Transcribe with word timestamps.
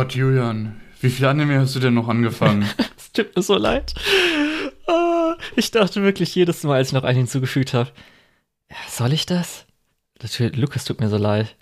Gott, 0.00 0.14
Julian, 0.14 0.80
wie 1.02 1.10
viel 1.10 1.26
Anime 1.26 1.60
hast 1.60 1.74
du 1.74 1.78
denn 1.78 1.92
noch 1.92 2.08
angefangen? 2.08 2.66
Es 2.96 3.12
tut 3.12 3.36
mir 3.36 3.42
so 3.42 3.56
leid. 3.58 3.92
Ah, 4.86 5.36
Ich 5.56 5.70
dachte 5.72 6.02
wirklich 6.02 6.34
jedes 6.34 6.62
Mal, 6.62 6.76
als 6.76 6.88
ich 6.88 6.94
noch 6.94 7.04
einen 7.04 7.18
hinzugefügt 7.18 7.74
habe, 7.74 7.90
soll 8.88 9.12
ich 9.12 9.26
das? 9.26 9.66
Natürlich, 10.22 10.56
Lukas 10.56 10.86
tut 10.86 11.00
mir 11.00 11.10
so 11.10 11.18
leid. 11.18 11.54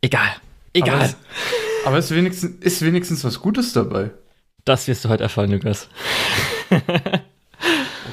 Egal. 0.00 0.26
Egal. 0.72 0.94
Aber 0.96 1.04
es, 1.04 1.16
aber 1.84 1.98
es 1.98 2.10
wenigstens, 2.10 2.56
ist 2.64 2.82
wenigstens 2.82 3.22
was 3.22 3.38
Gutes 3.38 3.72
dabei. 3.74 4.10
das 4.64 4.88
wirst 4.88 5.04
du 5.04 5.08
heute 5.08 5.22
erfahren, 5.22 5.52
Lukas. 5.52 5.88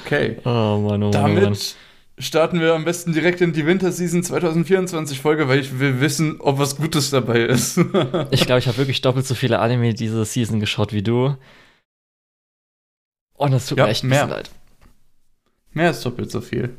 Okay. 0.05 0.37
Oh 0.45 0.77
Mann, 0.77 1.01
oh 1.01 1.09
Mann, 1.11 1.37
oh 1.37 1.41
Mann. 1.41 1.57
Starten 2.21 2.59
wir 2.59 2.73
am 2.75 2.85
besten 2.85 3.13
direkt 3.13 3.41
in 3.41 3.51
die 3.51 3.65
Winterseason 3.65 4.21
2024 4.23 5.19
Folge, 5.19 5.47
weil 5.47 5.59
ich 5.59 5.79
will 5.79 5.99
wissen, 6.01 6.39
ob 6.39 6.59
was 6.59 6.77
Gutes 6.77 7.09
dabei 7.09 7.41
ist. 7.41 7.77
Ich 8.31 8.45
glaube, 8.45 8.59
ich 8.59 8.67
habe 8.67 8.77
wirklich 8.77 9.01
doppelt 9.01 9.25
so 9.25 9.33
viele 9.35 9.59
Anime 9.59 9.93
diese 9.93 10.23
Season 10.25 10.59
geschaut 10.59 10.93
wie 10.93 11.01
du. 11.03 11.35
Und 13.33 13.53
es 13.53 13.65
tut 13.65 13.79
Ja, 13.79 13.85
mir 13.85 13.89
echt 13.91 14.03
ein 14.03 14.09
mehr. 14.09 14.25
bisschen 14.25 14.37
leid. 14.37 14.51
Mehr 15.73 15.89
ist 15.91 16.05
doppelt 16.05 16.29
so 16.29 16.41
viel. 16.41 16.75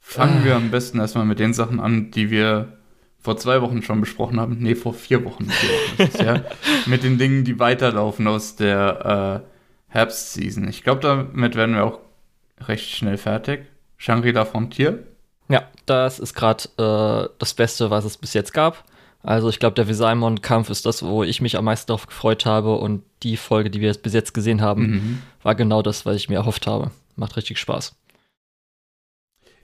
Fangen 0.00 0.42
Ah. 0.42 0.44
wir 0.44 0.56
am 0.56 0.70
besten 0.70 1.00
erstmal 1.00 1.24
mit 1.24 1.40
den 1.40 1.52
Sachen 1.52 1.80
an, 1.80 2.10
die 2.12 2.30
wir 2.30 2.78
vor 3.18 3.36
zwei 3.36 3.60
Wochen 3.62 3.82
schon 3.82 4.00
besprochen 4.00 4.38
haben. 4.38 4.58
Nee, 4.60 4.76
vor 4.76 4.94
vier 4.94 5.24
Wochen. 5.24 5.46
Vier 5.50 5.70
Wochen 5.70 6.02
ist 6.02 6.14
es, 6.14 6.20
ja. 6.20 6.44
Mit 6.86 7.02
den 7.02 7.18
Dingen, 7.18 7.42
die 7.44 7.58
weiterlaufen 7.58 8.28
aus 8.28 8.54
der 8.54 9.42
äh, 9.44 9.92
Herbstseason. 9.92 10.68
Ich 10.68 10.84
glaube, 10.84 11.00
damit 11.00 11.56
werden 11.56 11.74
wir 11.74 11.82
auch 11.84 11.98
recht 12.60 12.88
schnell 12.90 13.16
fertig. 13.18 13.66
Shangri-La 13.96 14.44
Frontier. 14.44 15.04
Ja, 15.48 15.68
das 15.86 16.18
ist 16.18 16.34
gerade 16.34 16.64
äh, 16.78 17.28
das 17.38 17.54
Beste, 17.54 17.90
was 17.90 18.04
es 18.04 18.16
bis 18.16 18.34
jetzt 18.34 18.52
gab. 18.52 18.84
Also 19.22 19.48
ich 19.48 19.58
glaube, 19.58 19.74
der 19.74 19.88
Visaimon-Kampf 19.88 20.70
ist 20.70 20.86
das, 20.86 21.02
wo 21.02 21.24
ich 21.24 21.40
mich 21.40 21.56
am 21.56 21.64
meisten 21.64 21.88
darauf 21.88 22.06
gefreut 22.06 22.46
habe. 22.46 22.76
Und 22.76 23.02
die 23.22 23.36
Folge, 23.36 23.70
die 23.70 23.80
wir 23.80 23.92
bis 23.94 24.12
jetzt 24.12 24.34
gesehen 24.34 24.60
haben, 24.60 24.82
Mhm. 24.86 25.22
war 25.42 25.54
genau 25.54 25.82
das, 25.82 26.06
was 26.06 26.16
ich 26.16 26.28
mir 26.28 26.36
erhofft 26.36 26.66
habe. 26.66 26.90
Macht 27.16 27.36
richtig 27.36 27.58
Spaß. 27.58 27.96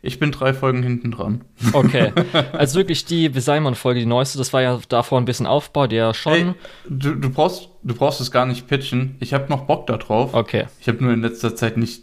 Ich 0.05 0.19
bin 0.19 0.33
drei 0.33 0.53
Folgen 0.53 0.83
hinten 0.83 1.13
dran. 1.13 1.45
Okay, 1.73 2.13
also 2.53 2.77
wirklich 2.77 3.05
die 3.05 3.33
Visaimon-Folge, 3.37 4.01
die 4.01 4.07
neueste, 4.07 4.37
das 4.37 4.53
war 4.53 4.61
ja 4.61 4.81
davor 4.89 5.21
ein 5.21 5.25
bisschen 5.27 5.47
Aufbau, 5.47 5.87
der 5.87 6.13
schon... 6.13 6.33
Hey, 6.33 6.55
du, 6.89 7.15
du, 7.15 7.31
brauchst, 7.31 7.69
du 7.85 7.95
brauchst 7.95 8.21
es 8.21 8.33
gar 8.33 8.45
nicht 8.47 8.67
pitchen. 8.67 9.15
Ich 9.21 9.33
habe 9.33 9.49
noch 9.49 9.67
Bock 9.67 9.87
da 9.87 9.97
drauf. 9.99 10.35
Okay, 10.35 10.67
Ich 10.81 10.89
habe 10.89 11.03
nur 11.05 11.13
in 11.13 11.21
letzter 11.23 11.55
Zeit 11.55 11.77
nicht 11.77 12.03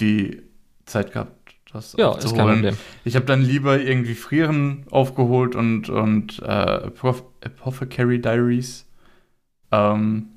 die 0.00 0.42
Zeit 0.86 1.12
gehabt, 1.12 1.54
das 1.72 1.94
ja, 1.96 2.10
ist 2.10 2.22
kein 2.22 2.24
aufzuholen. 2.24 2.54
Problem. 2.54 2.76
Ich 3.04 3.14
habe 3.14 3.26
dann 3.26 3.42
lieber 3.42 3.80
irgendwie 3.80 4.14
Frieren 4.14 4.86
aufgeholt 4.90 5.54
und, 5.54 5.88
und 5.88 6.40
äh, 6.40 6.88
Apoth- 6.88 7.24
Apothecary 7.44 8.20
Diaries. 8.20 8.86
Ähm, 9.70 10.28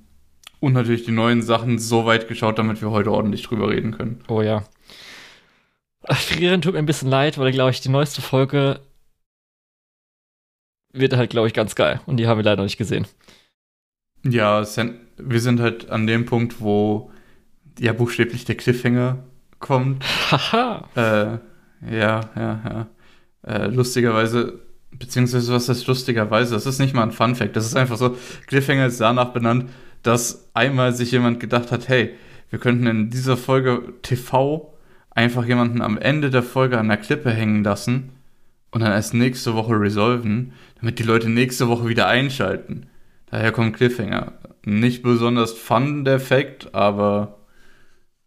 und 0.59 0.73
natürlich 0.73 1.03
die 1.03 1.11
neuen 1.11 1.41
Sachen 1.41 1.79
so 1.79 2.05
weit 2.05 2.27
geschaut, 2.27 2.59
damit 2.59 2.81
wir 2.81 2.91
heute 2.91 3.11
ordentlich 3.11 3.43
drüber 3.43 3.69
reden 3.69 3.91
können. 3.91 4.23
Oh 4.27 4.41
ja. 4.41 4.63
Frieren 6.09 6.61
tut 6.61 6.73
mir 6.73 6.79
ein 6.79 6.85
bisschen 6.85 7.09
leid, 7.09 7.37
weil, 7.37 7.51
glaube 7.51 7.71
ich, 7.71 7.81
die 7.81 7.89
neueste 7.89 8.21
Folge 8.21 8.79
wird 10.93 11.15
halt, 11.15 11.31
glaube 11.31 11.47
ich, 11.47 11.53
ganz 11.53 11.75
geil. 11.75 11.99
Und 12.05 12.17
die 12.17 12.27
haben 12.27 12.37
wir 12.37 12.43
leider 12.43 12.57
noch 12.57 12.65
nicht 12.65 12.77
gesehen. 12.77 13.07
Ja, 14.23 14.63
wir 15.17 15.41
sind 15.41 15.59
halt 15.59 15.89
an 15.89 16.07
dem 16.07 16.25
Punkt, 16.25 16.61
wo 16.61 17.11
ja 17.79 17.91
buchstäblich 17.91 18.45
der 18.45 18.55
Cliffhanger 18.55 19.23
kommt. 19.63 20.03
Haha. 20.31 20.87
Äh, 20.95 21.95
ja, 21.95 22.21
ja, 22.35 22.61
ja. 22.69 22.87
Äh, 23.47 23.67
lustigerweise, 23.67 24.59
beziehungsweise 24.91 25.51
was 25.51 25.69
heißt 25.69 25.87
lustigerweise? 25.87 26.53
Das 26.53 26.67
ist 26.67 26.79
nicht 26.79 26.93
mal 26.93 27.03
ein 27.03 27.11
Fun 27.11 27.33
Fact. 27.33 27.55
Das 27.55 27.65
ist 27.65 27.75
einfach 27.75 27.97
so, 27.97 28.15
Cliffhanger 28.47 28.85
ist 28.85 29.01
danach 29.01 29.29
benannt, 29.29 29.71
dass 30.03 30.49
einmal 30.53 30.93
sich 30.93 31.11
jemand 31.11 31.39
gedacht 31.39 31.71
hat, 31.71 31.87
hey, 31.87 32.13
wir 32.49 32.59
könnten 32.59 32.85
in 32.85 33.09
dieser 33.09 33.37
Folge 33.37 33.93
TV 34.03 34.73
einfach 35.09 35.45
jemanden 35.45 35.81
am 35.81 35.97
Ende 35.97 36.29
der 36.29 36.43
Folge 36.43 36.77
an 36.77 36.89
der 36.89 36.97
Klippe 36.97 37.31
hängen 37.31 37.63
lassen 37.63 38.11
und 38.71 38.81
dann 38.81 38.91
erst 38.91 39.13
nächste 39.13 39.55
Woche 39.55 39.79
resolven, 39.79 40.53
damit 40.79 40.99
die 40.99 41.03
Leute 41.03 41.29
nächste 41.29 41.67
Woche 41.69 41.87
wieder 41.87 42.07
einschalten. 42.07 42.87
Daher 43.31 43.51
kommt 43.51 43.77
Cliffhanger. 43.77 44.33
Nicht 44.65 45.03
besonders 45.03 45.53
fun, 45.53 46.05
der 46.05 46.19
Fact, 46.19 46.75
aber 46.75 47.39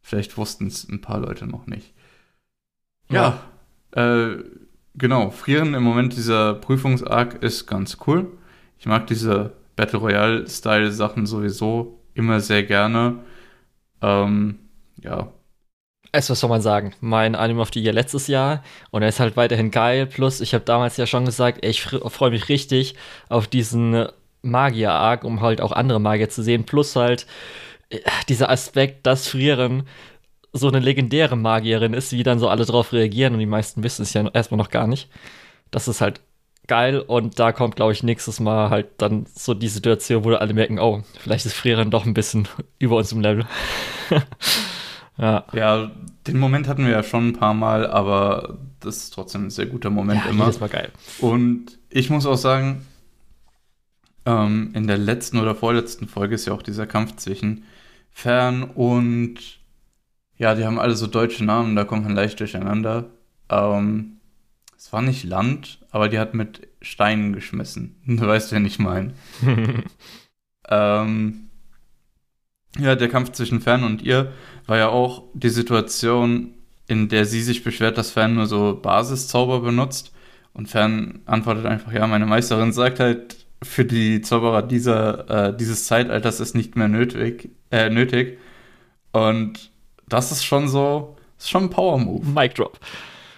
vielleicht 0.07 0.37
wussten 0.37 0.69
es 0.69 0.89
ein 0.89 1.01
paar 1.01 1.19
Leute 1.19 1.49
noch 1.49 1.67
nicht. 1.67 1.93
Ja, 3.11 3.41
äh, 3.91 4.37
genau. 4.95 5.31
Frieren 5.31 5.75
im 5.75 5.83
Moment 5.83 6.15
dieser 6.17 6.55
Prüfungsarg 6.55 7.43
ist 7.43 7.67
ganz 7.67 7.99
cool. 8.07 8.29
Ich 8.79 8.87
mag 8.87 9.09
diese 9.09 9.55
Battle 9.75 9.99
Royale-Style-Sachen 9.99 11.27
sowieso 11.27 11.99
immer 12.15 12.39
sehr 12.39 12.63
gerne. 12.63 13.19
Ähm, 14.01 14.61
ja. 15.03 15.33
Es, 16.13 16.31
was 16.31 16.39
soll 16.39 16.51
man 16.51 16.63
sagen? 16.63 16.95
Mein 17.01 17.35
Anime 17.35 17.61
of 17.61 17.71
the 17.75 17.83
Year 17.83 17.93
letztes 17.93 18.29
Jahr 18.29 18.63
und 18.93 19.03
er 19.03 19.09
ist 19.09 19.19
halt 19.19 19.37
weiterhin 19.37 19.73
geil. 19.73 20.07
Plus, 20.07 20.41
ich 20.41 20.55
habe 20.55 20.65
damals 20.65 20.97
ja 20.99 21.07
schon 21.07 21.25
gesagt, 21.25 21.65
ey, 21.65 21.71
ich 21.71 21.83
freue 21.83 22.31
mich 22.31 22.49
richtig 22.49 22.95
auf 23.29 23.49
diesen 23.49 24.07
Magier-Arc, 24.43 25.25
um 25.25 25.41
halt 25.41 25.61
auch 25.61 25.73
andere 25.73 26.01
Magier 26.01 26.29
zu 26.29 26.45
sehen. 26.45 26.65
Plus 26.65 26.95
halt 26.95 27.27
dieser 28.29 28.51
Aspekt, 28.51 29.07
dass 29.07 29.29
Frieren 29.29 29.85
so 30.53 30.69
eine 30.69 30.81
legendäre 30.81 31.37
Magierin 31.37 31.95
ist, 31.95 32.13
wie 32.13 32.23
dann 32.23 32.39
so 32.39 32.49
alle 32.49 32.65
drauf 32.65 32.93
reagieren 32.93 33.35
und 33.35 33.41
die 33.41 33.47
meisten 33.47 33.83
wissen 33.83 34.03
es 34.03 34.15
ja 34.15 34.27
erstmal 34.29 34.59
noch 34.59 34.71
gar 34.71 34.87
nicht. 34.87 35.09
Das 35.71 35.89
ist 35.89 36.01
halt 36.01 36.21
geil 36.67 37.01
und 37.01 37.39
da 37.39 37.53
kommt, 37.53 37.77
glaube 37.77 37.93
ich, 37.93 38.03
nächstes 38.03 38.41
Mal 38.41 38.71
halt 38.71 38.89
dann 38.99 39.27
so 39.33 39.55
die 39.55 39.69
Situation, 39.69 40.25
wo 40.25 40.33
alle 40.33 40.55
merken, 40.55 40.79
oh, 40.79 41.03
vielleicht 41.21 41.47
ist 41.47 41.55
Frieren 41.55 41.91
doch 41.91 42.07
ein 42.07 42.15
bisschen 42.15 42.49
über 42.79 42.97
uns 42.97 43.13
im 43.13 43.21
Level. 43.21 43.47
ja. 45.19 45.45
Ja, 45.53 45.91
den 46.27 46.39
Moment 46.39 46.69
hatten 46.69 46.85
wir 46.85 46.93
ja 46.93 47.03
schon 47.03 47.29
ein 47.29 47.33
paar 47.35 47.55
Mal, 47.55 47.87
aber 47.87 48.59
das 48.81 48.97
ist 48.97 49.11
trotzdem 49.11 49.47
ein 49.47 49.51
sehr 49.51 49.67
guter 49.67 49.91
Moment 49.91 50.25
ja, 50.25 50.31
immer. 50.31 50.45
jedes 50.47 50.61
Mal 50.61 50.69
geil. 50.69 50.91
Und 51.21 51.79
ich 51.91 52.11
muss 52.11 52.27
auch 52.27 52.37
sagen, 52.37 52.87
ähm, 54.25 54.71
in 54.75 54.87
der 54.87 54.99
letzten 54.99 55.39
oder 55.39 55.55
vorletzten 55.55 56.09
Folge 56.09 56.35
ist 56.35 56.47
ja 56.47 56.53
auch 56.53 56.63
dieser 56.63 56.87
Kampf 56.87 57.17
zwischen 57.17 57.65
Fern 58.17 58.63
und 58.63 59.61
ja, 60.39 60.55
die 60.55 60.65
haben 60.65 60.79
alle 60.79 60.97
so 60.97 61.07
deutsche 61.07 61.45
Namen, 61.45 61.77
da 61.77 61.85
kommt 61.85 62.05
man 62.05 62.15
leicht 62.15 62.41
durcheinander. 62.41 63.11
Ähm, 63.51 64.17
es 64.75 64.91
war 64.91 65.03
nicht 65.03 65.23
Land, 65.25 65.81
aber 65.91 66.09
die 66.09 66.19
hat 66.19 66.33
mit 66.33 66.67
Steinen 66.81 67.35
geschmissen. 67.35 68.01
Du 68.07 68.27
weißt, 68.27 68.53
wen 68.53 68.65
ich 68.65 68.79
meine. 68.79 69.13
ähm, 70.71 71.51
ja, 72.79 72.95
der 72.95 73.11
Kampf 73.11 73.33
zwischen 73.33 73.61
Fern 73.61 73.85
und 73.85 74.01
ihr 74.01 74.33
war 74.65 74.79
ja 74.79 74.89
auch 74.89 75.25
die 75.35 75.51
Situation, 75.51 76.55
in 76.89 77.11
der 77.11 77.27
sie 77.27 77.43
sich 77.43 77.65
beschwert, 77.65 77.99
dass 77.99 78.13
Fern 78.13 78.35
nur 78.35 78.47
so 78.47 78.81
Basiszauber 78.81 79.61
benutzt. 79.61 80.15
Und 80.55 80.71
Fern 80.71 81.21
antwortet 81.27 81.67
einfach, 81.67 81.93
ja, 81.93 82.07
meine 82.07 82.25
Meisterin 82.25 82.73
sagt 82.73 82.99
halt, 82.99 83.46
für 83.63 83.85
die 83.85 84.21
Zauberer 84.21 84.63
dieser, 84.63 85.49
äh, 85.49 85.57
dieses 85.57 85.87
Zeitalters 85.87 86.41
ist 86.41 86.55
nicht 86.55 86.77
mehr 86.77 86.89
nötig, 86.89 87.51
äh, 87.71 87.89
nötig. 87.91 88.39
Und 89.13 89.71
das 90.09 90.31
ist 90.33 90.45
schon 90.45 90.69
so, 90.69 91.17
ist 91.39 91.51
schon 91.51 91.65
ein 91.65 91.71
Power-Move. 91.71 92.27
Mic 92.27 92.55
Drop. 92.55 92.79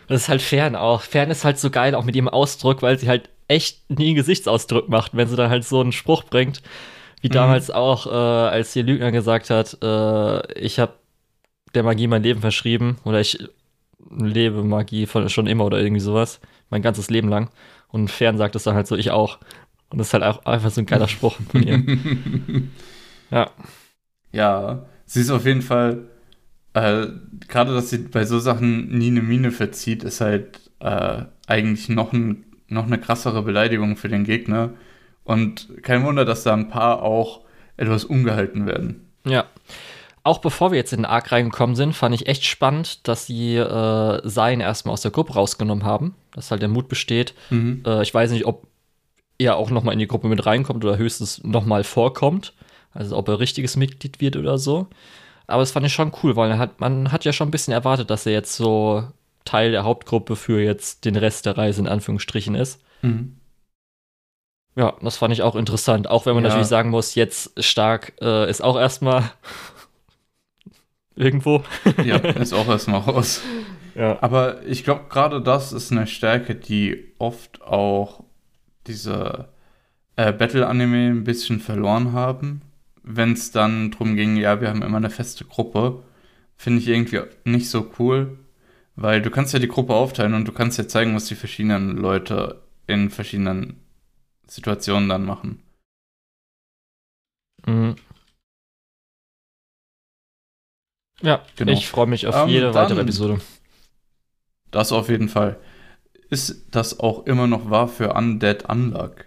Das 0.08 0.22
ist 0.22 0.28
halt 0.28 0.42
Fern 0.42 0.74
auch. 0.76 1.02
Fern 1.02 1.30
ist 1.30 1.44
halt 1.44 1.58
so 1.58 1.70
geil, 1.70 1.94
auch 1.94 2.04
mit 2.04 2.16
ihrem 2.16 2.28
Ausdruck, 2.28 2.82
weil 2.82 2.98
sie 2.98 3.08
halt 3.08 3.30
echt 3.46 3.88
nie 3.90 4.08
einen 4.08 4.16
Gesichtsausdruck 4.16 4.88
macht, 4.88 5.16
wenn 5.16 5.28
sie 5.28 5.36
dann 5.36 5.50
halt 5.50 5.64
so 5.64 5.80
einen 5.80 5.92
Spruch 5.92 6.24
bringt. 6.24 6.62
Wie 7.20 7.28
Mhm. 7.28 7.32
damals 7.32 7.70
auch, 7.70 8.06
äh, 8.06 8.10
als 8.10 8.72
hier 8.72 8.82
Lügner 8.84 9.12
gesagt 9.12 9.50
hat, 9.50 9.78
äh, 9.82 10.52
ich 10.60 10.78
habe 10.78 10.92
der 11.74 11.82
Magie 11.82 12.06
mein 12.06 12.22
Leben 12.22 12.40
verschrieben 12.40 12.98
oder 13.04 13.20
ich 13.20 13.38
lebe 14.10 14.62
Magie 14.64 15.06
von, 15.06 15.28
schon 15.28 15.46
immer 15.46 15.64
oder 15.64 15.78
irgendwie 15.80 16.00
sowas. 16.00 16.40
Mein 16.70 16.82
ganzes 16.82 17.10
Leben 17.10 17.28
lang. 17.28 17.50
Und 17.88 18.10
Fern 18.10 18.38
sagt 18.38 18.54
es 18.56 18.64
dann 18.64 18.74
halt 18.74 18.86
so, 18.86 18.96
ich 18.96 19.10
auch. 19.10 19.38
Und 19.90 19.98
das 19.98 20.08
ist 20.08 20.14
halt 20.14 20.24
auch 20.24 20.44
einfach 20.44 20.70
so 20.70 20.80
ein 20.80 20.86
geiler 20.86 21.08
Spruch 21.08 21.36
von 21.50 21.62
ihr. 21.62 21.82
ja. 23.30 23.50
Ja, 24.32 24.86
sie 25.06 25.20
ist 25.20 25.30
auf 25.30 25.46
jeden 25.46 25.62
Fall, 25.62 26.04
äh, 26.74 27.06
gerade 27.48 27.74
dass 27.74 27.90
sie 27.90 27.98
bei 27.98 28.24
so 28.24 28.38
Sachen 28.38 28.88
nie 28.98 29.08
eine 29.08 29.22
Mine 29.22 29.50
verzieht, 29.50 30.04
ist 30.04 30.20
halt 30.20 30.60
äh, 30.80 31.22
eigentlich 31.46 31.88
noch, 31.88 32.12
ein, 32.12 32.44
noch 32.68 32.84
eine 32.84 32.98
krassere 32.98 33.42
Beleidigung 33.42 33.96
für 33.96 34.08
den 34.08 34.24
Gegner. 34.24 34.70
Und 35.24 35.68
kein 35.82 36.04
Wunder, 36.04 36.24
dass 36.24 36.42
da 36.42 36.54
ein 36.54 36.68
paar 36.68 37.02
auch 37.02 37.40
etwas 37.76 38.04
ungehalten 38.04 38.66
werden. 38.66 39.06
Ja. 39.24 39.46
Auch 40.24 40.38
bevor 40.38 40.72
wir 40.72 40.78
jetzt 40.78 40.92
in 40.92 41.00
den 41.00 41.06
Arc 41.06 41.32
reingekommen 41.32 41.74
sind, 41.74 41.94
fand 41.94 42.14
ich 42.14 42.26
echt 42.26 42.44
spannend, 42.44 43.08
dass 43.08 43.26
sie 43.26 43.56
äh, 43.56 44.20
Sein 44.28 44.60
erstmal 44.60 44.92
aus 44.92 45.00
der 45.00 45.10
Gruppe 45.10 45.34
rausgenommen 45.34 45.84
haben. 45.84 46.14
Dass 46.32 46.50
halt 46.50 46.60
der 46.60 46.68
Mut 46.68 46.88
besteht. 46.88 47.34
Mhm. 47.48 47.82
Äh, 47.86 48.02
ich 48.02 48.12
weiß 48.12 48.30
nicht, 48.32 48.44
ob 48.44 48.67
er 49.38 49.56
auch 49.56 49.70
noch 49.70 49.82
mal 49.82 49.92
in 49.92 49.98
die 49.98 50.08
Gruppe 50.08 50.28
mit 50.28 50.44
reinkommt 50.44 50.84
oder 50.84 50.98
höchstens 50.98 51.42
noch 51.44 51.64
mal 51.64 51.84
vorkommt. 51.84 52.52
Also 52.92 53.16
ob 53.16 53.28
er 53.28 53.38
richtiges 53.38 53.76
Mitglied 53.76 54.20
wird 54.20 54.36
oder 54.36 54.58
so. 54.58 54.88
Aber 55.46 55.62
das 55.62 55.70
fand 55.70 55.86
ich 55.86 55.92
schon 55.92 56.12
cool, 56.22 56.36
weil 56.36 56.58
hat, 56.58 56.80
man 56.80 57.12
hat 57.12 57.24
ja 57.24 57.32
schon 57.32 57.48
ein 57.48 57.52
bisschen 57.52 57.72
erwartet, 57.72 58.10
dass 58.10 58.26
er 58.26 58.32
jetzt 58.32 58.54
so 58.56 59.04
Teil 59.44 59.70
der 59.70 59.84
Hauptgruppe 59.84 60.36
für 60.36 60.60
jetzt 60.60 61.04
den 61.04 61.16
Rest 61.16 61.46
der 61.46 61.56
Reise 61.56 61.80
in 61.80 61.88
Anführungsstrichen 61.88 62.54
ist. 62.54 62.82
Mhm. 63.02 63.36
Ja, 64.76 64.94
das 65.02 65.16
fand 65.16 65.32
ich 65.32 65.42
auch 65.42 65.56
interessant. 65.56 66.08
Auch 66.08 66.26
wenn 66.26 66.34
man 66.34 66.44
ja. 66.44 66.50
natürlich 66.50 66.68
sagen 66.68 66.90
muss, 66.90 67.14
jetzt 67.14 67.64
stark 67.64 68.12
äh, 68.20 68.48
ist 68.48 68.62
auch 68.62 68.78
erstmal 68.78 69.30
irgendwo. 71.16 71.62
ja, 72.04 72.16
ist 72.16 72.52
auch 72.52 72.68
erstmal 72.68 73.00
raus. 73.00 73.40
Ja. 73.94 74.18
Aber 74.20 74.64
ich 74.66 74.84
glaube, 74.84 75.06
gerade 75.08 75.42
das 75.42 75.72
ist 75.72 75.90
eine 75.90 76.06
Stärke, 76.06 76.54
die 76.54 77.12
oft 77.18 77.62
auch 77.62 78.22
diese 78.88 79.48
äh, 80.16 80.32
Battle-Anime 80.32 81.10
ein 81.10 81.24
bisschen 81.24 81.60
verloren 81.60 82.12
haben. 82.12 82.62
Wenn 83.02 83.32
es 83.32 83.52
dann 83.52 83.90
darum 83.90 84.16
ging, 84.16 84.36
ja, 84.36 84.60
wir 84.60 84.68
haben 84.68 84.82
immer 84.82 84.96
eine 84.96 85.10
feste 85.10 85.44
Gruppe, 85.44 86.02
finde 86.56 86.80
ich 86.80 86.88
irgendwie 86.88 87.20
nicht 87.44 87.70
so 87.70 87.90
cool, 87.98 88.38
weil 88.96 89.22
du 89.22 89.30
kannst 89.30 89.52
ja 89.52 89.60
die 89.60 89.68
Gruppe 89.68 89.94
aufteilen 89.94 90.34
und 90.34 90.46
du 90.46 90.52
kannst 90.52 90.76
ja 90.76 90.88
zeigen, 90.88 91.14
was 91.14 91.26
die 91.26 91.36
verschiedenen 91.36 91.96
Leute 91.96 92.60
in 92.86 93.10
verschiedenen 93.10 93.80
Situationen 94.46 95.08
dann 95.08 95.24
machen. 95.24 95.62
Mhm. 97.66 97.96
Ja, 101.20 101.42
genau. 101.56 101.72
ich 101.72 101.88
freue 101.88 102.06
mich 102.06 102.26
auf 102.26 102.34
ähm, 102.34 102.48
jede 102.48 102.74
weitere 102.74 103.00
Episode. 103.00 103.40
Das 104.70 104.92
auf 104.92 105.08
jeden 105.08 105.28
Fall. 105.28 105.58
Ist 106.30 106.66
das 106.70 107.00
auch 107.00 107.26
immer 107.26 107.46
noch 107.46 107.70
wahr 107.70 107.88
für 107.88 108.12
Undead 108.12 108.68
Unluck? 108.68 109.24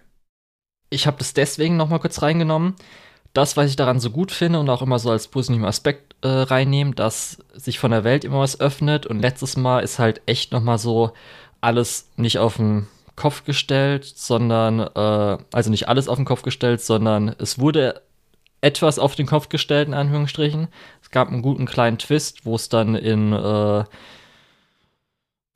Ich 0.89 1.07
habe 1.07 1.17
das 1.17 1.33
deswegen 1.33 1.77
noch 1.77 1.89
mal 1.89 1.99
kurz 1.99 2.21
reingenommen. 2.21 2.75
Das, 3.33 3.55
was 3.55 3.69
ich 3.69 3.75
daran 3.75 3.99
so 3.99 4.09
gut 4.09 4.31
finde 4.31 4.59
und 4.59 4.69
auch 4.69 4.81
immer 4.81 4.99
so 4.99 5.09
als 5.09 5.29
positiven 5.29 5.65
Aspekt 5.65 6.15
äh, 6.21 6.27
reinnehmen, 6.27 6.95
dass 6.95 7.37
sich 7.53 7.79
von 7.79 7.91
der 7.91 8.03
Welt 8.03 8.25
immer 8.25 8.39
was 8.39 8.59
öffnet. 8.59 9.07
Und 9.07 9.19
letztes 9.19 9.55
Mal 9.55 9.79
ist 9.79 9.99
halt 9.99 10.21
echt 10.25 10.51
noch 10.51 10.61
mal 10.61 10.77
so 10.77 11.13
alles 11.61 12.09
nicht 12.17 12.39
auf 12.39 12.57
den 12.57 12.87
Kopf 13.15 13.45
gestellt, 13.45 14.05
sondern, 14.05 14.79
äh, 14.79 15.37
also 15.51 15.69
nicht 15.69 15.87
alles 15.87 16.07
auf 16.07 16.17
den 16.17 16.25
Kopf 16.25 16.41
gestellt, 16.41 16.81
sondern 16.81 17.29
es 17.39 17.57
wurde 17.57 18.01
etwas 18.61 18.99
auf 18.99 19.15
den 19.15 19.25
Kopf 19.25 19.49
gestellt, 19.49 19.87
in 19.87 19.93
Anführungsstrichen. 19.93 20.67
Es 21.01 21.09
gab 21.09 21.29
einen 21.29 21.41
guten 21.41 21.65
kleinen 21.65 21.97
Twist, 21.97 22.45
wo 22.45 22.55
es 22.55 22.69
dann 22.69 22.95
in 22.95 23.33
äh, 23.33 23.83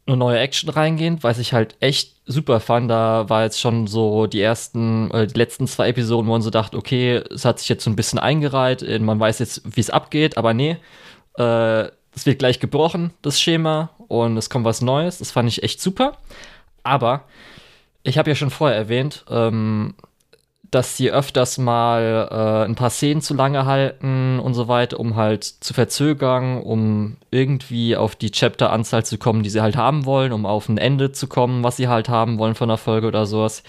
eine 0.08 0.18
neue 0.18 0.40
Action 0.40 0.70
reingehen, 0.70 1.24
was 1.24 1.40
ich 1.40 1.54
halt 1.54 1.76
echt 1.80 2.16
super 2.26 2.60
fand. 2.60 2.92
Da 2.92 3.28
war 3.28 3.44
jetzt 3.44 3.60
schon 3.60 3.88
so 3.88 4.28
die 4.28 4.42
ersten, 4.42 5.10
äh, 5.12 5.28
die 5.28 5.38
letzten 5.38 5.68
zwei 5.68 5.90
Episoden, 5.90 6.28
wo 6.28 6.32
man 6.32 6.42
so 6.42 6.52
dachte, 6.52 6.78
okay, 6.78 7.24
es 7.32 7.46
hat 7.46 7.60
sich 7.60 7.70
jetzt 7.70 7.84
so 7.84 7.90
ein 7.90 7.96
bisschen 7.96 8.20
eingereiht, 8.20 8.84
man 9.02 9.20
weiß 9.20 9.40
jetzt, 9.40 9.64
wie 9.76 9.82
es 9.82 9.90
abgeht, 9.90 10.38
aber 10.38 10.54
nee, 10.54 10.78
äh, 11.38 11.86
es 12.16 12.26
wird 12.26 12.40
gleich 12.40 12.60
gebrochen, 12.60 13.12
das 13.22 13.42
Schema, 13.42 13.90
und 14.08 14.38
es 14.38 14.50
kommt 14.50 14.66
was 14.66 14.82
Neues. 14.82 15.18
Das 15.18 15.32
fand 15.32 15.50
ich 15.50 15.64
echt 15.64 15.82
super. 15.82 16.18
Aber 16.84 17.24
ich 18.04 18.18
habe 18.18 18.30
ja 18.30 18.36
schon 18.36 18.52
vorher 18.52 18.78
erwähnt, 18.78 19.26
ähm, 19.30 19.96
dass 20.72 20.98
sie 20.98 21.12
öfters 21.12 21.58
mal 21.58 22.28
äh, 22.32 22.66
ein 22.66 22.76
paar 22.76 22.90
Szenen 22.90 23.22
zu 23.22 23.34
lange 23.34 23.66
halten 23.66 24.40
und 24.40 24.54
so 24.54 24.68
weiter, 24.68 25.00
um 25.00 25.16
halt 25.16 25.44
zu 25.44 25.74
verzögern, 25.74 26.62
um 26.62 27.18
irgendwie 27.32 27.96
auf 27.96 28.16
die 28.16 28.32
Chapter-Anzahl 28.32 29.06
zu 29.06 29.18
kommen, 29.18 29.44
die 29.44 29.50
sie 29.50 29.62
halt 29.62 29.76
haben 29.76 30.06
wollen, 30.06 30.32
um 30.32 30.46
auf 30.46 30.70
ein 30.70 30.78
Ende 30.78 31.12
zu 31.12 31.28
kommen, 31.28 31.64
was 31.64 31.78
sie 31.78 31.88
halt 31.88 32.10
haben 32.10 32.38
wollen 32.38 32.56
von 32.56 32.70
der 32.70 32.78
Folge 32.78 33.08
oder 33.08 33.26
sowas. 33.26 33.64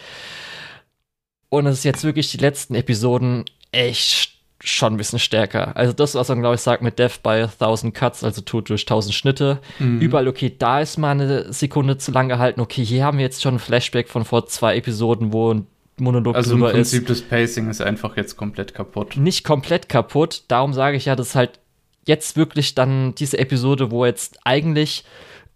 Und 1.48 1.66
es 1.66 1.78
ist 1.78 1.84
jetzt 1.84 2.04
wirklich 2.04 2.30
die 2.30 2.38
letzten 2.38 2.74
Episoden 2.74 3.44
echt 3.72 4.36
schon 4.60 4.94
ein 4.94 4.96
bisschen 4.96 5.18
stärker. 5.18 5.76
Also 5.76 5.92
das, 5.92 6.14
was 6.14 6.28
man, 6.28 6.40
glaube 6.40 6.54
ich, 6.56 6.60
sagt 6.60 6.82
mit 6.82 6.98
Death 6.98 7.22
by 7.22 7.42
a 7.42 7.46
Thousand 7.46 7.94
Cuts, 7.94 8.24
also 8.24 8.40
Tod 8.40 8.68
durch 8.68 8.84
tausend 8.84 9.14
Schnitte. 9.14 9.60
Mhm. 9.78 10.00
Überall, 10.00 10.28
okay, 10.28 10.54
da 10.56 10.80
ist 10.80 10.96
mal 10.96 11.10
eine 11.10 11.52
Sekunde 11.52 11.98
zu 11.98 12.10
lang 12.10 12.28
gehalten. 12.28 12.60
Okay, 12.60 12.84
hier 12.84 13.04
haben 13.04 13.18
wir 13.18 13.24
jetzt 13.24 13.42
schon 13.42 13.56
ein 13.56 13.60
Flashback 13.60 14.08
von 14.08 14.24
vor 14.24 14.46
zwei 14.46 14.76
Episoden, 14.76 15.32
wo 15.32 15.52
ein 15.52 15.66
Monolog 15.98 16.36
also 16.36 16.52
drüber 16.52 16.68
ist. 16.68 16.74
Also 16.74 16.96
im 16.96 17.04
Prinzip 17.04 17.10
ist. 17.10 17.22
das 17.22 17.28
Pacing 17.28 17.70
ist 17.70 17.80
einfach 17.80 18.16
jetzt 18.16 18.36
komplett 18.36 18.74
kaputt. 18.74 19.16
Nicht 19.16 19.44
komplett 19.44 19.88
kaputt. 19.88 20.44
Darum 20.48 20.72
sage 20.72 20.96
ich 20.96 21.06
ja, 21.06 21.16
dass 21.16 21.34
halt 21.34 21.60
jetzt 22.06 22.36
wirklich 22.36 22.74
dann 22.74 23.14
diese 23.14 23.38
Episode, 23.38 23.90
wo 23.90 24.04
jetzt 24.04 24.38
eigentlich 24.44 25.04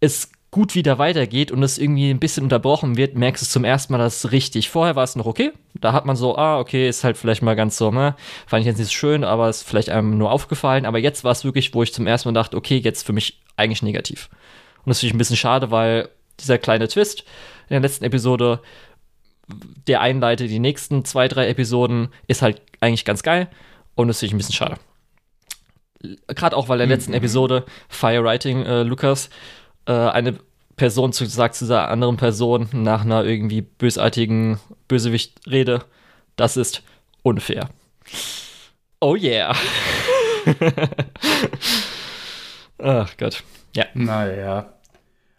es 0.00 0.31
gut 0.50 0.75
wieder 0.75 0.98
weitergeht 0.98 1.52
und 1.52 1.62
es 1.62 1.78
irgendwie 1.78 2.10
ein 2.10 2.19
bisschen 2.19 2.42
unterbrochen 2.42 2.96
wird, 2.96 3.14
merkst 3.14 3.42
du 3.42 3.46
zum 3.46 3.64
ersten 3.64 3.92
Mal, 3.92 3.98
dass 3.98 4.25
es 4.25 4.32
richtig. 4.32 4.69
Vorher 4.69 4.96
war 4.96 5.04
es 5.04 5.14
noch 5.14 5.26
okay. 5.26 5.52
Da 5.75 5.92
hat 5.92 6.06
man 6.06 6.16
so, 6.16 6.37
ah, 6.37 6.58
okay, 6.58 6.88
ist 6.88 7.04
halt 7.04 7.16
vielleicht 7.16 7.43
mal 7.43 7.54
ganz 7.54 7.76
so, 7.76 7.93
ne? 7.93 8.16
Fand 8.46 8.60
ich 8.60 8.66
jetzt 8.66 8.78
nicht 8.78 8.88
so 8.88 8.93
schön, 8.93 9.22
aber 9.22 9.48
ist 9.48 9.62
vielleicht 9.62 9.90
einem 9.90 10.19
nur 10.19 10.32
aufgefallen. 10.32 10.86
Aber 10.86 10.98
jetzt 10.98 11.22
war 11.22 11.32
es 11.32 11.44
wirklich, 11.44 11.72
wo 11.75 11.82
ich 11.82 11.94
zum 11.94 12.06
ersten 12.06 12.28
Mal 12.28 12.32
dachte, 12.32 12.56
okay, 12.56 12.78
jetzt 12.78 13.06
für 13.06 13.12
mich 13.12 13.40
eigentlich 13.56 13.82
negativ. 13.82 14.28
Und 14.84 14.90
das 14.90 15.00
finde 15.00 15.10
ich 15.10 15.14
ein 15.14 15.19
bisschen 15.19 15.36
schade, 15.36 15.70
weil 15.70 16.08
dieser 16.40 16.58
kleine 16.58 16.88
Twist 16.88 17.20
in 17.69 17.75
der 17.75 17.81
letzten 17.81 18.04
Episode 18.04 18.60
der 19.87 20.00
einleitet 20.00 20.50
die 20.50 20.58
nächsten 20.58 21.05
zwei, 21.05 21.29
drei 21.29 21.49
Episoden, 21.49 22.08
ist 22.26 22.43
halt 22.43 22.62
eigentlich 22.81 23.05
ganz 23.05 23.23
geil 23.23 23.49
und 23.94 24.08
das 24.08 24.19
finde 24.19 24.29
ich 24.29 24.35
ein 24.35 24.38
bisschen 24.38 24.55
schade. 24.55 24.76
Gerade 26.29 26.56
auch, 26.56 26.69
weil 26.69 26.79
der 26.79 26.87
letzten 26.87 27.11
mhm. 27.12 27.19
Episode 27.19 27.64
Firewriting 27.88 28.64
äh, 28.64 28.82
Lukas 28.82 29.29
äh, 29.87 29.93
eine 29.93 30.38
Person 30.76 31.12
zu, 31.12 31.26
sagt 31.26 31.56
zu 31.56 31.64
dieser 31.64 31.88
anderen 31.88 32.17
Person 32.17 32.69
nach 32.73 33.02
einer 33.02 33.25
irgendwie 33.25 33.61
bösartigen 33.61 34.58
Bösewicht-Rede, 34.88 35.85
das 36.37 36.56
ist 36.56 36.82
unfair. 37.23 37.69
Oh 39.00 39.14
yeah. 39.14 39.55
Ach 42.79 43.14
Gott. 43.19 43.44
Ja. 43.75 43.85
Naja. 43.94 44.73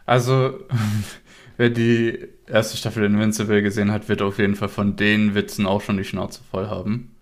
Also, 0.05 0.59
wer 1.61 1.69
die 1.69 2.17
erste 2.47 2.75
Staffel 2.75 3.05
Invincible 3.05 3.61
gesehen 3.61 3.91
hat, 3.91 4.09
wird 4.09 4.23
auf 4.23 4.39
jeden 4.39 4.55
Fall 4.55 4.67
von 4.67 4.95
den 4.95 5.35
Witzen 5.35 5.67
auch 5.67 5.81
schon 5.81 5.95
die 5.95 6.03
Schnauze 6.03 6.41
voll 6.49 6.67
haben. 6.67 7.15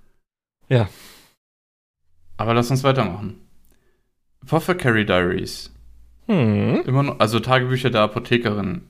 Ja. 0.70 0.88
Aber 2.38 2.54
lass 2.54 2.72
uns 2.72 2.86
weitermachen. 2.86 3.36
Apothecary 4.42 5.06
Diaries. 5.06 5.74
Hm. 6.28 6.84
Immer 6.86 7.04
noch, 7.04 7.20
also 7.20 7.42
Tagebücher 7.42 7.90
der 7.90 8.02
Apothekerin. 8.02 8.84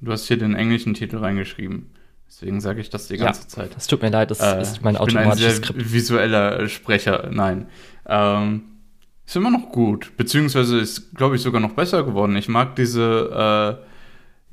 Du 0.00 0.12
hast 0.12 0.28
hier 0.28 0.38
den 0.38 0.54
englischen 0.54 0.94
Titel 0.94 1.16
reingeschrieben. 1.16 1.90
Deswegen 2.28 2.60
sage 2.60 2.80
ich 2.80 2.88
das 2.88 3.08
die 3.08 3.16
ganze 3.16 3.42
ja, 3.42 3.48
Zeit. 3.48 3.74
Es 3.76 3.88
tut 3.88 4.00
mir 4.00 4.10
leid, 4.10 4.30
das 4.30 4.38
äh, 4.38 4.62
ist 4.62 4.82
mein 4.82 4.96
automatisches 4.96 5.56
Skript. 5.56 5.70
Ich 5.70 5.74
bin 5.74 5.84
ein 5.84 5.88
sehr 5.88 5.92
visueller 5.92 6.68
Sprecher. 6.68 7.30
Nein. 7.32 7.66
Ähm, 8.06 8.62
ist 9.26 9.34
immer 9.34 9.50
noch 9.50 9.72
gut. 9.72 10.16
Beziehungsweise 10.16 10.78
ist, 10.78 11.16
glaube 11.16 11.34
ich, 11.34 11.42
sogar 11.42 11.60
noch 11.60 11.72
besser 11.72 12.04
geworden. 12.04 12.36
Ich 12.36 12.48
mag 12.48 12.76
diese 12.76 13.80
äh, 13.82 13.93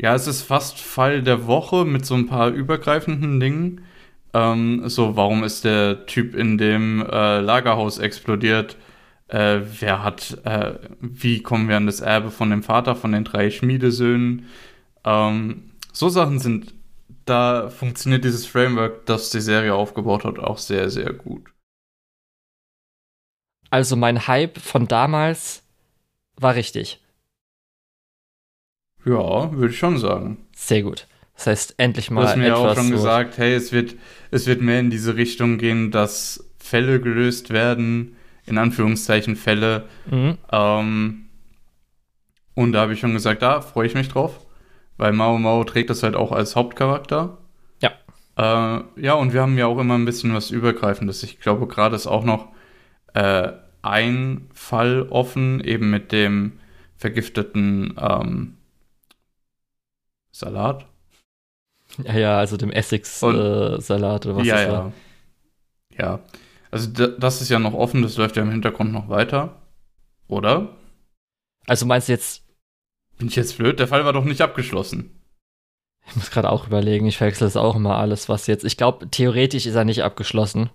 ja, 0.02 0.16
es 0.16 0.26
ist 0.26 0.42
fast 0.42 0.80
Fall 0.80 1.22
der 1.22 1.46
Woche 1.46 1.86
mit 1.86 2.08
so 2.08 2.16
ein 2.16 2.26
paar 2.26 2.50
übergreifenden 2.50 3.40
Dingen. 3.40 3.86
Ähm, 4.34 4.90
so, 4.90 5.16
warum 5.16 5.44
ist 5.44 5.64
der 5.64 6.08
Typ 6.08 6.34
in 6.34 6.58
dem 6.58 7.06
äh, 7.06 7.40
Lagerhaus 7.40 8.00
explodiert? 8.00 8.78
Äh, 9.28 9.62
wer 9.80 10.04
hat, 10.04 10.40
äh, 10.44 10.74
wie 11.02 11.44
kommen 11.44 11.70
wir 11.70 11.78
an 11.78 11.86
das 11.86 12.00
Erbe 12.00 12.32
von 12.32 12.50
dem 12.50 12.64
Vater, 12.64 12.96
von 12.96 13.12
den 13.12 13.26
drei 13.26 13.52
Schmiedesöhnen? 13.52 14.48
Ähm, 15.06 15.72
so 15.94 16.10
Sachen 16.10 16.40
sind, 16.40 16.74
da 17.26 17.70
funktioniert 17.70 18.24
dieses 18.24 18.48
Framework, 18.48 19.06
das 19.06 19.30
die 19.30 19.40
Serie 19.40 19.76
aufgebaut 19.76 20.26
hat, 20.26 20.40
auch 20.40 20.58
sehr, 20.58 20.90
sehr 20.90 21.14
gut. 21.14 21.44
Also 23.70 23.96
mein 23.96 24.28
Hype 24.28 24.58
von 24.58 24.88
damals 24.88 25.62
war 26.38 26.56
richtig. 26.56 27.00
Ja, 29.06 29.52
würde 29.52 29.74
ich 29.74 29.80
schon 29.80 29.98
sagen. 29.98 30.38
Sehr 30.56 30.84
gut. 30.84 31.08
Das 31.36 31.48
heißt, 31.48 31.76
endlich 31.78 32.12
mal. 32.12 32.22
Du 32.22 32.28
hast 32.28 32.38
mir 32.38 32.48
ja 32.48 32.56
auch 32.56 32.76
schon 32.76 32.92
gesagt, 32.92 33.38
hey, 33.38 33.56
es 33.56 33.72
wird, 33.72 33.96
es 34.30 34.46
wird 34.46 34.62
mehr 34.62 34.80
in 34.80 34.92
diese 34.92 35.16
Richtung 35.16 35.58
gehen, 35.58 35.90
dass 35.90 36.48
Fälle 36.60 37.02
gelöst 37.02 37.50
werden, 37.50 38.16
in 38.46 38.58
Anführungszeichen 38.58 39.36
Fälle. 39.36 39.86
Mhm. 40.10 40.38
Ähm, 40.52 41.26
und 42.54 42.74
da 42.74 42.82
habe 42.82 42.94
ich 42.94 43.00
schon 43.00 43.14
gesagt, 43.14 43.42
da 43.42 43.62
freue 43.62 43.88
ich 43.88 43.96
mich 43.96 44.10
drauf, 44.10 44.40
weil 44.98 45.14
Mao 45.14 45.38
Mao 45.40 45.64
trägt 45.64 45.90
das 45.90 46.04
halt 46.04 46.16
auch 46.16 46.32
als 46.32 46.56
Hauptcharakter. 46.56 47.40
Ja. 47.82 47.92
Äh, 48.38 48.84
ja, 49.02 49.14
und 49.14 49.34
wir 49.34 49.42
haben 49.42 49.58
ja 49.58 49.66
auch 49.66 49.80
immer 49.80 49.98
ein 49.98 50.06
bisschen 50.06 50.36
was 50.36 50.52
Übergreifendes. 50.52 51.24
Ich 51.24 51.40
glaube, 51.40 51.66
gerade 51.68 51.96
ist 51.96 52.08
auch 52.08 52.24
noch 52.24 52.50
äh, 53.14 53.52
ein 53.82 54.48
Fall 54.54 55.08
offen, 55.10 55.60
eben 55.64 55.90
mit 55.90 56.12
dem 56.12 56.60
vergifteten 56.98 57.96
ähm, 58.00 58.58
Salat? 60.32 60.86
Ja, 62.04 62.18
ja, 62.18 62.38
also 62.38 62.58
dem 62.58 62.72
Essex-Salat 62.72 64.26
äh, 64.26 64.30
oder 64.30 64.38
was 64.38 64.48
ja, 64.48 64.56
das 64.56 64.72
war. 64.72 64.94
Ja, 65.92 66.06
ja. 66.06 66.20
Also 66.72 66.90
das 66.90 67.42
ist 67.42 67.50
ja 67.50 67.60
noch 67.60 67.74
offen, 67.74 68.02
das 68.02 68.16
läuft 68.16 68.38
ja 68.38 68.44
im 68.44 68.52
Hintergrund 68.52 68.94
noch 68.94 69.10
weiter. 69.10 69.62
Oder? 70.28 70.70
Also 71.68 71.86
meinst 71.86 72.08
du 72.08 72.14
jetzt. 72.14 72.46
Bin 73.18 73.28
ich 73.28 73.36
jetzt 73.36 73.58
blöd? 73.58 73.80
Der 73.80 73.90
Fall 73.90 74.06
war 74.06 74.14
doch 74.14 74.24
nicht 74.24 74.42
abgeschlossen. 74.42 75.22
Ich 76.08 76.16
muss 76.16 76.32
gerade 76.32 76.50
auch 76.50 76.68
überlegen, 76.68 77.06
ich 77.06 77.18
verwechsel 77.18 77.46
das 77.46 77.58
auch 77.58 77.76
immer 77.76 77.98
alles, 77.98 78.30
was 78.30 78.48
jetzt. 78.48 78.64
Ich 78.64 78.78
glaube, 78.78 79.10
theoretisch 79.10 79.66
ist 79.66 79.76
er 79.76 79.86
nicht 79.86 80.04
abgeschlossen. 80.04 80.70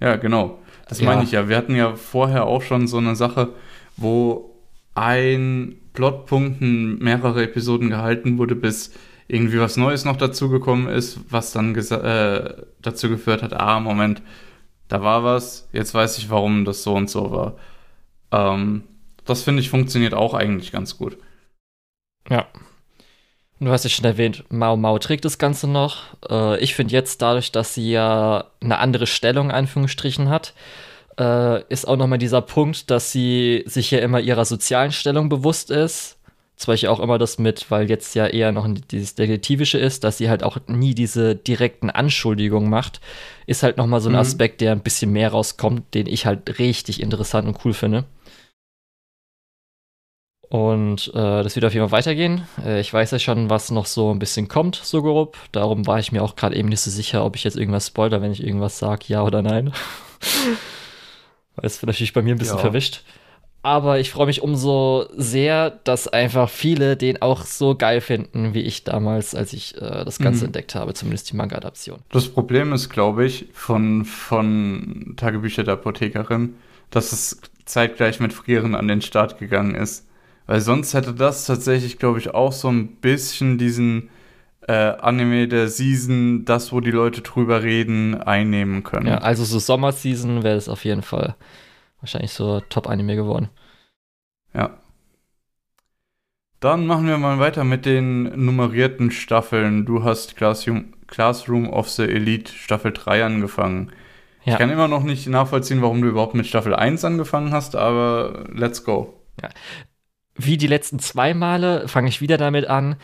Ja, 0.00 0.16
genau. 0.16 0.58
Das 0.88 1.00
ja. 1.00 1.06
meine 1.06 1.22
ich 1.22 1.30
ja. 1.30 1.48
Wir 1.48 1.56
hatten 1.56 1.74
ja 1.74 1.94
vorher 1.94 2.44
auch 2.44 2.62
schon 2.62 2.88
so 2.88 2.98
eine 2.98 3.16
Sache, 3.16 3.54
wo 3.96 4.60
ein 4.94 5.80
Plotpunkten 5.94 6.98
mehrere 6.98 7.42
Episoden 7.44 7.88
gehalten 7.88 8.36
wurde, 8.36 8.54
bis 8.54 8.92
irgendwie 9.26 9.58
was 9.58 9.76
Neues 9.78 10.04
noch 10.04 10.16
dazugekommen 10.16 10.88
ist, 10.88 11.20
was 11.30 11.52
dann 11.52 11.74
äh, 11.74 12.54
dazu 12.82 13.08
geführt 13.08 13.42
hat, 13.42 13.54
ah, 13.54 13.80
Moment, 13.80 14.20
da 14.88 15.02
war 15.02 15.24
was, 15.24 15.68
jetzt 15.72 15.94
weiß 15.94 16.18
ich, 16.18 16.28
warum 16.28 16.64
das 16.64 16.82
so 16.82 16.94
und 16.94 17.08
so 17.08 17.30
war. 17.30 17.56
Ähm, 18.32 18.82
das 19.24 19.42
finde 19.42 19.62
ich 19.62 19.70
funktioniert 19.70 20.12
auch 20.12 20.34
eigentlich 20.34 20.72
ganz 20.72 20.98
gut. 20.98 21.16
Ja. 22.28 22.46
Du 23.60 23.70
hast 23.70 23.84
ja 23.84 23.90
schon 23.90 24.04
erwähnt, 24.04 24.44
Mao 24.50 24.76
Mao 24.76 24.98
trägt 24.98 25.24
das 25.24 25.38
Ganze 25.38 25.68
noch. 25.68 26.02
Äh, 26.28 26.58
ich 26.58 26.74
finde 26.74 26.92
jetzt 26.92 27.22
dadurch, 27.22 27.50
dass 27.50 27.72
sie 27.72 27.92
ja 27.92 28.50
eine 28.60 28.78
andere 28.78 29.06
Stellung, 29.06 29.50
Anführungsstrichen, 29.50 30.28
hat, 30.28 30.54
äh, 31.18 31.62
ist 31.68 31.86
auch 31.86 31.96
nochmal 31.96 32.18
dieser 32.18 32.40
Punkt, 32.42 32.90
dass 32.90 33.12
sie 33.12 33.64
sich 33.66 33.90
ja 33.90 33.98
immer 33.98 34.20
ihrer 34.20 34.44
sozialen 34.44 34.92
Stellung 34.92 35.28
bewusst 35.28 35.70
ist. 35.70 36.18
Zwar 36.56 36.76
ich 36.76 36.86
auch 36.86 37.00
immer 37.00 37.18
das 37.18 37.38
mit, 37.38 37.70
weil 37.70 37.90
jetzt 37.90 38.14
ja 38.14 38.28
eher 38.28 38.52
noch 38.52 38.68
dieses 38.90 39.16
Detektivische 39.16 39.76
ist, 39.76 40.04
dass 40.04 40.18
sie 40.18 40.30
halt 40.30 40.44
auch 40.44 40.58
nie 40.68 40.94
diese 40.94 41.34
direkten 41.34 41.90
Anschuldigungen 41.90 42.70
macht, 42.70 43.00
ist 43.46 43.64
halt 43.64 43.76
nochmal 43.76 44.00
so 44.00 44.08
ein 44.08 44.12
mhm. 44.12 44.20
Aspekt, 44.20 44.60
der 44.60 44.70
ein 44.70 44.82
bisschen 44.82 45.10
mehr 45.10 45.30
rauskommt, 45.30 45.94
den 45.94 46.06
ich 46.06 46.26
halt 46.26 46.60
richtig 46.60 47.02
interessant 47.02 47.48
und 47.48 47.64
cool 47.64 47.74
finde. 47.74 48.04
Und 50.48 51.08
äh, 51.08 51.42
das 51.42 51.56
wird 51.56 51.64
auf 51.64 51.74
jeden 51.74 51.88
Fall 51.88 51.98
weitergehen. 51.98 52.46
Äh, 52.64 52.78
ich 52.78 52.92
weiß 52.92 53.10
ja 53.10 53.18
schon, 53.18 53.50
was 53.50 53.72
noch 53.72 53.86
so 53.86 54.12
ein 54.12 54.20
bisschen 54.20 54.46
kommt, 54.46 54.76
so 54.76 55.02
grob. 55.02 55.36
Darum 55.50 55.88
war 55.88 55.98
ich 55.98 56.12
mir 56.12 56.22
auch 56.22 56.36
gerade 56.36 56.54
eben 56.54 56.68
nicht 56.68 56.80
so 56.80 56.92
sicher, 56.92 57.24
ob 57.24 57.34
ich 57.34 57.42
jetzt 57.42 57.56
irgendwas 57.56 57.88
spoiler, 57.88 58.22
wenn 58.22 58.30
ich 58.30 58.44
irgendwas 58.44 58.78
sage, 58.78 59.06
ja 59.08 59.24
oder 59.24 59.42
nein. 59.42 59.72
Weil 61.56 61.66
es 61.66 61.82
natürlich 61.82 62.12
bei 62.12 62.22
mir 62.22 62.34
ein 62.34 62.38
bisschen 62.38 62.56
ja. 62.56 62.62
verwischt. 62.62 63.02
Aber 63.64 63.98
ich 63.98 64.10
freue 64.10 64.26
mich 64.26 64.42
umso 64.42 65.06
sehr, 65.16 65.70
dass 65.70 66.06
einfach 66.06 66.50
viele 66.50 66.98
den 66.98 67.22
auch 67.22 67.46
so 67.46 67.74
geil 67.74 68.02
finden, 68.02 68.52
wie 68.52 68.60
ich 68.60 68.84
damals, 68.84 69.34
als 69.34 69.54
ich 69.54 69.74
äh, 69.76 70.04
das 70.04 70.18
Ganze 70.18 70.40
mhm. 70.40 70.48
entdeckt 70.48 70.74
habe, 70.74 70.92
zumindest 70.92 71.30
die 71.32 71.36
Manga-Adaption. 71.36 72.00
Das 72.10 72.28
Problem 72.28 72.74
ist, 72.74 72.90
glaube 72.90 73.24
ich, 73.24 73.46
von, 73.54 74.04
von 74.04 75.14
Tagebücher 75.16 75.64
der 75.64 75.74
Apothekerin, 75.74 76.56
dass 76.90 77.12
es 77.12 77.40
zeitgleich 77.64 78.20
mit 78.20 78.34
Frieren 78.34 78.74
an 78.74 78.86
den 78.86 79.00
Start 79.00 79.38
gegangen 79.38 79.74
ist. 79.74 80.06
Weil 80.46 80.60
sonst 80.60 80.92
hätte 80.92 81.14
das 81.14 81.46
tatsächlich, 81.46 81.98
glaube 81.98 82.18
ich, 82.18 82.34
auch 82.34 82.52
so 82.52 82.68
ein 82.68 82.88
bisschen 82.96 83.56
diesen 83.56 84.10
äh, 84.66 84.72
Anime 84.72 85.48
der 85.48 85.68
Season, 85.68 86.44
das, 86.44 86.72
wo 86.72 86.80
die 86.80 86.90
Leute 86.90 87.20
drüber 87.20 87.62
reden, 87.62 88.14
einnehmen 88.20 88.82
können. 88.82 89.06
Ja, 89.06 89.18
also 89.18 89.44
so 89.44 89.58
Sommerseason 89.58 90.42
wäre 90.42 90.56
es 90.56 90.68
auf 90.68 90.84
jeden 90.84 91.02
Fall 91.02 91.34
wahrscheinlich 92.00 92.32
so 92.32 92.60
Top-Anime 92.60 93.16
geworden. 93.16 93.48
Ja. 94.54 94.78
Dann 96.60 96.86
machen 96.86 97.06
wir 97.06 97.18
mal 97.18 97.38
weiter 97.38 97.64
mit 97.64 97.84
den 97.84 98.44
nummerierten 98.44 99.10
Staffeln. 99.10 99.84
Du 99.84 100.02
hast 100.02 100.36
Classroom, 100.36 100.94
Classroom 101.06 101.68
of 101.68 101.90
the 101.90 102.04
Elite 102.04 102.52
Staffel 102.52 102.92
3 102.92 103.24
angefangen. 103.24 103.92
Ja. 104.44 104.54
Ich 104.54 104.58
kann 104.58 104.70
immer 104.70 104.88
noch 104.88 105.02
nicht 105.02 105.26
nachvollziehen, 105.26 105.82
warum 105.82 106.00
du 106.00 106.08
überhaupt 106.08 106.34
mit 106.34 106.46
Staffel 106.46 106.74
1 106.74 107.04
angefangen 107.04 107.52
hast, 107.52 107.76
aber 107.76 108.44
let's 108.52 108.84
go. 108.84 109.14
Ja. 109.42 109.48
Wie 110.36 110.56
die 110.56 110.66
letzten 110.66 110.98
zwei 110.98 111.34
Male 111.34 111.86
fange 111.88 112.08
ich 112.08 112.20
wieder 112.20 112.38
damit 112.38 112.66
an, 112.66 112.96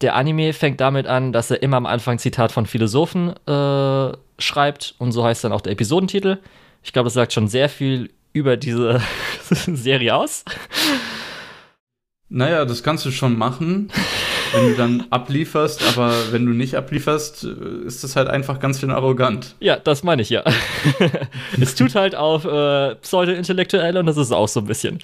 der 0.00 0.14
Anime 0.14 0.52
fängt 0.52 0.80
damit 0.80 1.06
an, 1.06 1.32
dass 1.32 1.50
er 1.50 1.62
immer 1.62 1.76
am 1.76 1.86
Anfang 1.86 2.18
Zitat 2.18 2.52
von 2.52 2.66
Philosophen 2.66 3.34
äh, 3.46 4.12
schreibt 4.38 4.94
und 4.98 5.12
so 5.12 5.24
heißt 5.24 5.44
dann 5.44 5.52
auch 5.52 5.60
der 5.60 5.72
Episodentitel. 5.72 6.38
Ich 6.82 6.92
glaube, 6.92 7.06
das 7.06 7.14
sagt 7.14 7.32
schon 7.32 7.48
sehr 7.48 7.68
viel 7.68 8.10
über 8.32 8.56
diese 8.56 9.00
Serie 9.40 10.14
aus. 10.14 10.44
Naja, 12.30 12.66
das 12.66 12.82
kannst 12.82 13.06
du 13.06 13.10
schon 13.10 13.38
machen, 13.38 13.90
wenn 14.52 14.68
du 14.68 14.76
dann 14.76 15.06
ablieferst, 15.08 15.82
aber 15.88 16.12
wenn 16.30 16.44
du 16.44 16.52
nicht 16.52 16.74
ablieferst, 16.76 17.44
ist 17.44 18.04
das 18.04 18.16
halt 18.16 18.28
einfach 18.28 18.60
ganz 18.60 18.80
schön 18.80 18.90
arrogant. 18.90 19.56
Ja, 19.60 19.78
das 19.78 20.02
meine 20.02 20.20
ich 20.20 20.28
ja. 20.28 20.44
es 21.60 21.74
tut 21.74 21.94
halt 21.94 22.14
auf 22.14 22.44
äh, 22.44 22.96
Pseudo-Intellektuell 22.96 23.96
und 23.96 24.04
das 24.04 24.18
ist 24.18 24.30
auch 24.30 24.46
so 24.48 24.60
ein 24.60 24.66
bisschen. 24.66 24.98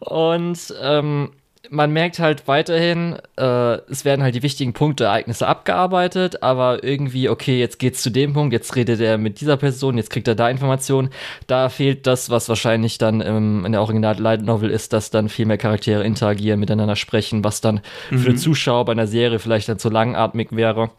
Und 0.00 0.74
ähm, 0.82 1.30
man 1.68 1.92
merkt 1.92 2.18
halt 2.18 2.48
weiterhin, 2.48 3.16
äh, 3.36 3.74
es 3.90 4.04
werden 4.04 4.22
halt 4.22 4.34
die 4.34 4.42
wichtigen 4.42 4.72
Punkte, 4.72 5.04
Ereignisse 5.04 5.46
abgearbeitet, 5.46 6.42
aber 6.42 6.82
irgendwie, 6.82 7.28
okay, 7.28 7.58
jetzt 7.58 7.78
geht's 7.78 8.02
zu 8.02 8.10
dem 8.10 8.32
Punkt, 8.32 8.52
jetzt 8.52 8.74
redet 8.76 9.00
er 9.00 9.18
mit 9.18 9.40
dieser 9.40 9.56
Person, 9.56 9.98
jetzt 9.98 10.10
kriegt 10.10 10.26
er 10.26 10.34
da 10.34 10.48
Informationen. 10.48 11.10
Da 11.46 11.68
fehlt 11.68 12.06
das, 12.06 12.30
was 12.30 12.48
wahrscheinlich 12.48 12.98
dann 12.98 13.20
im, 13.20 13.64
in 13.66 13.72
der 13.72 13.82
Original 13.82 14.18
Light 14.18 14.42
Novel 14.42 14.70
ist, 14.70 14.92
dass 14.92 15.10
dann 15.10 15.28
viel 15.28 15.46
mehr 15.46 15.58
Charaktere 15.58 16.02
interagieren, 16.02 16.60
miteinander 16.60 16.96
sprechen, 16.96 17.44
was 17.44 17.60
dann 17.60 17.80
mhm. 18.10 18.18
für 18.18 18.30
den 18.30 18.38
Zuschauer 18.38 18.86
bei 18.86 18.92
einer 18.92 19.06
Serie 19.06 19.38
vielleicht 19.38 19.68
dann 19.68 19.78
zu 19.78 19.90
langatmig 19.90 20.48
wäre. 20.52 20.90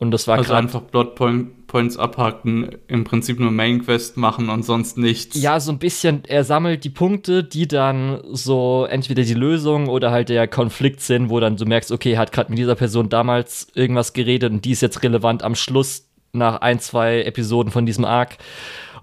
Und 0.00 0.12
das 0.12 0.26
war 0.26 0.38
also 0.38 0.54
einfach 0.54 0.80
Plot 0.90 1.14
Points 1.14 1.98
abhaken, 1.98 2.70
im 2.88 3.04
Prinzip 3.04 3.38
nur 3.38 3.50
Main 3.50 3.84
Quest 3.84 4.16
machen 4.16 4.48
und 4.48 4.64
sonst 4.64 4.96
nichts. 4.96 5.40
Ja, 5.40 5.60
so 5.60 5.70
ein 5.72 5.78
bisschen, 5.78 6.22
er 6.26 6.42
sammelt 6.42 6.84
die 6.84 6.90
Punkte, 6.90 7.44
die 7.44 7.68
dann 7.68 8.22
so 8.32 8.86
entweder 8.88 9.22
die 9.24 9.34
Lösung 9.34 9.88
oder 9.88 10.10
halt 10.10 10.30
der 10.30 10.48
Konflikt 10.48 11.02
sind, 11.02 11.28
wo 11.28 11.38
dann 11.38 11.56
du 11.56 11.66
merkst, 11.66 11.92
okay, 11.92 12.12
er 12.12 12.18
hat 12.18 12.32
gerade 12.32 12.50
mit 12.50 12.58
dieser 12.58 12.76
Person 12.76 13.10
damals 13.10 13.68
irgendwas 13.74 14.14
geredet 14.14 14.50
und 14.50 14.64
die 14.64 14.70
ist 14.70 14.80
jetzt 14.80 15.02
relevant 15.02 15.42
am 15.42 15.54
Schluss 15.54 16.08
nach 16.32 16.62
ein, 16.62 16.80
zwei 16.80 17.22
Episoden 17.22 17.70
von 17.70 17.84
diesem 17.84 18.06
Arc. 18.06 18.38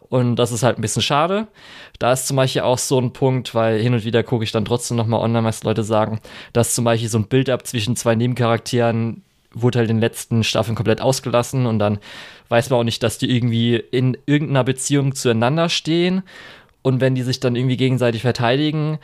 Und 0.09 0.37
das 0.37 0.51
ist 0.51 0.63
halt 0.63 0.79
ein 0.79 0.81
bisschen 0.81 1.03
schade. 1.03 1.47
Da 1.99 2.13
ist 2.13 2.27
zum 2.27 2.37
Beispiel 2.37 2.61
auch 2.61 2.79
so 2.79 2.99
ein 2.99 3.13
Punkt, 3.13 3.53
weil 3.53 3.79
hin 3.79 3.93
und 3.93 4.03
wieder 4.03 4.23
gucke 4.23 4.43
ich 4.43 4.51
dann 4.51 4.65
trotzdem 4.65 4.97
nochmal 4.97 5.19
online, 5.19 5.47
was 5.47 5.63
Leute 5.63 5.83
sagen, 5.83 6.21
dass 6.53 6.73
zum 6.73 6.85
Beispiel 6.85 7.09
so 7.09 7.19
ein 7.19 7.27
Build-up 7.27 7.67
zwischen 7.67 7.95
zwei 7.95 8.15
Nebencharakteren 8.15 9.23
wurde 9.53 9.79
halt 9.79 9.89
in 9.89 9.97
den 9.97 10.01
letzten 10.01 10.43
Staffeln 10.43 10.75
komplett 10.75 11.01
ausgelassen 11.01 11.65
und 11.65 11.79
dann 11.79 11.99
weiß 12.49 12.69
man 12.69 12.79
auch 12.79 12.83
nicht, 12.83 13.03
dass 13.03 13.17
die 13.17 13.35
irgendwie 13.35 13.75
in 13.75 14.17
irgendeiner 14.25 14.63
Beziehung 14.63 15.15
zueinander 15.15 15.69
stehen 15.69 16.23
und 16.81 17.01
wenn 17.01 17.15
die 17.15 17.23
sich 17.23 17.39
dann 17.39 17.55
irgendwie 17.55 17.77
gegenseitig 17.77 18.21
verteidigen, 18.21 18.99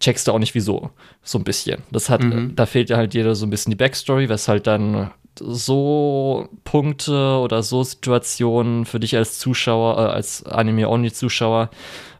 checkst 0.00 0.28
du 0.28 0.32
auch 0.32 0.38
nicht 0.38 0.54
wieso. 0.54 0.90
So 1.22 1.38
ein 1.38 1.44
bisschen. 1.44 1.82
Das 1.90 2.10
hat, 2.10 2.22
mhm. 2.22 2.54
da 2.54 2.66
fehlt 2.66 2.90
ja 2.90 2.96
halt 2.96 3.14
jeder 3.14 3.34
so 3.34 3.46
ein 3.46 3.50
bisschen 3.50 3.70
die 3.70 3.76
Backstory, 3.76 4.28
was 4.28 4.48
halt 4.48 4.66
dann 4.66 5.10
so 5.40 6.48
Punkte 6.64 7.38
oder 7.38 7.62
so 7.62 7.82
Situationen 7.82 8.84
für 8.84 9.00
dich 9.00 9.16
als 9.16 9.38
Zuschauer, 9.38 9.98
äh, 9.98 10.10
als 10.12 10.44
Anime-Only-Zuschauer 10.44 11.70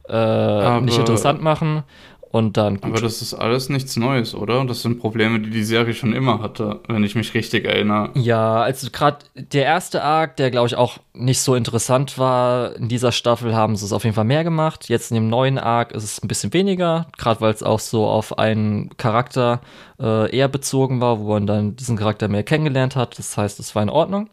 äh, 0.08 0.80
nicht 0.80 0.98
interessant 0.98 1.42
machen. 1.42 1.84
Und 2.30 2.58
dann. 2.58 2.74
Gut. 2.74 2.84
Aber 2.84 3.00
das 3.00 3.22
ist 3.22 3.32
alles 3.32 3.70
nichts 3.70 3.96
Neues, 3.96 4.34
oder? 4.34 4.64
Das 4.66 4.82
sind 4.82 4.98
Probleme, 4.98 5.40
die 5.40 5.48
die 5.48 5.64
Serie 5.64 5.94
schon 5.94 6.12
immer 6.12 6.42
hatte, 6.42 6.80
wenn 6.86 7.02
ich 7.02 7.14
mich 7.14 7.32
richtig 7.32 7.64
erinnere. 7.64 8.10
Ja, 8.14 8.60
also 8.60 8.90
gerade 8.90 9.18
der 9.34 9.64
erste 9.64 10.02
Arc, 10.02 10.36
der 10.36 10.50
glaube 10.50 10.68
ich 10.68 10.76
auch 10.76 10.98
nicht 11.14 11.40
so 11.40 11.54
interessant 11.54 12.18
war, 12.18 12.76
in 12.76 12.88
dieser 12.88 13.12
Staffel 13.12 13.54
haben 13.54 13.76
sie 13.76 13.86
es 13.86 13.92
auf 13.92 14.04
jeden 14.04 14.14
Fall 14.14 14.24
mehr 14.24 14.44
gemacht. 14.44 14.90
Jetzt 14.90 15.10
in 15.10 15.14
dem 15.14 15.28
neuen 15.30 15.58
Arc 15.58 15.92
ist 15.92 16.04
es 16.04 16.22
ein 16.22 16.28
bisschen 16.28 16.52
weniger, 16.52 17.06
gerade 17.16 17.40
weil 17.40 17.54
es 17.54 17.62
auch 17.62 17.80
so 17.80 18.06
auf 18.06 18.38
einen 18.38 18.94
Charakter 18.98 19.62
äh, 19.98 20.30
eher 20.34 20.48
bezogen 20.48 21.00
war, 21.00 21.20
wo 21.20 21.30
man 21.30 21.46
dann 21.46 21.76
diesen 21.76 21.96
Charakter 21.96 22.28
mehr 22.28 22.42
kennengelernt 22.42 22.94
hat. 22.94 23.18
Das 23.18 23.38
heißt, 23.38 23.58
es 23.58 23.74
war 23.74 23.82
in 23.82 23.90
Ordnung. 23.90 24.28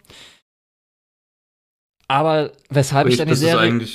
Aber 2.08 2.52
weshalb 2.70 3.08
ich, 3.08 3.14
ich 3.14 3.18
dann 3.20 3.30
die 3.30 3.36
Serie 3.36 3.88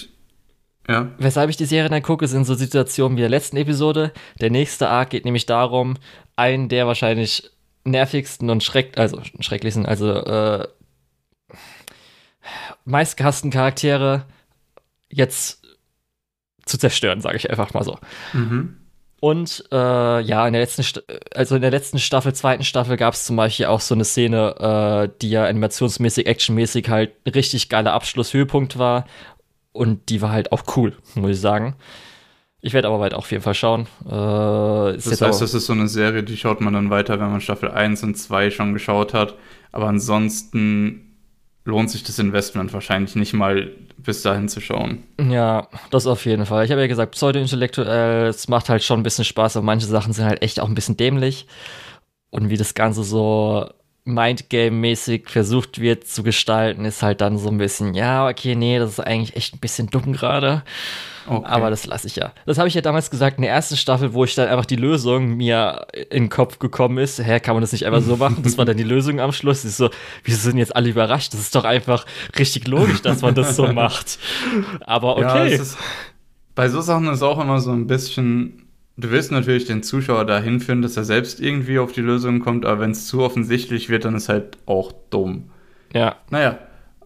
ja. 0.91 1.09
Weshalb 1.19 1.51
ich 1.51 1.57
die 1.57 1.67
Serie 1.67 1.89
dann 1.89 2.03
gucke, 2.03 2.27
sind 2.27 2.45
so 2.45 2.55
Situationen 2.55 3.17
wie 3.17 3.23
der 3.23 3.31
letzten 3.31 3.57
Episode. 3.57 4.13
Der 4.41 4.51
nächste 4.51 4.89
Arc 4.89 5.11
geht 5.11 5.25
nämlich 5.25 5.47
darum, 5.47 5.97
einen 6.37 6.69
der 6.69 6.87
wahrscheinlich 6.87 7.51
nervigsten 7.85 8.51
und 8.51 8.63
schreck 8.65 8.99
also 8.99 9.21
schrecklichsten, 9.41 9.87
also 9.87 10.13
äh, 10.13 10.69
meistgehassten 12.85 13.51
Charaktere 13.51 14.27
jetzt 15.09 15.63
zu 16.67 16.79
zerstören, 16.79 17.21
sage 17.21 17.37
ich 17.37 17.49
einfach 17.51 17.73
mal 17.73 17.85
so. 17.85 17.99
Mhm. 18.33 18.77
Und 19.21 19.67
äh, 19.71 20.21
ja, 20.23 20.47
in 20.47 20.55
der 20.55 20.63
letzten, 20.63 20.83
St 20.83 21.03
also 21.35 21.55
in 21.55 21.63
der 21.63 21.71
letzten 21.71 21.99
Staffel, 21.99 22.35
zweiten 22.35 22.65
Staffel, 22.65 22.97
gab 22.97 23.13
es 23.13 23.27
zum 23.27 23.37
Beispiel 23.37 23.67
auch 23.67 23.81
so 23.81 23.95
eine 23.95 24.05
Szene, 24.05 25.11
äh, 25.13 25.19
die 25.21 25.31
ja 25.31 25.45
animationsmäßig, 25.45 26.27
actionmäßig 26.27 26.89
halt 26.89 27.13
richtig 27.27 27.69
geiler 27.69 27.93
Abschlusshöhepunkt 27.93 28.79
war, 28.79 29.05
und 29.73 30.09
die 30.09 30.23
war 30.23 30.31
halt 30.31 30.53
auch 30.53 30.77
cool, 30.77 30.97
muss 31.15 31.31
ich 31.31 31.41
sagen. 31.41 31.77
Ich 32.63 32.75
werde 32.75 32.89
aber 32.89 33.01
weiter 33.01 33.17
auf 33.17 33.31
jeden 33.31 33.43
Fall 33.43 33.55
schauen. 33.55 33.83
Äh, 34.05 34.11
das 34.11 35.21
heißt, 35.21 35.41
das 35.41 35.55
ist 35.55 35.67
so 35.67 35.73
eine 35.73 35.89
Serie, 35.89 36.23
die 36.23 36.37
schaut 36.37 36.61
man 36.61 36.75
dann 36.75 36.91
weiter, 36.91 37.19
wenn 37.19 37.31
man 37.31 37.41
Staffel 37.41 37.71
1 37.71 38.03
und 38.03 38.17
2 38.17 38.51
schon 38.51 38.75
geschaut 38.75 39.15
hat. 39.15 39.35
Aber 39.73 39.87
ansonsten 39.89 41.17
lohnt 41.65 41.91
sich 41.91 42.03
das 42.03 42.19
Investment 42.19 42.73
wahrscheinlich 42.73 43.17
nicht 43.17 43.33
mal 43.33 43.71
bis 43.97 44.23
dahin 44.23 44.49
zu 44.49 44.61
schauen. 44.61 45.05
Ja, 45.19 45.69
das 45.91 46.07
auf 46.07 46.25
jeden 46.27 46.45
Fall. 46.47 46.65
Ich 46.65 46.71
habe 46.71 46.81
ja 46.81 46.87
gesagt, 46.87 47.13
pseudo-intellektuell, 47.13 48.29
es 48.29 48.49
macht 48.49 48.69
halt 48.69 48.83
schon 48.83 49.01
ein 49.01 49.05
bisschen 49.05 49.25
Spaß, 49.25 49.57
aber 49.57 49.65
manche 49.65 49.87
Sachen 49.87 50.13
sind 50.13 50.25
halt 50.25 50.43
echt 50.43 50.61
auch 50.61 50.69
ein 50.69 50.75
bisschen 50.75 50.97
dämlich. 50.97 51.47
Und 52.31 52.51
wie 52.51 52.57
das 52.57 52.75
Ganze 52.75 53.05
so 53.05 53.69
Mindgame-mäßig 54.05 55.29
versucht 55.29 55.81
wird 55.81 56.07
zu 56.07 56.23
gestalten, 56.23 56.85
ist 56.85 57.03
halt 57.03 57.21
dann 57.21 57.39
so 57.39 57.49
ein 57.49 57.59
bisschen, 57.59 57.95
ja, 57.95 58.29
okay, 58.29 58.55
nee, 58.55 58.79
das 58.79 58.93
ist 58.93 59.01
eigentlich 59.01 59.37
echt 59.37 59.55
ein 59.55 59.61
bisschen 59.61 59.89
dumm 59.89 60.13
gerade. 60.13 60.63
Okay. 61.27 61.47
Aber 61.47 61.71
das 61.71 61.87
lasse 61.87 62.07
ich 62.07 62.17
ja. 62.17 62.33
Das 62.47 62.59
habe 62.59 62.67
ich 62.67 62.75
ja 62.75 62.81
damals 62.81 63.11
gesagt 63.11 63.37
in 63.37 63.43
der 63.43 63.53
ersten 63.53 63.77
Staffel, 63.77 64.15
wo 64.15 64.25
ich 64.25 64.35
dann 64.35 64.49
einfach 64.49 64.67
die 64.67 64.77
Lösung 64.77 65.37
mir 65.37 65.87
in 65.93 66.25
den 66.25 66.29
Kopf 66.29 66.59
gekommen 66.59 66.99
ist. 66.99 67.19
Hä, 67.19 67.41
kann 67.41 67.55
man 67.55 67.61
das 67.61 67.73
nicht 67.73 67.87
einfach 67.87 68.01
so 68.01 68.17
machen? 68.19 68.43
Das 68.43 68.59
war 68.59 68.65
dann 68.65 68.77
die 68.77 68.83
Lösung 68.83 69.21
am 69.21 69.31
Schluss. 69.31 69.65
Ich 69.65 69.75
so, 69.75 69.91
wieso 70.25 70.41
sind 70.41 70.59
jetzt 70.59 70.75
alle 70.75 70.89
überrascht? 70.89 71.33
Das 71.35 71.41
ist 71.41 71.55
doch 71.55 71.65
einfach 71.65 72.07
richtig 72.39 72.67
logisch, 72.67 73.03
dass 73.03 73.23
man 73.23 73.35
das 73.35 73.55
so 73.55 73.67
macht. 73.73 74.19
Aber 74.81 75.17
okay. 75.17 75.53
Ja, 75.53 75.63
ist, 75.63 75.77
bei 76.55 76.69
so 76.69 76.81
Sachen 76.81 77.07
ist 77.09 77.23
auch 77.23 77.39
immer 77.41 77.61
so 77.61 77.71
ein 77.71 77.87
bisschen 77.87 78.60
Du 79.01 79.11
willst 79.11 79.33
natürlich 79.33 79.65
den 79.65 79.83
Zuschauer 79.83 80.27
dahin 80.27 80.61
führen, 80.61 80.83
dass 80.83 80.95
er 80.95 81.05
selbst 81.05 81.41
irgendwie 81.41 81.79
auf 81.79 81.93
die 81.93 82.03
Lösung 82.03 82.41
kommt, 82.41 82.67
aber 82.67 82.81
wenn 82.81 82.91
es 82.91 83.07
zu 83.07 83.23
offensichtlich 83.23 83.89
wird, 83.89 84.05
dann 84.05 84.15
ist 84.15 84.29
halt 84.29 84.59
auch 84.67 84.93
dumm. 85.09 85.51
Ja. 85.95 86.17
Naja, 86.29 86.59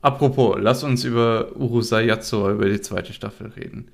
apropos, 0.03 0.57
lass 0.59 0.83
uns 0.83 1.05
über 1.05 1.55
Urusei 1.55 2.07
Yatsura, 2.07 2.51
über 2.51 2.69
die 2.69 2.81
zweite 2.81 3.13
Staffel 3.13 3.53
reden. 3.57 3.93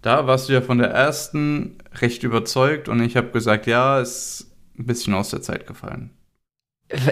Da 0.00 0.26
warst 0.26 0.48
du 0.48 0.54
ja 0.54 0.62
von 0.62 0.78
der 0.78 0.92
ersten 0.92 1.76
recht 2.00 2.22
überzeugt 2.22 2.88
und 2.88 3.02
ich 3.02 3.18
habe 3.18 3.28
gesagt, 3.32 3.66
ja, 3.66 4.00
ist 4.00 4.50
ein 4.78 4.86
bisschen 4.86 5.12
aus 5.12 5.28
der 5.28 5.42
Zeit 5.42 5.66
gefallen. 5.66 6.10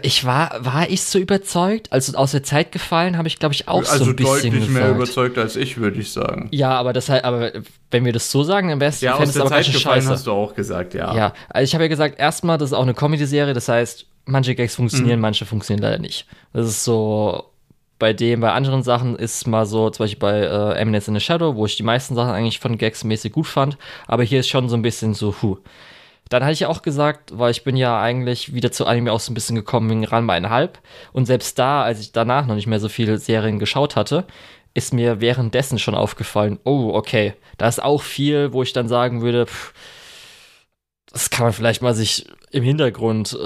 Ich 0.03 0.25
war, 0.25 0.65
war 0.65 0.89
ich 0.91 1.03
so 1.03 1.19
überzeugt? 1.19 1.93
Also 1.93 2.17
aus 2.17 2.33
der 2.33 2.43
Zeit 2.43 2.73
gefallen 2.73 3.17
habe 3.17 3.29
ich, 3.29 3.39
glaube 3.39 3.55
ich, 3.55 3.69
auch 3.69 3.79
also 3.79 4.05
so 4.05 4.11
ein 4.11 4.17
bisschen 4.17 4.35
Also 4.35 4.49
deutlich 4.51 4.69
mehr 4.69 4.91
überzeugt 4.91 5.39
als 5.39 5.57
ich, 5.57 5.79
würde 5.79 6.01
ich 6.01 6.13
sagen. 6.13 6.49
Ja, 6.51 6.73
aber 6.73 6.93
das 6.93 7.09
halt, 7.09 7.25
aber 7.25 7.53
wenn 7.91 8.05
wir 8.05 8.13
das 8.13 8.31
so 8.31 8.43
sagen, 8.43 8.69
wäre 8.81 8.91
es 8.91 9.01
ja 9.01 9.15
aus 9.15 9.33
der 9.33 9.47
Zeit 9.47 9.67
gefallen 9.67 10.03
Scheiße. 10.03 10.11
hast 10.11 10.27
du 10.27 10.33
auch 10.33 10.55
gesagt, 10.55 10.95
ja. 10.95 11.15
Ja, 11.15 11.33
also 11.49 11.65
ich 11.65 11.75
habe 11.75 11.85
ja 11.85 11.89
gesagt, 11.89 12.19
erstmal, 12.19 12.59
das 12.59 12.71
ist 12.71 12.77
auch 12.77 12.83
eine 12.83 12.95
Comedy-Serie, 12.95 13.55
das 13.55 13.69
heißt, 13.69 14.07
manche 14.27 14.55
Gags 14.55 14.75
funktionieren, 14.75 15.19
mhm. 15.19 15.23
manche 15.23 15.47
funktionieren 15.47 15.83
leider 15.83 15.99
nicht. 15.99 16.27
Das 16.53 16.67
ist 16.67 16.85
so 16.85 17.45
bei 17.99 18.13
dem, 18.13 18.41
bei 18.41 18.53
anderen 18.53 18.83
Sachen 18.83 19.17
ist 19.17 19.47
mal 19.47 19.67
so, 19.67 19.91
zum 19.91 20.05
Beispiel 20.05 20.19
bei 20.19 20.41
äh, 20.41 20.81
Eminence 20.81 21.09
in 21.09 21.15
the 21.15 21.21
Shadow, 21.21 21.55
wo 21.55 21.67
ich 21.67 21.77
die 21.77 21.83
meisten 21.83 22.15
Sachen 22.15 22.31
eigentlich 22.31 22.59
von 22.59 22.79
Gags 22.79 23.05
mäßig 23.05 23.33
gut 23.33 23.47
fand, 23.47 23.77
aber 24.07 24.25
hier 24.25 24.41
ist 24.41 24.49
schon 24.49 24.69
so 24.69 24.77
ein 24.77 24.83
bisschen 24.83 25.15
so, 25.15 25.35
huh. 25.43 25.59
Dann 26.31 26.45
hatte 26.45 26.53
ich 26.53 26.67
auch 26.67 26.83
gesagt, 26.83 27.37
weil 27.37 27.51
ich 27.51 27.65
bin 27.65 27.77
ja 27.77 28.01
eigentlich 28.01 28.55
wieder 28.55 28.71
zu 28.71 28.87
Anime 28.87 29.13
auch 29.13 29.21
so 29.21 29.33
ein 29.33 29.35
bisschen 29.35 29.57
gekommen 29.57 29.91
wegen 29.91 30.05
Ranma 30.05 30.33
einhalb. 30.33 30.79
Und 31.13 31.27
selbst 31.27 31.59
da, 31.59 31.83
als 31.83 32.01
ich 32.01 32.13
danach 32.13 32.47
noch 32.47 32.55
nicht 32.55 32.69
mehr 32.69 32.81
so 32.81 32.89
viele 32.89 33.19
Serien 33.19 33.59
geschaut 33.59 33.97
hatte, 33.97 34.27
ist 34.73 34.95
mir 34.95 35.21
währenddessen 35.21 35.81
schon 35.81 35.97
aufgefallen, 35.97 36.61
oh, 36.65 36.93
okay, 36.95 37.35
da 37.59 37.67
ist 37.67 37.83
auch 37.83 38.03
viel, 38.03 38.53
wo 38.53 38.63
ich 38.63 38.73
dann 38.73 38.87
sagen 38.87 39.23
würde, 39.23 39.47
pff, 39.47 39.75
das 41.13 41.31
kann 41.31 41.47
man 41.47 41.53
vielleicht 41.53 41.83
mal 41.83 41.95
sich 41.95 42.27
im 42.53 42.63
Hintergrund 42.63 43.33
äh, 43.33 43.37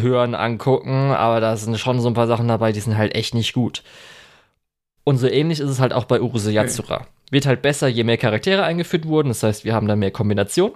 hören, 0.00 0.34
angucken, 0.34 1.10
aber 1.10 1.40
da 1.40 1.56
sind 1.58 1.78
schon 1.78 2.00
so 2.00 2.08
ein 2.08 2.14
paar 2.14 2.26
Sachen 2.26 2.48
dabei, 2.48 2.72
die 2.72 2.80
sind 2.80 2.96
halt 2.96 3.14
echt 3.14 3.34
nicht 3.34 3.52
gut. 3.52 3.82
Und 5.04 5.18
so 5.18 5.26
ähnlich 5.26 5.60
ist 5.60 5.68
es 5.68 5.80
halt 5.80 5.92
auch 5.92 6.04
bei 6.04 6.22
Uruse 6.22 6.50
Yatsura. 6.50 6.96
Okay. 6.96 7.06
Wird 7.30 7.44
halt 7.44 7.60
besser, 7.60 7.88
je 7.88 8.04
mehr 8.04 8.16
Charaktere 8.16 8.62
eingeführt 8.62 9.06
wurden, 9.06 9.28
das 9.28 9.42
heißt, 9.42 9.66
wir 9.66 9.74
haben 9.74 9.88
da 9.88 9.96
mehr 9.96 10.10
Kombination. 10.10 10.72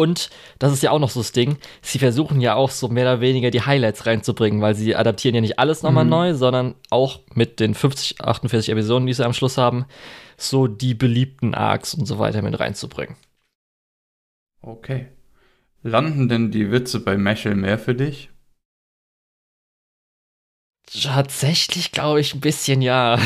Und 0.00 0.30
das 0.58 0.72
ist 0.72 0.82
ja 0.82 0.92
auch 0.92 0.98
noch 0.98 1.10
so 1.10 1.20
das 1.20 1.32
Ding, 1.32 1.58
sie 1.82 1.98
versuchen 1.98 2.40
ja 2.40 2.54
auch 2.54 2.70
so 2.70 2.88
mehr 2.88 3.04
oder 3.04 3.20
weniger 3.20 3.50
die 3.50 3.60
Highlights 3.60 4.06
reinzubringen, 4.06 4.62
weil 4.62 4.74
sie 4.74 4.96
adaptieren 4.96 5.34
ja 5.34 5.42
nicht 5.42 5.58
alles 5.58 5.82
nochmal 5.82 6.04
mhm. 6.04 6.10
neu, 6.10 6.34
sondern 6.34 6.74
auch 6.88 7.20
mit 7.34 7.60
den 7.60 7.74
50, 7.74 8.22
48 8.22 8.70
Episoden, 8.70 9.06
die 9.06 9.12
sie 9.12 9.26
am 9.26 9.34
Schluss 9.34 9.58
haben, 9.58 9.84
so 10.38 10.68
die 10.68 10.94
beliebten 10.94 11.54
Arcs 11.54 11.92
und 11.92 12.06
so 12.06 12.18
weiter 12.18 12.40
mit 12.40 12.58
reinzubringen. 12.58 13.14
Okay. 14.62 15.08
Landen 15.82 16.30
denn 16.30 16.50
die 16.50 16.70
Witze 16.70 17.00
bei 17.00 17.18
Meshel 17.18 17.54
mehr 17.54 17.78
für 17.78 17.94
dich? 17.94 18.30
Tatsächlich 20.90 21.92
glaube 21.92 22.20
ich 22.20 22.34
ein 22.34 22.40
bisschen 22.40 22.80
ja. 22.80 23.18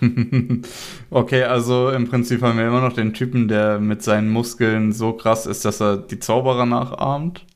okay, 1.10 1.44
also 1.44 1.90
im 1.90 2.08
Prinzip 2.08 2.42
haben 2.42 2.58
wir 2.58 2.66
immer 2.66 2.80
noch 2.80 2.92
den 2.92 3.14
Typen, 3.14 3.48
der 3.48 3.78
mit 3.78 4.02
seinen 4.02 4.28
Muskeln 4.28 4.92
so 4.92 5.12
krass 5.12 5.46
ist, 5.46 5.64
dass 5.64 5.80
er 5.80 5.98
die 5.98 6.18
Zauberer 6.18 6.66
nachahmt. 6.66 7.46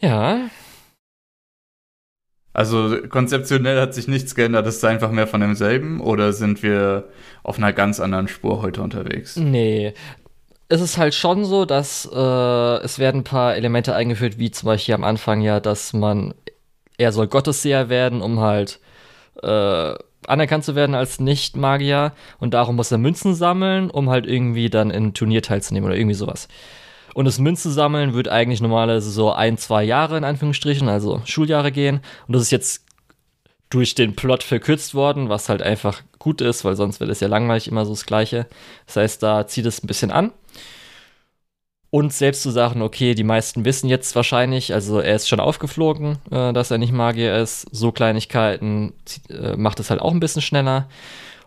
Ja. 0.00 0.50
Also 2.52 2.96
konzeptionell 3.08 3.80
hat 3.80 3.94
sich 3.94 4.08
nichts 4.08 4.34
geändert, 4.34 4.66
ist 4.66 4.78
es 4.78 4.84
einfach 4.84 5.12
mehr 5.12 5.28
von 5.28 5.40
demselben 5.40 6.00
oder 6.00 6.32
sind 6.32 6.62
wir 6.62 7.08
auf 7.44 7.58
einer 7.58 7.72
ganz 7.72 8.00
anderen 8.00 8.26
Spur 8.26 8.62
heute 8.62 8.82
unterwegs? 8.82 9.36
Nee. 9.36 9.94
Es 10.68 10.80
ist 10.80 10.98
halt 10.98 11.14
schon 11.14 11.44
so, 11.44 11.64
dass 11.64 12.08
äh, 12.12 12.84
es 12.84 12.98
werden 12.98 13.20
ein 13.20 13.24
paar 13.24 13.54
Elemente 13.54 13.94
eingeführt, 13.94 14.38
wie 14.38 14.50
zum 14.50 14.66
Beispiel 14.66 14.94
am 14.94 15.04
Anfang 15.04 15.40
ja, 15.40 15.60
dass 15.60 15.92
man, 15.92 16.34
er 16.98 17.12
soll 17.12 17.28
Gottesseher 17.28 17.88
werden, 17.88 18.20
um 18.20 18.40
halt 18.40 18.80
äh, 19.42 19.94
anerkannt 20.28 20.64
zu 20.64 20.74
werden 20.74 20.94
als 20.94 21.20
Nicht-Magier 21.20 22.12
und 22.38 22.54
darum 22.54 22.76
muss 22.76 22.92
er 22.92 22.98
Münzen 22.98 23.34
sammeln, 23.34 23.90
um 23.90 24.10
halt 24.10 24.26
irgendwie 24.26 24.70
dann 24.70 24.90
in 24.90 25.14
Turnier 25.14 25.42
teilzunehmen 25.42 25.88
oder 25.88 25.96
irgendwie 25.96 26.14
sowas. 26.14 26.48
Und 27.14 27.24
das 27.24 27.38
Münzen 27.38 27.72
sammeln 27.72 28.14
wird 28.14 28.28
eigentlich 28.28 28.60
normalerweise 28.60 29.10
so 29.10 29.32
ein, 29.32 29.58
zwei 29.58 29.82
Jahre 29.82 30.16
in 30.16 30.24
Anführungsstrichen, 30.24 30.88
also 30.88 31.20
Schuljahre 31.24 31.72
gehen. 31.72 32.00
Und 32.26 32.34
das 32.34 32.42
ist 32.42 32.52
jetzt 32.52 32.84
durch 33.70 33.94
den 33.94 34.14
Plot 34.14 34.42
verkürzt 34.42 34.94
worden, 34.94 35.28
was 35.28 35.48
halt 35.48 35.62
einfach 35.62 36.02
gut 36.18 36.40
ist, 36.40 36.64
weil 36.64 36.76
sonst 36.76 37.00
wäre 37.00 37.08
das 37.08 37.20
ja 37.20 37.28
langweilig 37.28 37.68
immer 37.68 37.84
so 37.84 37.92
das 37.92 38.06
Gleiche. 38.06 38.46
Das 38.86 38.96
heißt, 38.96 39.22
da 39.22 39.46
zieht 39.46 39.66
es 39.66 39.82
ein 39.82 39.86
bisschen 39.86 40.10
an. 40.10 40.32
Und 41.90 42.12
selbst 42.12 42.42
zu 42.42 42.50
sagen, 42.50 42.82
okay, 42.82 43.14
die 43.14 43.24
meisten 43.24 43.64
wissen 43.64 43.88
jetzt 43.88 44.14
wahrscheinlich, 44.14 44.74
also 44.74 45.00
er 45.00 45.16
ist 45.16 45.26
schon 45.26 45.40
aufgeflogen, 45.40 46.18
äh, 46.30 46.52
dass 46.52 46.70
er 46.70 46.76
nicht 46.78 46.92
Magier 46.92 47.36
ist. 47.36 47.66
So 47.72 47.92
Kleinigkeiten 47.92 48.92
äh, 49.30 49.56
macht 49.56 49.80
es 49.80 49.88
halt 49.88 50.00
auch 50.00 50.12
ein 50.12 50.20
bisschen 50.20 50.42
schneller. 50.42 50.88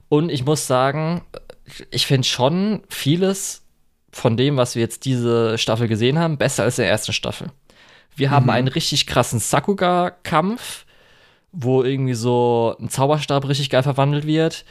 Und 0.09 0.31
ich 0.31 0.43
muss 0.43 0.65
sagen, 0.65 1.21
ich 1.91 2.07
finde 2.07 2.27
schon 2.27 2.81
vieles 2.89 3.61
von 4.11 4.35
dem, 4.35 4.57
was 4.57 4.75
wir 4.75 4.81
jetzt 4.81 5.05
diese 5.05 5.57
Staffel 5.59 5.87
gesehen 5.87 6.17
haben, 6.17 6.37
besser 6.37 6.63
als 6.63 6.79
in 6.79 6.83
der 6.83 6.91
ersten 6.91 7.13
Staffel. 7.13 7.51
Wir 8.15 8.29
mhm. 8.29 8.31
haben 8.31 8.49
einen 8.49 8.67
richtig 8.67 9.05
krassen 9.05 9.39
Sakuga-Kampf, 9.39 10.85
wo 11.51 11.83
irgendwie 11.83 12.15
so 12.15 12.75
ein 12.79 12.89
Zauberstab 12.89 13.47
richtig 13.47 13.69
geil 13.69 13.83
verwandelt 13.83 14.25
wird 14.25 14.65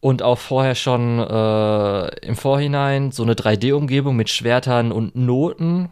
und 0.00 0.22
auch 0.22 0.38
vorher 0.38 0.74
schon 0.74 1.18
äh, 1.18 2.26
im 2.26 2.36
Vorhinein 2.36 3.10
so 3.10 3.22
eine 3.22 3.34
3D-Umgebung 3.34 4.16
mit 4.16 4.30
Schwertern 4.30 4.92
und 4.92 5.16
Noten 5.16 5.90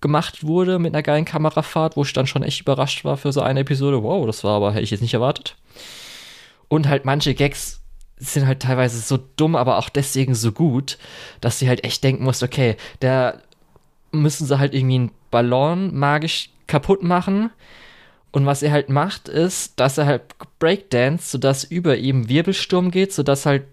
gemacht 0.00 0.44
wurde 0.44 0.78
mit 0.78 0.94
einer 0.94 1.02
geilen 1.02 1.24
Kamerafahrt, 1.24 1.96
wo 1.96 2.02
ich 2.02 2.12
dann 2.12 2.26
schon 2.26 2.42
echt 2.42 2.60
überrascht 2.60 3.04
war 3.04 3.16
für 3.16 3.32
so 3.32 3.42
eine 3.42 3.60
Episode. 3.60 4.02
Wow, 4.02 4.26
das 4.26 4.42
war 4.44 4.56
aber, 4.56 4.72
hätte 4.72 4.82
ich 4.82 4.90
jetzt 4.90 5.02
nicht 5.02 5.14
erwartet. 5.14 5.56
Und 6.68 6.88
halt 6.88 7.04
manche 7.04 7.34
Gags 7.34 7.80
sind 8.16 8.46
halt 8.46 8.60
teilweise 8.60 8.98
so 9.00 9.18
dumm, 9.36 9.56
aber 9.56 9.78
auch 9.78 9.88
deswegen 9.88 10.34
so 10.34 10.52
gut, 10.52 10.98
dass 11.40 11.58
sie 11.58 11.68
halt 11.68 11.84
echt 11.84 12.02
denken 12.04 12.24
musst, 12.24 12.42
okay, 12.42 12.76
da 13.00 13.38
müssen 14.12 14.46
sie 14.46 14.58
halt 14.58 14.74
irgendwie 14.74 14.96
einen 14.96 15.12
Ballon 15.30 15.96
magisch 15.96 16.50
kaputt 16.66 17.02
machen 17.02 17.50
und 18.32 18.46
was 18.46 18.62
er 18.62 18.72
halt 18.72 18.88
macht, 18.88 19.28
ist, 19.28 19.78
dass 19.80 19.98
er 19.98 20.06
halt 20.06 20.22
Breakdance, 20.58 21.30
sodass 21.30 21.64
über 21.64 21.96
ihm 21.96 22.28
Wirbelsturm 22.28 22.90
geht, 22.90 23.12
sodass 23.12 23.46
halt 23.46 23.64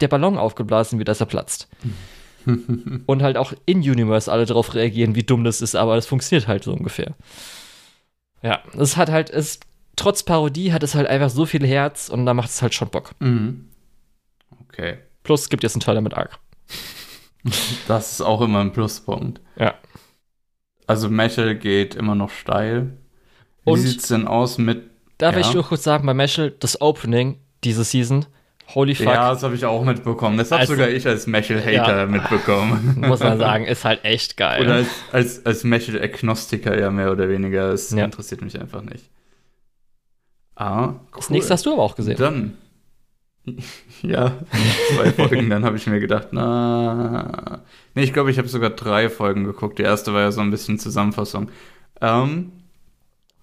der 0.00 0.08
Ballon 0.08 0.38
aufgeblasen 0.38 0.98
wird, 0.98 1.08
dass 1.08 1.20
er 1.20 1.26
platzt. 1.26 1.68
und 3.06 3.22
halt 3.22 3.36
auch 3.36 3.52
in 3.66 3.78
Universe 3.78 4.30
alle 4.30 4.46
darauf 4.46 4.74
reagieren, 4.74 5.14
wie 5.14 5.24
dumm 5.24 5.44
das 5.44 5.60
ist, 5.60 5.74
aber 5.74 5.96
das 5.96 6.06
funktioniert 6.06 6.46
halt 6.46 6.64
so 6.64 6.72
ungefähr. 6.72 7.14
Ja, 8.42 8.62
es 8.78 8.96
hat 8.96 9.10
halt, 9.10 9.30
es, 9.30 9.58
trotz 9.96 10.22
Parodie 10.22 10.72
hat 10.72 10.82
es 10.82 10.94
halt 10.94 11.08
einfach 11.08 11.30
so 11.30 11.44
viel 11.44 11.66
Herz 11.66 12.08
und 12.08 12.24
da 12.24 12.34
macht 12.34 12.50
es 12.50 12.62
halt 12.62 12.74
schon 12.74 12.90
Bock. 12.90 13.12
Mhm. 13.18 13.68
Okay. 14.68 14.98
Plus 15.24 15.42
es 15.42 15.48
gibt 15.48 15.64
jetzt 15.64 15.74
einen 15.74 15.80
Teil 15.80 16.00
mit 16.00 16.14
Arc. 16.14 16.38
das 17.88 18.12
ist 18.12 18.20
auch 18.20 18.40
immer 18.40 18.60
ein 18.60 18.72
Pluspunkt. 18.72 19.40
Ja. 19.56 19.74
Also 20.86 21.10
Metal 21.10 21.56
geht 21.56 21.96
immer 21.96 22.14
noch 22.14 22.30
steil. 22.30 22.97
Wie 23.76 23.80
sieht 23.80 24.00
es 24.00 24.08
denn 24.08 24.26
aus 24.26 24.58
mit. 24.58 24.82
Darf 25.18 25.34
ja. 25.34 25.40
ich 25.40 25.52
nur 25.54 25.64
kurz 25.64 25.82
sagen, 25.82 26.06
bei 26.06 26.14
Meshel, 26.14 26.54
das 26.58 26.80
Opening 26.80 27.38
diese 27.64 27.84
Season, 27.84 28.26
holy 28.74 28.94
fuck. 28.94 29.06
Ja, 29.06 29.32
das 29.32 29.42
habe 29.42 29.54
ich 29.54 29.64
auch 29.64 29.84
mitbekommen. 29.84 30.38
Das 30.38 30.50
habe 30.50 30.60
also, 30.60 30.74
sogar 30.74 30.88
ich 30.88 31.06
als 31.06 31.26
Meshel-Hater 31.26 31.98
ja, 31.98 32.06
mitbekommen. 32.06 32.96
Muss 33.06 33.20
man 33.20 33.38
sagen, 33.38 33.64
ist 33.64 33.84
halt 33.84 34.04
echt 34.04 34.36
geil. 34.36 34.62
Oder 34.62 34.74
als, 34.74 34.88
als, 35.12 35.46
als 35.46 35.64
Meshel-Agnostiker 35.64 36.78
ja 36.78 36.90
mehr 36.90 37.10
oder 37.10 37.28
weniger. 37.28 37.70
Das 37.70 37.90
ja. 37.90 38.04
interessiert 38.04 38.42
mich 38.42 38.60
einfach 38.60 38.82
nicht. 38.82 39.10
Ah, 40.54 40.88
cool. 40.88 40.96
Das 41.16 41.30
nächste 41.30 41.54
hast 41.54 41.66
du 41.66 41.72
aber 41.72 41.82
auch 41.82 41.94
gesehen. 41.96 42.16
Dann. 42.16 42.54
Ja, 44.02 44.36
zwei 44.94 45.10
Folgen, 45.10 45.48
dann 45.48 45.64
habe 45.64 45.76
ich 45.76 45.86
mir 45.86 46.00
gedacht, 46.00 46.28
na. 46.32 47.62
Nee, 47.94 48.02
ich 48.02 48.12
glaube, 48.12 48.30
ich 48.30 48.38
habe 48.38 48.46
sogar 48.46 48.70
drei 48.70 49.08
Folgen 49.08 49.44
geguckt. 49.44 49.78
Die 49.78 49.82
erste 49.82 50.12
war 50.12 50.20
ja 50.20 50.30
so 50.30 50.42
ein 50.42 50.50
bisschen 50.50 50.78
Zusammenfassung. 50.78 51.50
Ähm, 52.00 52.52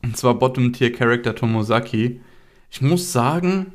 und 0.06 0.16
zwar 0.16 0.36
Bottom-Tier-Character 0.36 1.36
Tomosaki. 1.36 2.22
Ich 2.70 2.82
muss 2.82 3.12
sagen, 3.12 3.74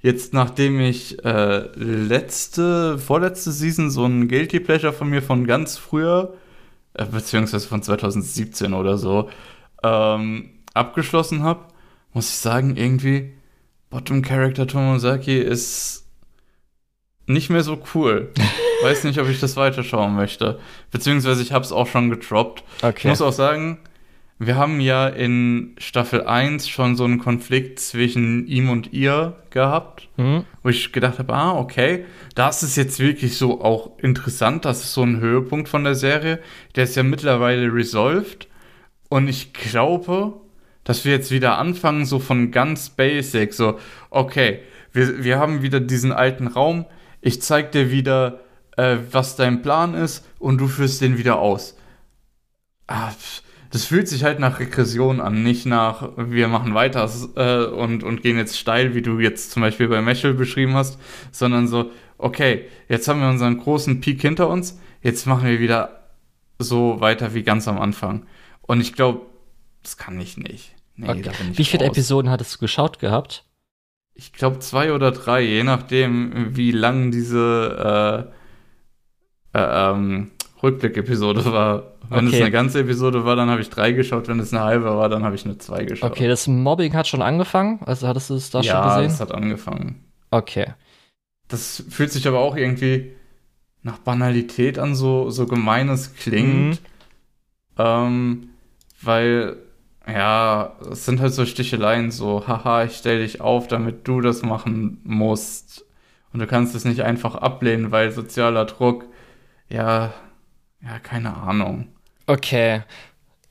jetzt 0.00 0.32
nachdem 0.32 0.80
ich 0.80 1.22
äh, 1.24 1.68
letzte, 1.76 2.98
vorletzte 2.98 3.52
Season 3.52 3.90
so 3.90 4.06
ein 4.06 4.26
Guilty 4.26 4.60
Pleasure 4.60 4.94
von 4.94 5.10
mir 5.10 5.22
von 5.22 5.46
ganz 5.46 5.76
früher, 5.76 6.34
äh, 6.94 7.04
beziehungsweise 7.04 7.68
von 7.68 7.82
2017 7.82 8.72
oder 8.72 8.96
so, 8.96 9.28
ähm, 9.82 10.50
abgeschlossen 10.72 11.42
habe, 11.42 11.66
muss 12.14 12.30
ich 12.30 12.36
sagen, 12.36 12.76
irgendwie 12.76 13.34
Bottom 13.90 14.22
Character 14.22 14.66
Tomosaki 14.66 15.38
ist 15.38 16.06
nicht 17.26 17.50
mehr 17.50 17.62
so 17.62 17.78
cool. 17.94 18.32
Weiß 18.82 19.04
nicht, 19.04 19.18
ob 19.18 19.28
ich 19.28 19.40
das 19.40 19.56
weiterschauen 19.56 20.14
möchte. 20.14 20.58
Beziehungsweise 20.90 21.42
ich 21.42 21.52
habe 21.52 21.64
es 21.64 21.72
auch 21.72 21.86
schon 21.86 22.08
getroppt. 22.08 22.64
Okay. 22.80 22.94
Ich 22.96 23.04
muss 23.04 23.20
auch 23.20 23.32
sagen, 23.32 23.78
wir 24.38 24.56
haben 24.56 24.80
ja 24.80 25.08
in 25.08 25.74
Staffel 25.78 26.24
1 26.24 26.68
schon 26.68 26.94
so 26.94 27.04
einen 27.04 27.18
Konflikt 27.18 27.80
zwischen 27.80 28.46
ihm 28.46 28.68
und 28.68 28.92
ihr 28.92 29.42
gehabt, 29.48 30.10
mhm. 30.18 30.44
wo 30.62 30.68
ich 30.68 30.92
gedacht 30.92 31.18
habe, 31.18 31.32
ah, 31.32 31.58
okay, 31.58 32.04
das 32.34 32.62
ist 32.62 32.76
jetzt 32.76 33.00
wirklich 33.00 33.38
so 33.38 33.62
auch 33.62 33.98
interessant, 33.98 34.66
das 34.66 34.82
ist 34.82 34.92
so 34.92 35.02
ein 35.02 35.20
Höhepunkt 35.20 35.70
von 35.70 35.84
der 35.84 35.94
Serie. 35.94 36.40
Der 36.74 36.84
ist 36.84 36.96
ja 36.96 37.02
mittlerweile 37.02 37.72
resolved 37.72 38.46
und 39.08 39.26
ich 39.28 39.54
glaube, 39.54 40.34
dass 40.84 41.06
wir 41.06 41.12
jetzt 41.12 41.30
wieder 41.30 41.56
anfangen, 41.56 42.04
so 42.04 42.18
von 42.18 42.50
ganz 42.50 42.90
basic, 42.90 43.54
so, 43.54 43.78
okay, 44.10 44.60
wir, 44.92 45.24
wir 45.24 45.38
haben 45.38 45.62
wieder 45.62 45.80
diesen 45.80 46.12
alten 46.12 46.46
Raum, 46.46 46.84
ich 47.22 47.40
zeig 47.40 47.72
dir 47.72 47.90
wieder, 47.90 48.40
äh, 48.76 48.98
was 49.10 49.36
dein 49.36 49.62
Plan 49.62 49.94
ist 49.94 50.28
und 50.38 50.58
du 50.58 50.68
führst 50.68 51.00
den 51.00 51.16
wieder 51.16 51.38
aus. 51.38 51.78
Ah, 52.86 53.10
pff 53.10 53.45
das 53.70 53.84
fühlt 53.84 54.08
sich 54.08 54.24
halt 54.24 54.38
nach 54.38 54.60
Regression 54.60 55.20
an, 55.20 55.42
nicht 55.42 55.66
nach, 55.66 56.10
wir 56.16 56.48
machen 56.48 56.74
weiter 56.74 57.10
äh, 57.36 57.66
und, 57.66 58.02
und 58.02 58.22
gehen 58.22 58.36
jetzt 58.36 58.58
steil, 58.58 58.94
wie 58.94 59.02
du 59.02 59.18
jetzt 59.18 59.50
zum 59.50 59.62
Beispiel 59.62 59.88
bei 59.88 60.02
Meshel 60.02 60.34
beschrieben 60.34 60.74
hast, 60.74 60.98
sondern 61.32 61.68
so, 61.68 61.90
okay, 62.18 62.66
jetzt 62.88 63.08
haben 63.08 63.20
wir 63.20 63.28
unseren 63.28 63.58
großen 63.58 64.00
Peak 64.00 64.20
hinter 64.20 64.48
uns, 64.48 64.78
jetzt 65.02 65.26
machen 65.26 65.48
wir 65.48 65.60
wieder 65.60 66.10
so 66.58 67.00
weiter 67.00 67.34
wie 67.34 67.42
ganz 67.42 67.68
am 67.68 67.78
Anfang. 67.78 68.26
Und 68.62 68.80
ich 68.80 68.94
glaube, 68.94 69.22
das 69.82 69.96
kann 69.96 70.20
ich 70.20 70.36
nicht. 70.36 70.74
Nee, 70.96 71.08
okay. 71.10 71.30
Wie 71.52 71.64
viele 71.64 71.84
raus. 71.84 71.96
Episoden 71.96 72.30
hattest 72.30 72.54
du 72.54 72.58
geschaut 72.58 72.98
gehabt? 72.98 73.44
Ich 74.14 74.32
glaube 74.32 74.60
zwei 74.60 74.92
oder 74.92 75.12
drei, 75.12 75.42
je 75.42 75.62
nachdem, 75.62 76.56
wie 76.56 76.70
lang 76.70 77.10
diese 77.10 78.32
äh, 79.52 79.58
äh, 79.58 79.90
ähm, 79.92 80.30
Rückblick-Episode 80.62 81.44
war. 81.52 81.92
Wenn 82.08 82.28
okay. 82.28 82.36
es 82.36 82.42
eine 82.42 82.50
ganze 82.50 82.80
Episode 82.80 83.24
war, 83.24 83.36
dann 83.36 83.50
habe 83.50 83.60
ich 83.60 83.70
drei 83.70 83.92
geschaut. 83.92 84.28
Wenn 84.28 84.40
es 84.40 84.52
eine 84.52 84.62
halbe 84.62 84.84
war, 84.84 85.08
dann 85.08 85.24
habe 85.24 85.34
ich 85.34 85.44
eine 85.44 85.58
zwei 85.58 85.84
geschaut. 85.84 86.10
Okay, 86.10 86.28
das 86.28 86.46
Mobbing 86.46 86.94
hat 86.94 87.06
schon 87.06 87.22
angefangen. 87.22 87.80
Also 87.84 88.06
hattest 88.06 88.30
du 88.30 88.34
es 88.34 88.50
da 88.50 88.60
ja, 88.60 88.72
schon 88.72 88.88
gesehen? 88.88 89.08
Ja, 89.08 89.14
es 89.14 89.20
hat 89.20 89.32
angefangen. 89.32 90.04
Okay. 90.30 90.66
Das 91.48 91.84
fühlt 91.88 92.10
sich 92.12 92.26
aber 92.26 92.40
auch 92.40 92.56
irgendwie 92.56 93.12
nach 93.82 93.98
Banalität 93.98 94.78
an, 94.78 94.94
so, 94.94 95.30
so 95.30 95.46
gemeines 95.46 96.14
klingt. 96.14 96.70
Mhm. 96.70 96.78
Ähm, 97.78 98.48
weil, 99.02 99.56
ja, 100.08 100.72
es 100.90 101.04
sind 101.04 101.20
halt 101.20 101.34
so 101.34 101.44
Sticheleien, 101.44 102.10
so, 102.10 102.46
haha, 102.48 102.84
ich 102.84 102.96
stell 102.96 103.20
dich 103.20 103.40
auf, 103.40 103.68
damit 103.68 104.08
du 104.08 104.20
das 104.20 104.42
machen 104.42 105.00
musst. 105.04 105.84
Und 106.32 106.40
du 106.40 106.46
kannst 106.46 106.74
es 106.74 106.84
nicht 106.84 107.02
einfach 107.02 107.34
ablehnen, 107.36 107.92
weil 107.92 108.10
sozialer 108.10 108.64
Druck, 108.64 109.06
ja, 109.68 110.12
ja, 110.86 110.98
keine 110.98 111.34
Ahnung. 111.34 111.88
Okay. 112.26 112.82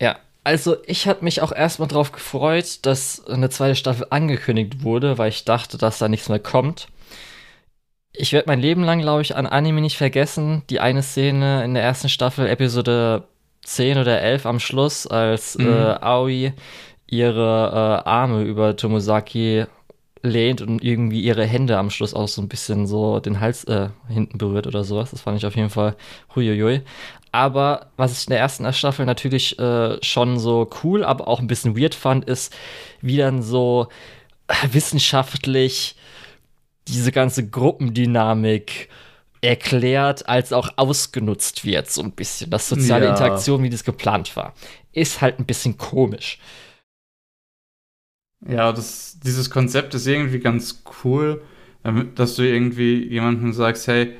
Ja, 0.01 0.17
also 0.43 0.77
ich 0.85 1.07
hatte 1.07 1.23
mich 1.23 1.41
auch 1.41 1.51
erstmal 1.51 1.87
drauf 1.87 2.11
gefreut, 2.11 2.85
dass 2.85 3.25
eine 3.27 3.49
zweite 3.49 3.75
Staffel 3.75 4.07
angekündigt 4.09 4.83
wurde, 4.83 5.17
weil 5.17 5.29
ich 5.29 5.45
dachte, 5.45 5.77
dass 5.77 5.99
da 5.99 6.07
nichts 6.07 6.29
mehr 6.29 6.39
kommt. 6.39 6.87
Ich 8.13 8.31
werde 8.31 8.47
mein 8.47 8.61
Leben 8.61 8.83
lang, 8.83 9.01
glaube 9.01 9.21
ich, 9.21 9.35
an 9.35 9.45
Anime 9.45 9.81
nicht 9.81 9.97
vergessen. 9.97 10.63
Die 10.69 10.79
eine 10.79 11.03
Szene 11.03 11.63
in 11.65 11.73
der 11.73 11.83
ersten 11.83 12.09
Staffel, 12.09 12.47
Episode 12.47 13.23
10 13.63 13.97
oder 13.97 14.21
11 14.21 14.45
am 14.45 14.59
Schluss, 14.59 15.07
als 15.07 15.57
mhm. 15.57 15.67
äh, 15.67 15.97
Aoi 16.01 16.53
ihre 17.07 18.03
äh, 18.05 18.09
Arme 18.09 18.43
über 18.43 18.75
Tomosaki 18.75 19.65
lehnt 20.21 20.61
und 20.61 20.83
irgendwie 20.83 21.21
ihre 21.21 21.45
Hände 21.45 21.77
am 21.77 21.89
Schluss 21.89 22.13
auch 22.13 22.27
so 22.27 22.41
ein 22.41 22.47
bisschen 22.49 22.87
so 22.87 23.19
den 23.19 23.39
Hals 23.39 23.63
äh, 23.65 23.89
hinten 24.07 24.37
berührt 24.37 24.67
oder 24.67 24.83
sowas. 24.83 25.11
Das 25.11 25.21
fand 25.21 25.37
ich 25.37 25.45
auf 25.45 25.55
jeden 25.55 25.69
Fall 25.69 25.95
huiuiui. 26.35 26.81
Aber 27.35 27.87
was 27.97 28.17
ich 28.17 28.27
in 28.27 28.31
der 28.31 28.39
ersten 28.39 28.71
Staffel 28.71 29.05
natürlich 29.05 29.59
äh, 29.59 30.01
schon 30.01 30.39
so 30.39 30.69
cool, 30.81 31.03
aber 31.03 31.27
auch 31.27 31.41
ein 31.41 31.47
bisschen 31.47 31.77
weird 31.77 31.93
fand, 31.93 32.23
ist, 32.23 32.55
wie 33.01 33.17
dann 33.17 33.41
so 33.41 33.89
wissenschaftlich 34.71 35.97
diese 36.87 37.11
ganze 37.11 37.45
Gruppendynamik 37.45 38.87
erklärt 39.41 40.29
als 40.29 40.53
auch 40.53 40.69
ausgenutzt 40.77 41.65
wird, 41.65 41.91
so 41.91 42.01
ein 42.03 42.13
bisschen. 42.13 42.51
Das 42.51 42.69
soziale 42.69 43.03
ja. 43.03 43.11
Interaktion, 43.11 43.63
wie 43.63 43.69
das 43.69 43.83
geplant 43.83 44.33
war. 44.37 44.53
Ist 44.93 45.19
halt 45.19 45.37
ein 45.37 45.45
bisschen 45.45 45.77
komisch. 45.77 46.39
Ja, 48.47 48.71
das, 48.71 49.19
dieses 49.21 49.49
Konzept 49.49 49.93
ist 49.93 50.07
irgendwie 50.07 50.39
ganz 50.39 50.83
cool, 51.03 51.43
dass 52.15 52.35
du 52.35 52.43
irgendwie 52.43 53.05
jemandem 53.09 53.51
sagst, 53.51 53.87
hey, 53.87 54.15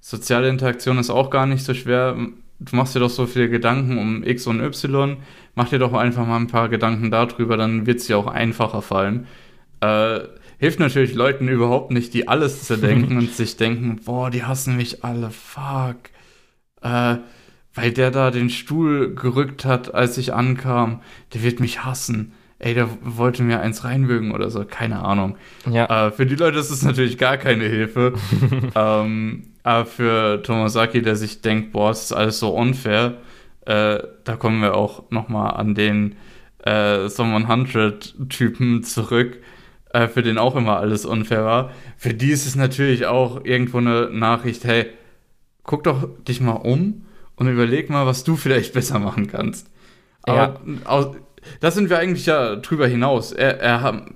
soziale 0.00 0.50
Interaktion 0.50 0.98
ist 0.98 1.08
auch 1.08 1.30
gar 1.30 1.46
nicht 1.46 1.64
so 1.64 1.72
schwer 1.72 2.14
du 2.60 2.76
machst 2.76 2.94
dir 2.94 3.00
doch 3.00 3.10
so 3.10 3.26
viele 3.26 3.48
Gedanken 3.48 3.98
um 3.98 4.24
X 4.24 4.46
und 4.46 4.60
Y, 4.60 5.16
mach 5.54 5.68
dir 5.68 5.78
doch 5.78 5.92
einfach 5.92 6.26
mal 6.26 6.36
ein 6.36 6.46
paar 6.48 6.68
Gedanken 6.68 7.10
darüber, 7.10 7.56
dann 7.56 7.86
wird 7.86 7.98
es 7.98 8.06
dir 8.06 8.18
auch 8.18 8.26
einfacher 8.26 8.82
fallen. 8.82 9.26
Äh, 9.80 10.20
hilft 10.58 10.80
natürlich 10.80 11.14
Leuten 11.14 11.48
überhaupt 11.48 11.92
nicht, 11.92 12.14
die 12.14 12.28
alles 12.28 12.64
zerdenken 12.64 13.16
und 13.18 13.32
sich 13.32 13.56
denken, 13.56 14.00
boah, 14.04 14.30
die 14.30 14.44
hassen 14.44 14.76
mich 14.76 15.04
alle, 15.04 15.30
fuck. 15.30 15.96
Äh, 16.82 17.18
weil 17.74 17.92
der 17.92 18.10
da 18.10 18.30
den 18.30 18.50
Stuhl 18.50 19.14
gerückt 19.14 19.64
hat, 19.64 19.94
als 19.94 20.18
ich 20.18 20.34
ankam, 20.34 21.00
der 21.32 21.42
wird 21.44 21.60
mich 21.60 21.84
hassen. 21.84 22.32
Ey, 22.58 22.74
der 22.74 22.88
wollte 23.02 23.44
mir 23.44 23.60
eins 23.60 23.84
reinwürgen 23.84 24.32
oder 24.32 24.50
so, 24.50 24.64
keine 24.64 25.04
Ahnung. 25.04 25.36
Ja. 25.70 26.08
Äh, 26.08 26.10
für 26.10 26.26
die 26.26 26.34
Leute 26.34 26.58
ist 26.58 26.70
es 26.70 26.82
natürlich 26.82 27.16
gar 27.16 27.36
keine 27.36 27.64
Hilfe. 27.64 28.14
ähm, 28.74 29.44
aber 29.68 29.84
für 29.84 30.42
Tomosaki, 30.42 31.02
der 31.02 31.14
sich 31.14 31.42
denkt, 31.42 31.72
boah, 31.72 31.90
es 31.90 32.04
ist 32.04 32.12
alles 32.12 32.38
so 32.38 32.48
unfair, 32.48 33.18
äh, 33.66 33.98
da 34.24 34.36
kommen 34.36 34.62
wir 34.62 34.74
auch 34.74 35.10
nochmal 35.10 35.58
an 35.58 35.74
den 35.74 36.16
äh, 36.64 37.06
Some 37.10 37.36
100-Typen 37.36 38.82
zurück, 38.82 39.36
äh, 39.92 40.08
für 40.08 40.22
den 40.22 40.38
auch 40.38 40.56
immer 40.56 40.78
alles 40.78 41.04
unfair 41.04 41.44
war. 41.44 41.70
Für 41.98 42.14
die 42.14 42.30
ist 42.30 42.46
es 42.46 42.56
natürlich 42.56 43.04
auch 43.04 43.44
irgendwo 43.44 43.76
eine 43.76 44.08
Nachricht, 44.10 44.64
hey, 44.64 44.86
guck 45.64 45.84
doch 45.84 46.08
dich 46.26 46.40
mal 46.40 46.52
um 46.52 47.04
und 47.36 47.48
überleg 47.48 47.90
mal, 47.90 48.06
was 48.06 48.24
du 48.24 48.36
vielleicht 48.36 48.72
besser 48.72 48.98
machen 48.98 49.26
kannst. 49.26 49.70
Aber 50.22 50.60
ja. 50.66 51.10
da 51.60 51.70
sind 51.70 51.90
wir 51.90 51.98
eigentlich 51.98 52.24
ja 52.24 52.56
drüber 52.56 52.86
hinaus. 52.86 53.32
Er, 53.32 53.60
er 53.60 54.06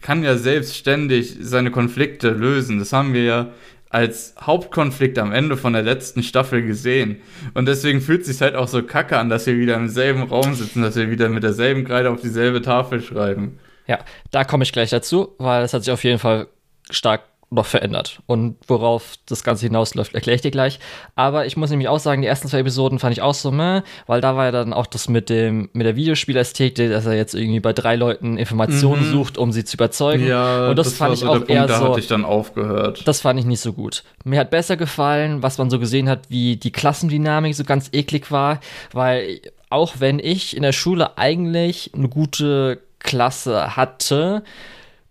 kann 0.00 0.22
ja 0.22 0.38
selbstständig 0.38 1.36
seine 1.42 1.70
Konflikte 1.70 2.30
lösen. 2.30 2.78
Das 2.78 2.94
haben 2.94 3.12
wir 3.12 3.24
ja 3.24 3.50
als 3.90 4.34
Hauptkonflikt 4.40 5.18
am 5.18 5.32
Ende 5.32 5.56
von 5.56 5.72
der 5.72 5.82
letzten 5.82 6.22
Staffel 6.22 6.62
gesehen. 6.62 7.20
Und 7.54 7.66
deswegen 7.66 8.00
fühlt 8.00 8.22
es 8.22 8.26
sich 8.28 8.40
halt 8.40 8.54
auch 8.54 8.68
so 8.68 8.82
kacke 8.82 9.18
an, 9.18 9.28
dass 9.28 9.46
wir 9.46 9.56
wieder 9.56 9.76
im 9.76 9.88
selben 9.88 10.22
Raum 10.22 10.54
sitzen, 10.54 10.82
dass 10.82 10.96
wir 10.96 11.10
wieder 11.10 11.28
mit 11.28 11.42
derselben 11.42 11.84
Kreide 11.84 12.10
auf 12.10 12.20
dieselbe 12.20 12.60
Tafel 12.62 13.00
schreiben. 13.00 13.58
Ja, 13.86 13.98
da 14.30 14.44
komme 14.44 14.64
ich 14.64 14.72
gleich 14.72 14.90
dazu, 14.90 15.34
weil 15.38 15.64
es 15.64 15.72
hat 15.72 15.84
sich 15.84 15.92
auf 15.92 16.04
jeden 16.04 16.18
Fall 16.18 16.48
stark 16.90 17.22
noch 17.50 17.66
verändert. 17.66 18.20
Und 18.26 18.56
worauf 18.66 19.14
das 19.26 19.42
Ganze 19.42 19.66
hinausläuft, 19.66 20.14
erkläre 20.14 20.36
ich 20.36 20.42
dir 20.42 20.50
gleich. 20.50 20.78
Aber 21.14 21.46
ich 21.46 21.56
muss 21.56 21.70
nämlich 21.70 21.88
auch 21.88 21.98
sagen, 21.98 22.20
die 22.20 22.28
ersten 22.28 22.48
zwei 22.48 22.58
Episoden 22.58 22.98
fand 22.98 23.12
ich 23.12 23.22
auch 23.22 23.34
so, 23.34 23.50
meh, 23.50 23.82
weil 24.06 24.20
da 24.20 24.36
war 24.36 24.46
ja 24.46 24.50
dann 24.50 24.74
auch 24.74 24.86
das 24.86 25.08
mit 25.08 25.30
dem 25.30 25.70
mit 25.72 25.86
der 25.86 25.96
Videospielästhetik, 25.96 26.90
dass 26.90 27.06
er 27.06 27.14
jetzt 27.14 27.34
irgendwie 27.34 27.60
bei 27.60 27.72
drei 27.72 27.96
Leuten 27.96 28.36
Informationen 28.36 29.08
mhm. 29.08 29.12
sucht, 29.12 29.38
um 29.38 29.52
sie 29.52 29.64
zu 29.64 29.76
überzeugen. 29.76 30.26
Ja, 30.26 30.68
und 30.68 30.76
das, 30.76 30.88
das 30.88 30.96
fand 30.96 31.14
ich 31.14 31.20
so 31.20 31.28
auch 31.28 31.36
Punkt, 31.36 31.50
eher 31.50 31.66
da 31.66 31.78
so. 31.78 31.88
hatte 31.88 32.00
ich 32.00 32.06
dann 32.06 32.24
aufgehört. 32.24 33.06
Das 33.06 33.22
fand 33.22 33.40
ich 33.40 33.46
nicht 33.46 33.60
so 33.60 33.72
gut. 33.72 34.04
Mir 34.24 34.40
hat 34.40 34.50
besser 34.50 34.76
gefallen, 34.76 35.42
was 35.42 35.56
man 35.56 35.70
so 35.70 35.78
gesehen 35.78 36.08
hat, 36.08 36.28
wie 36.28 36.56
die 36.56 36.72
Klassendynamik 36.72 37.54
so 37.54 37.64
ganz 37.64 37.88
eklig 37.92 38.30
war, 38.30 38.60
weil 38.92 39.40
auch 39.70 39.94
wenn 39.98 40.18
ich 40.18 40.56
in 40.56 40.62
der 40.62 40.72
Schule 40.72 41.16
eigentlich 41.16 41.92
eine 41.94 42.08
gute 42.08 42.80
Klasse 42.98 43.76
hatte, 43.76 44.42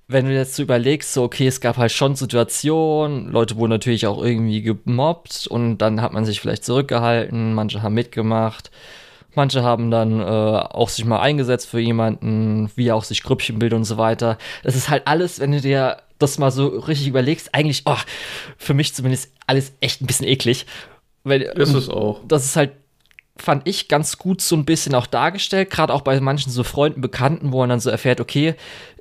wenn 0.07 0.25
du 0.25 0.33
jetzt 0.33 0.55
so 0.55 0.63
überlegst, 0.63 1.13
so, 1.13 1.23
okay, 1.23 1.47
es 1.47 1.59
gab 1.59 1.77
halt 1.77 1.91
schon 1.91 2.15
Situationen, 2.15 3.29
Leute 3.29 3.57
wurden 3.57 3.71
natürlich 3.71 4.07
auch 4.07 4.23
irgendwie 4.23 4.61
gemobbt 4.61 5.47
und 5.47 5.79
dann 5.79 6.01
hat 6.01 6.13
man 6.13 6.25
sich 6.25 6.39
vielleicht 6.39 6.63
zurückgehalten, 6.63 7.53
manche 7.53 7.81
haben 7.81 7.93
mitgemacht, 7.93 8.71
manche 9.35 9.63
haben 9.63 9.91
dann 9.91 10.21
äh, 10.21 10.23
auch 10.23 10.87
sich 10.87 11.03
mal 11.03 11.19
eingesetzt 11.19 11.67
für 11.67 11.79
jemanden, 11.79 12.71
wie 12.75 12.91
auch 12.91 13.03
sich 13.03 13.21
Grüppchen 13.21 13.59
bilden 13.59 13.75
und 13.75 13.83
so 13.83 13.97
weiter. 13.97 14.37
Das 14.63 14.75
ist 14.75 14.89
halt 14.89 15.07
alles, 15.07 15.41
wenn 15.41 15.51
du 15.51 15.59
dir 15.59 15.97
das 16.19 16.37
mal 16.37 16.51
so 16.51 16.67
richtig 16.67 17.07
überlegst, 17.07 17.53
eigentlich, 17.53 17.83
oh, 17.85 17.97
für 18.57 18.73
mich 18.73 18.95
zumindest 18.95 19.31
alles 19.45 19.73
echt 19.81 20.01
ein 20.01 20.07
bisschen 20.07 20.27
eklig. 20.27 20.65
Weil, 21.23 21.41
ist 21.41 21.73
es 21.73 21.89
auch. 21.89 22.21
Das 22.27 22.45
ist 22.45 22.55
halt 22.55 22.71
fand 23.39 23.67
ich 23.67 23.87
ganz 23.87 24.17
gut 24.17 24.41
so 24.41 24.55
ein 24.55 24.65
bisschen 24.65 24.95
auch 24.95 25.07
dargestellt, 25.07 25.69
gerade 25.69 25.93
auch 25.93 26.01
bei 26.01 26.19
manchen 26.19 26.51
so 26.51 26.63
Freunden, 26.63 27.01
Bekannten, 27.01 27.51
wo 27.51 27.59
man 27.59 27.69
dann 27.69 27.79
so 27.79 27.89
erfährt, 27.89 28.19
okay, 28.19 28.55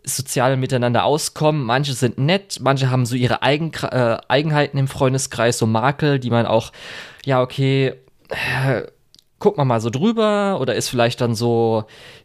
sozial 0.05 0.57
miteinander 0.57 1.05
auskommen, 1.05 1.65
manche 1.65 1.93
sind 1.93 2.19
nett, 2.19 2.59
manche 2.61 2.91
haben 2.91 3.07
so 3.07 3.17
ihre 3.17 3.43
Eigen 3.43 3.73
äh, 3.83 4.19
Eigenheiten 4.29 4.79
im 4.79 4.89
Freundeskreis, 4.89 5.59
so 5.59 5.67
Makel, 5.67 6.19
die 6.19 6.31
man 6.31 6.47
auch, 6.47 6.73
ja, 7.25 7.43
okay, 7.43 7.95
äh, 8.29 8.83
guckt 9.39 9.59
man 9.59 9.69
mal 9.69 9.81
so 9.81 9.91
drüber 9.91 10.59
oder 10.61 10.75
ist 10.75 10.89
vielleicht 10.89 11.21
dann 11.21 11.35
so 11.35 11.85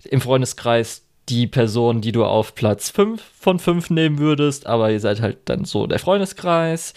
im 0.09 0.21
Freundeskreis 0.21 1.03
die 1.29 1.47
Person, 1.47 2.01
die 2.01 2.11
du 2.11 2.25
auf 2.25 2.55
Platz 2.55 2.89
5 2.89 3.21
von 3.21 3.59
5 3.59 3.91
nehmen 3.91 4.19
würdest, 4.19 4.67
aber 4.67 4.91
ihr 4.91 4.99
seid 4.99 5.21
halt 5.21 5.37
dann 5.45 5.65
so 5.65 5.87
der 5.87 5.99
Freundeskreis. 5.99 6.93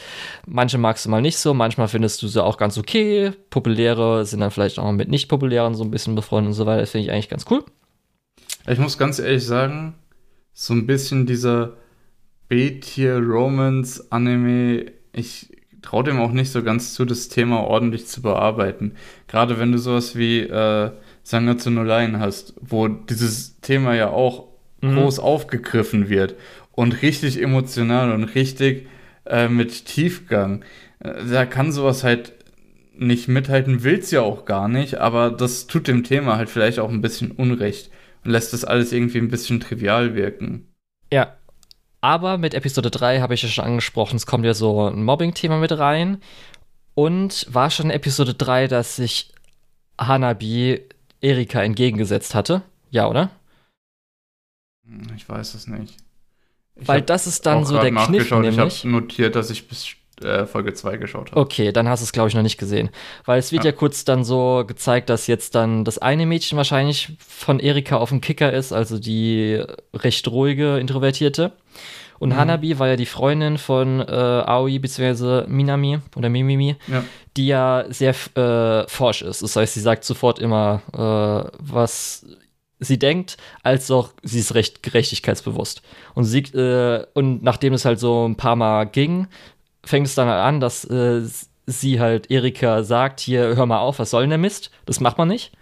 Manche 0.47 0.79
magst 0.79 1.05
du 1.05 1.11
mal 1.11 1.21
nicht 1.21 1.39
so, 1.39 1.55
manchmal 1.55 1.89
findest 1.89 2.23
du 2.23 2.29
sie 2.29 2.43
auch 2.43 2.57
ganz 2.57 2.79
okay. 2.79 3.33
Populäre 3.51 4.25
sind 4.25 4.41
dann 4.41 4.51
vielleicht 4.51 4.79
auch 4.79 4.91
mit 4.93 5.09
nicht 5.09 5.29
populären 5.29 5.75
so 5.75 5.85
ein 5.85 5.91
bisschen 5.91 6.15
befreundet 6.15 6.49
und 6.49 6.55
so 6.55 6.67
weiter. 6.67 6.81
Das 6.81 6.91
finde 6.91 7.07
ich 7.07 7.13
eigentlich 7.13 7.29
ganz 7.29 7.45
cool. 7.51 7.65
Ich 8.67 8.79
muss 8.79 8.97
ganz 8.97 9.19
ehrlich 9.19 9.45
sagen, 9.45 9.95
so 10.55 10.73
ein 10.73 10.87
bisschen 10.87 11.27
dieser 11.27 11.75
B-Tier-Romance-Anime, 12.49 14.87
ich 15.13 15.51
traue 15.83 16.05
dem 16.05 16.19
auch 16.21 16.33
nicht 16.33 16.51
so 16.51 16.63
ganz 16.63 16.95
zu, 16.95 17.05
das 17.05 17.29
Thema 17.29 17.61
ordentlich 17.61 18.07
zu 18.07 18.23
bearbeiten. 18.23 18.95
Gerade 19.29 19.59
wenn 19.59 19.73
du 19.73 19.79
sowas 19.79 20.17
wie 20.17 20.41
äh, 20.41 20.91
Sangatsu 21.25 21.71
no 21.71 21.83
Line 21.83 22.21
hast, 22.21 22.55
wo 22.61 22.87
dieses 22.87 23.61
Thema 23.61 23.95
ja 23.95 24.11
auch 24.11 24.49
mhm. 24.81 24.95
groß 24.95 25.19
aufgegriffen 25.19 26.09
wird 26.09 26.37
und 26.73 27.03
richtig 27.03 27.43
emotional 27.43 28.13
und 28.13 28.25
richtig 28.25 28.87
äh, 29.27 29.49
mit 29.49 29.87
Tiefgang. 29.87 30.65
Äh, 31.01 31.25
da 31.31 31.47
kann 31.47 31.73
sowas 31.73 32.05
halt 32.05 32.35
nicht 32.97 33.27
mithalten, 33.27 33.83
will's 33.83 34.13
ja 34.13 34.21
auch 34.21 34.45
gar 34.45 34.69
nicht, 34.69 34.99
aber 34.99 35.31
das 35.31 35.67
tut 35.67 35.89
dem 35.89 36.05
Thema 36.05 36.37
halt 36.37 36.49
vielleicht 36.49 36.79
auch 36.79 36.91
ein 36.91 37.01
bisschen 37.01 37.33
Unrecht 37.33 37.91
und 38.25 38.31
lässt 38.31 38.53
das 38.53 38.65
alles 38.65 38.93
irgendwie 38.93 39.19
ein 39.19 39.29
bisschen 39.29 39.59
trivial 39.59 40.15
wirken. 40.15 40.69
Ja. 41.13 41.35
Aber 42.01 42.37
mit 42.37 42.53
Episode 42.53 42.91
3 42.91 43.21
habe 43.21 43.33
ich 43.33 43.43
ja 43.43 43.49
schon 43.49 43.65
angesprochen, 43.65 44.17
es 44.17 44.27
kommt 44.27 44.45
ja 44.45 44.53
so 44.53 44.89
ein 44.89 45.03
Mobbing-Thema 45.05 45.59
mit 45.59 45.73
rein. 45.73 46.19
Und 46.95 47.47
war 47.51 47.71
schon 47.71 47.87
in 47.87 47.93
Episode 47.93 48.35
3, 48.35 48.69
dass 48.69 48.97
sich 48.97 49.33
Hanabi 49.99 50.83
Erika 51.25 51.63
entgegengesetzt 51.63 52.35
hatte. 52.35 52.63
Ja, 52.91 53.09
oder? 53.09 53.31
Hm, 54.87 55.07
ich 55.17 55.29
weiß 55.29 55.55
es 55.55 55.67
nicht. 55.67 55.97
Ich 56.77 56.89
Weil 56.89 57.03
das 57.03 57.27
ist 57.27 57.47
dann 57.47 57.65
so 57.65 57.81
der 57.81 57.93
Kniff, 57.93 58.31
nämlich. 58.31 58.57
Ich 58.57 58.85
habe 58.85 58.89
notiert, 58.89 59.37
dass 59.37 59.51
ich 59.51 59.69
bis 59.69 59.97
äh, 60.23 60.47
Folge 60.47 60.75
2 60.75 60.97
geschaut 60.97 61.31
habe. 61.31 61.41
Okay, 61.41 61.73
dann 61.73 61.89
hast 61.89 62.01
du 62.01 62.05
es, 62.05 62.13
glaube 62.13 62.29
ich, 62.29 62.35
noch 62.35 62.43
nicht 62.43 62.59
gesehen. 62.59 62.91
Weil 63.25 63.39
es 63.39 63.53
wird 63.53 63.65
ja. 63.65 63.71
ja. 63.71 63.77
kurz 63.77 64.05
dann 64.05 64.25
so 64.25 64.65
gezeigt, 64.67 65.09
dass 65.11 65.27
jetzt 65.27 65.55
dann 65.55 65.85
das 65.85 65.99
eine 65.99 66.27
Mädchen 66.27 66.57
wahrscheinlich 66.57 67.17
von 67.19 67.59
Erika 67.59 67.97
auf 67.97 68.11
dem 68.11 68.21
Kicker 68.21 68.53
ist, 68.53 68.73
also 68.73 68.99
die 68.99 69.63
recht 69.93 70.29
ruhige, 70.29 70.79
introvertierte. 70.79 71.53
Und 72.19 72.31
mhm. 72.31 72.37
Hanabi 72.37 72.79
war 72.79 72.89
ja 72.89 72.97
die 72.97 73.07
Freundin 73.07 73.59
von 73.59 74.01
äh, 74.01 74.05
Aoi 74.05 74.79
bzw. 74.79 75.47
Minami 75.49 75.99
oder 76.17 76.29
Mimimi, 76.29 76.77
ja. 76.87 77.05
Die 77.37 77.49
ja 77.49 77.85
sehr 77.89 78.15
äh, 78.37 78.89
forsch 78.89 79.23
ist. 79.23 79.43
Das 79.43 79.57
heißt, 79.57 79.75
sie 79.75 79.81
sagt 79.81 80.05
sofort 80.05 80.39
immer, 80.39 80.83
äh, 80.93 81.51
was 81.59 82.27
sie 82.79 82.99
denkt, 82.99 83.37
als 83.63 83.91
auch 83.91 84.11
sie 84.23 84.41
ist 84.41 84.55
recht 84.55 84.83
gerechtigkeitsbewusst. 84.83 85.83
Und, 86.15 86.25
sie, 86.25 86.41
äh, 86.41 87.07
und 87.15 87.43
nachdem 87.43 87.73
es 87.73 87.85
halt 87.85 87.99
so 87.99 88.27
ein 88.29 88.37
paar 88.37 88.57
Mal 88.57 88.85
ging, 88.85 89.27
fängt 89.85 90.07
es 90.07 90.15
dann 90.15 90.29
halt 90.29 90.43
an, 90.43 90.61
dass 90.61 90.85
äh, 90.85 91.23
sie 91.67 92.01
halt 92.01 92.31
Erika 92.31 92.83
sagt, 92.83 93.21
hier, 93.21 93.57
hör 93.57 93.67
mal 93.67 93.79
auf, 93.79 93.99
was 93.99 94.11
soll 94.11 94.23
denn 94.23 94.31
der 94.31 94.39
Mist? 94.39 94.71
Das 94.87 95.01
macht 95.01 95.19
man 95.19 95.29
nicht. 95.29 95.53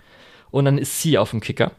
Und 0.50 0.64
dann 0.64 0.78
ist 0.78 1.00
sie 1.00 1.18
auf 1.18 1.30
dem 1.30 1.40
Kicker. 1.40 1.72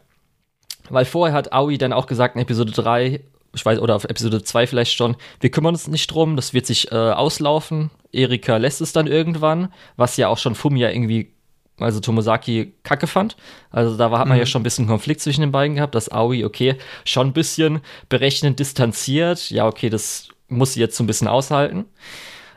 Weil 0.90 1.04
vorher 1.04 1.34
hat 1.34 1.52
Aoi 1.52 1.78
dann 1.78 1.92
auch 1.92 2.06
gesagt 2.06 2.34
in 2.34 2.42
Episode 2.42 2.72
3, 2.72 3.20
ich 3.54 3.64
weiß, 3.64 3.78
oder 3.78 3.96
auf 3.96 4.04
Episode 4.04 4.42
2 4.42 4.66
vielleicht 4.66 4.94
schon, 4.94 5.16
wir 5.40 5.50
kümmern 5.50 5.74
uns 5.74 5.88
nicht 5.88 6.08
drum, 6.08 6.36
das 6.36 6.52
wird 6.52 6.66
sich 6.66 6.90
äh, 6.90 6.94
auslaufen. 6.94 7.90
Erika 8.14 8.56
lässt 8.56 8.80
es 8.80 8.92
dann 8.92 9.06
irgendwann, 9.06 9.72
was 9.96 10.16
ja 10.16 10.28
auch 10.28 10.38
schon 10.38 10.54
Fumia 10.54 10.90
irgendwie, 10.90 11.32
also 11.78 12.00
Tomosaki, 12.00 12.74
kacke 12.82 13.06
fand. 13.06 13.36
Also 13.70 13.96
da 13.96 14.10
war, 14.10 14.18
hat 14.18 14.28
man 14.28 14.36
mhm. 14.36 14.40
ja 14.42 14.46
schon 14.46 14.60
ein 14.60 14.64
bisschen 14.64 14.86
Konflikt 14.86 15.20
zwischen 15.20 15.40
den 15.40 15.52
beiden 15.52 15.76
gehabt, 15.76 15.94
dass 15.94 16.10
Aoi, 16.10 16.44
okay, 16.44 16.76
schon 17.04 17.28
ein 17.28 17.32
bisschen 17.32 17.80
berechnend 18.08 18.58
distanziert. 18.58 19.50
Ja, 19.50 19.66
okay, 19.66 19.90
das 19.90 20.28
muss 20.48 20.74
sie 20.74 20.80
jetzt 20.80 20.96
so 20.96 21.04
ein 21.04 21.06
bisschen 21.06 21.28
aushalten. 21.28 21.86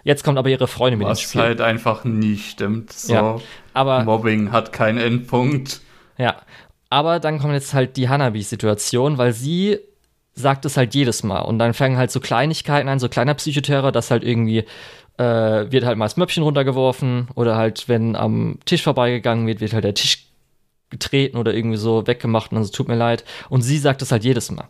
Jetzt 0.03 0.23
kommt 0.23 0.37
aber 0.37 0.49
ihre 0.49 0.67
Freundin 0.67 0.99
mit 0.99 1.07
ins 1.09 1.21
Spiel. 1.21 1.41
Was 1.41 1.47
halt 1.47 1.61
einfach 1.61 2.05
nie 2.05 2.37
stimmt. 2.37 2.93
So, 2.93 3.13
ja, 3.13 3.35
aber 3.73 4.03
Mobbing 4.05 4.51
hat 4.51 4.71
keinen 4.71 4.99
Endpunkt. 4.99 5.81
Ja, 6.17 6.37
aber 6.89 7.19
dann 7.19 7.39
kommt 7.39 7.53
jetzt 7.53 7.73
halt 7.73 7.97
die 7.97 8.07
Hanabi-Situation, 8.07 9.17
weil 9.17 9.33
sie 9.33 9.79
sagt 10.33 10.65
es 10.65 10.77
halt 10.77 10.95
jedes 10.95 11.23
Mal. 11.23 11.41
Und 11.41 11.59
dann 11.59 11.73
fangen 11.73 11.97
halt 11.97 12.11
so 12.11 12.19
Kleinigkeiten 12.19 12.87
an, 12.87 12.99
so 12.99 13.09
kleiner 13.09 13.33
Psychoterror, 13.33 13.91
dass 13.91 14.11
halt 14.11 14.23
irgendwie 14.23 14.65
äh, 15.17 15.71
wird 15.71 15.85
halt 15.85 15.97
mal 15.97 16.05
das 16.05 16.17
Möppchen 16.17 16.43
runtergeworfen 16.43 17.27
oder 17.35 17.55
halt, 17.57 17.87
wenn 17.87 18.15
am 18.15 18.59
Tisch 18.65 18.83
vorbeigegangen 18.83 19.47
wird, 19.47 19.61
wird 19.61 19.73
halt 19.73 19.83
der 19.83 19.93
Tisch 19.93 20.27
getreten 20.89 21.37
oder 21.37 21.53
irgendwie 21.53 21.77
so 21.77 22.07
weggemacht 22.07 22.51
und 22.51 22.55
dann 22.55 22.63
so, 22.63 22.71
tut 22.71 22.87
mir 22.87 22.95
leid. 22.95 23.25
Und 23.49 23.61
sie 23.61 23.77
sagt 23.77 24.01
es 24.01 24.11
halt 24.11 24.23
jedes 24.23 24.51
Mal. 24.51 24.67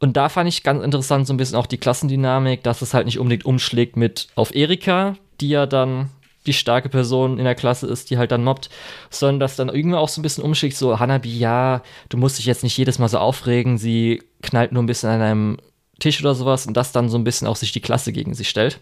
Und 0.00 0.16
da 0.16 0.28
fand 0.28 0.48
ich 0.48 0.62
ganz 0.62 0.84
interessant 0.84 1.26
so 1.26 1.32
ein 1.32 1.36
bisschen 1.36 1.56
auch 1.56 1.66
die 1.66 1.78
Klassendynamik, 1.78 2.62
dass 2.62 2.82
es 2.82 2.94
halt 2.94 3.06
nicht 3.06 3.18
unbedingt 3.18 3.46
umschlägt 3.46 3.96
mit 3.96 4.28
auf 4.34 4.54
Erika, 4.54 5.16
die 5.40 5.48
ja 5.48 5.66
dann 5.66 6.10
die 6.46 6.52
starke 6.52 6.90
Person 6.90 7.38
in 7.38 7.44
der 7.44 7.54
Klasse 7.54 7.86
ist, 7.86 8.10
die 8.10 8.18
halt 8.18 8.30
dann 8.30 8.44
mobbt, 8.44 8.68
sondern 9.08 9.40
dass 9.40 9.56
dann 9.56 9.70
irgendwie 9.70 9.96
auch 9.96 10.10
so 10.10 10.20
ein 10.20 10.22
bisschen 10.22 10.44
umschickt, 10.44 10.76
so 10.76 10.98
Hanabi, 10.98 11.38
ja, 11.38 11.82
du 12.10 12.18
musst 12.18 12.38
dich 12.38 12.44
jetzt 12.44 12.62
nicht 12.62 12.76
jedes 12.76 12.98
Mal 12.98 13.08
so 13.08 13.18
aufregen, 13.18 13.78
sie 13.78 14.22
knallt 14.42 14.72
nur 14.72 14.82
ein 14.82 14.86
bisschen 14.86 15.08
an 15.08 15.22
einem 15.22 15.56
Tisch 16.00 16.20
oder 16.20 16.34
sowas 16.34 16.66
und 16.66 16.76
das 16.76 16.92
dann 16.92 17.08
so 17.08 17.16
ein 17.16 17.24
bisschen 17.24 17.48
auch 17.48 17.56
sich 17.56 17.72
die 17.72 17.80
Klasse 17.80 18.12
gegen 18.12 18.34
sie 18.34 18.44
stellt. 18.44 18.80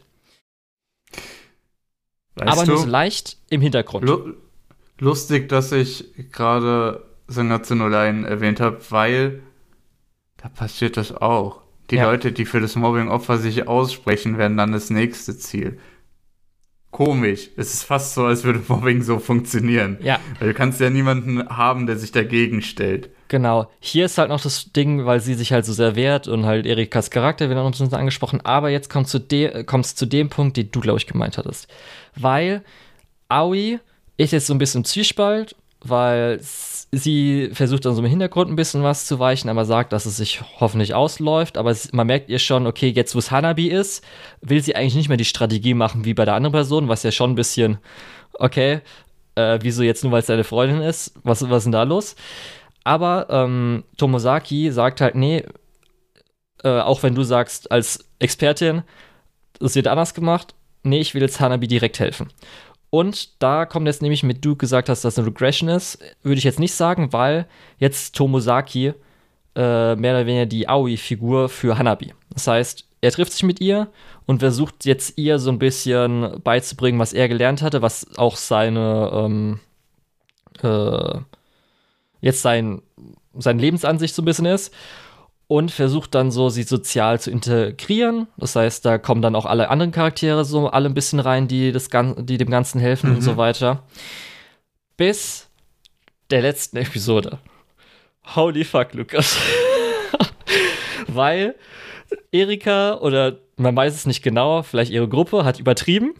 Weißt 2.37 2.51
Aber 2.51 2.64
du, 2.64 2.73
nur 2.73 2.81
so 2.81 2.87
leicht 2.87 3.37
im 3.51 3.61
Hintergrund. 3.61 4.05
Lu 4.07 4.35
lustig, 4.99 5.49
dass 5.49 5.73
ich 5.73 6.12
gerade 6.33 7.05
no 7.29 7.88
Line 7.88 8.27
erwähnt 8.27 8.61
habe, 8.61 8.79
weil 8.90 9.42
da 10.37 10.49
passiert 10.49 10.97
das 10.97 11.12
auch. 11.12 11.62
Die 11.90 11.97
ja. 11.97 12.05
Leute, 12.05 12.33
die 12.33 12.45
für 12.45 12.61
das 12.61 12.77
Mobbing-Opfer 12.77 13.38
sich 13.38 13.68
aussprechen, 13.68 14.38
werden 14.38 14.57
dann 14.57 14.73
das 14.73 14.90
nächste 14.90 15.37
Ziel 15.37 15.79
komisch. 16.92 17.51
Es 17.57 17.75
ist 17.75 17.83
fast 17.83 18.14
so, 18.14 18.27
als 18.27 18.45
würde 18.45 18.62
Mobbing 18.68 19.03
so 19.03 19.18
funktionieren. 19.18 19.99
Ja. 20.01 20.21
Weil 20.38 20.49
du 20.49 20.55
kannst 20.55 20.79
ja 20.79 20.90
niemanden 20.90 21.49
haben, 21.49 21.87
der 21.87 21.97
sich 21.97 22.12
dagegen 22.12 22.62
stellt. 22.62 23.11
Genau. 23.33 23.66
Hier 23.81 24.05
ist 24.05 24.18
halt 24.18 24.29
noch 24.29 24.42
das 24.42 24.73
Ding, 24.73 25.07
weil 25.07 25.21
sie 25.21 25.33
sich 25.33 25.55
halt 25.55 25.64
so 25.64 25.73
sehr 25.73 25.97
wehrt 25.97 26.29
und 26.29 26.45
halt 26.45 26.66
Erikas 26.66 27.11
Charakter 27.11 27.49
wird 27.49 27.57
noch 27.57 27.64
ein 27.64 27.71
bisschen 27.71 27.95
angesprochen. 27.95 28.42
Aber 28.45 28.68
jetzt 28.68 28.90
kommt 28.90 29.09
zu 29.09 29.18
de 29.18 29.64
kommst 29.64 29.97
zu 29.97 30.05
dem 30.05 30.29
Punkt, 30.29 30.59
den 30.59 30.71
du, 30.71 30.81
glaube 30.81 30.99
ich, 30.99 31.07
gemeint 31.07 31.38
hattest. 31.38 31.66
Weil 32.14 32.62
Aoi 33.31 33.79
ist 34.18 34.33
jetzt 34.33 34.49
so 34.49 34.53
ein 34.53 34.59
bisschen 34.59 34.85
Zwiespalt, 34.85 35.57
weil 35.81 36.40
sie 36.42 37.49
versucht 37.55 37.87
dann 37.87 37.95
so 37.95 38.03
im 38.03 38.07
Hintergrund 38.07 38.51
ein 38.51 38.57
bisschen 38.57 38.83
was 38.83 39.07
zu 39.07 39.18
weichen, 39.18 39.49
aber 39.49 39.64
sagt, 39.64 39.95
dass 39.95 40.05
es 40.05 40.18
sich 40.18 40.42
hoffentlich 40.61 40.92
ausläuft. 40.92 41.57
Aber 41.57 41.75
man 41.92 42.07
merkt 42.07 42.29
ihr 42.29 42.38
schon, 42.38 42.66
okay, 42.66 42.88
jetzt 42.90 43.14
wo 43.14 43.18
es 43.18 43.31
Hanabi 43.31 43.68
ist, 43.68 44.05
will 44.42 44.62
sie 44.62 44.77
eigentlich 44.77 44.95
nicht 44.95 45.09
mehr 45.09 45.16
die 45.16 45.25
Strategie 45.25 45.73
machen 45.73 46.05
wie 46.05 46.12
bei 46.12 46.27
der 46.27 46.35
anderen 46.35 46.53
Person, 46.53 46.88
was 46.88 47.03
ja 47.03 47.11
schon 47.11 47.31
ein 47.31 47.37
bisschen, 47.37 47.79
okay, 48.35 48.83
äh, 49.37 49.59
wieso 49.62 49.83
jetzt 49.83 50.05
nur, 50.05 50.12
weil 50.12 50.21
es 50.21 50.27
deine 50.27 50.45
Freundin 50.45 50.83
ist? 50.83 51.14
Was 51.25 51.40
ist 51.40 51.64
denn 51.64 51.73
da 51.73 51.85
los? 51.85 52.14
Aber 52.85 53.27
ähm, 53.31 53.85
Tomosaki 53.97 54.71
sagt 54.73 55.01
halt, 55.01 55.14
nee, 55.14 55.45
äh, 56.64 56.81
auch 56.81 57.03
wenn 57.03 57.14
du 57.14 57.23
sagst 57.23 57.71
als 57.71 58.05
Expertin, 58.18 58.83
es 59.61 59.75
wird 59.75 59.88
anders 59.88 60.14
gemacht, 60.14 60.55
nee, 60.83 61.01
ich 61.01 61.14
will 61.14 61.23
jetzt 61.23 61.40
Hanabi 61.40 61.68
direkt 61.68 62.01
helfen. 62.01 62.29
Und 62.90 63.42
da 63.42 63.64
kommt 63.64 63.87
jetzt 63.87 64.03
nämlich 64.03 64.23
mit, 64.23 64.45
du 64.45 64.55
gesagt 64.55 64.88
hast, 64.88 65.05
dass 65.05 65.16
eine 65.16 65.27
Regression 65.27 65.68
ist, 65.68 65.99
würde 66.23 66.38
ich 66.38 66.45
jetzt 66.45 66.61
nicht 66.61 66.75
sagen, 66.75 67.12
weil 67.12 67.47
jetzt 67.79 68.14
Tomosaki 68.14 68.92
äh, 69.55 69.97
mehr 69.97 70.14
oder 70.14 70.27
weniger 70.27 70.47
die 70.47 70.68
Aoi-Figur 70.68 71.49
für 71.49 71.79
Hanabi. 71.79 72.12
Das 72.31 72.47
heißt, 72.47 72.87
er 73.01 73.11
trifft 73.11 73.33
sich 73.33 73.42
mit 73.42 73.61
ihr 73.61 73.88
und 74.27 74.40
versucht 74.40 74.85
jetzt 74.85 75.18
ihr 75.18 75.38
so 75.38 75.51
ein 75.51 75.59
bisschen 75.59 76.40
beizubringen, 76.45 76.99
was 76.99 77.12
er 77.12 77.29
gelernt 77.29 77.62
hatte, 77.62 77.83
was 77.83 78.07
auch 78.16 78.37
seine 78.37 79.11
ähm, 79.12 79.61
äh, 80.62 81.18
jetzt 82.23 82.41
sein, 82.41 82.81
seine 83.35 83.61
Lebensansicht 83.61 84.15
so 84.15 84.23
ein 84.23 84.25
bisschen 84.25 84.47
ist 84.47 84.73
und 85.49 85.71
versucht 85.71 86.15
dann 86.15 86.31
so, 86.31 86.49
sie 86.49 86.63
sozial 86.63 87.21
zu 87.21 87.31
integrieren. 87.31 88.29
Das 88.39 88.57
heißt, 88.57 88.87
da 88.87 88.97
kommen 88.97 89.21
dann 89.21 89.37
auch 89.37 89.45
alle 89.45 89.69
anderen 89.69 89.93
Charaktere 89.93 90.47
so 90.47 90.69
alle 90.69 90.89
ein 90.89 90.95
bisschen 90.95 91.21
rein, 91.21 91.49
die, 91.49 91.73
das 91.73 91.91
Gan 91.91 92.25
die 92.25 92.39
dem 92.39 92.49
Ganzen 92.49 92.81
helfen 92.81 93.11
mhm. 93.11 93.17
und 93.17 93.23
so 93.23 93.33
mhm. 93.33 93.37
weiter. 93.37 93.83
Bis 94.97 95.51
der 96.31 96.41
letzten 96.41 96.79
Episode. 96.79 97.39
Holy 98.35 98.65
fuck, 98.65 98.95
Lukas. 98.95 99.37
Weil 101.09 101.57
Erika 102.31 102.99
oder 103.01 103.39
man 103.57 103.77
weiß 103.77 103.95
es 103.95 104.07
nicht 104.07 104.23
genau, 104.23 104.63
vielleicht 104.63 104.93
ihre 104.93 105.09
Gruppe 105.09 105.45
hat 105.45 105.61
übertrieben 105.61 106.15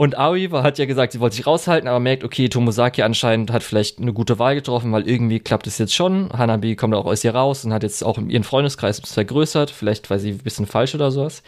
und 0.00 0.16
Aoi 0.16 0.48
hat 0.48 0.78
ja 0.78 0.86
gesagt, 0.86 1.12
sie 1.12 1.20
wollte 1.20 1.36
sich 1.36 1.46
raushalten, 1.46 1.86
aber 1.86 2.00
merkt, 2.00 2.24
okay, 2.24 2.48
Tomosaki 2.48 3.02
anscheinend 3.02 3.52
hat 3.52 3.62
vielleicht 3.62 3.98
eine 3.98 4.14
gute 4.14 4.38
Wahl 4.38 4.54
getroffen, 4.54 4.92
weil 4.92 5.06
irgendwie 5.06 5.40
klappt 5.40 5.66
es 5.66 5.76
jetzt 5.76 5.94
schon. 5.94 6.32
Hanabi 6.32 6.74
kommt 6.74 6.94
auch 6.94 7.04
aus 7.04 7.22
ihr 7.22 7.34
raus 7.34 7.66
und 7.66 7.74
hat 7.74 7.82
jetzt 7.82 8.02
auch 8.02 8.16
ihren 8.16 8.42
Freundeskreis 8.42 9.02
vergrößert, 9.04 9.70
vielleicht 9.70 10.08
weil 10.08 10.18
sie 10.18 10.30
ein 10.30 10.38
bisschen 10.38 10.64
falsch 10.64 10.94
oder 10.94 11.10
sowas. 11.10 11.42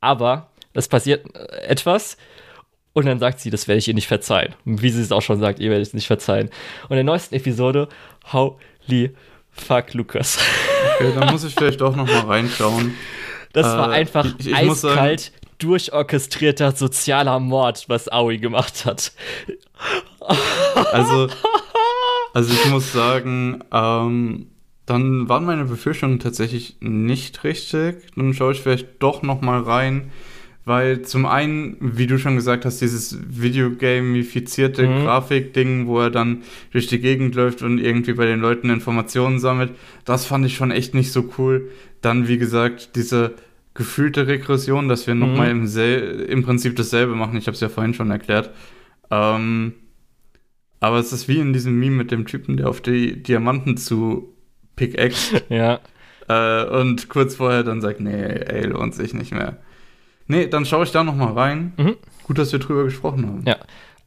Aber 0.00 0.50
es 0.72 0.86
passiert 0.86 1.26
äh, 1.34 1.66
etwas 1.66 2.16
Und 2.92 3.06
dann 3.06 3.18
sagt 3.18 3.40
sie, 3.40 3.50
das 3.50 3.66
werde 3.66 3.80
ich 3.80 3.88
ihr 3.88 3.94
nicht 3.94 4.06
verzeihen. 4.06 4.54
Wie 4.64 4.90
sie 4.90 5.02
es 5.02 5.10
auch 5.10 5.22
schon 5.22 5.40
sagt, 5.40 5.58
ihr 5.58 5.70
werdet 5.70 5.88
es 5.88 5.92
nicht 5.92 6.06
verzeihen. 6.06 6.50
Und 6.84 6.90
in 6.90 6.98
der 6.98 7.04
neuesten 7.04 7.34
Episode, 7.34 7.88
holy 8.32 9.16
fuck, 9.50 9.94
Lukas. 9.94 10.38
Okay, 10.94 11.12
dann 11.12 11.32
muss 11.32 11.42
ich 11.42 11.56
vielleicht 11.56 11.82
auch 11.82 11.96
noch 11.96 12.06
mal 12.06 12.20
reinschauen. 12.20 12.94
Das 13.52 13.66
äh, 13.66 13.76
war 13.76 13.90
einfach 13.90 14.26
ich, 14.38 14.46
ich 14.46 14.54
eiskalt 14.54 15.20
sagen, 15.20 15.35
durchorchestrierter 15.58 16.72
sozialer 16.72 17.40
Mord, 17.40 17.84
was 17.88 18.10
Aoi 18.10 18.38
gemacht 18.38 18.84
hat. 18.84 19.12
Also, 20.92 21.28
also 22.34 22.52
ich 22.52 22.70
muss 22.70 22.92
sagen, 22.92 23.60
ähm, 23.72 24.46
dann 24.86 25.28
waren 25.28 25.44
meine 25.44 25.64
Befürchtungen 25.64 26.20
tatsächlich 26.20 26.76
nicht 26.80 27.44
richtig. 27.44 28.06
Dann 28.14 28.34
schaue 28.34 28.52
ich 28.52 28.60
vielleicht 28.60 29.02
doch 29.02 29.22
noch 29.22 29.40
mal 29.40 29.60
rein. 29.60 30.10
Weil 30.66 31.02
zum 31.02 31.26
einen, 31.26 31.76
wie 31.80 32.08
du 32.08 32.18
schon 32.18 32.34
gesagt 32.34 32.64
hast, 32.64 32.80
dieses 32.80 33.16
Videogamifizierte 33.28 34.88
mhm. 34.88 35.04
Grafik-Ding, 35.04 35.86
wo 35.86 36.00
er 36.00 36.10
dann 36.10 36.42
durch 36.72 36.88
die 36.88 36.98
Gegend 36.98 37.36
läuft 37.36 37.62
und 37.62 37.78
irgendwie 37.78 38.14
bei 38.14 38.26
den 38.26 38.40
Leuten 38.40 38.68
Informationen 38.68 39.38
sammelt, 39.38 39.70
das 40.04 40.26
fand 40.26 40.44
ich 40.44 40.56
schon 40.56 40.72
echt 40.72 40.92
nicht 40.92 41.12
so 41.12 41.30
cool. 41.38 41.70
Dann, 42.00 42.26
wie 42.26 42.36
gesagt, 42.36 42.96
diese 42.96 43.36
gefühlte 43.76 44.26
Regression, 44.26 44.88
dass 44.88 45.06
wir 45.06 45.14
mhm. 45.14 45.20
nochmal 45.20 45.50
im, 45.50 45.66
im 46.28 46.42
Prinzip 46.42 46.76
dasselbe 46.76 47.14
machen. 47.14 47.36
Ich 47.36 47.46
habe 47.46 47.54
es 47.54 47.60
ja 47.60 47.68
vorhin 47.68 47.94
schon 47.94 48.10
erklärt. 48.10 48.50
Ähm, 49.10 49.74
aber 50.80 50.98
es 50.98 51.12
ist 51.12 51.28
wie 51.28 51.38
in 51.38 51.52
diesem 51.52 51.78
Meme 51.78 51.96
mit 51.96 52.10
dem 52.10 52.26
Typen, 52.26 52.56
der 52.56 52.68
auf 52.68 52.80
die 52.80 53.22
Diamanten 53.22 53.76
zu 53.76 54.34
Pickaxe. 54.76 55.42
ja. 55.48 55.80
Äh, 56.28 56.64
und 56.80 57.08
kurz 57.08 57.36
vorher 57.36 57.62
dann 57.62 57.80
sagt, 57.80 58.00
nee, 58.00 58.12
ey, 58.12 58.66
lohnt 58.66 58.94
sich 58.94 59.14
nicht 59.14 59.32
mehr. 59.32 59.58
Nee, 60.26 60.48
dann 60.48 60.66
schaue 60.66 60.84
ich 60.84 60.90
da 60.90 61.04
noch 61.04 61.14
mal 61.14 61.32
rein. 61.32 61.72
Mhm. 61.76 61.96
Gut, 62.24 62.38
dass 62.38 62.52
wir 62.52 62.58
drüber 62.58 62.84
gesprochen 62.84 63.26
haben. 63.26 63.44
Ja. 63.46 63.58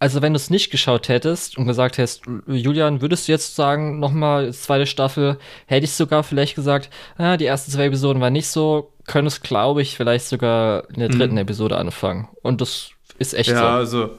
Also, 0.02 0.22
wenn 0.22 0.32
du 0.32 0.38
es 0.38 0.50
nicht 0.50 0.70
geschaut 0.70 1.10
hättest 1.10 1.58
und 1.58 1.68
gesagt 1.68 1.98
hättest, 1.98 2.24
Julian, 2.48 3.02
würdest 3.02 3.28
du 3.28 3.34
jetzt 3.34 3.58
sagen, 3.58 4.00
nochmal 4.00 4.54
zweite 4.54 4.86
Staffel, 4.86 5.38
hätte 5.66 5.84
ich 5.84 5.92
sogar 5.92 6.24
vielleicht 6.24 6.56
gesagt, 6.56 6.90
ah, 7.18 7.36
die 7.36 7.46
ersten 7.46 7.72
zwei 7.72 7.88
Episoden 7.88 8.22
waren 8.22 8.32
nicht 8.32 8.48
so, 8.48 8.94
könntest, 9.10 9.44
glaube 9.44 9.82
ich, 9.82 9.98
vielleicht 9.98 10.26
sogar 10.26 10.90
in 10.90 11.00
der 11.00 11.10
dritten 11.10 11.36
mhm. 11.36 11.42
Episode 11.42 11.78
anfangen. 11.78 12.30
Und 12.42 12.62
das 12.62 12.92
ist 13.18 13.34
echt 13.34 13.50
ja, 13.50 13.58
so. 13.58 13.64
Ja, 13.64 13.76
also, 13.76 14.10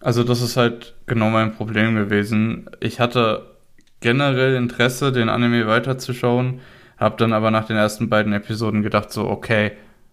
also 0.00 0.24
das 0.24 0.42
ist 0.42 0.56
halt 0.56 0.94
genau 1.06 1.30
mein 1.30 1.54
Problem 1.54 1.94
gewesen. 1.94 2.68
Ich 2.80 2.98
hatte 2.98 3.46
generell 4.00 4.56
Interesse, 4.56 5.12
den 5.12 5.28
Anime 5.28 5.66
weiterzuschauen, 5.66 6.60
habe 6.98 7.16
dann 7.18 7.32
aber 7.32 7.50
nach 7.50 7.66
den 7.66 7.76
ersten 7.76 8.08
beiden 8.08 8.32
Episoden 8.32 8.82
gedacht, 8.82 9.12
so, 9.12 9.28
okay, 9.28 9.72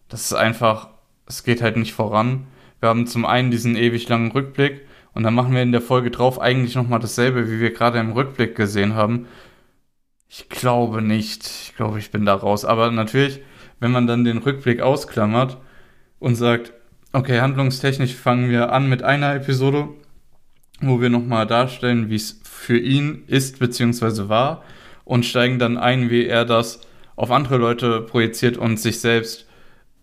das 0.10 0.22
ist 0.22 0.34
einfach 0.34 0.90
es 1.28 1.44
geht 1.44 1.62
halt 1.62 1.78
nicht 1.78 1.94
voran. 1.94 2.48
Wir 2.80 2.90
haben 2.90 3.06
zum 3.06 3.26
einen 3.26 3.52
diesen 3.52 3.76
ewig 3.76 4.08
langen 4.10 4.32
Rückblick 4.32 4.88
und 5.14 5.24
dann 5.24 5.36
machen 5.36 5.54
wir 5.54 5.62
in 5.62 5.72
der 5.72 5.82
Folge 5.82 6.10
drauf 6.10 6.40
eigentlich 6.40 6.76
nochmal 6.76 7.00
dasselbe, 7.00 7.52
wie 7.52 7.60
wir 7.60 7.74
gerade 7.74 8.00
im 8.00 8.14
Rückblick 8.14 8.56
gesehen 8.56 8.96
haben. 8.96 9.28
Ich 10.30 10.50
glaube 10.50 11.02
nicht. 11.02 11.46
Ich 11.46 11.76
glaube, 11.76 12.00
ich 12.00 12.12
bin 12.12 12.26
da 12.26 12.36
raus. 12.36 12.66
Aber 12.66 12.92
natürlich, 12.92 13.42
wenn 13.80 13.92
man 13.92 14.08
dann 14.08 14.24
den 14.24 14.40
Rückblick 14.40 14.82
ausklammert 14.82 15.58
und 16.20 16.36
sagt, 16.36 16.74
okay, 17.14 17.40
handlungstechnisch 17.42 18.16
fangen 18.16 18.50
wir 18.50 18.72
an 18.72 18.90
mit 18.90 19.04
einer 19.04 19.36
Episode, 19.36 19.90
wo 20.82 21.02
wir 21.02 21.10
nochmal 21.10 21.48
darstellen, 21.48 22.10
wie 22.10 22.16
es 22.16 22.42
für 22.44 22.78
ihn 22.78 23.24
ist 23.28 23.60
bzw. 23.60 24.30
war 24.30 24.64
und 25.04 25.26
steigen 25.26 25.60
dann 25.60 25.78
ein, 25.78 26.10
wie 26.10 26.26
er 26.26 26.46
das 26.46 26.82
auf 27.16 27.32
andere 27.32 27.58
Leute 27.58 28.02
projiziert 28.02 28.58
und 28.58 28.80
sich 28.80 29.00
selbst 29.00 29.48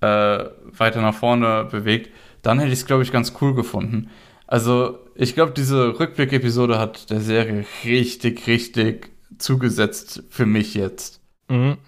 äh, 0.00 0.44
weiter 0.76 1.00
nach 1.00 1.14
vorne 1.14 1.68
bewegt, 1.70 2.10
dann 2.42 2.58
hätte 2.58 2.72
ich 2.72 2.80
es, 2.80 2.86
glaube 2.86 3.02
ich, 3.02 3.12
ganz 3.12 3.34
cool 3.40 3.54
gefunden. 3.54 4.10
Also, 4.46 4.98
ich 5.14 5.34
glaube, 5.34 5.52
diese 5.56 5.98
Rückblick-Episode 5.98 6.78
hat 6.78 7.10
der 7.10 7.20
Serie 7.20 7.64
richtig, 7.84 8.46
richtig 8.46 9.10
zugesetzt 9.38 10.24
für 10.28 10.46
mich 10.46 10.74
jetzt. 10.74 11.20
Mhm. 11.48 11.78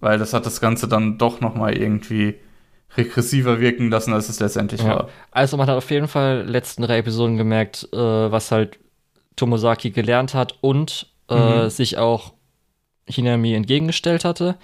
Weil 0.00 0.18
das 0.18 0.32
hat 0.32 0.46
das 0.46 0.60
Ganze 0.60 0.88
dann 0.88 1.18
doch 1.18 1.40
nochmal 1.40 1.76
irgendwie 1.76 2.36
regressiver 2.96 3.60
wirken 3.60 3.90
lassen, 3.90 4.12
als 4.12 4.28
es 4.28 4.40
letztendlich 4.40 4.82
ja. 4.82 4.88
war. 4.88 5.08
Also 5.30 5.56
man 5.56 5.68
hat 5.68 5.76
auf 5.76 5.90
jeden 5.90 6.08
Fall 6.08 6.44
letzten 6.48 6.82
drei 6.82 6.98
Episoden 6.98 7.36
gemerkt, 7.36 7.88
äh, 7.92 7.96
was 7.96 8.50
halt 8.50 8.78
Tomosaki 9.36 9.90
gelernt 9.90 10.34
hat 10.34 10.54
und 10.60 11.06
äh, 11.28 11.64
mhm. 11.64 11.70
sich 11.70 11.98
auch 11.98 12.32
Hinami 13.06 13.54
entgegengestellt 13.54 14.24
hatte 14.24 14.56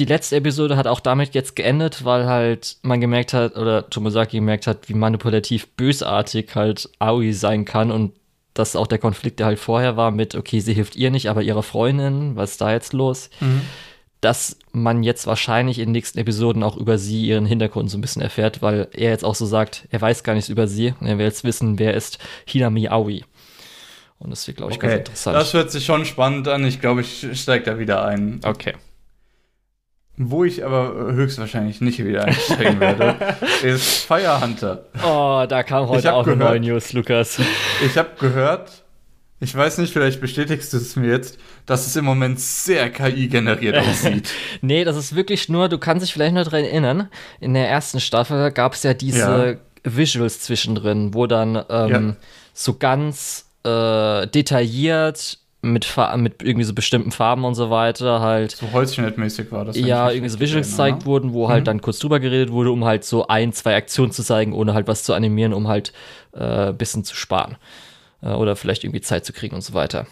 die 0.00 0.04
letzte 0.06 0.36
Episode 0.36 0.76
hat 0.76 0.86
auch 0.86 1.00
damit 1.00 1.34
jetzt 1.34 1.56
geendet, 1.56 2.04
weil 2.04 2.26
halt 2.26 2.78
man 2.82 3.00
gemerkt 3.00 3.34
hat, 3.34 3.56
oder 3.56 3.88
Tomosaki 3.90 4.38
gemerkt 4.38 4.66
hat, 4.66 4.88
wie 4.88 4.94
manipulativ 4.94 5.68
bösartig 5.68 6.54
halt 6.54 6.88
Aoi 6.98 7.32
sein 7.32 7.64
kann 7.64 7.90
und 7.90 8.12
dass 8.54 8.76
auch 8.76 8.86
der 8.86 8.98
Konflikt, 8.98 9.38
der 9.38 9.46
halt 9.46 9.58
vorher 9.58 9.96
war 9.96 10.10
mit, 10.10 10.34
okay, 10.34 10.60
sie 10.60 10.72
hilft 10.72 10.96
ihr 10.96 11.10
nicht, 11.10 11.28
aber 11.28 11.42
ihrer 11.42 11.62
Freundin, 11.62 12.34
was 12.34 12.52
ist 12.52 12.60
da 12.60 12.72
jetzt 12.72 12.92
los? 12.92 13.30
Mhm. 13.40 13.60
Dass 14.20 14.56
man 14.72 15.02
jetzt 15.02 15.26
wahrscheinlich 15.26 15.78
in 15.78 15.86
den 15.86 15.92
nächsten 15.92 16.18
Episoden 16.18 16.62
auch 16.62 16.76
über 16.76 16.98
sie, 16.98 17.26
ihren 17.26 17.46
Hintergrund 17.46 17.90
so 17.90 17.96
ein 17.96 18.02
bisschen 18.02 18.20
erfährt, 18.20 18.60
weil 18.60 18.88
er 18.92 19.10
jetzt 19.10 19.24
auch 19.24 19.34
so 19.34 19.46
sagt, 19.46 19.88
er 19.90 20.00
weiß 20.00 20.24
gar 20.24 20.34
nichts 20.34 20.50
über 20.50 20.66
sie 20.66 20.94
und 21.00 21.06
er 21.06 21.16
will 21.18 21.24
jetzt 21.24 21.44
wissen, 21.44 21.78
wer 21.78 21.94
ist 21.94 22.18
Hinami 22.44 22.88
Aoi. 22.88 23.22
Und 24.18 24.30
das 24.30 24.46
wird, 24.46 24.58
glaube 24.58 24.72
ich, 24.72 24.78
okay. 24.78 24.88
ganz 24.88 24.98
interessant. 24.98 25.36
Das 25.36 25.54
hört 25.54 25.70
sich 25.70 25.84
schon 25.84 26.04
spannend 26.04 26.46
an. 26.46 26.64
Ich 26.66 26.80
glaube, 26.80 27.00
ich 27.00 27.26
steige 27.40 27.64
da 27.64 27.78
wieder 27.78 28.04
ein. 28.04 28.40
Okay. 28.44 28.74
Wo 30.18 30.44
ich 30.44 30.62
aber 30.62 31.12
höchstwahrscheinlich 31.12 31.80
nicht 31.80 32.04
wieder 32.04 32.26
einsteigen 32.26 32.78
werde, 32.78 33.16
ist 33.62 34.04
Fire 34.04 34.38
Hunter. 34.42 34.84
Oh, 35.02 35.46
da 35.48 35.62
kam 35.62 35.88
heute 35.88 36.12
auch 36.12 36.24
gehört, 36.24 36.42
eine 36.42 36.50
neue 36.50 36.60
News, 36.60 36.92
Lukas. 36.92 37.40
Ich 37.82 37.96
habe 37.96 38.10
gehört, 38.20 38.84
ich 39.40 39.54
weiß 39.54 39.78
nicht, 39.78 39.92
vielleicht 39.92 40.20
bestätigst 40.20 40.72
du 40.72 40.76
es 40.76 40.96
mir 40.96 41.08
jetzt, 41.08 41.38
dass 41.64 41.86
es 41.86 41.96
im 41.96 42.04
Moment 42.04 42.38
sehr 42.38 42.90
KI-generiert 42.90 43.78
aussieht. 43.88 44.30
nee, 44.60 44.84
das 44.84 44.96
ist 44.96 45.16
wirklich 45.16 45.48
nur, 45.48 45.68
du 45.68 45.78
kannst 45.78 46.04
dich 46.04 46.12
vielleicht 46.12 46.34
noch 46.34 46.44
daran 46.44 46.64
erinnern, 46.64 47.08
in 47.40 47.54
der 47.54 47.68
ersten 47.68 48.00
Staffel 48.00 48.50
gab 48.52 48.74
es 48.74 48.82
ja 48.82 48.92
diese 48.92 49.58
ja. 49.84 49.96
Visuals 49.96 50.40
zwischendrin, 50.40 51.14
wo 51.14 51.26
dann 51.26 51.56
ähm, 51.70 51.90
ja. 51.90 52.16
so 52.52 52.74
ganz 52.74 53.46
äh, 53.64 54.26
detailliert 54.26 55.38
mit, 55.62 55.86
mit 56.16 56.42
irgendwie 56.42 56.64
so 56.64 56.74
bestimmten 56.74 57.10
Farben 57.10 57.44
und 57.44 57.54
so 57.54 57.70
weiter 57.70 58.20
halt. 58.20 58.52
So 58.52 58.72
Holzschnittmäßig 58.72 59.52
war 59.52 59.64
das. 59.66 59.76
Ja, 59.76 60.10
irgendwie 60.10 60.30
so 60.30 60.40
Visuals 60.40 60.68
gezeigt 60.68 61.06
wurden, 61.06 61.32
wo 61.32 61.48
halt 61.48 61.62
mhm. 61.62 61.66
dann 61.66 61.80
kurz 61.80 61.98
drüber 61.98 62.20
geredet 62.20 62.50
wurde, 62.52 62.70
um 62.70 62.84
halt 62.84 63.04
so 63.04 63.26
ein, 63.28 63.52
zwei 63.52 63.74
Aktionen 63.76 64.12
zu 64.12 64.22
zeigen, 64.22 64.52
ohne 64.52 64.74
halt 64.74 64.86
was 64.86 65.02
zu 65.02 65.14
animieren, 65.14 65.52
um 65.54 65.68
halt 65.68 65.92
äh, 66.32 66.72
bisschen 66.72 67.04
zu 67.04 67.14
sparen. 67.14 67.56
Äh, 68.22 68.32
oder 68.32 68.56
vielleicht 68.56 68.84
irgendwie 68.84 69.00
Zeit 69.00 69.24
zu 69.24 69.32
kriegen 69.32 69.54
und 69.54 69.62
so 69.62 69.74
weiter. 69.74 70.06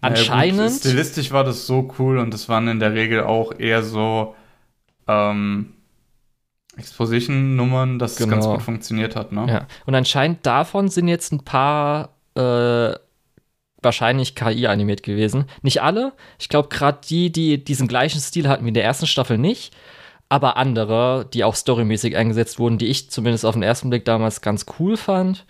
Anscheinend. 0.00 0.58
Ja, 0.58 0.68
gut, 0.68 0.78
stilistisch 0.78 1.32
war 1.32 1.44
das 1.44 1.66
so 1.66 1.92
cool 1.98 2.18
und 2.18 2.32
das 2.32 2.48
waren 2.48 2.68
in 2.68 2.78
der 2.78 2.94
Regel 2.94 3.24
auch 3.24 3.58
eher 3.58 3.82
so 3.82 4.34
ähm, 5.08 5.74
Exposition-Nummern, 6.76 7.98
dass 7.98 8.16
genau. 8.16 8.28
es 8.28 8.32
ganz 8.34 8.46
gut 8.46 8.62
funktioniert 8.62 9.16
hat, 9.16 9.32
ne? 9.32 9.46
Ja. 9.48 9.66
Und 9.86 9.94
anscheinend 9.94 10.46
davon 10.46 10.88
sind 10.88 11.08
jetzt 11.08 11.32
ein 11.32 11.44
paar 11.44 12.10
äh, 12.36 12.94
wahrscheinlich 13.82 14.34
KI 14.34 14.66
animiert 14.66 15.02
gewesen. 15.02 15.46
Nicht 15.62 15.82
alle. 15.82 16.12
Ich 16.38 16.48
glaube, 16.48 16.68
gerade 16.68 16.98
die, 17.08 17.30
die 17.30 17.62
diesen 17.62 17.88
gleichen 17.88 18.20
Stil 18.20 18.48
hatten 18.48 18.64
wie 18.64 18.68
in 18.68 18.74
der 18.74 18.84
ersten 18.84 19.06
Staffel 19.06 19.38
nicht. 19.38 19.74
Aber 20.28 20.56
andere, 20.56 21.26
die 21.32 21.42
auch 21.42 21.54
storymäßig 21.54 22.16
eingesetzt 22.16 22.58
wurden, 22.58 22.76
die 22.76 22.86
ich 22.86 23.10
zumindest 23.10 23.46
auf 23.46 23.54
den 23.54 23.62
ersten 23.62 23.88
Blick 23.88 24.04
damals 24.04 24.42
ganz 24.42 24.66
cool 24.78 24.96
fand. 24.96 25.46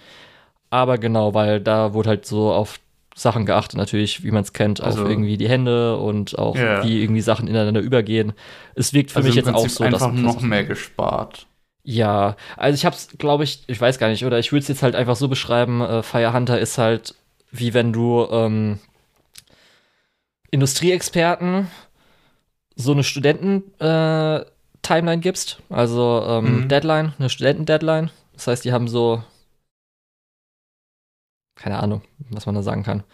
Aber 0.71 0.99
genau, 0.99 1.35
weil 1.35 1.61
da 1.61 1.95
wurde 1.95 2.11
halt 2.11 2.27
so 2.27 2.53
auf 2.53 2.79
Sachen 3.15 3.47
geachtet, 3.47 3.79
natürlich, 3.79 4.23
wie 4.23 4.31
man 4.31 4.43
es 4.43 4.53
kennt, 4.53 4.81
also, 4.81 5.03
auf 5.03 5.09
irgendwie 5.09 5.37
die 5.37 5.49
Hände 5.49 5.97
und 5.97 6.39
auch 6.39 6.55
yeah. 6.55 6.85
wie 6.85 7.03
irgendwie 7.03 7.21
Sachen 7.21 7.49
ineinander 7.49 7.81
übergehen. 7.81 8.33
Es 8.75 8.93
wirkt 8.93 9.11
für 9.11 9.17
also 9.17 9.29
mich 9.29 9.37
jetzt 9.37 9.53
auch 9.53 9.69
so, 9.69 9.83
einfach 9.83 10.13
dass 10.13 10.13
noch 10.13 10.41
mehr 10.41 10.65
gespart. 10.65 11.47
Ja, 11.83 12.37
also 12.57 12.77
ich 12.77 12.85
hab's, 12.85 13.09
glaube 13.19 13.45
ich, 13.45 13.65
ich 13.67 13.81
weiß 13.81 13.99
gar 13.99 14.09
nicht, 14.09 14.25
oder 14.25 14.39
ich 14.39 14.53
würde 14.53 14.63
es 14.63 14.69
jetzt 14.69 14.83
halt 14.83 14.95
einfach 14.95 15.17
so 15.17 15.27
beschreiben, 15.27 15.81
äh, 15.81 16.03
Fire 16.03 16.33
Hunter 16.33 16.61
ist 16.61 16.79
halt 16.79 17.15
wie 17.51 17.75
wenn 17.75 17.93
du 17.93 18.27
ähm, 18.31 18.79
Industrieexperten 20.51 21.69
so 22.75 22.93
eine 22.93 23.05
Studenten-Timeline 23.05 25.19
äh, 25.19 25.19
gibst, 25.19 25.59
also 25.69 26.25
ähm, 26.27 26.63
mhm. 26.63 26.69
Deadline, 26.69 27.13
eine 27.19 27.29
Studenten-Deadline. 27.29 28.11
Das 28.35 28.47
heißt, 28.47 28.65
die 28.65 28.73
haben 28.73 28.89
so, 28.89 29.23
keine 31.59 31.79
Ahnung, 31.79 32.03
was 32.31 32.47
man 32.47 32.55
da 32.55 32.62
sagen 32.62 32.83
kann, 32.83 33.05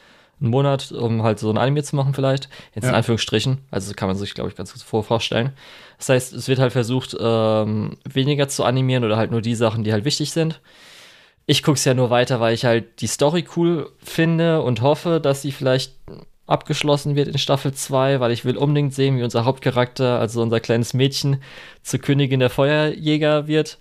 einen 0.40 0.50
Monat, 0.50 0.92
um 0.92 1.22
halt 1.22 1.38
so 1.38 1.50
ein 1.50 1.58
Anime 1.58 1.82
zu 1.82 1.96
machen 1.96 2.14
vielleicht, 2.14 2.48
jetzt 2.74 2.84
ja. 2.84 2.90
in 2.90 2.96
Anführungsstrichen, 2.96 3.58
also 3.70 3.92
kann 3.94 4.08
man 4.08 4.16
sich, 4.16 4.34
glaube 4.34 4.50
ich, 4.50 4.56
ganz 4.56 4.72
gut 4.72 5.04
vorstellen. 5.04 5.52
Das 5.98 6.08
heißt, 6.08 6.32
es 6.32 6.48
wird 6.48 6.58
halt 6.58 6.72
versucht, 6.72 7.16
ähm, 7.18 7.96
weniger 8.04 8.48
zu 8.48 8.64
animieren 8.64 9.04
oder 9.04 9.16
halt 9.16 9.30
nur 9.30 9.40
die 9.40 9.54
Sachen, 9.54 9.84
die 9.84 9.92
halt 9.92 10.04
wichtig 10.04 10.32
sind 10.32 10.60
ich 11.46 11.62
gucke 11.62 11.76
es 11.76 11.84
ja 11.84 11.94
nur 11.94 12.10
weiter, 12.10 12.40
weil 12.40 12.54
ich 12.54 12.64
halt 12.64 13.00
die 13.00 13.06
Story 13.06 13.44
cool 13.56 13.90
finde 14.02 14.62
und 14.62 14.80
hoffe, 14.80 15.20
dass 15.20 15.42
sie 15.42 15.52
vielleicht 15.52 15.94
abgeschlossen 16.46 17.16
wird 17.16 17.28
in 17.28 17.38
Staffel 17.38 17.72
2, 17.72 18.20
weil 18.20 18.32
ich 18.32 18.44
will 18.44 18.56
unbedingt 18.56 18.94
sehen, 18.94 19.16
wie 19.16 19.22
unser 19.22 19.44
Hauptcharakter, 19.44 20.18
also 20.18 20.42
unser 20.42 20.60
kleines 20.60 20.94
Mädchen, 20.94 21.42
zur 21.82 22.00
Königin 22.00 22.40
der 22.40 22.50
Feuerjäger 22.50 23.46
wird. 23.46 23.78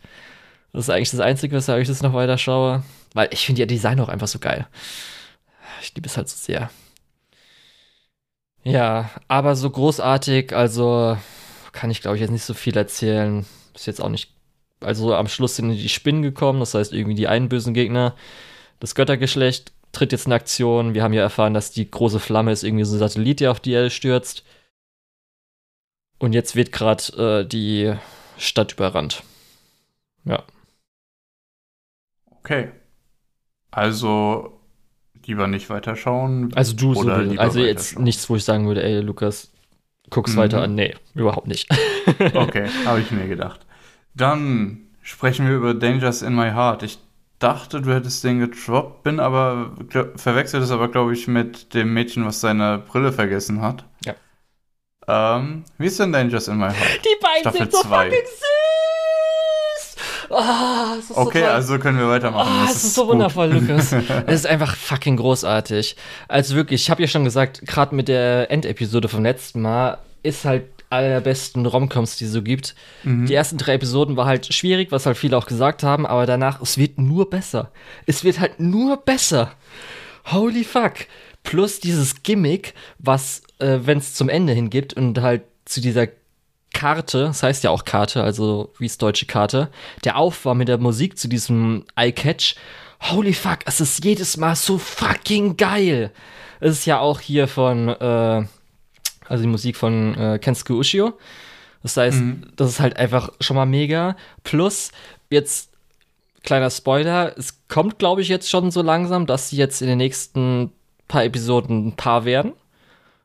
Das 0.72 0.86
ist 0.86 0.90
eigentlich 0.90 1.12
das 1.12 1.20
Einzige, 1.20 1.56
weshalb 1.56 1.82
ich 1.82 1.88
das 1.88 2.02
noch 2.02 2.14
weiter 2.14 2.38
schaue. 2.38 2.84
Weil 3.14 3.30
ich 3.32 3.46
finde 3.46 3.62
ja 3.62 3.66
Design 3.66 4.00
auch 4.00 4.10
einfach 4.10 4.28
so 4.28 4.40
geil. 4.40 4.68
Ich 5.82 5.94
liebe 5.96 6.08
es 6.08 6.18
halt 6.18 6.30
so 6.30 6.38
sehr. 6.38 6.70
Ja, 8.64 9.10
aber 9.28 9.56
so 9.56 9.70
großartig, 9.70 10.56
also 10.56 11.18
kann 11.74 11.92
ich 11.92 12.02
glaube 12.02 12.16
ich 12.18 12.22
jetzt 12.22 12.32
nicht 12.32 12.44
so 12.44 12.54
viel 12.54 12.78
erzählen. 12.78 13.46
Ist 13.76 13.88
jetzt 13.88 14.02
auch 14.02 14.10
nicht. 14.10 14.32
Also 14.80 15.16
am 15.16 15.28
Schluss 15.28 15.56
sind 15.56 15.72
die 15.72 15.90
Spinnen 15.90 16.22
gekommen, 16.22 16.60
das 16.60 16.74
heißt 16.74 16.94
irgendwie 16.94 17.16
die 17.16 17.28
einen 17.28 17.50
bösen 17.50 17.74
Gegner. 17.74 18.16
Das 18.80 18.96
Göttergeschlecht 18.96 19.72
tritt 19.92 20.12
jetzt 20.12 20.26
in 20.28 20.34
Aktion. 20.34 20.94
Wir 20.94 21.04
haben 21.04 21.14
ja 21.14 21.22
erfahren, 21.22 21.54
dass 21.54 21.72
die 21.72 21.90
große 21.90 22.20
Flamme 22.20 22.52
ist 22.52 22.64
irgendwie 22.64 22.84
so 22.84 22.96
ein 22.96 23.00
Satellit, 23.00 23.40
der 23.40 23.52
auf 23.52 23.60
die 23.60 23.72
Erde 23.72 23.90
stürzt. 23.90 24.44
Und 26.20 26.34
jetzt 26.34 26.56
wird 26.56 26.72
gerade 26.72 27.42
äh, 27.42 27.48
die 27.48 27.94
Stadt 28.38 28.74
überrannt. 28.74 29.24
Ja. 30.26 30.44
Okay. 32.40 32.72
Also 33.74 34.60
lieber 35.26 35.48
nicht 35.48 35.70
weiterschauen. 35.70 36.54
Also 36.56 36.76
du 36.76 36.94
so 36.94 37.10
Also 37.10 37.60
jetzt 37.60 37.98
nichts, 38.00 38.30
wo 38.30 38.36
ich 38.36 38.44
sagen 38.44 38.68
würde, 38.68 38.84
ey, 38.84 39.00
Lukas, 39.02 39.52
guck's 40.10 40.34
mhm. 40.34 40.38
weiter 40.38 40.62
an. 40.62 40.76
Nee, 40.76 40.96
überhaupt 41.16 41.48
nicht. 41.48 41.70
okay, 42.34 42.68
habe 42.86 43.00
ich 43.00 43.12
mir 43.12 43.28
gedacht. 43.28 43.62
Dann 44.14 44.88
sprechen 45.02 45.48
wir 45.48 45.56
über 45.56 45.74
Dangers 45.74 46.22
in 46.22 46.36
My 46.36 46.52
Heart. 46.52 46.84
Ich 46.84 47.00
dachte, 47.40 47.82
du 47.82 47.94
hättest 47.94 48.24
den 48.24 48.40
gedroppt, 48.40 49.04
bin 49.04 49.20
aber 49.20 49.72
verwechselt 50.16 50.64
es 50.64 50.72
aber, 50.72 50.90
glaube 50.90 51.14
ich, 51.14 51.28
mit 51.28 51.74
dem 51.74 51.94
Mädchen, 51.94 52.26
was 52.26 52.42
seine 52.42 52.78
Brille 52.78 53.12
vergessen 53.12 53.62
hat. 53.62 53.86
Ja. 54.06 54.14
Ähm, 55.08 55.64
wie 55.78 55.88
ist 55.88 56.00
denn 56.00 56.14
Dangers 56.14 56.48
in 56.48 56.58
My 56.58 56.70
Heart? 56.70 57.02
Die 57.04 57.22
beiden 57.22 57.42
Staffel 57.42 57.60
sind 57.60 57.72
so 57.72 57.82
zwei. 57.82 58.06
fucking 58.06 58.26
süß! 58.26 58.53
Oh, 60.36 61.22
okay, 61.22 61.42
so 61.42 61.46
also 61.46 61.80
können 61.80 62.00
wir 62.00 62.08
weitermachen. 62.08 62.52
Oh, 62.52 62.66
das, 62.66 62.74
das 62.74 62.78
ist, 62.78 62.90
ist 62.90 62.96
so 62.96 63.02
gut. 63.04 63.12
wundervoll, 63.12 63.54
Lukas. 63.54 63.92
es 64.28 64.34
ist 64.42 64.48
einfach 64.48 64.76
fucking 64.76 65.18
großartig. 65.18 65.96
Also 66.28 66.56
wirklich, 66.56 66.82
ich 66.82 66.90
habe 66.90 67.02
ja 67.02 67.08
schon 67.08 67.24
gesagt, 67.24 67.62
gerade 67.66 67.96
mit 67.96 68.08
der 68.08 68.50
Endepisode 68.50 69.08
vom 69.08 69.24
letzten 69.24 69.62
Mal 69.62 70.00
ist 70.24 70.46
halt 70.46 70.66
einer 70.90 71.10
der 71.10 71.22
besten 71.22 71.66
Romcoms, 71.66 72.18
die 72.18 72.26
es 72.26 72.32
so 72.32 72.42
gibt. 72.42 72.76
Mhm. 73.04 73.26
Die 73.26 73.34
ersten 73.34 73.58
drei 73.58 73.74
Episoden 73.74 74.16
war 74.16 74.26
halt 74.26 74.54
schwierig, 74.54 74.92
was 74.92 75.06
halt 75.06 75.18
viele 75.18 75.38
auch 75.38 75.48
gesagt 75.48 75.84
haben, 75.84 76.06
aber 76.06 76.26
danach, 76.26 76.62
es 76.62 76.78
wird 76.78 77.00
nur 77.00 77.30
besser. 77.30 77.72
Es 78.06 78.24
wird 78.24 78.40
halt 78.40 78.60
nur 78.60 78.98
besser. 78.98 79.52
Holy 80.32 80.64
fuck. 80.64 80.94
Plus 81.44 81.80
dieses 81.80 82.24
Gimmick, 82.24 82.74
was, 83.00 83.42
äh, 83.60 83.80
wenn 83.84 83.98
es 83.98 84.14
zum 84.14 84.30
Ende 84.30 84.54
hin 84.54 84.70
gibt 84.70 84.94
und 84.94 85.22
halt 85.22 85.44
zu 85.66 85.82
dieser 85.82 86.08
Karte, 86.74 87.26
das 87.26 87.44
heißt 87.44 87.64
ja 87.64 87.70
auch 87.70 87.86
Karte, 87.86 88.24
also 88.24 88.74
wie 88.78 88.86
es 88.86 88.98
deutsche 88.98 89.26
Karte, 89.26 89.70
der 90.04 90.18
Aufbau 90.18 90.56
mit 90.56 90.68
der 90.68 90.78
Musik 90.78 91.18
zu 91.18 91.28
diesem 91.28 91.86
Eye-Catch. 91.96 92.56
Holy 93.02 93.34
fuck, 93.34 93.60
es 93.66 93.80
ist 93.80 94.04
jedes 94.04 94.38
Mal 94.38 94.56
so 94.56 94.78
fucking 94.78 95.58
geil. 95.58 96.12
Es 96.60 96.80
ist 96.80 96.86
ja 96.86 97.00
auch 97.00 97.20
hier 97.20 97.48
von, 97.48 97.90
äh, 97.90 98.46
also 99.28 99.44
die 99.44 99.50
Musik 99.50 99.78
von 99.78 100.16
äh, 100.16 100.40
Kensuke 100.40 100.74
Ushio. 100.74 101.14
Das 101.84 101.98
heißt, 101.98 102.20
mhm. 102.20 102.52
das 102.56 102.70
ist 102.70 102.80
halt 102.80 102.98
einfach 102.98 103.32
schon 103.42 103.58
mal 103.58 103.66
mega. 103.66 104.16
Plus, 104.44 104.92
jetzt 105.30 105.70
kleiner 106.44 106.70
Spoiler, 106.70 107.38
es 107.38 107.68
kommt, 107.68 108.00
glaube 108.00 108.22
ich, 108.22 108.28
jetzt 108.28 108.50
schon 108.50 108.72
so 108.72 108.82
langsam, 108.82 109.26
dass 109.26 109.50
sie 109.50 109.58
jetzt 109.58 109.82
in 109.82 109.88
den 109.88 109.98
nächsten 109.98 110.72
paar 111.08 111.24
Episoden 111.24 111.88
ein 111.88 111.96
Paar 111.96 112.26
werden. 112.26 112.54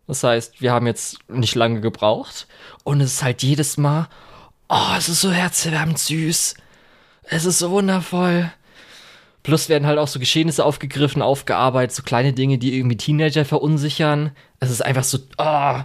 Das 0.09 0.25
heißt, 0.25 0.61
wir 0.63 0.73
haben 0.73 0.87
jetzt 0.87 1.19
nicht 1.29 1.55
lange 1.55 1.81
gebraucht. 1.81 2.49
Und 2.83 3.01
es 3.01 3.15
ist 3.15 3.23
halt 3.23 3.43
jedes 3.43 3.77
Mal, 3.77 4.09
oh, 4.69 4.95
es 4.97 5.09
ist 5.09 5.21
so 5.21 5.31
herzerwärmend 5.31 5.99
süß. 5.99 6.55
Es 7.25 7.45
ist 7.45 7.59
so 7.59 7.71
wundervoll. 7.71 8.51
Plus 9.43 9.69
werden 9.69 9.87
halt 9.87 9.99
auch 9.99 10.09
so 10.09 10.19
Geschehnisse 10.19 10.65
aufgegriffen, 10.65 11.23
aufgearbeitet, 11.23 11.95
so 11.95 12.03
kleine 12.03 12.33
Dinge, 12.33 12.59
die 12.59 12.77
irgendwie 12.77 12.97
Teenager 12.97 13.45
verunsichern. 13.45 14.33
Es 14.61 14.71
ist 14.71 14.83
einfach 14.85 15.05
so, 15.05 15.19
oh. 15.37 15.83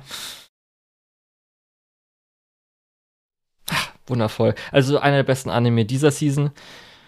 Ach, 3.69 3.89
wundervoll. 4.07 4.55
Also 4.71 4.99
einer 4.99 5.17
der 5.17 5.23
besten 5.23 5.49
Anime 5.49 5.85
dieser 5.85 6.11
Season. 6.11 6.51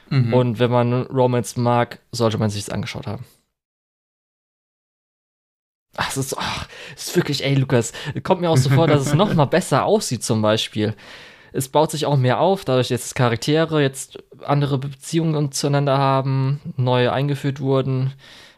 Mhm. 0.09 0.33
Und 0.33 0.59
wenn 0.59 0.69
man 0.69 1.03
Romance 1.03 1.59
mag, 1.59 1.99
sollte 2.11 2.37
man 2.37 2.49
sich 2.49 2.65
das 2.65 2.73
angeschaut 2.73 3.07
haben. 3.07 3.25
Ach, 5.97 6.09
es 6.09 6.17
ist, 6.17 6.37
ach, 6.37 6.67
es 6.95 7.07
ist 7.07 7.15
wirklich, 7.15 7.43
ey, 7.43 7.55
Lukas, 7.55 7.93
kommt 8.23 8.41
mir 8.41 8.49
auch 8.49 8.57
so 8.57 8.69
vor, 8.69 8.87
dass 8.87 9.05
es 9.07 9.13
noch 9.13 9.33
mal 9.33 9.45
besser 9.45 9.85
aussieht, 9.85 10.23
zum 10.23 10.41
Beispiel 10.41 10.95
es 11.55 11.69
baut 11.69 11.89
sich 11.89 12.05
auch 12.05 12.17
mehr 12.17 12.41
auf, 12.41 12.65
dadurch 12.65 12.89
jetzt 12.89 13.15
Charaktere 13.15 13.81
jetzt 13.81 14.21
andere 14.43 14.77
Beziehungen 14.77 15.53
zueinander 15.53 15.97
haben, 15.97 16.59
neue 16.75 17.13
eingeführt 17.13 17.61
wurden. 17.61 18.13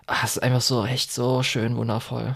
Ach, 0.08 0.24
es 0.24 0.38
ist 0.38 0.44
einfach 0.44 0.62
so 0.62 0.84
echt 0.84 1.12
so 1.12 1.44
schön 1.44 1.78
wundervoll. 1.78 2.36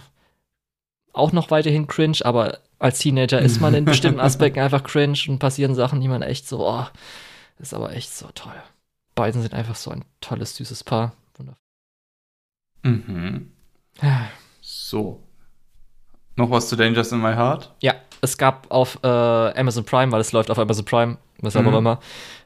Auch 1.14 1.32
noch 1.32 1.50
weiterhin 1.50 1.88
cringe, 1.88 2.20
aber 2.24 2.60
als 2.78 3.00
Teenager 3.00 3.42
ist 3.42 3.60
man 3.60 3.74
in 3.74 3.86
bestimmten 3.86 4.20
Aspekten 4.22 4.60
einfach 4.60 4.84
cringe 4.84 5.18
und 5.28 5.40
passieren 5.40 5.74
Sachen, 5.74 6.00
die 6.00 6.08
man 6.08 6.22
echt 6.22 6.48
so, 6.48 6.68
oh, 6.68 6.86
ist 7.58 7.74
aber 7.74 7.94
echt 7.96 8.14
so 8.14 8.28
toll. 8.36 8.62
Beiden 9.16 9.42
sind 9.42 9.54
einfach 9.56 9.76
so 9.76 9.90
ein 9.90 10.06
tolles, 10.22 10.56
süßes 10.56 10.84
Paar. 10.84 11.14
Wundervoll. 11.38 11.62
Mhm. 12.84 13.52
So. 14.92 15.24
Noch 16.36 16.52
was 16.52 16.70
zu 16.70 16.76
Dangers 16.76 17.12
in 17.12 17.20
My 17.20 17.34
Heart? 17.34 17.74
Ja 17.82 17.96
es 18.22 18.38
gab 18.38 18.68
auf 18.70 19.00
äh, 19.04 19.08
Amazon 19.08 19.84
Prime, 19.84 20.12
weil 20.12 20.22
es 20.22 20.32
läuft 20.32 20.52
auf 20.52 20.60
Amazon 20.60 20.86
Prime, 20.86 21.18
weshalb 21.40 21.66
mhm. 21.66 21.74
auch 21.74 21.78
immer, 21.78 22.00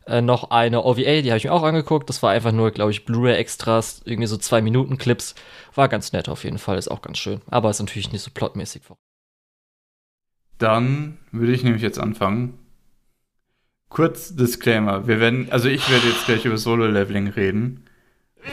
äh, 0.07 0.21
noch 0.21 0.49
eine 0.49 0.83
OVA, 0.83 1.21
die 1.21 1.29
habe 1.29 1.37
ich 1.37 1.43
mir 1.43 1.51
auch 1.51 1.63
angeguckt. 1.63 2.09
Das 2.09 2.23
war 2.23 2.31
einfach 2.31 2.53
nur, 2.53 2.71
glaube 2.71 2.91
ich, 2.91 3.05
Blu-ray-Extras, 3.05 4.01
irgendwie 4.05 4.27
so 4.27 4.37
zwei 4.37 4.61
Minuten 4.61 4.97
Clips. 4.97 5.35
War 5.75 5.89
ganz 5.89 6.13
nett 6.13 6.29
auf 6.29 6.43
jeden 6.45 6.57
Fall, 6.57 6.77
ist 6.77 6.89
auch 6.89 7.01
ganz 7.01 7.17
schön. 7.17 7.41
Aber 7.47 7.69
ist 7.69 7.79
natürlich 7.79 8.11
nicht 8.11 8.21
so 8.21 8.31
plotmäßig. 8.33 8.83
Dann 10.57 11.17
würde 11.31 11.51
ich 11.51 11.63
nämlich 11.63 11.81
jetzt 11.81 11.99
anfangen. 11.99 12.57
Kurz 13.89 14.35
Disclaimer. 14.35 15.07
Wir 15.07 15.19
werden, 15.19 15.51
also 15.51 15.67
ich 15.67 15.89
werde 15.91 16.07
jetzt 16.07 16.25
gleich 16.25 16.45
über 16.45 16.57
Solo-Leveling 16.57 17.27
reden. 17.27 17.84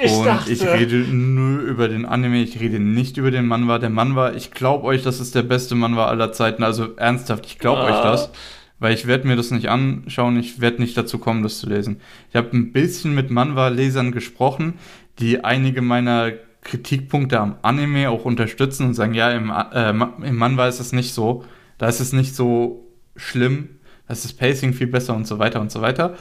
Ich 0.01 0.13
und 0.13 0.27
dachte. 0.27 0.51
ich 0.51 0.65
rede 0.65 0.97
nur 0.97 1.61
über 1.61 1.89
den 1.89 2.05
Anime, 2.07 2.43
ich 2.43 2.61
rede 2.61 2.79
nicht 2.79 3.17
über 3.17 3.31
den 3.31 3.47
Manhwa. 3.47 3.79
Der 3.79 3.91
Manhwa, 3.91 4.33
ich 4.33 4.51
glaube 4.51 4.85
euch, 4.85 5.03
das 5.03 5.21
ist 5.21 5.35
der 5.35 5.43
beste 5.43 5.75
Manhwa 5.75 6.07
aller 6.07 6.33
Zeiten. 6.33 6.63
Also 6.63 6.95
ernsthaft, 6.97 7.47
ich 7.47 7.59
glaube 7.59 7.83
ah. 7.83 7.87
euch 7.87 8.03
das. 8.03 8.31
Weil 8.79 8.95
ich 8.95 9.07
werde 9.07 9.29
mir 9.29 9.37
das 9.37 9.53
nicht 9.53 9.69
anschauen, 9.69 10.37
ich 10.39 10.61
werde 10.61 10.83
nicht 10.83 10.97
dazu 10.97 11.19
kommen, 11.19 11.45
das 11.45 11.61
zu 11.61 11.69
lesen. 11.69 12.01
Ich 12.31 12.37
habe 12.37 12.49
ein 12.53 12.73
bisschen 12.73 13.15
mit 13.15 13.31
Manhwa-Lesern 13.31 14.11
gesprochen, 14.11 14.75
die 15.21 15.45
einige 15.45 15.83
meiner 15.83 16.33
Kritikpunkte 16.63 17.39
am 17.39 17.57
Anime 17.63 18.11
auch 18.11 18.25
unterstützen 18.25 18.87
und 18.87 18.95
sagen, 18.95 19.15
ja, 19.15 19.31
im, 19.31 19.51
äh, 19.51 19.91
im 19.91 20.37
Manhwa 20.37 20.67
ist 20.67 20.81
es 20.81 20.93
nicht 20.93 21.15
so. 21.15 21.45
Da 21.79 21.87
ist 21.87 22.01
es 22.01 22.13
nicht 22.13 22.35
so 22.35 22.89
schlimm. 23.17 23.69
Da 24.07 24.15
ist 24.15 24.25
das 24.25 24.33
Pacing 24.33 24.73
viel 24.73 24.89
besser 24.89 25.15
und 25.15 25.29
so 25.29 25.39
weiter 25.39 25.61
und 25.61 25.71
so 25.71 25.81
weiter. 25.81 26.17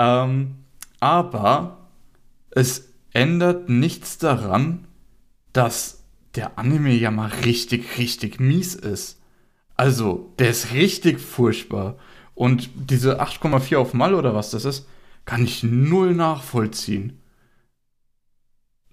Ähm, 0.00 0.56
aber 1.00 1.78
es 2.50 2.93
ändert 3.14 3.70
nichts 3.70 4.18
daran, 4.18 4.86
dass 5.54 6.04
der 6.34 6.58
Anime 6.58 6.92
ja 6.92 7.10
mal 7.10 7.30
richtig, 7.44 7.96
richtig 7.96 8.40
mies 8.40 8.74
ist. 8.74 9.20
Also, 9.76 10.32
der 10.38 10.50
ist 10.50 10.72
richtig 10.72 11.20
furchtbar. 11.20 11.96
Und 12.34 12.70
diese 12.74 13.20
8,4 13.22 13.76
auf 13.76 13.94
Mal 13.94 14.14
oder 14.14 14.34
was 14.34 14.50
das 14.50 14.64
ist, 14.64 14.86
kann 15.24 15.44
ich 15.44 15.62
null 15.62 16.14
nachvollziehen. 16.14 17.20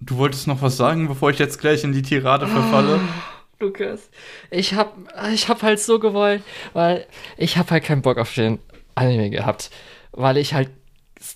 Du 0.00 0.16
wolltest 0.16 0.46
noch 0.46 0.62
was 0.62 0.76
sagen, 0.76 1.08
bevor 1.08 1.30
ich 1.30 1.38
jetzt 1.38 1.60
gleich 1.60 1.84
in 1.84 1.92
die 1.92 2.02
Tirade 2.02 2.46
verfalle? 2.46 3.00
Oh, 3.00 3.64
Lukas, 3.64 4.10
ich 4.50 4.74
hab, 4.74 4.96
ich 5.32 5.48
hab 5.48 5.62
halt 5.62 5.78
so 5.78 6.00
gewollt, 6.00 6.42
weil 6.72 7.06
ich 7.36 7.56
hab 7.56 7.70
halt 7.70 7.84
keinen 7.84 8.02
Bock 8.02 8.18
auf 8.18 8.34
den 8.34 8.58
Anime 8.94 9.30
gehabt, 9.30 9.70
weil 10.10 10.36
ich 10.36 10.54
halt 10.54 10.70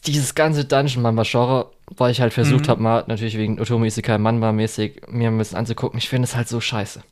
dieses 0.07 0.35
ganze 0.35 0.65
Dungeon 0.65 1.03
Mamba 1.03 1.23
Genre, 1.25 1.71
weil 1.95 2.11
ich 2.11 2.21
halt 2.21 2.33
versucht 2.33 2.67
mhm. 2.67 2.69
habe, 2.69 2.83
mal 2.83 3.05
natürlich 3.07 3.37
wegen 3.39 3.61
Otomo 3.61 3.85
Isekai 3.85 4.19
Mamba 4.19 4.53
mäßig 4.53 5.03
mir 5.09 5.29
ein 5.29 5.39
bisschen 5.39 5.59
anzugucken. 5.59 5.99
Ich 5.99 6.09
finde 6.09 6.27
es 6.27 6.35
halt 6.35 6.49
so 6.49 6.61
scheiße. 6.61 7.03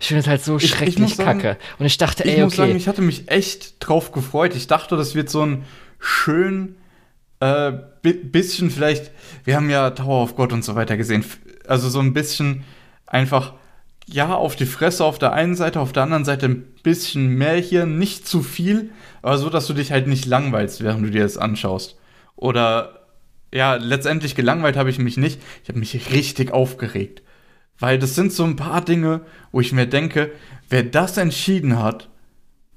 Ich 0.00 0.06
finde 0.08 0.20
es 0.20 0.26
halt 0.26 0.42
so 0.42 0.56
ich, 0.56 0.70
schrecklich 0.70 0.98
ich 0.98 1.16
sagen, 1.16 1.40
kacke. 1.40 1.58
Und 1.78 1.86
ich 1.86 1.98
dachte, 1.98 2.24
ey, 2.24 2.36
ich 2.36 2.42
muss 2.42 2.56
sagen, 2.56 2.76
ich 2.76 2.88
hatte 2.88 3.02
mich 3.02 3.28
echt 3.30 3.76
drauf 3.80 4.12
gefreut. 4.12 4.54
Ich 4.54 4.66
dachte, 4.66 4.96
das 4.96 5.14
wird 5.14 5.28
so 5.28 5.44
ein 5.44 5.64
schön 5.98 6.76
äh, 7.40 7.72
bisschen 8.02 8.70
vielleicht. 8.70 9.10
Wir 9.44 9.56
haben 9.56 9.70
ja 9.70 9.90
Tower 9.90 10.22
of 10.22 10.36
God 10.36 10.52
und 10.52 10.64
so 10.64 10.74
weiter 10.74 10.96
gesehen. 10.96 11.24
Also 11.66 11.88
so 11.88 12.00
ein 12.00 12.14
bisschen 12.14 12.64
einfach 13.06 13.54
ja, 14.06 14.34
auf 14.34 14.56
die 14.56 14.66
Fresse 14.66 15.04
auf 15.04 15.18
der 15.18 15.32
einen 15.32 15.54
Seite, 15.54 15.80
auf 15.80 15.92
der 15.92 16.04
anderen 16.04 16.24
Seite 16.24 16.46
ein 16.46 16.64
bisschen 16.82 17.34
mehr 17.34 17.56
hier, 17.56 17.84
nicht 17.84 18.26
zu 18.26 18.42
viel, 18.42 18.90
aber 19.20 19.36
so, 19.36 19.50
dass 19.50 19.66
du 19.66 19.74
dich 19.74 19.92
halt 19.92 20.06
nicht 20.06 20.24
langweilst, 20.24 20.82
während 20.82 21.04
du 21.04 21.10
dir 21.10 21.22
das 21.22 21.36
anschaust. 21.36 21.96
Oder 22.34 22.97
ja, 23.52 23.74
letztendlich 23.74 24.34
gelangweilt 24.34 24.76
habe 24.76 24.90
ich 24.90 24.98
mich 24.98 25.16
nicht. 25.16 25.40
Ich 25.62 25.68
habe 25.68 25.78
mich 25.78 26.12
richtig 26.12 26.52
aufgeregt. 26.52 27.22
Weil 27.78 27.98
das 27.98 28.14
sind 28.14 28.32
so 28.32 28.44
ein 28.44 28.56
paar 28.56 28.84
Dinge, 28.84 29.22
wo 29.52 29.60
ich 29.60 29.72
mir 29.72 29.86
denke, 29.86 30.32
wer 30.68 30.82
das 30.82 31.16
entschieden 31.16 31.78
hat, 31.78 32.08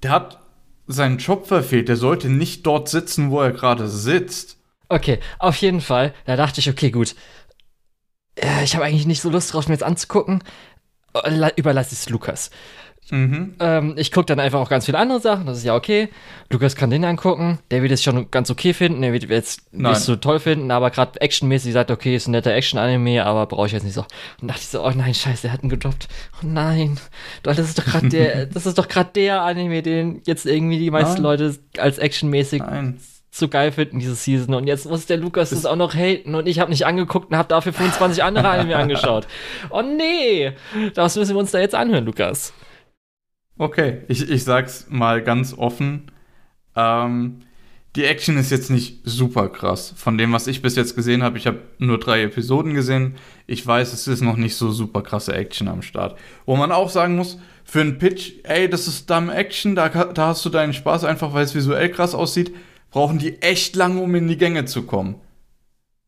der 0.04 0.12
hat 0.12 0.40
seinen 0.88 1.18
Job 1.18 1.48
verfehlt. 1.48 1.90
Der 1.90 1.98
sollte 1.98 2.30
nicht 2.30 2.66
dort 2.66 2.90
sitzen, 2.90 3.32
wo 3.32 3.42
er 3.42 3.52
gerade 3.52 3.88
sitzt. 3.88 4.58
Okay, 4.90 5.20
auf 5.40 5.56
jeden 5.58 5.82
Fall. 5.82 6.14
Da 6.26 6.36
dachte 6.36 6.60
ich, 6.60 6.70
okay, 6.70 6.92
gut. 6.92 7.16
Äh, 8.36 8.64
ich 8.64 8.76
habe 8.76 8.86
eigentlich 8.86 9.06
nicht 9.08 9.22
so 9.22 9.30
Lust 9.30 9.54
drauf, 9.54 9.68
mir 9.68 9.74
jetzt 9.74 9.84
anzugucken. 9.84 10.44
Äh, 11.14 11.52
überlasse 11.56 11.96
es 11.96 12.10
Lukas. 12.10 12.52
Mhm. 13.12 13.56
Ähm, 13.60 13.94
ich 13.98 14.12
gucke 14.12 14.26
dann 14.26 14.40
einfach 14.40 14.60
auch 14.60 14.70
ganz 14.70 14.86
viele 14.86 14.98
andere 14.98 15.20
Sachen, 15.20 15.46
das 15.46 15.58
ist 15.58 15.66
ja 15.66 15.76
okay. 15.76 16.10
Lukas 16.50 16.78
kann 16.78 16.90
den 16.90 17.04
angucken, 17.04 17.60
der 17.70 17.84
wird 17.84 17.92
es 17.92 18.02
schon 18.02 18.32
ganz 18.32 18.50
okay 18.50 18.74
finden, 18.74 19.02
der 19.02 19.12
wird 19.12 19.30
jetzt 19.30 19.62
Nein. 19.72 19.92
nicht 19.92 20.02
so 20.02 20.16
toll 20.16 20.40
finden, 20.40 20.72
aber 20.72 20.92
gerade 20.92 21.20
actionmäßig 21.20 21.74
sagt, 21.74 21.92
okay, 21.92 22.16
ist 22.16 22.28
ein 22.28 22.32
netter 22.32 22.54
Action-Anime, 22.54 23.26
aber 23.26 23.46
brauche 23.48 23.68
ich 23.68 23.74
jetzt 23.74 23.84
nicht 23.84 23.94
so. 23.94 24.06
Und 24.42 24.48
dachte 24.48 24.62
ich 24.62 24.70
so, 24.70 24.84
oh 24.84 24.92
nein, 24.96 25.14
scheiße, 25.14 25.44
der 25.44 25.52
hat 25.52 25.62
ihn 25.62 25.70
gedroppt. 25.70 26.08
Oh 26.42 26.48
nein, 26.48 27.00
das 27.44 27.60
ist 27.60 27.78
doch 27.78 27.86
gerade 27.86 28.08
der, 28.08 28.46
das 28.54 28.66
ist 28.66 28.78
doch 28.78 28.88
gerade 28.88 29.12
der 29.14 29.42
Anime, 29.42 29.82
den 29.82 30.22
jetzt 30.26 30.46
irgendwie 30.46 30.80
die 30.80 30.90
meisten 30.90 31.22
nein. 31.22 31.24
Leute 31.24 31.56
als 31.78 31.98
actionmäßig 31.98 32.64
zu 33.32 33.48
geil 33.48 33.72
finden 33.72 34.00
diese 34.00 34.16
Season 34.16 34.54
und 34.54 34.68
jetzt 34.68 34.90
muss 34.90 35.06
der 35.06 35.18
Lukas 35.18 35.52
das 35.52 35.66
auch 35.66 35.78
noch 35.78 35.96
haten 35.96 36.36
und 36.36 36.48
ich 36.48 36.60
habe 36.60 36.70
nicht 36.70 36.86
angeguckt 36.86 37.32
und 37.32 37.38
habe 37.38 37.48
dafür 37.48 37.72
25 37.72 38.24
andere 38.24 38.50
Anime 38.50 38.76
angeschaut. 38.78 39.26
Oh 39.70 39.82
nee, 39.82 40.52
das 40.94 41.16
müssen 41.16 41.36
wir 41.36 41.40
uns 41.40 41.52
da 41.52 41.60
jetzt 41.60 41.76
anhören, 41.76 42.06
Lukas. 42.06 42.54
Okay, 43.62 44.00
ich, 44.08 44.28
ich 44.28 44.44
sag's 44.44 44.88
mal 44.90 45.22
ganz 45.22 45.54
offen. 45.56 46.08
Ähm, 46.76 47.42
die 47.96 48.06
Action 48.06 48.36
ist 48.38 48.50
jetzt 48.50 48.72
nicht 48.72 49.02
super 49.04 49.50
krass. 49.50 49.94
Von 49.96 50.18
dem, 50.18 50.34
was 50.34 50.48
ich 50.48 50.64
bis 50.64 50.76
jetzt 50.76 50.96
gesehen 50.96 51.22
habe, 51.22 51.38
ich 51.38 51.46
habe 51.46 51.60
nur 51.78 52.00
drei 52.00 52.24
Episoden 52.24 52.74
gesehen. 52.74 53.18
Ich 53.46 53.66
weiß, 53.68 53.94
es 53.94 54.08
ist 54.08 54.22
noch 54.22 54.36
nicht 54.36 54.56
so 54.56 54.72
super 54.72 55.04
krasse 55.04 55.36
Action 55.36 55.68
am 55.68 55.84
Start. 55.84 56.18
Wo 56.48 56.56
man 56.56 56.72
auch 56.72 56.90
sagen 56.90 57.16
muss, 57.16 57.38
für 57.64 57.82
einen 57.82 58.00
Pitch, 58.00 58.32
ey, 58.46 58.68
das 58.68 58.88
ist 58.88 59.08
dumb 59.12 59.32
Action, 59.32 59.76
da, 59.76 59.90
da 59.90 60.30
hast 60.30 60.44
du 60.44 60.50
deinen 60.50 60.74
Spaß 60.74 61.04
einfach, 61.04 61.32
weil 61.34 61.44
es 61.44 61.54
visuell 61.54 61.90
krass 61.92 62.16
aussieht, 62.16 62.56
brauchen 62.90 63.20
die 63.20 63.44
echt 63.44 63.76
lange, 63.76 64.02
um 64.02 64.16
in 64.16 64.28
die 64.28 64.38
Gänge 64.38 64.66
zu 64.66 64.88
kommen. 64.88 65.22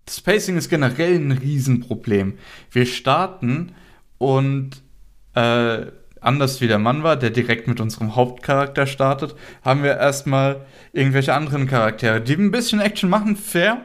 Das 0.05 0.21
Pacing 0.21 0.57
ist 0.57 0.69
generell 0.69 1.17
ein 1.17 1.31
Riesenproblem. 1.31 2.33
Wir 2.71 2.87
starten 2.87 3.73
und 4.17 4.81
äh, 5.35 5.85
anders 6.23 6.61
wie 6.61 6.67
der 6.67 6.79
Mann 6.79 7.03
war, 7.03 7.15
der 7.15 7.29
direkt 7.29 7.67
mit 7.67 7.79
unserem 7.79 8.15
Hauptcharakter 8.15 8.87
startet, 8.87 9.35
haben 9.63 9.83
wir 9.83 9.97
erstmal 9.97 10.65
irgendwelche 10.91 11.33
anderen 11.33 11.67
Charaktere, 11.67 12.21
die 12.21 12.33
ein 12.33 12.51
bisschen 12.51 12.79
Action 12.79 13.09
machen, 13.09 13.35
fair. 13.35 13.81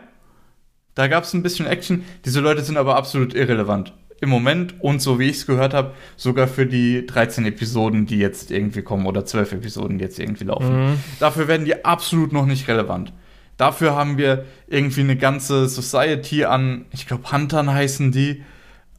Da 0.94 1.06
gab 1.08 1.24
es 1.24 1.32
ein 1.32 1.42
bisschen 1.42 1.66
Action. 1.66 2.04
Diese 2.24 2.40
Leute 2.40 2.62
sind 2.62 2.76
aber 2.76 2.96
absolut 2.96 3.34
irrelevant. 3.34 3.92
Im 4.20 4.30
Moment 4.30 4.80
und 4.80 5.00
so 5.00 5.20
wie 5.20 5.28
ich 5.28 5.36
es 5.36 5.46
gehört 5.46 5.72
habe, 5.72 5.94
sogar 6.16 6.48
für 6.48 6.66
die 6.66 7.06
13 7.06 7.46
Episoden, 7.46 8.06
die 8.06 8.18
jetzt 8.18 8.50
irgendwie 8.50 8.82
kommen 8.82 9.06
oder 9.06 9.24
12 9.24 9.52
Episoden, 9.52 9.98
die 9.98 10.04
jetzt 10.04 10.18
irgendwie 10.18 10.44
laufen. 10.44 10.90
Mhm. 10.90 10.98
Dafür 11.20 11.46
werden 11.46 11.64
die 11.64 11.84
absolut 11.84 12.32
noch 12.32 12.46
nicht 12.46 12.66
relevant. 12.66 13.12
Dafür 13.56 13.94
haben 13.94 14.18
wir 14.18 14.44
irgendwie 14.66 15.00
eine 15.00 15.16
ganze 15.16 15.68
Society 15.68 16.44
an, 16.44 16.86
ich 16.92 17.06
glaube, 17.06 17.30
Huntern 17.30 17.72
heißen 17.72 18.10
die, 18.10 18.42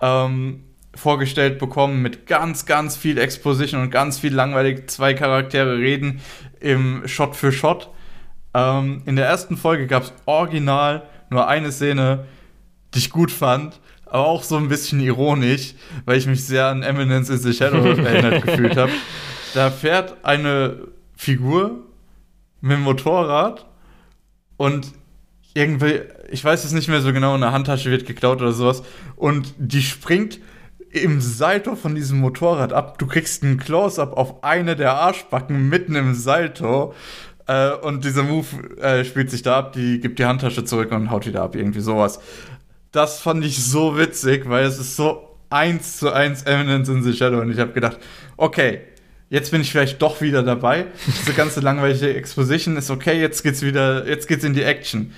ähm, 0.02 0.64
vorgestellt 0.96 1.60
bekommen 1.60 2.02
mit 2.02 2.26
ganz, 2.26 2.66
ganz 2.66 2.98
viel 2.98 3.18
Exposition 3.18 3.82
und 3.82 3.92
ganz 3.92 4.20
viel 4.20 4.34
langweilig 4.34 4.90
zwei 4.90 5.14
Charaktere 5.14 5.78
reden 5.78 6.22
im 6.60 7.08
Shot 7.08 7.36
für 7.36 7.52
Shot. 7.52 7.90
Ähm, 8.54 9.04
in 9.06 9.16
der 9.16 9.28
ersten 9.28 9.58
Folge 9.58 9.88
gab 9.88 10.04
es 10.04 10.14
original 10.26 11.04
nur 11.30 11.48
eine 11.48 11.72
Szene, 11.72 12.26
die 12.94 13.00
ich 13.00 13.10
gut 13.12 13.32
fand, 13.32 13.80
aber 14.06 14.26
auch 14.26 14.44
so 14.44 14.58
ein 14.58 14.68
bisschen 14.68 15.00
ironisch, 15.00 15.76
weil 16.06 16.18
ich 16.18 16.26
mich 16.26 16.44
sehr 16.44 16.66
an 16.66 16.82
Eminence 16.82 17.30
in 17.30 17.38
the 17.38 17.54
Shadow 17.54 17.86
erinnert 18.04 18.44
gefühlt 18.44 18.76
habe. 18.76 18.92
Da 19.54 19.70
fährt 19.70 20.18
eine 20.24 20.88
Figur 21.16 21.84
mit 22.62 22.78
dem 22.78 22.82
Motorrad 22.82 23.66
und 24.58 24.92
irgendwie, 25.54 26.02
ich 26.30 26.44
weiß 26.44 26.64
es 26.64 26.72
nicht 26.72 26.88
mehr 26.88 27.02
so 27.02 27.14
genau, 27.14 27.34
eine 27.34 27.52
Handtasche 27.52 27.92
wird 27.92 28.06
geklaut 28.06 28.42
oder 28.42 28.52
sowas 28.52 28.84
und 29.16 29.54
die 29.58 29.82
springt 29.82 30.40
im 30.92 31.22
Salto 31.22 31.76
von 31.76 31.96
diesem 31.96 32.20
Motorrad 32.20 32.74
ab. 32.74 32.98
Du 32.98 33.08
kriegst 33.08 33.44
einen 33.44 33.58
Close-up 33.58 34.14
auf 34.14 34.44
eine 34.44 34.76
der 34.76 34.94
Arschbacken 34.94 35.70
mitten 35.70 35.96
im 35.96 36.14
Salto. 36.14 36.94
Äh, 37.48 37.72
und 37.74 38.06
dieser 38.06 38.24
Move 38.24 38.48
äh, 38.80 39.06
spielt 39.06 39.30
sich 39.32 39.42
da 39.42 39.58
ab, 39.58 39.74
die 39.74 40.00
gibt 40.00 40.20
die 40.20 40.26
Handtasche 40.26 40.64
zurück 40.66 40.92
und 40.92 41.12
haut 41.12 41.26
wieder 41.26 41.42
ab, 41.42 41.56
irgendwie 41.56 41.82
sowas. 41.82 42.20
Das 42.92 43.22
fand 43.22 43.46
ich 43.46 43.64
so 43.64 43.98
witzig, 43.98 44.50
weil 44.50 44.66
es 44.66 44.80
ist 44.80 44.96
so 44.96 45.38
eins 45.50 45.98
zu 45.98 46.12
eins 46.12 46.44
Eminence 46.44 46.90
in 46.90 47.04
the 47.04 47.14
Shadow. 47.14 47.40
Und 47.40 47.52
ich 47.52 47.60
habe 47.60 47.72
gedacht, 47.72 47.98
okay, 48.38 48.82
jetzt 49.30 49.52
bin 49.52 49.62
ich 49.62 49.72
vielleicht 49.72 50.02
doch 50.02 50.22
wieder 50.22 50.44
dabei. 50.44 50.88
Diese 51.22 51.34
ganze 51.34 51.60
langweilige 51.60 52.14
Exposition 52.14 52.78
ist 52.78 52.90
okay, 52.90 53.20
jetzt 53.20 53.44
geht's 53.44 53.62
wieder, 53.62 54.08
jetzt 54.08 54.28
geht's 54.28 54.44
in 54.44 54.54
die 54.54 54.64
Action 54.64 55.14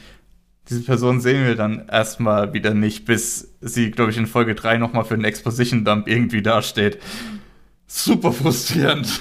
diese 0.72 0.84
Person 0.84 1.20
sehen 1.20 1.46
wir 1.46 1.56
dann 1.56 1.88
erstmal 1.90 2.54
wieder 2.54 2.74
nicht, 2.74 3.04
bis 3.06 3.54
sie, 3.60 3.92
glaube 3.92 4.12
ich, 4.12 4.18
in 4.18 4.26
Folge 4.26 4.56
3 4.56 4.78
nochmal 4.78 5.04
für 5.04 5.16
den 5.16 5.26
Exposition 5.26 5.84
Dump 5.84 6.08
irgendwie 6.08 6.42
dasteht. 6.42 6.98
Super 7.88 8.32
frustrierend. 8.32 9.20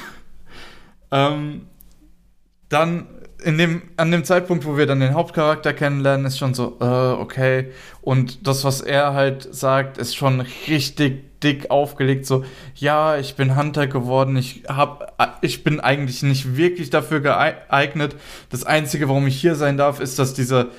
ähm, 1.11 1.63
dann 2.69 3.09
in 3.43 3.59
dem, 3.59 3.83
an 3.97 4.13
dem 4.13 4.23
Zeitpunkt, 4.23 4.65
wo 4.65 4.77
wir 4.77 4.87
dann 4.87 5.01
den 5.01 5.15
Hauptcharakter 5.15 5.73
kennenlernen, 5.73 6.25
ist 6.25 6.39
schon 6.39 6.55
so, 6.55 6.77
äh, 6.81 6.85
okay. 6.85 7.73
Und 8.01 8.47
das, 8.47 8.65
was 8.65 8.81
er 8.81 9.15
halt 9.15 9.53
sagt, 9.53 9.99
ist 9.99 10.15
schon 10.15 10.43
richtig 10.69 11.41
dick 11.43 11.71
aufgelegt. 11.71 12.27
So, 12.27 12.45
ja, 12.77 13.19
ich 13.19 13.35
bin 13.35 13.57
Hunter 13.57 13.89
geworden. 13.89 14.37
Ich 14.37 14.65
hab, 14.69 15.39
ich 15.41 15.65
bin 15.65 15.81
eigentlich 15.81 16.23
nicht 16.23 16.57
wirklich 16.57 16.91
dafür 16.91 17.21
geeignet. 17.21 18.15
Das 18.51 18.63
Einzige, 18.63 19.09
warum 19.09 19.27
ich 19.27 19.41
hier 19.41 19.57
sein 19.57 19.77
darf, 19.77 19.99
ist, 19.99 20.21
dass 20.21 20.33
diese 20.33 20.71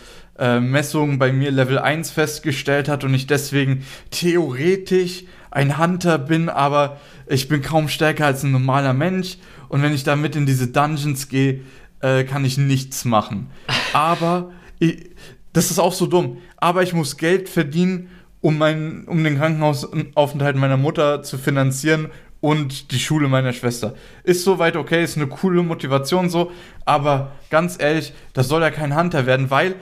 äh, 0.42 0.60
Messung 0.60 1.20
bei 1.20 1.32
mir 1.32 1.52
Level 1.52 1.78
1 1.78 2.10
festgestellt 2.10 2.90
hat 2.90 3.04
und 3.04 3.14
ich 3.14 3.28
deswegen 3.28 3.86
theoretisch 4.10 5.24
ein 5.52 5.78
Hunter 5.78 6.18
bin, 6.18 6.50
aber 6.50 7.00
ich 7.28 7.48
bin 7.48 7.62
kaum 7.62 7.88
stärker 7.90 8.26
als 8.26 8.44
ein 8.44 8.52
normaler 8.52 8.94
Mensch. 8.94 9.38
Und 9.70 9.84
wenn 9.84 9.94
ich 9.94 10.04
damit 10.04 10.36
in 10.36 10.48
diese 10.48 10.68
Dungeons 10.68 11.30
gehe, 11.30 11.62
äh, 12.00 12.24
kann 12.24 12.44
ich 12.44 12.58
nichts 12.58 13.06
machen. 13.06 13.52
Aber 13.94 14.52
ich, 14.80 15.12
das 15.54 15.70
ist 15.70 15.78
auch 15.78 15.94
so 15.94 16.08
dumm. 16.08 16.38
Aber 16.58 16.82
ich 16.82 16.94
muss 16.94 17.18
Geld 17.18 17.48
verdienen, 17.48 18.10
um, 18.42 18.58
mein, 18.58 19.06
um 19.06 19.24
den 19.24 19.38
Krankenhausaufenthalt 19.38 20.56
meiner 20.56 20.78
Mutter 20.78 21.22
zu 21.22 21.38
finanzieren 21.38 22.10
und 22.40 22.92
die 22.92 23.00
Schule 23.00 23.28
meiner 23.28 23.54
Schwester. 23.54 23.94
Ist 24.24 24.44
soweit 24.44 24.76
okay, 24.76 25.04
ist 25.04 25.16
eine 25.16 25.28
coole 25.28 25.62
Motivation 25.62 26.30
so, 26.30 26.52
aber 26.86 27.34
ganz 27.52 27.78
ehrlich, 27.80 28.14
das 28.34 28.48
soll 28.48 28.62
ja 28.62 28.72
kein 28.72 28.98
Hunter 28.98 29.28
werden, 29.28 29.52
weil 29.52 29.76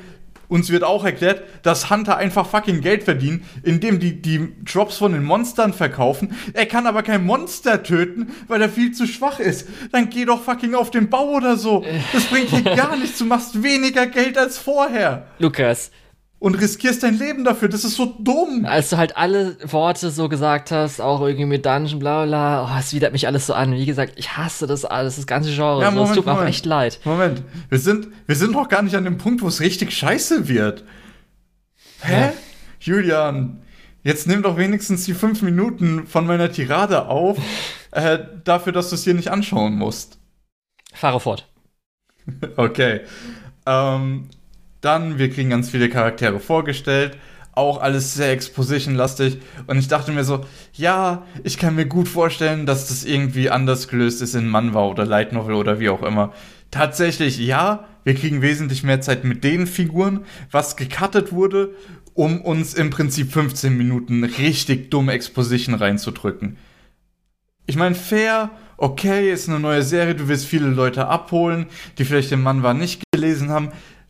uns 0.49 0.69
wird 0.69 0.83
auch 0.83 1.05
erklärt, 1.05 1.43
dass 1.63 1.89
Hunter 1.89 2.17
einfach 2.17 2.45
fucking 2.45 2.81
Geld 2.81 3.03
verdienen, 3.03 3.45
indem 3.63 3.99
die 3.99 4.21
die 4.21 4.49
Drops 4.65 4.97
von 4.97 5.13
den 5.13 5.23
Monstern 5.23 5.73
verkaufen. 5.73 6.35
Er 6.53 6.65
kann 6.65 6.87
aber 6.87 7.03
kein 7.03 7.23
Monster 7.25 7.83
töten, 7.83 8.33
weil 8.47 8.61
er 8.61 8.69
viel 8.69 8.91
zu 8.91 9.07
schwach 9.07 9.39
ist. 9.39 9.67
Dann 9.91 10.09
geh 10.09 10.25
doch 10.25 10.43
fucking 10.43 10.75
auf 10.75 10.91
den 10.91 11.09
Bau 11.09 11.29
oder 11.29 11.55
so. 11.55 11.85
Das 12.11 12.25
bringt 12.25 12.51
dir 12.51 12.63
gar 12.75 12.97
nichts. 12.97 13.19
Du 13.19 13.25
machst 13.25 13.63
weniger 13.63 14.07
Geld 14.07 14.37
als 14.37 14.57
vorher. 14.57 15.27
Lukas, 15.37 15.91
und 16.39 16.55
riskierst 16.55 17.03
dein 17.03 17.17
Leben 17.19 17.43
dafür. 17.43 17.67
Das 17.67 17.83
ist 17.83 17.95
so 17.95 18.05
dumm. 18.17 18.65
Als 18.65 18.89
du 18.89 18.97
halt 18.97 19.17
alle 19.17 19.57
Worte 19.63 20.09
so 20.09 20.29
gesagt 20.29 20.71
hast, 20.71 21.01
auch 21.01 21.21
irgendwie 21.21 21.45
mit 21.45 21.65
Dungeon, 21.65 21.99
bla 21.99 22.25
bla, 22.25 22.63
oh, 22.63 22.79
es 22.79 22.93
widert 22.93 23.11
mich 23.11 23.27
alles 23.27 23.45
so 23.45 23.53
an. 23.53 23.73
Wie 23.73 23.85
gesagt, 23.85 24.13
ich 24.15 24.37
hasse 24.37 24.65
das 24.65 24.85
alles, 24.85 25.17
das 25.17 25.27
ganze 25.27 25.53
Genre. 25.53 25.81
Ja, 25.81 25.91
Moment, 25.91 26.07
so, 26.07 26.11
es 26.13 26.17
tut 26.17 26.25
mir 26.25 26.33
auch 26.33 26.45
echt 26.45 26.65
leid. 26.65 26.99
Moment, 27.03 27.43
wir 27.67 27.79
sind, 27.79 28.07
wir 28.25 28.35
sind 28.35 28.53
noch 28.53 28.69
gar 28.69 28.81
nicht 28.81 28.95
an 28.95 29.03
dem 29.03 29.17
Punkt, 29.17 29.41
wo 29.41 29.47
es 29.47 29.59
richtig 29.59 29.91
scheiße 29.95 30.47
wird. 30.47 30.85
Hä? 32.01 32.21
Ja. 32.21 32.33
Julian, 32.79 33.61
jetzt 34.03 34.25
nimm 34.25 34.41
doch 34.41 34.55
wenigstens 34.55 35.03
die 35.03 35.13
fünf 35.13 35.41
Minuten 35.41 36.07
von 36.07 36.25
meiner 36.25 36.49
Tirade 36.51 37.07
auf, 37.07 37.37
äh, 37.91 38.19
dafür, 38.45 38.71
dass 38.71 38.89
du 38.89 38.95
es 38.95 39.03
hier 39.03 39.13
nicht 39.13 39.29
anschauen 39.29 39.75
musst. 39.75 40.19
Fahre 40.93 41.19
fort. 41.19 41.47
okay. 42.55 43.01
Ähm, 43.65 44.29
dann, 44.81 45.17
wir 45.17 45.29
kriegen 45.29 45.49
ganz 45.49 45.69
viele 45.69 45.89
Charaktere 45.89 46.39
vorgestellt, 46.39 47.17
auch 47.51 47.81
alles 47.81 48.13
sehr 48.13 48.31
exposition-lastig. 48.31 49.39
Und 49.67 49.77
ich 49.77 49.87
dachte 49.87 50.11
mir 50.11 50.23
so, 50.23 50.45
ja, 50.73 51.25
ich 51.43 51.57
kann 51.57 51.75
mir 51.75 51.85
gut 51.85 52.07
vorstellen, 52.07 52.65
dass 52.65 52.87
das 52.87 53.03
irgendwie 53.03 53.49
anders 53.49 53.87
gelöst 53.87 54.21
ist 54.21 54.35
in 54.35 54.47
Manwa 54.47 54.85
oder 54.85 55.05
Light 55.05 55.33
Novel 55.33 55.55
oder 55.55 55.79
wie 55.79 55.89
auch 55.89 56.03
immer. 56.03 56.33
Tatsächlich, 56.71 57.39
ja, 57.39 57.85
wir 58.03 58.15
kriegen 58.15 58.41
wesentlich 58.41 58.83
mehr 58.83 59.01
Zeit 59.01 59.23
mit 59.23 59.43
den 59.43 59.67
Figuren, 59.67 60.25
was 60.51 60.77
gecuttet 60.77 61.31
wurde, 61.31 61.75
um 62.13 62.41
uns 62.41 62.73
im 62.73 62.89
Prinzip 62.89 63.31
15 63.31 63.75
Minuten 63.77 64.23
richtig 64.23 64.91
dumme 64.91 65.13
Exposition 65.13 65.75
reinzudrücken. 65.75 66.57
Ich 67.65 67.75
meine, 67.75 67.95
fair, 67.95 68.51
okay, 68.77 69.31
ist 69.31 69.49
eine 69.49 69.59
neue 69.59 69.83
Serie, 69.83 70.15
du 70.15 70.27
willst 70.27 70.45
viele 70.45 70.67
Leute 70.67 71.07
abholen, 71.07 71.67
die 71.97 72.05
vielleicht 72.05 72.31
den 72.31 72.41
Manwa 72.41 72.73
nicht 72.73 73.03
gelesen 73.11 73.49
haben. 73.49 73.69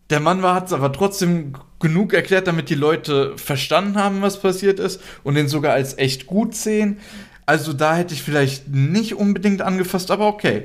Der 0.09 0.19
Mann 0.19 0.41
war, 0.41 0.55
hat 0.55 0.67
es 0.67 0.73
aber 0.73 0.91
trotzdem 0.91 1.53
genug 1.79 2.13
erklärt, 2.13 2.47
damit 2.47 2.69
die 2.69 2.75
Leute 2.75 3.37
verstanden 3.37 3.95
haben, 3.95 4.21
was 4.21 4.41
passiert 4.41 4.79
ist 4.79 5.01
und 5.23 5.35
den 5.35 5.47
sogar 5.47 5.73
als 5.73 5.97
echt 5.97 6.25
gut 6.25 6.55
sehen. 6.55 6.97
Also 7.45 7.73
da 7.73 7.95
hätte 7.95 8.13
ich 8.13 8.23
vielleicht 8.23 8.67
nicht 8.67 9.15
unbedingt 9.15 9.61
angefasst, 9.61 10.11
aber 10.11 10.27
okay. 10.27 10.63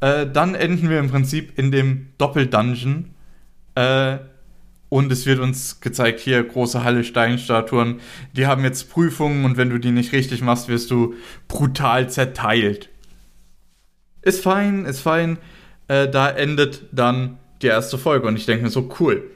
Äh, 0.00 0.26
dann 0.32 0.54
enden 0.54 0.90
wir 0.90 0.98
im 0.98 1.10
Prinzip 1.10 1.58
in 1.58 1.70
dem 1.70 2.08
Doppeldungeon. 2.18 3.10
Äh, 3.74 4.18
Und 4.90 5.10
es 5.10 5.26
wird 5.26 5.40
uns 5.40 5.80
gezeigt, 5.80 6.20
hier 6.20 6.44
große 6.44 6.84
Halle 6.84 7.02
Steinstatuen, 7.02 8.00
die 8.32 8.46
haben 8.46 8.62
jetzt 8.62 8.90
Prüfungen 8.90 9.44
und 9.44 9.56
wenn 9.56 9.70
du 9.70 9.78
die 9.78 9.90
nicht 9.90 10.12
richtig 10.12 10.40
machst, 10.40 10.68
wirst 10.68 10.90
du 10.90 11.14
brutal 11.48 12.08
zerteilt. 12.08 12.90
Ist 14.22 14.42
fein, 14.42 14.84
ist 14.84 15.00
fein. 15.00 15.38
Äh, 15.88 16.08
da 16.08 16.30
endet 16.30 16.84
dann 16.92 17.38
die 17.64 17.68
erste 17.68 17.98
Folge 17.98 18.28
und 18.28 18.36
ich 18.36 18.46
denke 18.46 18.64
mir 18.64 18.70
so, 18.70 18.88
cool. 19.00 19.30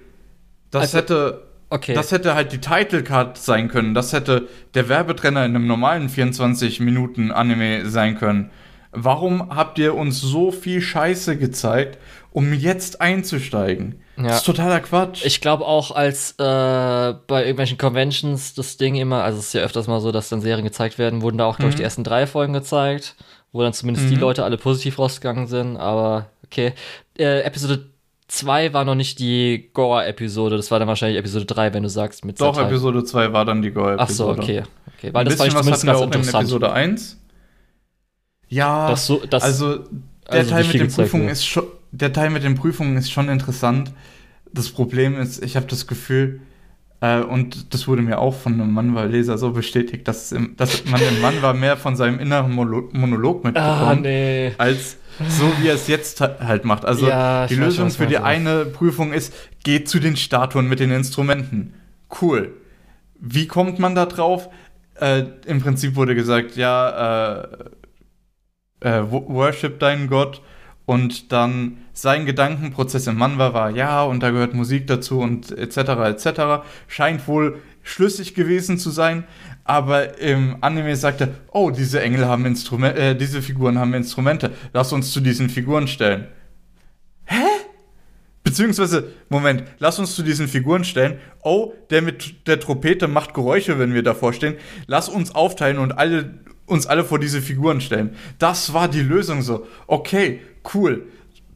Das 0.70 0.82
also, 0.82 0.98
hätte. 0.98 1.42
Okay. 1.70 1.92
Das 1.92 2.12
hätte 2.12 2.34
halt 2.34 2.52
die 2.52 2.60
Title 2.60 3.02
Card 3.02 3.36
sein 3.36 3.68
können. 3.68 3.92
Das 3.92 4.14
hätte 4.14 4.48
der 4.72 4.88
Werbetrenner 4.88 5.44
in 5.44 5.54
einem 5.54 5.66
normalen 5.66 6.08
24 6.08 6.80
Minuten 6.80 7.30
Anime 7.30 7.90
sein 7.90 8.16
können. 8.16 8.50
Warum 8.92 9.54
habt 9.54 9.78
ihr 9.78 9.94
uns 9.94 10.18
so 10.18 10.50
viel 10.50 10.80
Scheiße 10.80 11.36
gezeigt, 11.36 11.98
um 12.32 12.54
jetzt 12.54 13.02
einzusteigen? 13.02 14.00
Ja. 14.16 14.28
Das 14.28 14.36
ist 14.38 14.46
totaler 14.46 14.80
Quatsch. 14.80 15.24
Ich 15.26 15.42
glaube 15.42 15.66
auch, 15.66 15.90
als 15.90 16.32
äh, 16.32 16.34
bei 16.38 17.42
irgendwelchen 17.42 17.76
Conventions 17.76 18.54
das 18.54 18.78
Ding 18.78 18.96
immer, 18.96 19.22
also 19.22 19.38
es 19.38 19.48
ist 19.48 19.52
ja 19.52 19.60
öfters 19.60 19.86
mal 19.86 20.00
so, 20.00 20.10
dass 20.10 20.30
dann 20.30 20.40
Serien 20.40 20.64
gezeigt 20.64 20.98
werden, 20.98 21.20
wurden 21.20 21.38
da 21.38 21.44
auch, 21.44 21.58
glaube 21.58 21.68
ich, 21.68 21.76
mhm. 21.76 21.78
die 21.78 21.84
ersten 21.84 22.02
drei 22.02 22.26
Folgen 22.26 22.54
gezeigt, 22.54 23.14
wo 23.52 23.62
dann 23.62 23.74
zumindest 23.74 24.06
mhm. 24.06 24.10
die 24.10 24.16
Leute 24.16 24.42
alle 24.42 24.56
positiv 24.56 24.98
rausgegangen 24.98 25.46
sind, 25.46 25.76
aber 25.76 26.30
okay. 26.44 26.72
Äh, 27.18 27.42
Episode 27.42 27.90
2 28.28 28.74
war 28.74 28.84
noch 28.84 28.94
nicht 28.94 29.18
die 29.18 29.70
Gore-Episode, 29.72 30.56
das 30.56 30.70
war 30.70 30.78
dann 30.78 30.88
wahrscheinlich 30.88 31.18
Episode 31.18 31.46
3, 31.46 31.74
wenn 31.74 31.82
du 31.82 31.88
sagst 31.88 32.24
mit 32.24 32.40
Doch, 32.40 32.54
Zerteil. 32.54 32.70
Episode 32.70 33.04
2 33.04 33.32
war 33.32 33.44
dann 33.44 33.62
die 33.62 33.70
Gore-Episode. 33.70 34.02
Ach 34.02 34.10
so, 34.10 34.28
okay. 34.28 34.62
okay. 34.96 35.14
Weil 35.14 35.22
Ein 35.22 35.30
das 35.30 35.38
war 35.38 35.46
ich 35.46 35.54
zumindest 35.54 35.86
ganz 35.86 36.00
interessant. 36.00 36.34
In 36.34 36.40
Episode 36.40 36.72
1. 36.72 37.20
Ja, 38.48 38.90
das 38.90 39.06
so, 39.06 39.22
das, 39.28 39.42
also 39.42 39.78
der 40.30 40.40
also 40.40 40.50
Teil 40.50 40.64
mit 40.64 40.74
den 40.74 40.88
Prüfungen 40.88 41.28
ist 41.28 41.46
schon, 41.46 41.64
der 41.90 42.12
Teil 42.12 42.30
mit 42.30 42.44
den 42.44 42.54
Prüfungen 42.54 42.96
ist 42.96 43.10
schon 43.10 43.28
interessant. 43.30 43.92
Das 44.52 44.68
Problem 44.70 45.18
ist, 45.18 45.42
ich 45.42 45.56
habe 45.56 45.66
das 45.66 45.86
Gefühl, 45.86 46.40
äh, 47.00 47.20
und 47.20 47.72
das 47.72 47.88
wurde 47.88 48.02
mir 48.02 48.18
auch 48.18 48.34
von 48.34 48.54
einem 48.54 48.72
Manwa-Leser 48.72 49.38
so 49.38 49.52
bestätigt, 49.52 50.06
dass, 50.08 50.32
im, 50.32 50.56
dass 50.56 50.84
man 50.86 51.00
im 51.00 51.20
Manwa 51.20 51.52
mehr 51.52 51.76
von 51.76 51.96
seinem 51.96 52.18
inneren 52.18 52.52
Monolog 52.52 53.44
mitbekommt, 53.44 53.56
ah, 53.56 53.94
nee. 53.94 54.52
als 54.58 54.98
so 55.26 55.52
wie 55.60 55.68
er 55.68 55.74
es 55.74 55.88
jetzt 55.88 56.20
halt 56.20 56.64
macht. 56.64 56.84
Also 56.84 57.08
ja, 57.08 57.46
die 57.46 57.56
Lösung 57.56 57.90
für 57.90 58.06
die 58.06 58.18
eine 58.18 58.64
Prüfung 58.64 59.12
ist, 59.12 59.32
geht 59.64 59.88
zu 59.88 59.98
den 59.98 60.16
Statuen 60.16 60.68
mit 60.68 60.80
den 60.80 60.90
Instrumenten. 60.90 61.74
Cool. 62.20 62.54
Wie 63.18 63.46
kommt 63.46 63.78
man 63.78 63.94
da 63.94 64.06
drauf? 64.06 64.48
Äh, 65.00 65.24
Im 65.46 65.60
Prinzip 65.60 65.96
wurde 65.96 66.14
gesagt, 66.14 66.56
ja, 66.56 67.40
äh, 67.40 67.48
äh, 68.80 69.02
worship 69.10 69.80
deinen 69.80 70.08
Gott 70.08 70.40
und 70.86 71.32
dann 71.32 71.78
sein 71.92 72.26
Gedankenprozess 72.26 73.08
im 73.08 73.16
Manwa 73.16 73.52
war, 73.52 73.70
ja, 73.70 74.02
und 74.02 74.22
da 74.22 74.30
gehört 74.30 74.54
Musik 74.54 74.86
dazu 74.86 75.20
und 75.20 75.50
etc. 75.50 75.76
etc. 75.78 76.64
Scheint 76.86 77.26
wohl 77.26 77.58
schlüssig 77.82 78.34
gewesen 78.34 78.78
zu 78.78 78.90
sein, 78.90 79.24
aber 79.68 80.18
im 80.18 80.56
Anime 80.62 80.96
sagt 80.96 81.20
er, 81.20 81.28
oh, 81.52 81.70
diese 81.70 82.00
Engel 82.00 82.26
haben 82.26 82.46
Instrumente, 82.46 82.98
äh, 82.98 83.14
diese 83.14 83.42
Figuren 83.42 83.78
haben 83.78 83.92
Instrumente, 83.92 84.50
lass 84.72 84.94
uns 84.94 85.12
zu 85.12 85.20
diesen 85.20 85.50
Figuren 85.50 85.86
stellen. 85.86 86.26
Hä? 87.26 87.44
Beziehungsweise, 88.42 89.12
Moment, 89.28 89.64
lass 89.78 89.98
uns 89.98 90.14
zu 90.14 90.22
diesen 90.22 90.48
Figuren 90.48 90.84
stellen. 90.84 91.18
Oh, 91.42 91.74
der 91.90 92.00
mit 92.00 92.46
der 92.48 92.58
Trompete 92.58 93.08
macht 93.08 93.34
Geräusche, 93.34 93.78
wenn 93.78 93.92
wir 93.92 94.02
davor 94.02 94.32
stehen. 94.32 94.56
Lass 94.86 95.10
uns 95.10 95.34
aufteilen 95.34 95.76
und 95.76 95.98
alle, 95.98 96.38
uns 96.64 96.86
alle 96.86 97.04
vor 97.04 97.18
diese 97.18 97.42
Figuren 97.42 97.82
stellen. 97.82 98.16
Das 98.38 98.72
war 98.72 98.88
die 98.88 99.02
Lösung 99.02 99.42
so. 99.42 99.66
Okay, 99.86 100.40
cool 100.72 101.06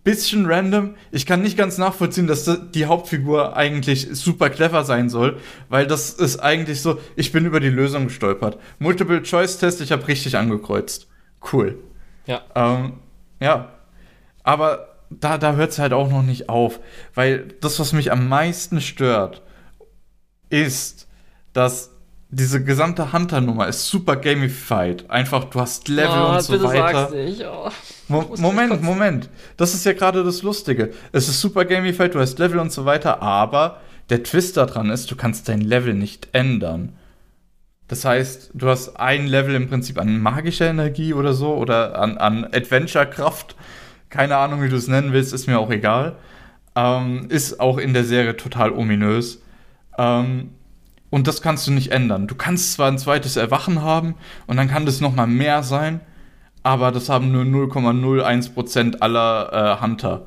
bisschen 0.05 0.47
random. 0.47 0.97
Ich 1.11 1.27
kann 1.27 1.43
nicht 1.43 1.57
ganz 1.57 1.79
nachvollziehen, 1.79 2.27
dass 2.27 2.51
die 2.75 2.87
Hauptfigur 2.87 3.57
eigentlich 3.57 4.09
super 4.13 4.51
clever 4.51 4.85
sein 4.85 5.09
soll, 5.09 5.39
weil 5.69 5.87
das 5.87 6.11
ist 6.11 6.41
eigentlich 6.41 6.83
so, 6.83 6.99
ich 7.15 7.33
bin 7.33 7.45
über 7.45 7.61
die 7.61 7.69
Lösung 7.69 8.07
gestolpert. 8.07 8.59
Multiple-Choice-Test, 8.79 9.81
ich 9.81 9.93
habe 9.93 10.09
richtig 10.09 10.37
angekreuzt. 10.37 11.09
Cool. 11.53 11.79
Ja. 12.27 12.43
Ähm, 12.55 12.95
ja. 13.41 13.73
Aber 14.43 14.97
da, 15.11 15.39
da 15.39 15.55
hört 15.55 15.71
es 15.71 15.79
halt 15.79 15.93
auch 15.93 16.11
noch 16.11 16.23
nicht 16.23 16.49
auf, 16.49 16.81
weil 17.15 17.55
das, 17.61 17.79
was 17.79 17.93
mich 17.93 18.11
am 18.11 18.29
meisten 18.29 18.81
stört, 18.81 19.43
ist, 20.51 21.09
dass 21.53 21.92
diese 22.35 22.65
gesamte 22.65 23.13
Hunter-Nummer 23.13 23.69
ist 23.69 23.89
super 23.89 24.17
gamified. 24.17 25.09
Einfach, 25.11 25.45
du 25.45 25.61
hast 25.61 25.89
Level 25.89 26.19
oh, 26.19 26.33
und 26.33 26.41
so 26.41 26.65
weiter. 26.65 26.99
Sag's 27.01 27.13
nicht. 27.13 27.45
Oh. 27.45 27.69
Mo 28.09 28.35
Moment, 28.39 28.83
Moment. 28.83 29.29
Das 29.59 29.75
ist 29.75 29.85
ja 29.85 29.93
gerade 29.93 30.25
das 30.25 30.43
Lustige. 30.43 30.93
Es 31.13 31.29
ist 31.29 31.43
super 31.43 31.67
gamified, 31.67 32.15
du 32.15 32.21
hast 32.21 32.39
Level 32.39 32.59
und 32.59 32.73
so 32.73 32.87
weiter, 32.87 33.21
aber 33.21 33.83
der 34.09 34.23
Twist 34.23 34.57
daran 34.57 34.89
ist, 34.89 35.11
du 35.11 35.17
kannst 35.17 35.47
dein 35.51 35.61
Level 35.61 35.93
nicht 35.93 36.29
ändern. 36.33 36.97
Das 37.87 38.07
heißt, 38.07 38.53
du 38.55 38.67
hast 38.67 38.97
ein 38.99 39.27
Level 39.27 39.55
im 39.55 39.69
Prinzip 39.69 40.01
an 40.01 40.19
magischer 40.19 40.71
Energie 40.71 41.13
oder 41.13 41.35
so 41.35 41.55
oder 41.55 41.99
an, 41.99 42.17
an 42.17 42.45
Adventure-Kraft. 42.47 43.57
Keine 44.09 44.39
Ahnung, 44.39 44.63
wie 44.63 44.71
du 44.71 44.77
es 44.77 44.89
nennen 44.89 45.13
willst, 45.13 45.35
ist 45.35 45.49
mir 45.49 45.59
auch 45.59 45.71
egal. 45.71 46.17
Ähm, 46.75 47.27
ist 47.29 47.61
auch 47.61 47.77
in 47.77 47.93
der 47.93 48.05
Serie 48.05 48.39
total 48.39 48.73
ominös. 48.73 49.43
Ähm, 49.99 50.53
und 51.13 51.27
das 51.27 51.43
kannst 51.43 51.67
du 51.67 51.73
nicht 51.73 51.93
ändern. 51.93 52.27
Du 52.27 52.35
kannst 52.35 52.73
zwar 52.73 52.89
ein 52.89 52.97
zweites 52.97 53.37
Erwachen 53.37 53.83
haben 53.83 54.15
und 54.47 54.57
dann 54.57 54.67
kann 54.67 54.87
das 54.87 55.03
nochmal 55.03 55.27
mehr 55.27 55.63
sein, 55.63 56.01
aber 56.63 56.91
das 56.91 57.11
haben 57.11 57.31
nur 57.31 57.45
0,01% 57.45 59.01
aller 59.01 59.53
äh, 59.53 59.83
Hunter. 59.83 60.27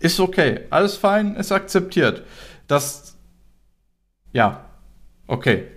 Ist 0.00 0.18
okay, 0.18 0.62
alles 0.70 0.96
fein, 0.96 1.36
ist 1.36 1.52
akzeptiert. 1.52 2.24
Das, 2.66 3.18
ja, 4.32 4.64
okay. 5.28 5.68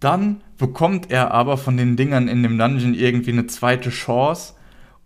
Dann 0.00 0.40
bekommt 0.56 1.10
er 1.10 1.32
aber 1.32 1.58
von 1.58 1.76
den 1.76 1.96
Dingern 1.96 2.28
in 2.28 2.42
dem 2.42 2.56
Dungeon 2.56 2.94
irgendwie 2.94 3.32
eine 3.32 3.46
zweite 3.46 3.90
Chance 3.90 4.54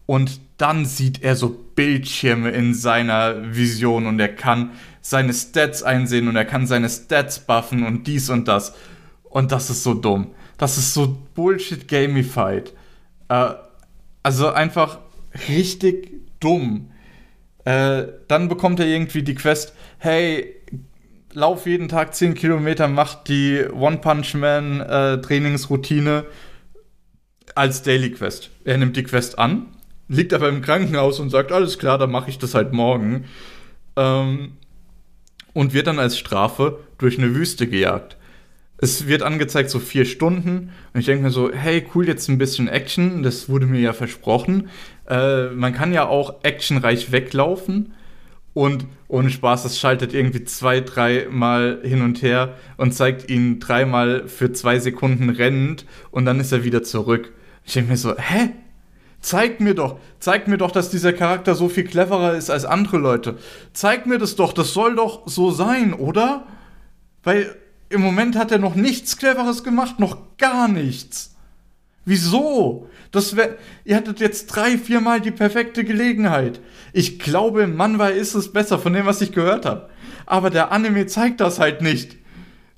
und 0.06 0.40
dann 0.58 0.84
sieht 0.84 1.24
er 1.24 1.34
so 1.34 1.48
Bildschirme 1.74 2.50
in 2.50 2.72
seiner 2.72 3.56
Vision 3.56 4.06
und 4.06 4.20
er 4.20 4.28
kann 4.28 4.70
seine 5.08 5.32
Stats 5.32 5.82
einsehen 5.82 6.28
und 6.28 6.36
er 6.36 6.44
kann 6.44 6.66
seine 6.66 6.90
Stats 6.90 7.38
buffen 7.40 7.86
und 7.86 8.06
dies 8.06 8.28
und 8.28 8.46
das. 8.46 8.74
Und 9.24 9.52
das 9.52 9.70
ist 9.70 9.82
so 9.82 9.94
dumm. 9.94 10.34
Das 10.58 10.76
ist 10.76 10.92
so 10.92 11.16
Bullshit 11.34 11.88
gamified. 11.88 12.74
Äh, 13.30 13.54
also 14.22 14.50
einfach 14.50 14.98
richtig 15.48 16.12
dumm. 16.40 16.90
Äh, 17.64 18.04
dann 18.28 18.48
bekommt 18.48 18.80
er 18.80 18.86
irgendwie 18.86 19.22
die 19.22 19.34
Quest, 19.34 19.72
hey, 19.96 20.54
lauf 21.32 21.66
jeden 21.66 21.88
Tag 21.88 22.14
10 22.14 22.34
Kilometer, 22.34 22.86
mach 22.86 23.14
die 23.24 23.64
One 23.64 23.98
Punch 23.98 24.34
Man 24.34 24.82
äh, 24.82 25.22
Trainingsroutine 25.22 26.26
als 27.54 27.82
Daily 27.82 28.10
Quest. 28.10 28.50
Er 28.66 28.76
nimmt 28.76 28.94
die 28.94 29.04
Quest 29.04 29.38
an, 29.38 29.68
liegt 30.08 30.34
aber 30.34 30.50
im 30.50 30.60
Krankenhaus 30.60 31.18
und 31.18 31.30
sagt, 31.30 31.50
alles 31.50 31.78
klar, 31.78 31.96
dann 31.96 32.10
mache 32.10 32.28
ich 32.28 32.38
das 32.38 32.54
halt 32.54 32.74
morgen. 32.74 33.24
Ähm, 33.96 34.52
und 35.58 35.74
wird 35.74 35.88
dann 35.88 35.98
als 35.98 36.16
Strafe 36.16 36.78
durch 36.98 37.18
eine 37.18 37.34
Wüste 37.34 37.66
gejagt. 37.66 38.16
Es 38.76 39.08
wird 39.08 39.22
angezeigt 39.22 39.70
so 39.70 39.80
vier 39.80 40.04
Stunden 40.04 40.70
und 40.94 41.00
ich 41.00 41.06
denke 41.06 41.24
mir 41.24 41.30
so, 41.32 41.50
hey, 41.52 41.84
cool, 41.96 42.06
jetzt 42.06 42.28
ein 42.28 42.38
bisschen 42.38 42.68
Action, 42.68 43.24
das 43.24 43.48
wurde 43.48 43.66
mir 43.66 43.80
ja 43.80 43.92
versprochen. 43.92 44.68
Äh, 45.08 45.48
man 45.48 45.72
kann 45.72 45.92
ja 45.92 46.06
auch 46.06 46.44
actionreich 46.44 47.10
weglaufen 47.10 47.92
und 48.54 48.86
ohne 49.08 49.30
Spaß, 49.30 49.64
das 49.64 49.80
schaltet 49.80 50.14
irgendwie 50.14 50.44
zwei, 50.44 50.80
dreimal 50.80 51.80
hin 51.82 52.02
und 52.02 52.22
her 52.22 52.54
und 52.76 52.94
zeigt 52.94 53.28
ihn 53.28 53.58
dreimal 53.58 54.28
für 54.28 54.52
zwei 54.52 54.78
Sekunden 54.78 55.28
rennend 55.28 55.86
und 56.12 56.24
dann 56.24 56.38
ist 56.38 56.52
er 56.52 56.62
wieder 56.62 56.84
zurück. 56.84 57.32
Ich 57.64 57.72
denke 57.72 57.90
mir 57.90 57.96
so, 57.96 58.16
hä? 58.16 58.50
Zeig 59.20 59.60
mir 59.60 59.74
doch, 59.74 59.98
zeig 60.20 60.46
mir 60.46 60.58
doch, 60.58 60.70
dass 60.70 60.90
dieser 60.90 61.12
Charakter 61.12 61.54
so 61.54 61.68
viel 61.68 61.84
cleverer 61.84 62.36
ist 62.36 62.50
als 62.50 62.64
andere 62.64 62.98
Leute. 62.98 63.38
Zeig 63.72 64.06
mir 64.06 64.18
das 64.18 64.36
doch, 64.36 64.52
das 64.52 64.72
soll 64.72 64.94
doch 64.94 65.22
so 65.26 65.50
sein, 65.50 65.92
oder? 65.92 66.46
Weil 67.24 67.56
im 67.88 68.00
Moment 68.00 68.36
hat 68.36 68.52
er 68.52 68.58
noch 68.58 68.74
nichts 68.74 69.16
Cleveres 69.16 69.64
gemacht, 69.64 69.98
noch 69.98 70.36
gar 70.38 70.68
nichts. 70.68 71.34
Wieso? 72.04 72.88
Das 73.10 73.36
wär, 73.36 73.56
ihr 73.84 73.96
hattet 73.96 74.20
jetzt 74.20 74.46
drei, 74.46 74.78
viermal 74.78 75.20
die 75.20 75.30
perfekte 75.30 75.84
Gelegenheit. 75.84 76.60
Ich 76.92 77.18
glaube, 77.18 77.66
Manwa 77.66 78.08
ist 78.08 78.34
es 78.34 78.52
besser, 78.52 78.78
von 78.78 78.92
dem, 78.92 79.06
was 79.06 79.20
ich 79.20 79.32
gehört 79.32 79.66
habe. 79.66 79.88
Aber 80.26 80.50
der 80.50 80.72
Anime 80.72 81.06
zeigt 81.06 81.40
das 81.40 81.58
halt 81.58 81.82
nicht. 81.82 82.16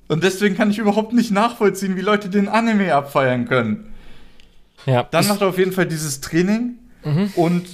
Und 0.07 0.23
deswegen 0.23 0.55
kann 0.55 0.71
ich 0.71 0.79
überhaupt 0.79 1.13
nicht 1.13 1.31
nachvollziehen, 1.31 1.95
wie 1.95 2.01
Leute 2.01 2.29
den 2.29 2.49
Anime 2.49 2.93
abfeiern 2.93 3.45
können. 3.47 3.90
Ja. 4.85 5.03
Dann 5.03 5.27
macht 5.27 5.41
er 5.41 5.47
auf 5.47 5.57
jeden 5.57 5.71
Fall 5.71 5.85
dieses 5.85 6.21
Training 6.21 6.75
mhm. 7.03 7.31
und 7.35 7.65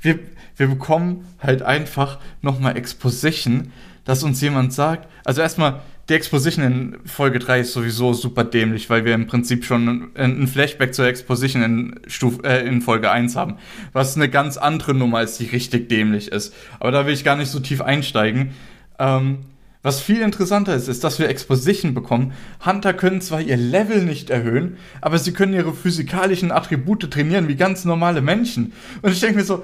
wir, 0.00 0.18
wir 0.56 0.68
bekommen 0.68 1.26
halt 1.40 1.62
einfach 1.62 2.18
nochmal 2.42 2.76
Exposition, 2.76 3.72
dass 4.04 4.22
uns 4.22 4.40
jemand 4.40 4.72
sagt, 4.72 5.08
also 5.24 5.40
erstmal, 5.40 5.80
die 6.08 6.14
Exposition 6.14 6.64
in 6.64 6.98
Folge 7.06 7.38
3 7.38 7.60
ist 7.60 7.72
sowieso 7.72 8.12
super 8.12 8.44
dämlich, 8.44 8.90
weil 8.90 9.06
wir 9.06 9.14
im 9.14 9.26
Prinzip 9.26 9.64
schon 9.64 10.10
ein 10.14 10.46
Flashback 10.46 10.94
zur 10.94 11.06
Exposition 11.06 11.62
in, 11.62 12.00
Stuf 12.08 12.44
äh, 12.44 12.66
in 12.66 12.82
Folge 12.82 13.10
1 13.10 13.36
haben, 13.36 13.56
was 13.94 14.14
eine 14.14 14.28
ganz 14.28 14.58
andere 14.58 14.92
Nummer 14.92 15.22
ist, 15.22 15.40
die 15.40 15.46
richtig 15.46 15.88
dämlich 15.88 16.30
ist. 16.30 16.54
Aber 16.78 16.90
da 16.90 17.06
will 17.06 17.14
ich 17.14 17.24
gar 17.24 17.36
nicht 17.36 17.48
so 17.48 17.58
tief 17.58 17.80
einsteigen. 17.80 18.50
Ähm, 18.98 19.38
Was 19.84 20.00
viel 20.00 20.22
interessanter 20.22 20.74
ist, 20.74 20.88
ist, 20.88 21.04
dass 21.04 21.18
wir 21.18 21.28
Exposition 21.28 21.92
bekommen. 21.92 22.32
Hunter 22.64 22.94
können 22.94 23.20
zwar 23.20 23.42
ihr 23.42 23.58
Level 23.58 24.02
nicht 24.02 24.30
erhöhen, 24.30 24.78
aber 25.02 25.18
sie 25.18 25.34
können 25.34 25.52
ihre 25.52 25.74
physikalischen 25.74 26.52
Attribute 26.52 27.10
trainieren 27.10 27.48
wie 27.48 27.54
ganz 27.54 27.84
normale 27.84 28.22
Menschen. 28.22 28.72
Und 29.02 29.12
ich 29.12 29.20
denke 29.20 29.36
mir 29.36 29.44
so, 29.44 29.62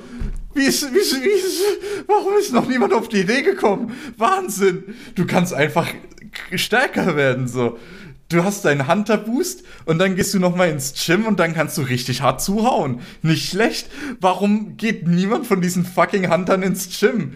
wie 0.53 0.65
ist, 0.65 0.93
wie 0.93 0.99
ist, 0.99 1.25
wie 1.25 1.27
ist, 1.27 1.63
warum 2.07 2.35
ist 2.39 2.53
noch 2.53 2.69
niemand 2.69 2.93
auf 2.93 3.09
die 3.09 3.23
Idee 3.23 3.41
gekommen? 3.41 3.95
Wahnsinn! 4.19 4.95
Du 5.15 5.27
kannst 5.27 5.55
einfach 5.55 5.89
stärker 6.55 7.17
werden, 7.17 7.49
so. 7.49 7.79
Du 8.29 8.45
hast 8.45 8.67
deinen 8.67 8.87
Hunter-Boost 8.87 9.65
und 9.87 9.99
dann 9.99 10.17
gehst 10.17 10.35
du 10.35 10.39
nochmal 10.39 10.69
ins 10.69 10.93
Gym 11.03 11.25
und 11.25 11.41
dann 11.41 11.55
kannst 11.55 11.79
du 11.79 11.83
richtig 11.83 12.21
hart 12.21 12.43
zuhauen. 12.43 13.01
Nicht 13.23 13.49
schlecht. 13.49 13.89
Warum 14.21 14.77
geht 14.77 15.09
niemand 15.09 15.47
von 15.47 15.63
diesen 15.63 15.87
fucking 15.87 16.31
Huntern 16.31 16.63
ins 16.63 17.01
Gym? 17.01 17.33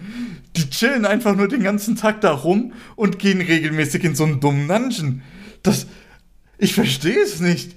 Die 0.57 0.71
chillen 0.71 1.05
einfach 1.05 1.37
nur 1.37 1.49
den 1.49 1.63
ganzen 1.63 1.97
Tag 1.97 2.21
da 2.21 2.33
rum 2.33 2.73
und 2.97 3.19
gehen 3.19 3.41
regelmäßig 3.41 4.05
in 4.05 4.15
so 4.15 4.25
einen 4.25 4.41
dummen 4.41 4.69
Dungeon. 4.69 5.23
Das. 5.63 5.87
Ich 6.59 6.75
verstehe 6.75 7.21
es 7.21 7.41
nicht. 7.41 7.75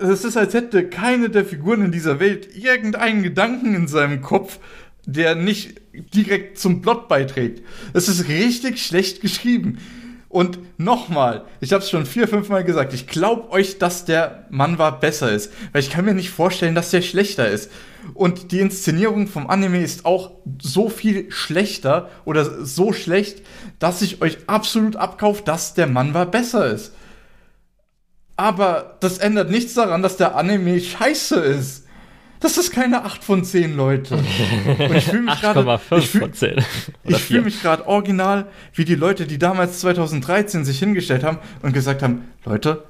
Es 0.00 0.24
ist, 0.24 0.36
als 0.36 0.54
hätte 0.54 0.88
keine 0.88 1.28
der 1.28 1.44
Figuren 1.44 1.84
in 1.84 1.92
dieser 1.92 2.20
Welt 2.20 2.56
irgendeinen 2.56 3.22
Gedanken 3.22 3.74
in 3.74 3.88
seinem 3.88 4.22
Kopf, 4.22 4.58
der 5.04 5.34
nicht 5.34 5.80
direkt 5.92 6.58
zum 6.58 6.82
Plot 6.82 7.08
beiträgt. 7.08 7.62
Es 7.92 8.08
ist 8.08 8.28
richtig 8.28 8.84
schlecht 8.84 9.20
geschrieben. 9.20 9.78
Und 10.36 10.58
nochmal, 10.78 11.46
ich 11.62 11.72
habe 11.72 11.82
es 11.82 11.88
schon 11.88 12.04
vier, 12.04 12.28
fünf 12.28 12.50
Mal 12.50 12.62
gesagt, 12.62 12.92
ich 12.92 13.06
glaube 13.06 13.50
euch, 13.52 13.78
dass 13.78 14.04
der 14.04 14.44
Mann 14.50 14.76
war 14.76 15.00
besser 15.00 15.32
ist, 15.32 15.50
weil 15.72 15.80
ich 15.80 15.88
kann 15.88 16.04
mir 16.04 16.12
nicht 16.12 16.28
vorstellen, 16.28 16.74
dass 16.74 16.90
der 16.90 17.00
schlechter 17.00 17.48
ist. 17.48 17.72
Und 18.12 18.52
die 18.52 18.60
Inszenierung 18.60 19.28
vom 19.28 19.48
Anime 19.48 19.80
ist 19.80 20.04
auch 20.04 20.32
so 20.60 20.90
viel 20.90 21.32
schlechter 21.32 22.10
oder 22.26 22.66
so 22.66 22.92
schlecht, 22.92 23.40
dass 23.78 24.02
ich 24.02 24.20
euch 24.20 24.36
absolut 24.46 24.96
abkaufe, 24.96 25.42
dass 25.42 25.72
der 25.72 25.86
Mann 25.86 26.12
war 26.12 26.26
besser 26.26 26.66
ist. 26.66 26.92
Aber 28.36 28.98
das 29.00 29.16
ändert 29.16 29.50
nichts 29.50 29.72
daran, 29.72 30.02
dass 30.02 30.18
der 30.18 30.36
Anime 30.36 30.78
scheiße 30.80 31.36
ist. 31.36 31.85
Das 32.40 32.58
ist 32.58 32.70
keine 32.70 33.04
8 33.04 33.24
von 33.24 33.44
10, 33.44 33.76
Leute. 33.76 34.16
Und 34.16 34.94
ich 34.94 35.04
fühle 35.04 35.22
mich 35.22 35.40
gerade. 35.40 35.60
Ich 35.98 36.08
fühle 36.10 36.24
fühl 37.18 37.42
mich 37.42 37.62
gerade 37.62 37.86
original 37.86 38.46
wie 38.74 38.84
die 38.84 38.94
Leute, 38.94 39.26
die 39.26 39.38
damals 39.38 39.80
2013 39.80 40.64
sich 40.64 40.78
hingestellt 40.78 41.24
haben 41.24 41.38
und 41.62 41.72
gesagt 41.72 42.02
haben: 42.02 42.28
Leute, 42.44 42.84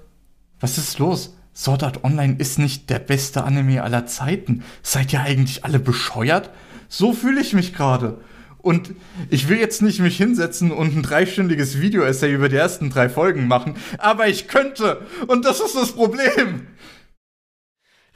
was 0.60 0.78
ist 0.78 0.98
los? 0.98 1.36
Sword 1.54 1.84
Art 1.84 2.04
Online 2.04 2.36
ist 2.38 2.58
nicht 2.58 2.90
der 2.90 2.98
beste 2.98 3.44
Anime 3.44 3.82
aller 3.82 4.06
Zeiten. 4.06 4.62
Seid 4.82 5.12
ihr 5.12 5.20
eigentlich 5.22 5.64
alle 5.64 5.78
bescheuert? 5.78 6.50
So 6.88 7.12
fühle 7.12 7.40
ich 7.40 7.54
mich 7.54 7.72
gerade. 7.72 8.18
Und 8.58 8.90
ich 9.30 9.48
will 9.48 9.58
jetzt 9.58 9.80
nicht 9.80 10.00
mich 10.00 10.16
hinsetzen 10.16 10.72
und 10.72 10.96
ein 10.96 11.02
dreistündiges 11.02 11.80
Video-Essay 11.80 12.32
über 12.32 12.48
die 12.48 12.56
ersten 12.56 12.90
drei 12.90 13.08
Folgen 13.08 13.46
machen, 13.46 13.76
aber 13.98 14.26
ich 14.26 14.48
könnte. 14.48 15.02
Und 15.28 15.44
das 15.44 15.60
ist 15.60 15.76
das 15.76 15.92
Problem. 15.92 16.66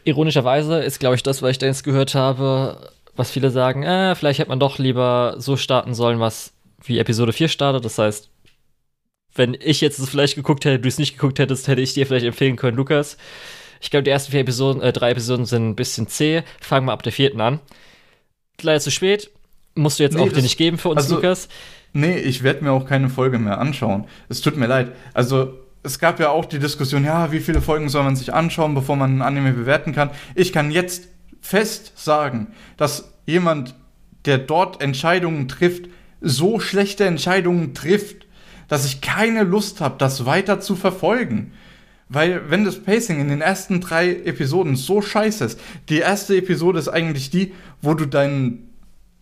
Ironischerweise 0.05 0.81
ist, 0.81 0.99
glaube 1.01 1.17
ich, 1.17 1.23
das, 1.23 1.43
was 1.43 1.53
ich 1.53 1.59
da 1.59 1.67
jetzt 1.67 1.85
gehört 1.85 2.15
habe, 2.15 2.91
was 3.17 3.31
viele 3.31 3.51
sagen, 3.51 3.83
äh, 3.83 4.15
vielleicht 4.15 4.39
hätte 4.39 4.49
man 4.49 4.61
doch 4.61 4.79
lieber 4.79 5.35
so 5.39 5.57
starten 5.57 5.95
sollen, 5.95 6.21
was 6.21 6.53
wie 6.83 6.99
Episode 6.99 7.33
4 7.33 7.49
startet. 7.49 7.85
Das 7.85 7.99
heißt, 7.99 8.31
wenn 9.35 9.57
ich 9.61 9.81
jetzt 9.81 9.99
es 9.99 10.09
vielleicht 10.09 10.35
geguckt 10.35 10.65
hätte, 10.65 10.81
du 10.81 10.89
es 10.89 10.99
nicht 10.99 11.15
geguckt 11.15 11.39
hättest, 11.39 11.69
hätte 11.69 11.83
ich 11.83 11.95
dir 11.95 12.07
vielleicht 12.07 12.27
empfehlen 12.27 12.57
können, 12.57 12.77
Lukas. 12.77 13.17
Ich 13.81 13.91
glaube, 13.91 14.05
die 14.05 14.11
ersten 14.11 14.33
vier 14.33 14.41
Episoden, 14.41 14.83
äh, 14.83 14.93
drei 14.93 15.11
Episoden 15.11 15.47
sind 15.47 15.71
ein 15.71 15.77
bisschen 15.77 16.09
zäh. 16.09 16.43
Fangen 16.61 16.87
wir 16.87 16.93
ab 16.93 17.03
der 17.03 17.13
vierten 17.13 17.41
an. 17.41 17.61
Leider 18.61 18.81
zu 18.81 18.91
spät. 18.91 19.31
Musst 19.75 19.99
du 19.99 20.03
jetzt 20.03 20.17
nee, 20.17 20.23
auch 20.23 20.33
dir 20.33 20.43
nicht 20.43 20.59
geben 20.59 20.79
für 20.79 20.89
uns, 20.89 21.03
also, 21.03 21.17
Lukas. 21.17 21.49
Nee, 21.93 22.19
ich 22.19 22.43
werde 22.43 22.65
mir 22.65 22.73
auch 22.73 22.87
keine 22.87 23.09
Folge 23.09 23.39
mehr 23.39 23.59
anschauen. 23.59 24.07
Es 24.29 24.41
tut 24.41 24.57
mir 24.57 24.67
leid. 24.67 24.93
Also, 25.15 25.55
es 25.83 25.99
gab 25.99 26.21
ja 26.21 26.31
auch 26.31 26.45
die 26.45 26.59
Diskussion, 26.59 27.05
ja, 27.05 27.33
wie 27.33 27.41
viele 27.41 27.61
Folgen 27.63 27.89
soll 27.89 28.05
man 28.05 28.17
sich 28.17 28.35
anschauen, 28.35 28.75
bevor 28.75 28.97
man 28.97 29.19
ein 29.19 29.23
Anime 29.23 29.53
bewerten 29.53 29.93
kann. 29.93 30.11
Ich 30.35 30.53
kann 30.53 30.71
jetzt 30.71 31.09
fest 31.41 31.93
sagen, 31.97 32.49
dass 32.77 33.13
jemand, 33.27 33.75
der 34.27 34.39
dort 34.39 34.83
Entscheidungen 34.83 35.49
trifft, 35.49 35.89
so 36.21 36.61
schlechte 36.61 37.07
Entscheidungen 37.07 37.73
trifft, 37.73 38.27
dass 38.69 38.85
ich 38.85 39.01
keine 39.01 39.43
Lust 39.43 39.81
habe, 39.81 39.97
das 39.99 40.27
weiter 40.27 40.61
zu 40.61 40.77
verfolgen. 40.77 41.53
Weil, 42.09 42.51
wenn 42.51 42.65
das 42.65 42.83
Pacing 42.83 43.21
in 43.21 43.29
den 43.29 43.41
ersten 43.41 43.81
drei 43.81 44.11
Episoden 44.11 44.77
so 44.77 45.01
scheiße 45.01 45.45
ist, 45.45 45.61
die 45.89 45.99
erste 45.99 46.37
Episode 46.37 46.79
ist 46.79 46.89
eigentlich 46.89 47.31
die, 47.31 47.55
wo 47.81 47.95
du 47.95 48.05
deinen 48.05 48.70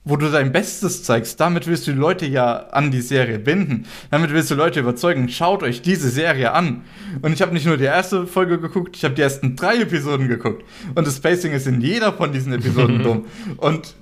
wo 0.09 0.17
du 0.17 0.31
dein 0.31 0.53
Bestes 0.53 1.03
zeigst, 1.03 1.39
damit 1.39 1.67
willst 1.67 1.87
du 1.87 1.93
die 1.93 1.99
Leute 1.99 2.27
ja 2.27 2.69
an 2.71 2.91
die 2.91 3.03
Serie 3.03 3.39
binden. 3.39 3.85
Damit 4.11 4.33
willst 4.33 4.51
du 4.51 4.55
Leute 4.55 4.81
überzeugen, 4.81 5.29
schaut 5.29 5.63
euch 5.63 5.83
diese 5.83 6.09
Serie 6.09 6.53
an. 6.53 6.83
Und 7.21 7.33
ich 7.35 7.43
habe 7.43 7.53
nicht 7.53 7.67
nur 7.67 7.77
die 7.77 7.85
erste 7.85 8.27
Folge 8.27 8.59
geguckt, 8.59 8.97
ich 8.97 9.05
habe 9.05 9.15
die 9.15 9.21
ersten 9.21 9.55
drei 9.55 9.77
Episoden 9.77 10.27
geguckt. 10.27 10.65
Und 10.95 11.07
das 11.07 11.21
Pacing 11.21 11.53
ist 11.53 11.67
in 11.67 11.83
jeder 11.83 12.15
von 12.15 12.33
diesen 12.33 12.55
Episoden 12.55 13.03
dumm. 13.03 13.27
Und 13.59 13.97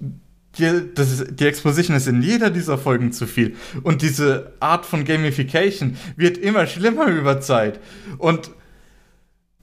die, 0.59 0.95
das 0.95 1.11
ist, 1.11 1.41
die 1.41 1.47
Exposition 1.47 1.97
ist 1.97 2.07
in 2.07 2.23
jeder 2.23 2.51
dieser 2.51 2.79
Folgen 2.79 3.11
zu 3.11 3.27
viel. 3.27 3.57
Und 3.83 4.01
diese 4.01 4.53
Art 4.61 4.87
von 4.87 5.05
Gamification 5.05 5.97
wird 6.17 6.39
immer 6.39 6.69
schlimmer 6.69 7.09
über 7.09 7.41
Zeit. 7.41 7.81
Und 8.19 8.53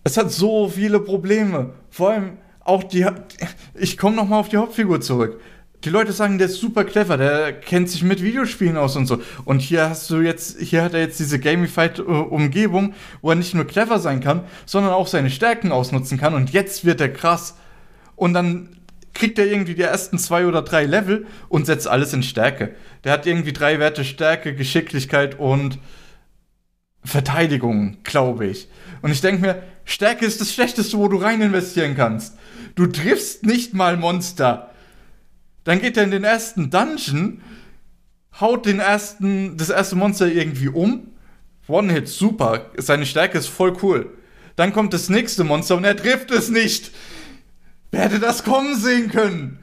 es 0.04 0.18
hat 0.18 0.30
so 0.30 0.68
viele 0.68 1.00
Probleme. 1.00 1.72
Vor 1.90 2.12
allem 2.12 2.38
auch 2.60 2.84
die. 2.84 3.06
Ich 3.76 3.98
komme 3.98 4.18
nochmal 4.18 4.42
auf 4.42 4.50
die 4.50 4.58
Hauptfigur 4.58 5.00
zurück 5.00 5.40
die 5.84 5.90
Leute 5.90 6.14
sagen, 6.14 6.38
der 6.38 6.48
ist 6.48 6.62
super 6.62 6.86
clever, 6.86 7.18
der 7.18 7.54
kennt 7.54 7.90
sich 7.90 8.04
mit 8.04 8.24
Videospielen 8.24 8.78
aus 8.78 8.96
und 8.96 9.06
so. 9.06 9.22
Und 9.44 9.62
hier 9.62 9.90
hast 9.90 10.10
du 10.10 10.22
jetzt, 10.22 10.60
hier 10.60 10.84
hat 10.84 10.94
er 10.94 11.02
jetzt 11.02 11.20
diese 11.20 11.40
gamified 11.40 12.00
Umgebung, 12.00 12.94
wo 13.22 13.32
er 13.32 13.36
nicht 13.36 13.54
nur 13.54 13.68
clever 13.68 14.00
sein 14.00 14.22
kann, 14.22 14.44
sondern 14.66 14.94
auch 14.94 15.08
seine 15.08 15.30
Stärken 15.30 15.72
ausnutzen 15.72 16.18
kann. 16.18 16.34
Und 16.34 16.52
jetzt 16.52 16.86
wird 16.86 17.02
er 17.02 17.10
krass. 17.10 17.58
Und 18.16 18.34
dann 18.34 18.78
kriegt 19.14 19.38
er 19.38 19.46
irgendwie 19.46 19.76
die 19.76 19.82
ersten 19.82 20.18
zwei 20.18 20.46
oder 20.46 20.62
drei 20.62 20.86
Level 20.86 21.28
und 21.50 21.66
setzt 21.66 21.88
alles 21.88 22.14
in 22.14 22.24
Stärke. 22.24 22.76
Der 23.04 23.12
hat 23.12 23.26
irgendwie 23.26 23.54
drei 23.54 23.80
Werte 23.80 24.06
Stärke, 24.06 24.56
Geschicklichkeit 24.56 25.38
und 25.38 25.80
Verteidigung, 27.04 27.98
glaube 28.04 28.48
ich. 28.48 28.70
Und 29.02 29.12
ich 29.12 29.22
denke 29.22 29.42
mir, 29.42 29.64
Stärke 29.84 30.26
ist 30.26 30.40
das 30.40 30.54
Schlechteste, 30.54 30.98
wo 30.98 31.10
du 31.10 31.18
rein 31.18 31.42
investieren 31.42 31.96
kannst. 31.96 32.38
Du 32.76 32.88
triffst 32.88 33.46
nicht 33.46 33.74
mal 33.74 33.98
Monster. 33.98 34.73
Dann 35.64 35.80
geht 35.80 35.98
er 35.98 36.04
in 36.04 36.12
den 36.12 36.24
ersten 36.24 36.70
Dungeon, 36.70 37.42
haut 38.40 38.66
den 38.66 38.80
ersten, 38.80 39.58
das 39.58 39.70
erste 39.70 39.96
Monster 39.96 40.28
irgendwie 40.28 40.68
um. 40.68 41.08
One-Hit, 41.68 42.10
super. 42.10 42.72
Seine 42.78 43.06
Stärke 43.06 43.38
ist 43.38 43.48
voll 43.48 43.78
cool. 43.82 44.18
Dann 44.56 44.74
kommt 44.74 44.94
das 44.94 45.10
nächste 45.10 45.44
Monster 45.44 45.78
und 45.78 45.86
er 45.86 45.96
trifft 45.96 46.32
es 46.32 46.50
nicht. 46.50 46.92
Wer 47.92 48.02
hätte 48.02 48.20
das 48.20 48.44
kommen 48.44 48.76
sehen 48.76 49.10
können? 49.10 49.60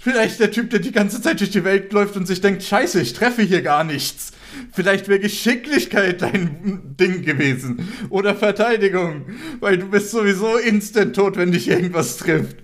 Vielleicht 0.00 0.38
der 0.38 0.50
Typ, 0.50 0.70
der 0.70 0.80
die 0.80 0.92
ganze 0.92 1.20
Zeit 1.20 1.40
durch 1.40 1.50
die 1.50 1.64
Welt 1.64 1.92
läuft 1.92 2.16
und 2.16 2.26
sich 2.26 2.40
denkt, 2.40 2.62
scheiße, 2.62 3.00
ich 3.00 3.14
treffe 3.14 3.42
hier 3.42 3.62
gar 3.62 3.84
nichts. 3.84 4.32
Vielleicht 4.70 5.08
wäre 5.08 5.18
Geschicklichkeit 5.18 6.22
dein 6.22 6.94
Ding 7.00 7.22
gewesen. 7.22 7.88
Oder 8.10 8.36
Verteidigung. 8.36 9.26
Weil 9.60 9.78
du 9.78 9.86
bist 9.86 10.10
sowieso 10.10 10.56
instant 10.58 11.16
tot, 11.16 11.36
wenn 11.36 11.52
dich 11.52 11.68
irgendwas 11.68 12.18
trifft 12.18 12.58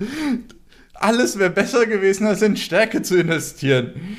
alles 1.01 1.39
wäre 1.39 1.51
besser 1.51 1.87
gewesen, 1.87 2.27
als 2.27 2.43
in 2.43 2.57
Stärke 2.57 3.03
zu 3.03 3.19
investieren. 3.19 4.17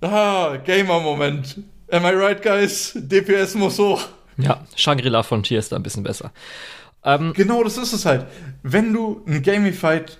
Ah, 0.00 0.56
Gamer-Moment. 0.56 1.60
Am 1.90 2.04
I 2.04 2.10
right, 2.10 2.42
guys? 2.42 2.92
DPS 2.96 3.54
muss 3.54 3.78
hoch. 3.78 4.08
Ja, 4.38 4.66
Shangri-La 4.74 5.22
von 5.22 5.42
Tier 5.42 5.58
ist 5.58 5.72
da 5.72 5.76
ein 5.76 5.82
bisschen 5.82 6.02
besser. 6.02 6.32
Ähm, 7.04 7.32
genau, 7.34 7.62
das 7.62 7.78
ist 7.78 7.92
es 7.92 8.04
halt. 8.04 8.26
Wenn 8.62 8.92
du 8.92 9.22
ein 9.26 9.42
Gamified 9.42 10.18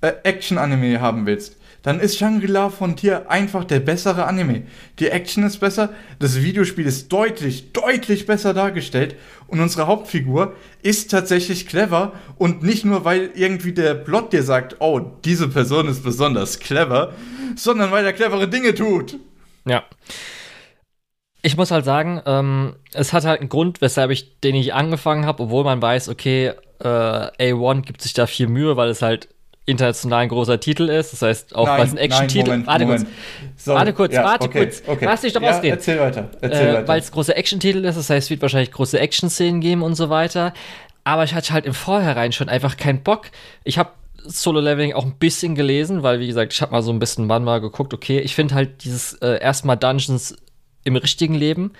äh, 0.00 0.12
Action-Anime 0.22 1.00
haben 1.00 1.26
willst, 1.26 1.56
dann 1.82 2.00
ist 2.00 2.16
Shangri-La 2.16 2.70
von 2.70 2.96
Tier 2.96 3.30
einfach 3.30 3.64
der 3.64 3.80
bessere 3.80 4.26
Anime. 4.26 4.62
Die 4.98 5.08
Action 5.08 5.44
ist 5.44 5.58
besser, 5.58 5.90
das 6.18 6.42
Videospiel 6.42 6.86
ist 6.86 7.12
deutlich, 7.12 7.72
deutlich 7.72 8.26
besser 8.26 8.54
dargestellt 8.54 9.16
und 9.48 9.60
unsere 9.60 9.86
Hauptfigur 9.86 10.54
ist 10.82 11.10
tatsächlich 11.10 11.66
clever 11.66 12.12
und 12.38 12.62
nicht 12.62 12.84
nur, 12.84 13.04
weil 13.04 13.30
irgendwie 13.34 13.72
der 13.72 13.94
Plot 13.94 14.32
dir 14.32 14.42
sagt, 14.42 14.76
oh, 14.80 15.00
diese 15.24 15.48
Person 15.48 15.88
ist 15.88 16.04
besonders 16.04 16.60
clever, 16.60 17.12
sondern 17.56 17.90
weil 17.90 18.04
er 18.04 18.12
clevere 18.12 18.48
Dinge 18.48 18.74
tut. 18.74 19.16
Ja. 19.64 19.84
Ich 21.44 21.56
muss 21.56 21.72
halt 21.72 21.84
sagen, 21.84 22.22
ähm, 22.24 22.76
es 22.92 23.12
hat 23.12 23.24
halt 23.24 23.40
einen 23.40 23.48
Grund, 23.48 23.80
weshalb 23.80 24.12
ich 24.12 24.38
den 24.40 24.54
nicht 24.54 24.74
angefangen 24.74 25.26
habe, 25.26 25.42
obwohl 25.42 25.64
man 25.64 25.82
weiß, 25.82 26.08
okay, 26.08 26.52
äh, 26.78 26.84
A1 26.84 27.82
gibt 27.82 28.00
sich 28.00 28.12
da 28.12 28.26
viel 28.26 28.46
Mühe, 28.46 28.76
weil 28.76 28.90
es 28.90 29.02
halt 29.02 29.28
international 29.64 30.22
ein 30.22 30.28
großer 30.28 30.58
Titel 30.58 30.88
ist. 30.88 31.12
Das 31.12 31.22
heißt, 31.22 31.54
auch 31.54 31.68
weil 31.68 31.86
es 31.86 31.92
ein 31.92 31.98
Action-Titel 31.98 32.66
Warte 32.66 32.86
kurz. 32.86 33.04
So, 33.56 33.74
warte 33.74 33.92
kurz, 33.92 34.14
ja, 34.14 34.24
warte 34.24 34.46
okay, 34.46 34.64
kurz. 34.64 34.82
Okay. 34.86 35.04
Lass 35.04 35.20
dich 35.20 35.32
doch 35.32 35.42
ja, 35.42 35.50
ausreden. 35.50 35.76
Erzähl 35.76 36.00
weiter. 36.00 36.30
Erzähl 36.40 36.76
äh, 36.76 36.88
Weil 36.88 37.00
es 37.00 37.12
großer 37.12 37.36
Action-Titel 37.36 37.84
ist, 37.84 37.96
das 37.96 38.10
heißt, 38.10 38.26
es 38.26 38.30
wird 38.30 38.42
wahrscheinlich 38.42 38.72
große 38.72 38.98
Action-Szenen 38.98 39.60
geben 39.60 39.82
und 39.82 39.94
so 39.94 40.10
weiter. 40.10 40.52
Aber 41.04 41.24
ich 41.24 41.34
hatte 41.34 41.52
halt 41.52 41.66
im 41.66 41.74
Vorhinein 41.74 42.32
schon 42.32 42.48
einfach 42.48 42.76
keinen 42.76 43.02
Bock. 43.02 43.26
Ich 43.64 43.78
habe 43.78 43.90
Solo-Leveling 44.24 44.94
auch 44.94 45.04
ein 45.04 45.16
bisschen 45.18 45.54
gelesen, 45.54 46.02
weil, 46.02 46.20
wie 46.20 46.26
gesagt, 46.26 46.52
ich 46.52 46.62
habe 46.62 46.72
mal 46.72 46.82
so 46.82 46.92
ein 46.92 46.98
bisschen 46.98 47.28
wann 47.28 47.44
mal 47.44 47.60
geguckt, 47.60 47.92
okay, 47.94 48.20
ich 48.20 48.34
finde 48.34 48.54
halt 48.54 48.84
dieses 48.84 49.14
äh, 49.14 49.40
erstmal 49.40 49.76
Dungeons 49.76 50.36
im 50.84 50.96
richtigen 50.96 51.34
Leben 51.34 51.72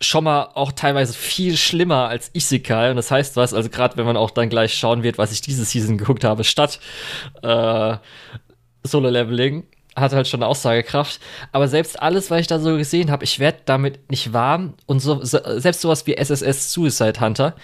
schon 0.00 0.24
mal 0.24 0.50
auch 0.54 0.72
teilweise 0.72 1.12
viel 1.12 1.56
schlimmer 1.56 2.08
als 2.08 2.30
Isekai. 2.34 2.90
Und 2.90 2.96
das 2.96 3.10
heißt 3.10 3.36
was, 3.36 3.54
also 3.54 3.68
gerade 3.68 3.96
wenn 3.96 4.06
man 4.06 4.16
auch 4.16 4.30
dann 4.30 4.48
gleich 4.48 4.74
schauen 4.74 5.02
wird, 5.02 5.18
was 5.18 5.32
ich 5.32 5.40
diese 5.40 5.64
Season 5.64 5.98
geguckt 5.98 6.24
habe, 6.24 6.44
statt 6.44 6.80
äh, 7.42 7.96
Solo-Leveling, 8.84 9.64
hat 9.96 10.12
halt 10.12 10.28
schon 10.28 10.42
eine 10.42 10.48
Aussagekraft. 10.48 11.20
Aber 11.52 11.68
selbst 11.68 12.00
alles, 12.00 12.30
was 12.30 12.40
ich 12.40 12.46
da 12.46 12.58
so 12.58 12.76
gesehen 12.76 13.10
habe, 13.10 13.24
ich 13.24 13.38
werde 13.38 13.58
damit 13.64 14.10
nicht 14.10 14.32
warm. 14.32 14.74
Und 14.86 15.00
so, 15.00 15.24
so, 15.24 15.38
selbst 15.58 15.80
sowas 15.80 16.06
wie 16.06 16.14
SSS 16.16 16.72
Suicide 16.72 17.20
Hunter 17.20 17.54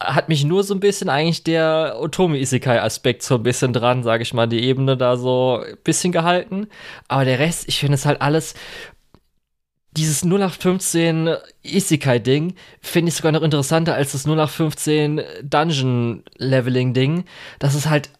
hat 0.00 0.28
mich 0.28 0.44
nur 0.44 0.62
so 0.62 0.74
ein 0.74 0.80
bisschen 0.80 1.08
eigentlich 1.08 1.42
der 1.42 1.96
Otomi 1.98 2.38
Isekai 2.38 2.80
Aspekt 2.80 3.22
so 3.22 3.34
ein 3.34 3.42
bisschen 3.42 3.72
dran, 3.72 4.04
sage 4.04 4.22
ich 4.22 4.32
mal, 4.32 4.46
die 4.46 4.62
Ebene 4.62 4.96
da 4.96 5.16
so 5.16 5.64
ein 5.66 5.76
bisschen 5.82 6.12
gehalten. 6.12 6.68
Aber 7.08 7.24
der 7.24 7.40
Rest, 7.40 7.66
ich 7.66 7.80
finde 7.80 7.96
es 7.96 8.06
halt 8.06 8.22
alles 8.22 8.54
dieses 9.92 10.22
0815 10.22 11.34
Isekai-Ding 11.62 12.54
finde 12.80 13.08
ich 13.08 13.16
sogar 13.16 13.32
noch 13.32 13.42
interessanter 13.42 13.94
als 13.94 14.12
das 14.12 14.26
0815 14.26 15.22
Dungeon-Leveling-Ding. 15.42 17.24
Das 17.58 17.74
ist 17.74 17.88
halt 17.88 18.10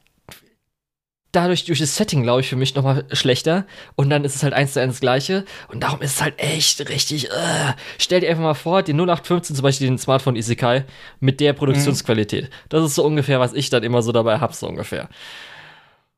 dadurch 1.33 1.67
durch 1.67 1.79
das 1.79 1.95
Setting, 1.95 2.23
glaube 2.23 2.41
ich, 2.41 2.49
für 2.49 2.57
mich 2.57 2.75
nochmal 2.75 3.05
schlechter. 3.13 3.67
Und 3.97 4.11
dann 4.11 4.25
ist 4.25 4.35
es 4.35 4.43
halt 4.43 4.55
eins 4.55 4.73
zu 4.73 4.81
eins 4.81 4.95
das 4.95 5.01
gleiche. 5.01 5.45
Und 5.69 5.83
darum 5.83 6.01
ist 6.01 6.17
es 6.17 6.23
halt 6.23 6.39
echt 6.39 6.89
richtig. 6.89 7.29
Uh. 7.29 7.73
Stell 7.99 8.21
dir 8.21 8.31
einfach 8.31 8.43
mal 8.43 8.55
vor, 8.55 8.83
die 8.83 8.93
0815 8.93 9.55
zum 9.55 9.63
Beispiel 9.63 9.89
den 9.89 9.99
Smartphone 9.99 10.37
Isekai 10.37 10.85
mit 11.21 11.41
der 11.41 11.53
Produktionsqualität. 11.53 12.45
Mhm. 12.45 12.55
Das 12.71 12.85
ist 12.85 12.95
so 12.95 13.05
ungefähr, 13.05 13.41
was 13.41 13.53
ich 13.53 13.71
dann 13.71 13.83
immer 13.83 14.03
so 14.03 14.11
dabei 14.13 14.39
habe, 14.39 14.55
so 14.55 14.67
ungefähr. 14.67 15.09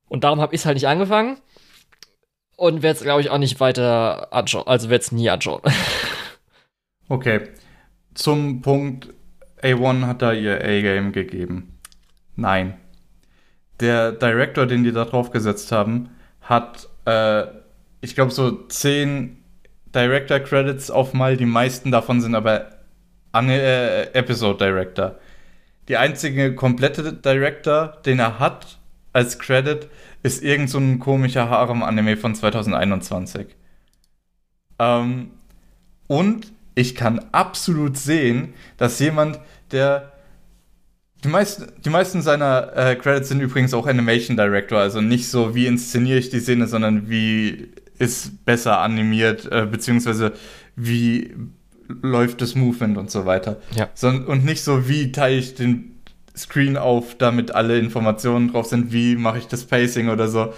Und 0.08 0.24
darum 0.24 0.40
habe 0.40 0.54
ich 0.54 0.60
es 0.60 0.66
halt 0.66 0.76
nicht 0.76 0.88
angefangen 0.88 1.38
und 2.60 2.82
werde 2.82 2.98
es, 2.98 3.02
glaube 3.02 3.22
ich, 3.22 3.30
auch 3.30 3.38
nicht 3.38 3.58
weiter 3.58 4.34
anschauen. 4.34 4.66
Also 4.66 4.90
werde 4.90 5.00
es 5.00 5.12
nie 5.12 5.30
anschauen. 5.30 5.62
okay. 7.08 7.40
Zum 8.12 8.60
Punkt, 8.60 9.08
A1 9.62 10.06
hat 10.06 10.20
da 10.20 10.34
ihr 10.34 10.56
A-Game 10.56 11.12
gegeben. 11.12 11.78
Nein. 12.36 12.74
Der 13.80 14.12
Director, 14.12 14.66
den 14.66 14.84
die 14.84 14.92
da 14.92 15.06
drauf 15.06 15.30
gesetzt 15.30 15.72
haben, 15.72 16.10
hat, 16.42 16.86
äh, 17.06 17.44
ich 18.02 18.14
glaube, 18.14 18.30
so 18.30 18.66
zehn 18.66 19.42
Director-Credits 19.94 20.90
auf 20.90 21.14
mal. 21.14 21.38
Die 21.38 21.46
meisten 21.46 21.90
davon 21.90 22.20
sind 22.20 22.34
aber 22.34 22.72
äh, 23.34 24.02
Episode-Director. 24.12 25.18
Die 25.88 25.96
einzige 25.96 26.54
komplette 26.54 27.14
Director, 27.14 27.96
den 28.04 28.18
er 28.18 28.38
hat 28.38 28.78
als 29.14 29.38
Credit, 29.38 29.88
ist 30.22 30.42
irgend 30.42 30.70
so 30.70 30.78
ein 30.78 30.98
komischer 30.98 31.48
Harem-Anime 31.48 32.16
von 32.16 32.34
2021. 32.34 33.46
Ähm, 34.78 35.30
und 36.06 36.52
ich 36.74 36.94
kann 36.94 37.20
absolut 37.32 37.96
sehen, 37.96 38.54
dass 38.76 38.98
jemand, 38.98 39.40
der 39.70 40.12
die 41.22 41.28
meisten, 41.28 41.66
die 41.84 41.90
meisten 41.90 42.22
seiner 42.22 42.74
äh, 42.74 42.96
Credits 42.96 43.28
sind 43.28 43.40
übrigens 43.40 43.74
auch 43.74 43.86
Animation 43.86 44.36
Director, 44.36 44.78
also 44.78 45.00
nicht 45.02 45.28
so, 45.28 45.54
wie 45.54 45.66
inszeniere 45.66 46.18
ich 46.18 46.30
die 46.30 46.40
Szene, 46.40 46.66
sondern 46.66 47.10
wie 47.10 47.72
ist 47.98 48.44
besser 48.46 48.78
animiert, 48.78 49.46
äh, 49.52 49.66
beziehungsweise 49.70 50.32
wie 50.76 51.34
läuft 52.02 52.40
das 52.40 52.54
Movement 52.54 52.96
und 52.96 53.10
so 53.10 53.26
weiter. 53.26 53.60
Ja. 53.74 53.90
So, 53.94 54.08
und 54.08 54.44
nicht 54.44 54.62
so, 54.62 54.88
wie 54.88 55.12
teile 55.12 55.36
ich 55.36 55.54
den 55.54 55.89
Screen 56.40 56.76
auf, 56.76 57.16
damit 57.16 57.52
alle 57.52 57.78
Informationen 57.78 58.52
drauf 58.52 58.66
sind, 58.66 58.92
wie 58.92 59.16
mache 59.16 59.38
ich 59.38 59.46
das 59.46 59.64
Pacing 59.64 60.08
oder 60.08 60.28
so. 60.28 60.52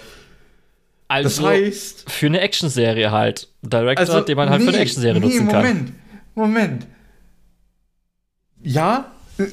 Also 1.07 1.41
das 1.41 1.49
heißt, 1.49 2.11
für 2.11 2.25
eine 2.25 2.41
Actionserie 2.41 3.11
halt. 3.11 3.49
Director, 3.61 3.99
also, 3.99 4.21
den 4.21 4.37
man 4.37 4.49
halt 4.49 4.61
nee, 4.61 4.67
für 4.67 4.73
eine 4.73 4.83
Actionserie 4.83 5.19
nee, 5.19 5.25
nutzen 5.27 5.47
kann. 5.47 5.61
Moment, 5.61 5.93
Moment. 6.35 6.87
Ja, 8.61 9.11
äh, 9.37 9.45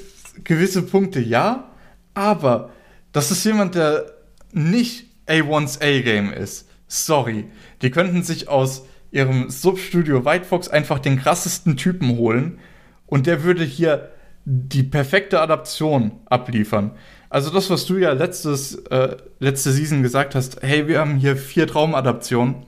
gewisse 0.44 0.82
Punkte 0.82 1.20
ja, 1.20 1.70
aber 2.14 2.70
das 3.12 3.30
ist 3.30 3.44
jemand, 3.44 3.74
der 3.74 4.06
nicht 4.52 5.06
A1's 5.26 5.80
A-Game 5.80 6.32
ist. 6.32 6.68
Sorry. 6.86 7.44
Die 7.82 7.90
könnten 7.90 8.22
sich 8.22 8.48
aus 8.48 8.84
ihrem 9.10 9.50
Substudio 9.50 10.24
White 10.24 10.44
Fox 10.44 10.68
einfach 10.68 10.98
den 10.98 11.18
krassesten 11.18 11.76
Typen 11.76 12.16
holen 12.16 12.58
und 13.06 13.26
der 13.26 13.42
würde 13.42 13.64
hier 13.64 14.10
die 14.52 14.82
perfekte 14.82 15.40
Adaption 15.40 16.10
abliefern. 16.26 16.90
Also 17.28 17.50
das, 17.50 17.70
was 17.70 17.86
du 17.86 17.98
ja 17.98 18.12
letztes, 18.12 18.74
äh, 18.86 19.16
letzte 19.38 19.70
Season 19.70 20.02
gesagt 20.02 20.34
hast, 20.34 20.60
hey, 20.62 20.88
wir 20.88 20.98
haben 20.98 21.16
hier 21.18 21.36
vier 21.36 21.68
Traumadaptionen. 21.68 22.66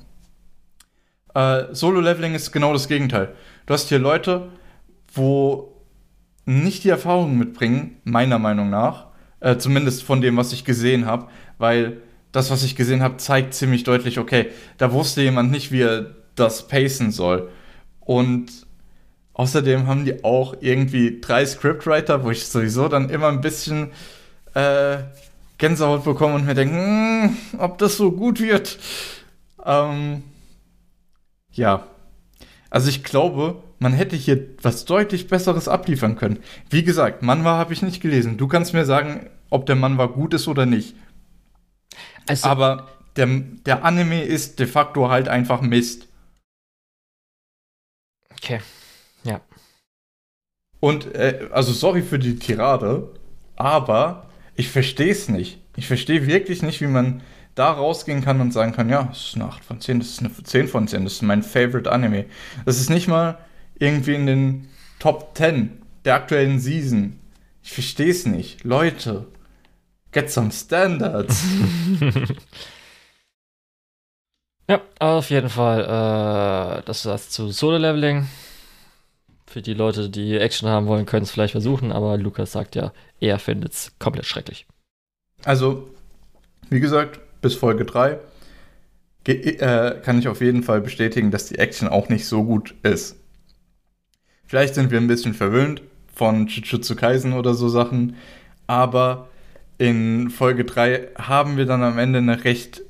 Äh, 1.34 1.64
Solo-Leveling 1.74 2.36
ist 2.36 2.52
genau 2.52 2.72
das 2.72 2.86
Gegenteil. 2.86 3.34
Du 3.66 3.74
hast 3.74 3.88
hier 3.88 3.98
Leute, 3.98 4.50
wo 5.12 5.82
nicht 6.44 6.84
die 6.84 6.90
Erfahrung 6.90 7.36
mitbringen, 7.36 7.96
meiner 8.04 8.38
Meinung 8.38 8.70
nach, 8.70 9.06
äh, 9.40 9.56
zumindest 9.56 10.04
von 10.04 10.20
dem, 10.20 10.36
was 10.36 10.52
ich 10.52 10.64
gesehen 10.64 11.06
habe, 11.06 11.26
weil 11.58 11.96
das, 12.30 12.52
was 12.52 12.62
ich 12.62 12.76
gesehen 12.76 13.02
habe, 13.02 13.16
zeigt 13.16 13.54
ziemlich 13.54 13.82
deutlich, 13.82 14.20
okay, 14.20 14.50
da 14.78 14.92
wusste 14.92 15.22
jemand 15.22 15.50
nicht, 15.50 15.72
wie 15.72 15.82
er 15.82 16.14
das 16.36 16.68
pacen 16.68 17.10
soll. 17.10 17.50
Und 17.98 18.66
Außerdem 19.34 19.86
haben 19.86 20.04
die 20.04 20.24
auch 20.24 20.54
irgendwie 20.60 21.20
drei 21.20 21.44
Scriptwriter, 21.46 22.24
wo 22.24 22.30
ich 22.30 22.46
sowieso 22.46 22.88
dann 22.88 23.08
immer 23.08 23.28
ein 23.28 23.40
bisschen 23.40 23.90
äh, 24.54 24.98
Gänsehaut 25.58 26.04
bekomme 26.04 26.34
und 26.34 26.44
mir 26.44 26.54
denke, 26.54 26.74
hm, 26.74 27.36
ob 27.58 27.78
das 27.78 27.96
so 27.96 28.12
gut 28.12 28.40
wird. 28.40 28.78
Ähm, 29.64 30.22
ja. 31.52 31.86
Also 32.68 32.88
ich 32.88 33.04
glaube, 33.04 33.62
man 33.78 33.92
hätte 33.92 34.16
hier 34.16 34.48
was 34.62 34.84
deutlich 34.84 35.28
Besseres 35.28 35.68
abliefern 35.68 36.16
können. 36.16 36.38
Wie 36.70 36.82
gesagt, 36.82 37.22
Manwa 37.22 37.56
habe 37.58 37.72
ich 37.72 37.82
nicht 37.82 38.00
gelesen. 38.02 38.36
Du 38.36 38.48
kannst 38.48 38.74
mir 38.74 38.84
sagen, 38.84 39.28
ob 39.50 39.66
der 39.66 39.76
Manwa 39.76 40.06
gut 40.06 40.34
ist 40.34 40.48
oder 40.48 40.66
nicht. 40.66 40.94
Also, 42.26 42.48
Aber 42.48 42.88
der, 43.16 43.26
der 43.26 43.84
Anime 43.84 44.22
ist 44.22 44.58
de 44.58 44.66
facto 44.66 45.10
halt 45.10 45.28
einfach 45.28 45.60
Mist. 45.60 46.08
Okay. 48.32 48.60
Und, 50.82 51.14
äh, 51.14 51.46
also 51.52 51.72
sorry 51.72 52.02
für 52.02 52.18
die 52.18 52.40
Tirade, 52.40 53.08
aber 53.54 54.26
ich 54.56 54.68
verstehe 54.68 55.12
es 55.12 55.28
nicht. 55.28 55.60
Ich 55.76 55.86
verstehe 55.86 56.26
wirklich 56.26 56.64
nicht, 56.64 56.80
wie 56.80 56.88
man 56.88 57.22
da 57.54 57.70
rausgehen 57.70 58.20
kann 58.20 58.40
und 58.40 58.52
sagen 58.52 58.72
kann, 58.72 58.88
ja, 58.88 59.04
das 59.04 59.28
ist 59.28 59.36
eine 59.36 59.44
8 59.44 59.64
von 59.64 59.80
10, 59.80 60.00
das 60.00 60.08
ist 60.08 60.18
eine 60.18 60.32
10 60.32 60.66
von 60.66 60.88
10, 60.88 61.04
das 61.04 61.12
ist 61.12 61.22
mein 61.22 61.44
Favorite 61.44 61.92
Anime. 61.92 62.24
Das 62.64 62.80
ist 62.80 62.90
nicht 62.90 63.06
mal 63.06 63.38
irgendwie 63.78 64.14
in 64.14 64.26
den 64.26 64.68
Top 64.98 65.36
10 65.36 65.70
der 66.04 66.16
aktuellen 66.16 66.58
Season. 66.58 67.20
Ich 67.62 67.70
verstehe 67.70 68.10
es 68.10 68.26
nicht. 68.26 68.64
Leute, 68.64 69.28
get 70.10 70.32
some 70.32 70.50
standards. 70.50 71.44
ja, 74.68 74.80
auf 74.98 75.30
jeden 75.30 75.48
Fall. 75.48 75.82
Äh, 75.82 76.82
das 76.86 77.04
das 77.04 77.30
zu 77.30 77.52
Solo-Leveling. 77.52 78.26
Für 79.52 79.60
die 79.60 79.74
Leute, 79.74 80.08
die 80.08 80.38
Action 80.38 80.66
haben 80.66 80.86
wollen, 80.86 81.04
können 81.04 81.24
es 81.24 81.30
vielleicht 81.30 81.52
versuchen, 81.52 81.92
aber 81.92 82.16
Lukas 82.16 82.52
sagt 82.52 82.74
ja, 82.74 82.90
er 83.20 83.38
findet 83.38 83.74
es 83.74 83.92
komplett 83.98 84.24
schrecklich. 84.24 84.66
Also, 85.44 85.90
wie 86.70 86.80
gesagt, 86.80 87.20
bis 87.42 87.54
Folge 87.54 87.84
3 87.84 88.18
äh, 89.26 90.00
kann 90.00 90.18
ich 90.18 90.28
auf 90.28 90.40
jeden 90.40 90.62
Fall 90.62 90.80
bestätigen, 90.80 91.30
dass 91.30 91.48
die 91.48 91.58
Action 91.58 91.86
auch 91.86 92.08
nicht 92.08 92.26
so 92.26 92.44
gut 92.44 92.74
ist. 92.82 93.16
Vielleicht 94.46 94.74
sind 94.74 94.90
wir 94.90 94.98
ein 94.98 95.06
bisschen 95.06 95.34
verwöhnt 95.34 95.82
von 96.14 96.46
Jujutsu 96.46 96.96
Kaisen 96.96 97.34
oder 97.34 97.52
so 97.52 97.68
Sachen, 97.68 98.16
aber 98.66 99.28
in 99.76 100.30
Folge 100.30 100.64
3 100.64 101.08
haben 101.18 101.58
wir 101.58 101.66
dann 101.66 101.82
am 101.82 101.98
Ende 101.98 102.20
eine 102.20 102.44
recht, 102.44 102.80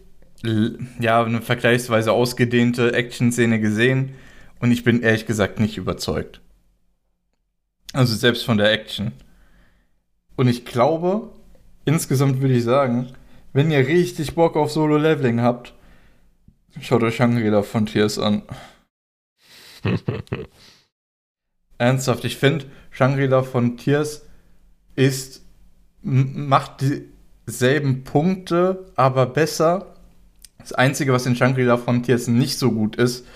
ja, 1.00 1.24
eine 1.24 1.42
vergleichsweise 1.42 2.12
ausgedehnte 2.12 2.92
Action-Szene 2.92 3.58
gesehen 3.58 4.14
und 4.60 4.70
ich 4.70 4.84
bin 4.84 5.02
ehrlich 5.02 5.26
gesagt 5.26 5.58
nicht 5.58 5.76
überzeugt. 5.76 6.40
Also 7.92 8.14
selbst 8.14 8.44
von 8.44 8.58
der 8.58 8.72
Action. 8.72 9.12
Und 10.36 10.48
ich 10.48 10.64
glaube, 10.64 11.30
insgesamt 11.84 12.40
würde 12.40 12.54
ich 12.54 12.64
sagen, 12.64 13.12
wenn 13.52 13.70
ihr 13.70 13.86
richtig 13.86 14.34
Bock 14.34 14.56
auf 14.56 14.72
Solo-Leveling 14.72 15.42
habt, 15.42 15.74
schaut 16.80 17.02
euch 17.02 17.16
Shangri-La 17.16 17.62
von 17.62 17.86
Tears 17.86 18.18
an. 18.18 18.42
Ernsthaft, 21.78 22.24
ich 22.24 22.36
finde, 22.38 22.66
Shangri-La 22.90 23.42
von 23.42 23.76
Tears 23.76 24.26
ist, 24.94 25.42
macht 26.02 26.82
dieselben 27.46 28.04
Punkte, 28.04 28.86
aber 28.96 29.26
besser. 29.26 29.94
Das 30.58 30.72
Einzige, 30.72 31.12
was 31.12 31.26
in 31.26 31.36
Shangri-La 31.36 31.76
von 31.76 32.02
Tears 32.02 32.28
nicht 32.28 32.58
so 32.58 32.72
gut 32.72 32.96
ist, 32.96 33.26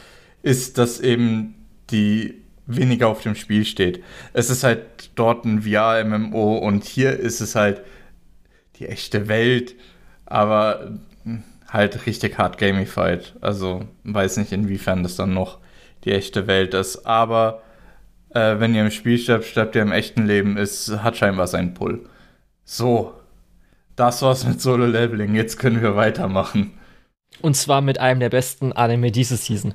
ist, 0.42 0.78
dass 0.78 1.00
eben 1.00 1.54
die 1.90 2.45
weniger 2.66 3.08
auf 3.08 3.22
dem 3.22 3.34
Spiel 3.34 3.64
steht. 3.64 4.02
Es 4.32 4.50
ist 4.50 4.64
halt 4.64 5.10
dort 5.14 5.44
ein 5.44 5.62
VR-MMO 5.62 6.58
und 6.58 6.84
hier 6.84 7.18
ist 7.18 7.40
es 7.40 7.54
halt 7.54 7.82
die 8.76 8.86
echte 8.86 9.28
Welt, 9.28 9.74
aber 10.26 10.98
halt 11.68 12.06
richtig 12.06 12.38
hart 12.38 12.58
gamified. 12.58 13.34
Also 13.40 13.84
weiß 14.04 14.36
nicht, 14.38 14.52
inwiefern 14.52 15.02
das 15.02 15.16
dann 15.16 15.34
noch 15.34 15.58
die 16.04 16.12
echte 16.12 16.46
Welt 16.46 16.74
ist. 16.74 17.06
Aber 17.06 17.62
äh, 18.30 18.58
wenn 18.58 18.74
ihr 18.74 18.82
im 18.82 18.90
Spiel 18.90 19.18
stirbt, 19.18 19.44
stirbt 19.44 19.74
ihr 19.74 19.82
im 19.82 19.92
echten 19.92 20.26
Leben, 20.26 20.56
ist, 20.56 21.02
hat 21.02 21.16
scheinbar 21.16 21.46
seinen 21.46 21.74
Pull. 21.74 22.08
So, 22.64 23.14
das 23.96 24.22
war's 24.22 24.46
mit 24.46 24.60
Solo-Leveling. 24.60 25.34
Jetzt 25.34 25.58
können 25.58 25.82
wir 25.82 25.96
weitermachen. 25.96 26.78
Und 27.42 27.56
zwar 27.56 27.80
mit 27.80 27.98
einem 27.98 28.20
der 28.20 28.30
besten 28.30 28.72
Anime 28.72 29.10
diese 29.10 29.36
Season. 29.36 29.74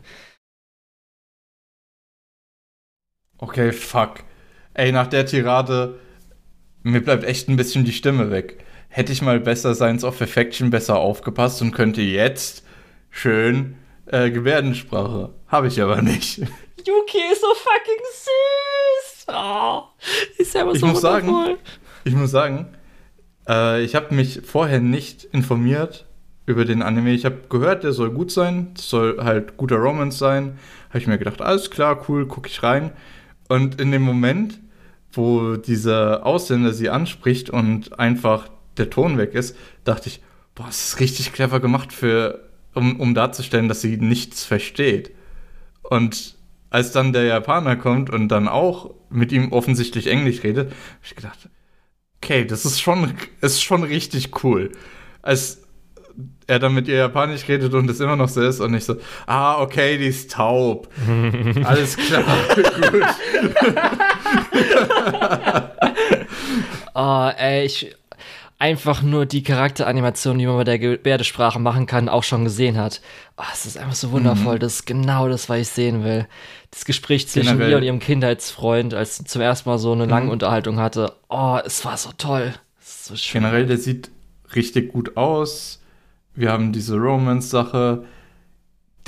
Okay, 3.42 3.72
fuck. 3.72 4.24
Ey, 4.74 4.92
nach 4.92 5.08
der 5.08 5.26
Tirade, 5.26 6.00
mir 6.84 7.04
bleibt 7.04 7.24
echt 7.24 7.50
ein 7.50 7.58
bisschen 7.58 7.84
die 7.86 7.92
Stimme 7.92 8.32
weg. 8.32 8.64
Hätte 8.88 9.12
ich 9.12 9.22
mal 9.22 9.40
besser 9.40 9.74
Science 9.76 10.04
of 10.04 10.18
Perfection 10.18 10.70
besser 10.70 10.98
aufgepasst 10.98 11.62
und 11.62 11.72
könnte 11.72 12.02
jetzt 12.02 12.64
schön 13.10 13.76
äh, 14.06 14.30
Gebärdensprache. 14.32 15.34
Habe 15.48 15.68
ich 15.68 15.82
aber 15.82 16.02
nicht. 16.02 16.38
Yuki 16.88 17.18
ist 17.32 17.42
so 17.42 17.48
fucking 17.54 18.04
süß. 18.14 19.26
Oh, 19.36 19.84
ist 20.38 20.54
ja 20.56 20.62
aber 20.62 20.74
ich 20.74 20.80
so 20.80 20.88
muss 20.88 21.04
wundervoll. 21.04 21.22
sagen, 21.22 21.58
Ich 22.04 22.14
muss 22.14 22.32
sagen, 22.32 22.68
äh, 23.48 23.82
ich 23.84 23.96
habe 23.96 24.14
mich 24.14 24.42
vorher 24.46 24.80
nicht 24.80 25.24
informiert 25.26 26.06
über 26.46 26.66
den 26.66 26.82
Anime. 26.82 27.12
Ich 27.12 27.26
habe 27.26 27.42
gehört, 27.50 27.84
der 27.84 27.94
soll 27.94 28.12
gut 28.12 28.32
sein, 28.32 28.74
es 28.78 28.90
soll 28.90 29.24
halt 29.24 29.58
guter 29.58 29.78
Romance 29.78 30.18
sein. 30.18 30.60
Habe 30.90 31.00
ich 31.00 31.08
mir 31.08 31.18
gedacht, 31.18 31.42
alles 31.42 31.70
klar, 31.72 32.06
cool, 32.10 32.28
gucke 32.28 32.50
ich 32.50 32.62
rein. 32.64 32.92
Und 33.52 33.82
in 33.82 33.92
dem 33.92 34.04
Moment, 34.04 34.62
wo 35.12 35.58
dieser 35.58 36.26
Ausländer 36.26 36.72
sie 36.72 36.90
anspricht 36.90 37.50
und 37.50 38.00
einfach 38.00 38.48
der 38.78 38.90
Ton 38.90 39.18
weg 39.18 39.34
ist, 39.34 39.58
dachte 39.84 40.08
ich, 40.08 40.22
boah, 40.56 40.68
das 40.68 40.88
ist 40.88 41.00
richtig 41.02 41.34
clever 41.34 41.60
gemacht 41.60 41.92
für, 41.92 42.48
um, 42.74 42.98
um 42.98 43.14
darzustellen, 43.14 43.68
dass 43.68 43.82
sie 43.82 43.98
nichts 43.98 44.46
versteht. 44.46 45.12
Und 45.82 46.38
als 46.70 46.94
dann 46.94 47.12
der 47.12 47.26
Japaner 47.26 47.76
kommt 47.76 48.10
und 48.10 48.30
dann 48.30 48.48
auch 48.48 48.94
mit 49.10 49.34
ihm 49.34 49.52
offensichtlich 49.52 50.08
Englisch 50.08 50.44
redet, 50.44 50.70
habe 50.70 51.04
ich 51.04 51.16
gedacht, 51.18 51.50
okay, 52.24 52.46
das 52.46 52.64
ist 52.64 52.80
schon, 52.80 53.16
ist 53.42 53.62
schon 53.62 53.84
richtig 53.84 54.46
cool. 54.46 54.72
Als 55.24 55.61
er 56.48 56.60
dann 56.60 56.74
mit 56.74 56.88
ihr 56.88 56.98
Japanisch 56.98 57.48
redet 57.48 57.74
und 57.74 57.90
es 57.90 58.00
immer 58.00 58.16
noch 58.16 58.30
so 58.30 58.42
ist 58.42 58.60
und 58.60 58.74
ich 58.74 58.86
so, 58.86 58.96
ah, 59.26 59.62
okay, 59.62 59.98
die 59.98 60.08
ist 60.08 60.32
taub. 60.32 60.88
Alles 61.64 61.98
klar, 61.98 62.24
gut. 62.92 63.04
Oh, 66.94 67.30
ey, 67.38 67.66
ich 67.66 67.96
einfach 68.62 69.02
nur 69.02 69.26
die 69.26 69.42
Charakteranimation, 69.42 70.38
die 70.38 70.46
man 70.46 70.58
mit 70.58 70.68
der 70.68 70.78
Gebärdesprache 70.78 71.58
machen 71.58 71.88
kann, 71.88 72.08
auch 72.08 72.24
schon 72.24 72.44
gesehen 72.44 72.78
hat. 72.78 73.02
Oh, 73.38 73.44
es 73.52 73.66
ist 73.66 73.78
einfach 73.78 73.96
so 73.96 74.12
wundervoll. 74.12 74.60
Das 74.60 74.76
ist 74.76 74.86
genau 74.86 75.28
das, 75.28 75.50
was 75.50 75.60
ich 75.60 75.68
sehen 75.70 76.04
will. 76.04 76.28
Das 76.70 76.86
Gespräch 76.86 77.28
zwischen 77.28 77.54
Generell. 77.54 77.72
ihr 77.72 77.78
und 77.78 77.84
ihrem 77.84 78.00
Kindheitsfreund, 78.00 78.94
als 78.94 79.18
sie 79.18 79.24
zum 79.24 79.42
ersten 79.42 79.68
Mal 79.68 79.80
so 79.80 79.92
eine 79.94 80.06
lange 80.06 80.30
Unterhaltung 80.30 80.80
hatte. 80.80 81.14
Oh, 81.28 81.58
es 81.66 81.84
war 81.86 81.98
so 81.98 82.12
toll. 82.18 82.54
So 82.80 83.16
schön. 83.16 83.42
Generell, 83.42 83.66
der 83.66 83.78
sieht 83.78 84.12
richtig 84.56 84.92
gut 84.92 85.18
aus. 85.18 85.81
Wir 86.34 86.52
haben 86.52 86.72
diese 86.72 86.96
Romance-Sache. 86.96 88.06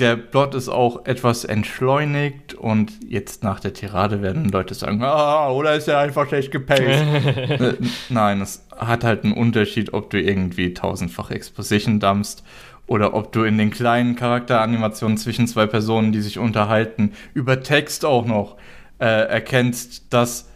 Der 0.00 0.16
Plot 0.16 0.56
ist 0.56 0.68
auch 0.68 1.06
etwas 1.06 1.44
entschleunigt 1.44 2.54
und 2.54 2.92
jetzt 3.08 3.44
nach 3.44 3.60
der 3.60 3.72
Tirade 3.72 4.22
werden 4.22 4.48
Leute 4.48 4.74
sagen, 4.74 5.02
ah, 5.04 5.50
oder 5.50 5.76
ist 5.76 5.86
er 5.86 6.00
einfach 6.00 6.26
schlecht 6.26 6.50
gepaced? 6.50 6.82
Äh, 7.60 7.74
Nein, 8.08 8.40
es 8.40 8.66
hat 8.76 9.04
halt 9.04 9.22
einen 9.22 9.34
Unterschied, 9.34 9.94
ob 9.94 10.10
du 10.10 10.20
irgendwie 10.20 10.74
tausendfach 10.74 11.30
Exposition 11.30 12.00
dumpst 12.00 12.42
oder 12.88 13.14
ob 13.14 13.32
du 13.32 13.44
in 13.44 13.56
den 13.56 13.70
kleinen 13.70 14.16
Charakteranimationen 14.16 15.16
zwischen 15.16 15.46
zwei 15.46 15.66
Personen, 15.66 16.10
die 16.10 16.20
sich 16.20 16.38
unterhalten, 16.38 17.12
über 17.32 17.62
Text 17.62 18.04
auch 18.04 18.26
noch 18.26 18.56
äh, 18.98 19.06
erkennst, 19.06 20.12
dass 20.12 20.48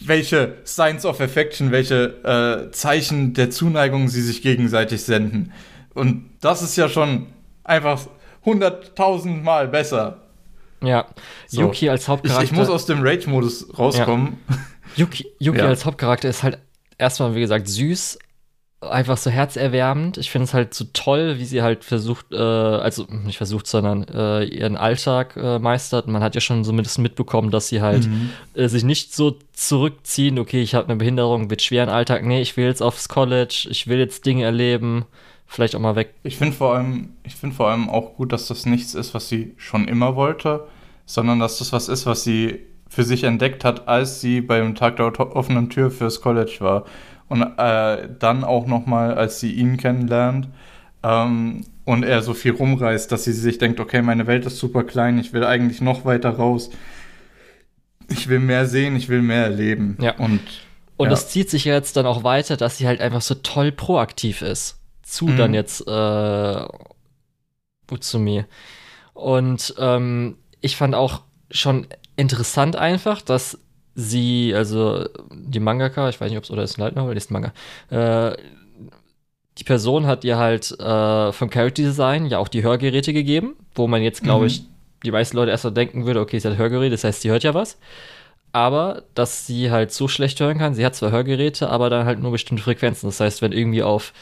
welche 0.00 0.56
Signs 0.64 1.04
of 1.04 1.20
Affection, 1.20 1.70
welche 1.70 2.68
äh, 2.68 2.70
Zeichen 2.72 3.34
der 3.34 3.50
Zuneigung 3.50 4.08
sie 4.08 4.22
sich 4.22 4.42
gegenseitig 4.42 5.02
senden. 5.02 5.52
Und 5.94 6.30
das 6.40 6.62
ist 6.62 6.76
ja 6.76 6.88
schon 6.88 7.26
einfach 7.62 8.00
hunderttausendmal 8.44 9.68
besser. 9.68 10.18
Ja, 10.82 11.06
So. 11.46 11.62
Yuki 11.62 11.88
als 11.88 12.02
Ich, 12.02 12.08
Hauptcharakter. 12.08 12.44
ich 12.44 12.52
muss 12.52 12.68
aus 12.68 12.86
dem 12.86 13.00
Rage-Modus 13.02 13.78
rauskommen. 13.78 14.38
Yuki, 14.96 15.26
Yuki 15.38 15.58
Ja. 15.58 15.66
als 15.66 15.86
Hauptcharakter 15.86 16.28
ist 16.28 16.42
halt 16.42 16.58
erstmal, 16.98 17.34
wie 17.34 17.40
gesagt, 17.40 17.68
süß, 17.68 18.18
einfach 18.82 19.16
so 19.16 19.30
herzerwärmend. 19.30 20.18
Ich 20.18 20.30
finde 20.30 20.44
es 20.44 20.52
halt 20.52 20.74
so 20.74 20.84
toll, 20.92 21.38
wie 21.38 21.46
sie 21.46 21.62
halt 21.62 21.84
versucht, 21.84 22.26
äh, 22.32 22.36
also 22.36 23.06
nicht 23.08 23.38
versucht, 23.38 23.66
sondern 23.66 24.04
äh, 24.12 24.44
ihren 24.44 24.76
Alltag 24.76 25.36
äh, 25.38 25.58
meistert. 25.58 26.06
Man 26.06 26.22
hat 26.22 26.34
ja 26.34 26.42
schon 26.42 26.64
so 26.64 26.72
ein 26.72 26.76
bisschen 26.76 27.02
mitbekommen, 27.02 27.50
dass 27.50 27.68
sie 27.68 27.80
halt 27.80 28.06
Mhm. 28.06 28.30
äh, 28.52 28.68
sich 28.68 28.84
nicht 28.84 29.14
so 29.14 29.38
zurückziehen, 29.54 30.38
okay, 30.38 30.60
ich 30.60 30.74
habe 30.74 30.86
eine 30.88 30.96
Behinderung, 30.96 31.48
wird 31.48 31.62
schwer 31.62 31.84
im 31.84 31.88
Alltag. 31.90 32.24
Nee, 32.26 32.42
ich 32.42 32.58
will 32.58 32.66
jetzt 32.66 32.82
aufs 32.82 33.08
College, 33.08 33.68
ich 33.70 33.86
will 33.86 33.98
jetzt 33.98 34.26
Dinge 34.26 34.44
erleben, 34.44 35.06
vielleicht 35.54 35.76
auch 35.76 35.80
mal 35.80 35.96
weg. 35.96 36.14
Ich 36.22 36.36
finde 36.36 36.52
vor 36.52 36.74
allem, 36.74 37.10
ich 37.22 37.36
finde 37.36 37.54
vor 37.54 37.70
allem 37.70 37.88
auch 37.88 38.16
gut, 38.16 38.32
dass 38.32 38.48
das 38.48 38.66
nichts 38.66 38.94
ist, 38.94 39.14
was 39.14 39.28
sie 39.28 39.54
schon 39.56 39.86
immer 39.86 40.16
wollte, 40.16 40.66
sondern 41.06 41.38
dass 41.38 41.58
das 41.58 41.72
was 41.72 41.88
ist, 41.88 42.06
was 42.06 42.24
sie 42.24 42.60
für 42.88 43.04
sich 43.04 43.24
entdeckt 43.24 43.64
hat, 43.64 43.88
als 43.88 44.20
sie 44.20 44.40
beim 44.40 44.74
Tag 44.74 44.96
der 44.96 45.18
offenen 45.36 45.70
Tür 45.70 45.90
fürs 45.90 46.20
College 46.20 46.56
war. 46.60 46.84
Und 47.28 47.42
äh, 47.42 48.08
dann 48.18 48.44
auch 48.44 48.66
nochmal, 48.66 49.14
als 49.14 49.40
sie 49.40 49.52
ihn 49.52 49.76
kennenlernt 49.76 50.48
ähm, 51.02 51.64
und 51.84 52.02
er 52.02 52.22
so 52.22 52.34
viel 52.34 52.52
rumreist, 52.52 53.10
dass 53.10 53.24
sie 53.24 53.32
sich 53.32 53.58
denkt, 53.58 53.80
okay, 53.80 54.02
meine 54.02 54.26
Welt 54.26 54.46
ist 54.46 54.58
super 54.58 54.84
klein, 54.84 55.18
ich 55.18 55.32
will 55.32 55.44
eigentlich 55.44 55.80
noch 55.80 56.04
weiter 56.04 56.30
raus. 56.30 56.70
Ich 58.08 58.28
will 58.28 58.40
mehr 58.40 58.66
sehen, 58.66 58.96
ich 58.96 59.08
will 59.08 59.22
mehr 59.22 59.44
erleben. 59.44 59.96
Ja. 60.00 60.16
Und, 60.16 60.40
Und 60.96 61.06
ja. 61.06 61.10
das 61.10 61.30
zieht 61.30 61.48
sich 61.48 61.64
jetzt 61.64 61.96
dann 61.96 62.06
auch 62.06 62.22
weiter, 62.22 62.56
dass 62.56 62.76
sie 62.76 62.86
halt 62.86 63.00
einfach 63.00 63.22
so 63.22 63.34
toll 63.36 63.72
proaktiv 63.72 64.42
ist. 64.42 64.83
Zu 65.14 65.26
Mhm. 65.26 65.36
dann 65.36 65.54
jetzt 65.54 65.86
äh, 65.86 66.66
Utsumi. 67.90 68.44
Und 69.14 69.74
ähm, 69.78 70.36
ich 70.60 70.76
fand 70.76 70.94
auch 70.94 71.22
schon 71.50 71.86
interessant 72.16 72.76
einfach, 72.76 73.22
dass 73.22 73.58
sie, 73.94 74.52
also 74.54 75.06
die 75.32 75.60
Mangaka, 75.60 76.08
ich 76.08 76.20
weiß 76.20 76.30
nicht, 76.30 76.38
ob 76.38 76.44
es 76.44 76.50
oder 76.50 76.62
ist 76.62 76.78
ein 76.78 76.82
Light 76.82 76.96
Novel, 76.96 77.16
ist 77.16 77.30
ein 77.30 77.34
Manga, 77.34 77.52
äh, 77.90 78.36
die 79.58 79.64
Person 79.64 80.06
hat 80.06 80.24
ihr 80.24 80.36
halt 80.36 80.72
äh, 80.80 81.32
vom 81.32 81.48
Character 81.50 81.82
Design 81.82 82.26
ja 82.26 82.38
auch 82.38 82.48
die 82.48 82.64
Hörgeräte 82.64 83.12
gegeben, 83.12 83.54
wo 83.74 83.86
man 83.86 84.02
jetzt, 84.02 84.24
glaube 84.24 84.44
Mhm. 84.44 84.46
ich, 84.48 84.62
die 85.04 85.12
meisten 85.12 85.36
Leute 85.36 85.52
erst 85.52 85.64
mal 85.64 85.70
denken 85.70 86.06
würde, 86.06 86.20
okay, 86.20 86.38
sie 86.38 86.48
hat 86.48 86.56
Hörgeräte, 86.58 86.90
das 86.92 87.04
heißt, 87.04 87.22
sie 87.22 87.30
hört 87.30 87.44
ja 87.44 87.54
was. 87.54 87.78
Aber 88.52 89.02
dass 89.14 89.46
sie 89.46 89.70
halt 89.70 89.92
so 89.92 90.08
schlecht 90.08 90.40
hören 90.40 90.58
kann, 90.58 90.74
sie 90.74 90.84
hat 90.86 90.94
zwar 90.94 91.10
Hörgeräte, 91.12 91.70
aber 91.70 91.90
dann 91.90 92.06
halt 92.06 92.20
nur 92.20 92.32
bestimmte 92.32 92.62
Frequenzen. 92.62 93.08
Das 93.08 93.20
heißt, 93.20 93.42
wenn 93.42 93.52
irgendwie 93.52 93.82
auf 93.82 94.12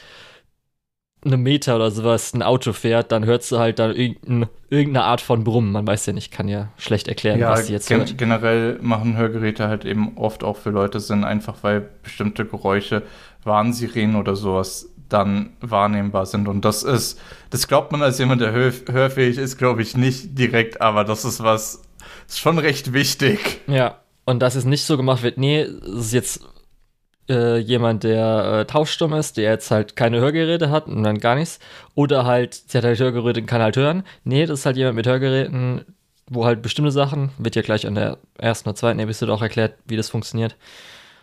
eine 1.24 1.36
Meter 1.36 1.76
oder 1.76 1.90
sowas 1.90 2.34
ein 2.34 2.42
Auto 2.42 2.72
fährt, 2.72 3.12
dann 3.12 3.24
hört 3.24 3.42
sie 3.44 3.58
halt 3.58 3.78
dann 3.78 3.94
irgendein, 3.94 4.48
irgendeine 4.70 5.04
Art 5.04 5.20
von 5.20 5.44
Brummen. 5.44 5.72
Man 5.72 5.86
weiß 5.86 6.06
ja 6.06 6.12
nicht, 6.12 6.32
kann 6.32 6.48
ja 6.48 6.68
schlecht 6.76 7.06
erklären, 7.08 7.38
Ja, 7.38 7.50
was 7.50 7.66
sie 7.66 7.72
jetzt 7.72 7.88
gen 7.88 7.98
hört. 7.98 8.18
generell 8.18 8.78
machen 8.82 9.16
Hörgeräte 9.16 9.68
halt 9.68 9.84
eben 9.84 10.16
oft 10.16 10.42
auch 10.42 10.56
für 10.56 10.70
Leute 10.70 10.98
Sinn, 11.00 11.22
einfach 11.24 11.56
weil 11.62 11.88
bestimmte 12.02 12.44
Geräusche, 12.44 13.02
Warnsirenen 13.44 14.16
oder 14.16 14.34
sowas 14.36 14.88
dann 15.08 15.50
wahrnehmbar 15.60 16.26
sind. 16.26 16.48
Und 16.48 16.64
das 16.64 16.82
ist, 16.82 17.20
das 17.50 17.68
glaubt 17.68 17.92
man 17.92 18.02
als 18.02 18.18
jemand, 18.18 18.40
der 18.40 18.52
hör 18.52 18.72
hörfähig 18.90 19.38
ist, 19.38 19.58
glaube 19.58 19.82
ich 19.82 19.96
nicht 19.96 20.38
direkt, 20.38 20.80
aber 20.80 21.04
das 21.04 21.24
ist 21.24 21.42
was, 21.42 21.82
ist 22.26 22.40
schon 22.40 22.58
recht 22.58 22.92
wichtig. 22.92 23.60
Ja, 23.66 24.00
und 24.24 24.40
dass 24.40 24.54
es 24.54 24.64
nicht 24.64 24.84
so 24.84 24.96
gemacht 24.96 25.22
wird, 25.22 25.36
nee, 25.38 25.60
es 25.60 26.06
ist 26.06 26.12
jetzt 26.12 26.40
äh, 27.28 27.58
jemand, 27.58 28.04
der 28.04 28.60
äh, 28.60 28.64
taubstumm 28.64 29.12
ist, 29.14 29.36
der 29.36 29.50
jetzt 29.50 29.70
halt 29.70 29.96
keine 29.96 30.20
Hörgeräte 30.20 30.70
hat 30.70 30.86
und 30.86 31.02
dann 31.02 31.18
gar 31.18 31.34
nichts. 31.34 31.58
Oder 31.94 32.24
halt, 32.24 32.54
sie 32.54 32.78
hat 32.78 32.84
halt 32.84 32.98
Hörgeräte 32.98 33.40
und 33.40 33.46
kann 33.46 33.62
halt 33.62 33.76
hören. 33.76 34.04
Nee, 34.24 34.46
das 34.46 34.60
ist 34.60 34.66
halt 34.66 34.76
jemand 34.76 34.96
mit 34.96 35.06
Hörgeräten, 35.06 35.84
wo 36.28 36.44
halt 36.44 36.62
bestimmte 36.62 36.92
Sachen, 36.92 37.30
wird 37.38 37.56
ja 37.56 37.62
gleich 37.62 37.86
an 37.86 37.94
der 37.94 38.18
ersten 38.38 38.68
oder 38.68 38.76
zweiten 38.76 38.98
Episode 38.98 39.32
auch 39.32 39.42
erklärt, 39.42 39.74
wie 39.86 39.96
das 39.96 40.10
funktioniert. 40.10 40.56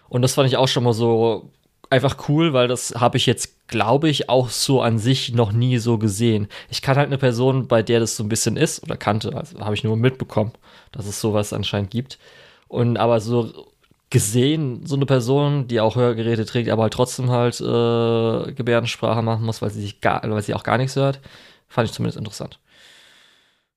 Und 0.08 0.22
das 0.22 0.34
fand 0.34 0.48
ich 0.48 0.58
auch 0.58 0.68
schon 0.68 0.84
mal 0.84 0.94
so 0.94 1.52
einfach 1.90 2.30
cool, 2.30 2.54
weil 2.54 2.68
das 2.68 2.94
habe 2.96 3.18
ich 3.18 3.26
jetzt, 3.26 3.68
glaube 3.68 4.10
ich, 4.10 4.30
auch 4.30 4.50
so 4.50 4.82
an 4.82 5.00
sich 5.00 5.34
noch 5.34 5.52
nie 5.52 5.78
so 5.78 5.98
gesehen. 5.98 6.48
Ich 6.70 6.82
kann 6.82 6.98
halt 6.98 7.08
eine 7.08 7.18
Person, 7.18 7.68
bei 7.68 7.82
der 7.82 8.00
das 8.00 8.16
so 8.16 8.24
ein 8.24 8.30
bisschen 8.30 8.58
ist, 8.58 8.84
oder 8.84 8.98
kannte, 8.98 9.36
also 9.36 9.60
habe 9.60 9.76
ich 9.76 9.84
nur 9.84 9.98
mitbekommen, 9.98 10.52
dass 10.92 11.08
es 11.08 11.20
sowas 11.20 11.54
anscheinend 11.54 11.92
gibt. 11.92 12.20
Und 12.68 12.98
aber 12.98 13.20
so 13.20 13.69
gesehen, 14.10 14.86
so 14.86 14.96
eine 14.96 15.06
Person, 15.06 15.68
die 15.68 15.80
auch 15.80 15.96
Hörgeräte 15.96 16.46
trägt, 16.46 16.70
aber 16.70 16.84
halt 16.84 16.94
trotzdem 16.94 17.30
halt 17.30 17.60
äh, 17.62 18.52
Gebärdensprache 18.54 19.22
machen 19.22 19.46
muss, 19.46 19.62
weil 19.62 19.70
sie 19.70 19.82
sich 19.82 20.02
gar, 20.02 20.22
weil 20.30 20.42
sie 20.42 20.54
auch 20.56 20.64
gar 20.64 20.78
nichts 20.78 20.96
hört, 20.96 21.20
fand 21.68 21.88
ich 21.88 21.94
zumindest 21.94 22.18
interessant. 22.18 22.60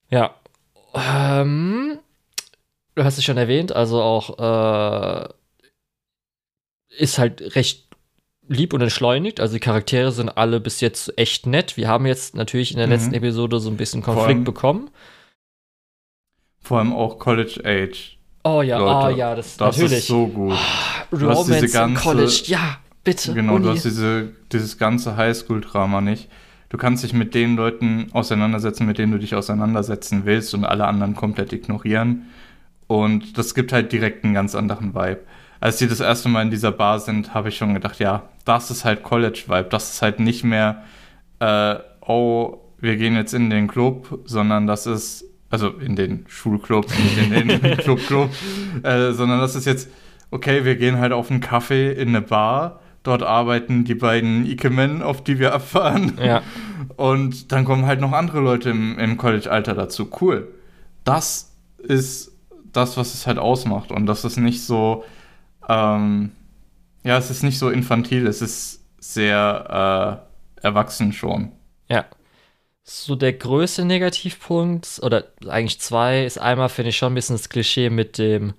Ja. 0.08 0.34
Ähm, 0.94 1.98
du 2.94 3.04
hast 3.04 3.18
es 3.18 3.24
schon 3.24 3.36
erwähnt, 3.36 3.72
also 3.72 4.00
auch 4.02 4.38
äh, 5.28 5.28
ist 6.98 7.18
halt 7.18 7.54
recht 7.56 7.88
lieb 8.48 8.72
und 8.74 8.80
entschleunigt. 8.82 9.40
Also 9.40 9.54
die 9.54 9.60
Charaktere 9.60 10.12
sind 10.12 10.28
alle 10.30 10.60
bis 10.60 10.80
jetzt 10.80 11.16
echt 11.18 11.46
nett. 11.46 11.76
Wir 11.76 11.88
haben 11.88 12.06
jetzt 12.06 12.34
natürlich 12.34 12.72
in 12.72 12.76
der 12.78 12.86
Mhm. 12.86 12.92
letzten 12.92 13.14
Episode 13.14 13.60
so 13.60 13.70
ein 13.70 13.76
bisschen 13.76 14.02
Vor 14.02 14.14
Konflikt 14.14 14.36
allem- 14.38 14.44
bekommen. 14.44 14.90
Vor 16.60 16.78
allem 16.78 16.92
auch 16.92 17.18
College 17.18 17.60
Age. 17.64 18.18
Oh 18.44 18.62
ja, 18.62 18.78
Leute, 18.78 19.14
oh 19.14 19.16
ja, 19.16 19.34
das, 19.34 19.56
Das 19.56 19.76
natürlich. 19.76 19.98
ist 20.00 20.06
so 20.08 20.26
gut. 20.26 20.54
Du 21.10 21.28
hast 21.28 21.46
diese 21.46 21.54
Romance 21.56 21.72
ganze- 21.72 22.02
College, 22.02 22.42
ja, 22.46 22.76
bitte. 23.04 23.34
Genau, 23.34 23.54
Uni. 23.54 23.64
du 23.64 23.70
hast 23.70 23.84
diese, 23.84 24.30
dieses 24.50 24.78
ganze 24.78 25.16
Highschool-Drama 25.16 26.00
nicht. 26.00 26.28
Du 26.68 26.78
kannst 26.78 27.04
dich 27.04 27.12
mit 27.12 27.34
den 27.34 27.54
Leuten 27.56 28.06
auseinandersetzen, 28.12 28.86
mit 28.86 28.98
denen 28.98 29.12
du 29.12 29.18
dich 29.18 29.34
auseinandersetzen 29.34 30.22
willst 30.24 30.54
und 30.54 30.64
alle 30.64 30.86
anderen 30.86 31.14
komplett 31.14 31.52
ignorieren. 31.52 32.26
Und 32.86 33.36
das 33.38 33.54
gibt 33.54 33.72
halt 33.72 33.92
direkt 33.92 34.24
einen 34.24 34.34
ganz 34.34 34.54
anderen 34.54 34.94
Vibe. 34.94 35.20
Als 35.60 35.76
die 35.76 35.86
das 35.86 36.00
erste 36.00 36.28
Mal 36.28 36.42
in 36.42 36.50
dieser 36.50 36.72
Bar 36.72 36.98
sind, 36.98 37.34
habe 37.34 37.50
ich 37.50 37.56
schon 37.56 37.74
gedacht, 37.74 37.98
ja, 38.00 38.24
das 38.44 38.70
ist 38.70 38.84
halt 38.84 39.02
College-Vibe. 39.04 39.68
Das 39.70 39.92
ist 39.92 40.02
halt 40.02 40.18
nicht 40.18 40.42
mehr, 40.44 40.82
äh, 41.38 41.76
oh, 42.00 42.58
wir 42.80 42.96
gehen 42.96 43.14
jetzt 43.14 43.34
in 43.34 43.50
den 43.50 43.68
Club, 43.68 44.20
sondern 44.24 44.66
das 44.66 44.86
ist, 44.86 45.24
also 45.52 45.68
in 45.68 45.96
den 45.96 46.24
Schulclub, 46.28 46.86
nicht 46.88 47.18
in 47.18 47.48
den 47.48 47.60
Club-Club, 47.76 48.30
äh, 48.82 49.12
sondern 49.12 49.38
das 49.38 49.54
ist 49.54 49.66
jetzt, 49.66 49.90
okay, 50.30 50.64
wir 50.64 50.76
gehen 50.76 50.98
halt 50.98 51.12
auf 51.12 51.30
einen 51.30 51.40
Kaffee 51.40 51.92
in 51.92 52.08
eine 52.08 52.22
Bar. 52.22 52.80
Dort 53.02 53.22
arbeiten 53.22 53.84
die 53.84 53.94
beiden 53.94 54.46
Ikemen, 54.46 55.02
auf 55.02 55.22
die 55.22 55.38
wir 55.38 55.54
abfahren. 55.54 56.18
Ja, 56.22 56.40
Und 56.96 57.52
dann 57.52 57.66
kommen 57.66 57.84
halt 57.84 58.00
noch 58.00 58.12
andere 58.12 58.40
Leute 58.40 58.70
im, 58.70 58.98
im 58.98 59.18
College-Alter 59.18 59.74
dazu. 59.74 60.08
Cool. 60.22 60.48
Das 61.04 61.52
ist 61.78 62.32
das, 62.72 62.96
was 62.96 63.12
es 63.12 63.26
halt 63.26 63.38
ausmacht. 63.38 63.92
Und 63.92 64.06
das 64.06 64.24
ist 64.24 64.38
nicht 64.38 64.64
so, 64.64 65.04
ähm, 65.68 66.30
ja, 67.04 67.18
es 67.18 67.30
ist 67.30 67.42
nicht 67.42 67.58
so 67.58 67.68
infantil, 67.68 68.26
es 68.26 68.40
ist 68.40 68.84
sehr 69.00 70.22
äh, 70.62 70.66
erwachsen 70.66 71.12
schon. 71.12 71.52
ja. 71.90 72.06
So 72.84 73.14
der 73.14 73.32
größte 73.32 73.84
Negativpunkt, 73.84 75.00
oder 75.02 75.24
eigentlich 75.48 75.80
zwei, 75.80 76.24
ist 76.24 76.38
einmal, 76.38 76.68
finde 76.68 76.90
ich, 76.90 76.96
schon 76.96 77.12
ein 77.12 77.14
bisschen 77.14 77.36
das 77.36 77.48
Klischee 77.48 77.90
mit 77.90 78.18
dem 78.18 78.54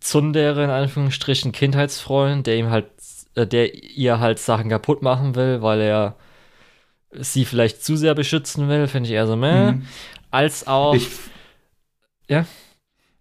Tsundere, 0.00 0.64
in 0.64 0.70
Anführungsstrichen, 0.70 1.52
Kindheitsfreund, 1.52 2.46
der 2.46 2.56
ihm 2.56 2.70
halt, 2.70 2.86
äh, 3.34 3.46
der 3.46 3.74
ihr 3.74 4.20
halt 4.20 4.38
Sachen 4.38 4.70
kaputt 4.70 5.02
machen 5.02 5.34
will, 5.34 5.62
weil 5.62 5.80
er 5.82 6.16
sie 7.12 7.44
vielleicht 7.44 7.84
zu 7.84 7.96
sehr 7.96 8.14
beschützen 8.14 8.68
will, 8.68 8.88
finde 8.88 9.08
ich 9.08 9.14
eher 9.14 9.26
so, 9.26 9.36
meh. 9.36 9.72
Mhm. 9.72 9.86
Als 10.30 10.66
auch, 10.66 10.94
Ich, 10.94 11.08
ja, 12.28 12.46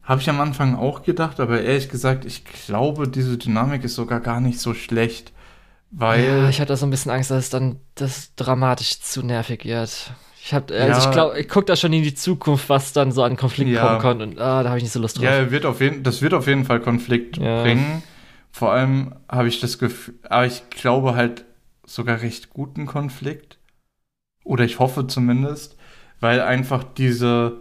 Habe 0.03 0.21
ich 0.21 0.29
am 0.29 0.41
Anfang 0.41 0.75
auch 0.75 1.03
gedacht, 1.03 1.39
aber 1.39 1.61
ehrlich 1.61 1.89
gesagt, 1.89 2.25
ich 2.25 2.43
glaube, 2.45 3.07
diese 3.07 3.37
Dynamik 3.37 3.83
ist 3.83 3.95
sogar 3.95 4.19
gar 4.21 4.41
nicht 4.41 4.59
so 4.59 4.73
schlecht. 4.73 5.31
Weil. 5.91 6.23
Ja, 6.25 6.49
ich 6.49 6.61
hatte 6.61 6.75
so 6.77 6.85
ein 6.85 6.89
bisschen 6.91 7.11
Angst, 7.11 7.31
dass 7.31 7.45
es 7.45 7.49
dann 7.49 7.79
das 7.95 8.35
dramatisch 8.35 8.99
zu 9.01 9.23
nervig 9.23 9.65
wird. 9.65 10.13
Ich 10.41 10.53
hab, 10.53 10.71
also 10.71 10.77
Ja. 10.87 10.97
ich 11.05 11.11
glaube, 11.11 11.39
ich 11.39 11.49
gucke 11.49 11.65
da 11.65 11.75
schon 11.75 11.91
in 11.93 12.01
die 12.03 12.13
Zukunft, 12.15 12.69
was 12.69 12.93
dann 12.93 13.11
so 13.11 13.23
an 13.23 13.35
Konflikt 13.35 13.71
Ja. 13.71 13.85
kommen 13.85 13.99
kann 13.99 14.21
und 14.21 14.39
ah, 14.39 14.63
da 14.63 14.69
habe 14.69 14.77
ich 14.77 14.83
nicht 14.83 14.93
so 14.93 14.99
Lust 14.99 15.17
drauf. 15.17 15.25
Ja, 15.25 15.51
wird 15.51 15.65
auf 15.65 15.81
jeden, 15.81 16.03
das 16.03 16.21
wird 16.21 16.33
auf 16.33 16.47
jeden 16.47 16.65
Fall 16.65 16.79
Konflikt 16.79 17.37
Ja. 17.37 17.61
bringen. 17.61 18.01
Vor 18.51 18.71
allem 18.71 19.15
habe 19.29 19.47
ich 19.47 19.59
das 19.59 19.77
Gefühl, 19.77 20.15
aber 20.23 20.45
ich 20.45 20.69
glaube 20.69 21.15
halt 21.15 21.45
sogar 21.85 22.21
recht 22.21 22.51
guten 22.51 22.85
Konflikt. 22.85 23.57
Oder 24.43 24.63
ich 24.63 24.79
hoffe 24.79 25.05
zumindest, 25.07 25.77
weil 26.19 26.41
einfach 26.41 26.83
diese, 26.83 27.57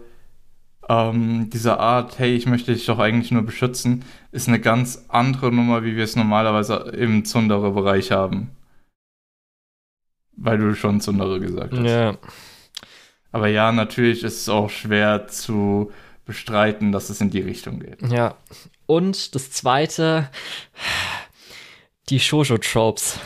ähm, 0.88 1.50
diese 1.50 1.78
Art, 1.80 2.18
hey, 2.18 2.34
ich 2.34 2.46
möchte 2.46 2.72
dich 2.72 2.86
doch 2.86 2.98
eigentlich 2.98 3.30
nur 3.32 3.42
beschützen, 3.42 4.04
ist 4.32 4.48
eine 4.48 4.60
ganz 4.60 5.04
andere 5.08 5.52
Nummer, 5.52 5.84
wie 5.84 5.96
wir 5.96 6.04
es 6.04 6.16
normalerweise 6.16 6.74
im 6.96 7.24
Zundere-Bereich 7.24 8.12
haben. 8.12 8.50
Weil 10.36 10.58
du 10.58 10.74
schon 10.74 11.00
Zundere 11.00 11.40
gesagt 11.40 11.74
hast. 11.74 11.84
Ja. 11.84 12.16
Aber 13.32 13.48
ja, 13.48 13.72
natürlich 13.72 14.24
ist 14.24 14.42
es 14.42 14.48
auch 14.48 14.70
schwer 14.70 15.28
zu 15.28 15.90
bestreiten, 16.24 16.92
dass 16.92 17.10
es 17.10 17.20
in 17.20 17.30
die 17.30 17.40
Richtung 17.40 17.80
geht. 17.80 18.02
Ja. 18.10 18.34
Und 18.86 19.34
das 19.34 19.50
zweite, 19.50 20.30
die 22.08 22.20
Shoujo-Tropes. 22.20 23.18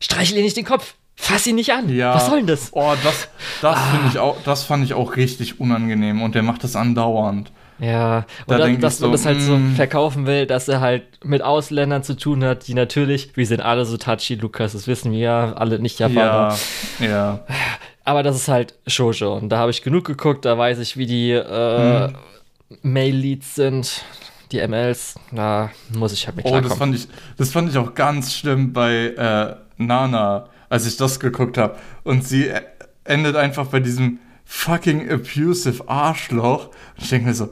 Streichel 0.00 0.36
ihr 0.36 0.42
nicht 0.44 0.56
den 0.56 0.64
Kopf. 0.64 0.94
Fass 1.16 1.46
ihn 1.48 1.56
nicht 1.56 1.72
an. 1.72 1.88
Ja. 1.88 2.14
Was 2.14 2.26
soll 2.26 2.38
denn 2.38 2.46
das? 2.46 2.68
Oh, 2.72 2.94
das, 3.02 3.28
das 3.60 3.80
finde 3.90 4.08
ich 4.08 4.18
auch, 4.18 4.36
das 4.44 4.62
fand 4.62 4.84
ich 4.84 4.94
auch 4.94 5.16
richtig 5.16 5.58
unangenehm 5.58 6.22
und 6.22 6.36
der 6.36 6.44
macht 6.44 6.62
das 6.62 6.76
andauernd. 6.76 7.50
Ja, 7.80 8.24
Da 8.46 8.54
und 8.54 8.60
dann, 8.60 8.80
dass 8.80 9.00
man 9.00 9.10
so, 9.10 9.12
das 9.12 9.26
halt 9.26 9.40
so 9.40 9.56
mm. 9.56 9.74
verkaufen 9.74 10.26
will, 10.26 10.46
dass 10.46 10.68
er 10.68 10.80
halt 10.80 11.24
mit 11.24 11.42
Ausländern 11.42 12.02
zu 12.02 12.16
tun 12.16 12.44
hat, 12.44 12.66
die 12.66 12.74
natürlich, 12.74 13.36
wir 13.36 13.46
sind 13.46 13.60
alle 13.60 13.84
so 13.84 13.96
touchy, 13.96 14.34
Lukas, 14.34 14.72
das 14.72 14.88
wissen 14.88 15.12
wir 15.12 15.18
ja, 15.18 15.52
alle 15.52 15.78
nicht 15.78 16.00
Japaner. 16.00 16.56
Ja, 16.98 17.06
ja. 17.06 17.46
Aber 18.08 18.22
das 18.22 18.36
ist 18.36 18.48
halt 18.48 18.74
Shoujo. 18.86 19.34
Und 19.36 19.50
da 19.50 19.58
habe 19.58 19.70
ich 19.70 19.82
genug 19.82 20.04
geguckt, 20.06 20.44
da 20.46 20.56
weiß 20.56 20.78
ich, 20.78 20.96
wie 20.96 21.04
die 21.06 21.30
äh, 21.32 22.08
Hm. 22.08 22.14
Mail-Leads 22.82 23.54
sind, 23.54 24.02
die 24.52 24.66
MLs. 24.66 25.14
Da 25.32 25.70
muss 25.94 26.12
ich 26.14 26.26
halt 26.26 26.36
mit 26.36 26.46
Oh, 26.46 26.50
das 26.52 26.60
klarkommen. 26.60 26.78
fand 26.78 26.94
ich, 26.96 27.08
das 27.36 27.50
fand 27.50 27.68
ich 27.70 27.76
auch 27.76 27.94
ganz 27.94 28.32
schlimm 28.34 28.72
bei 28.72 29.08
äh, 29.08 29.56
Nana, 29.76 30.48
als 30.70 30.86
ich 30.86 30.96
das 30.96 31.20
geguckt 31.20 31.58
habe. 31.58 31.76
Und 32.02 32.26
sie 32.26 32.48
äh, 32.48 32.62
endet 33.04 33.36
einfach 33.36 33.66
bei 33.66 33.80
diesem 33.80 34.20
fucking 34.46 35.10
abusive 35.10 35.86
Arschloch. 35.88 36.68
Und 36.68 37.02
ich 37.02 37.08
denke 37.10 37.28
mir 37.28 37.34
so, 37.34 37.50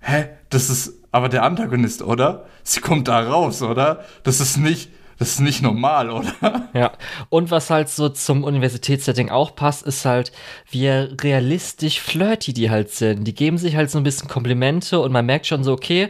hä, 0.00 0.28
das 0.48 0.70
ist 0.70 0.94
aber 1.12 1.28
der 1.28 1.42
Antagonist, 1.42 2.00
oder? 2.02 2.46
Sie 2.62 2.80
kommt 2.80 3.08
da 3.08 3.20
raus, 3.20 3.60
oder? 3.62 4.04
Das 4.22 4.40
ist 4.40 4.56
nicht, 4.56 4.90
das 5.20 5.32
ist 5.32 5.40
nicht 5.40 5.60
normal, 5.60 6.08
oder? 6.08 6.70
Ja. 6.72 6.92
Und 7.28 7.50
was 7.50 7.68
halt 7.68 7.90
so 7.90 8.08
zum 8.08 8.42
Universitätssetting 8.42 9.28
auch 9.28 9.54
passt, 9.54 9.86
ist 9.86 10.06
halt, 10.06 10.32
wie 10.70 10.88
realistisch 10.88 12.00
flirty 12.00 12.54
die 12.54 12.70
halt 12.70 12.90
sind. 12.90 13.24
Die 13.24 13.34
geben 13.34 13.58
sich 13.58 13.76
halt 13.76 13.90
so 13.90 13.98
ein 13.98 14.02
bisschen 14.02 14.28
Komplimente 14.28 14.98
und 14.98 15.12
man 15.12 15.26
merkt 15.26 15.46
schon 15.46 15.62
so, 15.62 15.74
okay, 15.74 16.08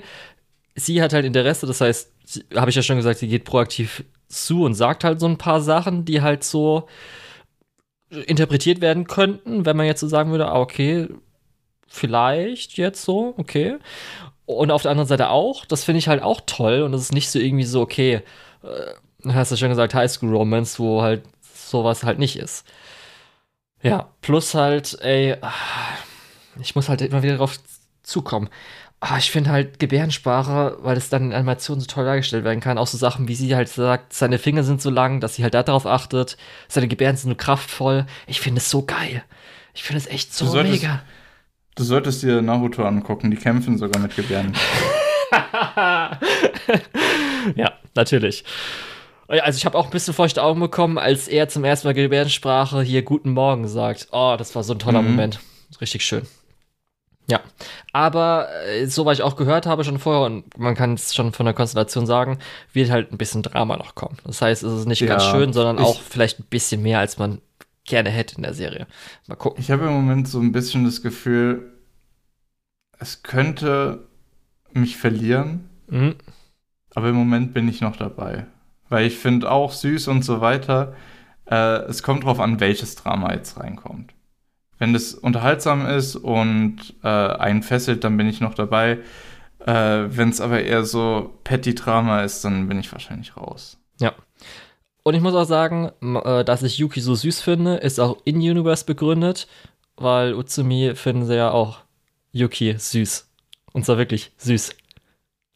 sie 0.77 1.03
hat 1.03 1.13
halt 1.13 1.25
Interesse, 1.25 1.67
das 1.67 1.81
heißt, 1.81 2.13
habe 2.55 2.71
ich 2.71 2.77
ja 2.77 2.83
schon 2.83 2.99
gesagt, 2.99 3.19
sie 3.19 3.27
geht 3.27 3.45
proaktiv 3.45 4.05
zu 4.29 4.63
und 4.63 4.75
sagt 4.75 5.03
halt 5.03 5.19
so 5.19 5.27
ein 5.27 5.39
paar 5.39 5.61
Sachen, 5.61 6.05
die 6.05 6.23
halt 6.23 6.45
so 6.45 6.87
interpretiert 8.11 8.81
werden 8.81 9.09
könnten, 9.09 9.67
wenn 9.67 9.77
man 9.77 9.87
jetzt 9.87 10.01
so 10.01 10.07
sagen 10.07 10.31
würde, 10.31 10.47
ah, 10.47 10.61
okay, 10.61 11.09
vielleicht 11.89 12.77
jetzt 12.77 13.03
so, 13.03 13.35
okay. 13.39 13.79
Und 14.47 14.71
auf 14.71 14.83
der 14.83 14.93
anderen 14.93 15.09
Seite 15.09 15.31
auch, 15.31 15.65
das 15.65 15.83
finde 15.83 15.99
ich 15.99 16.07
halt 16.07 16.23
auch 16.23 16.43
toll 16.47 16.83
und 16.83 16.93
das 16.93 17.03
ist 17.03 17.13
nicht 17.13 17.29
so 17.29 17.41
irgendwie 17.41 17.65
so, 17.65 17.81
okay, 17.81 18.23
äh, 18.63 19.33
hast 19.33 19.53
du 19.53 19.57
schon 19.57 19.69
gesagt, 19.71 19.95
Highschool 19.95 20.35
Romance, 20.35 20.79
wo 20.79 21.03
halt 21.03 21.23
sowas 21.55 22.03
halt 22.05 22.19
nicht 22.19 22.37
ist. 22.37 22.67
Ja, 23.83 24.11
plus 24.21 24.55
halt, 24.55 24.99
ey, 25.01 25.37
ah, 25.41 25.53
ich 26.61 26.75
muss 26.75 26.89
halt 26.89 27.01
immer 27.03 27.23
wieder 27.23 27.37
drauf 27.39 27.59
zukommen. 28.03 28.49
Ah, 29.03 29.17
ich 29.17 29.31
finde 29.31 29.51
halt 29.51 29.79
Gebärdensprache, 29.79 30.77
weil 30.83 30.99
es 30.99 31.09
dann 31.09 31.27
in 31.27 31.33
Animationen 31.33 31.81
so 31.81 31.87
toll 31.87 32.05
dargestellt 32.05 32.45
werden 32.45 32.61
kann, 32.61 32.77
auch 32.77 32.87
so 32.87 32.99
Sachen, 32.99 33.29
wie 33.29 33.35
sie 33.35 33.57
halt 33.57 33.71
sagt, 33.71 34.13
seine 34.13 34.39
Finger 34.39 34.63
sind 34.63 34.83
so 34.83 34.91
lang, 34.91 35.21
dass 35.21 35.37
sie 35.37 35.43
halt 35.43 35.55
darauf 35.55 35.87
achtet, 35.87 36.37
seine 36.69 36.89
Gebärden 36.89 37.17
sind 37.17 37.31
so 37.31 37.37
kraftvoll. 37.37 38.05
Ich 38.27 38.41
finde 38.41 38.59
es 38.59 38.69
so 38.69 38.85
geil. 38.85 39.25
Ich 39.73 39.85
finde 39.85 39.99
es 40.01 40.07
echt 40.07 40.35
so 40.35 40.45
Du 40.45 40.51
solltest- 40.51 40.83
mega. 40.83 41.03
Du 41.77 41.85
solltest 41.85 42.23
dir 42.23 42.43
Naruto 42.43 42.85
angucken, 42.85 43.31
die 43.31 43.39
kämpfen 43.39 43.79
sogar 43.79 44.03
mit 44.03 44.15
Gebärden. 44.15 44.53
ja, 47.57 47.73
natürlich. 47.95 48.45
Ja, 49.29 49.43
Also 49.45 49.57
ich 49.57 49.67
habe 49.67 49.79
auch 49.79 49.87
ein 49.87 49.91
bisschen 49.91 50.15
feuchte 50.15 50.43
Augen 50.43 50.61
bekommen, 50.61 50.99
als 50.99 51.29
er 51.29 51.49
zum 51.49 51.65
ersten 51.65 51.89
Mal 51.89 51.95
Gebärdensprache 51.95 52.83
hier 52.83 53.03
Guten 53.03 53.31
Morgen 53.31 53.69
sagt. 53.69 54.09
Oh, 54.13 54.35
das 54.39 54.55
war 54.55 54.63
so 54.65 54.75
ein 54.75 54.79
toller 54.79 55.03
Mhm. 55.03 55.09
Moment. 55.09 55.41
Richtig 55.81 56.05
schön. 56.05 56.23
Ja, 57.29 57.41
aber 57.93 58.49
äh, 58.67 58.87
so 58.87 59.07
was 59.07 59.19
ich 59.19 59.23
auch 59.23 59.37
gehört 59.37 59.65
habe 59.67 59.85
schon 59.85 60.01
vorher 60.01 60.27
und 60.27 60.59
man 60.59 60.75
kann 60.75 60.95
es 60.95 61.15
schon 61.15 61.33
von 61.33 61.47
der 61.47 61.55
Konstellation 61.55 62.05
sagen, 62.05 62.41
wird 62.73 62.91
halt 62.91 63.13
ein 63.13 63.19
bisschen 63.19 63.45
Drama 63.45 63.77
noch 63.77 63.95
kommen. 63.95 64.17
Das 64.25 64.43
heißt, 64.43 64.65
es 64.65 64.73
ist 64.81 64.87
nicht 64.87 65.07
ganz 65.07 65.23
Ja, 65.23 65.31
schön, 65.31 65.53
sondern 65.53 65.79
auch 65.79 66.01
vielleicht 66.01 66.41
ein 66.41 66.47
bisschen 66.51 66.83
mehr, 66.83 66.99
als 66.99 67.19
man 67.19 67.41
gerne 67.85 68.11
hätte 68.11 68.35
in 68.37 68.43
der 68.43 68.55
Serie. 68.55 68.89
Mal 69.29 69.37
gucken. 69.37 69.63
Ich 69.63 69.71
habe 69.71 69.85
im 69.87 69.93
Moment 69.93 70.27
so 70.27 70.41
ein 70.41 70.51
bisschen 70.51 70.85
das 70.85 71.03
Gefühl, 71.03 71.73
es 72.99 73.23
könnte 73.23 74.09
mich 74.75 74.97
verlieren, 74.97 75.69
Mhm. 75.89 76.15
aber 76.95 77.09
im 77.11 77.17
Moment 77.17 77.53
bin 77.55 77.69
ich 77.69 77.81
noch 77.81 77.97
dabei. 77.97 78.47
Weil 78.89 79.07
ich 79.07 79.17
finde 79.19 79.51
auch 79.51 79.73
süß 79.73 80.09
und 80.09 80.25
so 80.25 80.41
weiter. 80.41 80.95
Äh, 81.47 81.83
es 81.89 82.03
kommt 82.03 82.25
drauf 82.25 82.41
an, 82.41 82.61
welches 82.61 82.95
Drama 82.97 83.33
jetzt 83.33 83.59
reinkommt. 83.59 84.13
Wenn 84.79 84.93
das 84.93 85.15
unterhaltsam 85.15 85.87
ist 85.87 86.17
und 86.17 86.95
äh, 87.03 87.09
einen 87.09 87.63
fesselt, 87.63 88.03
dann 88.05 88.17
bin 88.17 88.29
ich 88.29 88.41
noch 88.41 88.55
dabei. 88.55 88.99
Äh, 89.67 90.07
Wenn 90.09 90.31
es 90.31 90.41
aber 90.41 90.63
eher 90.63 90.85
so 90.85 91.39
Petty-Drama 91.45 92.23
ist, 92.23 92.45
dann 92.45 92.67
bin 92.69 92.81
ich 92.81 92.91
wahrscheinlich 92.93 93.37
raus. 93.37 93.79
Ja. 94.01 94.13
Und 95.03 95.15
ich 95.15 95.21
muss 95.21 95.35
auch 95.35 95.45
sagen, 95.45 95.91
äh, 96.25 96.45
dass 96.45 96.63
ich 96.63 96.79
Yuki 96.79 97.01
so 97.01 97.15
süß 97.15 97.41
finde, 97.43 97.77
ist 97.77 98.01
auch 98.01 98.19
in 98.25 98.37
Universe 98.37 98.85
begründet, 98.85 99.49
weil 99.97 100.35
Utsumi 100.35 100.95
finden 100.95 101.27
sie 101.27 101.37
ja 101.37 101.51
auch 101.51 101.81
Yuki 102.33 102.75
süß. 102.79 103.30
Und 103.73 103.85
zwar 103.85 103.99
wirklich 103.99 104.33
süß. 104.39 104.75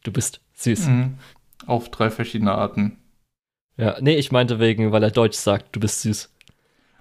Du 0.02 0.12
bist 0.12 0.40
süß. 0.54 0.88
Mhm. 0.88 1.18
Auf 1.66 1.90
drei 1.90 2.10
verschiedene 2.10 2.52
Arten. 2.52 2.98
Ja, 3.76 3.96
nee, 4.00 4.16
ich 4.16 4.30
meinte 4.30 4.60
wegen, 4.60 4.92
weil 4.92 5.02
er 5.02 5.10
Deutsch 5.10 5.36
sagt, 5.36 5.74
du 5.74 5.80
bist 5.80 6.02
süß. 6.02 6.30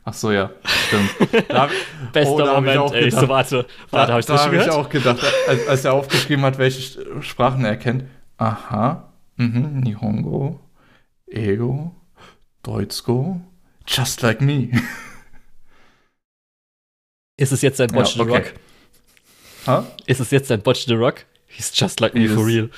Ach 0.05 0.13
so, 0.13 0.31
ja, 0.31 0.51
stimmt. 0.65 1.11
Da, 1.49 1.69
Bester 2.11 2.33
oh, 2.33 2.37
da 2.39 2.53
Moment, 2.55 2.93
ey. 2.93 3.05
Gedacht, 3.05 3.21
so, 3.21 3.29
warte, 3.29 3.65
warte, 3.89 4.07
da, 4.07 4.13
hab 4.13 4.19
ich 4.19 4.25
da 4.25 4.37
habe 4.37 4.57
ich 4.57 4.69
auch 4.69 4.89
gedacht, 4.89 5.23
als, 5.47 5.67
als, 5.67 5.85
er 5.85 5.93
aufgeschrieben 5.93 6.43
hat, 6.43 6.57
welche 6.57 7.21
Sprachen 7.21 7.63
er 7.63 7.77
kennt. 7.77 8.05
Aha, 8.37 9.13
mhm, 9.37 9.79
Nihongo, 9.79 10.59
Ego, 11.27 11.95
Deutschko, 12.63 13.39
just 13.87 14.21
like 14.21 14.41
me. 14.41 14.69
Ist 17.37 17.51
es 17.51 17.61
jetzt 17.61 17.79
ein 17.79 17.91
Watch 17.93 18.15
ja, 18.15 18.23
okay. 18.23 18.31
the 18.31 18.37
Rock? 18.37 18.53
Huh? 19.65 19.83
Ist 20.05 20.19
es 20.19 20.31
jetzt 20.31 20.51
ein 20.51 20.65
Watch 20.65 20.85
the 20.85 20.93
Rock? 20.93 21.25
He's 21.47 21.71
just 21.73 21.99
like 21.99 22.13
me 22.13 22.27
for 22.27 22.45
real. 22.45 22.69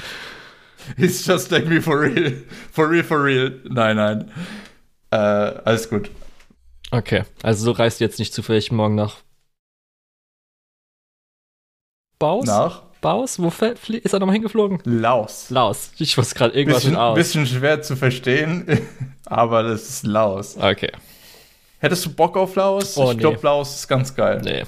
He's 0.97 1.25
just 1.25 1.49
like 1.51 1.67
me 1.67 1.81
for 1.81 2.01
real. 2.01 2.33
For 2.71 2.89
real, 2.89 3.03
for 3.03 3.23
real. 3.23 3.51
Nein, 3.63 3.95
nein. 3.95 4.31
Äh, 5.11 5.15
alles 5.17 5.89
gut. 5.89 6.09
Okay, 6.91 7.23
also 7.41 7.65
du 7.65 7.77
reist 7.77 7.99
jetzt 7.99 8.19
nicht 8.19 8.33
zufällig 8.33 8.71
morgen 8.71 8.95
nach 8.95 9.17
Baus? 12.19 12.45
Nach? 12.45 12.83
Baus? 13.01 13.39
Wo 13.39 13.49
ist 13.49 14.13
er 14.13 14.19
nochmal 14.19 14.33
hingeflogen? 14.33 14.79
Laos. 14.83 15.49
Laos. 15.49 15.91
Ich 15.97 16.17
wusste 16.17 16.35
gerade 16.35 16.55
irgendwas 16.55 16.81
bisschen, 16.81 16.91
mit 16.93 16.99
Aus. 16.99 17.15
Bisschen 17.15 17.45
schwer 17.45 17.81
zu 17.81 17.95
verstehen, 17.95 18.65
aber 19.25 19.63
das 19.63 19.89
ist 19.89 20.05
Laos. 20.05 20.57
Okay. 20.57 20.91
Hättest 21.79 22.05
du 22.05 22.13
Bock 22.13 22.37
auf 22.37 22.55
Laos? 22.55 22.97
Oh, 22.97 23.11
ich 23.11 23.17
glaube, 23.17 23.37
nee. 23.37 23.43
Laos 23.43 23.75
ist 23.75 23.87
ganz 23.87 24.15
geil. 24.15 24.41
Nee. 24.43 24.63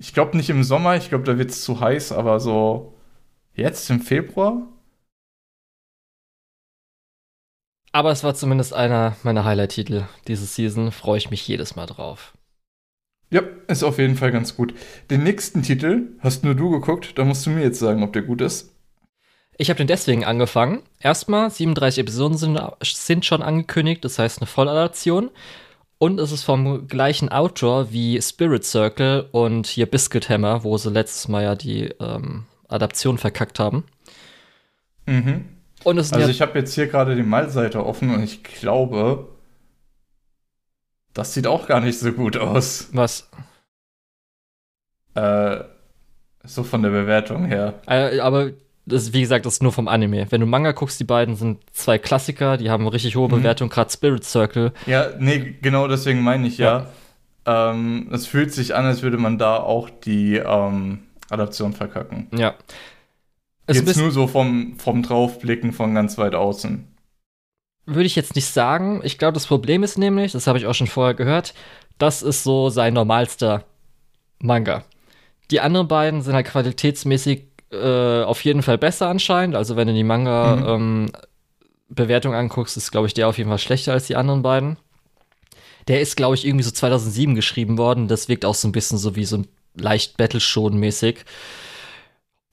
Ich 0.00 0.14
glaube 0.14 0.34
nicht 0.34 0.48
im 0.48 0.64
Sommer, 0.64 0.96
ich 0.96 1.10
glaube, 1.10 1.24
da 1.24 1.36
wird 1.36 1.50
es 1.50 1.62
zu 1.62 1.78
heiß, 1.78 2.12
aber 2.12 2.40
so 2.40 2.94
jetzt 3.52 3.90
im 3.90 4.00
Februar? 4.00 4.66
Aber 7.92 8.10
es 8.10 8.24
war 8.24 8.34
zumindest 8.34 8.72
einer 8.72 9.14
meiner 9.24 9.44
Highlight-Titel 9.44 10.04
diese 10.26 10.46
Season. 10.46 10.90
Freue 10.90 11.18
ich 11.18 11.30
mich 11.30 11.46
jedes 11.46 11.76
Mal 11.76 11.84
drauf. 11.84 12.32
Ja, 13.30 13.42
ist 13.68 13.82
auf 13.82 13.98
jeden 13.98 14.16
Fall 14.16 14.32
ganz 14.32 14.56
gut. 14.56 14.72
Den 15.10 15.22
nächsten 15.22 15.62
Titel 15.62 16.16
hast 16.20 16.44
nur 16.44 16.54
du 16.54 16.70
geguckt, 16.70 17.18
da 17.18 17.24
musst 17.24 17.44
du 17.44 17.50
mir 17.50 17.62
jetzt 17.62 17.78
sagen, 17.78 18.02
ob 18.02 18.14
der 18.14 18.22
gut 18.22 18.40
ist. 18.40 18.74
Ich 19.58 19.68
habe 19.68 19.76
den 19.76 19.86
deswegen 19.86 20.24
angefangen. 20.24 20.82
Erstmal, 20.98 21.50
37 21.50 22.00
Episoden 22.00 22.38
sind, 22.38 22.58
sind 22.82 23.26
schon 23.26 23.42
angekündigt, 23.42 24.02
das 24.02 24.18
heißt 24.18 24.40
eine 24.40 24.46
Volladaption. 24.46 25.30
Und 26.02 26.18
es 26.18 26.32
ist 26.32 26.44
vom 26.44 26.88
gleichen 26.88 27.28
Autor 27.28 27.92
wie 27.92 28.22
Spirit 28.22 28.64
Circle 28.64 29.28
und 29.32 29.66
hier 29.66 29.84
Biscuit 29.84 30.30
Hammer, 30.30 30.64
wo 30.64 30.78
sie 30.78 30.88
letztes 30.88 31.28
Mal 31.28 31.42
ja 31.42 31.54
die 31.54 31.90
ähm, 32.00 32.46
Adaption 32.68 33.18
verkackt 33.18 33.58
haben. 33.58 33.84
Mhm. 35.04 35.44
Also 35.84 36.28
ich 36.28 36.40
habe 36.40 36.58
jetzt 36.58 36.74
hier 36.74 36.86
gerade 36.86 37.16
die 37.16 37.22
Malseite 37.22 37.84
offen 37.84 38.14
und 38.14 38.22
ich 38.22 38.42
glaube, 38.42 39.28
das 41.12 41.34
sieht 41.34 41.46
auch 41.46 41.66
gar 41.66 41.80
nicht 41.80 41.98
so 41.98 42.12
gut 42.12 42.38
aus. 42.38 42.88
Was? 42.92 43.28
Äh, 45.14 45.64
so 46.44 46.64
von 46.64 46.82
der 46.82 46.90
Bewertung 46.90 47.44
her. 47.44 47.78
Äh, 47.86 48.20
aber 48.20 48.52
das, 48.90 49.12
wie 49.12 49.20
gesagt, 49.20 49.46
das 49.46 49.54
ist 49.54 49.62
nur 49.62 49.72
vom 49.72 49.88
Anime. 49.88 50.26
Wenn 50.30 50.40
du 50.40 50.46
Manga 50.46 50.72
guckst, 50.72 51.00
die 51.00 51.04
beiden 51.04 51.36
sind 51.36 51.58
zwei 51.72 51.98
Klassiker, 51.98 52.56
die 52.56 52.70
haben 52.70 52.86
richtig 52.86 53.16
hohe 53.16 53.28
mhm. 53.28 53.36
Bewertung, 53.38 53.68
gerade 53.68 53.90
Spirit 53.90 54.24
Circle. 54.24 54.72
Ja, 54.86 55.08
nee, 55.18 55.56
genau 55.62 55.88
deswegen 55.88 56.22
meine 56.22 56.46
ich 56.46 56.58
ja. 56.58 56.86
ja. 57.46 57.70
Ähm, 57.70 58.08
es 58.12 58.26
fühlt 58.26 58.52
sich 58.52 58.74
an, 58.74 58.84
als 58.84 59.02
würde 59.02 59.16
man 59.16 59.38
da 59.38 59.56
auch 59.56 59.88
die 59.88 60.36
ähm, 60.36 61.00
Adaption 61.30 61.72
verkacken. 61.72 62.28
Ja. 62.36 62.54
Es 63.66 63.76
Jetzt 63.78 63.96
nur 63.96 64.10
so 64.10 64.26
vom, 64.26 64.78
vom 64.78 65.02
Draufblicken 65.02 65.72
von 65.72 65.94
ganz 65.94 66.18
weit 66.18 66.34
außen. 66.34 66.86
Würde 67.86 68.04
ich 68.04 68.16
jetzt 68.16 68.34
nicht 68.34 68.46
sagen. 68.46 69.00
Ich 69.04 69.16
glaube, 69.16 69.34
das 69.34 69.46
Problem 69.46 69.82
ist 69.82 69.96
nämlich, 69.96 70.32
das 70.32 70.46
habe 70.46 70.58
ich 70.58 70.66
auch 70.66 70.74
schon 70.74 70.86
vorher 70.86 71.14
gehört, 71.14 71.54
das 71.98 72.22
ist 72.22 72.44
so 72.44 72.68
sein 72.68 72.94
normalster 72.94 73.64
Manga. 74.38 74.84
Die 75.50 75.60
anderen 75.60 75.88
beiden 75.88 76.22
sind 76.22 76.34
halt 76.34 76.46
qualitätsmäßig 76.46 77.49
äh, 77.72 78.22
auf 78.22 78.44
jeden 78.44 78.62
Fall 78.62 78.78
besser 78.78 79.08
anscheinend. 79.08 79.56
Also 79.56 79.76
wenn 79.76 79.88
du 79.88 79.94
die 79.94 80.04
Manga-Bewertung 80.04 82.32
mhm. 82.32 82.38
ähm, 82.38 82.44
anguckst, 82.44 82.76
ist, 82.76 82.90
glaube 82.90 83.06
ich, 83.06 83.14
der 83.14 83.28
auf 83.28 83.38
jeden 83.38 83.50
Fall 83.50 83.58
schlechter 83.58 83.92
als 83.92 84.06
die 84.06 84.16
anderen 84.16 84.42
beiden. 84.42 84.76
Der 85.88 86.00
ist, 86.00 86.16
glaube 86.16 86.34
ich, 86.34 86.46
irgendwie 86.46 86.64
so 86.64 86.70
2007 86.70 87.34
geschrieben 87.34 87.78
worden. 87.78 88.08
Das 88.08 88.28
wirkt 88.28 88.44
auch 88.44 88.54
so 88.54 88.68
ein 88.68 88.72
bisschen 88.72 88.98
so 88.98 89.16
wie 89.16 89.24
so 89.24 89.38
ein 89.38 89.48
leicht 89.74 90.16
Battle-Show-mäßig. 90.16 91.24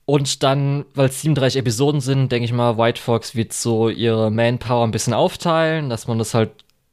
Und 0.04 0.42
dann, 0.42 0.86
weil 0.94 1.08
es 1.08 1.20
37 1.20 1.60
Episoden 1.60 2.00
sind, 2.00 2.32
denke 2.32 2.46
ich 2.46 2.52
mal, 2.52 2.78
White 2.78 3.00
Fox 3.00 3.34
wird 3.34 3.52
so 3.52 3.90
ihre 3.90 4.30
Manpower 4.30 4.86
ein 4.86 4.90
bisschen 4.90 5.12
aufteilen, 5.12 5.90
dass 5.90 6.06
man 6.06 6.18
das 6.18 6.32
halt 6.32 6.50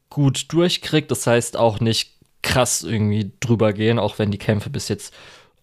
gut 0.09 0.51
durchkriegt. 0.51 1.09
Das 1.11 1.25
heißt 1.25 1.55
auch 1.55 1.79
nicht 1.79 2.11
krass 2.41 2.83
irgendwie 2.83 3.31
drüber 3.39 3.71
gehen, 3.71 3.99
auch 3.99 4.19
wenn 4.19 4.31
die 4.31 4.37
Kämpfe 4.37 4.69
bis 4.69 4.89
jetzt 4.89 5.13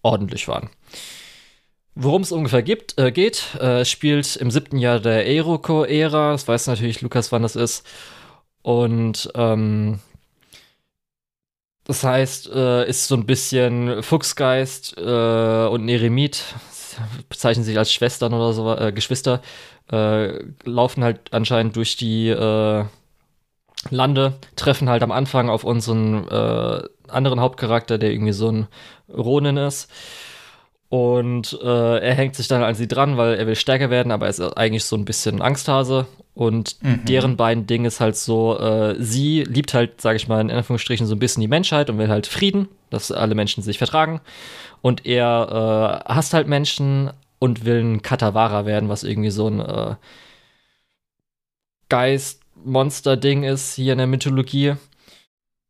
ordentlich 0.01 0.47
waren. 0.47 0.71
Worum 1.95 2.23
es 2.23 2.31
ungefähr 2.31 2.63
gibt, 2.63 2.97
äh, 2.97 3.11
geht, 3.11 3.55
äh, 3.55 3.85
spielt 3.85 4.35
im 4.37 4.49
siebten 4.49 4.77
Jahr 4.77 4.99
der 4.99 5.25
Eiroko-Ära. 5.25 6.31
Das 6.31 6.47
weiß 6.47 6.67
natürlich 6.67 7.01
Lukas, 7.01 7.31
wann 7.31 7.43
das 7.43 7.55
ist. 7.55 7.85
Und 8.63 9.29
ähm, 9.35 9.99
das 11.83 12.03
heißt, 12.03 12.49
äh, 12.49 12.89
ist 12.89 13.07
so 13.07 13.15
ein 13.15 13.25
bisschen 13.25 14.01
Fuchsgeist 14.01 14.97
äh, 14.97 15.67
und 15.67 15.85
ein 15.85 15.89
Eremit 15.89 16.43
bezeichnen 17.29 17.65
sich 17.65 17.77
als 17.77 17.91
Schwestern 17.91 18.33
oder 18.33 18.53
so, 18.53 18.73
äh, 18.75 18.91
Geschwister, 18.91 19.41
äh, 19.91 20.39
laufen 20.63 21.03
halt 21.03 21.33
anscheinend 21.33 21.75
durch 21.75 21.95
die 21.95 22.29
Lande, 23.89 24.33
treffen 24.55 24.89
halt 24.89 25.03
am 25.03 25.11
Anfang 25.11 25.49
auf 25.49 25.63
unseren 25.65 26.27
anderen 27.09 27.41
Hauptcharakter, 27.41 27.97
der 27.97 28.11
irgendwie 28.11 28.31
so 28.31 28.49
ein 28.49 28.67
Ronin 29.09 29.57
ist. 29.57 29.89
Und 30.93 31.57
äh, 31.59 31.97
er 31.97 32.13
hängt 32.13 32.35
sich 32.35 32.47
dann 32.47 32.61
an 32.61 32.75
sie 32.75 32.87
dran, 32.87 33.17
weil 33.17 33.33
er 33.33 33.47
will 33.47 33.55
stärker 33.55 33.89
werden, 33.89 34.11
aber 34.11 34.27
er 34.27 34.29
ist 34.29 34.39
eigentlich 34.39 34.83
so 34.83 34.95
ein 34.95 35.05
bisschen 35.05 35.41
Angsthase. 35.41 36.05
Und 36.35 36.77
mhm. 36.83 37.03
deren 37.05 37.35
beiden 37.35 37.65
Ding 37.65 37.85
ist 37.85 37.99
halt 37.99 38.15
so, 38.15 38.59
äh, 38.59 38.95
sie 38.99 39.43
liebt 39.43 39.73
halt, 39.73 40.01
sage 40.01 40.17
ich 40.17 40.27
mal, 40.27 40.39
in 40.39 40.51
Anführungsstrichen 40.51 41.07
so 41.07 41.15
ein 41.15 41.19
bisschen 41.19 41.41
die 41.41 41.47
Menschheit 41.47 41.89
und 41.89 41.97
will 41.97 42.09
halt 42.09 42.27
Frieden, 42.27 42.67
dass 42.91 43.11
alle 43.11 43.33
Menschen 43.33 43.63
sich 43.63 43.79
vertragen. 43.79 44.21
Und 44.83 45.03
er 45.07 46.03
äh, 46.05 46.13
hasst 46.13 46.35
halt 46.35 46.47
Menschen 46.47 47.09
und 47.39 47.65
will 47.65 47.83
ein 47.83 48.03
Katawara 48.03 48.67
werden, 48.67 48.87
was 48.87 49.03
irgendwie 49.03 49.31
so 49.31 49.47
ein 49.47 49.61
äh, 49.61 49.95
Geist-Monster-Ding 51.89 53.41
ist 53.41 53.73
hier 53.73 53.93
in 53.93 53.97
der 53.97 54.05
Mythologie. 54.05 54.75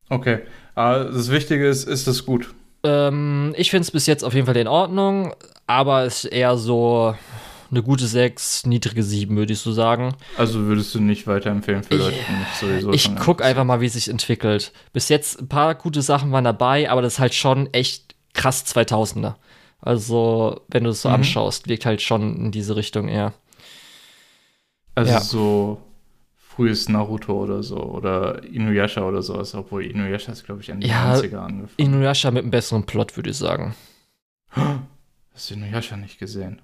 Okay. 0.09 0.39
Aber 0.75 1.05
das 1.05 1.31
Wichtige 1.31 1.65
ist, 1.65 1.87
ist 1.87 2.07
es 2.07 2.25
gut? 2.25 2.53
Ähm, 2.83 3.53
ich 3.57 3.69
finde 3.69 3.83
es 3.83 3.91
bis 3.91 4.05
jetzt 4.05 4.23
auf 4.23 4.33
jeden 4.33 4.45
Fall 4.45 4.57
in 4.57 4.67
Ordnung, 4.67 5.33
aber 5.67 6.03
es 6.03 6.25
ist 6.25 6.31
eher 6.31 6.57
so 6.57 7.15
eine 7.71 7.81
gute 7.81 8.05
6, 8.05 8.65
niedrige 8.67 9.03
7, 9.03 9.35
würde 9.35 9.53
ich 9.53 9.59
so 9.59 9.71
sagen. 9.71 10.13
Also 10.37 10.59
würdest 10.61 10.93
du 10.93 10.99
nicht 10.99 11.25
weiterempfehlen 11.25 11.83
für 11.83 11.95
Leute, 11.95 12.17
die 12.27 12.33
nicht 12.33 12.55
sowieso 12.59 12.93
Ich 12.93 13.15
gucke 13.15 13.43
einfach 13.43 13.63
mal, 13.63 13.81
wie 13.81 13.87
es 13.87 13.93
sich 13.93 14.09
entwickelt. 14.09 14.71
Bis 14.91 15.09
jetzt 15.09 15.41
ein 15.41 15.47
paar 15.47 15.73
gute 15.75 16.01
Sachen 16.01 16.31
waren 16.31 16.43
dabei, 16.43 16.89
aber 16.89 17.01
das 17.01 17.13
ist 17.13 17.19
halt 17.19 17.33
schon 17.33 17.73
echt 17.73 18.15
krass 18.33 18.65
2000er. 18.65 19.35
Also, 19.81 20.61
wenn 20.69 20.83
du 20.83 20.91
es 20.91 21.01
so 21.01 21.09
mhm. 21.09 21.15
anschaust, 21.15 21.67
wirkt 21.67 21.85
halt 21.85 22.01
schon 22.01 22.37
in 22.37 22.51
diese 22.51 22.75
Richtung 22.75 23.07
eher. 23.07 23.33
Also 24.95 25.11
ja. 25.11 25.19
so 25.19 25.81
frühes 26.55 26.89
Naruto 26.89 27.33
oder 27.33 27.63
so 27.63 27.77
oder 27.77 28.43
Inuyasha 28.43 29.01
oder 29.03 29.21
sowas, 29.21 29.55
obwohl 29.55 29.85
Inuyasha 29.85 30.31
ist, 30.31 30.45
glaube 30.45 30.61
ich, 30.61 30.69
Ende 30.69 30.87
ja, 30.87 31.13
90er 31.15 31.37
angefangen. 31.37 31.69
Inuyasha 31.77 32.31
mit 32.31 32.43
einem 32.43 32.51
besseren 32.51 32.85
Plot, 32.85 33.15
würde 33.15 33.31
ich 33.31 33.37
sagen. 33.37 33.75
Hast 35.33 35.49
du 35.49 35.55
Inuyasha 35.55 35.97
nicht 35.97 36.19
gesehen? 36.19 36.61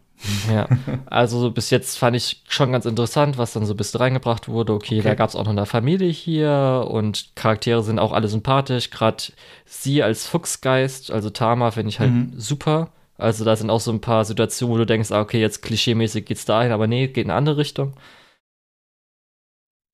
Ja, 0.51 0.67
also 1.07 1.49
bis 1.51 1.69
jetzt 1.69 1.97
fand 1.97 2.15
ich 2.15 2.43
schon 2.47 2.71
ganz 2.71 2.85
interessant, 2.85 3.37
was 3.37 3.53
dann 3.53 3.65
so 3.65 3.73
bis 3.73 3.99
reingebracht 3.99 4.47
wurde. 4.47 4.73
Okay, 4.73 4.99
okay. 4.99 5.07
da 5.07 5.15
gab 5.15 5.29
es 5.29 5.35
auch 5.35 5.45
noch 5.45 5.51
eine 5.51 5.65
Familie 5.65 6.09
hier 6.09 6.87
und 6.89 7.35
Charaktere 7.35 7.81
sind 7.81 7.99
auch 7.99 8.11
alle 8.11 8.27
sympathisch. 8.27 8.91
Gerade 8.91 9.23
sie 9.65 10.03
als 10.03 10.27
Fuchsgeist, 10.27 11.09
also 11.09 11.29
Tama, 11.29 11.71
finde 11.71 11.89
ich 11.89 11.99
halt 11.99 12.11
mhm. 12.11 12.33
super. 12.35 12.89
Also 13.17 13.43
da 13.43 13.55
sind 13.55 13.69
auch 13.69 13.81
so 13.81 13.91
ein 13.91 14.01
paar 14.01 14.23
Situationen, 14.23 14.73
wo 14.73 14.77
du 14.77 14.85
denkst, 14.85 15.11
ah, 15.11 15.21
okay, 15.21 15.41
jetzt 15.41 15.61
klischeemäßig 15.61 16.25
geht's 16.25 16.45
dahin, 16.45 16.71
aber 16.71 16.87
nee, 16.87 17.07
geht 17.07 17.25
in 17.25 17.31
eine 17.31 17.37
andere 17.37 17.57
Richtung. 17.57 17.93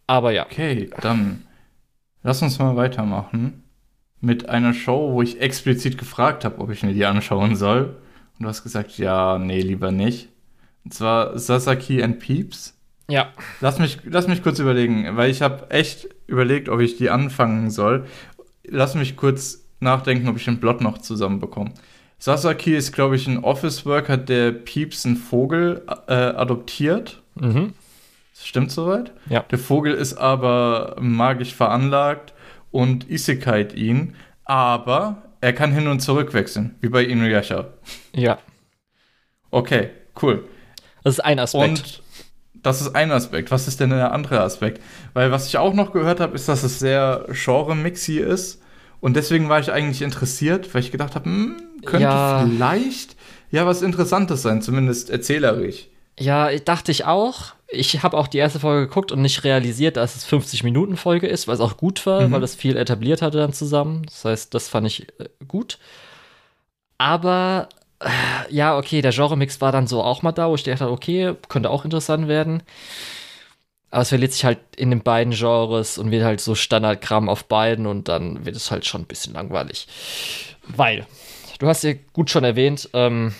Aber 0.07 0.32
ja. 0.32 0.45
Okay, 0.45 0.90
dann 1.02 1.45
lass 2.23 2.41
uns 2.41 2.60
mal 2.60 2.76
weitermachen 2.76 3.64
mit 4.22 4.49
einer 4.49 4.73
Show, 4.73 5.14
wo 5.14 5.22
ich 5.22 5.40
explizit 5.41 5.98
gefragt 5.98 6.45
habe, 6.45 6.60
ob 6.60 6.72
ich 6.72 6.84
mir 6.84 6.94
die 6.94 7.06
anschauen 7.06 7.56
soll. 7.56 7.95
Und 8.38 8.44
du 8.44 8.48
hast 8.48 8.64
gesagt, 8.64 8.98
ja, 8.98 9.38
nee, 9.38 9.61
lieber 9.61 9.91
nicht. 9.91 10.30
Und 10.84 10.94
zwar 10.94 11.38
Sasaki 11.38 12.03
and 12.03 12.19
Peeps. 12.19 12.73
Ja. 13.10 13.30
Lass 13.61 13.80
mich, 13.80 13.99
lass 14.03 14.27
mich 14.27 14.41
kurz 14.41 14.60
überlegen, 14.60 15.15
weil 15.15 15.30
ich 15.30 15.41
habe 15.41 15.69
echt 15.69 16.10
überlegt, 16.27 16.69
ob 16.69 16.80
ich 16.80 16.98
die 16.98 17.10
anfangen 17.10 17.69
soll. 17.69 18.06
Lass 18.68 18.95
mich 18.95 19.15
kurz 19.15 19.65
nachdenken, 19.80 20.27
ob 20.27 20.38
ich 20.38 20.45
den 20.45 20.60
Plot 20.60 20.82
noch 20.82 20.98
zusammenbekomme. 20.98 21.72
Sasaki 22.18 22.76
ist, 22.76 22.94
glaube 22.94 23.15
ich, 23.15 23.27
ein 23.27 23.44
Office-Worker, 23.44 24.18
der 24.18 24.52
Peeps 24.52 25.06
einen 25.06 25.18
Vogel 25.18 25.84
äh, 26.07 26.14
adoptiert. 26.14 27.22
Mhm. 27.36 27.73
Stimmt 28.44 28.72
soweit? 28.72 29.12
Ja. 29.30 29.41
Der 29.52 29.57
Vogel 29.57 29.94
ist 29.94 30.16
aber 30.16 30.95
magisch 30.99 31.53
veranlagt 31.56 32.34
und 32.72 33.10
Isekai 33.10 33.68
ihn, 33.76 34.16
aber 34.44 35.24
er 35.41 35.53
kann 35.53 35.72
hin 35.72 35.88
und 35.88 36.02
zurück 36.02 36.34
wechseln, 36.34 36.76
wie 36.82 36.90
bei 36.90 37.03
Inuyasha. 37.03 37.68
Ja. 38.14 38.38
Okay, 39.52 39.90
cool. 40.22 40.44
Das 41.03 41.16
ist 41.16 41.20
ein 41.22 41.40
Aspekt. 41.40 41.64
Und 41.64 42.03
das 42.53 42.82
ist 42.82 42.95
ein 42.95 43.12
Aspekt. 43.12 43.52
Was 43.52 43.68
ist 43.68 43.80
denn 43.80 43.91
der 43.91 44.12
andere 44.12 44.41
Aspekt? 44.41 44.82
Weil 45.14 45.32
was 45.32 45.48
ich 45.48 45.57
auch 45.57 45.74
noch 45.74 45.94
gehört 45.94 46.20
habe, 46.20 46.36
ist, 46.36 46.49
dass 46.49 46.64
es 46.64 46.80
sehr 46.80 47.26
genre-mixy 47.32 48.20
ist. 48.20 48.62
Und 49.02 49.16
deswegen 49.16 49.49
war 49.49 49.60
ich 49.60 49.72
eigentlich 49.72 50.02
interessiert, 50.02 50.74
weil 50.74 50.82
ich 50.82 50.91
gedacht 50.91 51.16
habe, 51.16 51.26
hm, 51.26 51.56
könnte 51.86 52.03
Ja. 52.03 52.44
vielleicht 52.49 53.16
ja 53.52 53.66
was 53.68 53.82
Interessantes 53.84 54.41
sein, 54.41 54.62
zumindest 54.62 55.10
erzählerisch. 55.12 55.88
Ja, 56.19 56.55
dachte 56.59 56.91
ich 56.91 57.05
auch. 57.05 57.53
Ich 57.67 58.01
habe 58.03 58.17
auch 58.17 58.27
die 58.27 58.37
erste 58.37 58.59
Folge 58.59 58.87
geguckt 58.87 59.11
und 59.11 59.21
nicht 59.21 59.43
realisiert, 59.43 59.97
dass 59.97 60.15
es 60.15 60.23
50-Minuten-Folge 60.25 61.27
ist, 61.27 61.47
was 61.47 61.59
auch 61.59 61.77
gut 61.77 62.05
war, 62.05 62.27
Mhm. 62.27 62.31
weil 62.33 62.41
das 62.41 62.55
viel 62.55 62.77
etabliert 62.77 63.21
hatte 63.21 63.39
dann 63.39 63.53
zusammen. 63.53 64.03
Das 64.05 64.23
heißt, 64.23 64.53
das 64.53 64.69
fand 64.69 64.87
ich 64.87 65.09
äh, 65.19 65.27
gut. 65.47 65.77
Aber 66.97 67.69
äh, 67.99 68.07
ja, 68.53 68.77
okay, 68.77 69.01
der 69.01 69.11
Genre-Mix 69.11 69.59
war 69.61 69.71
dann 69.71 69.87
so 69.87 70.01
auch 70.03 70.21
mal 70.21 70.31
da, 70.31 70.49
wo 70.49 70.55
ich 70.55 70.63
dachte, 70.63 70.89
okay, 70.89 71.33
könnte 71.49 71.69
auch 71.69 71.83
interessant 71.85 72.27
werden. 72.27 72.63
Aber 73.91 74.01
es 74.01 74.09
verliert 74.09 74.33
sich 74.33 74.43
halt 74.43 74.59
in 74.75 74.89
den 74.89 75.01
beiden 75.03 75.33
Genres 75.33 75.97
und 75.97 76.11
wird 76.11 76.23
halt 76.23 76.41
so 76.41 76.53
Standardkram 76.55 77.29
auf 77.29 77.45
beiden 77.45 77.85
und 77.85 78.07
dann 78.09 78.45
wird 78.45 78.55
es 78.55 78.71
halt 78.71 78.85
schon 78.85 79.01
ein 79.01 79.07
bisschen 79.07 79.33
langweilig. 79.33 79.87
Weil, 80.67 81.05
du 81.59 81.67
hast 81.67 81.83
ja 81.83 81.93
gut 82.13 82.29
schon 82.29 82.43
erwähnt, 82.43 82.89
ähm, 82.93 83.33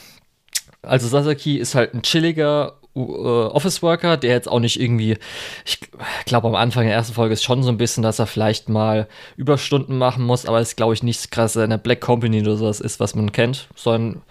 also 0.86 1.08
Sasaki 1.08 1.58
ist 1.58 1.76
halt 1.76 1.94
ein 1.94 2.02
chilliger 2.02 2.74
äh, 2.96 3.00
Office-Worker, 3.00 4.18
der 4.18 4.32
jetzt 4.32 4.50
auch 4.50 4.60
nicht 4.60 4.80
irgendwie, 4.80 5.18
ich 5.66 5.80
glaube 6.26 6.48
am 6.48 6.56
Anfang 6.56 6.86
der 6.86 6.94
ersten 6.94 7.14
Folge 7.14 7.34
ist 7.34 7.44
schon 7.44 7.64
so 7.64 7.70
ein 7.70 7.78
bisschen, 7.78 8.04
dass 8.04 8.20
er 8.20 8.28
vielleicht 8.28 8.70
mal 8.70 9.08
Überstunden 9.38 9.98
machen 9.98 10.24
muss, 10.24 10.46
aber 10.46 10.60
es 10.60 10.70
ist 10.70 10.78
glaube 10.78 10.94
ich 10.94 11.04
nichts 11.04 11.30
krasses 11.30 11.64
in 11.64 11.70
der 11.70 11.78
Black 11.78 12.02
Company 12.02 12.42
oder 12.42 12.56
sowas 12.58 12.80
ist, 12.80 13.00
was 13.00 13.16
man 13.16 13.32
kennt, 13.32 13.68
sondern 13.76 14.22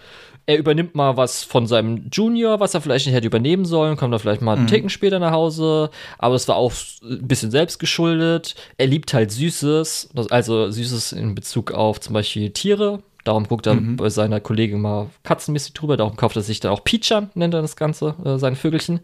er 0.46 0.58
übernimmt 0.58 0.94
mal 0.94 1.16
was 1.16 1.42
von 1.42 1.66
seinem 1.66 2.08
Junior, 2.12 2.60
was 2.60 2.74
er 2.74 2.80
vielleicht 2.80 3.06
nicht 3.06 3.14
hätte 3.14 3.26
übernehmen 3.26 3.64
sollen, 3.64 3.96
kommt 3.96 4.12
da 4.12 4.18
vielleicht 4.18 4.42
mal 4.42 4.56
einen 4.56 4.66
Ticken 4.66 4.90
später 4.90 5.18
nach 5.18 5.32
Hause, 5.32 5.90
aber 6.18 6.34
es 6.34 6.46
war 6.48 6.56
auch 6.56 6.72
ein 7.02 7.26
bisschen 7.26 7.50
selbst 7.50 7.78
geschuldet. 7.78 8.54
Er 8.76 8.86
liebt 8.86 9.14
halt 9.14 9.30
Süßes, 9.30 10.10
also 10.30 10.70
Süßes 10.70 11.12
in 11.12 11.34
Bezug 11.34 11.72
auf 11.72 12.00
zum 12.00 12.12
Beispiel 12.12 12.50
Tiere. 12.50 13.02
Darum 13.24 13.48
guckt 13.48 13.66
er 13.66 13.74
bei 13.74 14.10
seiner 14.10 14.38
Kollegin 14.38 14.80
mal 14.80 15.08
katzenmäßig 15.22 15.72
drüber, 15.72 15.96
darum 15.96 16.16
kauft 16.16 16.36
er 16.36 16.42
sich 16.42 16.60
dann 16.60 16.72
auch 16.72 16.84
Pichan, 16.84 17.30
nennt 17.34 17.54
er 17.54 17.62
das 17.62 17.74
Ganze, 17.74 18.14
äh, 18.24 18.38
sein 18.38 18.54
Vögelchen. 18.54 19.00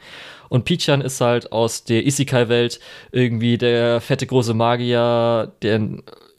Und 0.50 0.64
Pichan 0.66 1.00
ist 1.00 1.20
halt 1.20 1.52
aus 1.52 1.84
der 1.84 2.06
Isekai-Welt 2.06 2.80
irgendwie 3.12 3.56
der 3.56 4.00
fette 4.00 4.26
große 4.26 4.52
Magier, 4.52 5.52
der 5.62 5.80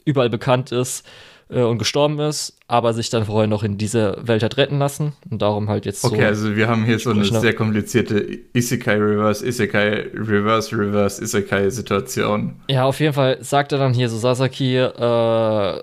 überall 0.04 0.30
bekannt 0.30 0.70
ist 0.70 1.04
äh, 1.52 1.62
und 1.62 1.78
gestorben 1.78 2.18
ist, 2.18 2.56
aber 2.66 2.94
sich 2.94 3.10
dann 3.10 3.26
vorher 3.26 3.46
noch 3.46 3.62
in 3.62 3.78
diese 3.78 4.16
Welt 4.22 4.42
hat 4.42 4.56
retten 4.56 4.78
lassen 4.78 5.12
und 5.30 5.42
darum 5.42 5.68
halt 5.68 5.86
jetzt 5.86 6.02
so. 6.02 6.08
Okay, 6.08 6.24
also 6.24 6.56
wir 6.56 6.68
haben 6.68 6.84
hier 6.84 6.98
so 6.98 7.10
eine 7.10 7.20
ne? 7.20 7.40
sehr 7.40 7.54
komplizierte 7.54 8.38
Isekai 8.54 8.96
Reverse, 8.96 9.46
Isekai 9.46 10.10
Reverse, 10.14 10.76
Reverse, 10.76 11.22
Isekai 11.22 11.70
Situation. 11.70 12.60
Ja, 12.68 12.84
auf 12.84 13.00
jeden 13.00 13.12
Fall 13.12 13.38
sagt 13.42 13.72
er 13.72 13.78
dann 13.78 13.92
hier 13.92 14.08
so, 14.08 14.16
Sasaki, 14.18 14.76
äh, 14.76 15.82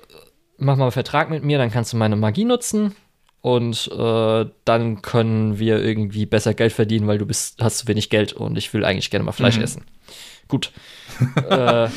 mach 0.60 0.76
mal 0.78 0.86
einen 0.86 0.92
Vertrag 0.92 1.30
mit 1.30 1.44
mir, 1.44 1.58
dann 1.58 1.72
kannst 1.72 1.94
du 1.94 1.98
meine 1.98 2.16
Magie 2.16 2.46
nutzen 2.46 2.96
und 3.42 3.90
äh, 3.98 4.46
dann 4.66 5.02
können 5.02 5.60
wir 5.60 5.84
irgendwie 5.84 6.26
besser 6.26 6.54
Geld 6.54 6.74
verdienen, 6.74 7.08
weil 7.08 7.18
du 7.18 7.26
bist, 7.26 7.62
hast 7.62 7.80
zu 7.80 7.88
wenig 7.88 8.10
Geld 8.10 8.34
und 8.34 8.58
ich 8.58 8.74
will 8.74 8.84
eigentlich 8.86 9.10
gerne 9.12 9.24
mal 9.26 9.32
Fleisch 9.32 9.58
Mhm. 9.58 9.64
essen. 9.64 9.84
Gut. 10.48 10.72
äh, 11.50 11.88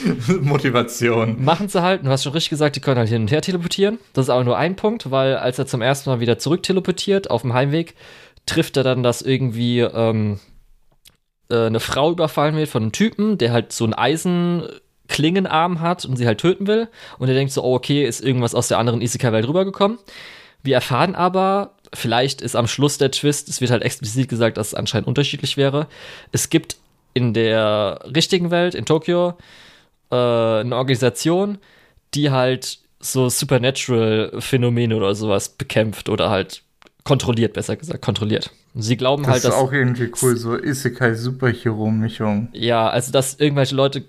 Motivation. 0.40 1.43
machen 1.43 1.68
sie 1.68 1.82
halt, 1.82 2.05
du 2.05 2.10
hast 2.10 2.24
schon 2.24 2.32
richtig 2.32 2.51
gesagt, 2.51 2.76
die 2.76 2.80
können 2.80 2.98
halt 2.98 3.09
hin 3.09 3.22
und 3.22 3.30
her 3.30 3.40
teleportieren. 3.40 3.98
Das 4.12 4.26
ist 4.26 4.30
aber 4.30 4.44
nur 4.44 4.59
ein 4.59 4.76
Punkt, 4.76 5.10
weil 5.10 5.36
als 5.36 5.59
er 5.59 5.66
zum 5.66 5.80
ersten 5.80 6.10
Mal 6.10 6.20
wieder 6.20 6.39
zurück 6.39 6.62
teleportiert 6.62 7.30
auf 7.30 7.43
dem 7.43 7.55
Heimweg, 7.55 7.94
trifft 8.47 8.76
er 8.76 8.82
dann, 8.82 9.02
dass 9.02 9.22
irgendwie 9.22 9.80
ähm, 9.80 10.39
äh, 11.51 11.66
eine 11.66 11.80
Frau 11.80 12.10
überfallen 12.10 12.56
wird 12.56 12.68
von 12.68 12.82
einem 12.82 12.93
Typen, 12.93 13.39
der 13.39 13.52
halt 13.52 13.72
so 13.72 13.84
einen 13.84 13.94
Eisenklingenarm 15.08 15.80
hat 15.80 16.04
und 16.04 16.16
sie 16.16 16.26
halt 16.26 16.38
töten 16.38 16.66
will. 16.66 16.88
Und 17.18 17.28
er 17.28 17.34
denkt 17.34 17.52
so, 17.52 17.62
oh, 17.62 17.74
okay, 17.74 18.04
ist 18.04 18.22
irgendwas 18.22 18.54
aus 18.54 18.68
der 18.68 18.78
anderen 18.78 19.00
Isekai-Welt 19.00 19.46
rübergekommen. 19.46 19.98
Wir 20.62 20.74
erfahren 20.76 21.14
aber, 21.14 21.74
vielleicht 21.92 22.40
ist 22.40 22.56
am 22.56 22.66
Schluss 22.66 22.98
der 22.98 23.10
Twist, 23.10 23.48
es 23.48 23.60
wird 23.60 23.70
halt 23.70 23.82
explizit 23.82 24.28
gesagt, 24.28 24.56
dass 24.56 24.68
es 24.68 24.74
anscheinend 24.74 25.08
unterschiedlich 25.08 25.56
wäre. 25.56 25.88
Es 26.30 26.50
gibt 26.50 26.76
in 27.14 27.34
der 27.34 28.00
richtigen 28.14 28.50
Welt, 28.50 28.74
in 28.74 28.84
Tokio, 28.84 29.34
äh, 30.10 30.14
eine 30.14 30.76
Organisation, 30.76 31.58
die 32.14 32.30
halt 32.30 32.78
so 33.00 33.28
Supernatural-Phänomene 33.28 34.96
oder 34.96 35.14
sowas 35.14 35.48
bekämpft 35.48 36.08
oder 36.08 36.30
halt 36.30 36.62
kontrolliert, 37.04 37.52
besser 37.54 37.76
gesagt, 37.76 38.00
kontrolliert. 38.00 38.52
Sie 38.74 38.96
glauben 38.96 39.24
Das 39.24 39.32
halt, 39.32 39.38
ist 39.38 39.50
dass. 39.50 39.54
auch 39.54 39.72
irgendwie 39.72 40.10
cool, 40.22 40.36
so 40.36 40.56
Isekai-Superhero-Mischung. 40.56 42.48
Ja, 42.52 42.88
also 42.88 43.10
dass 43.10 43.34
irgendwelche 43.34 43.74
Leute 43.74 44.04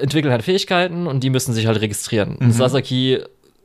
entwickeln 0.00 0.32
halt 0.32 0.42
Fähigkeiten 0.42 1.06
und 1.06 1.22
die 1.22 1.30
müssen 1.30 1.52
sich 1.52 1.66
halt 1.66 1.80
registrieren. 1.80 2.36
Mhm. 2.38 2.52
Sasaki 2.52 3.20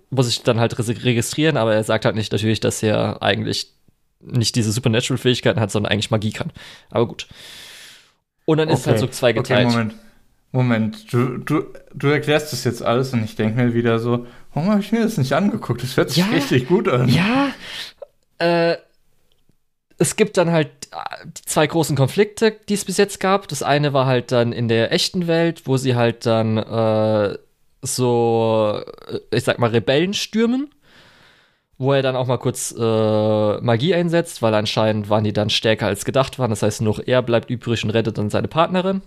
muss 0.10 0.28
sich 0.28 0.44
dann 0.44 0.60
halt 0.60 0.78
registrieren, 0.78 1.58
aber 1.58 1.74
er 1.76 1.84
sagt 1.84 2.06
halt 2.06 2.16
nicht 2.16 2.32
natürlich, 2.32 2.60
dass 2.60 2.82
er 2.84 3.22
eigentlich 3.22 3.72
nicht 4.22 4.56
diese 4.56 4.72
Supernatural-Fähigkeiten 4.72 5.60
hat, 5.60 5.72
sondern 5.72 5.92
eigentlich 5.92 6.12
Magie 6.12 6.32
kann. 6.32 6.52
Aber 6.90 7.08
gut. 7.08 7.28
Und 8.46 8.58
dann 8.58 8.70
ist 8.70 8.82
es 8.82 8.88
halt 8.88 9.00
so 9.00 9.08
zwei 9.08 9.34
geteilt. 9.34 9.68
Okay, 9.68 9.76
Moment. 9.76 9.96
Moment, 10.52 11.12
du, 11.12 11.38
du, 11.38 11.66
du 11.94 12.08
erklärst 12.08 12.54
das 12.54 12.64
jetzt 12.64 12.82
alles 12.82 13.12
und 13.12 13.26
ich 13.26 13.36
denke 13.36 13.62
mir 13.62 13.74
wieder 13.74 14.00
so, 14.00 14.26
warum 14.54 14.70
habe 14.70 14.80
ich 14.80 14.92
mir 14.94 15.02
das 15.02 15.18
nicht 15.18 15.34
angeguckt? 15.34 15.84
Das 15.84 15.98
hört 15.98 16.12
sich 16.12 16.24
Ja. 16.24 16.32
richtig 16.32 16.70
gut 16.70 16.88
an. 16.88 17.10
Ja, 17.10 17.50
äh, 18.38 18.78
es 19.98 20.16
gibt 20.16 20.38
dann 20.38 20.52
halt 20.52 20.70
äh, 20.92 21.26
die 21.26 21.42
zwei 21.46 21.68
großen 21.68 21.96
Konflikte, 21.96 22.56
die 22.68 22.74
es 22.74 22.86
bis 22.86 22.98
jetzt 22.98 23.20
gab. 23.20 23.48
Das 23.48 23.64
eine 23.64 23.94
war 23.94 24.06
halt 24.06 24.32
dann 24.32 24.52
in 24.52 24.68
der 24.68 24.92
echten 24.92 25.28
Welt, 25.28 25.64
wo 25.66 25.78
sie 25.78 25.96
halt 25.96 26.26
dann 26.26 26.58
äh, 26.58 27.38
so, 27.82 28.82
äh, 29.08 29.20
ich 29.32 29.44
sag 29.44 29.60
mal, 29.60 29.70
Rebellen 29.70 30.14
stürmen. 30.14 30.70
Wo 31.78 31.92
er 31.92 32.02
dann 32.02 32.16
auch 32.16 32.28
mal 32.28 32.38
kurz 32.38 32.74
äh, 32.78 33.58
Magie 33.62 33.94
einsetzt, 33.94 34.42
weil 34.42 34.54
anscheinend 34.54 35.10
waren 35.10 35.26
die 35.26 35.34
dann 35.34 35.50
stärker 35.50 35.88
als 35.88 36.06
gedacht 36.06 36.40
waren. 36.40 36.50
Das 36.50 36.64
heißt, 36.64 36.82
nur 36.82 37.06
er 37.06 37.22
bleibt 37.22 37.50
übrig 37.50 37.84
und 37.84 37.90
rettet 37.90 38.18
dann 38.18 38.30
seine 38.30 38.48
Partnerin. 38.48 39.02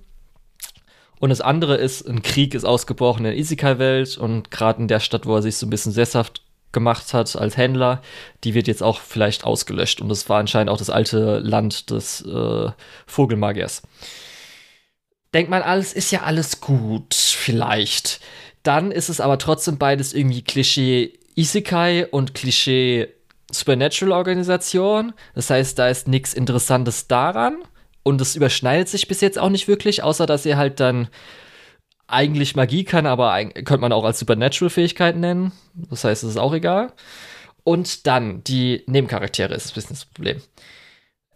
Und 1.18 1.30
das 1.30 1.40
andere 1.40 1.76
ist, 1.76 2.06
ein 2.06 2.20
Krieg 2.22 2.54
ist 2.54 2.64
ausgebrochen 2.64 3.24
in 3.24 3.32
der 3.32 3.38
Isekai-Welt 3.38 4.18
und 4.18 4.50
gerade 4.50 4.82
in 4.82 4.88
der 4.88 5.00
Stadt, 5.00 5.24
wo 5.24 5.36
er 5.36 5.42
sich 5.42 5.56
so 5.56 5.66
ein 5.66 5.70
bisschen 5.70 5.92
sesshaft 5.92 6.42
gemacht 6.72 7.14
hat 7.14 7.34
als 7.36 7.56
Händler, 7.56 8.02
die 8.44 8.54
wird 8.54 8.68
jetzt 8.68 8.82
auch 8.82 9.00
vielleicht 9.00 9.44
ausgelöscht. 9.44 10.00
Und 10.00 10.08
das 10.08 10.28
war 10.28 10.38
anscheinend 10.38 10.70
auch 10.70 10.78
das 10.78 10.90
alte 10.90 11.38
Land 11.38 11.90
des 11.90 12.22
äh, 12.22 12.70
Vogelmagiers. 13.06 13.82
Denkt 15.34 15.50
man, 15.50 15.62
alles 15.62 15.92
ist 15.92 16.10
ja 16.10 16.22
alles 16.22 16.60
gut, 16.60 17.14
vielleicht. 17.14 18.20
Dann 18.62 18.90
ist 18.90 19.08
es 19.08 19.20
aber 19.20 19.38
trotzdem 19.38 19.78
beides 19.78 20.12
irgendwie 20.12 20.42
Klischee 20.42 21.18
Isekai 21.34 22.06
und 22.10 22.34
Klischee 22.34 23.08
Supernatural-Organisation. 23.50 25.12
Das 25.34 25.50
heißt, 25.50 25.78
da 25.78 25.88
ist 25.88 26.08
nichts 26.08 26.34
Interessantes 26.34 27.06
daran. 27.06 27.58
Und 28.02 28.20
es 28.20 28.36
überschneidet 28.36 28.88
sich 28.88 29.06
bis 29.06 29.20
jetzt 29.20 29.38
auch 29.38 29.50
nicht 29.50 29.68
wirklich, 29.68 30.02
außer 30.02 30.26
dass 30.26 30.46
er 30.46 30.56
halt 30.56 30.80
dann 30.80 31.08
eigentlich 32.08 32.56
Magie 32.56 32.84
kann, 32.84 33.06
aber 33.06 33.44
könnte 33.44 33.78
man 33.78 33.92
auch 33.92 34.04
als 34.04 34.18
Supernatural-Fähigkeit 34.18 35.16
nennen. 35.16 35.52
Das 35.74 36.04
heißt, 36.04 36.24
es 36.24 36.30
ist 36.30 36.36
auch 36.38 36.54
egal. 36.54 36.92
Und 37.64 38.06
dann 38.06 38.42
die 38.44 38.82
Nebencharaktere 38.86 39.54
ist 39.54 39.70
ein 39.70 39.74
bisschen 39.74 39.94
das 39.94 40.06
Problem. 40.06 40.40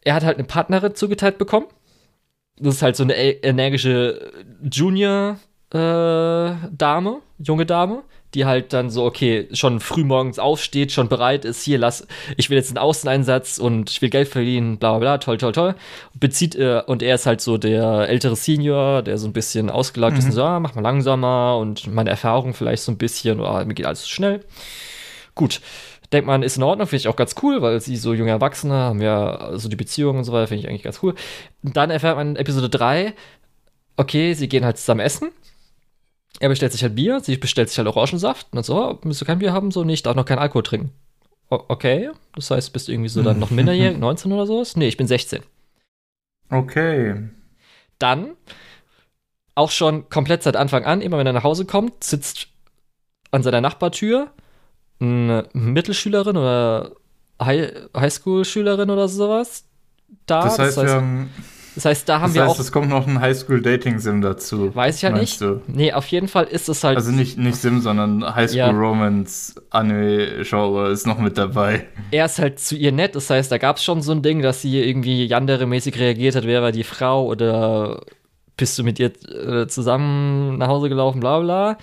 Er 0.00 0.14
hat 0.14 0.24
halt 0.24 0.38
eine 0.38 0.46
Partnerin 0.46 0.94
zugeteilt 0.94 1.36
bekommen. 1.38 1.66
Das 2.56 2.76
ist 2.76 2.82
halt 2.82 2.96
so 2.96 3.02
eine 3.04 3.14
e- 3.14 3.38
energische 3.42 4.32
Junior-Dame, 4.62 5.38
junge 7.38 7.66
Dame, 7.66 8.02
die 8.34 8.46
halt 8.46 8.72
dann 8.72 8.90
so, 8.90 9.04
okay, 9.04 9.48
schon 9.52 9.80
früh 9.80 10.04
morgens 10.04 10.38
aufsteht, 10.38 10.92
schon 10.92 11.08
bereit 11.08 11.44
ist, 11.44 11.62
hier, 11.62 11.78
lass, 11.78 12.06
ich 12.36 12.50
will 12.50 12.56
jetzt 12.56 12.70
einen 12.70 12.78
Außeneinsatz 12.78 13.58
und 13.58 13.90
ich 13.90 14.00
will 14.00 14.10
Geld 14.10 14.28
verdienen, 14.28 14.78
bla 14.78 14.90
bla 14.90 14.98
bla, 14.98 15.18
toll, 15.18 15.38
toll, 15.38 15.52
toll. 15.52 15.74
Bezieht, 16.14 16.54
äh, 16.54 16.82
und 16.86 17.02
er 17.02 17.16
ist 17.16 17.26
halt 17.26 17.40
so 17.40 17.58
der 17.58 18.08
ältere 18.08 18.36
Senior, 18.36 19.02
der 19.02 19.18
so 19.18 19.26
ein 19.26 19.32
bisschen 19.32 19.70
ausgelagt 19.70 20.18
ist 20.18 20.24
und 20.26 20.32
so, 20.32 20.42
ah, 20.42 20.60
mach 20.60 20.74
mal 20.74 20.80
langsamer 20.80 21.58
und 21.58 21.86
meine 21.92 22.10
Erfahrung 22.10 22.54
vielleicht 22.54 22.82
so 22.82 22.92
ein 22.92 22.98
bisschen, 22.98 23.40
oder 23.40 23.64
mir 23.64 23.74
geht 23.74 23.86
alles 23.86 24.02
zu 24.02 24.08
schnell. 24.10 24.40
Gut. 25.34 25.60
Denkt 26.12 26.26
man, 26.26 26.42
ist 26.42 26.58
in 26.58 26.62
Ordnung, 26.62 26.86
finde 26.86 27.00
ich 27.00 27.08
auch 27.08 27.16
ganz 27.16 27.34
cool, 27.42 27.62
weil 27.62 27.80
sie 27.80 27.96
so 27.96 28.12
junge 28.12 28.30
Erwachsene 28.30 28.74
haben 28.74 29.00
ja 29.00 29.56
so 29.58 29.70
die 29.70 29.76
Beziehungen 29.76 30.18
und 30.18 30.24
so 30.24 30.32
weiter, 30.32 30.46
finde 30.46 30.60
ich 30.62 30.68
eigentlich 30.68 30.82
ganz 30.82 31.02
cool. 31.02 31.14
Dann 31.62 31.90
erfährt 31.90 32.16
man 32.16 32.30
in 32.30 32.36
Episode 32.36 32.68
3, 32.68 33.14
okay, 33.96 34.34
sie 34.34 34.48
gehen 34.48 34.64
halt 34.64 34.76
zusammen 34.76 35.00
essen. 35.00 35.30
Er 36.42 36.48
bestellt 36.48 36.72
sich 36.72 36.82
halt 36.82 36.96
Bier, 36.96 37.20
sie 37.20 37.36
bestellt 37.36 37.68
sich 37.68 37.78
halt 37.78 37.86
Orangensaft. 37.86 38.48
Und 38.50 38.56
dann 38.56 38.64
so, 38.64 38.76
oh, 38.76 38.98
willst 39.04 39.20
du 39.20 39.24
kein 39.24 39.38
Bier 39.38 39.52
haben? 39.52 39.70
So, 39.70 39.84
nee, 39.84 39.92
ich 39.92 40.02
darf 40.02 40.16
noch 40.16 40.24
keinen 40.24 40.40
Alkohol 40.40 40.64
trinken. 40.64 40.90
O 41.50 41.60
okay, 41.68 42.10
das 42.34 42.50
heißt, 42.50 42.72
bist 42.72 42.88
du 42.88 42.92
irgendwie 42.92 43.10
so 43.10 43.22
dann 43.22 43.38
noch 43.38 43.50
minderjährig, 43.50 43.96
19 44.00 44.32
oder 44.32 44.46
sowas? 44.46 44.74
Nee, 44.74 44.88
ich 44.88 44.96
bin 44.96 45.06
16. 45.06 45.44
Okay. 46.50 47.28
Dann, 48.00 48.32
auch 49.54 49.70
schon 49.70 50.08
komplett 50.08 50.42
seit 50.42 50.56
Anfang 50.56 50.84
an, 50.84 51.00
immer 51.00 51.16
wenn 51.16 51.28
er 51.28 51.32
nach 51.32 51.44
Hause 51.44 51.64
kommt, 51.64 52.02
sitzt 52.02 52.48
an 53.30 53.44
seiner 53.44 53.60
Nachbartür 53.60 54.32
eine 54.98 55.48
Mittelschülerin 55.52 56.36
oder 56.36 56.96
High 57.40 57.88
Highschool-Schülerin 57.96 58.90
oder 58.90 59.06
sowas 59.06 59.64
da. 60.26 60.42
Das 60.42 60.58
heißt, 60.58 60.76
das 60.76 60.76
heißt, 60.78 60.88
wir 60.88 60.94
haben 60.96 61.30
das 61.74 61.84
heißt, 61.84 62.08
da 62.08 62.20
haben 62.20 62.30
das 62.30 62.34
wir 62.34 62.42
heißt, 62.42 62.50
auch. 62.50 62.58
Es 62.58 62.72
kommt 62.72 62.88
noch 62.88 63.06
ein 63.06 63.20
Highschool-Dating-Sim 63.20 64.20
dazu. 64.20 64.74
Weiß 64.74 64.96
ich 64.96 65.02
ja 65.02 65.10
nicht. 65.10 65.40
Du? 65.40 65.60
Nee, 65.66 65.92
auf 65.92 66.06
jeden 66.08 66.28
Fall 66.28 66.44
ist 66.44 66.68
es 66.68 66.84
halt. 66.84 66.96
Also 66.96 67.12
nicht, 67.12 67.38
nicht 67.38 67.56
Sim, 67.56 67.80
sondern 67.80 68.34
Highschool-Romance-Anime-Genre 68.34 70.90
ist 70.90 71.06
noch 71.06 71.18
mit 71.18 71.38
dabei. 71.38 71.86
Er 72.10 72.26
ist 72.26 72.38
halt 72.38 72.58
zu 72.58 72.76
ihr 72.76 72.92
nett. 72.92 73.16
Das 73.16 73.30
heißt, 73.30 73.50
da 73.50 73.58
gab 73.58 73.76
es 73.76 73.84
schon 73.84 74.02
so 74.02 74.12
ein 74.12 74.22
Ding, 74.22 74.42
dass 74.42 74.62
sie 74.62 74.80
irgendwie 74.80 75.26
Yandere-mäßig 75.26 75.98
reagiert 75.98 76.36
hat, 76.36 76.44
wer 76.44 76.62
war 76.62 76.72
die 76.72 76.84
Frau 76.84 77.26
oder 77.26 78.02
bist 78.56 78.78
du 78.78 78.84
mit 78.84 78.98
ihr 78.98 79.12
äh, 79.30 79.66
zusammen 79.66 80.58
nach 80.58 80.68
Hause 80.68 80.88
gelaufen, 80.88 81.20
bla 81.20 81.40
bla. 81.40 81.78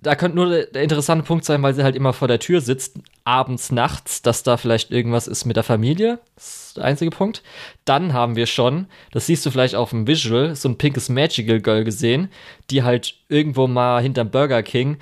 Da 0.00 0.14
könnte 0.14 0.36
nur 0.36 0.48
der, 0.48 0.82
interessante 0.82 1.24
Punkt 1.24 1.44
sein, 1.44 1.62
weil 1.62 1.74
sie 1.74 1.82
halt 1.82 1.96
immer 1.96 2.12
vor 2.12 2.28
der 2.28 2.38
Tür 2.38 2.60
sitzt, 2.60 2.98
abends, 3.24 3.72
nachts, 3.72 4.22
dass 4.22 4.44
da 4.44 4.56
vielleicht 4.56 4.92
irgendwas 4.92 5.26
ist 5.26 5.44
mit 5.44 5.56
der 5.56 5.64
Familie. 5.64 6.20
Das 6.36 6.68
ist 6.68 6.76
der 6.76 6.84
einzige 6.84 7.10
Punkt. 7.10 7.42
Dann 7.84 8.12
haben 8.12 8.36
wir 8.36 8.46
schon, 8.46 8.86
das 9.10 9.26
siehst 9.26 9.44
du 9.44 9.50
vielleicht 9.50 9.74
auf 9.74 9.90
dem 9.90 10.06
Visual, 10.06 10.54
so 10.54 10.68
ein 10.68 10.78
pinkes 10.78 11.08
Magical 11.08 11.60
Girl 11.60 11.82
gesehen, 11.82 12.28
die 12.70 12.84
halt 12.84 13.16
irgendwo 13.28 13.66
mal 13.66 14.00
hinterm 14.00 14.30
Burger 14.30 14.62
King 14.62 14.98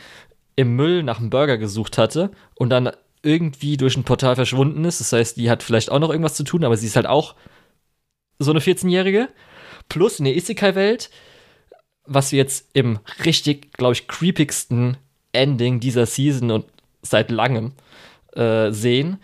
im 0.57 0.75
Müll 0.77 1.03
nach 1.03 1.19
einem 1.19 1.29
Burger 1.29 1.59
gesucht 1.59 1.99
hatte 1.99 2.31
und 2.55 2.71
dann 2.71 2.91
irgendwie 3.23 3.77
durch 3.77 3.97
ein 3.97 4.05
Portal 4.05 4.35
verschwunden 4.35 4.85
ist. 4.87 5.01
Das 5.01 5.13
heißt, 5.13 5.37
die 5.37 5.51
hat 5.51 5.63
vielleicht 5.63 5.91
auch 5.91 5.99
noch 5.99 6.11
irgendwas 6.11 6.35
zu 6.35 6.45
tun, 6.45 6.65
aber 6.65 6.77
sie 6.77 6.87
ist 6.87 6.97
halt 6.97 7.07
auch 7.07 7.35
so 8.39 8.51
eine 8.51 8.61
14-Jährige. 8.61 9.29
Plus 9.89 10.19
in 10.19 10.25
der 10.25 10.37
Isekai-Welt, 10.37 11.11
was 12.07 12.33
wir 12.33 12.39
jetzt 12.39 12.69
im 12.73 12.99
richtig, 13.25 13.73
glaube 13.73 13.95
ich, 13.95 14.09
creepigsten 14.09 14.97
Ending 15.33 15.81
dieser 15.81 16.07
Season 16.07 16.51
und 16.51 16.65
seit 17.03 17.31
langem 17.31 17.73
äh, 18.35 18.71
sehen, 18.73 19.19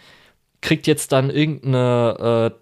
kriegt 0.60 0.86
jetzt 0.86 1.12
dann 1.12 1.30
irgendeine, 1.30 2.52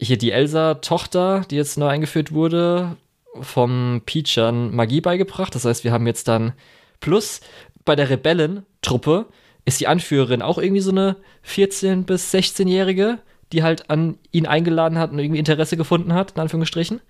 äh, 0.00 0.04
hier 0.04 0.18
die 0.18 0.32
Elsa-Tochter, 0.32 1.44
die 1.50 1.56
jetzt 1.56 1.78
neu 1.78 1.88
eingeführt 1.88 2.32
wurde, 2.32 2.96
vom 3.40 4.02
Peachern 4.04 4.74
Magie 4.74 5.00
beigebracht. 5.00 5.54
Das 5.54 5.64
heißt, 5.64 5.84
wir 5.84 5.92
haben 5.92 6.06
jetzt 6.06 6.28
dann 6.28 6.52
plus 7.00 7.40
bei 7.84 7.96
der 7.96 8.10
Rebellentruppe 8.10 9.26
ist 9.64 9.80
die 9.80 9.86
Anführerin 9.86 10.42
auch 10.42 10.58
irgendwie 10.58 10.80
so 10.80 10.90
eine 10.90 11.16
14- 11.46 12.04
bis 12.04 12.32
16-Jährige, 12.34 13.18
die 13.52 13.62
halt 13.62 13.90
an 13.90 14.18
ihn 14.32 14.46
eingeladen 14.46 14.98
hat 14.98 15.12
und 15.12 15.18
irgendwie 15.18 15.38
Interesse 15.38 15.76
gefunden 15.76 16.14
hat, 16.14 16.32
in 16.32 16.40
Anführungsstrichen. 16.40 17.00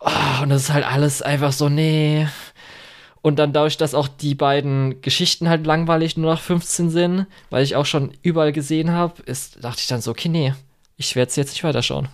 Oh, 0.00 0.42
und 0.42 0.50
das 0.50 0.62
ist 0.62 0.72
halt 0.72 0.86
alles 0.86 1.22
einfach 1.22 1.52
so, 1.52 1.68
nee, 1.68 2.26
und 3.20 3.38
dann 3.38 3.52
dadurch, 3.52 3.76
dass 3.76 3.94
auch 3.94 4.08
die 4.08 4.34
beiden 4.34 5.02
Geschichten 5.02 5.48
halt 5.48 5.66
langweilig 5.66 6.16
nur 6.16 6.32
nach 6.32 6.40
15 6.40 6.90
sind, 6.90 7.26
weil 7.50 7.64
ich 7.64 7.76
auch 7.76 7.86
schon 7.86 8.12
überall 8.22 8.52
gesehen 8.52 8.92
habe, 8.92 9.22
dachte 9.60 9.80
ich 9.80 9.86
dann 9.86 10.00
so, 10.00 10.12
okay, 10.12 10.28
nee, 10.28 10.54
ich 10.96 11.16
werde 11.16 11.28
es 11.28 11.36
jetzt 11.36 11.50
nicht 11.50 11.64
weiterschauen. 11.64 12.08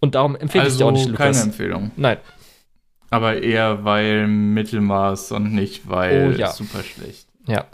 Und 0.00 0.16
darum 0.16 0.34
empfehle 0.34 0.64
also 0.64 0.74
ich 0.74 0.78
dir 0.78 0.86
auch 0.86 0.90
nicht, 0.90 1.08
Lukas. 1.08 1.36
keine 1.36 1.40
Empfehlung. 1.50 1.90
Nein. 1.96 2.18
Aber 3.10 3.40
eher 3.40 3.84
weil 3.84 4.26
Mittelmaß 4.26 5.32
und 5.32 5.54
nicht 5.54 5.88
weil 5.88 6.34
oh, 6.34 6.38
ja. 6.38 6.50
super 6.50 6.82
schlecht. 6.82 7.28
Ja. 7.46 7.66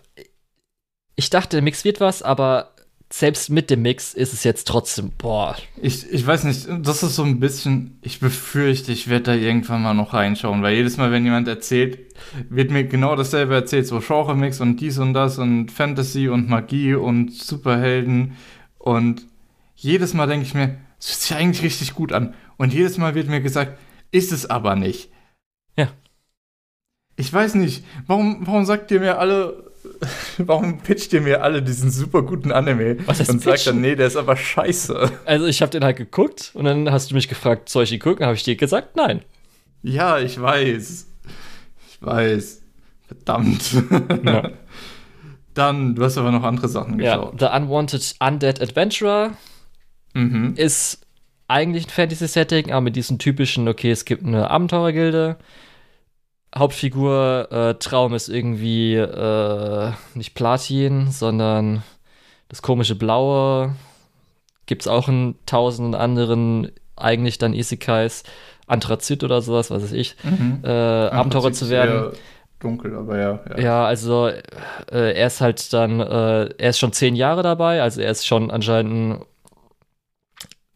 Ich 1.17 1.31
dachte, 1.31 1.57
der 1.57 1.63
Mix 1.63 1.85
wird 1.85 2.01
was, 2.01 2.23
aber 2.23 2.75
selbst 3.11 3.49
mit 3.49 3.71
dem 3.71 3.83
Mix 3.83 4.13
ist 4.13 4.35
es 4.35 4.45
jetzt 4.45 4.69
trotzdem, 4.69 5.13
boah. 5.17 5.57
Ich, 5.81 6.11
ich 6.11 6.27
weiß 6.27 6.45
nicht, 6.45 6.69
das 6.83 7.03
ist 7.03 7.17
so 7.17 7.23
ein 7.23 7.41
bisschen, 7.41 7.99
ich 8.03 8.21
befürchte, 8.21 8.93
ich 8.93 9.09
werde 9.09 9.25
da 9.25 9.35
irgendwann 9.35 9.83
mal 9.83 9.95
noch 9.95 10.13
reinschauen, 10.13 10.63
weil 10.63 10.75
jedes 10.75 10.99
Mal, 10.99 11.11
wenn 11.11 11.25
jemand 11.25 11.49
erzählt, 11.49 11.99
wird 12.51 12.71
mir 12.71 12.85
genau 12.85 13.17
dasselbe 13.17 13.55
erzählt, 13.55 13.87
so 13.87 14.01
Genre-Mix 14.01 14.61
und 14.61 14.77
dies 14.81 14.99
und 14.99 15.15
das 15.15 15.39
und 15.39 15.71
Fantasy 15.71 16.29
und 16.29 16.51
Magie 16.51 16.95
und 16.95 17.33
Superhelden 17.33 18.37
und 18.79 19.27
jedes 19.75 20.13
Mal 20.13 20.27
denke 20.27 20.45
ich 20.45 20.55
mir, 20.55 20.77
es 20.99 21.09
hört 21.09 21.21
sich 21.21 21.37
eigentlich 21.37 21.63
richtig 21.63 21.95
gut 21.95 22.13
an. 22.13 22.35
Und 22.57 22.75
jedes 22.75 22.99
Mal 22.99 23.15
wird 23.15 23.29
mir 23.29 23.41
gesagt, 23.41 23.79
ist 24.11 24.33
es 24.33 24.51
aber 24.51 24.75
nicht. 24.77 25.11
Ja. 25.77 25.89
Ich 27.17 27.33
weiß 27.33 27.55
nicht, 27.55 27.85
warum, 28.07 28.47
warum 28.47 28.65
sagt 28.65 28.91
ihr 28.91 29.01
mir 29.01 29.19
alle, 29.19 29.68
warum 30.39 30.79
pitcht 30.79 31.13
ihr 31.13 31.21
mir 31.21 31.43
alle 31.43 31.63
diesen 31.63 31.91
super 31.91 32.23
guten 32.23 32.53
Anime 32.53 32.99
Was 33.07 33.29
und 33.29 33.43
sagt 33.43 33.67
dann, 33.67 33.81
nee, 33.81 33.97
der 33.97 34.07
ist 34.07 34.17
aber 34.17 34.37
scheiße? 34.37 35.11
Also 35.25 35.47
ich 35.47 35.63
habe 35.63 35.71
den 35.71 35.85
halt 35.85 35.97
geguckt 35.97 36.51
und 36.55 36.65
dann 36.65 36.91
hast 36.91 37.11
du 37.11 37.15
mich 37.15 37.29
gefragt, 37.29 37.69
soll 37.69 37.85
ich 37.85 37.93
ihn 37.93 38.01
gucken? 38.01 38.25
Habe 38.27 38.35
ich 38.35 38.43
dir 38.43 38.57
gesagt, 38.57 38.97
nein. 38.97 39.23
Ja, 39.83 40.19
ich 40.19 40.41
weiß. 40.41 41.07
Ich 41.91 42.03
weiß. 42.03 42.63
Verdammt. 43.07 43.73
Ja. 44.25 44.51
Dann, 45.55 45.97
du 45.97 46.05
hast 46.05 46.17
aber 46.17 46.31
noch 46.31 46.45
andere 46.45 46.69
Sachen 46.69 46.99
geschaut. 46.99 47.41
Ja, 47.41 47.51
The 47.51 47.57
Unwanted 47.57 48.15
Undead 48.21 48.63
Adventurer 48.63 49.33
mhm. 50.15 50.55
ist 50.55 51.01
eigentlich 51.49 51.87
ein 51.87 51.91
Fantasy-Setting, 51.91 52.71
aber 52.71 52.83
mit 52.83 52.95
diesem 52.95 53.19
typischen, 53.19 53.67
okay, 53.67 53.91
es 53.91 54.05
gibt 54.05 54.25
eine 54.25 54.51
Abenteurergilde, 54.51 55.37
Hauptfigur 56.59 57.49
äh, 57.51 57.75
Traum 57.75 58.15
ist 58.15 58.29
irgendwie 58.29 58.95
äh, 58.95 59.93
nicht 60.15 60.35
Platin, 60.35 61.11
sondern 61.11 61.83
das 62.49 62.63
komische 62.63 62.95
Blaue. 62.95 63.75
Gibt 64.67 64.83
es 64.83 64.89
auch 64.89 65.09
in 65.09 65.37
tausenden 65.47 65.95
anderen, 65.95 66.71
eigentlich 66.97 67.39
dann 67.39 67.55
Isekais, 67.55 68.25
Anthrazit 68.67 69.25
oder 69.25 69.41
sowas, 69.41 69.71
was 69.71 69.83
weiß 69.85 69.93
ich, 69.93 70.17
mhm. 70.23 70.61
äh, 70.65 70.69
Abenteurer 70.69 71.53
zu 71.53 71.71
werden. 71.71 72.13
Dunkel, 72.61 72.97
aber 72.97 73.19
ja. 73.19 73.41
Ja, 73.51 73.59
ja 73.59 73.85
also 73.87 74.27
äh, 74.27 74.43
er 74.91 75.27
ist 75.27 75.41
halt 75.41 75.73
dann, 75.73 76.01
äh, 76.01 76.49
er 76.59 76.71
ist 76.71 76.79
schon 76.79 76.93
zehn 76.93 77.15
Jahre 77.15 77.43
dabei, 77.43 77.83
also 77.83 78.01
er 78.01 78.11
ist 78.11 78.27
schon 78.27 78.51
anscheinend 78.51 79.23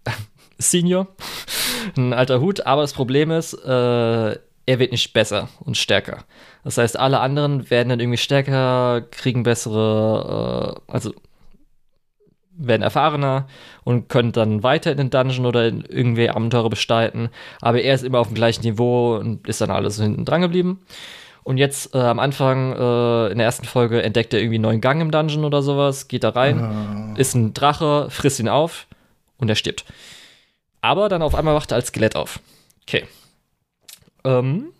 ein 0.07 0.13
Senior, 0.59 1.09
ein 1.97 2.13
alter 2.13 2.41
Hut, 2.41 2.67
aber 2.67 2.83
das 2.83 2.93
Problem 2.93 3.31
ist, 3.31 3.55
äh, 3.55 4.37
er 4.67 4.79
wird 4.79 4.93
nicht 4.93 5.13
besser 5.13 5.49
und 5.61 5.77
stärker. 5.77 6.25
Das 6.65 6.79
heißt, 6.79 6.99
alle 6.99 7.21
anderen 7.21 7.71
werden 7.71 7.89
dann 7.89 8.01
irgendwie 8.01 8.19
stärker, 8.19 9.03
kriegen 9.11 9.43
bessere, 9.43 10.77
äh, 10.89 10.93
also 10.93 11.13
werden 12.55 12.83
erfahrener 12.83 13.49
und 13.83 14.09
können 14.09 14.33
dann 14.33 14.63
weiter 14.63 14.93
in 14.93 14.99
den 14.99 15.11
Dungeon 15.11 15.47
oder 15.47 15.67
in 15.67 15.85
irgendwie 15.89 16.29
Abenteuer 16.29 16.69
bestreiten. 16.71 17.31
Aber 17.61 17.81
er 17.81 17.95
ist 17.95 18.05
immer 18.05 18.21
auf 18.21 18.29
dem 18.29 18.35
gleichen 18.35 18.63
Niveau 18.63 19.17
und 19.17 19.49
ist 19.49 19.61
dann 19.61 19.71
alles 19.71 19.97
so 19.97 20.03
hinten 20.03 20.25
dran 20.25 20.43
geblieben. 20.43 20.81
Und 21.45 21.59
jetzt 21.59 21.95
äh, 21.95 21.99
am 21.99 22.21
Anfang, 22.21 22.73
äh, 22.73 23.33
in 23.33 23.39
der 23.39 23.47
ersten 23.47 23.67
Folge, 23.67 24.03
entdeckt 24.03 24.33
er 24.33 24.41
irgendwie 24.41 24.57
einen 24.57 24.63
neuen 24.63 24.81
Gang 24.81 25.01
im 25.01 25.11
Dungeon 25.11 25.45
oder 25.45 25.63
sowas, 25.63 26.07
geht 26.07 26.23
da 26.23 26.29
rein, 26.29 27.15
oh. 27.17 27.19
ist 27.19 27.35
ein 27.35 27.53
Drache, 27.53 28.07
frisst 28.11 28.39
ihn 28.39 28.49
auf 28.49 28.87
und 29.39 29.49
er 29.49 29.57
stirbt. 29.57 29.85
Aber 30.83 31.09
dann 31.09 31.23
auf 31.23 31.35
einmal 31.35 31.55
wacht 31.55 31.73
er 31.73 31.77
als 31.77 31.89
Skelett 31.89 32.15
auf. 32.15 32.39
Okay. 32.83 33.07
Ähm, 34.25 34.73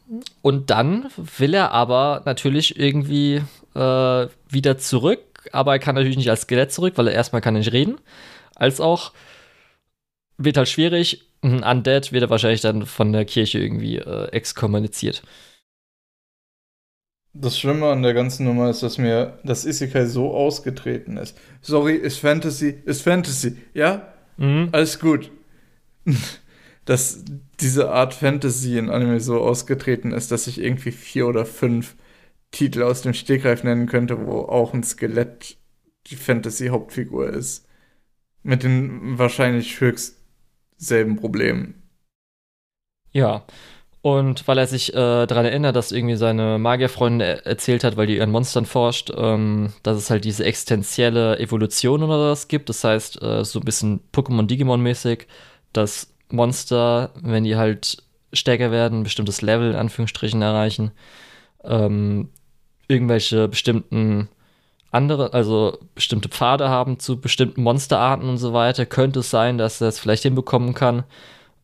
und 0.43 0.71
dann 0.71 1.09
will 1.17 1.55
er 1.55 1.71
aber 1.73 2.23
natürlich 2.25 2.79
irgendwie 2.79 3.43
äh, 3.75 4.27
wieder 4.49 4.79
zurück, 4.79 5.21
aber 5.53 5.73
er 5.73 5.79
kann 5.79 5.95
natürlich 5.95 6.17
nicht 6.17 6.31
als 6.31 6.43
Skelett 6.43 6.73
zurück, 6.73 6.95
weil 6.97 7.09
er 7.09 7.15
erstmal 7.15 7.41
kann 7.41 7.55
nicht 7.55 7.73
reden. 7.73 7.99
Als 8.55 8.81
auch 8.81 9.13
wird 10.39 10.57
halt 10.57 10.69
schwierig. 10.69 11.25
Ein 11.43 11.65
Undead 11.65 12.13
wird 12.13 12.23
er 12.23 12.31
wahrscheinlich 12.31 12.61
dann 12.61 12.87
von 12.87 13.13
der 13.13 13.25
Kirche 13.25 13.59
irgendwie 13.59 13.99
äh, 13.99 14.29
exkommuniziert. 14.29 15.23
Das 17.35 17.59
Schlimme 17.59 17.87
an 17.91 18.03
der 18.03 18.13
ganzen 18.13 18.45
Nummer 18.45 18.69
ist, 18.69 18.83
dass 18.83 18.99
mir 18.99 19.39
das 19.43 19.65
Isekai 19.65 20.05
so 20.05 20.35
ausgetreten 20.35 21.17
ist. 21.17 21.37
Sorry, 21.63 21.95
ist 21.95 22.19
Fantasy, 22.19 22.83
ist 22.85 23.03
Fantasy, 23.03 23.57
ja? 23.73 24.13
Mhm. 24.37 24.69
Alles 24.71 24.99
gut. 25.01 25.31
Dass 26.85 27.25
diese 27.61 27.91
Art 27.91 28.15
Fantasy 28.15 28.79
in 28.79 28.91
Anime 28.91 29.21
so 29.21 29.41
ausgetreten 29.41 30.13
ist, 30.13 30.33
dass 30.33 30.47
ich 30.47 30.61
irgendwie 30.61 30.91
vier 30.91 31.29
oder 31.29 31.47
fünf 31.47 31.97
Titel 32.51 32.83
aus 32.83 33.03
dem 33.03 33.15
Stegreif 33.15 33.65
nennen 33.65 33.87
könnte, 33.87 34.27
wo 34.27 34.41
auch 34.43 34.75
ein 34.75 34.83
Skelett 34.83 35.57
die 36.09 36.17
Fantasy-Hauptfigur 36.17 37.29
ist. 37.31 37.67
Mit 38.43 38.65
den 38.65 39.19
wahrscheinlich 39.19 39.81
höchst 39.81 40.19
selben 40.77 41.17
Problemen. 41.17 41.83
Ja. 43.13 43.45
Und 44.03 44.49
weil 44.49 44.59
er 44.59 44.67
sich 44.67 44.93
äh, 44.93 45.27
daran 45.27 45.45
erinnert, 45.45 45.77
dass 45.77 45.93
irgendwie 45.93 46.17
seine 46.17 46.59
Magierfreundin 46.59 47.21
er 47.21 47.47
erzählt 47.47 47.85
hat, 47.85 47.97
weil 47.97 48.09
die 48.09 48.17
ihren 48.17 48.33
Monstern 48.33 48.67
forscht, 48.67 49.13
ähm, 49.17 49.73
dass 49.85 49.97
es 49.97 50.11
halt 50.11 50.25
diese 50.25 50.45
existenzielle 50.45 51.39
Evolution 51.39 52.03
oder 52.03 52.33
was 52.33 52.49
gibt. 52.49 52.69
Das 52.69 52.83
heißt, 52.83 53.23
äh, 53.23 53.45
so 53.45 53.61
ein 53.61 53.65
bisschen 53.65 54.01
Pokémon-Digimon-mäßig, 54.13 55.27
dass 55.73 56.12
Monster, 56.33 57.11
wenn 57.21 57.45
die 57.45 57.57
halt 57.57 58.03
stärker 58.33 58.71
werden, 58.71 59.01
ein 59.01 59.05
bestimmtes 59.05 59.43
Level 59.43 59.71
in 59.71 59.77
Anführungsstrichen 59.77 60.41
erreichen, 60.43 60.93
ähm, 61.65 62.31
irgendwelche 62.89 63.49
bestimmten 63.49 64.29
andere, 64.91 65.33
also 65.33 65.79
bestimmte 65.95 66.29
Pfade 66.29 66.69
haben 66.69 66.99
zu 66.99 67.21
bestimmten 67.21 67.63
Monsterarten 67.63 68.29
und 68.29 68.39
so 68.39 68.53
weiter, 68.53 68.87
könnte 68.87 69.21
es 69.21 69.31
sein, 69.31 69.59
dass 69.59 69.81
er 69.81 69.89
es 69.89 69.99
vielleicht 69.99 70.23
hinbekommen 70.23 70.75
kann, 70.75 71.05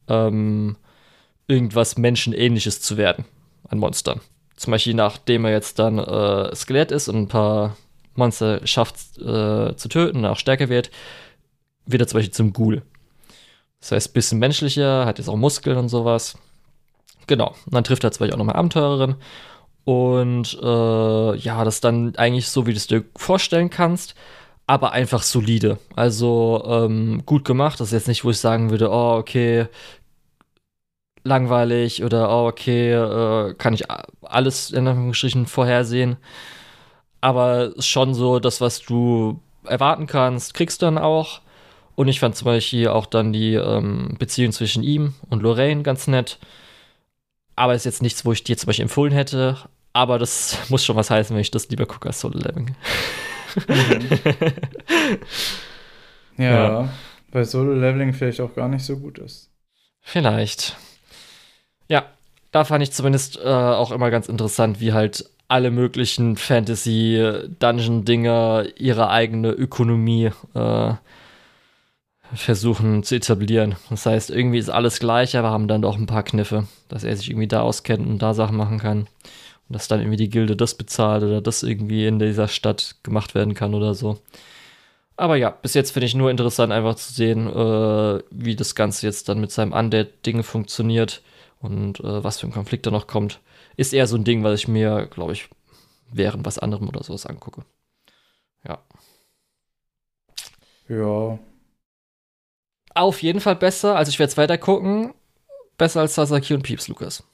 ähm, 0.08 0.76
irgendwas 1.46 1.98
Menschenähnliches 1.98 2.80
zu 2.80 2.96
werden 2.96 3.24
an 3.68 3.78
Monstern. 3.78 4.20
Zum 4.56 4.70
Beispiel, 4.72 4.94
nachdem 4.94 5.44
er 5.44 5.52
jetzt 5.52 5.78
dann 5.78 5.98
äh, 5.98 6.54
Skelett 6.54 6.90
ist 6.90 7.08
und 7.08 7.16
ein 7.16 7.28
paar 7.28 7.76
Monster 8.14 8.66
schafft 8.66 9.18
äh, 9.18 9.76
zu 9.76 9.88
töten, 9.88 10.24
auch 10.24 10.38
stärker 10.38 10.68
wird, 10.68 10.90
wird 11.86 12.02
er 12.02 12.08
zum 12.08 12.18
Beispiel 12.18 12.34
zum 12.34 12.52
Ghoul. 12.52 12.82
Das 13.80 13.92
heißt, 13.92 14.10
ein 14.10 14.12
bisschen 14.12 14.38
menschlicher, 14.38 15.06
hat 15.06 15.18
jetzt 15.18 15.28
auch 15.28 15.36
Muskeln 15.36 15.78
und 15.78 15.88
sowas. 15.88 16.36
Genau. 17.26 17.48
Und 17.66 17.74
dann 17.74 17.84
trifft 17.84 18.04
er 18.04 18.10
Beispiel 18.10 18.32
auch 18.32 18.38
nochmal 18.38 18.56
Abenteurerin. 18.56 19.16
Und 19.84 20.58
äh, 20.62 21.36
ja, 21.36 21.64
das 21.64 21.76
ist 21.76 21.84
dann 21.84 22.14
eigentlich 22.16 22.48
so, 22.48 22.66
wie 22.66 22.72
du 22.72 22.76
es 22.76 22.88
dir 22.88 23.04
vorstellen 23.16 23.70
kannst, 23.70 24.14
aber 24.66 24.92
einfach 24.92 25.22
solide. 25.22 25.78
Also 25.96 26.62
ähm, 26.66 27.22
gut 27.24 27.44
gemacht. 27.44 27.80
Das 27.80 27.88
ist 27.88 27.92
jetzt 27.92 28.08
nicht, 28.08 28.24
wo 28.24 28.30
ich 28.30 28.38
sagen 28.38 28.70
würde, 28.70 28.90
oh, 28.90 29.16
okay, 29.16 29.66
langweilig 31.24 32.04
oder 32.04 32.30
oh, 32.30 32.48
okay, 32.48 32.92
äh, 32.92 33.54
kann 33.54 33.74
ich 33.74 33.84
alles 34.22 34.70
in 34.70 34.86
Anführungsstrichen 34.86 35.46
vorhersehen. 35.46 36.16
Aber 37.20 37.72
schon 37.78 38.14
so, 38.14 38.38
das, 38.40 38.60
was 38.60 38.80
du 38.80 39.40
erwarten 39.64 40.06
kannst, 40.06 40.54
kriegst 40.54 40.82
du 40.82 40.86
dann 40.86 40.98
auch. 40.98 41.40
Und 41.98 42.06
ich 42.06 42.20
fand 42.20 42.36
zum 42.36 42.44
Beispiel 42.44 42.86
auch 42.86 43.06
dann 43.06 43.32
die 43.32 43.54
ähm, 43.54 44.14
Beziehung 44.20 44.52
zwischen 44.52 44.84
ihm 44.84 45.14
und 45.30 45.42
Lorraine 45.42 45.82
ganz 45.82 46.06
nett. 46.06 46.38
Aber 47.56 47.74
ist 47.74 47.86
jetzt 47.86 48.02
nichts, 48.02 48.24
wo 48.24 48.30
ich 48.30 48.44
dir 48.44 48.56
zum 48.56 48.68
Beispiel 48.68 48.84
empfohlen 48.84 49.12
hätte. 49.12 49.56
Aber 49.92 50.20
das 50.20 50.56
muss 50.70 50.84
schon 50.84 50.94
was 50.94 51.10
heißen, 51.10 51.34
wenn 51.34 51.40
ich 51.40 51.50
das 51.50 51.68
lieber 51.70 51.86
gucke 51.86 52.06
als 52.06 52.20
Solo 52.20 52.38
Leveling. 52.38 52.76
Mhm. 53.66 54.06
ja, 56.38 56.82
ja, 56.82 56.88
weil 57.32 57.44
Solo 57.44 57.74
Leveling 57.74 58.12
vielleicht 58.12 58.40
auch 58.42 58.54
gar 58.54 58.68
nicht 58.68 58.84
so 58.84 58.96
gut 58.96 59.18
ist. 59.18 59.50
Vielleicht. 60.00 60.76
Ja, 61.88 62.04
da 62.52 62.62
fand 62.62 62.84
ich 62.84 62.92
zumindest 62.92 63.38
äh, 63.38 63.48
auch 63.48 63.90
immer 63.90 64.12
ganz 64.12 64.28
interessant, 64.28 64.78
wie 64.78 64.92
halt 64.92 65.28
alle 65.48 65.72
möglichen 65.72 66.36
Fantasy-Dungeon-Dinger 66.36 68.66
ihre 68.76 69.10
eigene 69.10 69.50
Ökonomie 69.50 70.30
äh, 70.54 70.92
versuchen 72.34 73.02
zu 73.02 73.16
etablieren. 73.16 73.76
Das 73.90 74.06
heißt, 74.06 74.30
irgendwie 74.30 74.58
ist 74.58 74.70
alles 74.70 74.98
gleich, 75.00 75.36
aber 75.36 75.50
haben 75.50 75.68
dann 75.68 75.82
doch 75.82 75.96
ein 75.96 76.06
paar 76.06 76.22
Kniffe, 76.22 76.66
dass 76.88 77.04
er 77.04 77.16
sich 77.16 77.30
irgendwie 77.30 77.48
da 77.48 77.62
auskennt 77.62 78.06
und 78.06 78.20
da 78.20 78.34
Sachen 78.34 78.56
machen 78.56 78.78
kann. 78.78 79.00
Und 79.00 79.74
dass 79.74 79.88
dann 79.88 80.00
irgendwie 80.00 80.16
die 80.16 80.30
Gilde 80.30 80.56
das 80.56 80.74
bezahlt 80.74 81.22
oder 81.22 81.40
das 81.40 81.62
irgendwie 81.62 82.06
in 82.06 82.18
dieser 82.18 82.48
Stadt 82.48 82.96
gemacht 83.02 83.34
werden 83.34 83.54
kann 83.54 83.74
oder 83.74 83.94
so. 83.94 84.18
Aber 85.16 85.36
ja, 85.36 85.50
bis 85.50 85.74
jetzt 85.74 85.90
finde 85.90 86.06
ich 86.06 86.14
nur 86.14 86.30
interessant, 86.30 86.72
einfach 86.72 86.94
zu 86.94 87.12
sehen, 87.12 87.48
äh, 87.48 88.22
wie 88.30 88.54
das 88.56 88.74
Ganze 88.74 89.06
jetzt 89.06 89.28
dann 89.28 89.40
mit 89.40 89.50
seinem 89.50 89.72
Undead-Ding 89.72 90.42
funktioniert 90.44 91.22
und 91.60 92.00
äh, 92.00 92.22
was 92.22 92.38
für 92.38 92.46
ein 92.46 92.52
Konflikt 92.52 92.86
da 92.86 92.90
noch 92.92 93.08
kommt. 93.08 93.40
Ist 93.76 93.92
eher 93.92 94.06
so 94.06 94.16
ein 94.16 94.24
Ding, 94.24 94.44
was 94.44 94.60
ich 94.60 94.68
mir, 94.68 95.06
glaube 95.06 95.32
ich, 95.32 95.48
während 96.12 96.46
was 96.46 96.58
anderem 96.58 96.88
oder 96.88 97.02
sowas 97.02 97.26
angucke. 97.26 97.64
Ja. 98.66 98.78
Ja, 100.88 101.38
auf 102.98 103.22
jeden 103.22 103.40
Fall 103.40 103.56
besser. 103.56 103.96
Also 103.96 104.10
ich 104.10 104.18
werde 104.18 104.30
es 104.30 104.36
weiter 104.36 104.58
gucken. 104.58 105.14
Besser 105.76 106.00
als 106.00 106.14
Sasaki 106.14 106.54
und 106.54 106.62
Pieps, 106.62 106.88
Lukas. 106.88 107.24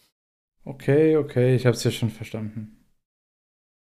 Okay, 0.64 1.16
okay, 1.16 1.54
ich 1.56 1.66
habe 1.66 1.76
es 1.76 1.84
ja 1.84 1.90
schon 1.90 2.10
verstanden. 2.10 2.84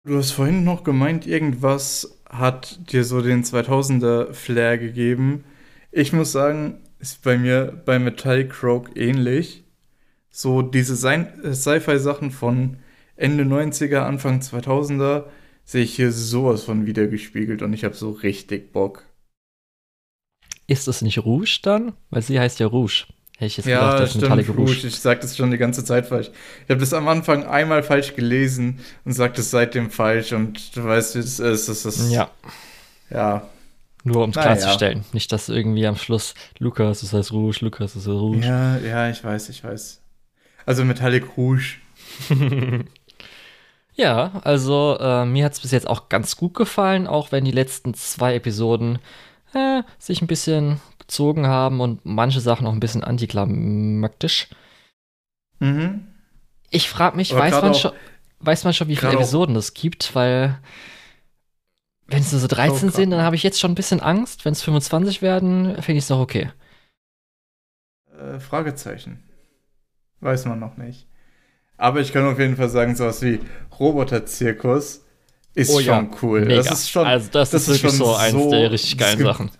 Du 0.06 0.18
hast 0.18 0.32
vorhin 0.32 0.64
noch 0.64 0.84
gemeint, 0.84 1.26
irgendwas 1.26 2.20
hat 2.30 2.92
dir 2.92 3.04
so 3.04 3.22
den 3.22 3.44
2000er 3.44 4.34
Flair 4.34 4.78
gegeben. 4.78 5.46
Ich 5.92 6.14
muss 6.14 6.32
sagen, 6.32 6.82
ist 7.00 7.24
bei 7.24 7.38
mir 7.38 7.82
bei 7.86 8.00
Metallic 8.00 8.50
Croak 8.52 8.98
ähnlich. 8.98 9.64
So 10.30 10.62
diese 10.62 10.96
Sci-Fi-Sachen 10.96 12.32
von 12.32 12.78
Ende 13.16 13.44
90er, 13.44 14.00
Anfang 14.00 14.40
2000er 14.40 15.26
sehe 15.64 15.84
ich 15.84 15.96
hier 15.96 16.12
sowas 16.12 16.64
von 16.64 16.86
wiedergespiegelt 16.86 17.62
und 17.62 17.74
ich 17.74 17.86
habe 17.86 17.96
so 17.96 18.10
richtig 18.12 18.74
Bock. 18.74 19.06
Ist 20.74 20.88
es 20.88 21.04
nicht 21.04 21.20
Rouge 21.20 21.60
dann? 21.62 21.94
Weil 22.10 22.24
sie 22.24 22.40
heißt 22.40 22.60
ja 22.60 22.66
Rouge. 22.66 23.06
Hätte 23.38 23.46
ich 23.46 23.58
jetzt 23.58 23.68
ja, 23.68 23.80
gedacht, 23.80 24.00
das 24.00 24.10
stimmt, 24.10 24.24
Metallic 24.24 24.50
Rouge. 24.50 24.72
Rouge. 24.72 24.88
Ich 24.88 24.96
sage 24.96 25.20
das 25.20 25.38
schon 25.38 25.52
die 25.52 25.60
ganze 25.60 25.86
Zeit 25.86 26.08
falsch. 26.08 26.32
Ich 26.64 26.70
habe 26.72 26.80
das 26.80 26.94
am 26.94 27.08
Anfang 27.08 27.46
einmal 27.46 27.84
falsch 27.84 28.16
gelesen 28.16 28.80
und 29.06 29.14
sage 29.14 29.34
das 29.36 29.52
seitdem 29.52 29.92
falsch 29.92 30.34
und 30.34 30.76
du 30.76 30.84
weißt, 30.84 31.14
wie 31.14 31.20
es 31.20 31.40
ist. 31.40 31.68
Es 31.68 31.86
ist 31.86 32.12
ja. 32.12 32.32
Ja. 33.12 33.48
Nur 34.04 34.24
um 34.24 34.32
es 34.32 34.36
klarzustellen. 34.36 35.00
Ja. 35.00 35.06
Nicht, 35.12 35.32
dass 35.32 35.48
irgendwie 35.48 35.86
am 35.86 35.96
Schluss 35.96 36.34
Lukas, 36.58 37.02
das 37.02 37.14
heißt 37.14 37.32
Rouge, 37.32 37.60
Lukas, 37.62 37.94
das 37.94 38.08
heißt 38.08 38.08
Rouge. 38.08 38.48
Ja, 38.48 38.78
ja, 38.80 39.12
ich 39.12 39.24
weiß, 39.24 39.50
ich 39.50 39.64
weiß. 39.64 40.02
Also 40.66 40.84
Metallic 40.86 41.38
Rouge. 41.38 41.76
ja, 43.94 44.42
also 44.44 44.98
äh, 45.00 45.26
mir 45.26 45.46
hat 45.46 45.54
es 45.54 45.60
bis 45.60 45.70
jetzt 45.70 45.88
auch 45.88 46.10
ganz 46.10 46.36
gut 46.36 46.56
gefallen, 46.56 47.06
auch 47.06 47.32
wenn 47.32 47.46
die 47.46 47.52
letzten 47.52 47.94
zwei 47.94 48.34
Episoden 48.34 48.98
äh, 49.54 49.84
sich 50.00 50.22
ein 50.22 50.28
bisschen 50.28 50.80
gezogen 51.00 51.48
haben 51.48 51.82
und 51.82 52.06
manche 52.06 52.40
Sachen 52.40 52.68
auch 52.68 52.74
ein 52.74 52.80
bisschen 52.80 53.04
antiklimaktisch. 53.04 54.50
Mhm. 55.60 56.08
Ich 56.70 56.90
frage 56.90 57.18
mich, 57.18 57.34
weiß 57.34 57.62
man, 57.62 57.76
schon, 57.76 57.92
weiß 58.40 58.64
man 58.64 58.74
schon, 58.74 58.88
wie 58.88 58.96
viele 58.96 59.14
Episoden 59.14 59.56
es 59.56 59.74
gibt? 59.74 60.16
Weil, 60.16 60.60
wenn 62.08 62.22
es 62.22 62.32
nur 62.32 62.42
so 62.42 62.48
13 62.48 62.90
sind, 62.90 63.12
dann 63.12 63.22
habe 63.22 63.36
ich 63.36 63.44
jetzt 63.44 63.60
schon 63.60 63.72
ein 63.72 63.76
bisschen 63.76 64.00
Angst. 64.00 64.46
Wenn 64.46 64.54
es 64.54 64.64
25 64.64 65.22
werden, 65.22 65.82
finde 65.82 65.94
ich 65.94 66.04
es 66.04 66.08
doch 66.08 66.20
okay. 66.20 66.52
Äh, 68.18 68.40
Fragezeichen. 68.40 69.24
Weiß 70.20 70.46
man 70.46 70.60
noch 70.60 70.78
nicht. 70.78 71.08
Aber 71.78 72.00
ich 72.00 72.14
kann 72.14 72.26
auf 72.26 72.40
jeden 72.40 72.56
Fall 72.56 72.70
sagen, 72.70 72.96
sowas 72.96 73.22
wie 73.22 73.40
Roboter-Zirkus 73.80 75.03
ist 75.56 75.70
oh, 75.70 75.80
schon 75.80 76.12
ja. 76.12 76.18
cool. 76.22 76.42
Mega. 76.42 76.56
Das 76.64 76.72
ist 76.72 76.90
schon, 76.90 77.06
also 77.06 77.30
das, 77.32 77.52
das 77.52 77.68
ist, 77.68 77.84
wirklich 77.84 77.94
so 77.94 78.16
eins 78.16 78.34
so, 78.34 78.50
der 78.50 78.72
richtig 78.72 78.98
geilen 78.98 79.18
gibt, 79.18 79.30
Sachen. 79.30 79.52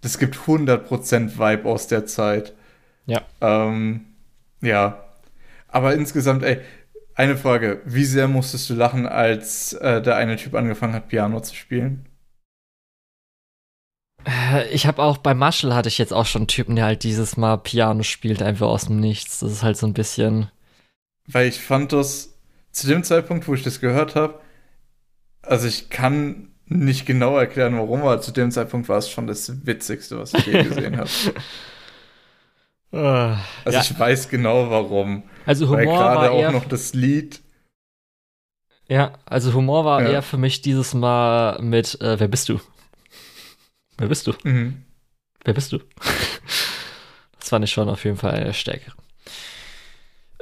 Das 0.00 0.18
gibt 0.18 0.36
100% 0.36 1.38
Vibe 1.38 1.68
aus 1.68 1.88
der 1.88 2.06
Zeit. 2.06 2.54
Ja. 3.06 3.22
Ähm, 3.40 4.06
ja. 4.60 5.04
Aber 5.68 5.94
insgesamt, 5.94 6.42
ey, 6.42 6.60
eine 7.14 7.36
Frage. 7.36 7.80
Wie 7.84 8.04
sehr 8.04 8.28
musstest 8.28 8.68
du 8.70 8.74
lachen, 8.74 9.06
als 9.06 9.72
äh, 9.72 10.02
der 10.02 10.16
eine 10.16 10.36
Typ 10.36 10.54
angefangen 10.54 10.94
hat, 10.94 11.08
Piano 11.08 11.40
zu 11.40 11.54
spielen? 11.54 12.06
Äh, 14.26 14.68
ich 14.68 14.86
habe 14.86 15.02
auch 15.02 15.18
bei 15.18 15.34
Marshall 15.34 15.74
hatte 15.74 15.88
ich 15.88 15.98
jetzt 15.98 16.12
auch 16.12 16.26
schon 16.26 16.42
einen 16.42 16.48
Typen, 16.48 16.76
der 16.76 16.84
halt 16.84 17.02
dieses 17.02 17.36
Mal 17.36 17.56
Piano 17.56 18.02
spielt, 18.02 18.42
einfach 18.42 18.66
aus 18.68 18.86
dem 18.86 19.00
Nichts. 19.00 19.40
Das 19.40 19.50
ist 19.50 19.62
halt 19.62 19.76
so 19.76 19.86
ein 19.86 19.94
bisschen. 19.94 20.50
Weil 21.26 21.48
ich 21.48 21.60
fand 21.60 21.92
das 21.92 22.34
zu 22.70 22.86
dem 22.86 23.02
Zeitpunkt, 23.02 23.48
wo 23.48 23.54
ich 23.54 23.62
das 23.62 23.80
gehört 23.80 24.14
habe, 24.14 24.40
also 25.46 25.66
ich 25.66 25.90
kann 25.90 26.48
nicht 26.66 27.06
genau 27.06 27.38
erklären, 27.38 27.76
warum, 27.76 28.02
aber 28.02 28.20
zu 28.20 28.32
dem 28.32 28.50
Zeitpunkt 28.50 28.88
war 28.88 28.98
es 28.98 29.08
schon 29.08 29.26
das 29.26 29.66
Witzigste, 29.66 30.18
was 30.18 30.34
ich 30.34 30.46
je 30.46 30.62
gesehen 30.64 30.96
habe. 30.98 31.08
Ah, 32.92 33.38
also 33.64 33.78
ja. 33.78 33.82
ich 33.82 33.98
weiß 33.98 34.28
genau 34.28 34.70
warum. 34.70 35.24
Also 35.44 35.66
Humor 35.68 35.78
Weil 35.78 35.86
gerade 35.86 36.30
auch 36.30 36.52
noch 36.52 36.64
das 36.64 36.94
Lied. 36.94 37.40
Ja, 38.88 39.12
also 39.24 39.52
Humor 39.52 39.84
war 39.84 40.02
ja. 40.02 40.10
eher 40.10 40.22
für 40.22 40.38
mich 40.38 40.62
dieses 40.62 40.94
Mal 40.94 41.60
mit 41.60 42.00
äh, 42.00 42.18
Wer 42.18 42.28
bist 42.28 42.48
du? 42.48 42.60
Wer 43.98 44.08
bist 44.08 44.26
du? 44.26 44.34
Mhm. 44.44 44.84
Wer 45.44 45.54
bist 45.54 45.72
du? 45.72 45.78
das 47.38 47.48
fand 47.48 47.64
ich 47.64 47.72
schon 47.72 47.88
auf 47.88 48.04
jeden 48.04 48.16
Fall 48.16 48.32
eine 48.32 48.54
stärkere. 48.54 48.94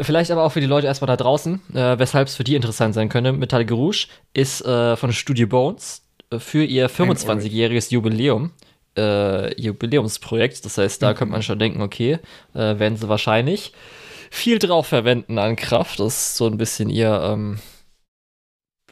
Vielleicht 0.00 0.30
aber 0.30 0.42
auch 0.42 0.50
für 0.50 0.60
die 0.60 0.66
Leute 0.66 0.86
erstmal 0.86 1.06
da 1.06 1.16
draußen, 1.16 1.60
äh, 1.74 1.98
weshalb 1.98 2.26
es 2.28 2.34
für 2.34 2.44
die 2.44 2.56
interessant 2.56 2.94
sein 2.94 3.08
könnte. 3.08 3.32
Metallic 3.32 3.70
Rouge 3.70 4.08
ist 4.32 4.64
äh, 4.64 4.96
von 4.96 5.12
Studio 5.12 5.46
Bones 5.46 6.02
äh, 6.30 6.38
für 6.38 6.64
ihr 6.64 6.90
25-jähriges 6.90 7.92
Jubiläum. 7.92 8.52
Äh, 8.96 9.60
Jubiläumsprojekt. 9.60 10.64
Das 10.64 10.78
heißt, 10.78 11.02
da 11.02 11.10
mhm. 11.12 11.16
könnte 11.16 11.32
man 11.32 11.42
schon 11.42 11.58
denken, 11.58 11.80
okay, 11.80 12.18
äh, 12.54 12.78
werden 12.78 12.96
sie 12.96 13.08
wahrscheinlich 13.08 13.72
viel 14.30 14.58
drauf 14.58 14.88
verwenden 14.88 15.38
an 15.38 15.56
Kraft. 15.56 16.00
Das 16.00 16.14
ist 16.14 16.36
so 16.36 16.46
ein 16.46 16.58
bisschen 16.58 16.90
ihr, 16.90 17.20
ähm, 17.24 17.58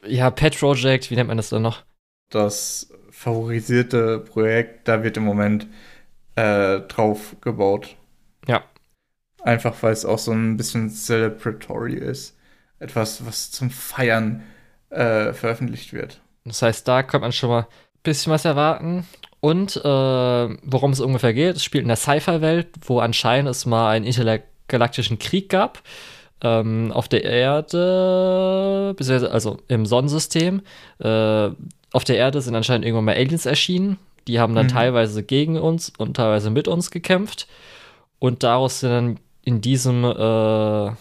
ja, 0.07 0.31
Pet 0.31 0.59
Project, 0.59 1.11
wie 1.11 1.17
nennt 1.17 1.29
man 1.29 1.37
das 1.37 1.51
dann 1.51 1.63
noch? 1.63 1.83
Das 2.31 2.93
favorisierte 3.11 4.21
Projekt, 4.21 4.89
da 4.89 5.03
wird 5.03 5.17
im 5.17 5.25
Moment 5.25 5.67
äh, 6.37 6.81
drauf 6.81 7.37
gebaut. 7.41 7.97
Einfach 9.43 9.75
weil 9.83 9.93
es 9.93 10.05
auch 10.05 10.19
so 10.19 10.33
ein 10.33 10.57
bisschen 10.57 10.91
celebratory 10.91 11.95
ist. 11.95 12.37
Etwas, 12.79 13.27
was 13.27 13.51
zum 13.51 13.71
Feiern 13.71 14.43
äh, 14.91 15.33
veröffentlicht 15.33 15.93
wird. 15.93 16.21
Das 16.45 16.63
heißt, 16.63 16.87
da 16.87 17.03
kann 17.03 17.21
man 17.21 17.33
schon 17.33 17.51
mal 17.51 17.63
ein 17.63 17.67
bisschen 18.03 18.33
was 18.33 18.45
erwarten. 18.45 19.07
Und 19.41 19.77
äh, 19.77 19.83
worum 19.83 20.93
es 20.93 21.01
ungefähr 21.01 21.35
geht, 21.35 21.57
es 21.57 21.65
spielt 21.65 21.83
in 21.83 21.89
der 21.89 21.97
Sci-Fi-Welt, 21.97 22.69
wo 22.83 23.01
anscheinend 23.01 23.51
es 23.51 23.67
mal 23.67 23.91
einen 23.91 24.05
intergalaktischen 24.05 25.19
Krieg 25.19 25.49
gab. 25.49 25.83
Ähm, 26.45 26.93
auf 26.93 27.09
der 27.09 27.25
Erde, 27.25 28.95
also 29.31 29.59
im 29.69 29.87
Sonnensystem. 29.87 30.63
Äh, 30.99 31.51
auf 31.93 32.05
der 32.05 32.17
Erde 32.17 32.41
sind 32.41 32.55
anscheinend 32.55 32.85
irgendwann 32.85 33.07
mal 33.07 33.15
Aliens 33.17 33.47
erschienen. 33.47 33.99
Die 34.29 34.39
haben 34.39 34.55
dann 34.55 34.67
mhm. 34.67 34.71
teilweise 34.71 35.23
gegen 35.23 35.59
uns 35.59 35.93
und 35.99 36.17
teilweise 36.17 36.51
mit 36.51 36.69
uns 36.69 36.91
gekämpft. 36.91 37.49
Und 38.19 38.43
daraus 38.45 38.81
sind 38.81 38.91
dann 38.91 39.19
in 39.43 39.61
diesem 39.61 40.05
äh, 40.05 40.93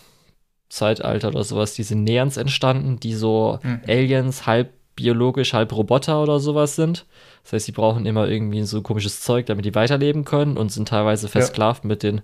Zeitalter 0.69 1.29
oder 1.29 1.43
sowas 1.43 1.73
diese 1.73 1.95
Neans 1.97 2.37
entstanden, 2.37 2.99
die 2.99 3.13
so 3.13 3.59
Mhm. 3.63 3.81
Aliens, 3.87 4.45
halb 4.47 4.73
biologisch, 4.95 5.53
halb 5.53 5.73
Roboter 5.75 6.21
oder 6.21 6.39
sowas 6.39 6.75
sind. 6.75 7.05
Das 7.43 7.53
heißt, 7.53 7.65
sie 7.65 7.71
brauchen 7.71 8.05
immer 8.05 8.27
irgendwie 8.27 8.61
so 8.63 8.81
komisches 8.81 9.21
Zeug, 9.21 9.45
damit 9.47 9.65
die 9.65 9.75
weiterleben 9.75 10.25
können 10.25 10.57
und 10.57 10.71
sind 10.71 10.87
teilweise 10.89 11.27
versklavt 11.27 11.85
mit 11.85 12.03
den 12.03 12.21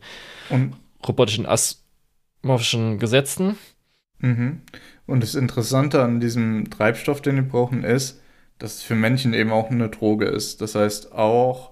Und, 0.50 0.76
robotischen 1.08 1.46
asmorphischen 2.44 3.00
Gesetzen. 3.00 3.58
mhm. 4.20 4.62
und 5.06 5.22
das 5.24 5.36
Interessante 5.36 6.04
an 6.04 6.20
diesem 6.20 6.70
Treibstoff, 6.70 7.22
den 7.22 7.36
die 7.38 7.42
brauchen, 7.44 7.84
ist, 7.84 8.22
dass 8.60 8.76
es 8.76 8.84
für 8.84 8.96
Menschen 8.96 9.34
eben 9.34 9.52
auch 9.52 9.70
eine 9.70 9.90
Droge 9.90 10.26
ist. 10.26 10.62
Das 10.62 10.76
heißt, 10.76 11.12
auch 11.14 11.72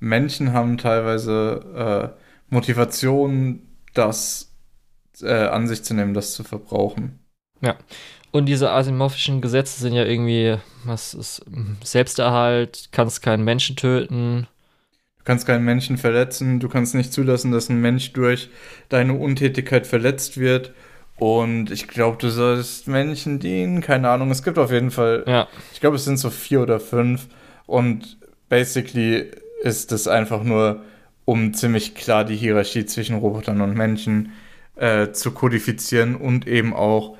Menschen 0.00 0.52
haben 0.52 0.78
teilweise 0.78 2.14
äh, 2.18 2.54
Motivation, 2.54 3.62
das 3.94 4.52
äh, 5.22 5.32
an 5.32 5.66
sich 5.66 5.82
zu 5.84 5.94
nehmen, 5.94 6.14
das 6.14 6.34
zu 6.34 6.44
verbrauchen. 6.44 7.20
Und 8.30 8.46
diese 8.46 8.70
asymorphischen 8.72 9.40
Gesetze 9.40 9.80
sind 9.80 9.92
ja 9.94 10.04
irgendwie, 10.04 10.56
was 10.82 11.14
ist, 11.14 11.42
Selbsterhalt, 11.84 12.88
kannst 12.90 13.22
keinen 13.22 13.44
Menschen 13.44 13.76
töten. 13.76 14.48
Du 15.18 15.24
kannst 15.24 15.46
keinen 15.46 15.64
Menschen 15.64 15.96
verletzen, 15.96 16.58
du 16.58 16.68
kannst 16.68 16.96
nicht 16.96 17.12
zulassen, 17.12 17.52
dass 17.52 17.68
ein 17.68 17.80
Mensch 17.80 18.12
durch 18.12 18.50
deine 18.88 19.14
Untätigkeit 19.14 19.86
verletzt 19.86 20.36
wird. 20.36 20.74
Und 21.16 21.70
ich 21.70 21.86
glaube, 21.86 22.18
du 22.20 22.28
sollst 22.28 22.88
Menschen 22.88 23.38
dienen, 23.38 23.80
keine 23.80 24.10
Ahnung. 24.10 24.32
Es 24.32 24.42
gibt 24.42 24.58
auf 24.58 24.72
jeden 24.72 24.90
Fall, 24.90 25.22
Ja, 25.28 25.46
ich 25.72 25.78
glaube, 25.80 25.94
es 25.96 26.04
sind 26.04 26.16
so 26.18 26.28
vier 26.28 26.60
oder 26.60 26.80
fünf. 26.80 27.28
Und 27.66 28.18
basically 28.48 29.30
ist 29.62 29.92
es 29.92 30.08
einfach 30.08 30.42
nur, 30.42 30.82
um 31.24 31.54
ziemlich 31.54 31.94
klar 31.94 32.24
die 32.24 32.36
Hierarchie 32.36 32.86
zwischen 32.86 33.16
Robotern 33.16 33.60
und 33.60 33.74
Menschen 33.76 34.32
äh, 34.76 35.10
zu 35.12 35.30
kodifizieren 35.32 36.16
und 36.16 36.46
eben 36.46 36.74
auch 36.74 37.16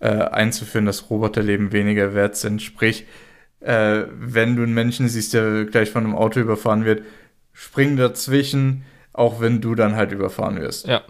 äh, 0.00 0.08
einzuführen, 0.08 0.86
dass 0.86 1.10
Roboterleben 1.10 1.72
weniger 1.72 2.14
wert 2.14 2.36
sind. 2.36 2.62
Sprich, 2.62 3.04
äh, 3.60 4.02
wenn 4.12 4.56
du 4.56 4.62
einen 4.62 4.74
Menschen 4.74 5.08
siehst, 5.08 5.34
der 5.34 5.64
gleich 5.66 5.90
von 5.90 6.04
einem 6.04 6.14
Auto 6.16 6.40
überfahren 6.40 6.84
wird, 6.84 7.02
spring 7.52 7.96
dazwischen, 7.96 8.84
auch 9.12 9.40
wenn 9.40 9.60
du 9.60 9.74
dann 9.74 9.94
halt 9.96 10.12
überfahren 10.12 10.60
wirst. 10.60 10.86
ja. 10.86 11.02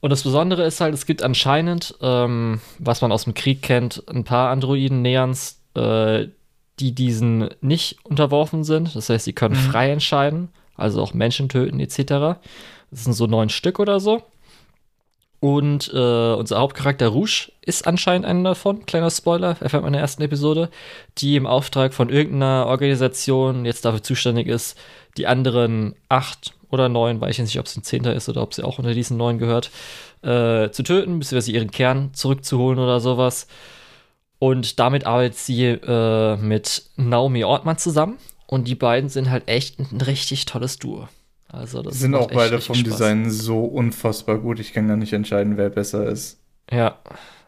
Und 0.00 0.10
das 0.10 0.22
Besondere 0.22 0.64
ist 0.64 0.80
halt, 0.80 0.92
es 0.94 1.06
gibt 1.06 1.22
anscheinend, 1.22 1.96
ähm, 2.02 2.60
was 2.78 3.00
man 3.00 3.10
aus 3.10 3.24
dem 3.24 3.32
Krieg 3.34 3.62
kennt, 3.62 4.04
ein 4.08 4.22
paar 4.24 4.50
Androiden 4.50 5.00
Neans, 5.02 5.62
äh, 5.74 6.26
die 6.78 6.94
diesen 6.94 7.48
nicht 7.62 7.96
unterworfen 8.04 8.62
sind. 8.62 8.94
Das 8.94 9.08
heißt, 9.08 9.24
sie 9.24 9.32
können 9.32 9.54
Mhm. 9.54 9.70
frei 9.70 9.90
entscheiden, 9.90 10.50
also 10.76 11.02
auch 11.02 11.14
Menschen 11.14 11.48
töten 11.48 11.80
etc. 11.80 12.40
Das 12.90 13.04
sind 13.04 13.14
so 13.14 13.26
neun 13.26 13.48
Stück 13.48 13.78
oder 13.78 14.00
so. 14.00 14.22
Und 15.40 15.92
äh, 15.92 16.32
unser 16.34 16.58
Hauptcharakter 16.58 17.08
Rouge 17.08 17.52
ist 17.60 17.86
anscheinend 17.86 18.26
einer 18.26 18.50
davon. 18.50 18.86
Kleiner 18.86 19.10
Spoiler, 19.10 19.56
erfährt 19.60 19.82
man 19.82 19.88
in 19.88 19.92
der 19.92 20.02
ersten 20.02 20.22
Episode, 20.22 20.70
die 21.18 21.36
im 21.36 21.46
Auftrag 21.46 21.92
von 21.92 22.08
irgendeiner 22.08 22.66
Organisation 22.66 23.64
jetzt 23.64 23.84
dafür 23.84 24.02
zuständig 24.02 24.48
ist, 24.48 24.78
die 25.18 25.26
anderen 25.26 25.94
acht 26.08 26.54
oder 26.70 26.88
neun, 26.88 27.20
weiß 27.20 27.38
ich 27.38 27.44
nicht, 27.44 27.58
ob 27.58 27.66
es 27.66 27.76
ein 27.76 27.82
Zehnter 27.82 28.14
ist 28.14 28.28
oder 28.28 28.42
ob 28.42 28.54
sie 28.54 28.64
auch 28.64 28.78
unter 28.78 28.94
diesen 28.94 29.16
neun 29.16 29.38
gehört, 29.38 29.70
äh, 30.22 30.70
zu 30.70 30.82
töten, 30.82 31.18
beziehungsweise 31.18 31.52
ihren 31.52 31.70
Kern 31.70 32.12
zurückzuholen 32.14 32.78
oder 32.78 33.00
sowas. 33.00 33.46
Und 34.38 34.78
damit 34.80 35.06
arbeitet 35.06 35.38
sie 35.38 35.64
äh, 35.64 36.36
mit 36.36 36.82
Naomi 36.96 37.44
Ortmann 37.44 37.78
zusammen. 37.78 38.18
Und 38.46 38.68
die 38.68 38.74
beiden 38.74 39.08
sind 39.10 39.30
halt 39.30 39.48
echt 39.48 39.78
ein 39.80 40.00
richtig 40.00 40.44
tolles 40.44 40.78
Duo. 40.78 41.08
Also 41.48 41.82
das 41.82 41.98
sind 42.00 42.14
auch 42.14 42.30
beide 42.30 42.60
vom 42.60 42.74
Spaß. 42.76 42.84
Design 42.92 43.30
so 43.30 43.64
unfassbar 43.64 44.38
gut. 44.38 44.60
Ich 44.60 44.72
kann 44.72 44.88
gar 44.88 44.96
nicht 44.96 45.12
entscheiden, 45.12 45.56
wer 45.56 45.70
besser 45.70 46.06
ist. 46.06 46.40
Ja. 46.70 46.98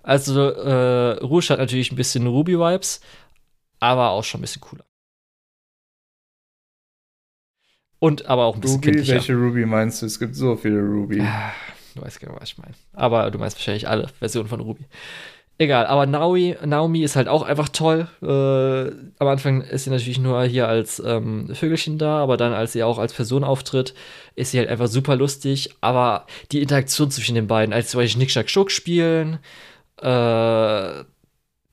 Also 0.02 0.50
äh, 0.50 1.18
Rouge 1.24 1.48
hat 1.50 1.58
natürlich 1.58 1.92
ein 1.92 1.96
bisschen 1.96 2.26
Ruby-Vibes, 2.26 3.00
aber 3.80 4.10
auch 4.10 4.24
schon 4.24 4.38
ein 4.38 4.42
bisschen 4.42 4.62
cooler. 4.62 4.84
Und 7.98 8.26
aber 8.26 8.44
auch 8.44 8.54
ein 8.54 8.60
bisschen 8.60 8.76
Ruby, 8.76 8.86
kindlicher. 8.92 9.14
welche 9.14 9.34
Ruby 9.34 9.66
meinst 9.66 10.02
du? 10.02 10.06
Es 10.06 10.18
gibt 10.18 10.36
so 10.36 10.56
viele 10.56 10.80
Ruby. 10.80 11.20
Ah, 11.20 11.52
Du 11.94 12.02
weißt 12.02 12.20
genau, 12.20 12.36
was 12.38 12.50
ich 12.50 12.58
meine. 12.58 12.74
Aber 12.92 13.28
du 13.30 13.38
meinst 13.38 13.56
wahrscheinlich 13.56 13.88
alle 13.88 14.06
Versionen 14.08 14.48
von 14.48 14.60
Ruby. 14.60 14.84
Egal, 15.60 15.86
aber 15.86 16.06
Naomi, 16.06 16.56
Naomi 16.64 17.02
ist 17.02 17.16
halt 17.16 17.26
auch 17.26 17.42
einfach 17.42 17.68
toll. 17.68 18.06
Äh, 18.22 18.26
am 19.18 19.26
Anfang 19.26 19.62
ist 19.62 19.84
sie 19.84 19.90
natürlich 19.90 20.20
nur 20.20 20.44
hier 20.44 20.68
als 20.68 21.02
ähm, 21.04 21.52
Vögelchen 21.52 21.98
da, 21.98 22.18
aber 22.18 22.36
dann, 22.36 22.52
als 22.52 22.74
sie 22.74 22.84
auch 22.84 22.98
als 22.98 23.12
Person 23.12 23.42
auftritt, 23.42 23.92
ist 24.36 24.52
sie 24.52 24.58
halt 24.58 24.68
einfach 24.68 24.86
super 24.86 25.16
lustig. 25.16 25.70
Aber 25.80 26.26
die 26.52 26.62
Interaktion 26.62 27.10
zwischen 27.10 27.34
den 27.34 27.48
beiden, 27.48 27.74
als 27.74 27.90
zum 27.90 27.98
Beispiel 27.98 28.28
Schnick, 28.28 28.48
Schuck 28.50 28.70
spielen, 28.70 29.40
äh, 29.96 31.02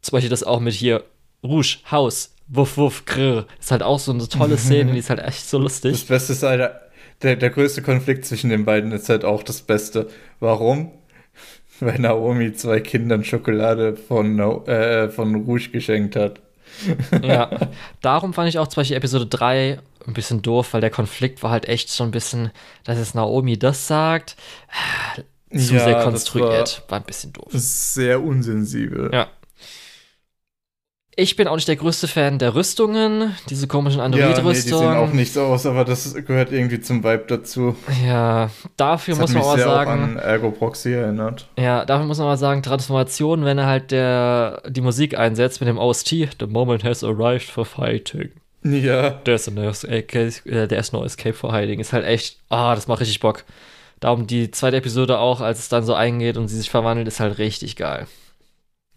zum 0.01 0.11
Beispiel 0.11 0.29
das 0.29 0.43
auch 0.43 0.59
mit 0.59 0.73
hier 0.73 1.03
Rouge, 1.43 1.77
Haus, 1.91 2.33
Wuff, 2.47 2.77
Wuff, 2.77 3.05
Grrr, 3.05 3.45
ist 3.59 3.69
halt 3.69 3.83
auch 3.83 3.99
so 3.99 4.11
eine 4.11 4.27
tolle 4.27 4.57
Szene, 4.57 4.93
die 4.93 4.99
ist 4.99 5.11
halt 5.11 5.19
echt 5.19 5.47
so 5.47 5.59
lustig. 5.59 5.91
Das 5.91 6.05
Beste 6.05 6.33
ist, 6.33 6.43
Alter, 6.43 6.81
der, 7.21 7.35
der 7.35 7.51
größte 7.51 7.83
Konflikt 7.83 8.25
zwischen 8.25 8.49
den 8.49 8.65
beiden 8.65 8.91
ist 8.91 9.09
halt 9.09 9.25
auch 9.25 9.43
das 9.43 9.61
Beste. 9.61 10.09
Warum? 10.39 10.91
Weil 11.79 11.99
Naomi 11.99 12.53
zwei 12.53 12.79
Kindern 12.79 13.23
Schokolade 13.23 13.95
von, 13.95 14.39
äh, 14.67 15.09
von 15.09 15.35
Rouge 15.35 15.69
geschenkt 15.69 16.15
hat. 16.15 16.39
Ja, 17.23 17.49
darum 18.01 18.33
fand 18.33 18.49
ich 18.49 18.59
auch 18.59 18.67
zum 18.67 18.81
Beispiel 18.81 18.97
Episode 18.97 19.27
3 19.27 19.79
ein 20.07 20.13
bisschen 20.13 20.41
doof, 20.41 20.73
weil 20.73 20.81
der 20.81 20.89
Konflikt 20.89 21.41
war 21.41 21.51
halt 21.51 21.67
echt 21.69 21.89
schon 21.89 22.09
ein 22.09 22.11
bisschen, 22.11 22.51
dass 22.83 22.97
jetzt 22.97 23.15
Naomi 23.15 23.57
das 23.57 23.87
sagt, 23.87 24.35
zu 25.51 25.75
Ja, 25.75 25.83
sehr 25.85 26.03
konstruiert. 26.03 26.83
War, 26.89 26.99
ein 26.99 27.05
bisschen 27.05 27.33
doof. 27.33 27.47
Sehr 27.49 28.21
unsensibel. 28.21 29.09
Ja. 29.13 29.27
Ich 31.17 31.37
bin 31.37 31.47
auch 31.47 31.55
nicht 31.55 31.67
der 31.67 31.77
größte 31.77 32.09
Fan 32.09 32.39
der 32.39 32.55
Rüstungen, 32.55 33.33
diese 33.49 33.67
komischen 33.67 33.99
Ja, 34.01 34.07
nee, 34.09 34.15
die 34.17 34.19
sehen 34.19 34.43
auch 34.43 34.49
Android-Rüstungen. 34.49 35.15
nicht 35.15 35.31
so 35.33 35.43
aus, 35.43 35.65
aber 35.65 35.85
das 35.85 36.13
gehört 36.13 36.51
irgendwie 36.51 36.81
zum 36.81 37.03
Vibe 37.05 37.23
dazu. 37.27 37.75
Ja, 38.05 38.49
dafür 38.75 39.13
Das 39.13 39.21
muss 39.21 39.33
man 39.33 39.43
aber 39.43 39.57
sagen, 39.57 39.89
auch 39.89 40.03
an 40.03 40.17
Ergo 40.17 40.51
Proxy 40.51 40.91
erinnert. 40.91 41.47
ja, 41.57 41.85
dafür 41.85 42.05
muss 42.05 42.17
man 42.17 42.27
mal 42.27 42.37
sagen, 42.37 42.61
Transformation, 42.63 43.45
wenn 43.45 43.57
er 43.57 43.65
halt 43.65 43.91
der, 43.91 44.61
die 44.67 44.81
Musik 44.81 45.17
einsetzt 45.17 45.61
mit 45.61 45.69
dem 45.69 45.77
OST, 45.77 46.09
The 46.39 46.47
moment 46.47 46.83
has 46.83 47.01
arrived 47.03 47.47
for 47.49 47.63
fighting. 47.65 48.31
Ja. 48.63 49.11
There's 49.23 49.49
no 49.49 49.69
escape, 49.69 50.17
äh, 50.49 50.67
there's 50.67 50.91
no 50.91 51.05
escape 51.05 51.33
for 51.35 51.53
hiding. 51.55 51.79
Ist 51.79 51.93
halt 51.93 52.03
echt, 52.05 52.39
ah, 52.49 52.75
das 52.75 52.87
macht 52.87 52.99
richtig 52.99 53.19
Bock. 53.21 53.45
Darum 54.01 54.27
die 54.27 54.51
zweite 54.51 54.75
Episode 54.77 55.19
auch, 55.19 55.39
als 55.39 55.59
es 55.59 55.69
dann 55.69 55.85
so 55.85 55.93
eingeht 55.93 56.35
und 56.35 56.49
sie 56.49 56.57
sich 56.57 56.69
verwandelt, 56.69 57.07
ist 57.07 57.19
halt 57.21 57.37
richtig 57.37 57.77
geil. 57.77 58.05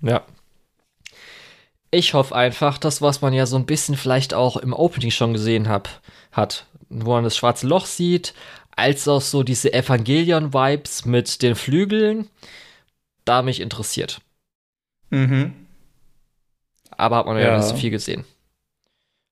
Ja. 0.03 0.23
Ich 1.91 2.15
hoffe 2.15 2.35
einfach, 2.35 2.79
das, 2.79 3.01
was 3.01 3.23
man 3.23 3.33
ja 3.33 3.47
so 3.47 3.57
ein 3.57 3.67
bisschen 3.67 3.97
vielleicht 3.97 4.35
auch 4.35 4.57
im 4.57 4.73
Opening 4.73 5.11
schon 5.11 5.33
gesehen 5.33 5.69
hab, 5.69 5.89
hat, 6.33 6.67
wo 6.91 7.13
man 7.13 7.25
das 7.25 7.37
schwarze 7.37 7.67
Loch 7.67 7.87
sieht, 7.87 8.35
als 8.77 9.09
auch 9.09 9.23
so 9.23 9.43
diese 9.43 9.73
Evangelion-Vibes 9.73 11.07
mit 11.07 11.43
den 11.43 11.55
Flügeln, 11.55 12.29
da 13.25 13.43
mich 13.43 13.61
interessiert. 13.61 14.21
Mhm. 15.11 15.55
Aber 16.91 17.17
hat 17.17 17.27
man 17.27 17.37
ja, 17.39 17.45
Ja. 17.45 17.57
nicht 17.57 17.67
so 17.69 17.77
viel 17.77 17.91
gesehen. 17.91 18.25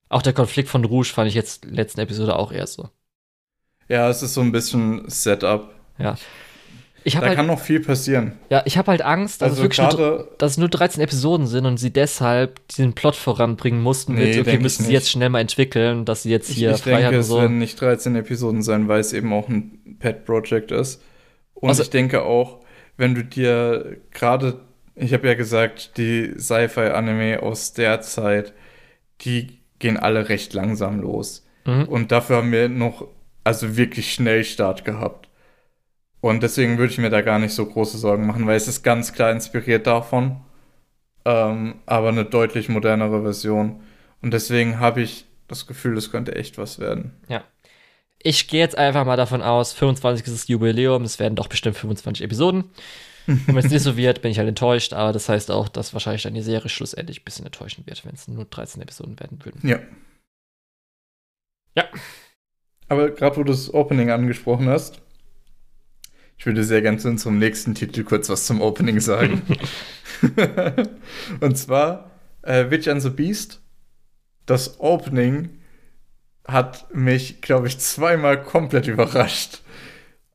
Auch 0.09 0.21
der 0.21 0.33
Konflikt 0.33 0.69
von 0.69 0.85
Rouge 0.85 1.09
fand 1.13 1.27
ich 1.27 1.35
jetzt 1.35 1.63
in 1.65 1.75
der 1.75 1.83
letzten 1.83 1.99
Episode 1.99 2.35
auch 2.37 2.51
eher 2.51 2.65
so. 2.67 2.89
Ja, 3.87 4.09
es 4.09 4.23
ist 4.23 4.33
so 4.33 4.41
ein 4.41 4.51
bisschen 4.51 5.09
Setup. 5.09 5.73
Habe 5.99 6.17
Da 7.15 7.21
halt, 7.21 7.35
kann 7.35 7.47
noch 7.47 7.59
viel 7.59 7.79
passieren. 7.79 8.33
ja, 8.49 8.61
ich 8.65 8.77
hab 8.77 8.87
halt 8.87 9.01
Angst, 9.01 9.41
dass, 9.41 9.51
Also 9.51 9.63
es 9.63 9.77
wirklich 9.77 9.97
nur, 9.97 10.27
dass 10.37 10.51
es 10.51 10.57
nur 10.57 10.69
13 10.69 11.01
Episoden 11.01 11.47
sind 11.47 11.65
und 11.65 11.77
sie 11.77 11.91
deshalb 11.91 12.67
diesen 12.69 12.93
Plot 12.93 13.15
voranbringen 13.15 13.81
mussten. 13.81 14.15
Nee, 14.15 14.35
mit, 14.37 14.39
okay, 14.39 14.55
ich 14.55 14.61
müssen 14.61 14.85
sie 14.85 14.93
jetzt 14.93 15.09
schnell 15.09 15.29
mal 15.29 15.39
entwickeln, 15.39 16.05
dass 16.05 16.23
sie 16.23 16.29
jetzt 16.31 16.49
ich, 16.49 16.57
hier 16.57 16.71
ich 16.71 16.81
Freiheit 16.81 17.03
denke, 17.03 17.15
und 17.15 17.21
es 17.21 17.27
so. 17.27 17.39
werden 17.39 17.59
nicht 17.59 17.79
13 17.79 18.15
Episoden 18.15 18.61
sein, 18.61 18.87
weil 18.87 18.99
es 18.99 19.13
eben 19.13 19.31
auch 19.33 19.47
ein 19.47 19.97
Pet-Project 19.99 20.71
ist. 20.71 21.01
Und 21.53 21.69
Also- 21.69 21.83
ich 21.83 21.89
denke 21.89 22.23
auch, 22.23 22.59
wenn 22.97 23.15
du 23.15 23.23
dir 23.23 23.97
gerade, 24.11 24.59
ich 24.95 25.13
habe 25.13 25.27
ja 25.27 25.33
gesagt, 25.35 25.97
die 25.97 26.33
Sci-Fi-Anime 26.37 27.41
aus 27.43 27.73
der 27.73 28.01
Zeit, 28.01 28.53
die 29.21 29.59
gehen 29.79 29.97
alle 29.97 30.29
recht 30.29 30.53
langsam 30.53 30.99
los. 30.99 31.45
Mhm. 31.65 31.83
Und 31.83 32.11
dafür 32.11 32.37
haben 32.37 32.51
wir 32.51 32.69
noch, 32.69 33.07
also 33.43 33.77
wirklich 33.77 34.13
schnell 34.13 34.43
Start 34.43 34.83
gehabt. 34.85 35.26
Und 36.21 36.43
deswegen 36.43 36.77
würde 36.77 36.91
ich 36.91 36.97
mir 36.97 37.09
da 37.09 37.21
gar 37.21 37.39
nicht 37.39 37.53
so 37.53 37.65
große 37.65 37.97
Sorgen 37.97 38.25
machen, 38.25 38.47
weil 38.47 38.57
es 38.57 38.67
ist 38.67 38.83
ganz 38.83 39.13
klar 39.13 39.31
inspiriert 39.31 39.85
davon. 39.87 40.37
Ähm, 41.25 41.75
aber 41.85 42.09
eine 42.09 42.25
deutlich 42.25 42.69
modernere 42.69 43.21
Version. 43.21 43.81
Und 44.21 44.33
deswegen 44.33 44.79
habe 44.79 45.01
ich 45.01 45.25
das 45.47 45.67
Gefühl, 45.67 45.97
es 45.97 46.11
könnte 46.11 46.35
echt 46.35 46.57
was 46.57 46.79
werden. 46.79 47.13
Ich 48.19 48.47
gehe 48.47 48.59
jetzt 48.59 48.77
einfach 48.77 49.05
mal 49.05 49.17
davon 49.17 49.41
aus, 49.41 49.73
25 49.73 50.25
ist 50.27 50.33
das 50.33 50.47
Jubiläum, 50.47 51.03
es 51.03 51.19
werden 51.19 51.35
doch 51.35 51.47
bestimmt 51.47 51.77
25 51.77 52.23
Episoden. 52.23 52.65
Und 53.27 53.47
wenn 53.47 53.57
es 53.57 53.69
nicht 53.69 53.83
so 53.83 53.97
wird, 53.97 54.21
bin 54.21 54.31
ich 54.31 54.37
halt 54.37 54.47
enttäuscht, 54.47 54.93
aber 54.93 55.11
das 55.11 55.27
heißt 55.29 55.51
auch, 55.51 55.67
dass 55.67 55.93
wahrscheinlich 55.93 56.23
dann 56.23 56.33
die 56.33 56.41
Serie 56.41 56.69
schlussendlich 56.69 57.21
ein 57.21 57.25
bisschen 57.25 57.45
enttäuschen 57.45 57.85
wird, 57.85 58.05
wenn 58.05 58.15
es 58.15 58.27
nur 58.27 58.45
13 58.45 58.81
Episoden 58.81 59.19
werden 59.19 59.43
würden. 59.43 59.67
Ja. 59.67 59.79
Ja. 61.75 61.85
Aber 62.87 63.11
gerade 63.11 63.35
wo 63.35 63.43
du 63.43 63.51
das 63.51 63.73
Opening 63.73 64.11
angesprochen 64.11 64.69
hast, 64.69 65.01
Ich 66.37 66.45
würde 66.45 66.63
sehr 66.63 66.81
gerne 66.81 66.97
zu 66.97 67.07
unserem 67.09 67.39
nächsten 67.39 67.73
Titel 67.73 68.03
kurz 68.03 68.29
was 68.29 68.45
zum 68.45 68.61
Opening 68.61 68.99
sagen. 68.99 69.41
und 71.39 71.57
zwar 71.57 72.11
äh, 72.43 72.69
Witch 72.69 72.87
and 72.87 73.01
the 73.01 73.09
Beast. 73.09 73.61
Das 74.45 74.79
Opening 74.79 75.49
hat 76.45 76.93
mich, 76.93 77.41
glaube 77.41 77.67
ich, 77.67 77.79
zweimal 77.79 78.41
komplett 78.41 78.87
überrascht. 78.87 79.61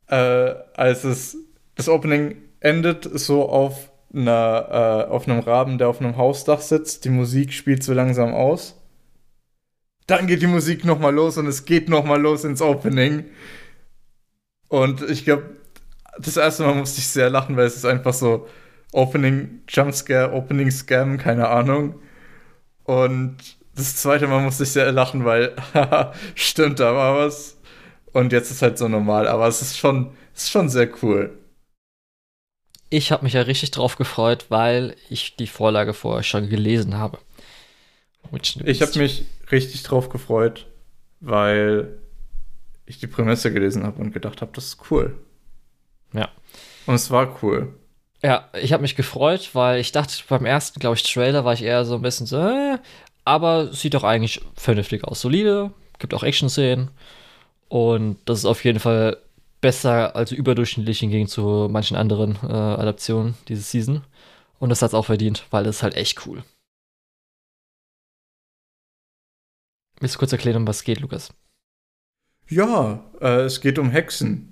Äh, 0.09 0.55
als 0.75 1.05
es 1.05 1.37
das 1.75 1.89
Opening 1.89 2.37
endet 2.61 3.09
so 3.19 3.49
auf 3.49 3.91
einer, 4.15 5.07
äh, 5.09 5.11
auf 5.11 5.27
einem 5.27 5.41
Raben, 5.41 5.79
der 5.79 5.89
auf 5.89 6.01
einem 6.01 6.17
Hausdach 6.17 6.61
sitzt. 6.61 7.05
Die 7.05 7.11
Musik 7.11 7.53
spielt 7.53 7.83
so 7.83 7.95
langsam 7.95 8.35
aus. 8.35 8.79
Dann 10.07 10.27
geht 10.27 10.43
die 10.43 10.49
Musik 10.49 10.85
nochmal 10.85 11.15
los 11.15 11.39
und 11.39 11.47
es 11.47 11.65
geht 11.65 11.89
nochmal 11.89 12.21
los 12.21 12.45
ins 12.45 12.61
Opening. 12.61 13.25
Und 14.69 15.03
ich 15.09 15.25
glaube, 15.25 15.57
das 16.19 16.37
erste 16.37 16.65
Mal 16.65 16.75
musste 16.75 17.01
ich 17.01 17.09
sehr 17.09 17.31
lachen, 17.31 17.57
weil 17.57 17.67
es 17.67 17.77
ist 17.77 17.85
einfach 17.85 18.15
so 18.15 18.49
Opening 18.93 19.63
Jumpscare, 19.69 20.33
Opening 20.33 20.71
Scam, 20.71 21.19
keine 21.19 21.49
Ahnung. 21.49 22.01
Und 22.85 23.37
das 23.75 23.97
zweite 23.97 24.27
Mal 24.27 24.41
musste 24.43 24.65
ich 24.65 24.71
sehr 24.71 24.93
lachen, 24.93 25.25
weil, 25.25 25.57
stimmt, 26.35 26.81
da 26.81 26.95
war 26.95 27.17
was. 27.17 27.57
Und 28.13 28.33
jetzt 28.33 28.51
ist 28.51 28.63
halt 28.63 28.77
so 28.77 28.89
normal, 28.89 29.27
aber 29.27 29.49
es 29.49 29.63
ist 29.63 29.79
schon, 29.79 30.13
es 30.35 30.45
ist 30.45 30.51
schon 30.51 30.69
sehr 30.69 30.91
cool. 31.03 31.39
Ich 32.91 33.11
habe 33.11 33.25
mich 33.25 33.33
ja 33.33 33.43
richtig 33.43 33.71
drauf 33.71 33.97
gefreut, 33.97 34.47
weil 34.51 34.97
ich 35.09 35.37
die 35.37 35.47
Vorlage 35.47 35.95
vorher 35.95 36.23
schon 36.23 36.51
gelesen 36.51 36.99
habe. 36.99 37.19
Ich 38.65 38.83
habe 38.83 38.99
mich 38.99 39.25
richtig 39.51 39.83
drauf 39.83 40.11
gefreut, 40.11 40.67
weil 41.21 41.99
ich 42.85 42.99
die 42.99 43.07
Prämisse 43.07 43.51
gelesen 43.53 43.85
habe 43.85 44.01
und 44.03 44.13
gedacht 44.13 44.43
habe, 44.43 44.53
das 44.55 44.67
ist 44.67 44.91
cool. 44.91 45.19
Ja. 46.13 46.29
Und 46.87 46.95
es 46.95 47.11
war 47.11 47.43
cool. 47.43 47.75
Ja, 48.23 48.49
ich 48.61 48.73
habe 48.73 48.83
mich 48.83 48.95
gefreut, 48.95 49.51
weil 49.53 49.81
ich 49.81 49.93
dachte 49.93 50.15
beim 50.29 50.47
ersten, 50.47 50.79
glaube 50.79 50.97
ich, 50.97 51.03
Trailer 51.03 51.45
war 51.45 51.55
ich 51.55 51.63
eher 51.63 51.85
so 51.85 51.97
ein 51.97 52.03
bisschen 52.03 52.27
so, 52.27 52.39
äh, 52.39 52.79
aber 53.25 53.73
sieht 53.73 53.95
doch 53.95 54.05
eigentlich 54.05 54.41
vernünftig 54.55 55.05
aus. 55.05 55.21
Solide, 55.21 55.73
gibt 55.99 56.15
auch 56.15 56.23
Action-Szenen. 56.23 56.91
Und 57.69 58.19
das 58.27 58.41
ist 58.41 58.45
auf 58.45 58.65
jeden 58.65 58.81
Fall 58.81 59.17
besser, 59.61 60.15
also 60.15 60.35
überdurchschnittlich 60.35 60.99
hingegen 60.99 61.29
zu 61.29 61.69
manchen 61.71 61.97
anderen 61.97 62.37
äh, 62.43 62.53
Adaptionen 62.53 63.35
diese 63.49 63.63
Season. 63.63 64.05
Und 64.59 64.69
das 64.69 64.83
hat 64.83 64.91
es 64.91 64.95
auch 64.95 65.07
verdient, 65.07 65.47
weil 65.51 65.67
es 65.67 65.83
halt 65.83 65.95
echt 65.95 66.27
cool. 66.27 66.45
Willst 70.01 70.17
du 70.17 70.19
kurz 70.19 70.33
erklären, 70.33 70.59
um 70.59 70.67
was 70.67 70.79
es 70.79 70.85
geht, 70.85 71.01
Lukas? 71.01 71.33
Ja, 72.49 73.05
äh, 73.21 73.43
es 73.43 73.61
geht 73.61 73.79
um 73.79 73.91
Hexen. 73.91 74.52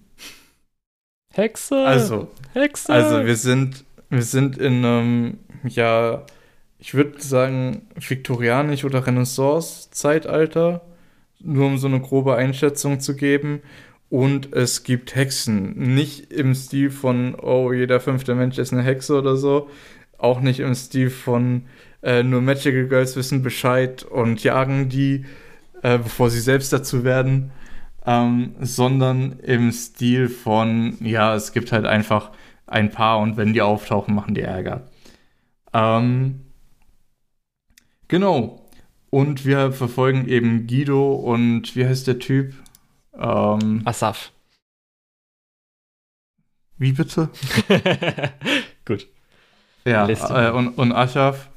Hexe! 1.33 1.77
Also, 1.87 2.29
Hexe! 2.53 2.93
Also, 2.93 3.25
wir 3.25 3.37
sind, 3.37 3.85
wir 4.09 4.23
sind 4.23 4.59
in 4.59 4.85
einem, 4.85 5.39
ja, 5.65 6.25
ich 6.79 6.95
würde 6.95 7.21
sagen, 7.21 7.83
viktorianisch 7.97 8.85
oder 8.85 9.07
Renaissance-Zeitalter, 9.07 10.81
nur 11.41 11.67
um 11.67 11.79
so 11.79 11.87
eine 11.87 12.01
grobe 12.01 12.35
Einschätzung 12.37 13.01
zu 13.01 13.15
geben. 13.15 13.63
Und 14.09 14.53
es 14.55 14.83
gibt 14.83 15.15
Hexen. 15.15 15.95
Nicht 15.95 16.33
im 16.33 16.55
Stil 16.55 16.91
von, 16.91 17.37
oh, 17.37 17.73
jeder 17.73 18.01
fünfte 18.01 18.35
Mensch 18.35 18.59
ist 18.59 18.73
eine 18.73 18.83
Hexe 18.83 19.17
oder 19.17 19.37
so. 19.37 19.71
Auch 20.19 20.41
nicht 20.41 20.59
im 20.59 20.75
Stil 20.75 21.11
von, 21.11 21.67
äh, 22.03 22.25
nur 22.25 22.41
Magical 22.41 22.89
Girls 22.89 23.15
wissen 23.15 23.43
Bescheid 23.43 24.03
und 24.03 24.43
jagen 24.43 24.89
die, 24.89 25.27
äh, 25.83 25.99
bevor 25.99 26.29
sie 26.29 26.41
selbst 26.41 26.73
dazu 26.73 27.05
werden. 27.05 27.53
Ähm, 28.11 28.57
sondern 28.61 29.39
im 29.39 29.71
Stil 29.71 30.29
von, 30.29 30.97
ja, 30.99 31.37
es 31.37 31.53
gibt 31.53 31.71
halt 31.71 31.87
einfach 31.87 32.33
ein 32.67 32.91
paar 32.91 33.21
und 33.21 33.37
wenn 33.37 33.53
die 33.53 33.63
auftauchen, 33.63 34.17
machen 34.17 34.35
die 34.35 34.41
Ärger. 34.41 34.89
Ähm, 35.73 36.41
genau. 38.09 38.67
Und 39.11 39.45
wir 39.47 39.71
verfolgen 39.71 40.27
eben 40.27 40.67
Guido 40.67 41.15
und 41.15 41.77
wie 41.77 41.87
heißt 41.87 42.09
der 42.09 42.19
Typ? 42.19 42.55
Ähm, 43.15 43.83
Asaf. 43.85 44.33
Wie 46.79 46.93
bitte? 46.93 47.31
Gut. 48.87 49.07
Ja, 49.85 50.09
äh, 50.09 50.51
und, 50.51 50.71
und 50.71 50.91
Asaf, 50.91 51.49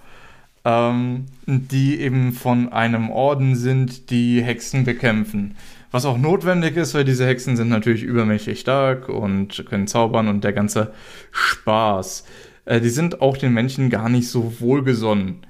ähm, 0.66 1.26
die 1.48 2.00
eben 2.00 2.32
von 2.32 2.72
einem 2.72 3.10
Orden 3.10 3.56
sind, 3.56 4.12
die 4.12 4.44
Hexen 4.44 4.84
bekämpfen. 4.84 5.56
Was 5.94 6.06
auch 6.06 6.18
notwendig 6.18 6.76
ist, 6.76 6.96
weil 6.96 7.06
diese 7.06 7.28
Hexen 7.28 7.56
sind 7.56 7.70
natürlich 7.70 8.02
übermächtig 8.02 8.60
stark 8.60 9.10
und 9.10 9.64
können 9.70 9.86
zaubern 9.86 10.28
und 10.28 10.44
der 10.44 10.52
ganze 10.52 10.92
Spaß. 11.32 12.26
Äh, 12.66 12.82
die 12.82 12.90
sind 12.90 13.22
auch 13.22 13.38
den 13.38 13.54
Menschen 13.54 13.92
gar 13.92 14.10
nicht 14.10 14.28
so 14.28 14.60
wohlgesonnen. 14.60 15.46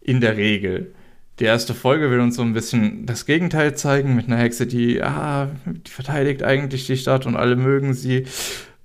In 0.00 0.20
der 0.20 0.36
Regel. 0.36 0.94
Die 1.40 1.44
erste 1.44 1.74
Folge 1.74 2.12
will 2.12 2.20
uns 2.20 2.36
so 2.36 2.42
ein 2.42 2.52
bisschen 2.52 3.06
das 3.06 3.26
Gegenteil 3.26 3.74
zeigen, 3.74 4.14
mit 4.14 4.28
einer 4.28 4.36
Hexe, 4.36 4.68
die, 4.68 5.02
ah, 5.02 5.48
die 5.66 5.90
verteidigt 5.90 6.44
eigentlich 6.44 6.86
die 6.86 6.96
Stadt 6.96 7.26
und 7.26 7.34
alle 7.34 7.56
mögen 7.56 7.92
sie. 7.92 8.26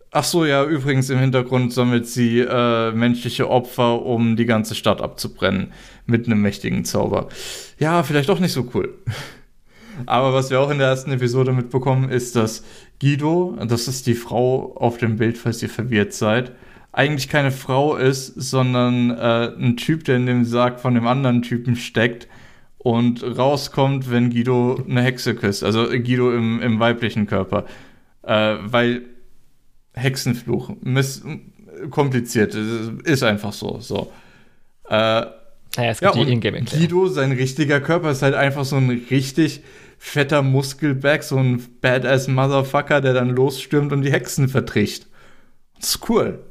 Ach 0.10 0.24
so, 0.24 0.46
ja, 0.46 0.66
übrigens 0.66 1.12
im 1.12 1.20
Hintergrund 1.20 1.74
sammelt 1.74 2.08
sie 2.08 2.40
äh, 2.40 2.92
menschliche 2.92 3.52
Opfer, 3.52 4.04
um 4.04 4.36
die 4.36 4.48
ganze 4.48 4.74
Stadt 4.74 5.00
abzubrennen. 5.00 5.74
Mit 6.08 6.26
einem 6.26 6.42
mächtigen 6.42 6.86
Zauber. 6.86 7.30
Ja, 7.78 8.02
vielleicht 8.02 8.30
doch 8.30 8.40
nicht 8.40 8.52
so 8.52 8.68
cool. 8.74 8.96
Aber 10.06 10.34
was 10.34 10.50
wir 10.50 10.60
auch 10.60 10.70
in 10.70 10.80
der 10.80 10.88
ersten 10.88 11.12
Episode 11.12 11.52
mitbekommen, 11.52 12.10
ist, 12.10 12.36
dass 12.36 12.64
Guido, 13.00 13.58
das 13.68 13.88
ist 13.88 14.08
die 14.08 14.16
Frau 14.16 14.76
auf 14.76 14.98
dem 14.98 15.18
Bild, 15.18 15.38
falls 15.38 15.62
ihr 15.62 15.70
verwirrt 15.70 16.14
seid, 16.14 16.52
eigentlich 16.92 17.28
keine 17.28 17.52
Frau 17.52 17.96
ist, 17.96 18.28
sondern 18.36 19.10
äh, 19.12 19.52
ein 19.58 19.78
Typ, 19.78 20.04
der 20.04 20.18
in 20.18 20.26
dem 20.26 20.46
Sarg 20.46 20.80
von 20.80 20.94
dem 20.94 21.08
anderen 21.08 21.42
Typen 21.42 21.76
steckt 21.76 22.28
und 22.78 23.24
rauskommt, 23.24 24.12
wenn 24.12 24.30
Guido 24.30 24.84
eine 24.88 25.02
Hexe 25.02 25.36
küsst. 25.36 25.64
Also 25.64 25.88
Guido 25.90 26.32
im, 26.32 26.62
im 26.62 26.80
weiblichen 26.80 27.26
Körper. 27.26 27.66
Äh, 28.22 28.58
weil 28.62 29.04
Hexenfluch, 29.94 30.72
miss 30.82 31.24
kompliziert, 31.90 32.56
ist 32.56 33.24
einfach 33.24 33.54
so. 33.54 33.80
so. 33.80 34.12
Äh, 34.90 34.94
naja, 35.76 35.90
es 35.90 36.00
gibt 36.00 36.16
ja, 36.16 36.24
die 36.24 36.32
Ingame 36.32 36.62
Guido, 36.62 37.08
sein 37.08 37.32
richtiger 37.32 37.82
Körper 37.82 38.12
ist 38.12 38.22
halt 38.22 38.36
einfach 38.36 38.66
so 38.66 38.76
ein 38.76 39.06
richtig 39.10 39.64
fetter 40.06 40.42
Muskelback, 40.42 41.24
so 41.24 41.38
ein 41.38 41.64
badass 41.80 42.28
Motherfucker, 42.28 43.00
der 43.00 43.14
dann 43.14 43.30
losstürmt 43.30 43.94
und 43.94 44.02
die 44.02 44.12
Hexen 44.12 44.50
vertricht. 44.50 45.08
Das 45.80 45.96
ist 45.96 46.10
cool. 46.10 46.44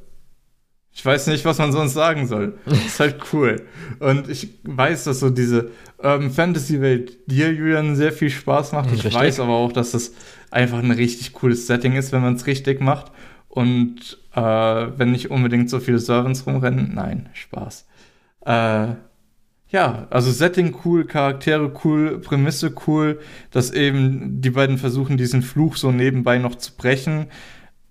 Ich 0.90 1.04
weiß 1.04 1.26
nicht, 1.26 1.44
was 1.44 1.58
man 1.58 1.70
sonst 1.70 1.92
sagen 1.92 2.26
soll. 2.26 2.58
Das 2.64 2.84
ist 2.84 2.98
halt 2.98 3.16
cool. 3.32 3.62
Und 4.00 4.28
ich 4.30 4.48
weiß, 4.64 5.04
dass 5.04 5.20
so 5.20 5.28
diese 5.28 5.70
Urban 5.98 6.30
Fantasy-Welt 6.30 7.30
dir, 7.30 7.52
Julian, 7.52 7.94
sehr 7.94 8.12
viel 8.12 8.30
Spaß 8.30 8.72
macht. 8.72 8.86
Ich 8.86 9.04
richtig. 9.04 9.14
weiß 9.14 9.40
aber 9.40 9.52
auch, 9.52 9.72
dass 9.72 9.92
das 9.92 10.12
einfach 10.50 10.78
ein 10.78 10.90
richtig 10.90 11.34
cooles 11.34 11.66
Setting 11.66 11.92
ist, 11.94 12.10
wenn 12.10 12.22
man 12.22 12.34
es 12.34 12.46
richtig 12.46 12.80
macht. 12.80 13.12
Und 13.48 14.18
äh, 14.34 14.40
wenn 14.40 15.12
nicht 15.12 15.30
unbedingt 15.30 15.68
so 15.68 15.78
viele 15.78 15.98
Servants 15.98 16.46
rumrennen, 16.46 16.94
nein, 16.94 17.28
Spaß. 17.34 17.86
Äh, 18.46 18.94
ja, 19.72 20.06
also 20.10 20.30
Setting 20.30 20.76
cool, 20.84 21.04
Charaktere 21.04 21.72
cool, 21.84 22.20
Prämisse 22.20 22.72
cool, 22.86 23.18
dass 23.50 23.72
eben 23.72 24.40
die 24.40 24.50
beiden 24.50 24.78
versuchen, 24.78 25.16
diesen 25.16 25.42
Fluch 25.42 25.76
so 25.76 25.90
nebenbei 25.90 26.38
noch 26.38 26.54
zu 26.54 26.76
brechen 26.76 27.26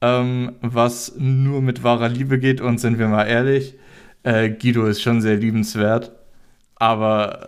ähm, 0.02 0.56
was 0.62 1.14
nur 1.18 1.62
mit 1.62 1.84
wahrer 1.84 2.10
Liebe 2.10 2.40
geht. 2.40 2.60
Und 2.60 2.80
sind 2.80 3.00
wir 3.00 3.08
mal 3.08 3.26
ehrlich, 3.26 3.76
äh, 4.24 4.50
Guido 4.50 4.86
ist 4.86 5.02
schon 5.02 5.22
sehr 5.22 5.38
liebenswert. 5.38 6.12
Aber 6.76 7.48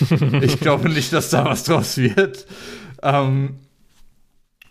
ich 0.40 0.58
glaube 0.58 0.88
nicht, 0.88 1.12
dass 1.12 1.30
da 1.30 1.44
was 1.44 1.64
draus 1.64 1.98
wird. 1.98 2.46
Ähm, 3.02 3.56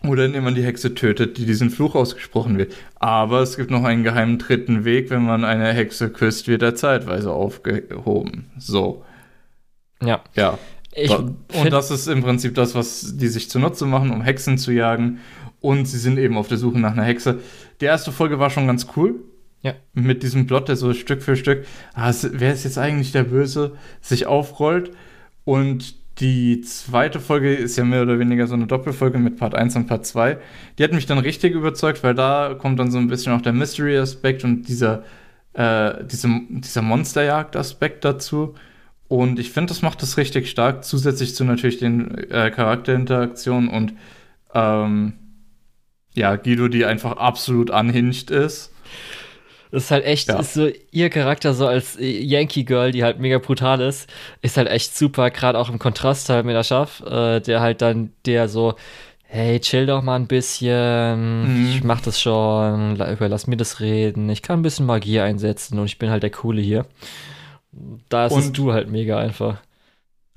oder 0.08 0.24
indem 0.24 0.44
man 0.44 0.54
die 0.54 0.64
Hexe 0.64 0.94
tötet, 0.94 1.38
die 1.38 1.46
diesen 1.46 1.70
Fluch 1.70 1.94
ausgesprochen 1.94 2.58
wird. 2.58 2.74
Aber 2.96 3.40
es 3.40 3.56
gibt 3.56 3.70
noch 3.70 3.84
einen 3.84 4.04
geheimen 4.04 4.38
dritten 4.38 4.84
Weg. 4.84 5.10
Wenn 5.10 5.22
man 5.22 5.44
eine 5.44 5.72
Hexe 5.72 6.10
küsst, 6.10 6.48
wird 6.48 6.62
er 6.62 6.74
zeitweise 6.74 7.32
aufgehoben. 7.32 8.50
So. 8.58 9.04
Ja. 10.02 10.22
Ja. 10.34 10.58
Ich 10.94 11.10
und 11.10 11.36
das 11.70 11.90
ist 11.90 12.06
im 12.06 12.22
Prinzip 12.22 12.54
das, 12.54 12.74
was 12.74 13.16
die 13.18 13.28
sich 13.28 13.50
zunutze 13.50 13.84
machen, 13.84 14.10
um 14.10 14.22
Hexen 14.22 14.56
zu 14.56 14.72
jagen 14.72 15.18
und 15.60 15.86
sie 15.86 15.98
sind 15.98 16.18
eben 16.18 16.38
auf 16.38 16.48
der 16.48 16.58
Suche 16.58 16.78
nach 16.78 16.92
einer 16.92 17.04
Hexe. 17.04 17.40
Die 17.80 17.84
erste 17.84 18.12
Folge 18.12 18.38
war 18.38 18.50
schon 18.50 18.66
ganz 18.66 18.86
cool. 18.96 19.16
Ja. 19.62 19.74
Mit 19.92 20.22
diesem 20.22 20.46
Plot, 20.46 20.68
der 20.68 20.76
so 20.76 20.94
Stück 20.94 21.22
für 21.22 21.36
Stück, 21.36 21.66
ah, 21.94 22.12
wer 22.32 22.52
ist 22.52 22.64
jetzt 22.64 22.78
eigentlich 22.78 23.12
der 23.12 23.24
Böse, 23.24 23.72
sich 24.00 24.26
aufrollt. 24.26 24.92
Und 25.44 25.96
die 26.18 26.62
zweite 26.62 27.20
Folge 27.20 27.54
ist 27.54 27.76
ja 27.76 27.84
mehr 27.84 28.02
oder 28.02 28.18
weniger 28.18 28.46
so 28.46 28.54
eine 28.54 28.66
Doppelfolge 28.66 29.18
mit 29.18 29.36
Part 29.36 29.54
1 29.54 29.76
und 29.76 29.86
Part 29.86 30.06
2. 30.06 30.38
Die 30.78 30.84
hat 30.84 30.92
mich 30.92 31.06
dann 31.06 31.18
richtig 31.18 31.54
überzeugt, 31.54 32.02
weil 32.02 32.14
da 32.14 32.54
kommt 32.58 32.78
dann 32.78 32.90
so 32.90 32.98
ein 32.98 33.08
bisschen 33.08 33.34
auch 33.34 33.42
der 33.42 33.52
Mystery-Aspekt 33.52 34.42
und 34.44 34.62
dieser, 34.62 35.04
äh, 35.52 36.04
diese, 36.04 36.28
dieser 36.48 36.82
Monsterjagd-Aspekt 36.82 38.04
dazu. 38.04 38.54
Und 39.08 39.38
ich 39.38 39.50
finde, 39.50 39.68
das 39.68 39.82
macht 39.82 40.00
das 40.02 40.16
richtig 40.16 40.50
stark, 40.50 40.84
zusätzlich 40.84 41.34
zu 41.34 41.44
natürlich 41.44 41.78
den 41.78 42.16
äh, 42.30 42.50
Charakterinteraktionen 42.50 43.68
und 43.68 43.92
ähm, 44.54 45.12
ja, 46.14 46.36
Guido, 46.36 46.68
die 46.68 46.86
einfach 46.86 47.18
absolut 47.18 47.70
unhinged 47.70 48.30
ist. 48.30 48.72
Das 49.76 49.84
ist 49.84 49.90
halt 49.90 50.06
echt, 50.06 50.28
ja. 50.28 50.40
ist 50.40 50.54
so 50.54 50.70
ihr 50.90 51.10
Charakter 51.10 51.52
so 51.52 51.66
als 51.66 51.98
Yankee 52.00 52.64
Girl, 52.64 52.92
die 52.92 53.04
halt 53.04 53.20
mega 53.20 53.36
brutal 53.36 53.82
ist, 53.82 54.08
ist 54.40 54.56
halt 54.56 54.68
echt 54.68 54.96
super, 54.96 55.28
gerade 55.28 55.58
auch 55.58 55.68
im 55.68 55.78
Kontrast 55.78 56.30
halt 56.30 56.46
mit 56.46 56.54
der 56.54 56.64
Schaff, 56.64 57.02
äh, 57.02 57.40
der 57.40 57.60
halt 57.60 57.82
dann, 57.82 58.10
der 58.24 58.48
so, 58.48 58.76
hey, 59.24 59.60
chill 59.60 59.84
doch 59.84 60.00
mal 60.00 60.16
ein 60.16 60.28
bisschen, 60.28 61.42
mhm. 61.42 61.68
ich 61.68 61.84
mach 61.84 62.00
das 62.00 62.18
schon, 62.18 62.94
überlass 62.94 63.48
mir 63.48 63.58
das 63.58 63.80
reden, 63.80 64.30
ich 64.30 64.40
kann 64.40 64.60
ein 64.60 64.62
bisschen 64.62 64.86
Magie 64.86 65.20
einsetzen 65.20 65.78
und 65.78 65.84
ich 65.84 65.98
bin 65.98 66.08
halt 66.08 66.22
der 66.22 66.30
Coole 66.30 66.62
hier. 66.62 66.86
Da 68.08 68.28
ist 68.28 68.52
Duo 68.52 68.72
halt 68.72 68.90
mega 68.90 69.18
einfach. 69.18 69.58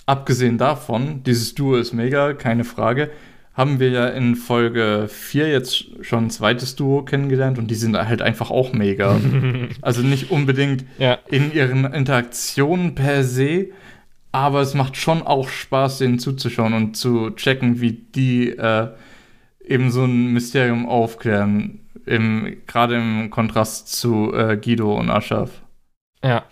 Abgesehen 0.06 0.58
davon, 0.58 1.24
dieses 1.24 1.56
Duo 1.56 1.78
ist 1.78 1.94
mega, 1.94 2.34
keine 2.34 2.66
Frage, 2.66 3.10
haben 3.54 3.80
wir 3.80 3.90
ja 3.90 4.08
in 4.08 4.36
Folge 4.36 5.08
4 5.10 5.50
jetzt 5.50 5.86
schon 6.02 6.26
ein 6.26 6.30
zweites 6.30 6.76
Duo 6.76 7.04
kennengelernt 7.04 7.58
und 7.58 7.68
die 7.68 7.76
sind 7.76 7.98
halt 7.98 8.22
einfach 8.22 8.52
auch 8.52 8.72
mega. 8.74 9.20
also 9.82 10.02
nicht 10.02 10.32
unbedingt 10.32 10.86
ja. 10.98 11.18
in 11.30 11.54
ihren 11.54 11.86
Interaktionen 11.86 12.96
per 12.96 13.24
se, 13.24 13.68
aber 14.32 14.62
es 14.62 14.76
macht 14.76 14.96
schon 14.96 15.24
auch 15.24 15.50
Spaß, 15.50 15.98
denen 15.98 16.20
zuzuschauen 16.20 16.74
und 16.74 16.96
zu 16.96 17.32
checken, 17.32 17.82
wie 17.82 17.94
die 17.94 18.50
äh, 18.50 18.90
eben 19.66 19.92
so 19.92 20.06
ein 20.06 20.28
Mysterium 20.34 20.88
aufklären. 20.88 21.82
Gerade 22.06 22.96
im 22.96 23.30
Kontrast 23.30 23.92
zu 23.92 24.34
äh, 24.34 24.58
Guido 24.58 24.96
und 24.96 25.10
Aschaf. 25.10 25.62
Ja. 26.24 26.44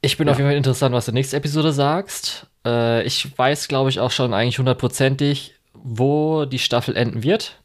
Ich 0.00 0.16
bin 0.16 0.26
ja. 0.26 0.32
auf 0.32 0.38
jeden 0.38 0.48
Fall 0.48 0.56
interessant, 0.56 0.94
was 0.94 1.06
du 1.06 1.12
nächste 1.12 1.36
Episode 1.36 1.72
sagst. 1.72 2.46
Äh, 2.68 3.02
ich 3.04 3.36
weiß, 3.36 3.68
glaube 3.68 3.90
ich, 3.90 4.00
auch 4.00 4.10
schon 4.10 4.34
eigentlich 4.34 4.58
hundertprozentig, 4.58 5.54
wo 5.74 6.44
die 6.44 6.58
Staffel 6.58 6.96
enden 6.96 7.22
wird. 7.22 7.60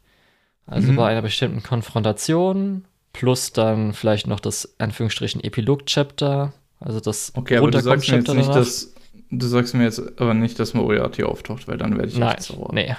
Also 0.66 0.92
mhm. 0.92 0.96
bei 0.96 1.10
einer 1.10 1.22
bestimmten 1.22 1.62
Konfrontation 1.62 2.84
plus 3.12 3.52
dann 3.52 3.92
vielleicht 3.92 4.26
noch 4.26 4.40
das 4.40 4.74
Anführungsstrichen 4.78 5.42
Epilog-Chapter 5.44 6.52
also 6.84 7.00
das 7.00 7.32
Okay, 7.34 7.56
aber 7.56 7.70
du 7.70 7.80
sagst 7.80 8.10
mir 8.10 8.18
jetzt 8.18 8.34
nicht, 8.34 8.54
dass 8.54 8.92
du 9.30 9.46
sagst 9.46 9.74
mir 9.74 9.84
jetzt 9.84 10.20
aber 10.20 10.34
nicht, 10.34 10.58
dass 10.60 10.74
Moriarty 10.74 11.24
auftaucht, 11.24 11.66
weil 11.66 11.78
dann 11.78 11.96
werde 11.96 12.08
ich 12.08 12.18
Nein, 12.18 12.34
echt 12.34 12.42
sauer. 12.42 12.70
Nee. 12.72 12.94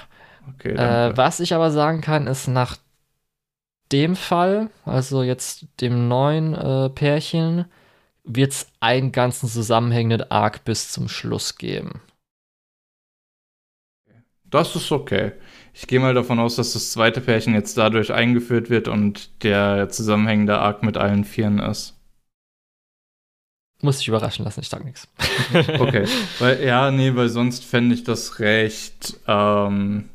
Okay, 0.54 0.72
äh, 0.72 1.16
was 1.16 1.40
ich 1.40 1.54
aber 1.54 1.70
sagen 1.70 2.00
kann, 2.00 2.26
ist 2.26 2.48
nach 2.48 2.76
dem 3.92 4.16
Fall, 4.16 4.70
also 4.84 5.22
jetzt 5.22 5.66
dem 5.80 6.08
neuen 6.08 6.54
äh, 6.54 6.90
Pärchen, 6.90 7.66
wird 8.26 8.52
es 8.52 8.66
einen 8.80 9.12
ganzen 9.12 9.48
zusammenhängenden 9.48 10.30
Arc 10.30 10.64
bis 10.64 10.90
zum 10.90 11.08
Schluss 11.08 11.56
geben. 11.56 12.00
Das 14.44 14.76
ist 14.76 14.92
okay. 14.92 15.32
Ich 15.72 15.86
gehe 15.86 16.00
mal 16.00 16.14
davon 16.14 16.38
aus, 16.38 16.56
dass 16.56 16.72
das 16.72 16.92
zweite 16.92 17.20
Pärchen 17.20 17.54
jetzt 17.54 17.76
dadurch 17.76 18.12
eingeführt 18.12 18.70
wird 18.70 18.88
und 18.88 19.42
der 19.42 19.88
zusammenhängende 19.88 20.58
Arc 20.58 20.82
mit 20.82 20.96
allen 20.96 21.24
Vieren 21.24 21.58
ist. 21.58 21.94
Muss 23.82 24.00
ich 24.00 24.08
überraschen 24.08 24.44
lassen, 24.44 24.60
ich 24.60 24.68
sag 24.68 24.84
nichts. 24.84 25.08
Okay, 25.78 26.06
weil, 26.38 26.64
ja, 26.64 26.90
nee, 26.90 27.14
weil 27.14 27.28
sonst 27.28 27.64
fände 27.64 27.94
ich 27.94 28.04
das 28.04 28.38
recht 28.40 29.18
ähm, 29.26 30.08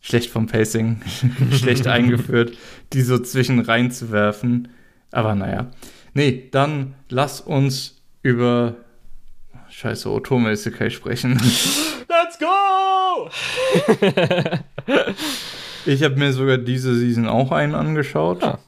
schlecht 0.00 0.30
vom 0.30 0.46
Pacing, 0.46 1.02
schlecht 1.52 1.86
eingeführt, 1.86 2.56
die 2.92 3.02
so 3.02 3.18
zwischen 3.18 3.60
reinzuwerfen. 3.60 4.68
Aber 5.10 5.34
naja. 5.34 5.70
Nee, 6.14 6.48
dann 6.50 6.94
lass 7.08 7.40
uns 7.40 8.02
über 8.22 8.76
Scheiße, 9.70 10.10
Otome 10.10 10.52
Isekai 10.52 10.90
sprechen. 10.90 11.32
Let's 12.08 12.38
go! 12.38 13.30
ich 15.86 16.02
habe 16.02 16.16
mir 16.16 16.32
sogar 16.32 16.58
diese 16.58 16.94
Season 16.94 17.26
auch 17.26 17.52
einen 17.52 17.74
angeschaut. 17.74 18.42
Ah. 18.42 18.58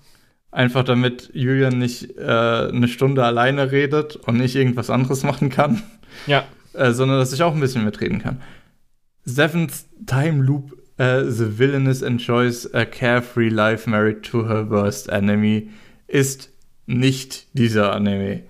Einfach 0.50 0.84
damit 0.84 1.30
Julian 1.34 1.78
nicht 1.78 2.16
äh, 2.16 2.22
eine 2.22 2.88
Stunde 2.88 3.24
alleine 3.24 3.70
redet 3.70 4.16
und 4.16 4.38
nicht 4.38 4.56
irgendwas 4.56 4.88
anderes 4.88 5.22
machen 5.22 5.50
kann. 5.50 5.82
Ja. 6.26 6.44
Äh, 6.74 6.90
sondern 6.90 7.20
dass 7.20 7.32
ich 7.32 7.40
auch 7.44 7.54
ein 7.54 7.60
bisschen 7.60 7.84
mitreden 7.84 8.18
kann. 8.18 8.42
Seventh 9.24 9.84
Time 10.06 10.42
Loop, 10.42 10.72
uh, 10.98 11.30
The 11.30 11.56
Villainess 11.56 12.02
enjoys 12.02 12.66
a 12.74 12.84
carefree 12.84 13.48
life 13.48 13.88
married 13.88 14.24
to 14.24 14.48
her 14.48 14.68
worst 14.68 15.08
enemy, 15.08 15.70
ist 16.08 16.50
nicht 16.86 17.46
dieser 17.52 17.92
Anime. 17.92 18.42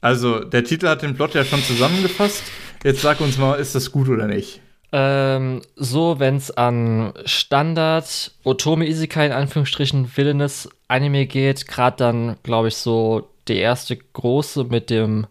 Also, 0.00 0.40
der 0.40 0.64
Titel 0.64 0.88
hat 0.88 1.02
den 1.02 1.14
Plot 1.14 1.34
ja 1.34 1.44
schon 1.44 1.62
zusammengefasst. 1.62 2.44
Jetzt 2.84 3.02
sag 3.02 3.20
uns 3.20 3.38
mal, 3.38 3.54
ist 3.54 3.74
das 3.74 3.90
gut 3.90 4.08
oder 4.08 4.26
nicht? 4.26 4.60
Ähm, 4.92 5.60
so, 5.76 6.18
wenn 6.18 6.36
es 6.36 6.50
an 6.50 7.12
Standard 7.24 8.32
Otome 8.44 8.86
Isekai 8.86 9.26
in 9.26 9.32
Anführungsstrichen 9.32 10.16
Villainous 10.16 10.68
Anime 10.86 11.26
geht, 11.26 11.66
gerade 11.66 11.96
dann, 11.96 12.36
glaube 12.42 12.68
ich, 12.68 12.76
so 12.76 13.28
der 13.48 13.56
erste 13.56 13.96
große 13.96 14.64
mit 14.64 14.90
dem 14.90 15.26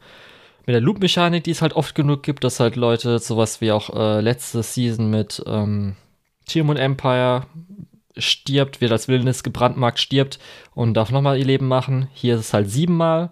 mit 0.67 0.73
der 0.73 0.81
Loop-Mechanik, 0.81 1.45
die 1.45 1.51
es 1.51 1.61
halt 1.61 1.73
oft 1.73 1.95
genug 1.95 2.23
gibt, 2.23 2.43
dass 2.43 2.59
halt 2.59 2.75
Leute 2.75 3.19
sowas 3.19 3.61
wie 3.61 3.71
auch 3.71 3.89
äh, 3.95 4.19
letzte 4.19 4.61
Season 4.63 5.09
mit 5.09 5.41
ähm, 5.47 5.95
Team 6.45 6.67
und 6.67 6.75
Empire 6.75 7.45
stirbt, 8.19 8.81
wird 8.81 8.91
als 8.91 9.07
Wildnis 9.07 9.43
gebrandmarkt, 9.43 9.99
stirbt 9.99 10.39
und 10.73 10.93
darf 10.93 11.11
nochmal 11.11 11.37
ihr 11.37 11.45
Leben 11.45 11.67
machen. 11.67 12.09
Hier 12.13 12.35
ist 12.35 12.41
es 12.41 12.53
halt 12.53 12.69
siebenmal. 12.69 13.31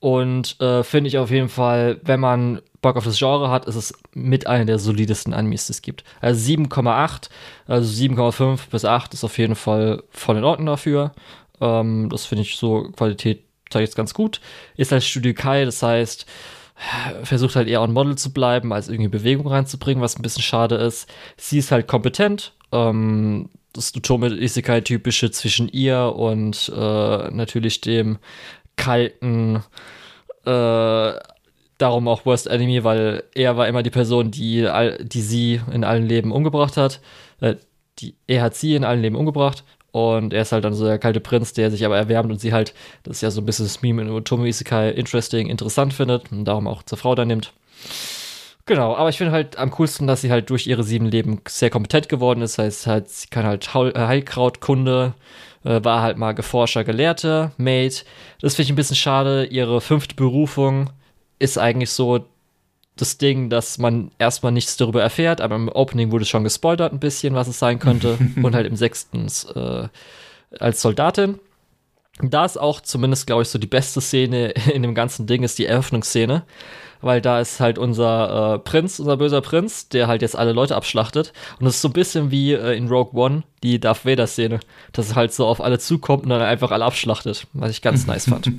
Und 0.00 0.60
äh, 0.60 0.82
finde 0.82 1.08
ich 1.08 1.16
auf 1.16 1.30
jeden 1.30 1.48
Fall, 1.48 1.98
wenn 2.02 2.20
man 2.20 2.60
Bock 2.82 2.96
auf 2.96 3.04
das 3.04 3.18
Genre 3.18 3.50
hat, 3.50 3.64
ist 3.64 3.76
es 3.76 3.94
mit 4.12 4.46
einer 4.46 4.66
der 4.66 4.78
solidesten 4.78 5.32
Animes, 5.32 5.66
die 5.66 5.72
es 5.72 5.80
gibt. 5.80 6.04
Also 6.20 6.52
7,8, 6.52 7.30
also 7.66 8.04
7,5 8.04 8.68
bis 8.70 8.84
8 8.84 9.14
ist 9.14 9.24
auf 9.24 9.38
jeden 9.38 9.54
Fall 9.54 10.02
voll 10.10 10.36
in 10.36 10.44
Ordnung 10.44 10.66
dafür. 10.66 11.12
Ähm, 11.60 12.10
das 12.10 12.26
finde 12.26 12.42
ich 12.42 12.56
so, 12.56 12.90
Qualität 12.94 13.44
zeigt 13.70 13.88
jetzt 13.88 13.96
ganz 13.96 14.12
gut. 14.12 14.42
Ist 14.76 14.92
halt 14.92 15.02
Studio 15.02 15.32
Kai, 15.32 15.64
das 15.64 15.82
heißt, 15.82 16.26
versucht 17.22 17.56
halt 17.56 17.68
eher 17.68 17.82
on 17.82 17.92
Model 17.92 18.16
zu 18.16 18.32
bleiben, 18.32 18.72
als 18.72 18.88
irgendwie 18.88 19.08
Bewegung 19.08 19.46
reinzubringen, 19.46 20.02
was 20.02 20.16
ein 20.16 20.22
bisschen 20.22 20.42
schade 20.42 20.74
ist. 20.74 21.08
Sie 21.36 21.58
ist 21.58 21.70
halt 21.70 21.86
kompetent. 21.88 22.52
Ähm, 22.72 23.48
das 23.74 23.94
Utome 23.94 24.28
Isekai-typische 24.28 25.30
zwischen 25.30 25.68
ihr 25.68 26.14
und 26.16 26.72
äh, 26.74 27.30
natürlich 27.30 27.80
dem 27.80 28.18
kalten, 28.76 29.62
äh, 30.46 31.12
darum 31.78 32.08
auch 32.08 32.24
Worst 32.24 32.46
Enemy, 32.46 32.84
weil 32.84 33.24
er 33.34 33.56
war 33.56 33.68
immer 33.68 33.82
die 33.82 33.90
Person, 33.90 34.30
die, 34.30 34.68
die 35.02 35.20
sie 35.20 35.60
in 35.72 35.84
allen 35.84 36.06
Leben 36.06 36.32
umgebracht 36.32 36.76
hat. 36.76 37.00
Äh, 37.40 37.56
die, 37.98 38.14
er 38.26 38.42
hat 38.42 38.54
sie 38.54 38.74
in 38.74 38.84
allen 38.84 39.02
Leben 39.02 39.16
umgebracht 39.16 39.64
und 39.92 40.32
er 40.32 40.42
ist 40.42 40.52
halt 40.52 40.64
dann 40.64 40.74
so 40.74 40.84
der 40.84 40.98
kalte 40.98 41.20
Prinz, 41.20 41.52
der 41.52 41.70
sich 41.70 41.84
aber 41.84 41.96
erwärmt 41.96 42.30
und 42.30 42.40
sie 42.40 42.52
halt, 42.52 42.74
das 43.04 43.18
ist 43.18 43.22
ja 43.22 43.30
so 43.30 43.40
ein 43.40 43.46
bisschen 43.46 43.66
das 43.66 43.82
Meme 43.82 44.02
in 44.02 44.10
Otomo 44.10 44.44
Isekai, 44.44 44.90
interesting, 44.90 45.48
interessant 45.48 45.94
findet 45.94 46.32
und 46.32 46.44
darum 46.46 46.66
auch 46.66 46.82
zur 46.82 46.98
Frau 46.98 47.14
dann 47.14 47.28
nimmt. 47.28 47.52
Genau, 48.66 48.96
aber 48.96 49.10
ich 49.10 49.18
finde 49.18 49.32
halt 49.32 49.58
am 49.58 49.70
coolsten, 49.72 50.06
dass 50.06 50.22
sie 50.22 50.30
halt 50.30 50.48
durch 50.48 50.66
ihre 50.66 50.84
sieben 50.84 51.06
Leben 51.06 51.40
sehr 51.46 51.68
kompetent 51.68 52.08
geworden 52.08 52.40
ist. 52.40 52.56
Heißt 52.56 52.86
halt, 52.86 53.10
sie 53.10 53.28
kann 53.28 53.44
halt 53.44 53.68
äh, 53.74 53.98
Heilkrautkunde, 53.98 55.12
äh, 55.64 55.84
war 55.84 56.00
halt 56.00 56.16
mal 56.16 56.32
Geforscher, 56.32 56.82
Gelehrte, 56.82 57.52
Mate. 57.58 58.04
Das 58.40 58.54
finde 58.54 58.66
ich 58.66 58.72
ein 58.72 58.76
bisschen 58.76 58.96
schade. 58.96 59.44
Ihre 59.44 59.82
fünfte 59.82 60.14
Berufung 60.14 60.90
ist 61.38 61.58
eigentlich 61.58 61.90
so 61.90 62.24
das 62.96 63.18
Ding, 63.18 63.50
dass 63.50 63.76
man 63.76 64.12
erstmal 64.18 64.52
nichts 64.52 64.78
darüber 64.78 65.02
erfährt, 65.02 65.42
aber 65.42 65.56
im 65.56 65.68
Opening 65.68 66.10
wurde 66.10 66.24
schon 66.24 66.44
gespoilert 66.44 66.92
ein 66.92 67.00
bisschen, 67.00 67.34
was 67.34 67.48
es 67.48 67.58
sein 67.58 67.78
könnte. 67.78 68.16
und 68.42 68.54
halt 68.54 68.66
im 68.66 68.76
sechsten 68.76 69.26
äh, 69.54 69.88
als 70.58 70.80
Soldatin. 70.80 71.38
Da 72.22 72.46
ist 72.46 72.56
auch 72.56 72.80
zumindest, 72.80 73.26
glaube 73.26 73.42
ich, 73.42 73.48
so 73.48 73.58
die 73.58 73.66
beste 73.66 74.00
Szene 74.00 74.52
in 74.72 74.82
dem 74.82 74.94
ganzen 74.94 75.26
Ding, 75.26 75.42
ist 75.42 75.58
die 75.58 75.66
Eröffnungsszene 75.66 76.44
weil 77.04 77.20
da 77.20 77.38
ist 77.38 77.60
halt 77.60 77.78
unser 77.78 78.54
äh, 78.54 78.58
Prinz, 78.58 78.98
unser 78.98 79.16
böser 79.16 79.42
Prinz, 79.42 79.88
der 79.88 80.06
halt 80.06 80.22
jetzt 80.22 80.36
alle 80.36 80.52
Leute 80.52 80.74
abschlachtet. 80.74 81.32
Und 81.60 81.66
es 81.66 81.76
ist 81.76 81.82
so 81.82 81.88
ein 81.88 81.92
bisschen 81.92 82.30
wie 82.30 82.52
äh, 82.52 82.76
in 82.76 82.88
Rogue 82.88 83.20
One, 83.20 83.42
die 83.62 83.78
Darth 83.78 84.06
Vader-Szene, 84.06 84.60
dass 84.92 85.10
es 85.10 85.14
halt 85.14 85.32
so 85.32 85.46
auf 85.46 85.60
alle 85.60 85.78
zukommt 85.78 86.24
und 86.24 86.30
dann 86.30 86.40
einfach 86.40 86.70
alle 86.70 86.84
abschlachtet, 86.84 87.46
was 87.52 87.70
ich 87.70 87.82
ganz 87.82 88.06
nice 88.06 88.28
fand. 88.28 88.50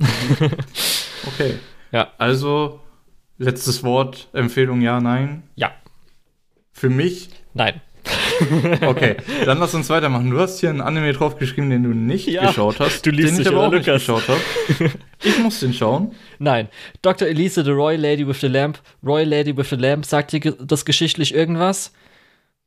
okay. 1.26 1.58
Ja. 1.90 2.12
Also, 2.18 2.80
letztes 3.38 3.82
Wort, 3.82 4.28
Empfehlung 4.32 4.80
ja, 4.80 5.00
nein? 5.00 5.42
Ja. 5.56 5.72
Für 6.72 6.88
mich? 6.88 7.30
Nein. 7.52 7.80
okay, 8.86 9.16
dann 9.44 9.58
lass 9.58 9.74
uns 9.74 9.88
weitermachen. 9.90 10.30
Du 10.30 10.38
hast 10.38 10.60
hier 10.60 10.70
einen 10.70 10.80
Anime 10.80 11.12
draufgeschrieben, 11.12 11.70
den 11.70 11.82
du 11.82 11.90
nicht 11.90 12.26
ja, 12.26 12.46
geschaut 12.46 12.80
hast. 12.80 13.04
Du 13.04 13.10
liest 13.10 13.34
den 13.34 13.42
ich 13.42 13.48
aber 13.48 13.66
auch 13.66 13.72
nicht 13.72 13.84
geschaut 13.84 14.28
habe. 14.28 14.40
Ich 15.24 15.38
muss 15.38 15.60
den 15.60 15.72
schauen. 15.72 16.12
Nein. 16.38 16.68
Dr. 17.00 17.26
Elise, 17.26 17.64
the 17.64 17.70
Royal 17.70 17.98
Lady 17.98 18.28
with 18.28 18.40
the 18.42 18.48
Lamp. 18.48 18.78
Royal 19.02 19.26
Lady 19.26 19.56
with 19.56 19.70
the 19.70 19.76
Lamp, 19.76 20.04
sagt 20.04 20.32
dir 20.32 20.40
das 20.40 20.84
geschichtlich 20.84 21.34
irgendwas? 21.34 21.92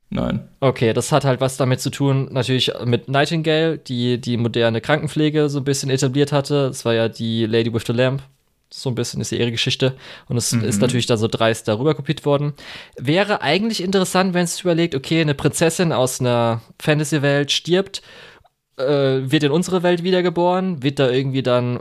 Nein. 0.09 0.49
Okay, 0.59 0.93
das 0.93 1.11
hat 1.11 1.25
halt 1.25 1.39
was 1.41 1.57
damit 1.57 1.79
zu 1.79 1.91
tun, 1.91 2.29
natürlich 2.31 2.71
mit 2.85 3.07
Nightingale, 3.07 3.77
die 3.77 4.19
die 4.19 4.37
moderne 4.37 4.81
Krankenpflege 4.81 5.49
so 5.49 5.59
ein 5.59 5.63
bisschen 5.63 5.91
etabliert 5.91 6.31
hatte. 6.31 6.67
Das 6.69 6.83
war 6.85 6.95
ja 6.95 7.07
die 7.07 7.45
Lady 7.45 7.71
with 7.71 7.83
the 7.85 7.93
Lamp, 7.93 8.23
So 8.71 8.89
ein 8.89 8.95
bisschen 8.95 9.19
ist 9.19 9.31
ja 9.31 9.37
ihre 9.39 9.51
Geschichte. 9.51 9.95
Und 10.27 10.37
es 10.37 10.51
mhm. 10.51 10.63
ist 10.63 10.79
natürlich 10.79 11.07
dann 11.07 11.17
so 11.17 11.27
dreist 11.27 11.67
darüber 11.67 11.95
kopiert 11.95 12.25
worden. 12.25 12.53
Wäre 12.97 13.41
eigentlich 13.41 13.81
interessant, 13.81 14.33
wenn 14.33 14.43
es 14.43 14.53
sich 14.53 14.61
überlegt, 14.63 14.95
okay, 14.95 15.21
eine 15.21 15.33
Prinzessin 15.33 15.91
aus 15.91 16.19
einer 16.19 16.61
Fantasy-Welt 16.79 17.51
stirbt, 17.51 18.01
äh, 18.77 18.83
wird 18.83 19.43
in 19.43 19.51
unsere 19.51 19.83
Welt 19.83 20.03
wiedergeboren, 20.03 20.83
wird 20.83 20.99
da 20.99 21.09
irgendwie 21.09 21.43
dann 21.43 21.79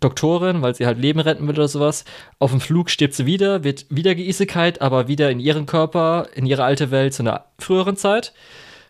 Doktorin, 0.00 0.62
weil 0.62 0.74
sie 0.74 0.86
halt 0.86 0.98
Leben 0.98 1.20
retten 1.20 1.46
will 1.48 1.56
oder 1.56 1.68
sowas. 1.68 2.04
Auf 2.38 2.50
dem 2.52 2.60
Flug 2.60 2.90
stirbt 2.90 3.14
sie 3.14 3.26
wieder, 3.26 3.64
wird 3.64 3.86
wieder 3.90 4.14
geisekalt, 4.14 4.80
aber 4.80 5.08
wieder 5.08 5.30
in 5.30 5.40
ihren 5.40 5.66
Körper, 5.66 6.28
in 6.34 6.46
ihre 6.46 6.64
alte 6.64 6.90
Welt 6.90 7.14
zu 7.14 7.22
einer 7.22 7.46
früheren 7.58 7.96
Zeit. 7.96 8.32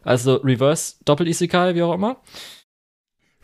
Also 0.03 0.37
Reverse 0.37 0.97
Doppel-Isekai, 1.05 1.75
wie 1.75 1.83
auch 1.83 1.95
immer. 1.95 2.17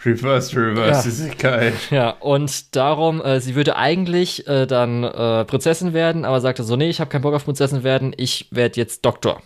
Reverse, 0.04 0.56
Reverse, 0.56 1.08
ja. 1.08 1.14
Isekai. 1.14 1.72
Ja, 1.90 2.10
und 2.10 2.76
darum, 2.76 3.20
äh, 3.22 3.40
sie 3.40 3.54
würde 3.54 3.76
eigentlich 3.76 4.46
äh, 4.46 4.66
dann 4.66 5.04
äh, 5.04 5.44
Prinzessin 5.44 5.92
werden, 5.92 6.24
aber 6.24 6.40
sagte 6.40 6.62
so, 6.62 6.76
nee, 6.76 6.90
ich 6.90 7.00
habe 7.00 7.10
keinen 7.10 7.22
Bock 7.22 7.34
auf 7.34 7.44
Prinzessin 7.44 7.82
werden, 7.84 8.14
ich 8.16 8.48
werde 8.50 8.80
jetzt 8.80 9.04
Doktor. 9.04 9.42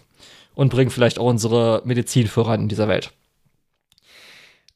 Und 0.54 0.70
bringe 0.70 0.90
vielleicht 0.90 1.18
auch 1.20 1.26
unsere 1.26 1.82
Medizin 1.84 2.26
voran 2.26 2.62
in 2.62 2.68
dieser 2.68 2.88
Welt. 2.88 3.12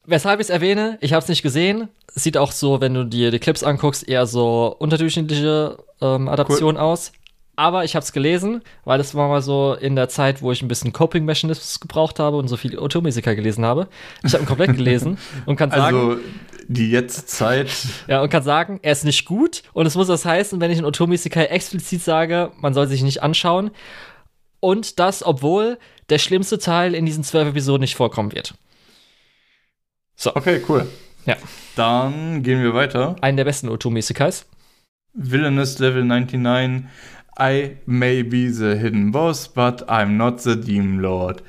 Weshalb 0.05 0.41
ich 0.41 0.47
es 0.47 0.51
erwähne, 0.51 0.99
ich 1.01 1.13
habe 1.13 1.23
es 1.23 1.29
nicht 1.29 1.43
gesehen. 1.43 1.89
Sieht 2.15 2.37
auch 2.37 2.53
so, 2.53 2.81
wenn 2.81 2.95
du 2.95 3.05
dir 3.05 3.31
die 3.31 3.39
Clips 3.39 3.63
anguckst, 3.63 4.09
eher 4.09 4.27
so 4.27 4.75
unterdurchschnittliche 4.79 5.79
ähm, 6.01 6.29
Adaption 6.29 6.75
cool. 6.75 6.81
aus. 6.81 7.13
Aber 7.55 7.85
ich 7.85 7.95
habe 7.95 8.03
es 8.03 8.13
gelesen, 8.13 8.63
weil 8.85 8.97
das 8.97 9.15
war 9.15 9.29
mal 9.29 9.43
so 9.43 9.75
in 9.75 9.95
der 9.95 10.09
Zeit, 10.09 10.41
wo 10.41 10.53
ich 10.53 10.63
ein 10.63 10.69
bisschen 10.69 10.93
Coping 10.93 11.25
Mechanisms 11.25 11.81
gebraucht 11.81 12.19
habe 12.19 12.39
und 12.39 12.49
so 12.49 12.57
viel 12.57 12.79
Automusiker 12.79 13.35
gelesen 13.35 13.65
habe. 13.65 13.89
Ich 14.25 14.33
habe 14.33 14.45
ihn 14.45 14.47
komplett 14.47 14.75
gelesen 14.75 15.19
und 15.47 15.57
kann 15.57 15.71
sagen. 15.71 15.97
Also 15.97 16.21
die 16.69 16.91
Jetztzeit. 16.91 17.71
Ja, 18.09 18.23
und 18.23 18.31
kann 18.31 18.43
sagen, 18.43 18.81
er 18.83 18.93
ist 18.93 19.05
nicht 19.05 19.27
gut. 19.27 19.63
Und 19.75 19.85
es 19.87 19.97
muss 19.97 20.07
das 20.07 20.25
heißen, 20.25 20.61
wenn 20.61 20.71
ich 20.71 20.79
in 20.79 20.85
Automusiker 20.85 21.51
explizit 21.51 22.03
sage, 22.03 22.53
man 22.61 22.73
soll 22.73 22.87
sich 22.87 23.03
nicht 23.03 23.23
anschauen. 23.23 23.71
Und 24.61 24.99
das, 24.99 25.23
obwohl 25.23 25.79
der 26.09 26.19
schlimmste 26.19 26.59
Teil 26.59 26.95
in 26.95 27.05
diesen 27.05 27.25
zwölf 27.25 27.49
Episoden 27.49 27.83
nicht 27.83 27.97
vorkommen 27.97 28.33
wird. 28.33 28.55
So. 30.15 30.35
Okay, 30.35 30.63
cool. 30.69 30.87
Ja. 31.27 31.37
Dann 31.77 32.43
gehen 32.43 32.63
wir 32.63 32.75
weiter. 32.75 33.17
Einen 33.21 33.37
der 33.37 33.45
besten 33.45 33.69
Otomisekais. 33.69 34.47
Villainous 35.15 35.79
Level 35.79 36.05
99. 36.05 36.89
I 37.39 37.79
may 37.87 38.23
be 38.23 38.51
the 38.51 38.77
hidden 38.77 39.11
boss, 39.11 39.49
but 39.49 39.83
I'm 39.89 40.17
not 40.17 40.41
the 40.43 40.55
Demon 40.57 41.01
Lord. 41.01 41.43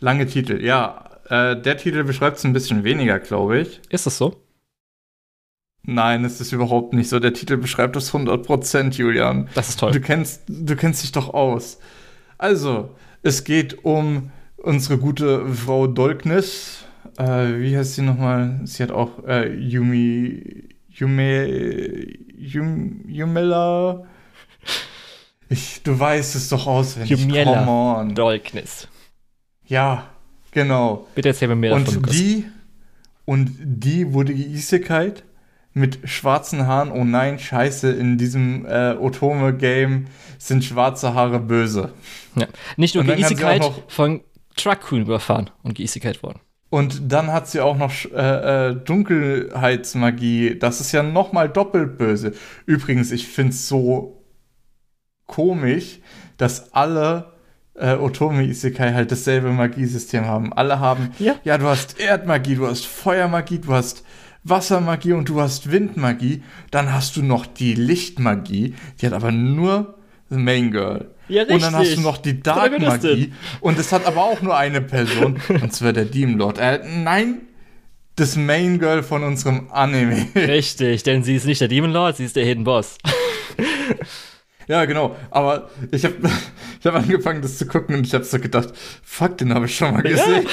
Lange 0.00 0.26
Titel, 0.26 0.62
ja. 0.62 1.08
Äh, 1.28 1.60
der 1.60 1.76
Titel 1.76 2.04
beschreibt 2.04 2.38
es 2.38 2.44
ein 2.44 2.52
bisschen 2.52 2.84
weniger, 2.84 3.18
glaube 3.18 3.60
ich. 3.60 3.80
Ist 3.88 4.06
das 4.06 4.18
so? 4.18 4.42
Nein, 5.84 6.24
es 6.24 6.40
ist 6.40 6.52
überhaupt 6.52 6.92
nicht 6.92 7.08
so. 7.08 7.18
Der 7.18 7.32
Titel 7.32 7.56
beschreibt 7.56 7.96
es 7.96 8.12
100%, 8.12 8.94
Julian. 8.94 9.48
Das 9.54 9.68
ist 9.68 9.80
toll. 9.80 9.92
Du 9.92 10.00
kennst, 10.00 10.42
du 10.46 10.76
kennst 10.76 11.02
dich 11.02 11.12
doch 11.12 11.34
aus. 11.34 11.78
Also, 12.38 12.94
es 13.22 13.44
geht 13.44 13.84
um 13.84 14.30
unsere 14.56 14.98
gute 14.98 15.46
Frau 15.46 15.88
Dolknis. 15.88 16.84
Äh, 17.18 17.58
wie 17.58 17.76
heißt 17.76 17.94
sie 17.94 18.02
nochmal? 18.02 18.60
Sie 18.64 18.82
hat 18.82 18.92
auch 18.92 19.24
äh, 19.26 19.52
Yumi. 19.52 20.68
Yume. 20.88 22.06
Yum, 22.36 23.04
Yumela. 23.08 24.06
Ich, 25.48 25.82
du 25.82 25.98
weißt 25.98 26.34
es 26.34 26.48
doch 26.48 26.66
auswendig. 26.66 27.10
Jumiela 27.10 27.64
Come 27.64 27.70
on. 27.70 28.14
Dolknis. 28.14 28.88
Ja, 29.66 30.08
genau. 30.50 31.06
Bitte 31.14 31.28
erzähl 31.28 31.48
mir 31.48 31.56
mehr 31.56 31.74
und 31.74 31.86
davon, 31.86 32.02
Lukas. 32.02 32.16
Die, 32.16 32.46
und 33.24 33.50
die 33.60 34.12
wurde 34.12 34.34
geisekalt 34.34 35.24
mit 35.74 36.08
schwarzen 36.08 36.66
Haaren. 36.66 36.90
Oh 36.90 37.04
nein, 37.04 37.38
scheiße, 37.38 37.90
in 37.92 38.18
diesem 38.18 38.66
äh, 38.66 38.94
Otome-Game 38.98 40.06
sind 40.38 40.64
schwarze 40.64 41.14
Haare 41.14 41.38
böse. 41.38 41.92
Ja. 42.34 42.46
Nicht 42.76 42.94
nur 42.94 43.04
geisekalt, 43.04 43.70
von 43.88 44.20
Truck 44.56 44.80
Queen 44.80 45.02
überfahren 45.02 45.50
und 45.62 45.76
geisekalt 45.76 46.22
worden. 46.22 46.40
Und 46.70 47.12
dann 47.12 47.30
hat 47.30 47.48
sie 47.48 47.60
auch 47.60 47.76
noch 47.76 47.92
äh, 48.14 48.70
äh, 48.70 48.74
Dunkelheitsmagie. 48.74 50.58
Das 50.58 50.80
ist 50.80 50.92
ja 50.92 51.02
noch 51.02 51.32
mal 51.32 51.48
doppelt 51.48 51.98
böse. 51.98 52.32
Übrigens, 52.64 53.12
ich 53.12 53.28
finde 53.28 53.52
es 53.52 53.68
so 53.68 54.21
komisch, 55.32 55.98
dass 56.36 56.74
alle 56.74 57.32
äh, 57.74 57.94
Otomi 57.94 58.44
Isekai 58.44 58.92
halt 58.92 59.10
dasselbe 59.10 59.50
Magiesystem 59.50 60.26
haben. 60.26 60.52
Alle 60.52 60.78
haben, 60.78 61.10
ja. 61.18 61.36
ja, 61.42 61.56
du 61.56 61.66
hast 61.66 61.98
Erdmagie, 61.98 62.56
du 62.56 62.66
hast 62.66 62.86
Feuermagie, 62.86 63.58
du 63.58 63.72
hast 63.72 64.04
Wassermagie 64.44 65.14
und 65.14 65.28
du 65.28 65.40
hast 65.40 65.70
Windmagie. 65.70 66.42
Dann 66.70 66.92
hast 66.92 67.16
du 67.16 67.22
noch 67.22 67.46
die 67.46 67.74
Lichtmagie, 67.74 68.74
die 69.00 69.06
hat 69.06 69.14
aber 69.14 69.32
nur 69.32 69.98
The 70.28 70.36
Main 70.36 70.70
Girl. 70.70 71.10
Ja, 71.28 71.42
richtig. 71.42 71.56
Und 71.56 71.62
dann 71.62 71.76
hast 71.76 71.96
du 71.96 72.00
noch 72.02 72.18
die 72.18 72.42
Dark 72.42 72.78
Magie. 72.78 73.32
Und 73.60 73.78
es 73.78 73.90
hat 73.90 74.04
aber 74.04 74.22
auch 74.22 74.42
nur 74.42 74.56
eine 74.56 74.82
Person, 74.82 75.40
und 75.48 75.72
zwar 75.72 75.94
der 75.94 76.04
Demon 76.04 76.36
Lord. 76.36 76.58
Äh, 76.58 76.80
nein, 76.86 77.42
das 78.16 78.36
Main 78.36 78.78
Girl 78.78 79.02
von 79.02 79.22
unserem 79.24 79.70
Anime. 79.70 80.26
Richtig, 80.34 81.04
denn 81.04 81.22
sie 81.22 81.36
ist 81.36 81.46
nicht 81.46 81.62
der 81.62 81.68
Demon 81.68 81.92
Lord, 81.92 82.18
sie 82.18 82.26
ist 82.26 82.36
der 82.36 82.44
Hidden 82.44 82.64
Boss. 82.64 82.98
Ja, 84.68 84.84
genau. 84.84 85.16
Aber 85.30 85.70
ich 85.90 86.04
habe 86.04 86.14
ich 86.80 86.86
hab 86.86 86.94
angefangen, 86.94 87.42
das 87.42 87.58
zu 87.58 87.66
gucken 87.66 87.96
und 87.96 88.06
ich 88.06 88.14
habe 88.14 88.24
so 88.24 88.38
gedacht, 88.38 88.70
fuck, 89.02 89.38
den 89.38 89.54
habe 89.54 89.66
ich 89.66 89.76
schon 89.76 89.92
mal 89.92 90.02
gesehen. 90.02 90.46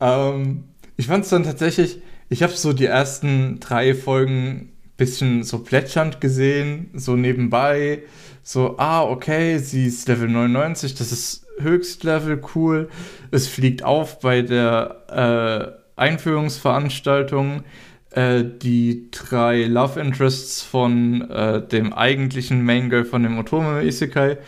Ja. 0.00 0.30
ähm, 0.30 0.64
ich 0.96 1.06
fand 1.06 1.24
es 1.24 1.30
dann 1.30 1.44
tatsächlich, 1.44 2.00
ich 2.28 2.42
habe 2.42 2.52
so 2.52 2.72
die 2.72 2.86
ersten 2.86 3.60
drei 3.60 3.94
Folgen 3.94 4.72
bisschen 4.98 5.44
so 5.44 5.60
plätschernd 5.60 6.20
gesehen, 6.20 6.90
so 6.92 7.16
nebenbei. 7.16 8.02
So, 8.42 8.76
ah, 8.78 9.02
okay, 9.02 9.58
sie 9.58 9.86
ist 9.86 10.08
Level 10.08 10.28
99, 10.28 10.94
das 10.94 11.12
ist 11.12 11.46
Höchstlevel, 11.60 12.42
cool. 12.54 12.88
Es 13.30 13.46
fliegt 13.46 13.82
auf 13.82 14.20
bei 14.20 14.42
der 14.42 15.76
äh, 15.96 16.00
Einführungsveranstaltung 16.00 17.64
äh, 18.10 18.44
die 18.44 19.10
drei 19.10 19.64
Love 19.64 20.00
Interests 20.00 20.62
von 20.62 21.30
äh, 21.30 21.66
dem 21.66 21.92
eigentlichen 21.92 22.64
Main 22.64 22.90
Girl 22.90 23.04
von 23.04 23.22
dem 23.22 23.38
Otome 23.38 23.82
Isekai 23.82 24.38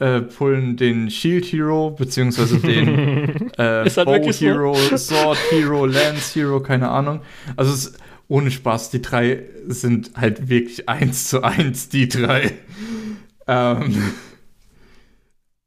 äh, 0.00 0.22
pullen 0.22 0.76
den 0.76 1.10
Shield 1.10 1.44
Hero, 1.44 1.90
beziehungsweise 1.90 2.58
den 2.60 3.50
äh, 3.58 3.84
halt 3.84 4.04
Bow 4.04 4.32
Hero, 4.32 4.74
so? 4.74 4.96
Sword 4.96 5.38
Hero, 5.50 5.86
Lance 5.86 6.38
Hero, 6.38 6.60
keine 6.60 6.88
Ahnung. 6.88 7.20
Also 7.56 7.72
es, 7.72 7.92
ohne 8.26 8.50
Spaß, 8.50 8.90
die 8.90 9.02
drei 9.02 9.42
sind 9.66 10.12
halt 10.16 10.48
wirklich 10.48 10.88
eins 10.88 11.28
zu 11.28 11.42
eins, 11.42 11.88
die 11.88 12.08
drei. 12.08 12.52
ähm, 13.46 14.12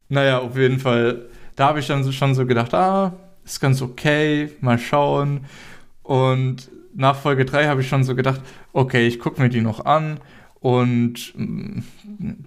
naja, 0.10 0.40
auf 0.40 0.58
jeden 0.58 0.80
Fall, 0.80 1.26
da 1.56 1.68
habe 1.68 1.80
ich 1.80 1.88
dann 1.88 2.12
schon 2.12 2.36
so 2.36 2.46
gedacht, 2.46 2.74
ah, 2.74 3.14
ist 3.46 3.60
ganz 3.60 3.82
okay, 3.82 4.50
mal 4.62 4.80
schauen. 4.80 5.46
Und 6.02 6.70
nach 6.96 7.16
Folge 7.16 7.46
3 7.46 7.68
habe 7.68 7.82
ich 7.82 7.88
schon 7.88 8.04
so 8.04 8.16
gedacht, 8.16 8.42
okay, 8.72 9.08
ich 9.08 9.20
gucke 9.20 9.42
mir 9.42 9.50
die 9.50 9.62
noch 9.62 9.86
an 9.86 10.20
und 10.60 11.34
mm, 11.36 11.80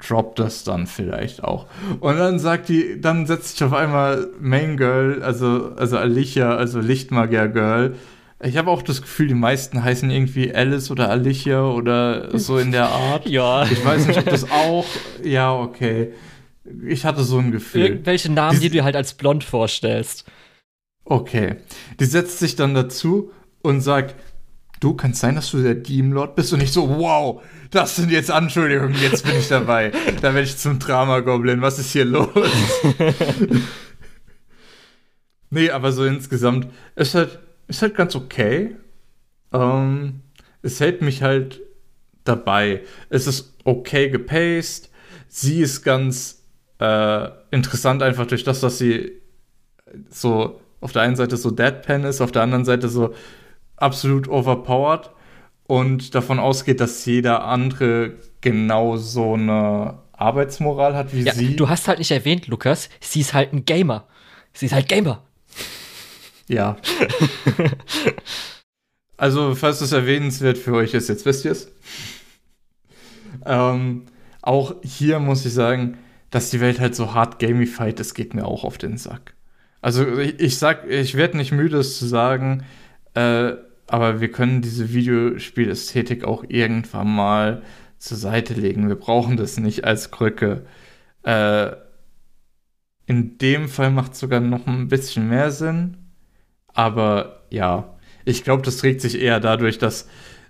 drop 0.06 0.36
das 0.36 0.64
dann 0.64 0.86
vielleicht 0.86 1.44
auch. 1.44 1.66
Und 2.01 2.16
dann 2.16 2.39
sagt 2.39 2.68
die, 2.70 3.01
dann 3.01 3.27
setzt 3.27 3.51
sich 3.51 3.64
auf 3.64 3.74
einmal 3.74 4.28
Main 4.40 4.77
Girl, 4.77 5.23
also, 5.23 5.73
also 5.77 5.98
Alicia, 5.98 6.56
also 6.56 6.81
Lichtmagier 6.81 7.48
Girl. 7.48 7.94
Ich 8.43 8.56
habe 8.56 8.70
auch 8.70 8.82
das 8.82 9.02
Gefühl, 9.02 9.28
die 9.28 9.35
meisten 9.35 9.82
heißen 9.82 10.10
irgendwie 10.10 10.55
Alice 10.55 10.90
oder 10.90 11.10
Alicia 11.10 11.64
oder 11.64 12.39
so 12.39 12.59
in 12.59 12.73
der 12.73 12.89
Art. 12.89 13.27
ja. 13.28 13.64
Ich 13.64 13.85
weiß 13.85 14.06
nicht, 14.06 14.18
ob 14.18 14.27
das 14.27 14.51
auch. 14.51 14.86
Ja, 15.23 15.55
okay. 15.55 16.12
Ich 16.86 17.05
hatte 17.05 17.23
so 17.23 17.39
ein 17.39 17.52
Gefühl. 17.52 17.82
Irgendwelche 17.82 18.32
Namen, 18.32 18.60
die, 18.60 18.70
die 18.70 18.78
du 18.78 18.85
halt 18.85 18.97
als 18.97 19.14
blond 19.14 19.44
vorstellst. 19.44 20.24
Okay. 21.05 21.56
Die 22.01 22.05
setzt 22.05 22.39
sich 22.39 22.56
dann 22.56 22.74
dazu 22.74 23.31
und 23.62 23.81
sagt, 23.81 24.14
du, 24.81 24.94
kann 24.94 25.12
es 25.12 25.20
sein, 25.20 25.35
dass 25.35 25.51
du 25.51 25.62
der 25.62 25.74
Demon 25.74 26.12
Lord 26.12 26.36
bist? 26.36 26.53
Und 26.53 26.62
ich 26.62 26.73
so, 26.73 26.89
wow, 26.89 27.43
das 27.70 27.97
sind 27.97 28.11
jetzt 28.11 28.31
Anschuldigungen, 28.31 28.97
jetzt 29.01 29.24
bin 29.24 29.36
ich 29.39 29.48
dabei. 29.48 29.93
da 30.20 30.35
werde 30.35 30.43
ich 30.43 30.57
zum 30.57 30.78
Drama-Goblin, 30.78 31.62
was 31.62 31.78
ist 31.78 31.93
hier 31.93 32.05
los? 32.05 32.28
nee, 35.51 35.70
aber 35.70 35.93
so 35.93 36.05
insgesamt, 36.05 36.69
ist 36.94 37.15
halt, 37.15 37.39
ist 37.69 37.82
halt 37.82 37.94
ganz 37.94 38.15
okay. 38.15 38.77
Ähm, 39.53 40.20
es 40.62 40.81
hält 40.81 41.03
mich 41.03 41.23
halt 41.23 41.61
dabei. 42.24 42.82
Es 43.09 43.27
ist 43.27 43.55
okay 43.65 44.11
gepaced. 44.11 44.90
Sie 45.28 45.61
ist 45.61 45.82
ganz 45.82 46.43
äh, 46.78 47.28
interessant 47.51 48.03
einfach 48.03 48.27
durch 48.27 48.44
das, 48.44 48.61
dass 48.61 48.78
sie 48.78 49.12
so 50.11 50.61
auf 50.81 50.93
der 50.93 51.03
einen 51.03 51.16
Seite 51.16 51.36
so 51.36 51.51
Deadpan 51.51 52.05
ist, 52.05 52.20
auf 52.20 52.32
der 52.32 52.43
anderen 52.43 52.65
Seite 52.65 52.89
so 52.89 53.15
absolut 53.77 54.28
overpowered 54.28 55.11
und 55.66 56.15
davon 56.15 56.39
ausgeht, 56.39 56.81
dass 56.81 57.05
jeder 57.05 57.44
andere 57.44 58.15
genau 58.40 58.97
so 58.97 59.35
eine 59.35 59.98
Arbeitsmoral 60.12 60.94
hat 60.94 61.15
wie 61.15 61.23
ja, 61.23 61.35
sie. 61.35 61.57
Du 61.57 61.69
hast 61.69 61.89
halt 61.89 61.98
nicht 61.98 62.11
erwähnt, 62.11 62.47
Lukas, 62.47 62.89
sie 63.01 63.20
ist 63.20 63.35
halt 63.35 63.53
ein 63.53 63.65
Gamer. 63.65 64.07
Sie 64.53 64.66
ist 64.66 64.73
halt 64.73 64.89
Gamer. 64.89 65.23
Ja. 66.48 66.77
also 69.16 69.55
falls 69.55 69.81
es 69.81 69.93
erwähnenswert 69.93 70.59
für 70.59 70.74
euch 70.74 70.94
ist, 70.94 71.09
jetzt 71.09 71.27
wisst 71.27 71.44
ihr 71.44 71.53
es. 71.53 71.70
ähm, 73.44 74.07
auch 74.43 74.77
hier 74.82 75.19
muss 75.19 75.44
ich 75.44 75.53
sagen, 75.53 75.98
dass 76.31 76.51
die 76.51 76.61
Welt 76.61 76.81
halt 76.81 76.94
so 76.94 77.15
hart 77.15 77.39
gamified 77.39 77.98
ist, 78.01 78.15
geht 78.15 78.35
mir 78.35 78.47
auch 78.47 78.65
auf 78.65 78.78
den 78.78 78.97
Sack. 78.97 79.35
Also 79.82 80.19
ich, 80.19 80.40
ich 80.40 80.59
sag, 80.59 80.89
ich 80.89 81.16
werde 81.16 81.36
nicht 81.36 81.53
müde, 81.53 81.78
es 81.78 81.98
zu 81.98 82.07
sagen, 82.07 82.65
äh, 83.15 83.53
aber 83.87 84.21
wir 84.21 84.31
können 84.31 84.63
diese 84.63 84.93
Videospielästhetik 84.93 86.25
auch 86.25 86.45
irgendwann 86.49 87.15
mal 87.15 87.63
zur 87.99 88.17
Seite 88.17 88.55
legen. 88.55 88.89
Wir 88.89 88.97
brauchen 88.97 89.37
das 89.37 89.59
nicht 89.59 89.85
als 89.85 90.11
Krücke. 90.11 90.67
Äh, 91.23 91.73
in 93.07 93.39
dem 93.39 93.69
Fall 93.69 93.91
macht 93.91 94.13
es 94.13 94.21
sogar 94.21 94.41
noch 94.41 94.67
ein 94.67 94.89
bisschen 94.89 95.29
mehr 95.29 95.51
Sinn. 95.51 95.97
Aber 96.75 97.45
ja, 97.51 97.97
ich 98.25 98.45
glaube, 98.45 98.63
das 98.63 98.79
trägt 98.79 99.01
sich 99.01 99.21
eher 99.21 99.41
dadurch, 99.41 99.79
dass 99.79 100.09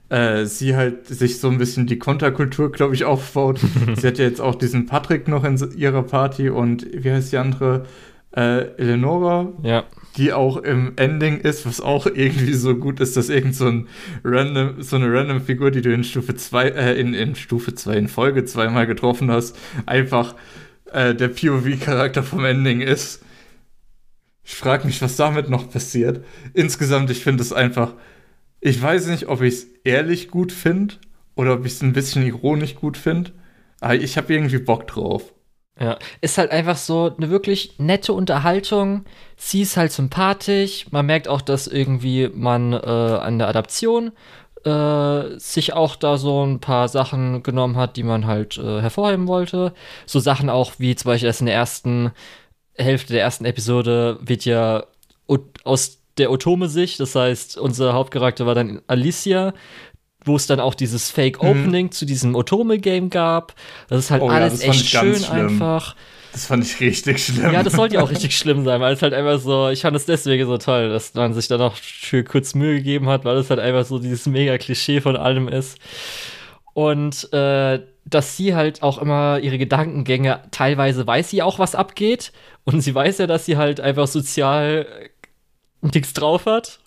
äh, 0.08 0.44
sie 0.46 0.76
halt 0.76 1.06
sich 1.06 1.38
so 1.38 1.48
ein 1.48 1.58
bisschen 1.58 1.86
die 1.86 1.98
Konterkultur, 1.98 2.72
glaube 2.72 2.94
ich, 2.94 3.04
aufbaut. 3.04 3.60
sie 3.96 4.06
hat 4.06 4.18
ja 4.18 4.24
jetzt 4.24 4.40
auch 4.40 4.54
diesen 4.54 4.86
Patrick 4.86 5.28
noch 5.28 5.44
in 5.44 5.58
ihrer 5.76 6.02
Party 6.02 6.48
und 6.48 6.86
wie 6.92 7.12
heißt 7.12 7.32
die 7.32 7.38
andere? 7.38 7.86
Äh, 8.34 8.76
Eleonora. 8.76 9.52
Ja. 9.62 9.84
Die 10.16 10.32
auch 10.32 10.56
im 10.56 10.92
Ending 10.96 11.38
ist, 11.40 11.66
was 11.66 11.80
auch 11.80 12.06
irgendwie 12.06 12.54
so 12.54 12.74
gut 12.76 13.00
ist, 13.00 13.16
dass 13.16 13.28
irgend 13.28 13.54
so, 13.54 13.66
ein 13.66 13.88
random, 14.24 14.82
so 14.82 14.96
eine 14.96 15.12
random 15.12 15.40
Figur, 15.42 15.70
die 15.70 15.82
du 15.82 15.92
in 15.92 16.04
Stufe 16.04 16.34
2, 16.34 16.68
äh, 16.68 17.00
in, 17.00 17.14
in 17.14 17.34
Stufe 17.34 17.74
2, 17.74 17.96
in 17.96 18.08
Folge 18.08 18.44
zweimal 18.44 18.86
getroffen 18.86 19.30
hast, 19.30 19.56
einfach 19.84 20.34
äh, 20.92 21.14
der 21.14 21.28
POV-Charakter 21.28 22.22
vom 22.22 22.44
Ending 22.44 22.80
ist. 22.80 23.22
Ich 24.42 24.54
frage 24.54 24.86
mich, 24.86 25.02
was 25.02 25.16
damit 25.16 25.50
noch 25.50 25.70
passiert. 25.70 26.24
Insgesamt, 26.54 27.10
ich 27.10 27.22
finde 27.22 27.42
es 27.42 27.52
einfach 27.52 27.94
ich 28.60 28.82
weiß 28.82 29.06
nicht, 29.06 29.28
ob 29.28 29.42
ich 29.42 29.54
es 29.54 29.66
ehrlich 29.84 30.28
gut 30.28 30.52
finde 30.52 30.96
oder 31.34 31.54
ob 31.54 31.66
ich 31.66 31.74
es 31.74 31.82
ein 31.82 31.92
bisschen 31.92 32.26
ironisch 32.26 32.74
gut 32.74 32.96
finde. 32.96 33.32
Aber 33.80 33.94
ich 33.94 34.16
habe 34.16 34.32
irgendwie 34.32 34.58
Bock 34.58 34.88
drauf. 34.88 35.32
Ja, 35.78 35.98
ist 36.22 36.38
halt 36.38 36.52
einfach 36.52 36.76
so 36.76 37.14
eine 37.14 37.28
wirklich 37.28 37.74
nette 37.78 38.14
Unterhaltung. 38.14 39.04
Sie 39.36 39.60
ist 39.60 39.76
halt 39.76 39.92
sympathisch. 39.92 40.86
Man 40.90 41.04
merkt 41.04 41.28
auch, 41.28 41.42
dass 41.42 41.66
irgendwie 41.66 42.30
man 42.32 42.72
äh, 42.72 42.76
an 42.76 43.38
der 43.38 43.48
Adaption 43.48 44.12
äh, 44.64 45.38
sich 45.38 45.74
auch 45.74 45.96
da 45.96 46.16
so 46.16 46.44
ein 46.44 46.60
paar 46.60 46.88
Sachen 46.88 47.42
genommen 47.42 47.76
hat, 47.76 47.96
die 47.96 48.02
man 48.04 48.26
halt 48.26 48.56
äh, 48.56 48.80
hervorheben 48.80 49.28
wollte. 49.28 49.74
So 50.06 50.18
Sachen 50.18 50.48
auch 50.48 50.72
wie 50.78 50.96
zum 50.96 51.10
Beispiel, 51.10 51.28
dass 51.28 51.40
in 51.40 51.46
der 51.46 51.54
ersten 51.54 52.12
Hälfte 52.74 53.12
der 53.12 53.22
ersten 53.22 53.44
Episode 53.44 54.18
wird 54.22 54.44
ja 54.46 54.84
aus 55.64 55.98
der 56.18 56.30
Otome-Sicht. 56.30 57.00
Das 57.00 57.14
heißt, 57.14 57.58
unser 57.58 57.92
Hauptcharakter 57.92 58.46
war 58.46 58.54
dann 58.54 58.80
Alicia, 58.86 59.52
wo 60.26 60.36
es 60.36 60.46
dann 60.46 60.60
auch 60.60 60.74
dieses 60.74 61.10
Fake-Opening 61.10 61.86
mhm. 61.86 61.92
zu 61.92 62.04
diesem 62.04 62.34
Otome-Game 62.34 63.10
gab. 63.10 63.54
Das 63.88 63.98
ist 63.98 64.10
halt 64.10 64.22
oh, 64.22 64.28
alles 64.28 64.62
ja, 64.62 64.70
echt 64.70 64.86
schön 64.86 65.24
einfach. 65.24 65.94
Das 66.32 66.46
fand 66.46 66.64
ich 66.64 66.80
richtig 66.80 67.24
schlimm. 67.24 67.52
Ja, 67.52 67.62
das 67.62 67.72
sollte 67.72 67.94
ja 67.94 68.02
auch 68.02 68.10
richtig 68.10 68.36
schlimm 68.38 68.64
sein, 68.64 68.80
weil 68.80 68.92
es 68.92 69.02
halt 69.02 69.14
einfach 69.14 69.40
so, 69.40 69.68
ich 69.70 69.80
fand 69.80 69.96
es 69.96 70.04
deswegen 70.04 70.46
so 70.46 70.58
toll, 70.58 70.90
dass 70.90 71.14
man 71.14 71.32
sich 71.32 71.48
da 71.48 71.56
noch 71.56 71.76
für 71.76 72.24
kurz 72.24 72.54
Mühe 72.54 72.76
gegeben 72.76 73.08
hat, 73.08 73.24
weil 73.24 73.36
es 73.36 73.48
halt 73.48 73.60
einfach 73.60 73.86
so 73.86 73.98
dieses 73.98 74.26
mega 74.26 74.58
Klischee 74.58 75.00
von 75.00 75.16
allem 75.16 75.48
ist. 75.48 75.78
Und 76.74 77.32
äh, 77.32 77.80
dass 78.04 78.36
sie 78.36 78.54
halt 78.54 78.82
auch 78.82 78.98
immer 78.98 79.38
ihre 79.40 79.56
Gedankengänge, 79.56 80.42
teilweise 80.50 81.06
weiß 81.06 81.30
sie 81.30 81.42
auch, 81.42 81.58
was 81.58 81.74
abgeht. 81.74 82.32
Und 82.64 82.80
sie 82.80 82.94
weiß 82.94 83.18
ja, 83.18 83.26
dass 83.26 83.46
sie 83.46 83.56
halt 83.56 83.80
einfach 83.80 84.06
sozial 84.06 84.86
nichts 85.80 86.12
drauf 86.12 86.46
hat 86.46 86.80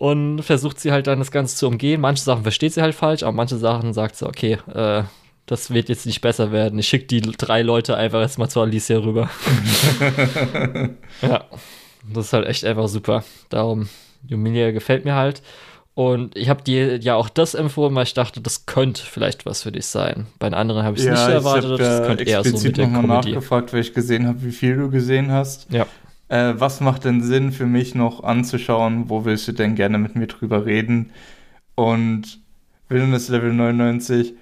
und 0.00 0.42
versucht 0.42 0.80
sie 0.80 0.92
halt 0.92 1.06
dann 1.08 1.18
das 1.18 1.30
Ganze 1.30 1.56
zu 1.56 1.66
umgehen. 1.68 2.00
Manche 2.00 2.24
Sachen 2.24 2.42
versteht 2.42 2.72
sie 2.72 2.80
halt 2.80 2.94
falsch, 2.94 3.22
aber 3.22 3.32
manche 3.32 3.58
Sachen 3.58 3.92
sagt 3.92 4.16
sie, 4.16 4.26
okay, 4.26 4.56
äh, 4.72 5.02
das 5.44 5.74
wird 5.74 5.90
jetzt 5.90 6.06
nicht 6.06 6.22
besser 6.22 6.52
werden. 6.52 6.78
Ich 6.78 6.88
schicke 6.88 7.04
die 7.04 7.20
drei 7.20 7.60
Leute 7.60 7.98
einfach 7.98 8.22
erstmal 8.22 8.48
zu 8.48 8.62
Alicia 8.62 8.96
rüber. 8.96 9.28
ja, 11.20 11.44
das 12.14 12.26
ist 12.26 12.32
halt 12.32 12.46
echt 12.46 12.64
einfach 12.64 12.88
super. 12.88 13.24
Darum, 13.50 13.90
Jumilia 14.26 14.70
gefällt 14.70 15.04
mir 15.04 15.16
halt. 15.16 15.42
Und 15.92 16.34
ich 16.34 16.48
habe 16.48 16.62
dir 16.62 16.98
ja 17.00 17.16
auch 17.16 17.28
das 17.28 17.52
empfohlen, 17.52 17.94
weil 17.94 18.04
ich 18.04 18.14
dachte, 18.14 18.40
das 18.40 18.64
könnte 18.64 19.02
vielleicht 19.02 19.44
was 19.44 19.64
für 19.64 19.72
dich 19.72 19.84
sein. 19.84 20.28
Bei 20.38 20.48
den 20.48 20.54
anderen 20.54 20.82
habe 20.82 20.96
ich 20.96 21.02
es 21.02 21.08
ja, 21.08 21.12
nicht 21.12 21.34
erwartet. 21.34 21.72
Ich 21.72 21.78
das 21.78 22.06
könnte 22.06 22.24
eher 22.24 22.42
so 22.42 22.56
mit 22.56 22.78
der 22.78 22.86
Comedy. 22.86 23.32
nachgefragt, 23.32 23.74
weil 23.74 23.80
ich 23.80 23.92
gesehen 23.92 24.26
habe, 24.26 24.42
wie 24.42 24.52
viel 24.52 24.76
du 24.76 24.88
gesehen 24.88 25.30
hast. 25.30 25.70
Ja 25.70 25.86
äh, 26.30 26.54
was 26.58 26.80
macht 26.80 27.04
denn 27.04 27.22
Sinn 27.22 27.52
für 27.52 27.66
mich 27.66 27.94
noch 27.94 28.22
anzuschauen? 28.22 29.10
Wo 29.10 29.24
willst 29.24 29.48
du 29.48 29.52
denn 29.52 29.74
gerne 29.74 29.98
mit 29.98 30.14
mir 30.14 30.28
drüber 30.28 30.64
reden? 30.64 31.10
Und 31.74 32.40
Wilderness 32.88 33.28
Level 33.28 33.52
99 33.52 34.34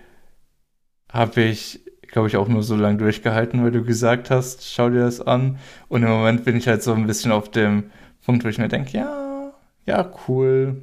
habe 1.10 1.43
ich, 1.43 1.81
glaube 2.02 2.28
ich, 2.28 2.36
auch 2.36 2.48
nur 2.48 2.62
so 2.62 2.77
lange 2.77 2.98
durchgehalten, 2.98 3.65
weil 3.65 3.70
du 3.70 3.82
gesagt 3.85 4.31
hast, 4.31 4.70
schau 4.70 4.90
dir 4.90 5.01
das 5.01 5.20
an. 5.20 5.59
Und 5.89 6.02
im 6.02 6.10
Moment 6.10 6.44
bin 6.44 6.56
ich 6.56 6.69
halt 6.69 6.82
so 6.82 6.93
ein 6.93 7.06
bisschen 7.06 7.32
auf 7.32 7.51
dem 7.51 7.90
Punkt, 8.24 8.44
wo 8.44 8.48
ich 8.48 8.59
mir 8.59 8.69
denke, 8.69 8.97
ja, 8.97 9.55
ja, 9.86 10.12
cool. 10.28 10.82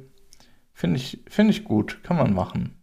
Finde 0.72 0.96
ich, 0.96 1.22
find 1.28 1.50
ich 1.50 1.64
gut, 1.64 2.02
kann 2.02 2.16
man 2.16 2.34
machen. 2.34 2.82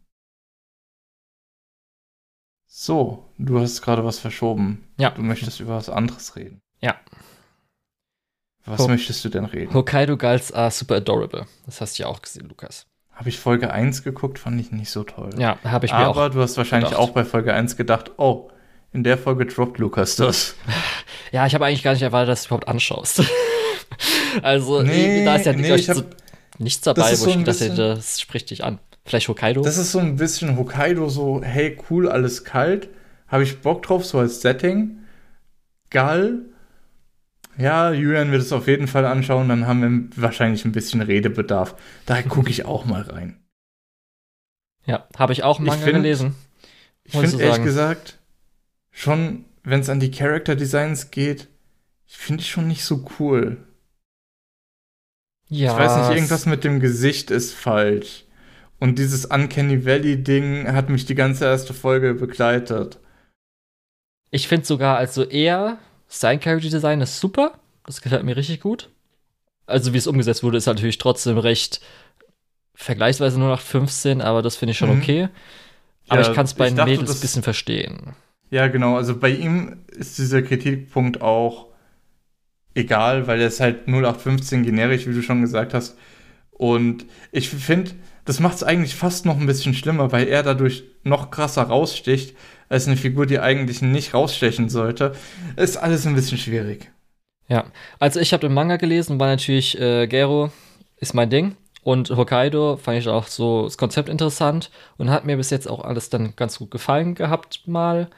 So, 2.66 3.30
du 3.38 3.60
hast 3.60 3.82
gerade 3.82 4.06
was 4.06 4.20
verschoben. 4.20 4.88
Ja. 4.98 5.12
Du 5.12 5.22
möchtest 5.22 5.60
über 5.60 5.76
was 5.76 5.90
anderes 5.90 6.36
reden. 6.38 6.62
Ja. 6.80 6.96
Was 8.66 8.80
Ho 8.80 8.88
möchtest 8.88 9.26
du 9.26 9.30
denn 9.30 9.46
reden? 9.46 9.74
Hokkaido 9.74 10.18
Girls 10.18 10.52
are 10.52 10.72
super 10.72 10.96
adorable. 10.96 11.46
Das 11.66 11.82
hast 11.82 12.00
du 12.00 12.04
ja 12.04 12.10
auch 12.10 12.22
gesehen, 12.22 12.48
Lukas. 12.48 12.86
Habe 13.12 13.30
ich 13.30 13.38
Folge 13.38 13.72
1 13.72 14.04
geguckt, 14.04 14.40
fand 14.40 14.60
ich 14.60 14.72
nicht 14.72 14.90
so 14.90 15.04
toll. 15.04 15.32
Ja, 15.38 15.58
habe 15.64 15.86
ich 15.86 15.92
mir 15.92 16.00
Aber 16.00 16.10
auch. 16.10 16.18
Aber 16.18 16.30
du 16.30 16.42
hast 16.42 16.58
wahrscheinlich 16.58 16.92
gedacht. 16.92 17.08
auch 17.08 17.12
bei 17.12 17.26
Folge 17.26 17.54
1 17.54 17.76
gedacht, 17.78 18.12
oh, 18.18 18.50
in 18.92 19.04
der 19.04 19.18
Folge 19.18 19.46
droppt 19.46 19.80
Lukas 19.80 20.16
das. 20.16 20.56
Ja, 21.32 21.46
ich 21.48 21.56
habe 21.56 21.66
eigentlich 21.66 21.84
gar 21.84 21.94
nicht 21.94 22.04
erwartet, 22.04 22.30
dass 22.30 22.44
du 22.44 22.48
überhaupt 22.48 22.68
anschaust. 22.68 23.24
also, 24.44 24.84
nee, 24.84 25.26
da 25.26 25.36
ist 25.36 25.48
ja 25.48 25.54
nee, 25.54 25.70
hab, 25.72 25.96
so 25.96 26.04
nichts 26.60 26.82
dabei, 26.82 27.12
wo 27.12 27.16
so 27.16 27.30
ich 27.30 27.44
dachte, 27.44 27.74
das 27.74 28.22
spricht 28.22 28.52
dich 28.52 28.64
an. 28.64 28.80
Vielleicht 29.04 29.28
Hokkaido? 29.28 29.64
Das 29.64 29.78
ist 29.78 29.92
so 29.92 30.00
ein 30.00 30.16
bisschen 30.16 30.58
Hokkaido, 30.58 31.10
so, 31.10 31.42
hey, 31.44 31.78
cool, 31.90 32.08
alles 32.08 32.46
kalt. 32.46 32.88
Habe 33.28 33.44
ich 33.44 33.62
Bock 33.62 33.84
drauf, 33.84 34.06
so 34.06 34.20
als 34.20 34.42
Setting. 34.42 35.00
Geil 35.90 36.44
ja, 37.58 37.92
Julian 37.92 38.32
wird 38.32 38.42
es 38.42 38.52
auf 38.52 38.68
jeden 38.68 38.88
Fall 38.88 39.06
anschauen, 39.06 39.50
dann 39.50 39.68
haben 39.68 40.10
wir 40.16 40.22
wahrscheinlich 40.24 40.66
ein 40.66 40.72
bisschen 40.72 41.02
Redebedarf. 41.02 41.76
Daher 42.06 42.24
gucke 42.24 42.50
ich 42.50 42.66
auch 42.66 42.86
mal 42.86 43.02
rein. 43.02 43.40
Ja, 44.86 45.08
habe 45.18 45.34
ich 45.34 45.44
auch 45.44 45.60
Manga 45.60 45.84
find, 45.84 45.98
gelesen. 45.98 46.36
Ich 47.04 47.14
finde 47.14 47.42
ehrlich 47.42 47.64
gesagt, 47.64 48.20
schon, 48.92 49.46
wenn 49.64 49.80
es 49.80 49.90
an 49.90 50.00
die 50.00 50.12
Character 50.12 50.56
Designs 50.56 51.12
geht, 51.12 51.48
ich 52.06 52.18
finde 52.18 52.42
ich 52.42 52.50
schon 52.50 52.68
nicht 52.68 52.84
so 52.84 53.06
cool. 53.20 53.58
Ja. 55.48 55.72
Ich 55.72 55.78
weiß 55.78 55.98
nicht, 55.98 56.16
irgendwas 56.16 56.46
mit 56.46 56.64
dem 56.64 56.80
Gesicht 56.80 57.32
ist 57.32 57.54
falsch. 57.54 58.26
Und 58.80 59.00
dieses 59.00 59.26
Uncanny 59.26 59.86
Valley-Ding 59.86 60.68
hat 60.74 60.90
mich 60.90 61.06
die 61.06 61.16
ganze 61.16 61.46
erste 61.46 61.74
Folge 61.74 62.14
begleitet. 62.16 63.00
Ich 64.30 64.48
finde 64.48 64.66
sogar 64.66 64.98
also 64.98 65.24
eher 65.24 65.78
sein 66.14 66.40
Character 66.40 66.70
Design 66.70 67.02
ist 67.02 67.20
super. 67.20 67.54
Das 67.86 68.02
gefällt 68.02 68.24
mir 68.24 68.38
richtig 68.38 68.62
gut. 68.62 68.90
Also, 69.66 69.94
wie 69.94 69.98
es 69.98 70.08
umgesetzt 70.08 70.44
wurde, 70.44 70.58
ist 70.58 70.68
natürlich 70.68 70.98
trotzdem 70.98 71.38
recht 71.38 71.82
vergleichsweise 72.76 73.40
nur 73.40 73.50
nach 73.50 73.62
15, 73.62 74.22
aber 74.22 74.42
das 74.42 74.56
finde 74.56 74.72
ich 74.72 74.78
schon 74.78 74.94
mhm. 74.94 75.02
okay. 75.02 75.30
Aber 76.08 76.22
ja, 76.22 76.30
ich 76.30 76.36
kann 76.36 76.46
es 76.46 76.54
bei 76.54 76.70
den 76.70 76.84
Mädels 76.86 77.16
ein 77.16 77.22
bisschen 77.22 77.44
verstehen. 77.44 78.16
Ja, 78.50 78.68
genau. 78.68 78.98
Also 78.98 79.18
bei 79.18 79.30
ihm 79.30 79.84
ist 79.88 80.18
dieser 80.18 80.42
Kritikpunkt 80.42 81.22
auch 81.22 81.68
egal, 82.76 83.28
weil 83.28 83.40
er 83.40 83.48
ist 83.48 83.60
halt 83.60 83.88
0815 83.88 84.64
generisch, 84.64 85.08
wie 85.08 85.14
du 85.14 85.22
schon 85.22 85.42
gesagt 85.42 85.74
hast. 85.74 85.98
Und 86.52 87.06
ich 87.32 87.50
finde, 87.50 87.92
das 88.26 88.40
macht 88.40 88.56
es 88.56 88.64
eigentlich 88.64 88.96
fast 88.96 89.26
noch 89.26 89.40
ein 89.40 89.46
bisschen 89.46 89.74
schlimmer, 89.74 90.12
weil 90.12 90.28
er 90.28 90.44
dadurch 90.44 90.84
noch 91.04 91.32
krasser 91.32 91.64
raussticht, 91.64 92.36
als 92.70 92.88
eine 92.88 92.98
Figur, 92.98 93.26
die 93.26 93.40
eigentlich 93.40 93.82
nicht 93.82 94.14
rausstechen 94.14 94.70
sollte. 94.70 95.16
Ist 95.56 95.78
alles 95.78 96.06
ein 96.06 96.16
bisschen 96.16 96.38
schwierig. 96.38 96.92
Ja, 97.48 97.66
also 98.00 98.20
ich 98.20 98.34
habe 98.34 98.48
den 98.48 98.54
Manga 98.54 98.78
gelesen, 98.78 99.20
war 99.20 99.28
natürlich 99.28 99.80
äh, 99.80 100.08
Gero 100.08 100.52
ist 100.98 101.14
mein 101.14 101.30
Ding. 101.30 101.56
Und 101.84 102.10
Hokkaido 102.12 102.78
fand 102.78 102.98
ich 102.98 103.10
auch 103.10 103.28
so 103.28 103.64
das 103.64 103.78
Konzept 103.78 104.08
interessant 104.08 104.72
und 104.98 105.10
hat 105.10 105.26
mir 105.26 105.36
bis 105.36 105.50
jetzt 105.50 105.70
auch 105.70 105.84
alles 105.84 106.10
dann 106.10 106.34
ganz 106.38 106.58
gut 106.58 106.72
gefallen 106.72 107.14
gehabt 107.14 107.68
mal. 107.68 108.10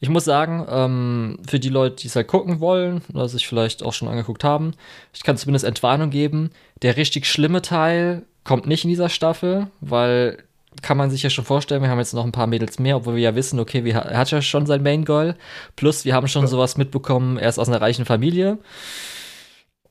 Ich 0.00 0.08
muss 0.08 0.24
sagen, 0.24 0.66
ähm, 0.68 1.38
für 1.46 1.60
die 1.60 1.68
Leute, 1.68 1.96
die 1.96 2.08
es 2.08 2.16
halt 2.16 2.26
gucken 2.26 2.58
wollen 2.58 3.02
oder 3.12 3.28
sich 3.28 3.46
vielleicht 3.46 3.82
auch 3.82 3.92
schon 3.92 4.08
angeguckt 4.08 4.42
haben, 4.44 4.72
ich 5.12 5.22
kann 5.22 5.36
zumindest 5.36 5.66
Entwarnung 5.66 6.10
geben. 6.10 6.50
Der 6.80 6.96
richtig 6.96 7.26
schlimme 7.26 7.60
Teil 7.60 8.22
kommt 8.44 8.66
nicht 8.66 8.84
in 8.84 8.90
dieser 8.90 9.10
Staffel, 9.10 9.68
weil 9.80 10.38
kann 10.80 10.96
man 10.96 11.10
sich 11.10 11.22
ja 11.22 11.30
schon 11.30 11.44
vorstellen, 11.44 11.82
wir 11.82 11.90
haben 11.90 11.98
jetzt 11.98 12.14
noch 12.14 12.24
ein 12.24 12.32
paar 12.32 12.46
Mädels 12.46 12.78
mehr, 12.78 12.96
obwohl 12.96 13.16
wir 13.16 13.22
ja 13.22 13.34
wissen, 13.34 13.60
okay, 13.60 13.84
wir, 13.84 13.94
er 13.94 14.18
hat 14.18 14.30
ja 14.30 14.40
schon 14.40 14.66
sein 14.66 14.82
Main 14.82 15.04
Goal. 15.04 15.36
Plus, 15.76 16.04
wir 16.04 16.14
haben 16.14 16.28
schon 16.28 16.42
ja. 16.42 16.48
sowas 16.48 16.76
mitbekommen, 16.76 17.36
er 17.36 17.48
ist 17.48 17.58
aus 17.58 17.68
einer 17.68 17.80
reichen 17.80 18.04
Familie. 18.04 18.58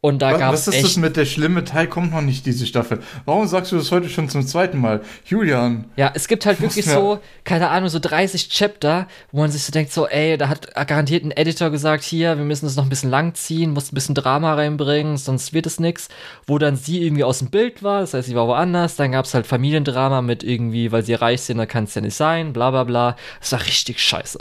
Und 0.03 0.23
da 0.23 0.35
gab 0.35 0.55
es. 0.55 0.65
Was 0.65 0.75
ist 0.75 0.83
das 0.83 0.97
mit 0.97 1.15
der 1.15 1.25
schlimme 1.25 1.63
Teil? 1.63 1.85
Kommt 1.85 2.11
noch 2.11 2.21
nicht 2.21 2.47
diese 2.47 2.65
Staffel. 2.65 3.03
Warum 3.25 3.45
sagst 3.45 3.71
du 3.71 3.77
das 3.77 3.91
heute 3.91 4.09
schon 4.09 4.29
zum 4.29 4.41
zweiten 4.45 4.79
Mal? 4.79 5.01
Julian. 5.25 5.85
Ja, 5.95 6.11
es 6.15 6.27
gibt 6.27 6.47
halt 6.47 6.59
wirklich 6.59 6.85
so, 6.85 7.19
keine 7.43 7.69
Ahnung, 7.69 7.87
so 7.87 7.99
30 7.99 8.49
Chapter, 8.49 9.07
wo 9.31 9.41
man 9.41 9.51
sich 9.51 9.63
so 9.63 9.71
denkt, 9.71 9.93
so, 9.93 10.07
ey, 10.07 10.39
da 10.39 10.49
hat 10.49 10.73
garantiert 10.87 11.23
ein 11.23 11.29
Editor 11.29 11.69
gesagt, 11.69 12.03
hier, 12.03 12.35
wir 12.35 12.45
müssen 12.45 12.65
das 12.65 12.75
noch 12.75 12.83
ein 12.83 12.89
bisschen 12.89 13.11
langziehen, 13.11 13.73
muss 13.73 13.91
ein 13.91 13.95
bisschen 13.95 14.15
Drama 14.15 14.55
reinbringen, 14.55 15.17
sonst 15.17 15.53
wird 15.53 15.67
es 15.67 15.79
nix. 15.79 16.09
Wo 16.47 16.57
dann 16.57 16.75
sie 16.75 17.03
irgendwie 17.03 17.23
aus 17.23 17.37
dem 17.37 17.51
Bild 17.51 17.83
war, 17.83 18.01
das 18.01 18.15
heißt, 18.15 18.27
sie 18.27 18.35
war 18.35 18.47
woanders. 18.47 18.95
Dann 18.95 19.11
gab 19.11 19.25
es 19.25 19.35
halt 19.35 19.45
Familiendrama 19.45 20.23
mit 20.23 20.43
irgendwie, 20.43 20.91
weil 20.91 21.03
sie 21.03 21.13
reich 21.13 21.43
sind, 21.43 21.59
da 21.59 21.67
kann 21.67 21.83
es 21.83 21.93
ja 21.93 22.01
nicht 22.01 22.15
sein, 22.15 22.53
bla 22.53 22.71
bla 22.71 22.85
bla. 22.85 23.15
Das 23.39 23.51
war 23.51 23.61
richtig 23.61 23.99
scheiße. 23.99 24.39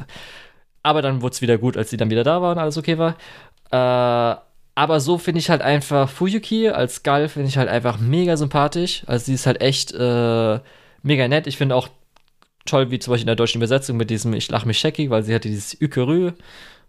Aber 0.83 1.03
dann 1.03 1.21
wurde 1.21 1.35
es 1.35 1.43
wieder 1.43 1.59
gut, 1.59 1.77
als 1.77 1.91
sie 1.91 1.99
dann 1.99 2.09
wieder 2.09 2.25
da 2.25 2.41
war 2.41 2.53
und 2.53 2.59
alles 2.59 2.79
okay 2.79 2.97
war. 2.97 3.17
Äh, 3.71 4.41
aber 4.81 4.99
so 4.99 5.19
finde 5.19 5.41
ich 5.41 5.51
halt 5.51 5.61
einfach 5.61 6.09
Fuyuki 6.09 6.71
als 6.71 7.03
Gull 7.03 7.29
finde 7.29 7.51
ich 7.51 7.59
halt 7.59 7.69
einfach 7.69 7.99
mega 7.99 8.39
sympathisch. 8.39 9.03
Also 9.07 9.27
sie 9.27 9.35
ist 9.35 9.45
halt 9.45 9.61
echt 9.61 9.93
äh, 9.93 10.59
mega 11.03 11.29
nett. 11.29 11.47
Ich 11.47 11.59
finde 11.59 11.75
auch 11.75 11.89
toll, 12.65 12.91
wie 12.91 12.99
zum 12.99 13.13
Beispiel 13.13 13.25
in 13.25 13.27
der 13.27 13.37
deutschen 13.37 13.59
Übersetzung 13.59 13.99
mit 13.99 14.09
diesem 14.09 14.33
Ich 14.33 14.51
lach 14.51 14.65
mich 14.65 14.79
scheckig, 14.79 15.11
weil 15.11 15.23
sie 15.23 15.35
hatte 15.35 15.51
dieses 15.51 15.79
Ükerü, 15.79 16.33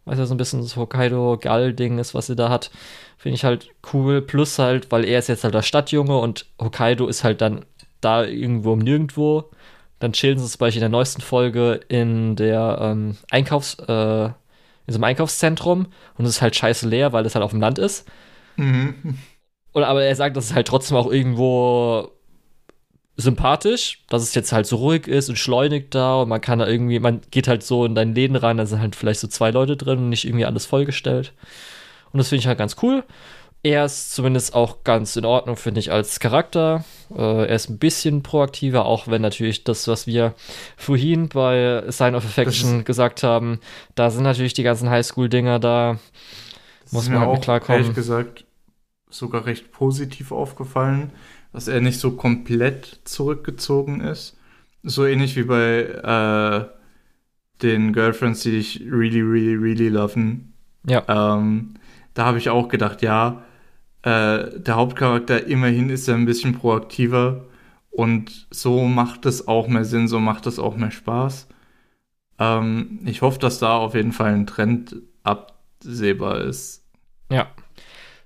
was 0.06 0.20
ja 0.20 0.26
so 0.26 0.34
ein 0.34 0.38
bisschen 0.38 0.62
das 0.62 0.78
Hokkaido-Gall-Ding 0.78 2.00
ist, 2.00 2.14
was 2.14 2.28
sie 2.28 2.38
da 2.38 2.48
hat. 2.48 2.72
Finde 3.18 3.36
ich 3.36 3.44
halt 3.44 3.68
cool. 3.92 4.22
Plus 4.22 4.58
halt, 4.58 4.90
weil 4.90 5.04
er 5.04 5.20
ist 5.20 5.28
jetzt 5.28 5.44
halt 5.44 5.54
der 5.54 5.62
Stadtjunge 5.62 6.18
und 6.18 6.46
Hokkaido 6.62 7.08
ist 7.08 7.26
halt 7.26 7.42
dann 7.42 7.66
da 8.00 8.24
irgendwo 8.24 8.72
um 8.72 8.80
nirgendwo. 8.80 9.50
Dann 10.00 10.14
chillen 10.14 10.40
sie 10.40 10.48
zum 10.48 10.60
Beispiel 10.60 10.80
in 10.80 10.90
der 10.90 10.98
neuesten 10.98 11.22
Folge 11.22 11.82
in 11.90 12.38
der 12.38 12.78
ähm, 12.82 13.18
Einkaufs-, 13.32 13.80
äh, 13.80 14.30
in 14.88 14.94
so 14.94 14.98
einem 14.98 15.06
Einkaufszentrum 15.06 15.88
und 16.18 16.26
es 16.26 16.32
ist 16.32 16.42
halt 16.42 16.56
scheiße 16.56 16.88
leer, 16.88 17.14
weil 17.14 17.26
es 17.26 17.36
halt 17.36 17.44
auf 17.44 17.52
dem 17.52 17.62
Land 17.62 17.80
ist. 17.80 18.08
Mhm. 18.58 19.18
Oder 19.74 19.88
aber 19.88 20.04
er 20.04 20.16
sagt, 20.16 20.36
dass 20.36 20.46
es 20.46 20.54
halt 20.54 20.68
trotzdem 20.68 20.98
auch 20.98 21.12
irgendwo 21.12 22.12
sympathisch, 23.18 24.04
dass 24.10 24.24
es 24.24 24.36
jetzt 24.36 24.52
halt 24.52 24.66
so 24.66 24.78
ruhig 24.78 25.08
ist 25.08 25.30
und 25.30 25.38
schleunig 25.38 25.92
da 25.92 26.22
und 26.22 26.30
man 26.30 26.42
kann 26.42 26.60
da 26.60 26.68
irgendwie, 26.68 27.00
man 27.00 27.22
geht 27.30 27.48
halt 27.48 27.64
so 27.64 27.86
in 27.86 27.96
deinen 27.96 28.16
Läden 28.16 28.36
rein, 28.36 28.58
da 28.58 28.66
sind 28.66 28.82
halt 28.82 28.96
vielleicht 28.96 29.20
so 29.20 29.28
zwei 29.28 29.52
Leute 29.52 29.78
drin 29.78 30.00
und 30.00 30.10
nicht 30.10 30.26
irgendwie 30.26 30.46
alles 30.46 30.66
vollgestellt. 30.66 31.34
Und 32.12 32.18
das 32.18 32.30
finde 32.30 32.42
ich 32.42 32.48
halt 32.48 32.58
ganz 32.58 32.76
cool. 32.82 33.04
Er 33.64 33.86
ist 33.86 34.14
zumindest 34.14 34.56
auch 34.56 34.84
ganz 34.84 35.16
in 35.16 35.26
Ordnung, 35.26 35.56
finde 35.56 35.80
ich, 35.80 35.92
als 35.92 36.20
Charakter. 36.20 36.84
Äh, 37.16 37.46
er 37.46 37.56
ist 37.56 37.70
ein 37.70 37.78
bisschen 37.78 38.24
proaktiver, 38.24 38.86
auch 38.86 39.08
wenn 39.08 39.22
natürlich 39.22 39.64
das, 39.64 39.88
was 39.88 40.08
wir 40.08 40.34
vorhin 40.78 41.30
bei 41.30 41.84
Sign 41.90 42.16
of 42.16 42.26
Affection 42.26 42.84
gesagt 42.86 43.22
haben, 43.22 43.60
da 43.94 44.10
sind 44.10 44.24
natürlich 44.24 44.54
die 44.54 44.64
ganzen 44.64 44.90
Highschool-Dinger 44.90 45.60
da. 45.60 46.00
Muss 46.90 47.08
man 47.08 47.20
halt 47.20 47.34
mit 47.34 47.42
klarkommen. 47.44 47.82
Ehrlich 47.82 47.96
gesagt, 47.96 48.46
sogar 49.10 49.46
recht 49.46 49.72
positiv 49.72 50.32
aufgefallen, 50.32 51.12
dass 51.54 51.68
er 51.68 51.82
nicht 51.82 52.00
so 52.00 52.12
komplett 52.12 53.02
zurückgezogen 53.04 54.02
ist. 54.02 54.38
So 54.84 55.06
ähnlich 55.06 55.36
wie 55.36 55.44
bei 55.44 55.82
äh, 55.84 56.66
den 57.62 57.94
Girlfriends, 57.94 58.42
die 58.42 58.52
dich 58.52 58.82
really, 58.90 59.22
really, 59.22 59.54
really 59.54 59.90
loven. 59.90 60.54
Ja. 60.88 61.04
Ähm, 61.08 61.76
da 62.16 62.26
habe 62.26 62.40
ich 62.40 62.50
auch 62.50 62.68
gedacht, 62.68 63.04
ja, 63.04 63.44
äh, 64.04 64.60
der 64.60 64.76
Hauptcharakter 64.76 65.48
immerhin 65.48 65.90
ist 65.90 66.08
er 66.08 66.16
ein 66.16 66.26
bisschen 66.26 66.58
proaktiver 66.58 67.46
und 67.92 68.48
so 68.50 68.86
macht 68.86 69.26
es 69.26 69.48
auch 69.48 69.68
mehr 69.68 69.86
Sinn, 69.86 70.08
so 70.08 70.20
macht 70.20 70.48
es 70.48 70.58
auch 70.58 70.76
mehr 70.76 70.92
Spaß. 70.92 71.48
Ähm, 72.40 73.00
ich 73.06 73.22
hoffe, 73.22 73.38
dass 73.40 73.60
da 73.60 73.78
auf 73.78 73.94
jeden 73.94 74.14
Fall 74.14 74.34
ein 74.34 74.48
Trend 74.48 74.96
absehbar 75.24 76.42
ist. 76.42 76.84
Ja. 77.30 77.48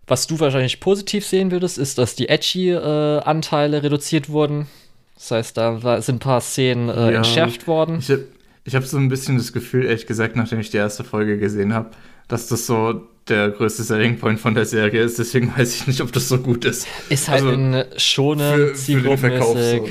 Was 0.07 0.27
du 0.27 0.39
wahrscheinlich 0.39 0.80
positiv 0.80 1.26
sehen 1.26 1.52
würdest, 1.52 1.77
ist, 1.77 1.97
dass 1.97 2.15
die 2.15 2.30
Edgy-Anteile 2.30 3.77
äh, 3.77 3.80
reduziert 3.80 4.30
wurden. 4.30 4.68
Das 5.15 5.31
heißt, 5.31 5.57
da 5.57 6.02
sind 6.02 6.18
ein 6.18 6.19
paar 6.19 6.41
Szenen 6.41 6.89
äh, 6.89 7.11
ja, 7.11 7.18
entschärft 7.18 7.68
worden. 7.68 7.97
Ich 7.99 8.10
habe 8.10 8.27
hab 8.68 8.84
so 8.84 8.97
ein 8.97 9.10
bisschen 9.10 9.38
das 9.38 9.52
Gefühl, 9.52 9.85
ehrlich 9.85 10.06
gesagt, 10.06 10.35
nachdem 10.35 10.60
ich 10.60 10.69
die 10.69 10.77
erste 10.77 11.03
Folge 11.03 11.39
gesehen 11.39 11.73
habe, 11.73 11.91
dass 12.27 12.47
das 12.47 12.68
so 12.68 13.07
der 13.27 13.49
größte 13.49 13.84
Selling 13.84 14.19
Point 14.19 14.39
von 14.39 14.56
der 14.56 14.65
Serie 14.65 15.02
ist. 15.02 15.19
Deswegen 15.19 15.56
weiß 15.56 15.76
ich 15.76 15.88
nicht, 15.88 16.02
ob 16.02 16.11
das 16.11 16.27
so 16.30 16.39
gut 16.39 16.65
ist. 16.65 16.88
Ist 17.10 17.27
halt 17.27 17.43
also, 17.43 17.56
ein 17.56 17.85
schonen 17.97 18.76
Zielgruppenmäßig. 18.76 19.81
So. 19.81 19.89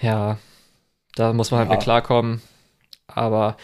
Ja, 0.00 0.38
da 1.14 1.32
muss 1.32 1.50
man 1.50 1.60
halt 1.60 1.70
ja. 1.70 1.74
mit 1.74 1.82
klarkommen. 1.82 2.40
Aber 3.08 3.56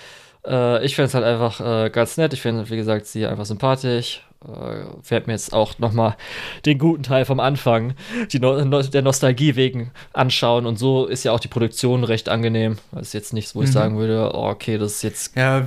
äh, 0.47 0.85
ich 0.85 0.97
finde 0.97 1.07
es 1.07 1.15
halt 1.15 1.25
einfach 1.25 1.61
äh, 1.61 1.91
ganz 1.91 2.17
nett. 2.17 2.33
Ich 2.33 2.43
finde, 2.43 2.69
wie 2.71 2.77
gesagt, 2.77 3.07
sie 3.07 3.27
einfach 3.27 3.45
sympathisch 3.45 4.23
äh, 4.45 5.11
werde 5.11 5.27
mir 5.27 5.33
jetzt 5.33 5.53
auch 5.53 5.79
noch 5.79 5.93
mal 5.93 6.17
den 6.65 6.79
guten 6.79 7.03
Teil 7.03 7.25
vom 7.25 7.41
Anfang, 7.41 7.95
die 8.31 8.39
no 8.39 8.63
der 8.83 9.03
Nostalgie 9.03 9.57
wegen, 9.57 9.91
anschauen. 10.13 10.67
Und 10.67 10.79
so 10.79 11.07
ist 11.07 11.25
ja 11.25 11.33
auch 11.33 11.41
die 11.41 11.49
Produktion 11.49 12.05
recht 12.05 12.29
angenehm. 12.29 12.79
Das 12.93 13.09
ist 13.09 13.13
jetzt 13.15 13.33
nichts, 13.33 13.55
wo 13.55 13.61
mhm. 13.61 13.65
ich 13.65 13.73
sagen 13.73 13.99
würde, 13.99 14.31
oh, 14.35 14.49
okay, 14.49 14.79
das 14.79 14.97
ist 14.97 15.03
jetzt 15.03 15.37
ja, 15.37 15.67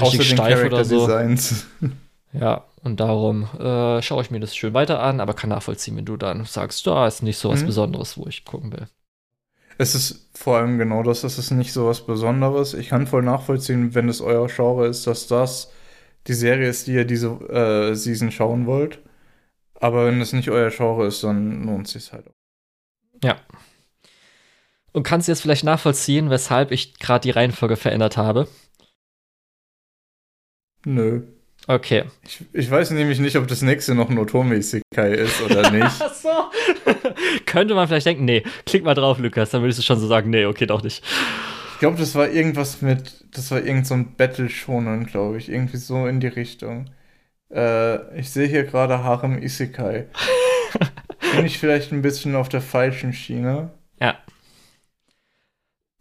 richtig 0.00 0.30
steif 0.30 0.64
oder 0.64 0.84
so. 0.84 1.08
Ja, 2.32 2.64
und 2.82 3.00
darum 3.00 3.44
äh, 3.58 4.02
schaue 4.02 4.22
ich 4.22 4.30
mir 4.30 4.40
das 4.40 4.54
schön 4.54 4.74
weiter 4.74 5.00
an, 5.02 5.20
aber 5.20 5.34
kann 5.34 5.50
nachvollziehen, 5.50 5.96
wenn 5.96 6.04
du 6.04 6.16
dann 6.16 6.44
sagst, 6.44 6.86
da 6.86 7.06
ist 7.06 7.22
nicht 7.22 7.38
so 7.38 7.50
was 7.50 7.62
mhm. 7.62 7.66
Besonderes, 7.66 8.18
wo 8.18 8.26
ich 8.26 8.44
gucken 8.44 8.72
will. 8.72 8.86
Es 9.78 9.94
ist 9.94 10.28
vor 10.34 10.58
allem 10.58 10.76
genau 10.76 11.02
das, 11.02 11.24
es 11.24 11.38
ist 11.38 11.52
nicht 11.52 11.72
so 11.72 11.86
was 11.86 12.04
Besonderes. 12.04 12.74
Ich 12.74 12.88
kann 12.88 13.06
voll 13.06 13.22
nachvollziehen, 13.22 13.94
wenn 13.94 14.08
es 14.08 14.20
euer 14.20 14.48
Genre 14.48 14.86
ist, 14.88 15.06
dass 15.06 15.28
das 15.28 15.70
die 16.28 16.34
Serie 16.34 16.68
ist, 16.68 16.86
die 16.86 16.92
ihr 16.92 17.04
diese 17.04 17.28
äh, 17.28 17.94
Season 17.94 18.30
schauen 18.30 18.66
wollt. 18.66 19.00
Aber 19.74 20.06
wenn 20.06 20.20
es 20.20 20.32
nicht 20.32 20.50
euer 20.50 20.70
Genre 20.70 21.06
ist, 21.06 21.24
dann 21.24 21.64
lohnt 21.64 21.86
es 21.86 21.92
sich 21.92 22.12
halt 22.12 22.28
auch. 22.28 22.34
Ja. 23.22 23.36
Und 24.92 25.02
kannst 25.04 25.28
du 25.28 25.32
jetzt 25.32 25.40
vielleicht 25.40 25.64
nachvollziehen, 25.64 26.30
weshalb 26.30 26.70
ich 26.70 26.98
gerade 26.98 27.22
die 27.22 27.30
Reihenfolge 27.30 27.76
verändert 27.76 28.16
habe? 28.16 28.48
Nö. 30.84 31.22
Okay. 31.66 32.04
Ich, 32.24 32.40
ich, 32.52 32.70
weiß 32.70 32.92
nämlich 32.92 33.18
nicht, 33.18 33.36
ob 33.36 33.46
das 33.46 33.60
nächste 33.60 33.94
noch 33.94 34.08
ein 34.08 34.18
ist 35.12 35.42
oder 35.42 35.70
nicht. 35.70 35.84
Ach 36.00 36.14
so. 36.14 36.30
Könnte 37.46 37.74
man 37.74 37.86
vielleicht 37.88 38.06
denken, 38.06 38.24
nee, 38.24 38.42
klick 38.64 38.84
mal 38.84 38.94
drauf, 38.94 39.18
Lukas, 39.18 39.50
dann 39.50 39.62
würdest 39.62 39.78
du 39.78 39.82
schon 39.82 40.00
so 40.00 40.06
sagen, 40.06 40.30
nee, 40.30 40.46
okay, 40.46 40.66
doch 40.66 40.82
nicht. 40.82 41.04
Ich 41.78 41.80
glaube, 41.80 41.96
das 41.96 42.16
war 42.16 42.28
irgendwas 42.28 42.82
mit, 42.82 43.24
das 43.36 43.52
war 43.52 43.62
irgend 43.62 43.86
so 43.86 43.94
ein 43.94 44.16
Battle 44.16 44.48
Shonen, 44.48 45.06
glaube 45.06 45.38
ich, 45.38 45.48
irgendwie 45.48 45.76
so 45.76 46.08
in 46.08 46.18
die 46.18 46.26
Richtung. 46.26 46.90
Äh, 47.52 48.18
ich 48.18 48.30
sehe 48.30 48.48
hier 48.48 48.64
gerade 48.64 49.04
Harem 49.04 49.40
Isekai. 49.40 50.08
Bin 51.36 51.46
ich 51.46 51.56
vielleicht 51.56 51.92
ein 51.92 52.02
bisschen 52.02 52.34
auf 52.34 52.48
der 52.48 52.62
falschen 52.62 53.12
Schiene? 53.12 53.70
Ja. 54.00 54.18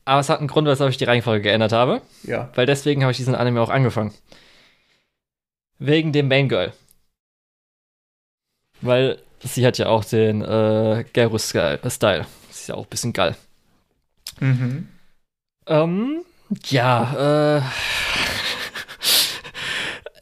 Aber 0.04 0.20
es 0.20 0.30
hat 0.30 0.40
einen 0.40 0.48
Grund, 0.48 0.68
weshalb 0.68 0.90
ich 0.90 0.98
die 0.98 1.04
Reihenfolge 1.04 1.44
geändert 1.44 1.74
habe. 1.74 2.02
Ja. 2.24 2.50
Weil 2.56 2.66
deswegen 2.66 3.04
habe 3.04 3.12
ich 3.12 3.18
diesen 3.18 3.36
Anime 3.36 3.62
auch 3.62 3.70
angefangen. 3.70 4.16
Wegen 5.78 6.12
dem 6.12 6.28
Main 6.28 6.50
Girl. 6.50 6.74
Weil 8.82 9.20
sie 9.42 9.64
hat 9.64 9.78
ja 9.78 9.90
auch 9.90 10.04
den 10.04 10.42
äh, 10.42 11.06
Geru-Style. 11.14 11.80
Sie 11.84 12.50
ist 12.50 12.68
ja 12.68 12.74
auch 12.74 12.86
ein 12.86 12.90
bisschen 12.90 13.14
geil. 13.14 13.36
Mhm. 14.40 14.88
Ähm, 15.68 16.24
ja, 16.66 17.58
äh. 17.58 17.62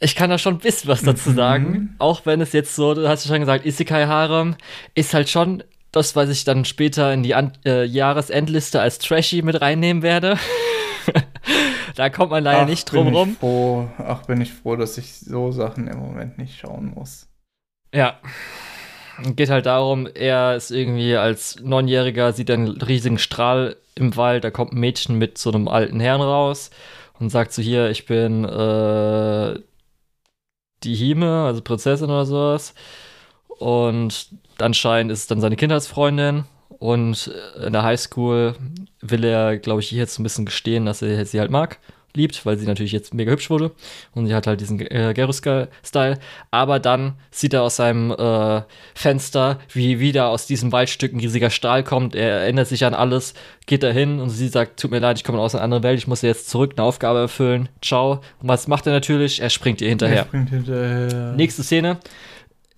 ich 0.00 0.14
kann 0.14 0.30
da 0.30 0.38
schon 0.38 0.54
ein 0.54 0.60
bisschen 0.60 0.88
was 0.88 1.02
dazu 1.02 1.30
mhm. 1.30 1.34
sagen. 1.34 1.94
Auch 1.98 2.26
wenn 2.26 2.40
es 2.40 2.52
jetzt 2.52 2.74
so, 2.74 2.94
du 2.94 3.08
hast 3.08 3.24
ja 3.24 3.30
schon 3.30 3.40
gesagt, 3.40 3.64
Isekai 3.64 4.06
Harem 4.06 4.56
ist 4.94 5.14
halt 5.14 5.28
schon 5.28 5.62
das, 5.92 6.16
was 6.16 6.28
ich 6.28 6.44
dann 6.44 6.64
später 6.64 7.12
in 7.12 7.22
die 7.22 7.34
An 7.34 7.52
äh, 7.64 7.84
Jahresendliste 7.84 8.80
als 8.80 8.98
Trashy 8.98 9.42
mit 9.42 9.60
reinnehmen 9.60 10.02
werde. 10.02 10.36
da 11.94 12.10
kommt 12.10 12.32
man 12.32 12.44
leider 12.44 12.62
Ach, 12.62 12.68
nicht 12.68 12.90
drum 12.90 13.14
rum. 13.14 13.36
Froh. 13.38 13.88
Ach, 13.98 14.26
bin 14.26 14.40
ich 14.40 14.52
froh, 14.52 14.76
dass 14.76 14.98
ich 14.98 15.18
so 15.18 15.52
Sachen 15.52 15.86
im 15.86 15.98
Moment 15.98 16.38
nicht 16.38 16.58
schauen 16.58 16.92
muss. 16.94 17.28
Ja 17.94 18.18
geht 19.34 19.50
halt 19.50 19.66
darum, 19.66 20.06
er 20.06 20.56
ist 20.56 20.70
irgendwie 20.70 21.16
als 21.16 21.56
Neunjähriger, 21.62 22.32
sieht 22.32 22.50
einen 22.50 22.68
riesigen 22.68 23.18
Strahl 23.18 23.76
im 23.94 24.16
Wald, 24.16 24.44
da 24.44 24.50
kommt 24.50 24.72
ein 24.72 24.80
Mädchen 24.80 25.16
mit 25.16 25.38
so 25.38 25.50
einem 25.50 25.68
alten 25.68 26.00
Herrn 26.00 26.20
raus 26.20 26.70
und 27.18 27.30
sagt 27.30 27.52
so, 27.52 27.62
hier, 27.62 27.90
ich 27.90 28.06
bin 28.06 28.44
äh, 28.44 29.58
die 30.84 30.94
Hime, 30.94 31.44
also 31.46 31.62
Prinzessin 31.62 32.10
oder 32.10 32.26
sowas. 32.26 32.74
Und 33.48 34.28
anscheinend 34.58 35.12
ist 35.12 35.20
es 35.20 35.26
dann 35.26 35.40
seine 35.40 35.56
Kindheitsfreundin. 35.56 36.44
Und 36.78 37.32
in 37.64 37.72
der 37.72 37.84
Highschool 37.84 38.54
will 39.00 39.24
er, 39.24 39.56
glaube 39.58 39.80
ich, 39.80 39.88
hier 39.88 39.98
jetzt 39.98 40.18
ein 40.18 40.22
bisschen 40.22 40.44
gestehen, 40.44 40.84
dass 40.84 41.00
er 41.00 41.24
sie 41.24 41.40
halt 41.40 41.50
mag. 41.50 41.78
Liebt, 42.16 42.44
weil 42.46 42.58
sie 42.58 42.66
natürlich 42.66 42.92
jetzt 42.92 43.14
mega 43.14 43.30
hübsch 43.30 43.50
wurde 43.50 43.72
und 44.14 44.26
sie 44.26 44.34
hat 44.34 44.46
halt 44.46 44.60
diesen 44.60 44.80
äh, 44.80 45.12
Gerus-Style. 45.14 46.18
Aber 46.50 46.78
dann 46.78 47.14
sieht 47.30 47.54
er 47.54 47.62
aus 47.62 47.76
seinem 47.76 48.10
äh, 48.10 48.62
Fenster, 48.94 49.58
wie 49.72 50.00
wieder 50.00 50.28
aus 50.28 50.46
diesem 50.46 50.72
Waldstück 50.72 51.12
ein 51.12 51.20
riesiger 51.20 51.50
Strahl 51.50 51.84
kommt. 51.84 52.14
Er 52.14 52.40
erinnert 52.40 52.68
sich 52.68 52.84
an 52.84 52.94
alles, 52.94 53.34
geht 53.66 53.82
dahin 53.82 54.20
und 54.20 54.30
sie 54.30 54.48
sagt, 54.48 54.80
tut 54.80 54.90
mir 54.90 54.98
leid, 54.98 55.18
ich 55.18 55.24
komme 55.24 55.38
aus 55.38 55.54
einer 55.54 55.64
anderen 55.64 55.82
Welt, 55.82 55.98
ich 55.98 56.06
muss 56.06 56.22
jetzt 56.22 56.48
zurück 56.48 56.72
eine 56.76 56.84
Aufgabe 56.84 57.20
erfüllen. 57.20 57.68
Ciao. 57.82 58.20
Und 58.40 58.48
was 58.48 58.66
macht 58.68 58.86
er 58.86 58.92
natürlich? 58.92 59.40
Er 59.40 59.50
springt 59.50 59.80
ihr 59.80 59.88
hinterher. 59.88 60.18
Er 60.18 60.24
springt 60.24 60.50
hinterher. 60.50 61.32
Nächste 61.36 61.62
Szene. 61.62 61.98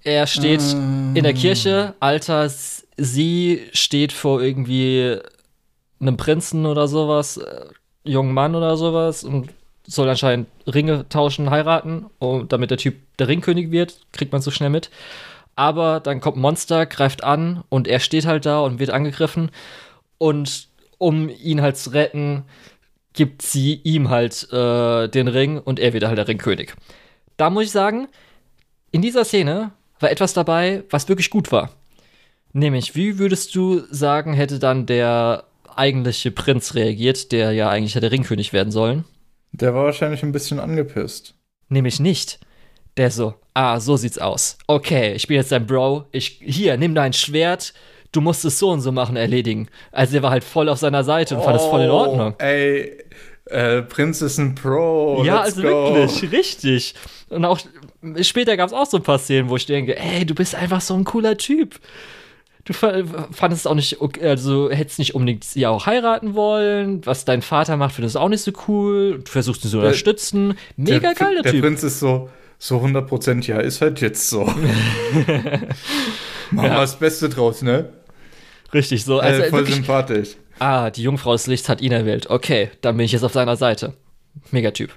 Er 0.02 0.26
steht 0.26 0.60
uh. 0.60 1.14
in 1.14 1.22
der 1.22 1.34
Kirche, 1.34 1.94
Alter, 2.00 2.50
sie 2.96 3.62
steht 3.72 4.12
vor 4.12 4.40
irgendwie 4.40 5.18
einem 6.00 6.16
Prinzen 6.16 6.66
oder 6.66 6.88
sowas, 6.88 7.40
jungen 8.08 8.32
Mann 8.32 8.54
oder 8.54 8.76
sowas 8.76 9.24
und 9.24 9.50
soll 9.86 10.08
anscheinend 10.08 10.48
Ringe 10.66 11.08
tauschen, 11.08 11.50
heiraten, 11.50 12.06
und 12.18 12.52
damit 12.52 12.70
der 12.70 12.78
Typ 12.78 12.96
der 13.18 13.28
Ringkönig 13.28 13.70
wird, 13.70 14.00
kriegt 14.12 14.32
man 14.32 14.42
so 14.42 14.50
schnell 14.50 14.70
mit. 14.70 14.90
Aber 15.56 16.00
dann 16.00 16.20
kommt 16.20 16.36
Monster, 16.36 16.86
greift 16.86 17.24
an 17.24 17.64
und 17.68 17.88
er 17.88 17.98
steht 17.98 18.26
halt 18.26 18.46
da 18.46 18.60
und 18.60 18.78
wird 18.78 18.90
angegriffen. 18.90 19.50
Und 20.18 20.68
um 20.98 21.28
ihn 21.28 21.62
halt 21.62 21.76
zu 21.76 21.90
retten, 21.90 22.44
gibt 23.12 23.42
sie 23.42 23.80
ihm 23.82 24.10
halt 24.10 24.52
äh, 24.52 25.08
den 25.08 25.26
Ring 25.26 25.58
und 25.58 25.80
er 25.80 25.92
wird 25.92 26.04
halt 26.04 26.18
der 26.18 26.28
Ringkönig. 26.28 26.74
Da 27.36 27.50
muss 27.50 27.64
ich 27.64 27.70
sagen, 27.70 28.08
in 28.90 29.02
dieser 29.02 29.24
Szene 29.24 29.72
war 30.00 30.10
etwas 30.10 30.34
dabei, 30.34 30.84
was 30.90 31.08
wirklich 31.08 31.30
gut 31.30 31.50
war. 31.50 31.70
Nämlich, 32.52 32.94
wie 32.94 33.18
würdest 33.18 33.54
du 33.54 33.82
sagen, 33.90 34.34
hätte 34.34 34.58
dann 34.58 34.86
der 34.86 35.44
eigentliche 35.78 36.30
Prinz 36.30 36.74
reagiert, 36.74 37.32
der 37.32 37.52
ja 37.52 37.68
eigentlich 37.70 37.94
hätte 37.94 38.10
Ringkönig 38.10 38.52
werden 38.52 38.70
sollen? 38.70 39.04
Der 39.52 39.74
war 39.74 39.84
wahrscheinlich 39.84 40.22
ein 40.22 40.32
bisschen 40.32 40.60
angepisst. 40.60 41.34
Nämlich 41.68 42.00
nicht. 42.00 42.40
Der 42.96 43.10
so, 43.10 43.34
ah, 43.54 43.78
so 43.80 43.96
sieht's 43.96 44.18
aus. 44.18 44.58
Okay, 44.66 45.12
ich 45.14 45.26
bin 45.26 45.36
jetzt 45.36 45.52
dein 45.52 45.66
Bro. 45.66 46.06
Ich, 46.12 46.40
hier, 46.44 46.76
nimm 46.76 46.94
dein 46.94 47.12
Schwert. 47.12 47.72
Du 48.10 48.20
musst 48.20 48.44
es 48.44 48.58
so 48.58 48.70
und 48.70 48.80
so 48.80 48.90
machen, 48.90 49.16
erledigen. 49.16 49.68
Also 49.92 50.16
er 50.16 50.22
war 50.22 50.30
halt 50.30 50.44
voll 50.44 50.68
auf 50.68 50.78
seiner 50.78 51.04
Seite 51.04 51.34
und 51.34 51.42
oh, 51.42 51.44
fand 51.44 51.56
es 51.56 51.66
voll 51.66 51.82
in 51.82 51.90
Ordnung. 51.90 52.34
Ey, 52.38 53.04
äh, 53.46 53.82
Prinz 53.82 54.20
ist 54.22 54.38
ein 54.38 54.54
Pro. 54.54 55.22
Ja, 55.24 55.42
also 55.42 55.62
go. 55.62 55.94
wirklich, 55.94 56.32
richtig. 56.32 56.94
Und 57.28 57.44
auch 57.44 57.60
später 58.22 58.56
gab 58.56 58.68
es 58.68 58.72
auch 58.72 58.86
so 58.86 58.96
ein 58.96 59.02
paar 59.02 59.18
Szenen, 59.18 59.48
wo 59.48 59.56
ich 59.56 59.66
denke, 59.66 59.98
ey, 59.98 60.24
du 60.24 60.34
bist 60.34 60.54
einfach 60.54 60.80
so 60.80 60.94
ein 60.94 61.04
cooler 61.04 61.36
Typ 61.36 61.78
du 62.68 62.74
fandest 62.74 63.62
es 63.62 63.66
auch 63.66 63.74
nicht, 63.74 63.98
also 64.22 64.70
hättest 64.70 64.98
nicht 64.98 65.14
unbedingt 65.14 65.42
sie 65.42 65.66
auch 65.66 65.86
heiraten 65.86 66.34
wollen. 66.34 67.04
Was 67.06 67.24
dein 67.24 67.40
Vater 67.40 67.76
macht, 67.78 67.94
findest 67.94 68.16
du 68.16 68.20
auch 68.20 68.28
nicht 68.28 68.42
so 68.42 68.52
cool. 68.68 69.20
Du 69.24 69.30
versuchst 69.30 69.64
ihn 69.64 69.70
zu 69.70 69.78
unterstützen. 69.78 70.54
Mega 70.76 71.14
geil, 71.14 71.34
der, 71.34 71.42
der 71.44 71.52
Typ. 71.52 71.62
Der 71.62 71.68
Prinz 71.68 71.82
ist 71.82 71.98
so, 71.98 72.28
so 72.58 72.78
100% 72.78 73.46
ja, 73.46 73.58
ist 73.60 73.80
halt 73.80 74.00
jetzt 74.02 74.28
so. 74.28 74.44
Machen 74.44 74.64
wir 76.50 76.64
ja. 76.64 76.80
das 76.80 76.98
Beste 76.98 77.30
draus, 77.30 77.62
ne? 77.62 77.88
Richtig, 78.74 79.04
so. 79.04 79.18
Also 79.18 79.42
äh, 79.42 79.48
voll 79.48 79.60
wirklich, 79.60 79.76
sympathisch. 79.76 80.36
Ah, 80.58 80.90
die 80.90 81.02
Jungfrau 81.02 81.32
des 81.32 81.46
Lichts 81.46 81.68
hat 81.70 81.80
ihn 81.80 81.92
erwählt. 81.92 82.28
Okay, 82.28 82.70
dann 82.82 82.96
bin 82.98 83.06
ich 83.06 83.12
jetzt 83.12 83.24
auf 83.24 83.32
seiner 83.32 83.56
Seite. 83.56 83.94
Megatyp. 84.50 84.92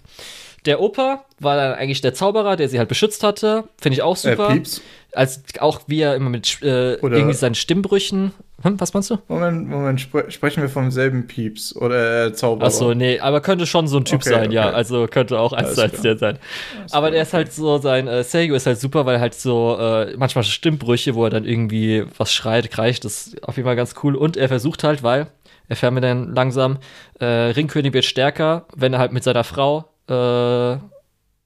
Der 0.66 0.80
Opa 0.80 1.26
war 1.40 1.56
dann 1.56 1.74
eigentlich 1.74 2.02
der 2.02 2.14
Zauberer, 2.14 2.56
der 2.56 2.70
sie 2.70 2.78
halt 2.78 2.90
beschützt 2.90 3.24
hatte. 3.24 3.64
Finde 3.82 3.96
ich 3.96 4.02
auch 4.02 4.16
äh, 4.16 4.32
super. 4.32 4.50
Äh, 4.50 4.54
Pieps. 4.54 4.82
Als 5.14 5.44
auch 5.60 5.82
wie 5.88 6.02
er 6.02 6.16
immer 6.16 6.30
mit 6.30 6.62
äh, 6.62 6.94
irgendwie 6.94 7.34
seinen 7.34 7.56
Stimmbrüchen. 7.56 8.32
Hm, 8.64 8.80
was 8.80 8.94
meinst 8.94 9.10
du? 9.10 9.18
Moment, 9.28 9.68
Moment, 9.68 10.00
spre 10.00 10.30
sprechen 10.30 10.62
wir 10.62 10.70
vom 10.70 10.92
selben 10.92 11.28
Pieps 11.28 11.76
oder 11.76 12.28
äh, 12.28 12.34
Zauberer? 12.34 12.68
Achso, 12.68 12.94
nee, 12.94 13.20
aber 13.20 13.42
könnte 13.42 13.66
schon 13.66 13.88
so 13.88 13.98
ein 13.98 14.06
Typ 14.06 14.22
okay, 14.22 14.30
sein, 14.30 14.46
okay. 14.48 14.56
ja. 14.56 14.70
Also 14.70 15.08
könnte 15.08 15.40
auch 15.40 15.52
eins 15.52 15.74
zu 15.74 15.82
eins 15.82 16.02
der 16.02 16.18
sein. 16.18 16.38
Alles 16.80 16.94
aber 16.94 17.12
der 17.12 17.24
ist 17.24 17.34
halt 17.34 17.52
so, 17.52 17.80
sein 17.80 18.08
äh, 18.08 18.24
Seiyu 18.24 18.56
ist 18.56 18.68
halt 18.68 18.80
super, 18.80 19.06
weil 19.06 19.20
halt 19.20 19.34
so 19.34 19.78
äh, 19.80 20.16
manchmal 20.16 20.44
Stimmbrüche, 20.44 21.16
wo 21.16 21.26
er 21.26 21.32
dann 21.32 21.46
irgendwie 21.46 22.06
was 22.18 22.32
schreit, 22.32 22.70
kreischt, 22.70 23.04
das 23.04 23.28
ist 23.28 23.44
auf 23.44 23.58
jeden 23.58 23.66
Fall 23.66 23.76
ganz 23.76 23.96
cool. 24.04 24.16
Und 24.16 24.38
er 24.38 24.48
versucht 24.48 24.84
halt, 24.84 25.02
weil, 25.02 25.28
erfahren 25.68 25.96
wir 25.96 26.02
dann 26.02 26.36
langsam, 26.36 26.78
äh, 27.20 27.26
Ringkönig 27.26 27.94
wird 27.94 28.06
stärker, 28.06 28.68
wenn 28.76 28.94
er 28.94 29.00
halt 29.00 29.12
mit 29.12 29.24
seiner 29.24 29.44
Frau 29.44 29.91
äh, 30.12 30.78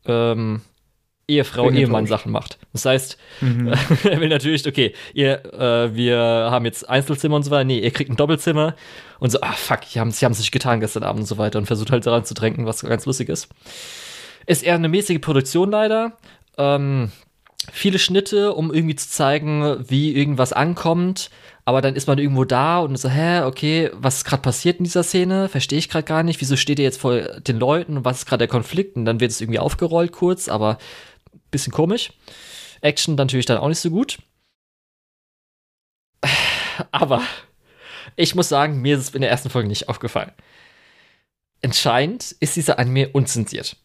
ähm, 0.08 0.62
Ehefrau, 1.28 1.72
Ehemann 1.72 2.06
Sachen 2.06 2.32
macht. 2.32 2.60
Das 2.72 2.86
heißt, 2.86 3.18
mhm. 3.42 3.74
er 4.04 4.20
will 4.20 4.30
natürlich, 4.30 4.68
okay, 4.68 4.94
ihr, 5.14 5.44
äh, 5.54 5.96
wir 5.96 6.20
haben 6.20 6.66
jetzt 6.66 6.88
Einzelzimmer 6.88 7.38
und 7.38 7.44
so 7.44 7.52
weiter. 7.52 7.64
Nee, 7.64 7.80
ihr 7.80 7.92
kriegt 7.92 8.12
ein 8.12 8.16
Doppelzimmer 8.16 8.76
und 9.20 9.32
so, 9.32 9.40
ah 9.42 9.54
fuck, 9.54 9.80
sie 9.86 10.00
haben, 10.00 10.12
sie 10.12 10.26
haben 10.26 10.34
sich 10.34 10.52
getan 10.52 10.80
gestern 10.80 11.04
Abend 11.04 11.22
und 11.22 11.26
so 11.28 11.38
weiter 11.38 11.58
und 11.58 11.66
versucht 11.66 11.92
halt 11.92 12.06
daran 12.06 12.26
zu 12.26 12.36
tränken, 12.36 12.66
was 12.66 12.82
ganz 12.82 13.06
lustig 13.06 13.30
ist. 13.30 13.50
Ist 14.46 14.64
eher 14.64 14.76
eine 14.76 14.90
mäßige 14.90 15.20
Produktion 15.20 15.72
leider. 15.72 16.18
Ähm, 16.58 17.12
viele 17.72 17.98
Schnitte, 17.98 18.54
um 18.54 18.72
irgendwie 18.72 18.96
zu 18.96 19.10
zeigen, 19.10 19.84
wie 19.90 20.16
irgendwas 20.16 20.54
ankommt. 20.54 21.32
Aber 21.68 21.82
dann 21.82 21.96
ist 21.96 22.08
man 22.08 22.20
irgendwo 22.20 22.46
da 22.46 22.80
und 22.80 22.96
so, 22.96 23.10
hä, 23.10 23.42
okay, 23.42 23.90
was 23.94 24.18
ist 24.18 24.26
gerade 24.26 24.44
passiert 24.44 24.78
in 24.78 24.84
dieser 24.84 25.02
Szene? 25.02 25.50
Verstehe 25.50 25.80
ich 25.80 25.90
gerade 25.90 26.06
gar 26.06 26.22
nicht. 26.22 26.40
Wieso 26.40 26.56
steht 26.56 26.78
ihr 26.78 26.86
jetzt 26.86 27.02
vor 27.02 27.20
den 27.20 27.58
Leuten 27.58 28.06
was 28.06 28.20
ist 28.20 28.26
gerade 28.28 28.42
der 28.42 28.48
Konflikt? 28.48 28.96
Und 28.96 29.06
dann 29.06 29.20
wird 29.20 29.32
es 29.32 29.42
irgendwie 29.42 29.60
aufgerollt 29.60 30.12
kurz, 30.12 30.48
aber 30.48 30.78
bisschen 31.50 31.74
komisch. 31.74 32.14
Action 32.82 33.16
natürlich 33.16 33.48
dann 33.48 33.58
auch 33.58 33.68
nicht 33.68 33.80
so 33.80 33.90
gut. 33.90 34.20
Aber 36.92 37.24
ich 38.16 38.36
muss 38.36 38.50
sagen, 38.50 38.82
mir 38.82 38.98
ist 38.98 39.02
es 39.02 39.16
in 39.16 39.22
der 39.22 39.32
ersten 39.32 39.50
Folge 39.50 39.68
nicht 39.68 39.90
aufgefallen. 39.90 40.32
Entscheidend 41.62 42.36
ist 42.40 42.56
dieser 42.56 42.78
Anime 42.78 43.10
unzensiert. 43.10 43.78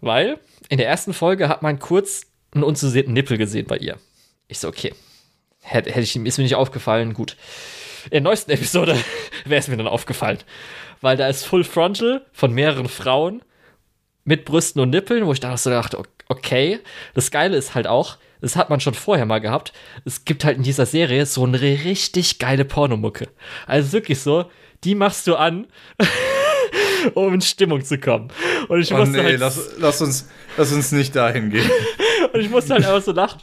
Weil 0.00 0.38
in 0.68 0.78
der 0.78 0.88
ersten 0.88 1.14
Folge 1.14 1.48
hat 1.48 1.62
man 1.62 1.78
kurz 1.78 2.26
einen 2.52 2.64
unzensierten 2.64 3.14
Nippel 3.14 3.38
gesehen 3.38 3.66
bei 3.66 3.78
ihr. 3.78 3.98
Ich 4.48 4.58
so, 4.58 4.68
okay. 4.68 4.92
Hätte, 5.66 5.90
hätte 5.90 6.00
ich, 6.00 6.14
ist 6.14 6.38
mir 6.38 6.44
nicht 6.44 6.54
aufgefallen, 6.54 7.14
gut. 7.14 7.36
In 8.04 8.10
der 8.10 8.20
neuesten 8.20 8.50
Episode 8.50 8.98
wäre 9.46 9.60
es 9.60 9.68
mir 9.68 9.78
dann 9.78 9.88
aufgefallen. 9.88 10.38
Weil 11.00 11.16
da 11.16 11.26
ist 11.26 11.44
Full 11.44 11.64
Frontal 11.64 12.24
von 12.32 12.52
mehreren 12.52 12.88
Frauen 12.88 13.42
mit 14.24 14.44
Brüsten 14.44 14.80
und 14.80 14.90
Nippeln, 14.90 15.26
wo 15.26 15.32
ich 15.32 15.40
da 15.40 15.56
so 15.56 15.70
dachte, 15.70 16.02
okay. 16.28 16.80
Das 17.14 17.30
Geile 17.30 17.56
ist 17.56 17.74
halt 17.74 17.86
auch, 17.86 18.18
das 18.40 18.56
hat 18.56 18.68
man 18.68 18.80
schon 18.80 18.92
vorher 18.92 19.24
mal 19.24 19.40
gehabt. 19.40 19.72
Es 20.04 20.26
gibt 20.26 20.44
halt 20.44 20.58
in 20.58 20.62
dieser 20.62 20.84
Serie 20.84 21.24
so 21.24 21.44
eine 21.44 21.60
richtig 21.60 22.38
geile 22.38 22.66
Pornomucke. 22.66 23.28
Also 23.66 23.92
wirklich 23.92 24.20
so, 24.20 24.50
die 24.84 24.94
machst 24.94 25.26
du 25.26 25.36
an, 25.36 25.66
um 27.14 27.32
in 27.32 27.40
Stimmung 27.40 27.82
zu 27.82 27.98
kommen. 27.98 28.28
Und 28.68 28.80
ich 28.80 28.92
oh 28.92 28.98
musste 28.98 29.16
nee, 29.16 29.22
halt 29.22 29.40
lass, 29.40 29.70
lass, 29.78 30.02
uns, 30.02 30.28
lass 30.58 30.72
uns 30.72 30.92
nicht 30.92 31.16
dahin 31.16 31.48
gehen. 31.48 31.70
und 32.34 32.40
ich 32.40 32.50
musste 32.50 32.74
halt 32.74 32.84
einfach 32.84 33.02
so 33.02 33.12
lachen. 33.12 33.40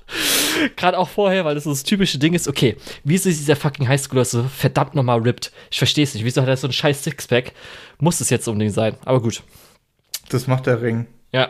Gerade 0.76 0.98
auch 0.98 1.10
vorher, 1.10 1.46
weil 1.46 1.56
das 1.56 1.66
so 1.66 1.70
das 1.70 1.84
typische 1.84 2.18
Ding 2.18 2.34
ist, 2.34 2.48
okay, 2.48 2.78
wieso 3.04 3.30
ist 3.30 3.40
dieser 3.40 3.56
fucking 3.56 3.88
Highschooler 3.88 4.26
so 4.26 4.44
verdammt 4.44 4.96
nochmal 4.96 5.20
ripped? 5.20 5.52
Ich 5.70 5.78
verstehe 5.78 6.04
es 6.04 6.14
nicht. 6.14 6.24
Wieso 6.24 6.42
hat 6.42 6.50
er 6.50 6.58
so 6.58 6.68
ein 6.68 6.74
scheiß 6.74 7.04
Sixpack? 7.04 7.54
Muss 8.00 8.22
es 8.22 8.30
jetzt 8.30 8.48
unbedingt 8.48 8.74
sein. 8.74 8.96
Aber 9.06 9.22
gut. 9.22 9.44
Das 10.30 10.48
macht 10.48 10.68
der 10.68 10.82
Ring. 10.82 11.08
Ja. 11.32 11.50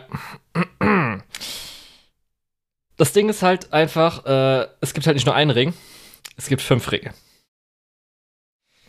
Das 2.96 3.12
Ding 3.12 3.28
ist 3.28 3.42
halt 3.42 3.72
einfach, 3.72 4.26
äh, 4.26 4.68
es 4.80 4.94
gibt 4.94 5.06
halt 5.06 5.16
nicht 5.16 5.26
nur 5.26 5.34
einen 5.34 5.50
Ring, 5.50 5.72
es 6.36 6.46
gibt 6.46 6.62
fünf 6.62 6.92
Ringe. 6.92 7.12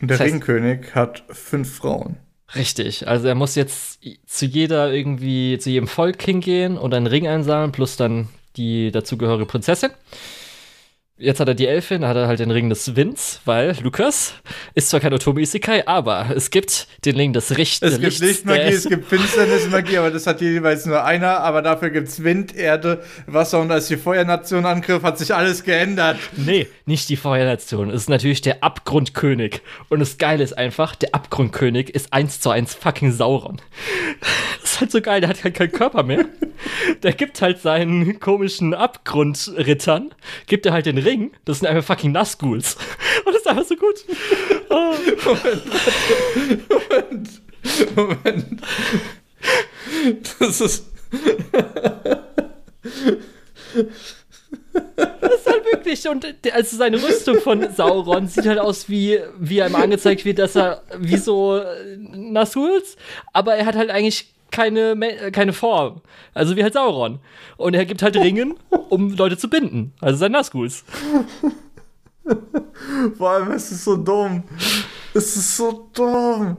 Und 0.00 0.08
der 0.08 0.18
das 0.18 0.24
heißt, 0.24 0.34
Ringkönig 0.34 0.94
hat 0.94 1.24
fünf 1.30 1.76
Frauen. 1.76 2.16
Richtig, 2.54 3.08
also 3.08 3.26
er 3.26 3.34
muss 3.34 3.54
jetzt 3.54 4.00
zu 4.26 4.46
jeder 4.46 4.92
irgendwie, 4.92 5.58
zu 5.58 5.70
jedem 5.70 5.88
Volk 5.88 6.22
hingehen 6.22 6.76
und 6.76 6.94
einen 6.94 7.06
Ring 7.06 7.26
einsammeln, 7.26 7.72
plus 7.72 7.96
dann 7.96 8.28
die 8.56 8.90
dazugehörige 8.90 9.46
Prinzessin. 9.46 9.90
Jetzt 11.16 11.38
hat 11.38 11.46
er 11.46 11.54
die 11.54 11.68
Elfin, 11.68 12.00
da 12.00 12.08
hat 12.08 12.16
er 12.16 12.26
halt 12.26 12.40
den 12.40 12.50
Ring 12.50 12.68
des 12.68 12.96
Winds, 12.96 13.40
weil 13.44 13.76
Lukas 13.84 14.34
ist 14.74 14.90
zwar 14.90 14.98
kein 14.98 15.12
Otome 15.12 15.42
Isekai, 15.42 15.86
aber 15.86 16.26
es 16.34 16.50
gibt 16.50 16.88
den 17.04 17.14
Ring 17.14 17.32
des 17.32 17.56
Richten. 17.56 17.84
Es 17.84 18.00
gibt 18.00 18.18
Lichtmagie, 18.18 18.62
es 18.62 18.88
gibt 18.88 19.06
Finsternismagie, 19.06 19.98
aber 19.98 20.10
das 20.10 20.26
hat 20.26 20.40
jeweils 20.40 20.86
nur 20.86 21.04
einer, 21.04 21.38
aber 21.38 21.62
dafür 21.62 21.90
gibt 21.90 22.08
es 22.08 22.24
Wind, 22.24 22.56
Erde, 22.56 23.04
Wasser 23.28 23.60
und 23.60 23.70
als 23.70 23.86
die 23.86 23.96
Feuernation 23.96 24.66
angriff, 24.66 25.04
hat 25.04 25.16
sich 25.18 25.32
alles 25.32 25.62
geändert. 25.62 26.18
Nee, 26.36 26.66
nicht 26.84 27.08
die 27.08 27.16
Feuernation. 27.16 27.90
Es 27.90 28.02
ist 28.02 28.08
natürlich 28.08 28.40
der 28.40 28.64
Abgrundkönig. 28.64 29.60
Und 29.90 30.00
das 30.00 30.18
Geile 30.18 30.42
ist 30.42 30.58
einfach, 30.58 30.96
der 30.96 31.14
Abgrundkönig 31.14 31.94
ist 31.94 32.12
eins 32.12 32.40
zu 32.40 32.50
eins 32.50 32.74
fucking 32.74 33.12
Sauron. 33.12 33.60
Das 34.60 34.72
ist 34.72 34.80
halt 34.80 34.90
so 34.90 35.00
geil, 35.00 35.20
der 35.20 35.30
hat 35.30 35.44
halt 35.44 35.54
keinen 35.54 35.70
Körper 35.70 36.02
mehr. 36.02 36.24
Der 37.04 37.12
gibt 37.12 37.40
halt 37.40 37.60
seinen 37.60 38.18
komischen 38.18 38.74
Abgrundrittern, 38.74 40.10
gibt 40.46 40.66
er 40.66 40.72
halt 40.72 40.86
den 40.86 41.03
Ring, 41.04 41.32
das 41.44 41.58
sind 41.58 41.68
einfach 41.68 41.84
fucking 41.84 42.12
Nazguls. 42.12 42.76
Und 43.24 43.34
das 43.34 43.42
ist 43.42 43.48
einfach 43.48 43.64
so 43.64 43.76
gut. 43.76 44.04
Oh. 44.70 44.94
Moment, 45.24 45.64
Moment, 47.96 47.96
Moment. 47.96 48.60
Das 50.38 50.60
ist. 50.60 50.86
Das 55.20 55.34
ist 55.34 55.46
halt 55.46 55.64
wirklich, 55.64 56.08
und 56.08 56.26
also 56.52 56.76
seine 56.76 57.02
Rüstung 57.02 57.40
von 57.40 57.72
Sauron 57.72 58.28
sieht 58.28 58.46
halt 58.46 58.58
aus 58.58 58.88
wie, 58.88 59.18
wie 59.38 59.58
er 59.58 59.68
ihm 59.68 59.74
angezeigt 59.74 60.24
wird, 60.24 60.38
dass 60.38 60.56
er 60.56 60.82
wie 60.98 61.16
so 61.16 61.60
Nasuls, 61.96 62.96
aber 63.32 63.54
er 63.54 63.66
hat 63.66 63.76
halt 63.76 63.90
eigentlich 63.90 64.33
keine, 64.54 64.92
äh, 64.92 65.30
keine 65.32 65.52
Form. 65.52 66.00
Also 66.32 66.56
wie 66.56 66.62
halt 66.62 66.74
Sauron. 66.74 67.18
Und 67.56 67.74
er 67.74 67.84
gibt 67.84 68.02
halt 68.02 68.16
Ringen, 68.16 68.54
um 68.88 69.10
Leute 69.16 69.36
zu 69.36 69.50
binden. 69.50 69.92
Also 70.00 70.18
sein 70.18 70.32
Nazguls. 70.32 70.84
Vor 73.18 73.30
allem, 73.30 73.50
es 73.50 73.70
ist 73.72 73.84
so 73.84 73.96
dumm. 73.96 74.44
Es 75.12 75.36
ist 75.36 75.56
so 75.56 75.90
dumm. 75.92 76.56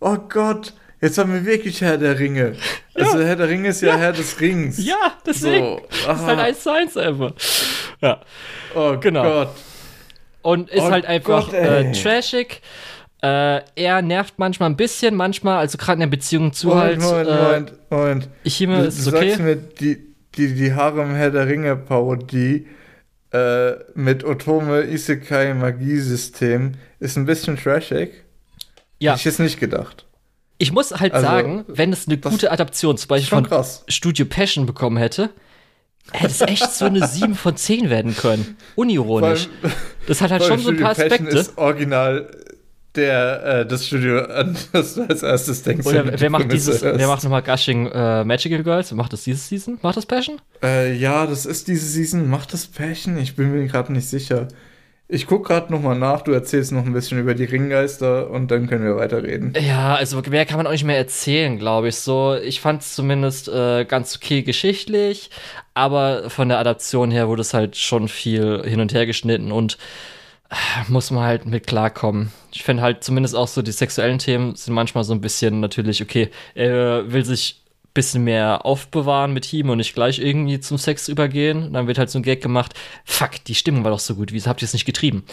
Oh 0.00 0.16
Gott. 0.28 0.74
Jetzt 1.00 1.16
haben 1.16 1.32
wir 1.32 1.44
wirklich 1.44 1.80
Herr 1.80 1.96
der 1.96 2.18
Ringe. 2.18 2.56
Ja. 2.96 3.06
Also 3.06 3.20
Herr 3.20 3.36
der 3.36 3.48
Ringe 3.48 3.68
ist 3.68 3.82
ja, 3.82 3.90
ja. 3.90 3.96
Herr 3.96 4.12
des 4.12 4.40
Rings. 4.40 4.84
Ja, 4.84 5.12
deswegen. 5.24 5.64
So. 5.64 5.82
Das 6.06 6.20
ist 6.20 6.26
halt 6.26 6.38
eins 6.40 6.62
zu 6.62 6.72
eins 6.72 6.96
einfach. 6.96 7.32
Ja. 8.00 8.20
Oh 8.74 8.96
genau. 8.98 9.22
Gott. 9.22 9.50
Und 10.42 10.70
ist 10.70 10.82
oh 10.82 10.90
halt 10.90 11.06
einfach 11.06 11.46
Gott, 11.46 11.54
äh, 11.54 11.92
trashig. 11.92 12.62
Äh, 13.20 13.62
er 13.74 14.02
nervt 14.02 14.34
manchmal 14.38 14.70
ein 14.70 14.76
bisschen, 14.76 15.14
manchmal, 15.16 15.58
also 15.58 15.76
gerade 15.76 15.94
in 15.94 16.00
der 16.00 16.06
Beziehung 16.06 16.52
zu 16.52 16.68
Moment, 16.68 17.02
halt. 17.02 17.26
Moment, 17.26 17.28
äh, 17.28 17.42
Moment, 17.42 17.90
Moment. 17.90 18.28
Ich 18.44 18.58
du, 18.58 18.72
ist 18.72 19.06
du 19.06 19.16
okay. 19.16 19.30
sagst 19.30 19.42
mir, 19.42 19.56
die, 19.56 19.98
die, 20.36 20.54
die 20.54 20.72
Harem 20.72 21.14
Herr 21.14 21.30
der 21.30 21.48
Ringe 21.48 21.74
Parodie 21.74 22.68
äh, 23.32 23.72
mit 23.94 24.24
Otome 24.24 24.84
Isekai 24.84 25.52
Magiesystem 25.54 26.72
ist 27.00 27.16
ein 27.16 27.26
bisschen 27.26 27.56
trashig. 27.56 28.24
Ja. 29.00 29.12
Hätte 29.12 29.20
ich 29.20 29.24
jetzt 29.24 29.40
nicht 29.40 29.58
gedacht. 29.58 30.06
Ich 30.58 30.72
muss 30.72 30.92
halt 30.92 31.12
also, 31.12 31.26
sagen, 31.26 31.64
wenn 31.68 31.92
es 31.92 32.06
eine 32.06 32.18
gute 32.18 32.50
Adaption 32.50 32.96
zum 32.96 33.08
Beispiel 33.08 33.28
von 33.28 33.46
krass. 33.46 33.84
Studio 33.88 34.26
Passion 34.26 34.66
bekommen 34.66 34.96
hätte, 34.96 35.30
hätte 36.12 36.32
es 36.32 36.40
echt 36.40 36.72
so 36.72 36.84
eine 36.86 37.06
7 37.06 37.34
von 37.34 37.56
10 37.56 37.90
werden 37.90 38.16
können. 38.16 38.56
Unironisch. 38.76 39.48
das 40.06 40.20
hat 40.20 40.30
halt 40.30 40.44
schon 40.44 40.58
so 40.58 40.70
ein 40.70 40.78
paar 40.78 40.90
Aspekte. 40.90 41.24
Passion 41.24 41.40
ist 41.40 41.58
original 41.58 42.30
der, 42.94 43.44
äh, 43.44 43.66
das 43.66 43.86
Studio, 43.86 44.20
an 44.24 44.56
das 44.72 44.94
du 44.94 45.02
als 45.02 45.22
erstes 45.22 45.62
denkst. 45.62 45.86
Oder 45.86 46.20
wer 46.20 46.30
macht 46.30 46.50
dieses, 46.52 46.82
wer 46.82 47.06
macht 47.06 47.22
nochmal 47.22 47.42
Gushing 47.42 47.86
äh, 47.86 48.24
Magical 48.24 48.62
Girls? 48.62 48.92
Macht 48.92 49.12
das 49.12 49.24
dieses 49.24 49.48
Season? 49.48 49.78
Macht 49.82 49.96
das 49.96 50.06
Passion? 50.06 50.40
Äh, 50.62 50.94
ja, 50.94 51.26
das 51.26 51.46
ist 51.46 51.68
diese 51.68 51.86
Season. 51.86 52.28
Macht 52.28 52.52
das 52.52 52.66
Passion? 52.66 53.18
Ich 53.18 53.36
bin 53.36 53.52
mir 53.52 53.66
gerade 53.66 53.92
nicht 53.92 54.08
sicher. 54.08 54.48
Ich 55.10 55.26
gucke 55.26 55.48
gerade 55.48 55.72
nochmal 55.72 55.98
nach, 55.98 56.20
du 56.20 56.32
erzählst 56.32 56.70
noch 56.70 56.84
ein 56.84 56.92
bisschen 56.92 57.18
über 57.18 57.34
die 57.34 57.44
Ringgeister 57.44 58.28
und 58.28 58.50
dann 58.50 58.66
können 58.66 58.84
wir 58.84 58.96
weiterreden. 58.96 59.54
Ja, 59.58 59.94
also 59.94 60.20
mehr 60.28 60.44
kann 60.44 60.58
man 60.58 60.66
auch 60.66 60.70
nicht 60.70 60.84
mehr 60.84 60.98
erzählen, 60.98 61.58
glaube 61.58 61.88
ich. 61.88 61.96
So, 61.96 62.34
ich 62.34 62.60
fand 62.60 62.82
es 62.82 62.94
zumindest 62.94 63.48
äh, 63.48 63.86
ganz 63.86 64.14
okay 64.14 64.42
geschichtlich, 64.42 65.30
aber 65.72 66.28
von 66.28 66.50
der 66.50 66.58
Adaption 66.58 67.10
her 67.10 67.26
wurde 67.26 67.40
es 67.40 67.54
halt 67.54 67.76
schon 67.76 68.08
viel 68.08 68.62
hin 68.66 68.80
und 68.80 68.92
her 68.92 69.06
geschnitten 69.06 69.50
und 69.50 69.78
muss 70.88 71.10
man 71.10 71.24
halt 71.24 71.46
mit 71.46 71.66
klarkommen. 71.66 72.32
Ich 72.52 72.62
finde 72.62 72.82
halt 72.82 73.04
zumindest 73.04 73.36
auch 73.36 73.48
so 73.48 73.62
die 73.62 73.72
sexuellen 73.72 74.18
Themen 74.18 74.54
sind 74.54 74.74
manchmal 74.74 75.04
so 75.04 75.12
ein 75.12 75.20
bisschen 75.20 75.60
natürlich, 75.60 76.02
okay, 76.02 76.30
er 76.54 77.12
will 77.12 77.24
sich 77.24 77.62
bisschen 77.94 78.22
mehr 78.22 78.64
aufbewahren 78.64 79.32
mit 79.32 79.52
ihm 79.52 79.70
und 79.70 79.78
nicht 79.78 79.94
gleich 79.94 80.20
irgendwie 80.20 80.60
zum 80.60 80.78
Sex 80.78 81.08
übergehen. 81.08 81.72
Dann 81.72 81.88
wird 81.88 81.98
halt 81.98 82.10
so 82.10 82.18
ein 82.20 82.22
Gag 82.22 82.40
gemacht, 82.40 82.74
fuck, 83.04 83.42
die 83.46 83.56
Stimmung 83.56 83.82
war 83.82 83.90
doch 83.90 83.98
so 83.98 84.14
gut, 84.14 84.32
wieso 84.32 84.48
habt 84.48 84.62
ihr 84.62 84.66
es 84.66 84.72
nicht 84.72 84.84
getrieben? 84.84 85.24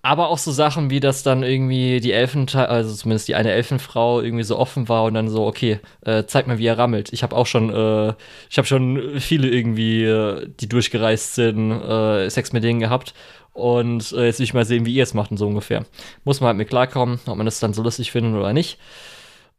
Aber 0.00 0.28
auch 0.28 0.38
so 0.38 0.52
Sachen 0.52 0.88
wie, 0.88 1.00
dass 1.00 1.24
dann 1.24 1.42
irgendwie 1.42 2.00
die 2.00 2.12
Elfen, 2.12 2.48
also 2.54 2.94
zumindest 2.94 3.26
die 3.28 3.34
eine 3.34 3.50
Elfenfrau 3.50 4.20
irgendwie 4.20 4.44
so 4.44 4.56
offen 4.56 4.88
war 4.88 5.02
und 5.02 5.14
dann 5.14 5.28
so, 5.28 5.44
okay, 5.44 5.80
äh, 6.02 6.22
zeig 6.26 6.46
mal, 6.46 6.58
wie 6.58 6.66
er 6.66 6.78
rammelt. 6.78 7.12
Ich 7.12 7.24
habe 7.24 7.34
auch 7.34 7.46
schon, 7.46 7.70
äh, 7.70 8.14
ich 8.48 8.56
habe 8.56 8.68
schon 8.68 9.18
viele 9.18 9.48
irgendwie, 9.48 10.04
äh, 10.04 10.48
die 10.60 10.68
durchgereist 10.68 11.34
sind, 11.34 11.72
äh, 11.72 12.30
Sex 12.30 12.52
mit 12.52 12.62
denen 12.62 12.78
gehabt. 12.78 13.14
Und 13.56 14.12
äh, 14.12 14.26
jetzt 14.26 14.38
will 14.38 14.44
ich 14.44 14.52
mal 14.52 14.66
sehen, 14.66 14.84
wie 14.84 14.94
ihr 14.94 15.02
es 15.02 15.14
macht 15.14 15.30
und 15.30 15.38
so 15.38 15.46
ungefähr. 15.46 15.86
Muss 16.24 16.40
man 16.40 16.48
halt 16.48 16.58
mit 16.58 16.68
klarkommen, 16.68 17.18
ob 17.26 17.36
man 17.36 17.46
das 17.46 17.58
dann 17.58 17.72
so 17.72 17.82
lustig 17.82 18.12
findet 18.12 18.38
oder 18.38 18.52
nicht. 18.52 18.78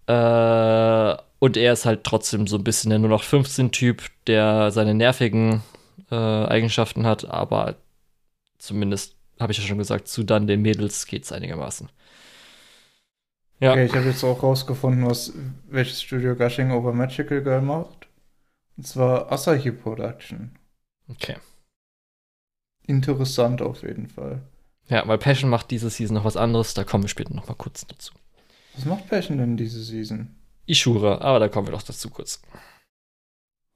Äh, 0.05 1.17
und 1.39 1.57
er 1.57 1.73
ist 1.73 1.85
halt 1.87 2.03
trotzdem 2.03 2.45
so 2.45 2.57
ein 2.57 2.63
bisschen 2.63 2.91
der 2.91 2.99
nur 2.99 3.09
noch 3.09 3.23
15-Typ, 3.23 4.03
der 4.27 4.69
seine 4.69 4.93
nervigen 4.93 5.63
äh, 6.11 6.15
Eigenschaften 6.15 7.07
hat, 7.07 7.25
aber 7.25 7.75
zumindest, 8.59 9.15
habe 9.39 9.51
ich 9.51 9.57
ja 9.57 9.63
schon 9.63 9.79
gesagt, 9.79 10.07
zu 10.07 10.23
dann 10.23 10.45
den 10.45 10.61
Mädels 10.61 11.07
geht 11.07 11.23
es 11.23 11.31
einigermaßen. 11.31 11.89
Ja. 13.59 13.71
Okay, 13.71 13.85
ich 13.85 13.95
habe 13.95 14.05
jetzt 14.05 14.23
auch 14.23 14.43
rausgefunden, 14.43 15.07
was 15.07 15.33
welches 15.67 16.03
Studio 16.03 16.35
Gushing 16.35 16.71
Over 16.71 16.93
Magical 16.93 17.41
Girl 17.41 17.61
macht. 17.61 18.07
Und 18.77 18.85
zwar 18.85 19.31
Asahi 19.31 19.71
Production. 19.71 20.51
Okay. 21.09 21.37
Interessant 22.87 23.61
auf 23.61 23.83
jeden 23.83 24.07
Fall. 24.07 24.41
Ja, 24.87 25.07
weil 25.07 25.17
Passion 25.17 25.49
macht 25.49 25.69
diese 25.69 25.89
Season 25.89 26.15
noch 26.15 26.25
was 26.25 26.37
anderes, 26.37 26.73
da 26.73 26.83
kommen 26.83 27.03
wir 27.03 27.09
später 27.09 27.33
noch 27.33 27.47
mal 27.47 27.55
kurz 27.55 27.85
dazu. 27.85 28.13
Was 28.75 28.85
macht 28.85 29.07
Passion 29.09 29.37
denn 29.37 29.57
diese 29.57 29.83
Season? 29.83 30.35
Ishura, 30.65 31.19
aber 31.19 31.39
da 31.39 31.49
kommen 31.49 31.67
wir 31.67 31.73
doch 31.73 31.81
dazu 31.81 32.09
kurz. 32.09 32.41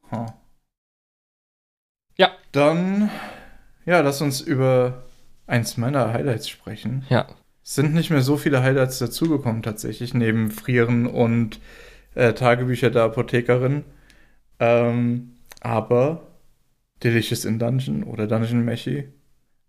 Huh. 0.09 0.27
Ja. 2.17 2.31
Dann, 2.51 3.09
ja, 3.85 4.01
lass 4.01 4.21
uns 4.21 4.41
über 4.41 5.03
eins 5.47 5.77
meiner 5.77 6.13
Highlights 6.13 6.47
sprechen. 6.49 7.05
Ja. 7.09 7.27
Es 7.63 7.75
sind 7.75 7.93
nicht 7.93 8.09
mehr 8.09 8.21
so 8.21 8.37
viele 8.37 8.63
Highlights 8.63 8.99
dazugekommen 8.99 9.63
tatsächlich, 9.63 10.13
neben 10.13 10.51
Frieren 10.51 11.07
und 11.07 11.59
äh, 12.15 12.33
Tagebücher 12.33 12.89
der 12.89 13.03
Apothekerin. 13.03 13.83
Ähm, 14.59 15.37
aber 15.61 16.30
Delicious 17.03 17.45
in 17.45 17.59
Dungeon 17.59 18.03
oder 18.03 18.27
Dungeon 18.27 18.63
Mechi 18.63 19.05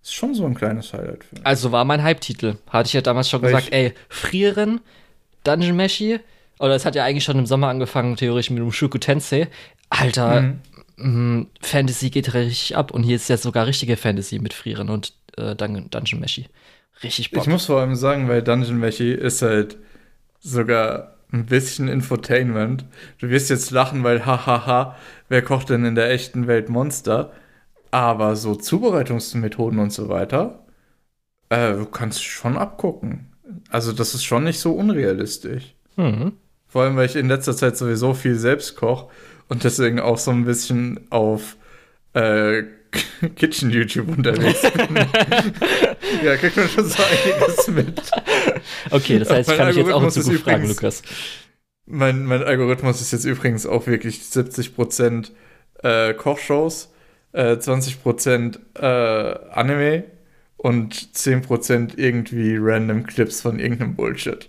ist 0.03 0.15
schon 0.15 0.35
so 0.35 0.45
ein 0.45 0.55
kleines 0.55 0.93
Highlight 0.93 1.25
für 1.25 1.37
mich. 1.37 1.47
Also 1.47 1.73
war 1.73 1.85
mein 1.85 2.03
Hype-Titel. 2.03 2.57
Hatte 2.69 2.89
ich 2.89 2.93
ja 2.93 3.01
damals 3.01 3.31
schon 3.31 3.43
Weil 3.43 3.53
gesagt, 3.53 3.73
ey, 3.73 3.95
Frieren, 4.09 4.81
Dungeon 5.45 5.77
Mechi, 5.77 6.21
oder 6.59 6.75
es 6.75 6.85
hat 6.85 6.95
ja 6.95 7.05
eigentlich 7.05 7.25
schon 7.25 7.39
im 7.39 7.47
Sommer 7.47 7.69
angefangen, 7.69 8.17
theoretisch 8.17 8.51
mit 8.51 8.59
dem 8.61 8.73
Shuku 8.73 8.99
Tensei. 8.99 9.49
Alter, 9.91 10.43
mhm. 10.97 11.41
mh, 11.41 11.47
Fantasy 11.61 12.11
geht 12.11 12.35
richtig 12.35 12.77
ab 12.77 12.91
und 12.91 13.03
hier 13.03 13.17
ist 13.17 13.29
ja 13.29 13.37
sogar 13.37 13.67
richtige 13.67 13.97
Fantasy 13.97 14.39
mit 14.39 14.53
Frieren 14.53 14.89
und 14.89 15.15
äh, 15.37 15.55
Dun 15.55 15.89
Dungeon 15.91 16.21
Meshi. 16.21 16.47
Richtig 17.03 17.31
Bock. 17.31 17.43
Ich 17.43 17.49
muss 17.49 17.67
vor 17.67 17.81
allem 17.81 17.97
sagen, 17.97 18.29
weil 18.29 18.43
Dungeon 18.43 18.79
Meshi 18.79 19.13
ist 19.13 19.43
halt 19.43 19.77
sogar 20.41 21.12
ein 21.33 21.47
bisschen 21.47 21.89
Infotainment. 21.89 22.85
Du 23.19 23.29
wirst 23.31 23.51
jetzt 23.51 23.71
lachen, 23.71 24.05
weil 24.05 24.27
hahaha, 24.27 24.97
wer 25.29 25.43
kocht 25.43 25.71
denn 25.71 25.85
in 25.85 25.95
der 25.95 26.11
echten 26.11 26.47
Welt 26.47 26.69
Monster? 26.69 27.33
Aber 27.91 28.37
so 28.37 28.55
Zubereitungsmethoden 28.55 29.79
und 29.79 29.93
so 29.93 30.09
weiter, 30.09 30.67
äh, 31.49 31.75
du 31.75 31.87
kannst 31.87 32.23
schon 32.25 32.57
abgucken. 32.57 33.33
Also 33.71 33.93
das 33.93 34.15
ist 34.15 34.25
schon 34.25 34.45
nicht 34.45 34.61
so 34.61 34.73
unrealistisch. 34.73 35.75
Mhm. 35.97 36.33
Vor 36.67 36.83
allem, 36.83 36.97
weil 36.97 37.07
ich 37.07 37.17
in 37.17 37.29
letzter 37.29 37.55
Zeit 37.55 37.77
sowieso 37.77 38.15
viel 38.15 38.37
selbst 38.37 38.77
koche 38.77 39.09
und 39.49 39.65
deswegen 39.65 40.01
auch 40.01 40.17
so 40.17 40.31
ein 40.31 40.45
bisschen 40.45 41.01
auf 41.11 41.57
äh, 42.15 42.63
Kitchen 43.37 43.71
YouTube 43.71 44.09
unterwegs 44.09 44.63
bin. 44.63 44.97
ja, 46.25 46.37
kriegt 46.37 46.57
man 46.57 46.69
schon 46.69 46.85
so 46.85 47.03
einiges 47.03 47.69
mit. 47.69 48.03
Okay, 48.91 49.19
das 49.19 49.31
heißt, 49.31 49.51
ich 49.51 49.57
kann 49.57 49.69
dich 49.69 49.77
jetzt 49.77 49.93
auch 49.93 50.09
zu 50.09 50.23
gut 50.23 50.41
fragen, 50.41 50.69
Lukas. 50.69 51.03
Mein, 51.87 52.25
mein 52.25 52.43
Algorithmus 52.43 53.01
ist 53.01 53.13
jetzt 53.13 53.25
übrigens 53.25 53.67
auch 53.67 53.87
wirklich 53.87 54.21
70% 54.21 55.31
äh, 55.83 56.15
Kochshows, 56.15 56.93
äh, 57.33 57.55
20% 57.55 58.59
äh, 58.75 59.51
Anime 59.53 60.05
und 60.57 60.95
10% 60.95 61.99
irgendwie 61.99 62.57
random 62.59 63.05
Clips 63.05 63.41
von 63.41 63.59
irgendeinem 63.59 63.97
Bullshit 63.97 64.49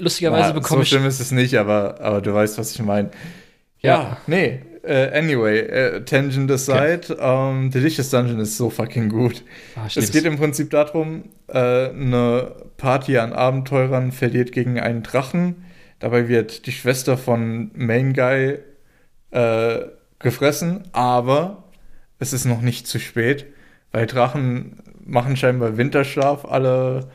lustigerweise 0.00 0.48
ja, 0.48 0.52
bekomme 0.52 0.82
ich. 0.82 0.90
So 0.90 0.96
schlimm 0.96 1.06
ist 1.06 1.20
es 1.20 1.30
nicht, 1.30 1.56
aber, 1.56 2.00
aber 2.00 2.20
du 2.20 2.34
weißt, 2.34 2.58
was 2.58 2.72
ich 2.72 2.82
meine. 2.82 3.10
Ja, 3.80 4.02
ja, 4.02 4.16
nee. 4.26 4.62
Uh, 4.82 5.10
anyway, 5.12 5.96
uh, 5.96 6.00
Tangent 6.00 6.50
aside, 6.50 7.02
okay. 7.10 7.16
ähm, 7.20 7.70
Delicious 7.70 8.10
Dungeon 8.10 8.40
ist 8.40 8.56
so 8.56 8.70
fucking 8.70 9.10
gut. 9.10 9.44
Ah, 9.76 9.86
es 9.94 10.10
geht 10.10 10.24
im 10.24 10.38
Prinzip 10.38 10.70
darum, 10.70 11.24
uh, 11.48 11.52
eine 11.52 12.52
Party 12.76 13.18
an 13.18 13.32
Abenteurern 13.32 14.10
verliert 14.12 14.52
gegen 14.52 14.80
einen 14.80 15.02
Drachen. 15.02 15.64
Dabei 15.98 16.28
wird 16.28 16.66
die 16.66 16.72
Schwester 16.72 17.18
von 17.18 17.70
Main 17.74 18.14
Guy 18.14 18.58
gefressen, 20.18 20.82
aber 20.90 21.64
es 22.18 22.32
ist 22.32 22.44
noch 22.46 22.62
nicht 22.62 22.88
zu 22.88 22.98
spät, 22.98 23.46
weil 23.92 24.06
Drachen 24.06 24.78
machen 25.04 25.36
scheinbar 25.36 25.76
Winterschlaf 25.76 26.44
alle 26.44 27.08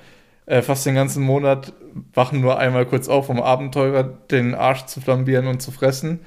äh, 0.46 0.62
fast 0.62 0.86
den 0.86 0.96
ganzen 0.96 1.24
Monat 1.24 1.74
wachen 2.14 2.42
nur 2.42 2.60
einmal 2.60 2.86
kurz 2.86 3.08
auf, 3.08 3.30
um 3.30 3.42
Abenteurer 3.42 4.04
den 4.04 4.54
Arsch 4.54 4.86
zu 4.86 5.02
flambieren 5.02 5.48
und 5.48 5.62
zu 5.62 5.72
fressen. 5.72 6.20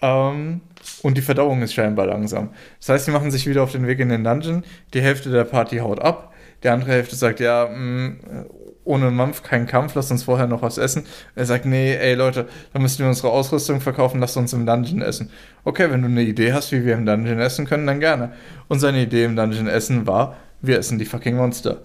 Ähm, 0.00 0.60
und 1.02 1.16
die 1.16 1.22
Verdauung 1.22 1.62
ist 1.62 1.74
scheinbar 1.74 2.06
langsam. 2.06 2.50
Das 2.78 2.88
heißt, 2.88 3.04
sie 3.06 3.10
machen 3.10 3.30
sich 3.30 3.46
wieder 3.46 3.62
auf 3.62 3.72
den 3.72 3.86
Weg 3.86 3.98
in 4.00 4.08
den 4.08 4.24
Dungeon. 4.24 4.64
Die 4.94 5.00
Hälfte 5.00 5.30
der 5.30 5.44
Party 5.44 5.78
haut 5.78 6.00
ab. 6.00 6.32
Die 6.62 6.68
andere 6.68 6.90
Hälfte 6.92 7.16
sagt, 7.16 7.40
ja, 7.40 7.66
mh, 7.66 7.76
mm, 7.76 8.46
ohne 8.84 9.10
Mampf 9.10 9.42
kein 9.42 9.66
Kampf, 9.66 9.94
lasst 9.94 10.10
uns 10.10 10.24
vorher 10.24 10.46
noch 10.46 10.62
was 10.62 10.78
essen. 10.78 11.04
Er 11.34 11.44
sagt, 11.44 11.66
nee, 11.66 11.94
ey 11.94 12.14
Leute, 12.14 12.48
da 12.72 12.78
müssen 12.78 13.00
wir 13.00 13.06
unsere 13.06 13.30
Ausrüstung 13.30 13.80
verkaufen, 13.80 14.18
lasst 14.18 14.36
uns 14.38 14.54
im 14.54 14.64
Dungeon 14.64 15.02
essen. 15.02 15.30
Okay, 15.64 15.90
wenn 15.90 16.00
du 16.00 16.08
eine 16.08 16.22
Idee 16.22 16.54
hast, 16.54 16.72
wie 16.72 16.84
wir 16.84 16.94
im 16.94 17.04
Dungeon 17.04 17.38
essen 17.38 17.66
können, 17.66 17.86
dann 17.86 18.00
gerne. 18.00 18.32
Und 18.66 18.80
seine 18.80 19.02
Idee 19.02 19.24
im 19.24 19.36
Dungeon 19.36 19.68
essen 19.68 20.06
war, 20.06 20.36
wir 20.62 20.78
essen 20.78 20.98
die 20.98 21.04
fucking 21.04 21.36
Monster 21.36 21.82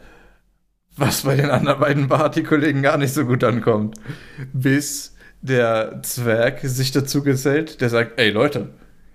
was 0.95 1.23
bei 1.23 1.35
den 1.35 1.49
anderen 1.49 1.79
beiden 1.79 2.07
Party-Kollegen 2.07 2.81
gar 2.81 2.97
nicht 2.97 3.13
so 3.13 3.25
gut 3.25 3.43
ankommt. 3.43 3.95
Bis 4.53 5.12
der 5.43 6.01
Zwerg 6.03 6.61
sich 6.63 6.91
dazu 6.91 7.21
gesellt, 7.21 7.81
der 7.81 7.89
sagt, 7.89 8.19
ey 8.19 8.31
Leute, 8.31 8.69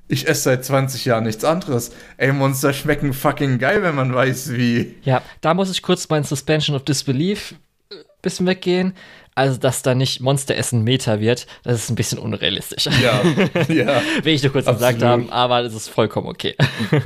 ich 0.09 0.28
esse 0.28 0.42
seit 0.42 0.64
20 0.64 1.05
Jahren 1.05 1.24
nichts 1.24 1.44
anderes. 1.44 1.90
Ey, 2.16 2.32
Monster 2.32 2.72
schmecken 2.72 3.12
fucking 3.12 3.59
geil, 3.59 3.82
wenn 3.82 3.94
man 3.94 4.14
weiß, 4.14 4.52
wie. 4.55 4.94
Ja, 5.02 5.22
da 5.40 5.52
muss 5.55 5.70
ich 5.70 5.82
kurz 5.82 6.09
mein 6.09 6.24
Suspension 6.24 6.74
of 6.74 6.84
Disbelief 6.84 7.55
ein 7.90 7.98
äh, 7.98 8.02
bisschen 8.22 8.46
weggehen. 8.46 8.94
Also, 9.34 9.59
dass 9.59 9.82
da 9.82 9.94
nicht 9.94 10.20
Monsteressen 10.20 10.82
Meta 10.82 11.20
wird, 11.20 11.46
das 11.62 11.84
ist 11.84 11.90
ein 11.90 11.94
bisschen 11.94 12.18
unrealistisch. 12.18 12.86
Ja, 12.86 13.22
ja. 13.68 14.02
Will 14.24 14.34
ich 14.34 14.42
nur 14.42 14.50
kurz 14.50 14.66
absolut. 14.66 14.94
gesagt 14.94 15.02
haben, 15.02 15.30
aber 15.30 15.62
das 15.62 15.74
ist 15.74 15.88
vollkommen 15.88 16.26
okay. 16.26 16.56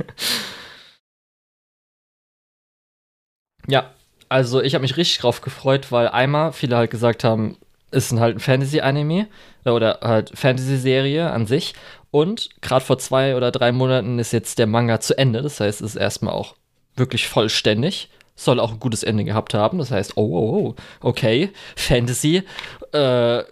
ja, 3.67 3.91
also 4.29 4.63
ich 4.63 4.73
habe 4.73 4.81
mich 4.81 4.97
richtig 4.97 5.19
drauf 5.19 5.41
gefreut, 5.41 5.91
weil 5.91 6.07
einmal 6.07 6.53
viele 6.53 6.75
halt 6.75 6.89
gesagt 6.89 7.23
haben, 7.23 7.57
ist 7.93 8.11
halt 8.13 8.37
ein 8.37 8.39
Fantasy-Anime 8.39 9.27
äh, 9.65 9.69
oder 9.69 9.99
halt 10.01 10.31
Fantasy-Serie 10.33 11.31
an 11.31 11.45
sich. 11.45 11.73
Und 12.11 12.49
gerade 12.61 12.85
vor 12.85 12.99
zwei 12.99 13.35
oder 13.35 13.51
drei 13.51 13.71
Monaten 13.71 14.19
ist 14.19 14.33
jetzt 14.33 14.59
der 14.59 14.67
Manga 14.67 14.99
zu 14.99 15.17
Ende. 15.17 15.41
Das 15.41 15.59
heißt, 15.59 15.81
es 15.81 15.95
ist 15.95 16.01
erstmal 16.01 16.33
auch 16.33 16.55
wirklich 16.95 17.27
vollständig 17.27 18.09
soll 18.35 18.59
auch 18.59 18.71
ein 18.71 18.79
gutes 18.79 19.03
Ende 19.03 19.23
gehabt 19.23 19.53
haben. 19.53 19.77
Das 19.77 19.91
heißt, 19.91 20.17
oh, 20.17 20.21
oh, 20.21 20.57
oh 20.57 20.75
okay, 21.01 21.51
Fantasy, 21.75 22.43
äh, 22.91 23.43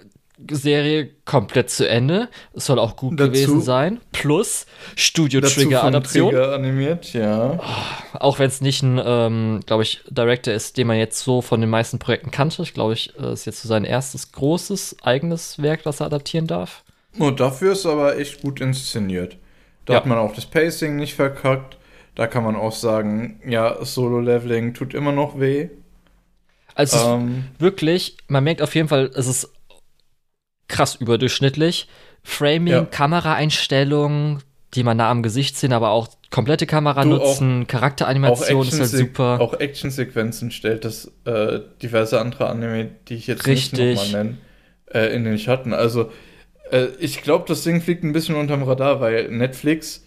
Serie 0.50 1.10
komplett 1.26 1.70
zu 1.70 1.88
Ende. 1.88 2.30
Es 2.54 2.66
soll 2.66 2.80
auch 2.80 2.96
gut 2.96 3.20
dazu, 3.20 3.32
gewesen 3.32 3.62
sein. 3.62 4.00
Plus 4.12 4.66
Studio 4.96 5.42
Trigger 5.42 5.84
Adaption. 5.84 6.32
Trigger 6.32 6.54
animiert, 6.54 7.14
ja. 7.14 7.60
Oh, 7.60 8.18
auch 8.20 8.40
wenn 8.40 8.48
es 8.48 8.62
nicht 8.62 8.82
ein, 8.84 9.02
ähm, 9.04 9.60
glaube 9.66 9.84
ich, 9.84 10.02
Director 10.10 10.54
ist, 10.54 10.78
den 10.78 10.88
man 10.88 10.98
jetzt 10.98 11.20
so 11.20 11.42
von 11.42 11.62
den 11.62 11.70
meisten 11.70 12.00
Projekten 12.00 12.32
kannte. 12.32 12.62
Ich 12.64 12.74
glaube, 12.74 12.94
ich 12.94 13.14
äh, 13.20 13.34
ist 13.34 13.46
jetzt 13.46 13.62
so 13.62 13.68
sein 13.68 13.84
erstes 13.84 14.32
großes 14.32 14.98
eigenes 15.04 15.62
Werk, 15.62 15.84
das 15.84 16.00
er 16.00 16.08
adaptieren 16.08 16.48
darf. 16.48 16.84
Und 17.18 17.40
dafür 17.40 17.74
ist 17.74 17.86
aber 17.86 18.18
echt 18.18 18.42
gut 18.42 18.62
inszeniert. 18.62 19.38
Da 19.86 19.94
ja. 19.94 20.00
hat 20.00 20.06
man 20.06 20.18
auch 20.18 20.34
das 20.34 20.46
Pacing 20.46 20.96
nicht 20.96 21.16
verkackt. 21.16 21.78
Da 22.16 22.28
kann 22.28 22.44
man 22.44 22.56
auch 22.56 22.74
sagen, 22.74 23.40
ja, 23.46 23.84
Solo-Leveling 23.84 24.74
tut 24.74 24.94
immer 24.94 25.12
noch 25.12 25.40
weh. 25.40 25.70
Also 26.76 27.16
ähm, 27.16 27.46
wirklich, 27.60 28.18
man 28.28 28.44
merkt 28.44 28.62
auf 28.62 28.76
jeden 28.76 28.88
Fall, 28.88 29.12
es 29.16 29.28
ist 29.28 29.52
krass 30.72 30.96
überdurchschnittlich. 30.96 31.88
Framing, 32.24 32.74
ja. 32.74 32.86
Kameraeinstellungen, 32.86 34.44
die 34.74 34.84
man 34.84 34.98
nah 34.98 35.10
am 35.10 35.24
Gesicht 35.24 35.58
sehen, 35.58 35.74
aber 35.74 35.90
auch 35.92 36.08
komplette 36.30 36.66
Kamera 36.66 37.04
du, 37.04 37.10
nutzen, 37.10 37.68
Charakteranimation 37.68 38.68
ist 38.68 38.80
halt 38.80 38.90
super. 38.90 39.40
Auch 39.40 39.60
Actionsequenzen 39.60 40.52
stellt 40.52 40.86
das 40.86 41.12
äh, 41.26 41.60
diverse 41.82 42.20
andere 42.20 42.48
Anime, 42.50 42.90
die 43.08 43.16
ich 43.16 43.28
jetzt 43.28 43.48
Richtig. 43.48 43.80
nicht 43.80 43.96
nochmal 43.96 44.24
nenne, 44.24 44.38
äh, 44.94 45.16
in 45.16 45.24
den 45.26 45.38
Schatten. 45.38 45.74
Also 45.74 46.12
äh, 46.72 46.88
ich 47.00 47.22
glaube, 47.22 47.46
das 47.48 47.64
Ding 47.64 47.82
fliegt 47.82 48.04
ein 48.04 48.14
bisschen 48.14 48.36
unterm 48.36 48.64
Radar, 48.64 49.02
weil 49.02 49.30
Netflix 49.30 50.04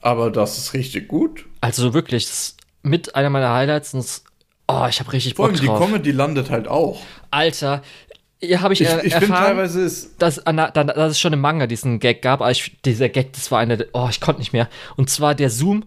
aber 0.00 0.30
das 0.30 0.58
ist 0.58 0.74
richtig 0.74 1.08
gut. 1.08 1.46
Also 1.60 1.94
wirklich, 1.94 2.24
das 2.26 2.32
ist 2.32 2.56
mit 2.82 3.14
einer 3.14 3.30
meiner 3.30 3.52
Highlights. 3.52 3.94
Und 3.94 4.06
oh, 4.68 4.86
ich 4.88 5.00
habe 5.00 5.12
richtig 5.12 5.34
Bock 5.34 5.46
Vor 5.46 5.56
allem 5.56 5.66
drauf. 5.66 5.78
die 5.78 5.84
Comedy 5.84 6.10
landet 6.12 6.50
halt 6.50 6.68
auch. 6.68 7.00
Alter, 7.30 7.82
hier 8.40 8.60
habe 8.60 8.72
ich, 8.72 8.80
ich, 8.80 8.88
ich 9.02 9.12
erfahren, 9.12 9.56
teilweise 9.56 9.82
ist 9.82 10.20
dass, 10.22 10.42
dass 10.44 11.10
es 11.10 11.20
schon 11.20 11.32
im 11.32 11.40
Manga 11.40 11.66
diesen 11.66 11.98
Gag 11.98 12.22
gab, 12.22 12.40
aber 12.40 12.50
ich, 12.50 12.76
dieser 12.84 13.08
Gag, 13.08 13.32
das 13.32 13.50
war 13.50 13.58
eine, 13.58 13.86
oh, 13.92 14.06
ich 14.10 14.20
konnte 14.20 14.40
nicht 14.40 14.52
mehr. 14.52 14.68
Und 14.96 15.10
zwar 15.10 15.34
der 15.34 15.50
Zoom, 15.50 15.84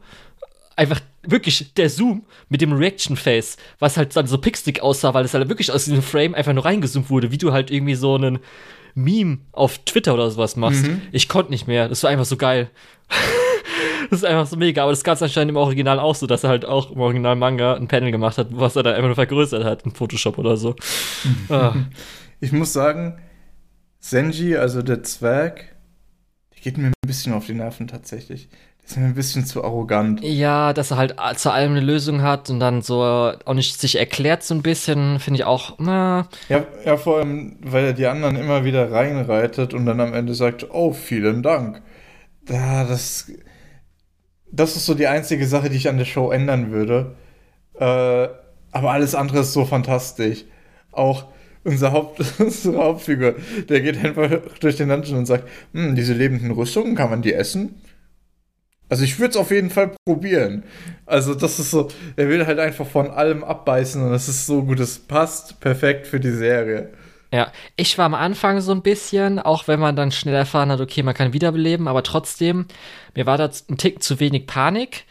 einfach 0.76 1.00
wirklich 1.24 1.74
der 1.76 1.90
Zoom 1.90 2.24
mit 2.50 2.62
dem 2.62 2.74
Reaction 2.74 3.16
Face, 3.16 3.58
was 3.80 3.98
halt 3.98 4.16
dann 4.16 4.28
so 4.28 4.38
pixelig 4.38 4.82
aussah, 4.82 5.14
weil 5.14 5.24
es 5.26 5.34
halt 5.34 5.48
wirklich 5.48 5.72
aus 5.72 5.86
diesem 5.86 6.02
Frame 6.02 6.36
einfach 6.36 6.54
nur 6.54 6.66
reingezoomt 6.66 7.10
wurde, 7.10 7.32
wie 7.32 7.38
du 7.38 7.54
halt 7.54 7.72
irgendwie 7.72 7.96
so 7.96 8.16
einen 8.16 8.40
Meme 8.96 9.40
auf 9.54 9.78
Twitter 9.80 10.14
oder 10.14 10.30
sowas 10.30 10.56
machst. 10.56 10.86
Mhm. 10.86 11.02
Ich 11.12 11.30
konnte 11.30 11.52
nicht 11.52 11.68
mehr, 11.68 11.88
das 11.88 12.04
war 12.04 12.10
einfach 12.10 12.26
so 12.26 12.36
geil. 12.36 12.70
das 14.10 14.20
ist 14.20 14.26
einfach 14.26 14.48
so 14.48 14.58
mega. 14.58 14.84
Aber 14.84 14.92
das 14.92 15.04
gab 15.04 15.16
es 15.16 15.22
anscheinend 15.22 15.52
im 15.52 15.58
Original 15.58 16.00
auch 16.00 16.16
so, 16.16 16.28
dass 16.28 16.44
er 16.44 16.50
halt 16.50 16.66
auch 16.66 16.92
im 16.92 17.00
Original 17.00 17.36
Manga 17.36 17.76
ein 17.76 17.88
Panel 17.88 18.12
gemacht 18.12 18.38
hat, 18.38 18.48
was 18.52 18.76
er 18.76 18.84
dann 18.84 18.96
einfach 18.96 19.08
nur 19.08 19.16
vergrößert 19.16 19.64
hat 19.64 19.84
in 19.84 19.92
Photoshop 19.92 20.38
oder 20.38 20.58
so. 20.58 20.76
ah. 21.50 21.76
Ich 22.42 22.52
muss 22.52 22.74
sagen, 22.74 23.20
Senji, 24.00 24.58
also 24.58 24.82
der 24.82 25.04
Zwerg, 25.04 25.76
der 26.54 26.62
geht 26.62 26.78
mir 26.78 26.88
ein 26.88 26.94
bisschen 27.06 27.34
auf 27.34 27.46
die 27.46 27.54
Nerven 27.54 27.88
tatsächlich. 27.88 28.50
Der 28.80 28.90
ist 28.90 28.98
mir 28.98 29.06
ein 29.06 29.16
bisschen 29.16 29.46
zu 29.46 29.64
arrogant. 29.64 30.22
Ja, 30.24 30.74
dass 30.74 30.92
er 30.92 30.98
halt 30.98 31.16
zu 31.38 31.52
allem 31.52 31.72
eine 31.72 31.82
Lösung 31.82 32.24
hat 32.24 32.50
und 32.50 32.60
dann 32.60 32.82
so 32.82 33.02
auch 33.04 33.54
nicht 33.54 33.80
sich 33.80 33.98
erklärt 33.98 34.44
so 34.44 34.56
ein 34.56 34.64
bisschen, 34.64 35.20
finde 35.20 35.40
ich 35.40 35.46
auch, 35.46 35.76
na. 35.78 36.28
Ja, 36.50 36.66
ja, 36.84 36.98
vor 36.98 37.20
allem, 37.20 37.58
weil 37.62 37.86
er 37.86 37.94
die 37.94 38.08
anderen 38.08 38.36
immer 38.36 38.66
wieder 38.66 38.92
reinreitet 38.92 39.74
und 39.74 39.86
dann 39.86 40.02
am 40.02 40.14
Ende 40.14 40.34
sagt, 40.34 40.68
oh, 40.72 40.94
vielen 40.94 41.44
Dank. 41.44 41.82
Ja, 42.50 42.84
das 42.84 43.32
das 44.52 44.76
ist 44.76 44.86
so 44.86 44.94
die 44.94 45.08
einzige 45.08 45.48
Sache, 45.48 45.70
die 45.70 45.78
ich 45.78 45.88
an 45.88 45.98
der 45.98 46.06
Show 46.06 46.32
ändern 46.32 46.72
würde. 46.72 47.16
Äh, 47.76 48.28
aber 48.72 48.92
alles 48.92 49.16
andere 49.16 49.40
ist 49.40 49.54
so 49.54 49.66
fantastisch. 49.66 50.46
Auch 50.92 51.26
unser 51.64 51.92
Haupt, 51.92 52.22
unsere 52.40 52.78
Hauptfigur, 52.78 53.36
der 53.70 53.82
geht 53.82 54.04
einfach 54.04 54.30
durch 54.60 54.78
den 54.78 54.90
Dungeon 54.90 55.20
und 55.20 55.26
sagt, 55.26 55.48
hm, 55.74 55.96
diese 55.96 56.14
lebenden 56.14 56.52
Rüstungen, 56.52 56.96
kann 56.96 57.10
man 57.10 57.22
die 57.22 57.34
essen? 57.34 57.82
Also 58.90 59.06
ich 59.06 59.20
würde 59.20 59.32
es 59.32 59.38
auf 59.38 59.52
jeden 59.52 59.70
Fall 59.70 59.96
probieren. 60.06 60.64
Also 61.06 61.34
das 61.34 61.60
ist 61.60 61.72
so, 61.72 61.88
er 62.18 62.28
will 62.28 62.46
halt 62.46 62.60
einfach 62.60 62.86
von 62.86 63.10
allem 63.10 63.42
abbeißen 63.42 64.04
und 64.04 64.12
das 64.12 64.28
ist 64.28 64.46
so 64.46 64.64
gut, 64.64 64.82
es 64.82 65.00
passt 65.00 65.62
perfekt 65.62 66.08
für 66.08 66.20
die 66.20 66.32
Serie. 66.32 66.92
Ja, 67.34 67.50
ich 67.78 67.98
war 67.98 68.06
am 68.06 68.14
Anfang 68.14 68.60
so 68.60 68.74
ein 68.74 68.82
bisschen, 68.82 69.40
auch 69.40 69.70
wenn 69.70 69.80
man 69.80 69.96
dann 69.96 70.12
schnell 70.12 70.36
erfahren 70.36 70.70
hat, 70.70 70.82
okay, 70.82 71.04
man 71.04 71.14
kann 71.14 71.32
wiederbeleben, 71.32 71.88
aber 71.88 72.04
trotzdem, 72.04 72.66
mir 73.16 73.26
war 73.26 73.38
da 73.38 73.50
ein 73.70 73.78
Tick 73.78 74.04
zu 74.04 74.20
wenig 74.20 74.48
Panik. 74.48 75.06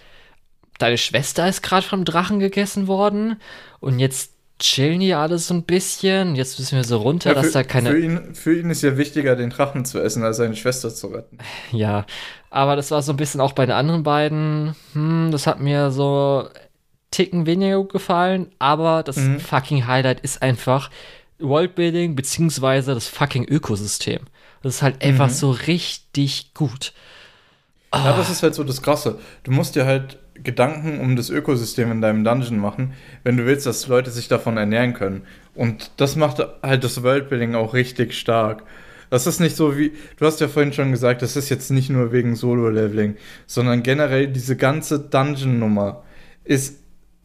Deine 0.79 0.99
Schwester 0.99 1.49
ist 1.49 1.63
gerade 1.63 1.87
vom 1.87 2.05
Drachen 2.05 2.39
gegessen 2.39 2.87
worden 2.87 3.41
und 3.81 3.99
jetzt 3.99 4.30
chillen 4.61 5.01
die 5.01 5.15
alle 5.15 5.39
so 5.39 5.55
ein 5.55 5.65
bisschen. 5.65 6.37
Jetzt 6.37 6.59
müssen 6.59 6.77
wir 6.77 6.85
so 6.85 6.99
runter, 6.99 7.31
ja, 7.31 7.37
für, 7.37 7.43
dass 7.43 7.53
da 7.53 7.65
keine. 7.65 7.91
Für 7.91 7.99
ihn, 7.99 8.35
für 8.35 8.59
ihn 8.59 8.71
ist 8.71 8.83
ja 8.83 8.97
wichtiger, 8.97 9.35
den 9.35 9.51
Drachen 9.51 9.85
zu 9.85 10.01
essen, 10.01 10.23
als 10.23 10.37
seine 10.37 10.55
Schwester 10.55 10.95
zu 10.95 11.09
retten. 11.09 11.39
Ja, 11.73 12.07
aber 12.51 12.77
das 12.77 12.91
war 12.91 13.03
so 13.03 13.13
ein 13.13 13.17
bisschen 13.17 13.41
auch 13.41 13.53
bei 13.53 13.67
den 13.67 13.75
anderen 13.75 14.03
beiden. 14.03 14.77
Hm, 14.93 15.31
das 15.33 15.47
hat 15.47 15.61
mir 15.61 15.91
so 15.91 16.49
Ticken 17.11 17.47
weniger 17.47 17.79
gut 17.79 17.93
gefallen, 17.93 18.53
aber 18.59 19.03
das 19.03 19.17
mhm. 19.17 19.41
fucking 19.41 19.87
Highlight 19.87 20.21
ist 20.21 20.43
einfach, 20.43 20.91
Worldbuilding 21.41 22.15
beziehungsweise 22.15 22.95
das 22.95 23.09
fucking 23.09 23.45
Ökosystem. 23.49 24.21
Das 24.63 24.77
ist 24.77 24.83
halt 24.83 25.03
einfach 25.03 25.29
mhm. 25.29 25.33
so 25.33 25.51
richtig 25.51 26.55
gut. 26.55 26.93
Ja, 27.93 28.17
das 28.17 28.31
ist 28.31 28.43
halt 28.43 28.55
so 28.55 28.63
das 28.63 28.83
Krasse. 28.83 29.19
Du 29.43 29.51
musst 29.51 29.75
dir 29.75 29.87
halt 29.87 30.19
Gedanken 30.43 31.01
um 31.01 31.17
das 31.17 31.31
Ökosystem 31.31 31.91
in 31.91 32.01
deinem 32.01 32.25
Dungeon 32.25 32.59
machen, 32.59 32.93
wenn 33.25 33.37
du 33.37 33.47
willst, 33.47 33.67
dass 33.67 33.89
Leute 33.89 34.11
sich 34.11 34.29
davon 34.29 34.57
ernähren 34.57 34.95
können. 34.95 35.23
Und 35.55 35.91
das 35.97 36.17
macht 36.17 36.39
halt 36.63 36.85
das 36.85 37.03
Worldbuilding 37.03 37.55
auch 37.55 37.75
richtig 37.75 38.15
stark. 38.15 38.63
Das 39.11 39.27
ist 39.27 39.41
nicht 39.41 39.57
so 39.57 39.77
wie, 39.77 39.93
du 40.19 40.27
hast 40.27 40.41
ja 40.41 40.49
vorhin 40.49 40.73
schon 40.73 40.93
gesagt, 40.93 41.23
das 41.23 41.37
ist 41.37 41.49
jetzt 41.49 41.71
nicht 41.71 41.91
nur 41.91 42.13
wegen 42.13 42.37
Solo-Leveling, 42.37 43.17
sondern 43.47 43.83
generell 43.83 44.29
diese 44.29 44.57
ganze 44.57 45.01
Dungeon-Nummer 45.01 46.05
ist 46.45 46.79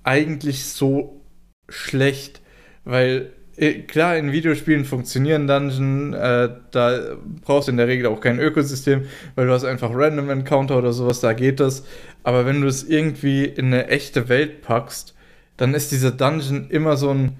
eigentlich 0.03 0.65
so 0.65 1.21
schlecht, 1.69 2.41
weil 2.85 3.31
äh, 3.57 3.81
klar, 3.83 4.17
in 4.17 4.31
Videospielen 4.31 4.83
funktionieren 4.83 5.47
Dungeon, 5.47 6.13
äh, 6.13 6.49
da 6.71 6.99
brauchst 7.43 7.67
du 7.67 7.71
in 7.71 7.77
der 7.77 7.87
Regel 7.87 8.07
auch 8.07 8.19
kein 8.19 8.39
Ökosystem, 8.39 9.03
weil 9.35 9.47
du 9.47 9.53
hast 9.53 9.63
einfach 9.63 9.91
Random 9.93 10.29
Encounter 10.29 10.77
oder 10.77 10.91
sowas, 10.91 11.21
da 11.21 11.33
geht 11.33 11.59
das. 11.59 11.85
Aber 12.25 12.47
wenn 12.47 12.61
du 12.61 12.67
es 12.67 12.83
irgendwie 12.83 13.45
in 13.45 13.67
eine 13.67 13.87
echte 13.87 14.29
Welt 14.29 14.63
packst, 14.63 15.13
dann 15.57 15.75
ist 15.75 15.91
dieser 15.91 16.09
Dungeon 16.09 16.71
immer 16.71 16.97
so 16.97 17.11
ein 17.11 17.37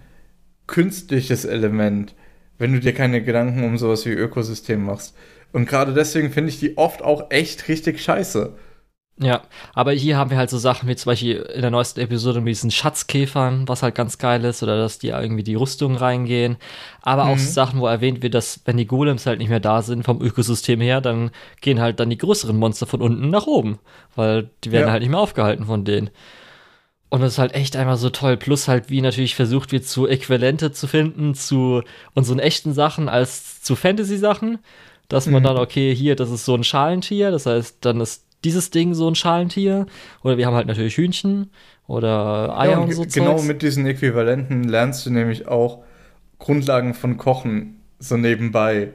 künstliches 0.68 1.44
Element, 1.44 2.14
wenn 2.60 2.72
du 2.72 2.80
dir 2.80 2.94
keine 2.94 3.24
Gedanken 3.24 3.64
um 3.64 3.80
sowas 3.80 4.06
wie 4.06 4.12
Ökosystem 4.12 4.86
machst. 4.86 5.16
Und 5.52 5.68
gerade 5.68 5.96
deswegen 5.96 6.30
finde 6.30 6.50
ich 6.52 6.60
die 6.60 6.78
oft 6.78 7.02
auch 7.02 7.32
echt 7.32 7.68
richtig 7.68 8.00
scheiße. 8.00 8.54
Ja, 9.18 9.44
aber 9.74 9.94
hier 9.94 10.18
haben 10.18 10.30
wir 10.30 10.38
halt 10.38 10.50
so 10.50 10.58
Sachen 10.58 10.90
wie 10.90 10.96
zum 10.98 11.12
Beispiel 11.12 11.38
in 11.38 11.62
der 11.62 11.72
neuesten 11.72 12.02
Episode 12.02 12.42
mit 12.42 12.50
diesen 12.50 12.70
Schatzkäfern, 12.70 13.66
was 13.66 13.82
halt 13.82 13.96
ganz 13.96 14.18
geil 14.18 14.44
ist, 14.44 14.62
oder 14.62 14.78
dass 14.78 15.00
die 15.00 15.08
irgendwie 15.08 15.44
die 15.44 15.56
Rüstungen 15.56 15.96
reingehen. 15.96 16.58
Aber 17.02 17.24
mhm. 17.24 17.30
auch 17.32 17.38
Sachen, 17.38 17.80
wo 17.80 17.88
erwähnt 17.88 18.22
wird, 18.24 18.34
dass 18.34 18.60
wenn 18.66 18.76
die 18.76 18.88
Golems 18.88 19.26
halt 19.26 19.40
nicht 19.40 19.48
mehr 19.48 19.62
da 19.62 19.82
sind 19.82 20.04
vom 20.04 20.22
Ökosystem 20.22 20.82
her, 20.82 21.00
dann 21.00 21.32
gehen 21.62 21.80
halt 21.80 22.02
dann 22.02 22.10
die 22.10 22.18
größeren 22.18 22.58
Monster 22.58 22.88
von 22.88 23.02
unten 23.02 23.30
nach 23.30 23.48
oben, 23.48 23.80
weil 24.18 24.50
die 24.66 24.74
werden 24.74 24.88
ja. 24.88 24.92
halt 24.92 25.02
nicht 25.02 25.12
mehr 25.12 25.20
aufgehalten 25.20 25.66
von 25.66 25.86
denen. 25.86 26.10
Und 27.08 27.22
das 27.22 27.34
ist 27.34 27.40
halt 27.40 27.54
echt 27.54 27.78
einfach 27.78 27.96
so 27.96 28.10
toll. 28.10 28.36
Plus 28.36 28.68
halt, 28.68 28.90
wie 28.90 29.00
natürlich 29.00 29.36
versucht 29.36 29.72
wird, 29.72 29.86
zu 29.86 30.08
Äquivalente 30.08 30.74
zu 30.74 30.88
finden 30.88 31.36
zu 31.36 31.84
unseren 32.14 32.40
echten 32.40 32.74
Sachen 32.74 33.08
als 33.08 33.62
zu 33.62 33.78
Fantasy-Sachen. 33.78 34.60
Dass 35.08 35.28
man 35.28 35.44
mhm. 35.44 35.48
dann, 35.48 35.58
okay, 35.58 35.96
hier, 35.96 36.16
das 36.16 36.32
ist 36.32 36.46
so 36.46 36.56
ein 36.56 36.64
Schalentier, 36.64 37.30
das 37.30 37.46
heißt, 37.46 37.78
dann 37.82 38.02
ist 38.02 38.25
dieses 38.46 38.70
Ding 38.70 38.94
so 38.94 39.10
ein 39.10 39.16
Schalentier. 39.16 39.86
Oder 40.24 40.38
wir 40.38 40.46
haben 40.46 40.56
halt 40.56 40.68
natürlich 40.68 40.98
Hühnchen 40.98 41.52
oder 41.88 42.58
Eier 42.58 42.72
ja, 42.72 42.78
und, 42.78 42.86
und 42.86 42.94
so 42.94 43.04
Genau 43.04 43.36
Zeugs. 43.36 43.48
mit 43.48 43.62
diesen 43.62 43.86
Äquivalenten 43.86 44.64
lernst 44.64 45.06
du 45.06 45.10
nämlich 45.10 45.48
auch 45.48 45.84
Grundlagen 46.40 46.94
von 46.94 47.18
Kochen 47.18 47.82
so 48.00 48.18
nebenbei. 48.18 48.92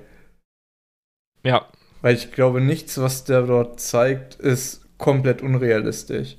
Ja. 1.45 1.67
Weil 2.03 2.15
ich 2.15 2.33
glaube, 2.33 2.61
nichts, 2.61 2.99
was 2.99 3.25
der 3.25 3.43
dort 3.43 3.81
zeigt, 3.81 4.37
ist 4.37 4.87
komplett 4.99 5.43
unrealistisch. 5.43 6.37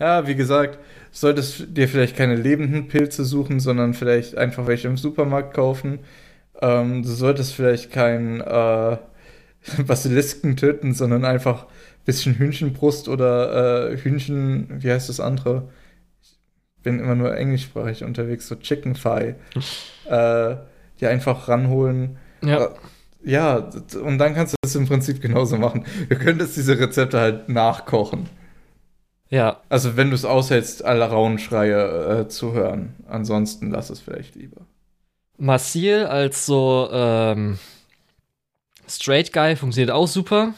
Ja, 0.00 0.26
wie 0.26 0.36
gesagt, 0.36 0.78
solltest 1.10 1.76
dir 1.76 1.88
vielleicht 1.88 2.16
keine 2.16 2.36
lebenden 2.36 2.88
Pilze 2.88 3.24
suchen, 3.24 3.58
sondern 3.58 3.94
vielleicht 3.94 4.36
einfach 4.38 4.66
welche 4.66 4.88
im 4.88 4.96
Supermarkt 4.96 5.54
kaufen. 5.54 6.00
Ähm, 6.60 7.02
du 7.02 7.08
solltest 7.08 7.54
vielleicht 7.54 7.90
keinen 7.92 8.40
äh, 8.40 8.96
Basilisken 9.86 10.56
töten, 10.56 10.94
sondern 10.94 11.24
einfach 11.24 11.64
ein 11.64 11.68
bisschen 12.08 12.38
Hühnchenbrust 12.38 13.06
oder 13.06 13.90
äh, 13.90 13.98
Hühnchen, 13.98 14.82
wie 14.82 14.90
heißt 14.90 15.10
das 15.10 15.20
andere? 15.20 15.68
Ich 16.22 16.82
bin 16.82 17.00
immer 17.00 17.14
nur 17.14 17.36
englischsprachig 17.36 18.02
unterwegs, 18.02 18.48
so 18.48 18.54
Chicken 18.54 18.94
Thigh. 18.94 19.34
äh, 20.08 20.56
die 21.00 21.06
einfach 21.06 21.48
ranholen. 21.48 22.16
Ja. 22.42 22.64
Äh, 22.64 22.70
ja, 23.24 23.68
und 24.02 24.16
dann 24.16 24.34
kannst 24.34 24.54
du 24.54 24.56
das 24.62 24.74
im 24.74 24.86
Prinzip 24.86 25.20
genauso 25.20 25.58
machen. 25.58 25.84
Du 26.08 26.16
könntest 26.16 26.56
diese 26.56 26.78
Rezepte 26.78 27.20
halt 27.20 27.50
nachkochen. 27.50 28.30
Ja. 29.28 29.60
Also 29.68 29.98
wenn 29.98 30.08
du 30.08 30.14
es 30.14 30.24
aushältst, 30.24 30.86
alle 30.86 31.04
Rauenschreie 31.04 32.20
äh, 32.20 32.28
zu 32.28 32.54
hören. 32.54 32.94
Ansonsten 33.06 33.70
lass 33.70 33.90
es 33.90 34.00
vielleicht 34.00 34.34
lieber. 34.34 34.62
Marcel 35.36 36.06
als 36.06 36.46
so 36.46 36.88
ähm, 36.90 37.58
Straight 38.88 39.30
Guy 39.34 39.56
funktioniert 39.56 39.90
auch 39.90 40.08
super. 40.08 40.54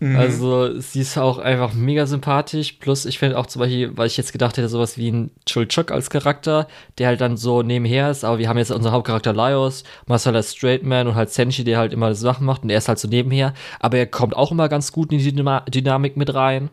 Mhm. 0.00 0.16
Also 0.16 0.80
sie 0.80 1.02
ist 1.02 1.18
auch 1.18 1.38
einfach 1.38 1.74
mega 1.74 2.06
sympathisch. 2.06 2.72
Plus 2.80 3.04
ich 3.04 3.18
finde 3.18 3.38
auch 3.38 3.46
zum 3.46 3.60
Beispiel, 3.60 3.96
weil 3.96 4.06
ich 4.06 4.16
jetzt 4.16 4.32
gedacht 4.32 4.56
hätte, 4.56 4.68
sowas 4.68 4.96
wie 4.96 5.10
ein 5.10 5.30
Chulchuk 5.46 5.90
als 5.90 6.08
Charakter, 6.08 6.66
der 6.98 7.08
halt 7.08 7.20
dann 7.20 7.36
so 7.36 7.62
nebenher 7.62 8.10
ist. 8.10 8.24
Aber 8.24 8.38
wir 8.38 8.48
haben 8.48 8.56
jetzt 8.56 8.70
unseren 8.70 8.92
Hauptcharakter 8.92 9.34
Laios, 9.34 9.84
Marcel 10.06 10.34
als 10.34 10.54
Straight 10.54 10.82
Man 10.84 11.06
und 11.06 11.14
halt 11.14 11.30
Senshi, 11.30 11.64
der 11.64 11.78
halt 11.78 11.92
immer 11.92 12.14
Sachen 12.14 12.46
macht 12.46 12.62
und 12.62 12.70
er 12.70 12.78
ist 12.78 12.88
halt 12.88 12.98
so 12.98 13.08
nebenher. 13.08 13.52
Aber 13.78 13.98
er 13.98 14.06
kommt 14.06 14.34
auch 14.34 14.50
immer 14.50 14.68
ganz 14.70 14.90
gut 14.90 15.12
in 15.12 15.18
die 15.18 15.32
Dynam 15.32 15.62
Dynamik 15.66 16.16
mit 16.16 16.32
rein. 16.34 16.70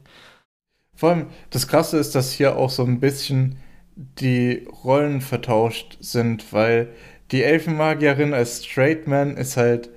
Vor 0.95 1.09
allem, 1.09 1.27
das 1.49 1.67
Krasse 1.67 1.97
ist, 1.97 2.15
dass 2.15 2.31
hier 2.31 2.55
auch 2.55 2.69
so 2.69 2.83
ein 2.83 2.99
bisschen 2.99 3.57
die 3.95 4.67
Rollen 4.83 5.21
vertauscht 5.21 5.97
sind, 5.99 6.53
weil 6.53 6.89
die 7.31 7.43
Elfenmagierin 7.43 8.33
als 8.33 8.63
Straight 8.65 9.07
Man 9.07 9.35
ist 9.35 9.57
halt 9.57 9.89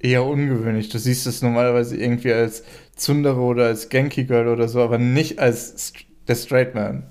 eher 0.00 0.24
ungewöhnlich. 0.24 0.88
Du 0.88 0.98
siehst 0.98 1.26
es 1.26 1.42
normalerweise 1.42 1.96
irgendwie 1.96 2.32
als 2.32 2.64
Zundere 2.96 3.40
oder 3.40 3.66
als 3.66 3.88
Genki 3.88 4.24
Girl 4.24 4.48
oder 4.48 4.68
so, 4.68 4.80
aber 4.80 4.98
nicht 4.98 5.38
als 5.38 5.92
der 6.28 6.34
Straight 6.34 6.74
Man. 6.74 7.04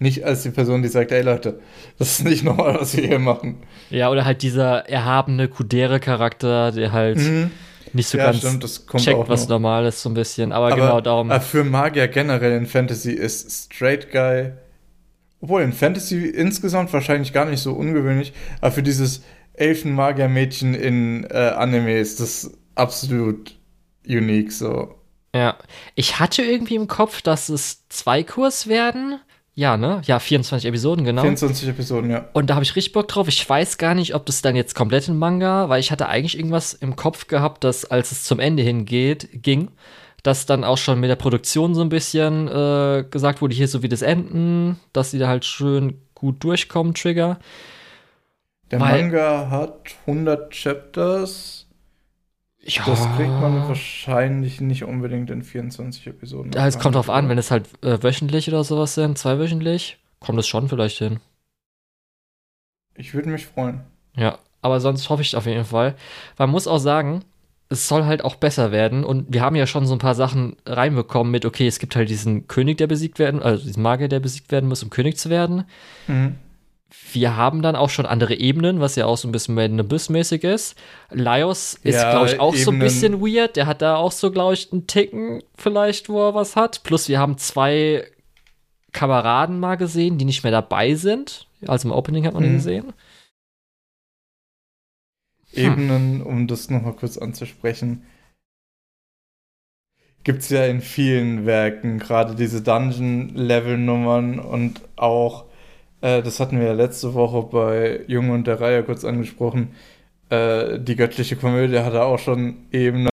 Nicht 0.00 0.24
als 0.24 0.44
die 0.44 0.50
Person, 0.50 0.82
die 0.82 0.88
sagt, 0.88 1.10
ey 1.10 1.22
Leute, 1.22 1.60
das 1.98 2.18
ist 2.18 2.24
nicht 2.24 2.44
normal, 2.44 2.76
was 2.80 2.96
wir 2.96 3.06
hier 3.06 3.18
machen. 3.18 3.62
Ja, 3.90 4.10
oder 4.10 4.24
halt 4.24 4.42
dieser 4.42 4.88
erhabene 4.88 5.48
Kudere-Charakter, 5.48 6.70
der 6.70 6.92
halt 6.92 7.18
mhm. 7.18 7.50
nicht 7.92 8.08
so 8.08 8.18
ja, 8.18 8.26
ganz 8.26 8.38
stimmt, 8.38 8.64
checkt, 8.98 9.28
was 9.28 9.48
normal 9.48 9.86
ist, 9.86 10.02
so 10.02 10.08
ein 10.08 10.14
bisschen. 10.14 10.52
Aber, 10.52 10.66
aber 10.66 10.76
genau 10.76 11.00
darum. 11.00 11.30
Aber 11.30 11.40
für 11.40 11.64
Magier 11.64 12.06
generell 12.06 12.56
in 12.56 12.66
Fantasy 12.66 13.12
ist 13.12 13.50
Straight 13.50 14.12
Guy, 14.12 14.52
obwohl 15.40 15.62
in 15.62 15.72
Fantasy 15.72 16.26
insgesamt 16.26 16.92
wahrscheinlich 16.92 17.32
gar 17.32 17.46
nicht 17.46 17.60
so 17.60 17.72
ungewöhnlich, 17.72 18.32
aber 18.60 18.72
für 18.72 18.82
dieses 18.82 19.22
Elfenmagier-Mädchen 19.60 20.74
in 20.74 21.24
äh, 21.24 21.52
Anime 21.56 21.98
ist 21.98 22.20
das 22.20 22.52
absolut 22.74 23.56
unique 24.06 24.52
so. 24.52 24.94
Ja, 25.34 25.56
ich 25.94 26.18
hatte 26.18 26.42
irgendwie 26.42 26.76
im 26.76 26.88
Kopf, 26.88 27.22
dass 27.22 27.48
es 27.48 27.86
zwei 27.88 28.22
Kurs 28.22 28.66
werden. 28.66 29.20
Ja, 29.54 29.76
ne? 29.76 30.02
Ja, 30.04 30.20
24 30.20 30.68
Episoden, 30.68 31.04
genau. 31.04 31.22
24 31.22 31.68
Episoden, 31.68 32.10
ja. 32.10 32.28
Und 32.32 32.48
da 32.48 32.54
habe 32.54 32.62
ich 32.62 32.76
richtig 32.76 32.92
Bock 32.92 33.08
drauf. 33.08 33.26
Ich 33.26 33.48
weiß 33.48 33.76
gar 33.76 33.94
nicht, 33.94 34.14
ob 34.14 34.24
das 34.24 34.40
dann 34.40 34.54
jetzt 34.54 34.76
komplett 34.76 35.08
in 35.08 35.18
Manga, 35.18 35.68
weil 35.68 35.80
ich 35.80 35.90
hatte 35.90 36.08
eigentlich 36.08 36.38
irgendwas 36.38 36.74
im 36.74 36.94
Kopf 36.94 37.26
gehabt, 37.26 37.64
dass 37.64 37.84
als 37.84 38.12
es 38.12 38.22
zum 38.22 38.38
Ende 38.38 38.62
hingeht, 38.62 39.28
ging, 39.32 39.72
dass 40.22 40.46
dann 40.46 40.62
auch 40.62 40.78
schon 40.78 41.00
mit 41.00 41.10
der 41.10 41.16
Produktion 41.16 41.74
so 41.74 41.80
ein 41.80 41.88
bisschen 41.88 42.46
äh, 42.46 43.04
gesagt 43.10 43.42
wurde, 43.42 43.54
hier 43.54 43.66
so 43.66 43.82
wie 43.82 43.88
das 43.88 44.02
Enden, 44.02 44.78
dass 44.92 45.10
sie 45.10 45.18
da 45.18 45.26
halt 45.26 45.44
schön 45.44 46.00
gut 46.14 46.42
durchkommen, 46.44 46.94
Trigger. 46.94 47.38
Der 48.70 48.80
Weil, 48.80 49.02
Manga 49.02 49.50
hat 49.50 49.94
100 50.06 50.50
Chapters. 50.50 51.66
Ja. 52.60 52.82
Das 52.84 53.00
kriegt 53.16 53.30
man 53.30 53.66
wahrscheinlich 53.66 54.60
nicht 54.60 54.84
unbedingt 54.84 55.30
in 55.30 55.42
24 55.42 56.06
Episoden. 56.06 56.52
Ja, 56.52 56.66
es 56.66 56.78
kommt 56.78 56.96
drauf 56.96 57.08
an, 57.08 57.28
wenn 57.28 57.38
es 57.38 57.50
halt 57.50 57.66
äh, 57.82 58.02
wöchentlich 58.02 58.48
oder 58.48 58.62
sowas 58.62 58.94
sind, 58.94 59.16
zweiwöchentlich, 59.16 59.98
kommt 60.20 60.38
es 60.38 60.46
schon 60.46 60.68
vielleicht 60.68 60.98
hin. 60.98 61.20
Ich 62.94 63.14
würde 63.14 63.30
mich 63.30 63.46
freuen. 63.46 63.80
Ja, 64.16 64.38
aber 64.60 64.80
sonst 64.80 65.08
hoffe 65.08 65.22
ich 65.22 65.34
auf 65.34 65.46
jeden 65.46 65.64
Fall. 65.64 65.94
Man 66.36 66.50
muss 66.50 66.66
auch 66.66 66.78
sagen, 66.78 67.24
es 67.70 67.88
soll 67.88 68.04
halt 68.04 68.22
auch 68.22 68.34
besser 68.34 68.70
werden 68.70 69.04
und 69.04 69.32
wir 69.32 69.40
haben 69.40 69.56
ja 69.56 69.66
schon 69.66 69.86
so 69.86 69.94
ein 69.94 70.00
paar 70.00 70.14
Sachen 70.14 70.56
reinbekommen 70.66 71.30
mit, 71.30 71.46
okay, 71.46 71.66
es 71.68 71.78
gibt 71.78 71.96
halt 71.96 72.10
diesen 72.10 72.48
König, 72.48 72.76
der 72.78 72.86
besiegt 72.86 73.18
werden, 73.18 73.42
also 73.42 73.64
diesen 73.64 73.82
Magier, 73.82 74.08
der 74.08 74.20
besiegt 74.20 74.50
werden 74.52 74.68
muss, 74.68 74.82
um 74.82 74.90
König 74.90 75.16
zu 75.16 75.30
werden. 75.30 75.64
Mhm 76.06 76.36
wir 77.12 77.36
haben 77.36 77.62
dann 77.62 77.76
auch 77.76 77.90
schon 77.90 78.06
andere 78.06 78.34
Ebenen, 78.34 78.80
was 78.80 78.96
ja 78.96 79.06
auch 79.06 79.16
so 79.16 79.28
ein 79.28 79.32
bisschen 79.32 79.54
Made 79.54 79.72
in 79.72 79.80
Abyss-mäßig 79.80 80.42
ist. 80.44 80.76
Laios 81.10 81.74
ist, 81.82 81.96
ja, 81.96 82.10
glaube 82.10 82.28
ich, 82.28 82.40
auch 82.40 82.54
Ebenen. 82.54 82.64
so 82.64 82.70
ein 82.70 82.78
bisschen 82.78 83.20
weird. 83.20 83.56
Der 83.56 83.66
hat 83.66 83.82
da 83.82 83.96
auch 83.96 84.12
so, 84.12 84.30
glaube 84.30 84.54
ich, 84.54 84.72
einen 84.72 84.86
Ticken 84.86 85.42
vielleicht, 85.54 86.08
wo 86.08 86.28
er 86.28 86.34
was 86.34 86.56
hat. 86.56 86.82
Plus 86.84 87.08
wir 87.08 87.18
haben 87.18 87.36
zwei 87.36 88.06
Kameraden 88.92 89.60
mal 89.60 89.76
gesehen, 89.76 90.16
die 90.18 90.24
nicht 90.24 90.42
mehr 90.42 90.52
dabei 90.52 90.94
sind. 90.94 91.46
Also 91.66 91.88
im 91.88 91.94
Opening 91.94 92.26
hat 92.26 92.34
man 92.34 92.44
mhm. 92.44 92.48
die 92.48 92.54
gesehen. 92.54 92.84
Hm. 92.84 92.92
Ebenen, 95.64 96.22
um 96.22 96.46
das 96.46 96.70
nochmal 96.70 96.94
kurz 96.94 97.18
anzusprechen, 97.18 98.06
gibt 100.24 100.40
es 100.42 100.50
ja 100.50 100.64
in 100.66 100.80
vielen 100.80 101.46
Werken, 101.46 101.98
gerade 101.98 102.34
diese 102.34 102.62
Dungeon-Level-Nummern 102.62 104.38
und 104.38 104.82
auch 104.96 105.47
äh, 106.00 106.22
das 106.22 106.40
hatten 106.40 106.58
wir 106.58 106.66
ja 106.66 106.72
letzte 106.72 107.14
Woche 107.14 107.42
bei 107.42 108.00
Junge 108.06 108.32
und 108.32 108.46
der 108.46 108.60
Reihe 108.60 108.84
kurz 108.84 109.04
angesprochen. 109.04 109.74
Äh, 110.30 110.78
die 110.80 110.96
göttliche 110.96 111.36
Komödie 111.36 111.78
hatte 111.80 112.02
auch 112.02 112.18
schon 112.18 112.66
Ebenen. 112.72 113.08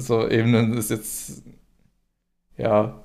So, 0.00 0.28
Ebenen 0.28 0.74
ist 0.76 0.90
jetzt 0.90 1.42
ja 2.56 3.00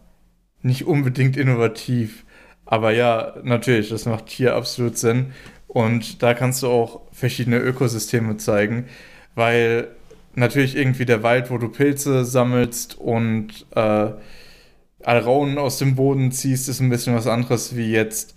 nicht 0.61 0.85
unbedingt 0.85 1.37
innovativ. 1.37 2.25
Aber 2.65 2.91
ja, 2.91 3.35
natürlich, 3.43 3.89
das 3.89 4.05
macht 4.05 4.29
hier 4.29 4.55
absolut 4.55 4.97
Sinn. 4.97 5.33
Und 5.67 6.23
da 6.23 6.33
kannst 6.33 6.63
du 6.63 6.67
auch 6.67 7.01
verschiedene 7.11 7.59
Ökosysteme 7.59 8.37
zeigen, 8.37 8.85
weil 9.35 9.89
natürlich 10.35 10.75
irgendwie 10.75 11.05
der 11.05 11.23
Wald, 11.23 11.51
wo 11.51 11.57
du 11.57 11.69
Pilze 11.69 12.25
sammelst 12.25 12.97
und 12.97 13.65
äh, 13.75 14.11
Alraunen 15.03 15.57
aus 15.57 15.77
dem 15.77 15.95
Boden 15.95 16.31
ziehst, 16.31 16.69
ist 16.69 16.79
ein 16.79 16.89
bisschen 16.89 17.15
was 17.15 17.27
anderes 17.27 17.75
wie 17.75 17.91
jetzt 17.91 18.34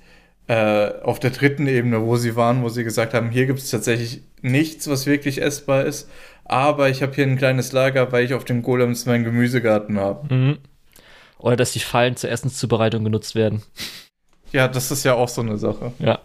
äh, 0.49 1.03
auf 1.03 1.21
der 1.21 1.31
dritten 1.31 1.67
Ebene, 1.67 2.03
wo 2.03 2.17
sie 2.17 2.35
waren, 2.35 2.63
wo 2.63 2.69
sie 2.71 2.83
gesagt 2.83 3.15
haben, 3.15 3.31
hier 3.31 3.47
gibt 3.47 3.59
es 3.59 3.71
tatsächlich 3.71 4.23
nichts, 4.41 4.89
was 4.89 5.07
wirklich 5.07 5.41
essbar 5.43 5.85
ist, 5.85 6.11
aber 6.45 6.89
ich 6.89 7.03
habe 7.03 7.15
hier 7.15 7.27
ein 7.27 7.37
kleines 7.37 7.73
Lager, 7.73 8.11
weil 8.13 8.25
ich 8.25 8.35
auf 8.35 8.45
den 8.45 8.63
Golems 8.63 9.07
meinen 9.07 9.25
Gemüsegarten 9.25 10.01
habe. 10.01 10.35
Mhm. 10.35 10.59
Oder 11.39 11.57
dass 11.57 11.73
die 11.73 11.81
Fallen 11.81 12.17
zur 12.17 12.31
Essenszubereitung 12.31 13.05
genutzt 13.05 13.35
werden. 13.35 13.63
Ja, 14.51 14.67
das 14.67 14.91
ist 14.91 15.05
ja 15.05 15.15
auch 15.15 15.29
so 15.29 15.43
eine 15.43 15.59
Sache. 15.59 15.93
Ja. 15.99 16.21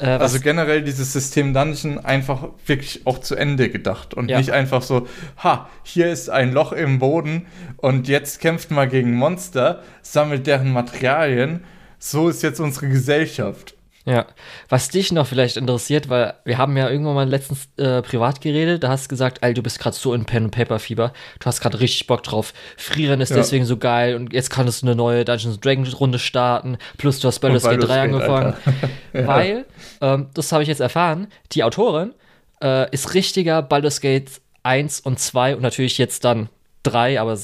Äh, 0.00 0.06
also 0.06 0.40
generell 0.40 0.82
dieses 0.82 1.12
System 1.12 1.54
Dungeon 1.54 1.98
einfach 2.04 2.48
wirklich 2.66 3.06
auch 3.06 3.18
zu 3.18 3.36
Ende 3.36 3.70
gedacht 3.70 4.14
und 4.14 4.28
ja. 4.28 4.38
nicht 4.38 4.50
einfach 4.50 4.82
so, 4.82 5.06
ha, 5.42 5.68
hier 5.84 6.10
ist 6.10 6.28
ein 6.28 6.52
Loch 6.52 6.72
im 6.72 6.98
Boden 6.98 7.46
und 7.76 8.08
jetzt 8.08 8.40
kämpft 8.40 8.72
mal 8.72 8.88
gegen 8.88 9.14
Monster, 9.14 9.82
sammelt 10.02 10.46
deren 10.46 10.72
Materialien 10.72 11.64
so 11.98 12.28
ist 12.28 12.42
jetzt 12.42 12.60
unsere 12.60 12.88
Gesellschaft. 12.88 13.74
Ja, 14.08 14.24
was 14.70 14.88
dich 14.88 15.12
noch 15.12 15.26
vielleicht 15.26 15.58
interessiert, 15.58 16.08
weil 16.08 16.32
wir 16.46 16.56
haben 16.56 16.74
ja 16.78 16.88
irgendwann 16.88 17.14
mal 17.14 17.28
letztens 17.28 17.68
äh, 17.76 18.00
privat 18.00 18.40
geredet, 18.40 18.82
da 18.82 18.88
hast 18.88 19.04
du 19.04 19.08
gesagt, 19.10 19.38
ey, 19.42 19.52
du 19.52 19.62
bist 19.62 19.78
gerade 19.78 19.94
so 19.94 20.14
in 20.14 20.24
Pen 20.24 20.44
and 20.44 20.54
Paper 20.54 20.78
Fieber, 20.78 21.12
du 21.38 21.44
hast 21.44 21.60
gerade 21.60 21.78
richtig 21.78 22.06
Bock 22.06 22.22
drauf. 22.22 22.54
Frieren 22.78 23.20
ist 23.20 23.28
ja. 23.28 23.36
deswegen 23.36 23.66
so 23.66 23.76
geil 23.76 24.16
und 24.16 24.32
jetzt 24.32 24.48
kannst 24.48 24.80
du 24.80 24.86
eine 24.86 24.96
neue 24.96 25.26
Dungeons 25.26 25.60
Dragons 25.60 26.00
Runde 26.00 26.18
starten, 26.18 26.78
plus 26.96 27.20
du 27.20 27.28
hast 27.28 27.40
Baldur's 27.40 27.64
Gate 27.64 27.82
3 27.86 28.00
angefangen. 28.00 28.54
ja. 29.12 29.26
Weil, 29.26 29.66
ähm, 30.00 30.28
das 30.32 30.52
habe 30.52 30.62
ich 30.62 30.70
jetzt 30.70 30.80
erfahren, 30.80 31.26
die 31.52 31.62
Autorin 31.62 32.14
äh, 32.62 32.90
ist 32.90 33.12
richtiger 33.12 33.60
Baldur's 33.60 34.00
Gate 34.00 34.30
1 34.62 35.00
und 35.00 35.18
2 35.18 35.56
und 35.56 35.60
natürlich 35.60 35.98
jetzt 35.98 36.24
dann 36.24 36.48
3, 36.84 37.20
aber 37.20 37.38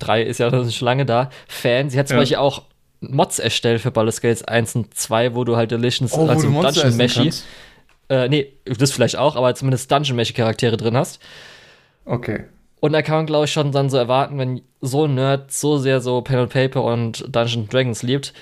3 0.00 0.22
ist 0.22 0.38
ja 0.38 0.50
schon 0.70 0.86
lange 0.86 1.06
da, 1.06 1.30
Fan. 1.46 1.88
Sie 1.88 2.00
hat 2.00 2.08
zum 2.08 2.16
ja. 2.16 2.22
Beispiel 2.22 2.38
auch 2.38 2.64
Mods 3.00 3.38
erstellt 3.38 3.80
für 3.80 3.90
Baldur's 3.90 4.20
Gate 4.20 4.48
1 4.48 4.74
und 4.76 4.94
2, 4.94 5.34
wo 5.34 5.44
du 5.44 5.56
halt 5.56 5.70
Delicious 5.70 6.12
oh, 6.12 6.26
also 6.26 6.48
Dungeon 6.50 6.96
Meshi. 6.96 7.30
Äh, 8.08 8.28
nee, 8.28 8.52
das 8.64 8.92
vielleicht 8.92 9.16
auch, 9.16 9.36
aber 9.36 9.54
zumindest 9.54 9.90
Dungeon 9.90 10.16
Meshi 10.16 10.32
Charaktere 10.32 10.76
drin 10.76 10.96
hast. 10.96 11.20
Okay. 12.04 12.44
Und 12.80 12.92
da 12.92 13.02
kann 13.02 13.16
man, 13.16 13.26
glaube 13.26 13.44
ich, 13.44 13.52
schon 13.52 13.72
dann 13.72 13.90
so 13.90 13.96
erwarten, 13.96 14.38
wenn 14.38 14.62
so 14.80 15.04
ein 15.04 15.14
Nerd 15.14 15.52
so 15.52 15.78
sehr 15.78 16.00
so 16.00 16.22
Pen 16.22 16.38
and 16.38 16.52
Paper 16.52 16.84
und 16.84 17.24
Dungeon 17.34 17.68
Dragons 17.68 18.02
liebt, 18.02 18.32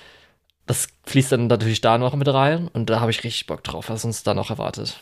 das 0.66 0.88
fließt 1.04 1.32
dann 1.32 1.46
natürlich 1.46 1.80
da 1.80 1.96
noch 1.96 2.14
mit 2.14 2.28
rein 2.28 2.68
und 2.68 2.90
da 2.90 3.00
habe 3.00 3.10
ich 3.10 3.24
richtig 3.24 3.46
Bock 3.46 3.62
drauf, 3.64 3.88
was 3.88 4.04
uns 4.04 4.24
da 4.24 4.34
noch 4.34 4.50
erwartet. 4.50 5.00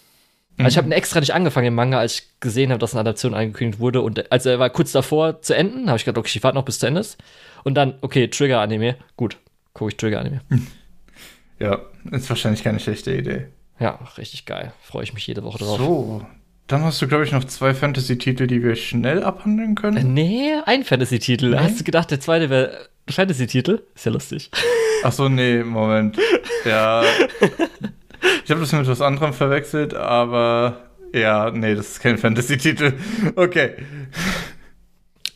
Also 0.57 0.69
ich 0.69 0.79
habe 0.79 0.95
extra 0.95 1.19
nicht 1.19 1.35
angefangen, 1.35 1.65
den 1.65 1.75
Manga, 1.75 1.99
als 1.99 2.15
ich 2.15 2.41
gesehen 2.41 2.71
habe, 2.71 2.79
dass 2.79 2.95
eine 2.95 3.01
Adaption 3.01 3.35
angekündigt 3.35 3.81
wurde. 3.81 4.03
Und 4.03 4.31
also 4.31 4.51
er 4.51 4.61
war 4.61 4.71
kurz 4.71 4.93
davor 4.93 5.43
zu 5.43 5.57
enden, 5.57 5.89
habe 5.89 5.99
ich 5.99 6.05
gedacht, 6.05 6.19
okay, 6.19 6.31
ich 6.37 6.45
warte 6.45 6.57
noch 6.57 6.65
bis 6.65 6.79
zu 6.79 6.87
Ende 6.87 7.01
ist. 7.01 7.19
Und 7.65 7.75
dann, 7.75 7.95
okay, 8.03 8.29
Trigger-Anime. 8.29 8.97
Gut, 9.17 9.37
gucke 9.75 9.91
ich 9.91 9.97
Trigger-Anime. 9.97 10.41
Ja, 11.61 11.81
ist 12.11 12.29
wahrscheinlich 12.31 12.65
keine 12.65 12.81
schlechte 12.81 13.15
Idee. 13.15 13.47
Ja, 13.79 13.99
richtig 14.19 14.47
geil. 14.47 14.73
Freue 14.83 15.05
ich 15.05 15.15
mich 15.15 15.27
jede 15.27 15.43
Woche 15.45 15.59
drauf. 15.59 15.79
So, 15.79 16.27
dann 16.67 16.83
hast 16.85 17.01
du, 17.03 17.07
glaube 17.09 17.25
ich, 17.25 17.33
noch 17.33 17.45
zwei 17.45 17.75
Fantasy-Titel, 17.75 18.47
die 18.47 18.63
wir 18.63 18.75
schnell 18.77 19.23
abhandeln 19.23 19.73
Äh, 19.73 19.75
können. 19.75 20.15
nee, 20.15 20.53
ein 20.65 20.85
Fantasy-Titel. 20.85 21.57
Hast 21.59 21.81
du 21.81 21.85
gedacht, 21.85 22.11
der 22.11 22.21
zweite 22.21 22.51
wäre 22.51 22.89
Fantasy-Titel? 23.11 23.83
Ist 23.95 24.07
ja 24.07 24.13
lustig. 24.13 24.51
Ach 25.03 25.13
so, 25.13 25.29
nee, 25.29 25.63
Moment. 25.63 26.19
Ja. 26.65 27.03
Ich 28.45 28.51
habe 28.51 28.61
das 28.61 28.73
mit 28.73 28.87
was 28.87 29.01
anderem 29.03 29.33
verwechselt, 29.35 29.93
aber 29.95 30.89
ja, 31.13 31.51
nee, 31.51 31.75
das 31.75 31.89
ist 31.93 32.01
kein 32.01 32.17
Fantasy-Titel. 32.19 32.95
Okay. 33.37 33.75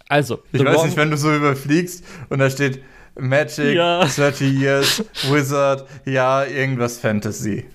Also, 0.08 0.42
Ich 0.52 0.64
weiß 0.64 0.84
nicht, 0.84 0.96
wenn 0.96 1.10
du 1.10 1.16
so 1.18 1.34
überfliegst 1.34 2.04
und 2.30 2.38
da 2.38 2.48
steht 2.48 2.80
Magic, 3.18 3.74
Ja. 3.76 4.04
30 4.04 4.52
Years, 4.52 5.04
Wizard, 5.30 5.86
ja, 6.04 6.44
irgendwas 6.44 6.98
Fantasy. 6.98 7.66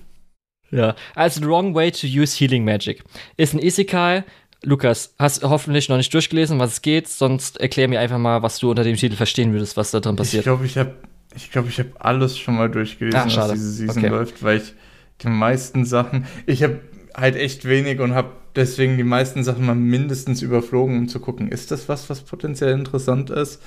Ja, 0.70 0.96
also 1.14 1.40
The 1.40 1.46
Wrong 1.46 1.74
Way 1.74 1.92
to 1.92 2.06
Use 2.06 2.36
Healing 2.38 2.64
Magic 2.64 3.04
ist 3.36 3.54
ein 3.54 3.60
Isekai. 3.60 4.24
Lukas, 4.62 5.14
hast 5.18 5.42
du 5.42 5.50
hoffentlich 5.50 5.88
noch 5.90 5.98
nicht 5.98 6.12
durchgelesen, 6.14 6.58
was 6.58 6.72
es 6.72 6.82
geht, 6.82 7.06
sonst 7.06 7.60
erklär 7.60 7.86
mir 7.86 8.00
einfach 8.00 8.16
mal, 8.18 8.42
was 8.42 8.58
du 8.58 8.70
unter 8.70 8.82
dem 8.82 8.96
Titel 8.96 9.14
verstehen 9.14 9.52
würdest, 9.52 9.76
was 9.76 9.90
da 9.90 10.00
drin 10.00 10.14
Ich 10.14 10.18
passiert. 10.18 10.44
glaube, 10.44 10.64
ich 10.64 10.78
habe 10.78 10.94
ich 11.36 11.50
glaub, 11.50 11.68
ich 11.68 11.78
hab 11.78 11.86
alles 12.04 12.38
schon 12.38 12.56
mal 12.56 12.70
durchgelesen, 12.70 13.20
Ach, 13.20 13.36
was 13.36 13.52
diese 13.52 13.70
Season 13.72 13.98
Okay. 14.04 14.08
läuft, 14.08 14.42
weil 14.42 14.58
ich 14.58 14.72
die 15.20 15.28
meisten 15.28 15.84
Sachen, 15.84 16.26
ich 16.46 16.62
habe 16.62 16.80
halt 17.14 17.36
echt 17.36 17.66
wenig 17.68 18.00
und 18.00 18.14
habe 18.14 18.30
deswegen 18.56 18.96
die 18.96 19.04
meisten 19.04 19.44
Sachen 19.44 19.66
mal 19.66 19.74
mindestens 19.74 20.42
überflogen, 20.42 20.96
um 20.96 21.08
zu 21.08 21.20
gucken, 21.20 21.48
ist 21.50 21.70
das 21.70 21.88
was, 21.88 22.08
was 22.08 22.22
potenziell 22.22 22.72
interessant 22.72 23.30
ist. 23.30 23.60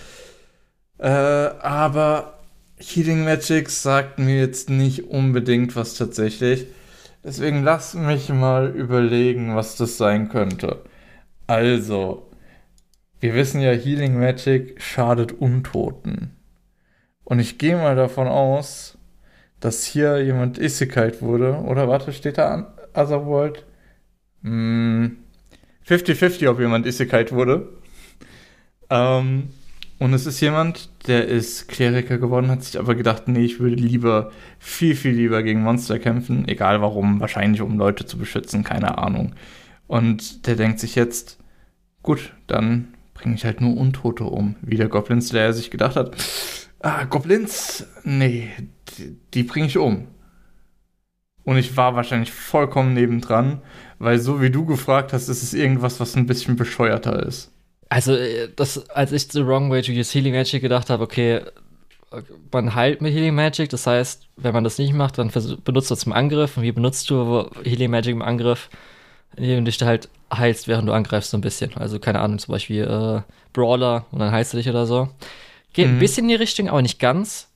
Äh, 0.99 1.07
aber 1.07 2.39
Healing 2.77 3.23
Magic 3.23 3.69
sagt 3.69 4.19
mir 4.19 4.39
jetzt 4.39 4.69
nicht 4.69 5.05
unbedingt 5.09 5.75
was 5.75 5.95
tatsächlich. 5.95 6.67
Deswegen 7.23 7.63
lass 7.63 7.93
mich 7.93 8.29
mal 8.29 8.69
überlegen, 8.69 9.55
was 9.55 9.75
das 9.75 9.97
sein 9.97 10.29
könnte. 10.29 10.83
Also, 11.47 12.29
wir 13.19 13.33
wissen 13.33 13.61
ja, 13.61 13.71
Healing 13.71 14.19
Magic 14.19 14.81
schadet 14.81 15.33
Untoten. 15.33 16.35
Und 17.23 17.39
ich 17.39 17.57
gehe 17.57 17.75
mal 17.75 17.95
davon 17.95 18.27
aus, 18.27 18.97
dass 19.59 19.83
hier 19.85 20.23
jemand 20.23 20.57
Isekait 20.57 21.21
wurde. 21.21 21.55
Oder 21.55 21.87
warte, 21.87 22.13
steht 22.13 22.37
da 22.37 22.49
an 22.53 22.67
Otherworld? 22.93 23.65
Hm, 24.43 25.17
50-50, 25.87 26.49
ob 26.49 26.59
jemand 26.59 26.85
Isekait 26.85 27.31
wurde. 27.31 27.69
Ähm, 28.89 29.49
und 29.99 30.13
es 30.13 30.27
ist 30.27 30.39
jemand, 30.41 30.89
der 31.07 31.27
ist 31.27 31.67
Kleriker 31.67 32.19
geworden, 32.19 32.49
hat 32.49 32.63
sich 32.63 32.77
aber 32.77 32.93
gedacht, 32.93 33.27
nee, 33.27 33.45
ich 33.45 33.59
würde 33.59 33.75
lieber, 33.75 34.31
viel, 34.59 34.95
viel 34.95 35.13
lieber 35.13 35.41
gegen 35.41 35.63
Monster 35.63 35.97
kämpfen. 35.97 36.47
Egal 36.47 36.81
warum, 36.81 37.19
wahrscheinlich 37.19 37.61
um 37.61 37.77
Leute 37.77 38.05
zu 38.05 38.17
beschützen, 38.17 38.63
keine 38.63 38.99
Ahnung. 38.99 39.33
Und 39.87 40.45
der 40.45 40.55
denkt 40.55 40.79
sich 40.79 40.93
jetzt, 40.95 41.39
gut, 42.03 42.33
dann 42.45 42.89
bringe 43.15 43.35
ich 43.35 43.45
halt 43.45 43.59
nur 43.59 43.75
Untote 43.75 44.25
um. 44.25 44.55
Wie 44.61 44.77
der 44.77 44.87
Goblin 44.87 45.21
Slayer 45.21 45.53
sich 45.53 45.71
gedacht 45.71 45.95
hat, 45.95 46.15
ah, 46.79 47.05
Goblins, 47.05 47.87
nee, 48.03 48.49
die, 48.97 49.17
die 49.33 49.43
bringe 49.43 49.65
ich 49.65 49.77
um. 49.77 50.07
Und 51.43 51.57
ich 51.57 51.75
war 51.75 51.95
wahrscheinlich 51.95 52.31
vollkommen 52.31 52.93
nebendran, 52.93 53.61
weil 53.97 54.19
so 54.19 54.41
wie 54.41 54.51
du 54.51 54.65
gefragt 54.65 55.13
hast, 55.13 55.29
ist 55.29 55.41
es 55.41 55.53
irgendwas, 55.53 55.99
was 55.99 56.15
ein 56.15 56.27
bisschen 56.27 56.55
bescheuerter 56.55 57.25
ist. 57.25 57.51
Also, 57.89 58.15
äh, 58.15 58.49
das, 58.55 58.89
als 58.89 59.11
ich 59.11 59.27
The 59.31 59.45
Wrong 59.45 59.69
Way 59.71 59.81
to 59.83 59.91
Use 59.91 60.13
Healing 60.13 60.33
Magic 60.33 60.61
gedacht 60.61 60.89
habe, 60.89 61.03
okay, 61.03 61.41
man 62.51 62.73
heilt 62.75 63.01
mit 63.01 63.13
Healing 63.13 63.35
Magic, 63.35 63.69
das 63.69 63.85
heißt, 63.85 64.27
wenn 64.37 64.53
man 64.53 64.63
das 64.63 64.77
nicht 64.77 64.93
macht, 64.93 65.17
dann 65.17 65.29
benutzt 65.63 65.89
du 65.89 65.93
es 65.93 65.99
zum 66.01 66.13
Angriff. 66.13 66.57
Und 66.57 66.63
wie 66.63 66.71
benutzt 66.71 67.09
du 67.09 67.49
Healing 67.63 67.91
Magic 67.91 68.13
im 68.13 68.21
Angriff? 68.21 68.69
Indem 69.35 69.65
du 69.65 69.71
dich 69.71 69.81
halt 69.81 70.09
heilst, 70.33 70.67
während 70.67 70.87
du 70.87 70.93
angreifst, 70.93 71.31
so 71.31 71.37
ein 71.37 71.41
bisschen. 71.41 71.75
Also, 71.75 71.99
keine 71.99 72.19
Ahnung, 72.21 72.39
zum 72.39 72.53
Beispiel 72.53 72.83
äh, 72.83 73.21
Brawler 73.53 74.05
und 74.11 74.19
dann 74.19 74.31
heilst 74.31 74.53
du 74.53 74.57
dich 74.57 74.69
oder 74.69 74.85
so. 74.85 75.09
Geht 75.73 75.87
ein 75.87 75.95
Mhm. 75.95 75.99
bisschen 75.99 76.23
in 76.23 76.29
die 76.29 76.35
Richtung, 76.35 76.69
aber 76.69 76.81
nicht 76.81 76.99
ganz. 76.99 77.49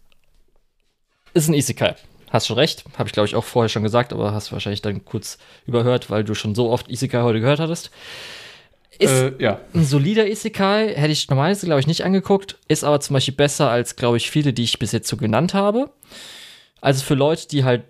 Ist 1.34 1.48
ein 1.48 1.54
Isekai. 1.54 1.96
Hast 2.30 2.48
schon 2.48 2.58
recht, 2.58 2.84
habe 2.98 3.08
ich 3.08 3.14
glaube 3.14 3.28
ich 3.28 3.36
auch 3.36 3.44
vorher 3.44 3.68
schon 3.70 3.84
gesagt, 3.84 4.14
aber 4.14 4.34
hast 4.34 4.52
wahrscheinlich 4.52 4.82
dann 4.82 5.04
kurz 5.04 5.38
überhört, 5.66 6.10
weil 6.10 6.24
du 6.24 6.34
schon 6.34 6.56
so 6.56 6.70
oft 6.70 6.90
Isekai 6.90 7.22
heute 7.24 7.40
gehört 7.42 7.60
hattest. 7.60 7.90
Ist 9.02 9.12
Äh, 9.12 9.32
ja. 9.40 9.60
ein 9.74 9.84
solider 9.86 10.28
Isekai, 10.28 10.94
hätte 10.96 11.12
ich 11.12 11.28
normalerweise, 11.30 11.66
glaube 11.66 11.80
ich, 11.82 11.88
nicht 11.88 12.04
angeguckt, 12.06 12.58
ist 12.68 12.84
aber 12.84 13.00
zum 13.00 13.16
Beispiel 13.16 13.34
besser 13.36 13.70
als, 13.70 13.96
glaube 13.96 14.18
ich, 14.18 14.30
viele, 14.30 14.54
die 14.54 14.64
ich 14.64 14.80
bis 14.80 14.92
jetzt 14.92 15.08
so 15.08 15.18
genannt 15.18 15.54
habe. 15.54 15.90
Also 16.82 17.04
für 17.04 17.16
Leute, 17.16 17.48
die 17.48 17.64
halt 17.64 17.84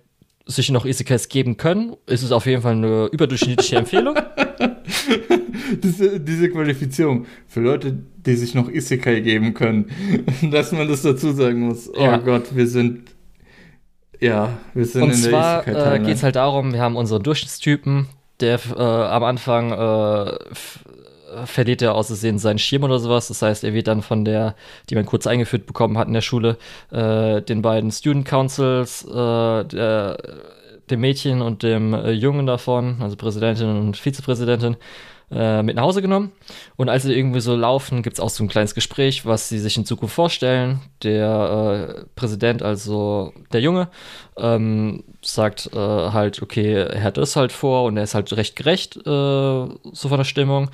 sich 0.46 0.70
noch 0.72 0.86
Isekais 0.86 1.30
geben 1.30 1.56
können, 1.58 1.96
ist 2.08 2.24
es 2.24 2.32
auf 2.32 2.46
jeden 2.46 2.62
Fall 2.62 2.74
eine 2.74 3.06
überdurchschnittliche 3.12 3.76
Empfehlung. 3.78 4.16
diese, 5.84 6.20
diese 6.20 6.50
Qualifizierung 6.50 7.26
für 7.48 7.62
Leute, 7.62 7.98
die 8.26 8.36
sich 8.36 8.54
noch 8.56 8.70
Isekai 8.70 9.20
geben 9.22 9.54
können, 9.54 9.92
dass 10.52 10.72
man 10.72 10.88
das 10.88 11.02
dazu 11.04 11.32
sagen 11.32 11.62
muss. 11.62 11.90
Oh 11.94 12.02
Ja. 12.02 12.18
Gott, 12.18 12.56
wir 12.56 12.68
sind. 12.68 13.12
Ja, 14.20 14.58
wir 14.74 14.86
sind 14.86 15.02
Und 15.04 15.12
in 15.14 15.22
der 15.22 15.30
zwar 15.32 15.58
äh, 15.68 15.72
Isekai-Timeline. 15.72 16.06
geht 16.06 16.16
es 16.16 16.24
halt 16.24 16.36
darum, 16.36 16.74
wir 16.74 16.82
haben 16.82 16.96
unseren 16.96 17.24
Durchschnittstypen, 17.24 18.08
der 18.40 18.60
äh, 18.76 18.80
am 18.82 19.24
Anfang 19.24 19.72
äh, 19.72 19.76
äh, 20.30 20.40
verliert 21.46 21.82
er 21.82 21.96
aus 21.96 22.08
Versehen 22.08 22.40
seinen 22.40 22.60
Schirm 22.60 22.84
oder 22.84 23.00
sowas. 23.00 23.28
Das 23.28 23.42
heißt, 23.42 23.64
er 23.64 23.74
wird 23.74 23.88
dann 23.88 24.02
von 24.02 24.26
der, 24.26 24.56
die 24.90 24.96
man 24.96 25.06
kurz 25.06 25.28
eingeführt 25.28 25.66
bekommen 25.66 25.98
hat 25.98 26.08
in 26.08 26.14
der 26.14 26.22
Schule, 26.22 26.58
äh, 26.92 27.42
den 27.42 27.62
beiden 27.62 27.92
Student 27.92 28.26
Councils, 28.26 29.04
äh, 29.06 29.66
der, 29.66 30.18
dem 30.90 31.00
Mädchen 31.00 31.42
und 31.42 31.64
dem 31.64 31.94
äh, 31.94 32.12
Jungen 32.12 32.46
davon, 32.46 32.98
also 33.02 33.16
Präsidentin 33.16 33.70
und 33.70 33.98
Vizepräsidentin, 33.98 34.78
äh, 35.32 35.64
mit 35.64 35.78
nach 35.78 35.84
Hause 35.84 36.02
genommen. 36.02 36.34
Und 36.76 36.90
als 36.90 37.04
sie 37.04 37.14
irgendwie 37.14 37.40
so 37.40 37.56
laufen, 37.56 38.04
gibt 38.04 38.18
es 38.18 38.20
auch 38.20 38.30
so 38.30 38.44
ein 38.44 38.50
kleines 38.50 38.76
Gespräch, 38.76 39.26
was 39.26 39.48
sie 39.48 39.60
sich 39.60 39.78
in 39.78 39.86
Zukunft 39.86 40.14
vorstellen. 40.14 40.82
Der 41.04 41.96
äh, 42.00 42.06
Präsident, 42.16 42.62
also 42.62 43.34
der 43.54 43.62
Junge, 43.62 43.88
ähm, 44.38 45.04
sagt 45.22 45.70
äh, 45.74 45.78
halt, 45.78 46.42
okay, 46.42 46.74
er 46.74 47.04
hat 47.04 47.18
das 47.18 47.36
halt 47.36 47.54
vor 47.54 47.86
und 47.86 47.96
er 47.96 48.04
ist 48.04 48.14
halt 48.14 48.32
recht 48.34 48.56
gerecht, 48.58 48.98
äh, 48.98 49.00
so 49.00 50.10
von 50.10 50.18
der 50.18 50.26
Stimmung. 50.26 50.70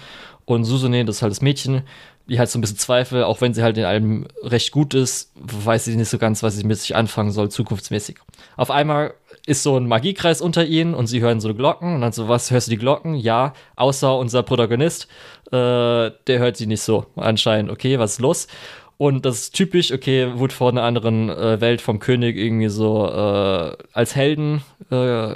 Und 0.48 0.64
Susune, 0.64 1.04
das 1.04 1.18
ist 1.18 1.22
halt 1.22 1.32
das 1.32 1.42
Mädchen, 1.42 1.82
die 2.30 2.40
halt 2.40 2.50
so 2.50 2.58
ein 2.58 2.62
bisschen 2.62 2.78
Zweifel, 2.78 3.26
auch 3.26 3.42
wenn 3.42 3.54
sie 3.54 3.64
halt 3.64 3.78
in 3.78 3.84
allem 3.84 4.28
recht 4.42 4.72
gut 4.72 4.94
ist, 4.94 5.34
weiß 5.36 5.84
sie 5.84 5.98
nicht 5.98 6.08
so 6.08 6.18
ganz, 6.18 6.42
was 6.42 6.56
sie 6.56 6.64
mit 6.64 6.80
sich 6.80 6.96
anfangen 6.96 7.32
soll, 7.32 7.50
zukunftsmäßig. 7.50 8.16
Auf 8.56 8.72
einmal 8.72 9.14
ist 9.46 9.62
so 9.62 9.76
ein 9.76 9.90
Magiekreis 9.90 10.40
unter 10.40 10.66
ihnen 10.66 10.94
und 10.94 11.08
sie 11.08 11.20
hören 11.20 11.42
so 11.42 11.54
Glocken 11.54 11.96
und 11.96 12.02
dann 12.02 12.14
so, 12.14 12.30
was, 12.30 12.50
hörst 12.50 12.68
du 12.68 12.72
die 12.72 12.78
Glocken? 12.78 13.16
Ja, 13.16 13.52
außer 13.76 14.18
unser 14.18 14.42
Protagonist, 14.42 15.10
äh, 15.48 15.52
der 15.52 16.40
hört 16.40 16.56
sie 16.56 16.66
nicht 16.66 16.82
so 16.82 17.08
anscheinend. 17.18 17.70
Okay, 17.70 18.00
was 18.00 18.14
ist 18.14 18.20
los? 18.20 18.48
Und 18.96 19.26
das 19.26 19.40
ist 19.40 19.52
typisch, 19.54 19.92
okay, 19.92 20.32
wurde 20.40 20.54
vor 20.54 20.72
einer 20.72 20.84
anderen 20.84 21.30
äh, 21.30 21.60
Welt 21.60 21.82
vom 21.82 22.00
König 22.00 22.38
irgendwie 22.38 22.70
so 22.70 23.06
äh, 23.06 23.76
als 23.92 24.16
Helden 24.16 24.62
äh, 24.92 25.36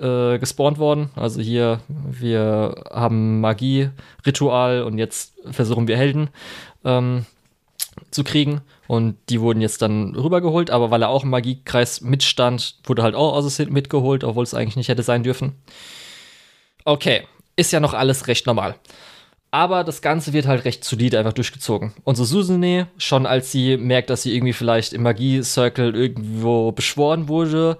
äh, 0.00 0.38
gespawnt 0.38 0.78
worden. 0.78 1.10
Also 1.14 1.40
hier, 1.40 1.80
wir 1.88 2.84
haben 2.90 3.40
Magie-Ritual 3.40 4.82
und 4.82 4.98
jetzt 4.98 5.34
versuchen 5.50 5.88
wir 5.88 5.96
Helden 5.96 6.30
ähm, 6.84 7.26
zu 8.10 8.24
kriegen. 8.24 8.62
Und 8.86 9.16
die 9.28 9.40
wurden 9.40 9.60
jetzt 9.60 9.82
dann 9.82 10.16
rübergeholt, 10.16 10.70
aber 10.70 10.90
weil 10.90 11.02
er 11.02 11.10
auch 11.10 11.22
im 11.22 11.30
Magiekreis 11.30 12.00
mitstand, 12.00 12.76
wurde 12.84 13.02
halt 13.04 13.14
auch 13.14 13.34
aus 13.34 13.44
Versehen 13.44 13.72
mitgeholt, 13.72 14.24
obwohl 14.24 14.42
es 14.42 14.54
eigentlich 14.54 14.76
nicht 14.76 14.88
hätte 14.88 15.04
sein 15.04 15.22
dürfen. 15.22 15.54
Okay, 16.84 17.26
ist 17.54 17.72
ja 17.72 17.78
noch 17.78 17.94
alles 17.94 18.26
recht 18.26 18.46
normal. 18.46 18.74
Aber 19.52 19.82
das 19.84 20.00
Ganze 20.00 20.32
wird 20.32 20.46
halt 20.46 20.64
recht 20.64 20.84
solide 20.84 21.18
einfach 21.18 21.32
durchgezogen. 21.32 21.92
Unsere 22.04 22.26
Susune, 22.26 22.86
schon 22.98 23.26
als 23.26 23.50
sie 23.50 23.76
merkt, 23.76 24.10
dass 24.10 24.22
sie 24.22 24.34
irgendwie 24.34 24.52
vielleicht 24.52 24.92
im 24.92 25.02
Magie-Circle 25.02 25.94
irgendwo 25.94 26.72
beschworen 26.72 27.28
wurde, 27.28 27.76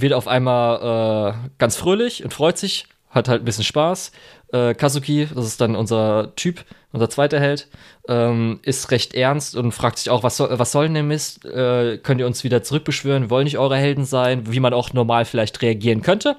wird 0.00 0.12
auf 0.12 0.28
einmal 0.28 1.34
äh, 1.34 1.48
ganz 1.58 1.76
fröhlich 1.76 2.24
und 2.24 2.32
freut 2.32 2.58
sich, 2.58 2.86
hat 3.10 3.28
halt 3.28 3.42
ein 3.42 3.44
bisschen 3.44 3.64
Spaß. 3.64 4.12
Äh, 4.52 4.74
Kazuki, 4.74 5.28
das 5.34 5.46
ist 5.46 5.60
dann 5.60 5.74
unser 5.74 6.34
Typ, 6.36 6.64
unser 6.92 7.10
zweiter 7.10 7.40
Held, 7.40 7.68
ähm, 8.08 8.60
ist 8.62 8.90
recht 8.90 9.14
ernst 9.14 9.56
und 9.56 9.72
fragt 9.72 9.98
sich 9.98 10.10
auch, 10.10 10.22
was 10.22 10.36
soll, 10.36 10.56
was 10.58 10.72
soll 10.72 10.84
denn 10.84 10.94
der 10.94 11.02
Mist? 11.02 11.44
Äh, 11.44 11.98
könnt 11.98 12.20
ihr 12.20 12.26
uns 12.26 12.44
wieder 12.44 12.62
zurückbeschwören? 12.62 13.30
Wollen 13.30 13.44
nicht 13.44 13.58
eure 13.58 13.76
Helden 13.76 14.04
sein, 14.04 14.52
wie 14.52 14.60
man 14.60 14.72
auch 14.72 14.92
normal 14.92 15.24
vielleicht 15.24 15.62
reagieren 15.62 16.02
könnte. 16.02 16.36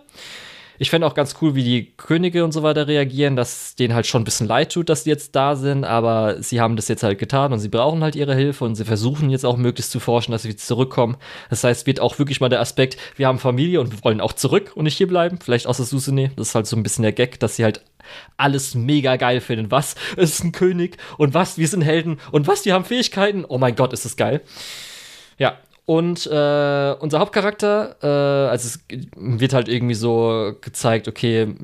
Ich 0.80 0.90
fände 0.90 1.08
auch 1.08 1.14
ganz 1.14 1.36
cool, 1.42 1.56
wie 1.56 1.64
die 1.64 1.94
Könige 1.98 2.44
und 2.44 2.52
so 2.52 2.64
weiter 2.64 2.88
reagieren, 2.88 3.36
dass 3.36 3.76
denen 3.76 3.94
halt 3.94 4.06
schon 4.06 4.22
ein 4.22 4.26
bisschen 4.26 4.48
leid 4.48 4.72
tut, 4.72 4.90
dass 4.90 5.04
die 5.04 5.10
jetzt 5.10 5.36
da 5.36 5.56
sind, 5.56 5.84
aber 5.84 6.42
sie 6.42 6.62
haben 6.62 6.76
das 6.76 6.88
jetzt 6.88 7.04
halt 7.04 7.20
getan 7.20 7.54
und 7.54 7.60
sie 7.60 7.70
brauchen 7.70 8.04
halt 8.04 8.16
ihre 8.16 8.36
Hilfe 8.36 8.66
und 8.66 8.76
sie 8.76 8.86
versuchen 8.86 9.30
jetzt 9.30 9.46
auch 9.46 9.58
möglichst 9.58 9.92
zu 9.92 10.00
forschen, 10.00 10.32
dass 10.32 10.44
sie 10.44 10.56
zurückkommen. 10.56 11.18
Das 11.50 11.64
heißt, 11.64 11.88
wird 11.88 12.00
auch 12.00 12.20
wirklich 12.20 12.42
mal 12.42 12.50
der 12.50 12.62
Aspekt, 12.62 12.98
wir 13.16 13.28
haben 13.28 13.40
Familie 13.40 13.82
und 13.82 13.92
wir 13.92 14.04
wollen 14.04 14.22
auch 14.22 14.34
zurück 14.34 14.72
und 14.76 14.84
nicht 14.84 14.98
hier 14.98 15.08
bleiben. 15.08 15.40
Vielleicht 15.44 15.68
außer 15.68 15.84
Susune. 15.84 16.32
Das 16.36 16.50
ist 16.50 16.56
halt 16.56 16.68
so 16.68 16.76
ein 16.76 16.84
bisschen 16.84 17.04
der 17.04 17.14
Gag, 17.14 17.40
dass 17.40 17.56
sie 17.56 17.64
halt 17.64 17.82
alles 18.38 18.76
mega 18.76 19.16
geil 19.16 19.42
finden. 19.42 19.72
Was? 19.72 19.96
Ist 20.16 20.44
ein 20.44 20.52
König 20.52 20.98
und 21.18 21.34
was? 21.34 21.58
Wir 21.58 21.68
sind 21.68 21.82
Helden 21.82 22.20
und 22.32 22.48
was? 22.48 22.66
Wir 22.66 22.74
haben 22.74 22.86
Fähigkeiten. 22.86 23.46
Oh 23.48 23.58
mein 23.58 23.76
Gott, 23.76 23.94
ist 23.94 24.06
das 24.06 24.16
geil. 24.16 24.42
Ja, 25.38 25.58
und 25.88 26.28
äh, 26.28 26.94
unser 27.00 27.18
Hauptcharakter, 27.20 27.96
äh, 28.04 28.50
also 28.52 28.68
es 28.68 28.80
wird 29.16 29.54
halt 29.54 29.68
irgendwie 29.70 29.96
so 29.96 30.54
gezeigt, 30.62 31.08
okay, 31.08 31.56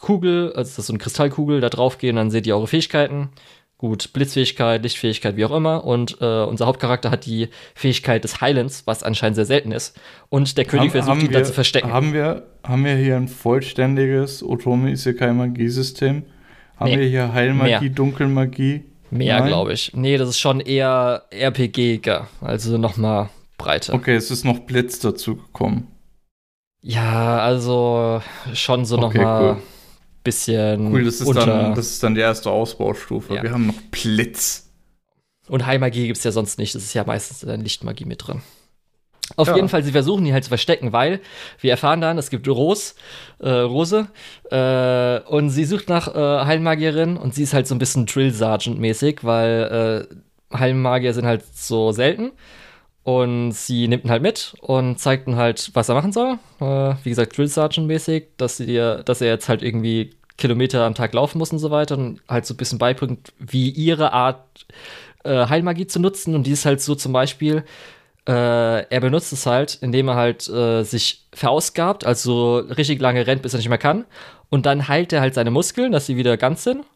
Kugel, 0.00 0.48
also 0.54 0.70
das 0.70 0.78
ist 0.78 0.86
so 0.86 0.92
eine 0.92 0.98
Kristallkugel, 0.98 1.60
da 1.60 1.68
drauf 1.68 1.98
gehen, 1.98 2.16
dann 2.16 2.30
seht 2.30 2.46
ihr 2.46 2.56
eure 2.56 2.66
Fähigkeiten. 2.68 3.28
Gut, 3.76 4.12
Blitzfähigkeit, 4.12 4.82
Lichtfähigkeit, 4.82 5.36
wie 5.36 5.44
auch 5.44 5.50
immer. 5.54 5.84
Und 5.84 6.16
äh, 6.20 6.44
unser 6.44 6.66
Hauptcharakter 6.66 7.10
hat 7.10 7.26
die 7.26 7.48
Fähigkeit 7.74 8.22
des 8.24 8.40
Heilens, 8.40 8.86
was 8.86 9.02
anscheinend 9.02 9.34
sehr 9.36 9.44
selten 9.44 9.72
ist. 9.72 9.98
Und 10.30 10.56
der 10.56 10.64
König 10.64 10.84
Haben- 10.84 10.90
versucht 10.92 11.10
haben 11.10 11.20
ihn 11.20 11.26
wir- 11.30 11.32
dann 11.38 11.44
zu 11.44 11.52
verstecken. 11.52 11.92
Haben 11.92 12.12
wir, 12.14 12.44
haben 12.62 12.84
wir 12.84 12.94
hier 12.94 13.16
ein 13.16 13.28
vollständiges 13.28 14.42
Otome 14.42 14.90
Isekai 14.92 15.32
Magiesystem? 15.32 16.22
Haben 16.76 16.90
Nee. 16.92 16.98
wir 17.00 17.08
hier 17.08 17.32
Heilmagie, 17.34 17.80
Mehr. 17.86 17.90
Dunkelmagie? 17.90 18.84
Mehr, 19.10 19.42
glaube 19.42 19.72
ich. 19.72 19.92
Nee, 19.94 20.16
das 20.16 20.28
ist 20.30 20.38
schon 20.40 20.60
eher 20.60 21.24
RPG-iger. 21.30 22.28
Also 22.40 22.78
noch 22.78 22.96
mal 23.64 23.70
breiter. 23.72 23.94
Okay, 23.94 24.14
es 24.14 24.30
ist 24.30 24.44
noch 24.44 24.60
Blitz 24.60 24.98
dazu 24.98 25.36
gekommen. 25.36 25.88
Ja, 26.82 27.38
also 27.38 28.20
schon 28.52 28.84
so 28.84 28.98
Okay, 28.98 29.18
noch 29.18 29.24
mal 29.24 29.50
cool. 29.54 29.62
bisschen 30.22 30.92
Cool, 30.92 31.04
das 31.04 31.20
ist, 31.20 31.26
unter. 31.26 31.46
dann, 31.46 31.74
das 31.74 31.86
ist 31.86 32.02
dann 32.02 32.14
die 32.14 32.20
erste 32.20 32.50
Ausbaustufe. 32.50 33.34
Ja. 33.34 33.42
Wir 33.42 33.52
haben 33.52 33.66
noch 33.66 33.80
Blitz. 33.90 34.70
Und 35.48 35.66
Heilmagie 35.66 36.06
gibt 36.06 36.18
es 36.18 36.24
ja 36.24 36.32
sonst 36.32 36.58
nicht. 36.58 36.74
Das 36.74 36.82
ist 36.82 36.94
ja 36.94 37.04
meistens 37.04 37.40
dann 37.40 37.60
Lichtmagie 37.60 38.04
mit 38.06 38.26
drin. 38.26 38.42
Auf 39.36 39.48
Ja. 39.48 39.56
jeden 39.56 39.70
Fall, 39.70 39.82
sie 39.82 39.92
versuchen 39.92 40.24
die 40.26 40.34
halt 40.34 40.44
zu 40.44 40.48
verstecken, 40.48 40.92
weil 40.92 41.20
wir 41.60 41.70
erfahren 41.70 42.02
dann, 42.02 42.18
es 42.18 42.28
gibt 42.28 42.46
Ros, 42.46 42.94
äh, 43.38 43.48
Rose, 43.48 44.08
äh, 44.50 45.20
und 45.30 45.48
sie 45.48 45.64
sucht 45.64 45.88
nach 45.88 46.14
äh, 46.14 46.44
Heilmagierin 46.44 47.16
und 47.16 47.34
sie 47.34 47.42
ist 47.42 47.54
halt 47.54 47.66
so 47.66 47.74
ein 47.74 47.78
bisschen 47.78 48.04
Drill 48.04 48.32
Sergeant 48.32 48.78
mäßig, 48.78 49.20
weil 49.24 50.08
äh, 50.52 50.56
Heilmagier 50.58 51.14
sind 51.14 51.24
halt 51.24 51.42
so 51.56 51.90
selten. 51.92 52.32
Und 53.04 53.52
sie 53.52 53.86
nimmt 53.86 54.04
ihn 54.04 54.10
halt 54.10 54.22
mit 54.22 54.54
und 54.60 54.98
zeigt 54.98 55.28
ihm 55.28 55.36
halt, 55.36 55.70
was 55.74 55.90
er 55.90 55.94
machen 55.94 56.12
soll. 56.12 56.38
Äh, 56.60 56.94
wie 57.04 57.10
gesagt, 57.10 57.36
Drill 57.36 57.48
Sergeant 57.48 57.86
mäßig, 57.86 58.28
dass, 58.38 58.56
sie 58.56 58.64
ihr, 58.64 59.02
dass 59.04 59.20
er 59.20 59.28
jetzt 59.28 59.48
halt 59.48 59.62
irgendwie 59.62 60.10
Kilometer 60.38 60.84
am 60.84 60.94
Tag 60.94 61.12
laufen 61.12 61.38
muss 61.38 61.52
und 61.52 61.58
so 61.58 61.70
weiter 61.70 61.98
und 61.98 62.20
halt 62.28 62.46
so 62.46 62.54
ein 62.54 62.56
bisschen 62.56 62.78
beibringt, 62.78 63.32
wie 63.38 63.68
ihre 63.68 64.14
Art 64.14 64.66
äh, 65.24 65.46
Heilmagie 65.46 65.86
zu 65.86 66.00
nutzen. 66.00 66.34
Und 66.34 66.46
die 66.46 66.52
ist 66.52 66.64
halt 66.64 66.80
so 66.80 66.94
zum 66.94 67.12
Beispiel, 67.12 67.64
äh, 68.26 68.88
er 68.88 69.00
benutzt 69.00 69.34
es 69.34 69.44
halt, 69.44 69.78
indem 69.82 70.08
er 70.08 70.14
halt 70.14 70.48
äh, 70.48 70.82
sich 70.82 71.26
verausgabt, 71.34 72.06
also 72.06 72.56
richtig 72.56 73.00
lange 73.00 73.26
rennt, 73.26 73.42
bis 73.42 73.52
er 73.52 73.58
nicht 73.58 73.68
mehr 73.68 73.76
kann. 73.76 74.06
Und 74.48 74.64
dann 74.64 74.88
heilt 74.88 75.12
er 75.12 75.20
halt 75.20 75.34
seine 75.34 75.50
Muskeln, 75.50 75.92
dass 75.92 76.06
sie 76.06 76.16
wieder 76.16 76.38
ganz 76.38 76.64
sind. 76.64 76.86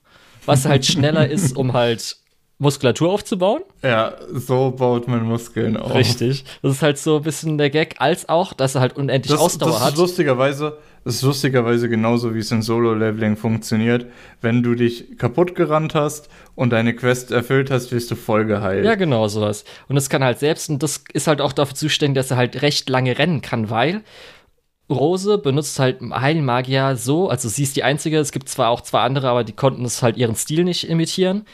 Was 0.47 0.65
halt 0.65 0.87
schneller 0.87 1.29
ist, 1.29 1.55
um 1.55 1.75
halt 1.75 2.17
Muskulatur 2.59 3.13
aufzubauen. 3.13 3.63
Ja, 3.83 4.15
so 4.33 4.73
baut 4.73 5.07
man 5.07 5.23
Muskeln 5.23 5.77
auf. 5.77 5.95
Richtig. 5.95 6.45
Das 6.63 6.73
ist 6.73 6.83
halt 6.83 6.99
so 6.99 7.19
ein 7.19 7.23
bisschen 7.23 7.57
der 7.57 7.71
Gag, 7.71 7.97
als 7.99 8.29
auch, 8.29 8.53
dass 8.53 8.75
er 8.75 8.81
halt 8.81 8.97
unendlich 8.97 9.31
Das, 9.33 9.41
Ausdauer 9.41 9.71
das 9.71 9.81
hat. 9.81 9.93
ist 9.93 9.99
lustigerweise, 9.99 10.77
das 11.05 11.17
ist 11.17 11.23
lustigerweise 11.23 11.89
genauso, 11.89 12.35
wie 12.35 12.41
es 12.41 12.51
in 12.51 12.63
Solo-Leveling 12.63 13.37
funktioniert. 13.37 14.07
Wenn 14.41 14.65
du 14.65 14.75
dich 14.75 15.17
kaputt 15.19 15.55
gerannt 15.55 15.95
hast 15.95 16.29
und 16.57 16.71
deine 16.71 16.97
Quest 16.97 17.31
erfüllt 17.31 17.71
hast, 17.71 17.93
wirst 17.93 18.11
du 18.11 18.17
voll 18.17 18.45
geheilt. 18.45 18.85
Ja, 18.85 18.97
genau, 18.97 19.29
sowas. 19.29 19.65
Und 19.89 19.95
das 19.95 20.11
kann 20.11 20.25
halt 20.25 20.41
selbst, 20.41 20.69
und 20.69 20.83
das 20.83 21.05
ist 21.13 21.29
halt 21.29 21.41
auch 21.41 21.53
dafür 21.53 21.77
zuständig, 21.77 22.17
dass 22.21 22.33
er 22.33 22.39
halt 22.39 22.61
recht 22.63 22.89
lange 22.89 23.17
rennen 23.19 23.41
kann, 23.41 23.71
weil 23.71 24.03
Rose 24.91 25.39
benutzt 25.39 25.79
halt 25.79 26.01
Heilmagier 26.01 26.97
so, 26.97 27.29
also 27.29 27.49
sie 27.49 27.63
ist 27.63 27.77
die 27.77 27.85
einzige, 27.85 28.19
es 28.19 28.33
gibt 28.33 28.49
zwar 28.49 28.71
auch 28.71 28.81
zwei 28.81 29.03
andere, 29.03 29.29
aber 29.29 29.45
die 29.45 29.53
konnten 29.53 29.85
es 29.85 30.03
halt 30.03 30.17
ihren 30.17 30.35
Stil 30.35 30.65
nicht 30.65 30.89
imitieren, 30.89 31.45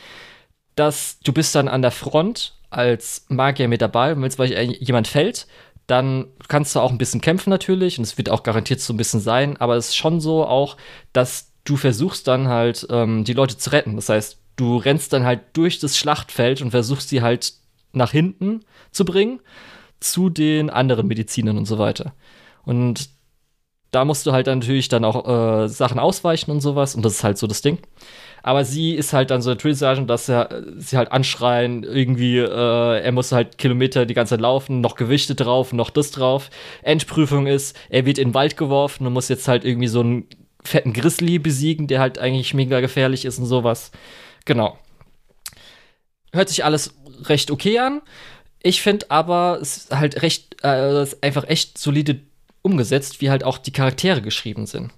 dass 0.75 1.19
du 1.21 1.33
bist 1.33 1.55
dann 1.55 1.69
an 1.69 1.83
der 1.83 1.91
Front 1.91 2.55
als 2.71 3.27
Magier 3.29 3.69
mit 3.69 3.81
dabei, 3.81 4.13
und 4.13 4.23
wenn 4.23 4.31
zum 4.31 4.39
Beispiel 4.39 4.73
jemand 4.81 5.07
fällt, 5.09 5.47
dann 5.87 6.27
kannst 6.49 6.75
du 6.75 6.81
auch 6.81 6.91
ein 6.91 6.99
bisschen 6.99 7.21
kämpfen 7.21 7.51
natürlich 7.51 7.99
und 7.99 8.05
es 8.05 8.17
wird 8.17 8.31
auch 8.31 8.43
garantiert 8.43 8.81
so 8.81 8.93
ein 8.93 8.97
bisschen 8.97 9.21
sein, 9.21 9.57
aber 9.59 9.77
es 9.77 9.89
ist 9.89 9.97
schon 9.97 10.21
so 10.21 10.47
auch, 10.47 10.77
dass 11.13 11.53
du 11.65 11.77
versuchst 11.77 12.27
dann 12.27 12.49
halt 12.49 12.87
ähm, 12.91 13.25
die 13.25 13.33
Leute 13.35 13.57
zu 13.57 13.71
retten. 13.71 13.97
Das 13.97 14.09
heißt, 14.09 14.39
du 14.57 14.77
rennst 14.77 15.13
dann 15.13 15.25
halt 15.25 15.41
durch 15.53 15.79
das 15.79 15.99
Schlachtfeld 15.99 16.63
und 16.63 16.71
versuchst 16.71 17.09
sie 17.09 17.23
halt 17.23 17.55
nach 17.93 18.13
hinten 18.13 18.65
zu 18.93 19.05
bringen 19.05 19.41
zu 20.01 20.31
den 20.31 20.71
anderen 20.71 21.07
Medizinern 21.07 21.57
und 21.57 21.67
so 21.67 21.79
weiter. 21.79 22.15
Und 22.65 23.11
da 23.91 24.05
musst 24.05 24.27
du 24.27 24.33
halt 24.33 24.47
natürlich 24.47 24.89
dann 24.89 25.05
auch 25.05 25.65
äh, 25.65 25.69
Sachen 25.69 25.99
ausweichen 25.99 26.51
und 26.51 26.61
sowas 26.61 26.95
und 26.95 27.05
das 27.05 27.15
ist 27.15 27.25
halt 27.25 27.39
so 27.39 27.47
das 27.47 27.63
Ding. 27.63 27.79
Aber 28.47 28.67
sie 28.67 28.93
ist 28.93 29.15
halt 29.15 29.31
dann 29.31 29.41
so 29.41 29.55
der 29.55 29.57
Drill 29.57 29.75
Sergeant, 29.75 30.11
dass 30.11 30.29
er, 30.29 30.63
sie 30.77 30.99
halt 30.99 31.11
anschreien, 31.11 31.83
irgendwie, 31.83 32.37
äh, 32.37 33.01
er 33.01 33.11
muss 33.11 33.33
halt 33.33 33.57
Kilometer 33.57 34.05
die 34.05 34.13
ganze 34.13 34.35
Zeit 34.35 34.43
laufen, 34.43 34.83
noch 34.83 34.97
Gewichte 34.97 35.35
drauf, 35.35 35.73
noch 35.73 35.89
das 35.89 36.11
drauf. 36.11 36.51
Endprüfung 36.83 37.47
ist, 37.47 37.75
er 37.89 38.05
wird 38.05 38.19
in 38.19 38.29
den 38.29 38.35
Wald 38.35 38.59
geworfen 38.59 39.07
und 39.07 39.15
muss 39.15 39.31
jetzt 39.31 39.49
halt 39.49 39.65
irgendwie 39.65 39.87
so 39.87 40.01
einen 40.01 40.27
fetten 40.63 40.93
Grizzly 40.93 41.39
besiegen, 41.39 41.87
der 41.87 42.01
halt 42.01 42.19
eigentlich 42.19 42.53
mega 42.53 42.81
gefährlich 42.81 43.25
ist 43.25 43.39
und 43.39 43.47
sowas. 43.47 43.93
Genau. 44.45 44.79
Hört 46.31 46.51
sich 46.51 46.67
alles 46.67 46.95
recht 47.23 47.51
okay 47.51 47.79
an. 47.79 48.03
Ich 48.63 48.83
finde 48.83 49.11
aber, 49.11 49.59
es 49.63 49.79
ist 49.79 49.97
halt 49.97 50.21
recht, 50.21 50.63
äh, 50.63 50.91
es 50.91 51.15
ist 51.15 51.25
einfach 51.25 51.49
echt 51.49 51.79
solide 51.79 52.21
umgesetzt, 52.61 53.23
wie 53.23 53.31
halt 53.31 53.43
auch 53.43 53.57
die 53.57 53.73
Charaktere 53.73 54.21
geschrieben 54.21 54.67
sind. 54.67 54.93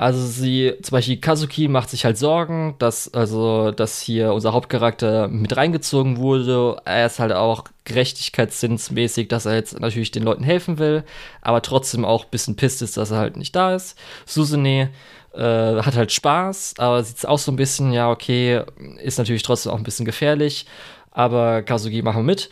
Also 0.00 0.26
sie, 0.26 0.72
zum 0.80 0.92
Beispiel 0.92 1.18
Kazuki 1.18 1.68
macht 1.68 1.90
sich 1.90 2.06
halt 2.06 2.16
Sorgen, 2.16 2.74
dass, 2.78 3.12
also, 3.12 3.70
dass 3.70 4.00
hier 4.00 4.32
unser 4.32 4.54
Hauptcharakter 4.54 5.28
mit 5.28 5.54
reingezogen 5.54 6.16
wurde. 6.16 6.78
Er 6.86 7.04
ist 7.04 7.18
halt 7.18 7.32
auch 7.32 7.64
gerechtigkeitssinnsmäßig, 7.84 9.28
dass 9.28 9.44
er 9.44 9.56
jetzt 9.56 9.78
natürlich 9.78 10.10
den 10.10 10.22
Leuten 10.22 10.42
helfen 10.42 10.78
will, 10.78 11.04
aber 11.42 11.60
trotzdem 11.60 12.06
auch 12.06 12.24
ein 12.24 12.30
bisschen 12.30 12.56
pisst 12.56 12.80
ist, 12.80 12.96
dass 12.96 13.10
er 13.10 13.18
halt 13.18 13.36
nicht 13.36 13.54
da 13.54 13.74
ist. 13.74 13.98
Susune 14.24 14.88
äh, 15.34 15.38
hat 15.82 15.96
halt 15.96 16.12
Spaß, 16.12 16.76
aber 16.78 17.04
sieht 17.04 17.28
auch 17.28 17.38
so 17.38 17.52
ein 17.52 17.56
bisschen, 17.56 17.92
ja, 17.92 18.10
okay, 18.10 18.62
ist 19.02 19.18
natürlich 19.18 19.42
trotzdem 19.42 19.70
auch 19.70 19.76
ein 19.76 19.84
bisschen 19.84 20.06
gefährlich, 20.06 20.64
aber 21.10 21.60
Kazuki 21.60 22.00
machen 22.00 22.20
wir 22.20 22.24
mit. 22.24 22.48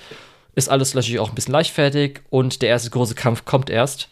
Ist 0.55 0.69
alles 0.69 0.93
natürlich 0.93 1.19
auch 1.19 1.31
ein 1.31 1.35
bisschen 1.35 1.53
leichtfertig 1.53 2.21
und 2.29 2.61
der 2.61 2.69
erste 2.69 2.91
große 2.91 3.15
Kampf 3.15 3.47
kommt 3.47 3.71
erst 3.71 4.11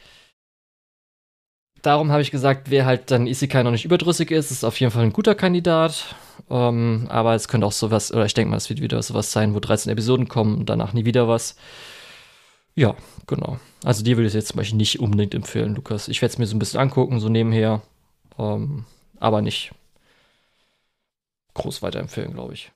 darum 1.87 2.11
habe 2.11 2.23
ich 2.23 2.33
gesagt, 2.33 2.71
wer 2.71 2.85
halt 2.85 3.11
dann 3.11 3.27
Isekai 3.29 3.63
noch 3.63 3.71
nicht 3.71 3.85
überdrüssig 3.85 4.31
ist, 4.33 4.51
ist 4.51 4.65
auf 4.65 4.79
jeden 4.81 4.93
Fall 4.93 5.05
ein 5.05 5.13
guter 5.13 5.35
Kandidat. 5.35 6.17
Ähm, 6.51 7.07
aber 7.09 7.35
es 7.35 7.49
könnte 7.49 7.67
auch 7.67 7.73
sowas, 7.73 8.13
oder 8.13 8.27
ich 8.27 8.35
denke 8.35 8.51
mal, 8.51 8.57
es 8.57 8.69
wird 8.69 8.81
wieder 8.81 9.01
sowas 9.03 9.31
sein, 9.33 9.55
wo 9.55 9.61
13 9.61 9.93
Episoden 9.93 10.29
kommen 10.29 10.59
und 10.59 10.69
danach 10.69 10.93
nie 10.93 11.05
wieder 11.05 11.29
was. 11.29 11.57
Ja, 12.75 12.95
genau. 13.27 13.59
Also 13.85 14.03
dir 14.05 14.17
würde 14.17 14.27
ich 14.29 14.35
jetzt 14.35 14.49
zum 14.49 14.59
Beispiel 14.59 14.77
nicht 14.77 15.01
unbedingt 15.01 15.35
empfehlen, 15.35 15.77
Lukas. 15.77 16.09
Ich 16.09 16.21
werde 16.21 16.33
es 16.33 16.39
mir 16.39 16.47
so 16.47 16.57
ein 16.57 16.59
bisschen 16.59 16.81
angucken, 16.81 17.21
so 17.21 17.29
nebenher. 17.29 17.83
Ähm, 18.39 18.85
aber 19.19 19.41
nicht 19.41 19.73
groß 21.55 21.83
weiterempfehlen, 21.83 22.35
glaube 22.35 22.55
ich. 22.55 22.73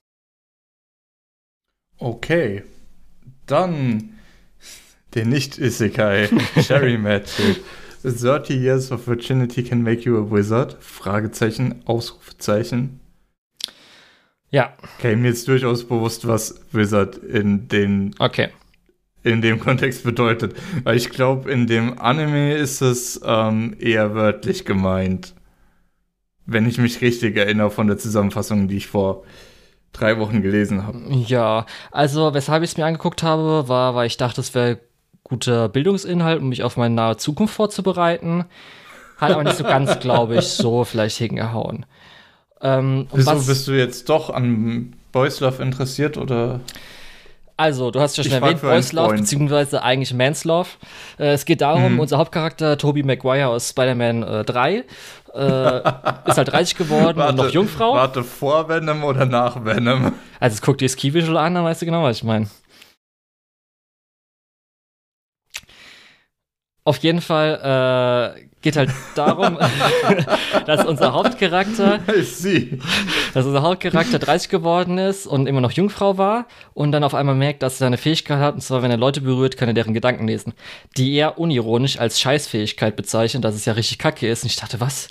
Okay. 1.98 2.62
Dann 3.46 4.18
der 5.14 5.26
Nicht-Isekai, 5.26 6.30
Cherry 6.62 6.96
Magic. 6.96 7.62
30 8.02 8.50
Years 8.54 8.92
of 8.92 9.06
Virginity 9.06 9.62
can 9.62 9.82
make 9.82 10.04
you 10.04 10.16
a 10.16 10.30
wizard? 10.30 10.76
Fragezeichen, 10.80 11.82
Ausrufezeichen. 11.86 13.00
Ja, 14.50 14.74
Okay, 14.98 15.16
mir 15.16 15.30
ist 15.30 15.48
durchaus 15.48 15.84
bewusst, 15.84 16.26
was 16.26 16.60
Wizard 16.72 17.16
in, 17.16 17.68
den, 17.68 18.14
okay. 18.18 18.48
in 19.22 19.40
dem 19.40 19.60
Kontext 19.60 20.04
bedeutet. 20.04 20.54
Weil 20.84 20.96
ich 20.96 21.10
glaube, 21.10 21.50
in 21.50 21.66
dem 21.66 21.98
Anime 21.98 22.54
ist 22.54 22.82
es 22.82 23.20
ähm, 23.24 23.76
eher 23.78 24.14
wörtlich 24.14 24.64
gemeint. 24.64 25.34
Wenn 26.46 26.68
ich 26.68 26.78
mich 26.78 27.00
richtig 27.00 27.36
erinnere 27.36 27.70
von 27.70 27.86
der 27.86 27.96
Zusammenfassung, 27.96 28.68
die 28.68 28.78
ich 28.78 28.88
vor 28.88 29.24
drei 29.92 30.18
Wochen 30.18 30.42
gelesen 30.42 30.86
habe. 30.86 31.00
Ja, 31.26 31.64
also 31.90 32.34
weshalb 32.34 32.62
ich 32.62 32.70
es 32.70 32.76
mir 32.76 32.84
angeguckt 32.84 33.22
habe, 33.22 33.68
war, 33.68 33.94
weil 33.94 34.06
ich 34.06 34.16
dachte, 34.16 34.40
es 34.40 34.54
wäre 34.54 34.80
guter 35.30 35.68
Bildungsinhalt, 35.70 36.42
um 36.42 36.50
mich 36.50 36.62
auf 36.62 36.76
meine 36.76 36.94
nahe 36.94 37.16
Zukunft 37.16 37.54
vorzubereiten. 37.54 38.44
Hat 39.16 39.30
aber 39.32 39.44
nicht 39.44 39.56
so 39.56 39.64
ganz, 39.64 39.98
glaube 40.00 40.36
ich, 40.36 40.46
so 40.48 40.84
vielleicht 40.84 41.16
hingehauen. 41.16 41.86
Ähm, 42.60 43.06
Wieso 43.12 43.30
was- 43.32 43.46
bist 43.46 43.68
du 43.68 43.72
jetzt 43.72 44.08
doch 44.10 44.28
an 44.30 44.94
Boys 45.12 45.40
Love 45.40 45.62
interessiert 45.62 46.16
oder? 46.18 46.60
Also, 47.56 47.90
du 47.90 48.00
hast 48.00 48.16
ja 48.16 48.24
schon 48.24 48.32
Ich 48.32 48.40
erwähnt, 48.42 48.62
Boys 48.62 48.92
Love, 48.92 49.16
beziehungsweise 49.16 49.82
eigentlich 49.82 50.14
Man's 50.14 50.44
Love. 50.44 50.68
Äh, 51.18 51.32
es 51.32 51.44
geht 51.44 51.60
darum, 51.60 51.94
Mhm. 51.94 52.00
unser 52.00 52.16
Hauptcharakter, 52.16 52.78
Tobey 52.78 53.02
Maguire 53.02 53.48
aus 53.48 53.68
Spider-Man 53.68 54.22
äh, 54.22 54.44
3, 54.44 54.76
äh, 54.76 54.82
ist 56.26 56.38
halt 56.38 56.48
30 56.52 56.76
geworden 56.76 57.20
und 57.20 57.36
noch 57.36 57.50
Jungfrau. 57.50 57.94
Warte, 57.94 58.24
vor 58.24 58.68
Venom 58.70 59.04
oder 59.04 59.26
nach 59.26 59.62
Venom? 59.62 60.12
Also, 60.40 60.54
es 60.54 60.62
guckt 60.62 60.80
dir 60.80 60.86
das 60.86 60.96
Key-Visual 60.96 61.36
an, 61.36 61.54
dann 61.54 61.64
weißt 61.64 61.82
du 61.82 61.86
genau, 61.86 62.02
was 62.02 62.16
ich 62.16 62.24
meine. 62.24 62.48
Auf 66.84 66.96
jeden 66.98 67.20
Fall 67.20 68.34
äh, 68.36 68.48
geht 68.62 68.76
halt 68.76 68.90
darum, 69.14 69.58
dass 70.66 70.84
unser 70.86 71.12
Hauptcharakter 71.12 72.00
dass 73.34 73.46
unser 73.46 73.62
Hauptcharakter 73.62 74.18
30 74.18 74.48
geworden 74.48 74.98
ist 74.98 75.26
und 75.26 75.46
immer 75.46 75.60
noch 75.60 75.72
Jungfrau 75.72 76.16
war 76.16 76.46
und 76.72 76.92
dann 76.92 77.04
auf 77.04 77.14
einmal 77.14 77.34
merkt, 77.34 77.62
dass 77.62 77.80
er 77.80 77.86
eine 77.86 77.98
Fähigkeit 77.98 78.38
hat, 78.38 78.54
und 78.54 78.60
zwar, 78.62 78.82
wenn 78.82 78.90
er 78.90 78.96
Leute 78.96 79.20
berührt, 79.20 79.56
kann 79.56 79.68
er 79.68 79.74
deren 79.74 79.94
Gedanken 79.94 80.26
lesen. 80.26 80.54
Die 80.96 81.14
er 81.14 81.38
unironisch 81.38 81.98
als 81.98 82.18
Scheißfähigkeit 82.20 82.96
bezeichnet, 82.96 83.44
dass 83.44 83.54
es 83.54 83.66
ja 83.66 83.74
richtig 83.74 83.98
kacke 83.98 84.28
ist. 84.28 84.42
Und 84.42 84.50
ich 84.50 84.56
dachte, 84.56 84.80
was? 84.80 85.08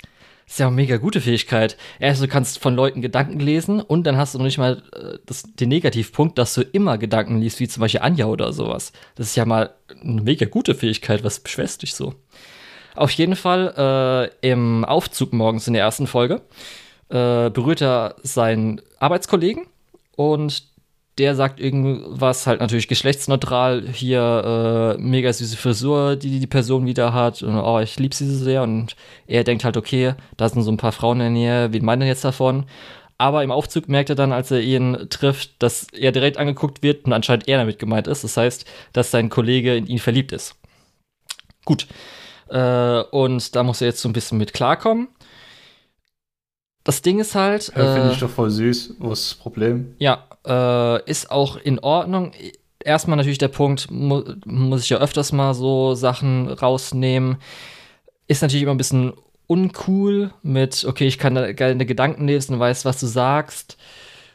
Das 0.50 0.56
ist 0.56 0.58
ja 0.58 0.66
eine 0.66 0.74
mega 0.74 0.96
gute 0.96 1.20
Fähigkeit. 1.20 1.76
Erst 2.00 2.20
du 2.20 2.26
kannst 2.26 2.58
von 2.58 2.74
Leuten 2.74 3.02
Gedanken 3.02 3.38
lesen 3.38 3.80
und 3.80 4.02
dann 4.02 4.16
hast 4.16 4.34
du 4.34 4.38
noch 4.38 4.46
nicht 4.46 4.58
mal 4.58 4.82
äh, 4.92 5.18
das, 5.24 5.44
den 5.44 5.68
Negativpunkt, 5.68 6.38
dass 6.38 6.54
du 6.54 6.62
immer 6.62 6.98
Gedanken 6.98 7.40
liest, 7.40 7.60
wie 7.60 7.68
zum 7.68 7.82
Beispiel 7.82 8.00
Anja 8.00 8.26
oder 8.26 8.52
sowas. 8.52 8.90
Das 9.14 9.28
ist 9.28 9.36
ja 9.36 9.44
mal 9.44 9.72
eine 10.02 10.22
mega 10.22 10.46
gute 10.46 10.74
Fähigkeit. 10.74 11.22
Was 11.22 11.38
beschwerst 11.38 11.82
dich 11.82 11.94
so? 11.94 12.14
Auf 12.96 13.12
jeden 13.12 13.36
Fall 13.36 14.32
äh, 14.42 14.50
im 14.50 14.84
Aufzug 14.84 15.32
morgens 15.32 15.68
in 15.68 15.74
der 15.74 15.84
ersten 15.84 16.08
Folge 16.08 16.42
äh, 17.10 17.48
berührt 17.50 17.80
er 17.80 18.16
seinen 18.24 18.82
Arbeitskollegen 18.98 19.68
und 20.16 20.64
der 21.20 21.36
sagt 21.36 21.60
irgendwas 21.60 22.46
halt 22.46 22.60
natürlich 22.60 22.88
geschlechtsneutral, 22.88 23.86
hier 23.92 24.96
äh, 24.98 25.00
mega 25.00 25.30
süße 25.30 25.58
Frisur, 25.58 26.16
die 26.16 26.40
die 26.40 26.46
Person 26.46 26.86
wieder 26.86 27.12
hat 27.12 27.42
und 27.42 27.54
oh, 27.54 27.78
ich 27.78 27.98
liebe 27.98 28.14
sie 28.14 28.26
so 28.26 28.42
sehr 28.42 28.62
und 28.62 28.96
er 29.26 29.44
denkt 29.44 29.64
halt, 29.64 29.76
okay, 29.76 30.14
da 30.38 30.48
sind 30.48 30.62
so 30.62 30.72
ein 30.72 30.78
paar 30.78 30.92
Frauen 30.92 31.20
in 31.20 31.20
der 31.20 31.30
Nähe, 31.30 31.72
wen 31.74 31.84
meint 31.84 32.02
er 32.02 32.08
jetzt 32.08 32.24
davon? 32.24 32.64
Aber 33.18 33.44
im 33.44 33.50
Aufzug 33.50 33.86
merkt 33.86 34.08
er 34.08 34.16
dann, 34.16 34.32
als 34.32 34.50
er 34.50 34.62
ihn 34.62 35.08
trifft, 35.10 35.62
dass 35.62 35.88
er 35.92 36.10
direkt 36.10 36.38
angeguckt 36.38 36.82
wird 36.82 37.04
und 37.04 37.12
anscheinend 37.12 37.48
er 37.48 37.58
damit 37.58 37.78
gemeint 37.78 38.06
ist. 38.06 38.24
Das 38.24 38.38
heißt, 38.38 38.64
dass 38.94 39.10
sein 39.10 39.28
Kollege 39.28 39.76
in 39.76 39.86
ihn 39.88 39.98
verliebt 39.98 40.32
ist. 40.32 40.54
Gut. 41.66 41.86
Äh, 42.48 43.02
und 43.10 43.54
da 43.54 43.62
muss 43.62 43.82
er 43.82 43.88
jetzt 43.88 44.00
so 44.00 44.08
ein 44.08 44.14
bisschen 44.14 44.38
mit 44.38 44.54
klarkommen. 44.54 45.08
Das 46.82 47.02
Ding 47.02 47.18
ist 47.18 47.34
halt. 47.34 47.70
Ja, 47.76 47.92
Finde 47.92 48.08
äh, 48.08 48.12
ich 48.12 48.20
doch 48.20 48.30
voll 48.30 48.48
süß. 48.48 48.94
Wo 48.98 49.12
ist 49.12 49.32
das 49.32 49.34
Problem? 49.38 49.94
ja, 49.98 50.24
äh, 50.46 51.10
ist 51.10 51.30
auch 51.30 51.56
in 51.56 51.78
Ordnung. 51.78 52.32
Erstmal 52.82 53.16
natürlich 53.16 53.38
der 53.38 53.48
Punkt, 53.48 53.90
mu 53.90 54.22
muss 54.44 54.84
ich 54.84 54.90
ja 54.90 54.98
öfters 54.98 55.32
mal 55.32 55.54
so 55.54 55.94
Sachen 55.94 56.48
rausnehmen. 56.48 57.36
Ist 58.26 58.42
natürlich 58.42 58.62
immer 58.62 58.72
ein 58.74 58.78
bisschen 58.78 59.12
uncool 59.46 60.32
mit, 60.42 60.84
okay, 60.84 61.06
ich 61.06 61.18
kann 61.18 61.34
da 61.34 61.52
deine 61.52 61.84
Gedanken 61.84 62.26
lesen, 62.26 62.58
weiß, 62.58 62.84
was 62.84 63.00
du 63.00 63.06
sagst 63.06 63.76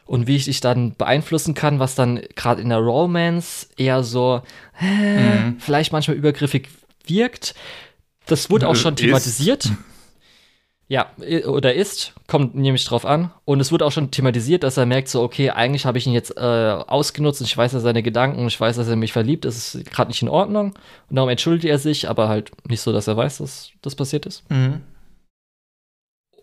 und 0.04 0.26
wie 0.26 0.36
ich 0.36 0.44
dich 0.44 0.60
dann 0.60 0.94
beeinflussen 0.94 1.54
kann, 1.54 1.78
was 1.78 1.94
dann 1.94 2.20
gerade 2.36 2.60
in 2.62 2.68
der 2.68 2.78
Romance 2.78 3.68
eher 3.76 4.04
so 4.04 4.42
äh, 4.80 5.40
Mhm. 5.40 5.56
vielleicht 5.58 5.90
manchmal 5.92 6.16
übergriffig 6.16 6.68
wirkt. 7.06 7.54
Das 8.26 8.50
wurde 8.50 8.68
auch 8.68 8.76
schon 8.76 8.94
thematisiert. 8.96 9.70
Ja, 10.88 11.10
oder 11.46 11.74
ist, 11.74 12.12
kommt 12.28 12.54
nämlich 12.54 12.84
drauf 12.84 13.04
an. 13.04 13.32
Und 13.44 13.58
es 13.58 13.72
wurde 13.72 13.84
auch 13.84 13.90
schon 13.90 14.12
thematisiert, 14.12 14.62
dass 14.62 14.76
er 14.76 14.86
merkt, 14.86 15.08
so, 15.08 15.20
okay, 15.20 15.50
eigentlich 15.50 15.84
habe 15.84 15.98
ich 15.98 16.06
ihn 16.06 16.12
jetzt 16.12 16.36
äh, 16.36 16.40
ausgenutzt 16.40 17.40
und 17.40 17.48
ich 17.48 17.56
weiß 17.56 17.72
ja 17.72 17.80
seine 17.80 18.04
Gedanken, 18.04 18.46
ich 18.46 18.60
weiß, 18.60 18.76
dass 18.76 18.86
er 18.86 18.94
mich 18.94 19.12
verliebt, 19.12 19.44
das 19.44 19.74
ist 19.74 19.90
gerade 19.90 20.10
nicht 20.10 20.22
in 20.22 20.28
Ordnung. 20.28 20.74
Und 21.10 21.16
darum 21.16 21.28
entschuldigt 21.28 21.64
er 21.66 21.80
sich, 21.80 22.08
aber 22.08 22.28
halt 22.28 22.52
nicht 22.68 22.80
so, 22.80 22.92
dass 22.92 23.08
er 23.08 23.16
weiß, 23.16 23.38
dass 23.38 23.72
das 23.82 23.96
passiert 23.96 24.26
ist. 24.26 24.48
Mhm. 24.48 24.82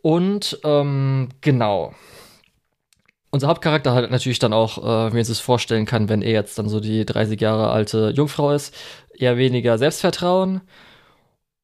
Und 0.02 0.60
ähm, 0.66 1.30
genau. 1.40 1.94
Unser 3.32 3.48
Hauptcharakter 3.48 3.94
hat 3.94 4.12
natürlich 4.12 4.40
dann 4.40 4.52
auch, 4.52 4.78
äh, 4.78 5.12
wie 5.12 5.16
man 5.16 5.24
sich 5.24 5.38
das 5.38 5.40
vorstellen 5.40 5.86
kann, 5.86 6.10
wenn 6.10 6.22
er 6.22 6.34
jetzt 6.34 6.60
dann 6.60 6.68
so 6.68 6.82
die 6.82 7.06
30 7.06 7.40
Jahre 7.40 7.72
alte 7.72 8.12
Jungfrau 8.14 8.52
ist, 8.52 8.76
eher 9.18 9.38
weniger 9.38 9.78
Selbstvertrauen. 9.78 10.62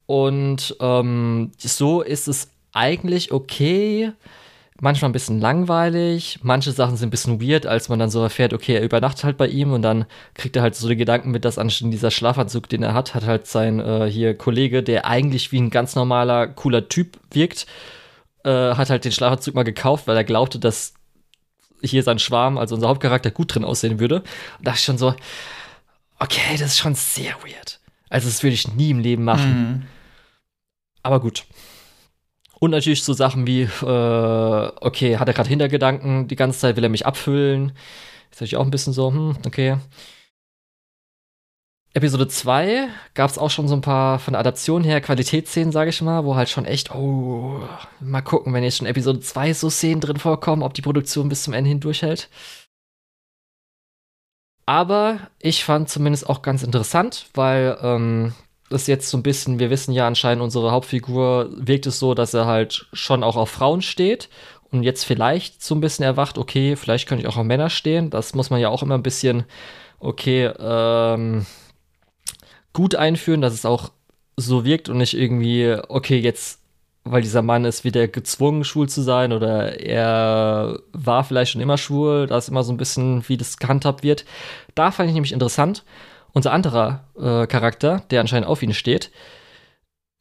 Und 0.06 0.78
ähm, 0.80 1.52
so 1.58 2.02
ist 2.02 2.30
es 2.30 2.50
eigentlich 2.74 3.32
okay. 3.32 4.12
Manchmal 4.82 5.10
ein 5.10 5.14
bisschen 5.14 5.42
langweilig. 5.42 6.40
Manche 6.42 6.72
Sachen 6.72 6.96
sind 6.96 7.10
ein 7.10 7.12
bisschen 7.12 7.42
weird, 7.42 7.66
als 7.66 7.90
man 7.90 8.00
dann 8.00 8.10
so 8.10 8.22
erfährt, 8.22 8.54
okay, 8.54 8.76
er 8.76 8.84
übernachtet 8.84 9.26
halt 9.26 9.38
bei 9.38 9.48
ihm 9.48 9.74
und 9.74 9.82
dann 9.82 10.06
kriegt 10.36 10.56
er 10.56 10.62
halt 10.62 10.76
so 10.76 10.88
die 10.88 10.96
Gedanken 10.96 11.32
mit, 11.32 11.44
dass 11.44 11.58
anstatt 11.58 11.92
dieser 11.92 12.12
Schlafanzug, 12.12 12.70
den 12.70 12.84
er 12.84 12.94
hat, 12.94 13.14
hat 13.14 13.26
halt 13.26 13.46
sein 13.46 13.80
äh, 13.80 14.10
hier 14.10 14.38
Kollege, 14.38 14.82
der 14.82 15.06
eigentlich 15.06 15.52
wie 15.52 15.60
ein 15.60 15.70
ganz 15.70 15.96
normaler, 15.96 16.48
cooler 16.48 16.88
Typ 16.88 17.20
wirkt, 17.32 17.68
äh, 18.46 18.74
hat 18.76 18.90
halt 18.90 19.04
den 19.04 19.12
Schlafanzug 19.12 19.54
mal 19.54 19.64
gekauft, 19.64 20.08
weil 20.08 20.16
er 20.16 20.24
glaubte, 20.24 20.60
dass 20.60 20.94
hier 21.82 22.04
sein 22.04 22.20
Schwarm, 22.20 22.58
also 22.58 22.76
unser 22.76 22.88
Hauptcharakter, 22.88 23.32
gut 23.32 23.54
drin 23.54 23.66
aussehen 23.66 24.00
würde. 24.00 24.20
Und 24.20 24.26
da 24.62 24.72
dachte 24.72 24.80
ich 24.80 24.86
schon 24.86 24.98
so, 24.98 25.14
okay, 26.20 26.58
das 26.58 26.72
ist 26.72 26.78
schon 26.78 26.96
sehr 26.96 27.34
weird. 27.44 27.80
Also, 28.10 28.28
das 28.28 28.44
würde 28.44 28.54
ich 28.54 28.74
nie 28.74 28.90
im 28.90 29.00
Leben 29.00 29.24
machen. 29.24 29.72
Mhm. 29.72 29.84
Aber 31.04 31.20
gut. 31.20 31.46
Und 32.60 32.72
natürlich 32.72 33.04
so 33.04 33.14
Sachen 33.14 33.48
wie, 33.48 33.62
äh, 33.62 34.72
okay, 34.82 35.18
hat 35.18 35.28
er 35.28 35.34
gerade 35.34 35.50
Hintergedanken, 35.50 36.28
die 36.28 36.36
ganze 36.36 36.60
Zeit 36.60 36.76
will 36.76 36.84
er 36.84 36.90
mich 36.90 37.06
abfüllen. 37.06 37.72
Ist 38.32 38.42
natürlich 38.42 38.58
auch 38.58 38.66
ein 38.66 38.72
bisschen 38.72 38.94
so, 38.94 39.12
hm, 39.12 39.38
okay. 39.46 39.78
Episode 41.94 42.28
2 42.28 42.88
gab 43.16 43.32
es 43.32 43.38
auch 43.38 43.50
schon 43.50 43.68
so 43.68 43.76
ein 43.76 43.82
paar 43.82 44.20
von 44.20 44.34
der 44.34 44.42
Adaption 44.42 44.84
her 44.84 45.02
Qualitätsszenen, 45.02 45.72
sage 45.72 45.90
ich 45.90 46.02
mal, 46.02 46.24
wo 46.24 46.36
halt 46.36 46.50
schon 46.50 46.66
echt, 46.66 46.94
oh, 46.94 47.62
mal 48.00 48.22
gucken, 48.22 48.54
wenn 48.54 48.64
jetzt 48.64 48.78
schon 48.78 48.88
Episode 48.88 49.22
2 49.22 49.54
so 49.54 49.70
Szenen 49.70 50.00
drin 50.02 50.18
vorkommen, 50.18 50.62
ob 50.62 50.74
die 50.76 50.84
Produktion 50.84 51.30
bis 51.30 51.44
zum 51.44 51.54
Ende 51.54 51.70
hin 51.70 51.80
durchhält. 51.80 52.30
Aber 54.68 55.32
ich 55.40 55.66
fand 55.66 55.90
zumindest 55.90 56.30
auch 56.30 56.44
ganz 56.44 56.62
interessant, 56.62 57.28
weil 57.34 57.76
ähm, 57.82 58.34
das 58.70 58.88
jetzt 58.88 59.10
so 59.10 59.18
ein 59.18 59.24
bisschen, 59.24 59.60
wir 59.60 59.70
wissen 59.70 59.94
ja 59.94 60.08
anscheinend, 60.08 60.44
unsere 60.44 60.72
Hauptfigur 60.72 61.50
wirkt 61.56 61.88
es 61.88 62.00
so, 62.00 62.14
dass 62.14 62.34
er 62.34 62.46
halt 62.46 62.88
schon 62.94 63.24
auch 63.24 63.36
auf 63.36 63.50
Frauen 63.50 63.82
steht 63.82 64.30
und 64.72 64.84
jetzt 64.84 65.04
vielleicht 65.04 65.64
so 65.64 65.76
ein 65.76 65.82
bisschen 65.82 66.06
erwacht, 66.06 66.38
okay, 66.38 66.76
vielleicht 66.76 67.08
könnte 67.08 67.24
ich 67.24 67.28
auch 67.28 67.38
auf 67.38 67.44
Männer 67.44 67.70
stehen. 67.70 68.10
Das 68.10 68.36
muss 68.36 68.50
man 68.50 68.60
ja 68.60 68.70
auch 68.70 68.84
immer 68.84 68.96
ein 68.96 69.04
bisschen, 69.04 69.46
okay, 70.00 70.52
ähm, 70.60 71.46
gut 72.74 72.96
einführen, 72.96 73.42
dass 73.42 73.54
es 73.54 73.66
auch 73.66 73.92
so 74.38 74.64
wirkt 74.66 74.90
und 74.90 74.98
nicht 74.98 75.16
irgendwie, 75.16 75.76
okay, 75.90 76.18
jetzt, 76.20 76.62
weil 77.04 77.24
dieser 77.24 77.42
Mann 77.42 77.66
ist 77.66 77.84
wieder 77.84 78.08
gezwungen, 78.08 78.64
schwul 78.64 78.88
zu 78.88 79.02
sein 79.02 79.34
oder 79.34 79.80
er 79.80 80.80
war 80.94 81.24
vielleicht 81.24 81.52
schon 81.52 81.62
immer 81.62 81.78
schwul, 81.78 82.28
da 82.28 82.38
ist 82.38 82.50
immer 82.50 82.64
so 82.64 82.72
ein 82.72 82.78
bisschen, 82.78 83.28
wie 83.28 83.38
das 83.38 83.58
gehandhabt 83.58 84.04
wird. 84.04 84.26
Da 84.76 84.92
fand 84.92 85.10
ich 85.10 85.16
nämlich 85.16 85.34
interessant. 85.34 85.84
Unser 86.34 86.52
anderer 86.52 87.06
äh, 87.18 87.48
Charakter, 87.48 88.04
der 88.12 88.22
anscheinend 88.22 88.48
auf 88.48 88.62
ihn 88.62 88.74
steht, 88.74 89.12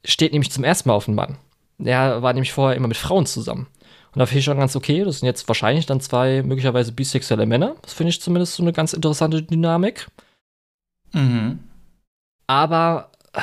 steht 0.05 0.33
nämlich 0.33 0.51
zum 0.51 0.65
ersten 0.65 0.89
Mal 0.89 0.95
auf 0.95 1.09
einen 1.09 1.17
Mann. 1.17 1.39
Der 1.79 2.23
war 2.23 2.33
nämlich 2.33 2.53
vorher 2.53 2.77
immer 2.77 2.89
mit 2.89 2.97
Frauen 2.97 3.27
zusammen. 3.27 3.69
Und 4.13 4.19
da 4.19 4.27
finde 4.27 4.39
ich 4.41 4.45
schon 4.45 4.59
ganz 4.59 4.75
okay. 4.75 5.05
Das 5.05 5.21
sind 5.21 5.27
jetzt 5.27 5.47
wahrscheinlich 5.49 5.87
dann 5.87 6.01
zwei 6.01 6.43
möglicherweise 6.43 6.93
bisexuelle 6.93 7.47
Männer. 7.47 7.77
Das 7.83 7.93
finde 7.93 8.11
ich 8.11 8.21
zumindest 8.21 8.55
so 8.55 8.63
eine 8.63 8.73
ganz 8.73 8.93
interessante 8.93 9.43
Dynamik. 9.43 10.09
Mhm. 11.13 11.61
Aber 12.47 13.13
äh, 13.33 13.41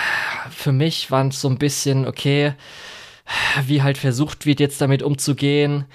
für 0.49 0.71
mich 0.71 1.11
waren 1.11 1.29
es 1.29 1.39
so 1.39 1.47
ein 1.47 1.59
bisschen, 1.59 2.07
okay, 2.07 2.53
wie 3.65 3.83
halt 3.83 3.97
versucht 3.97 4.45
wird, 4.45 4.59
jetzt 4.59 4.81
damit 4.81 5.03
umzugehen. 5.03 5.85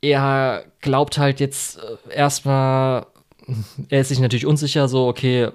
Er 0.00 0.64
glaubt 0.80 1.18
halt 1.18 1.40
jetzt 1.40 1.78
äh, 1.78 2.14
erstmal, 2.14 3.06
er 3.88 4.00
ist 4.00 4.08
sich 4.08 4.20
natürlich 4.20 4.46
unsicher, 4.46 4.88
so, 4.88 5.08
okay, 5.08 5.50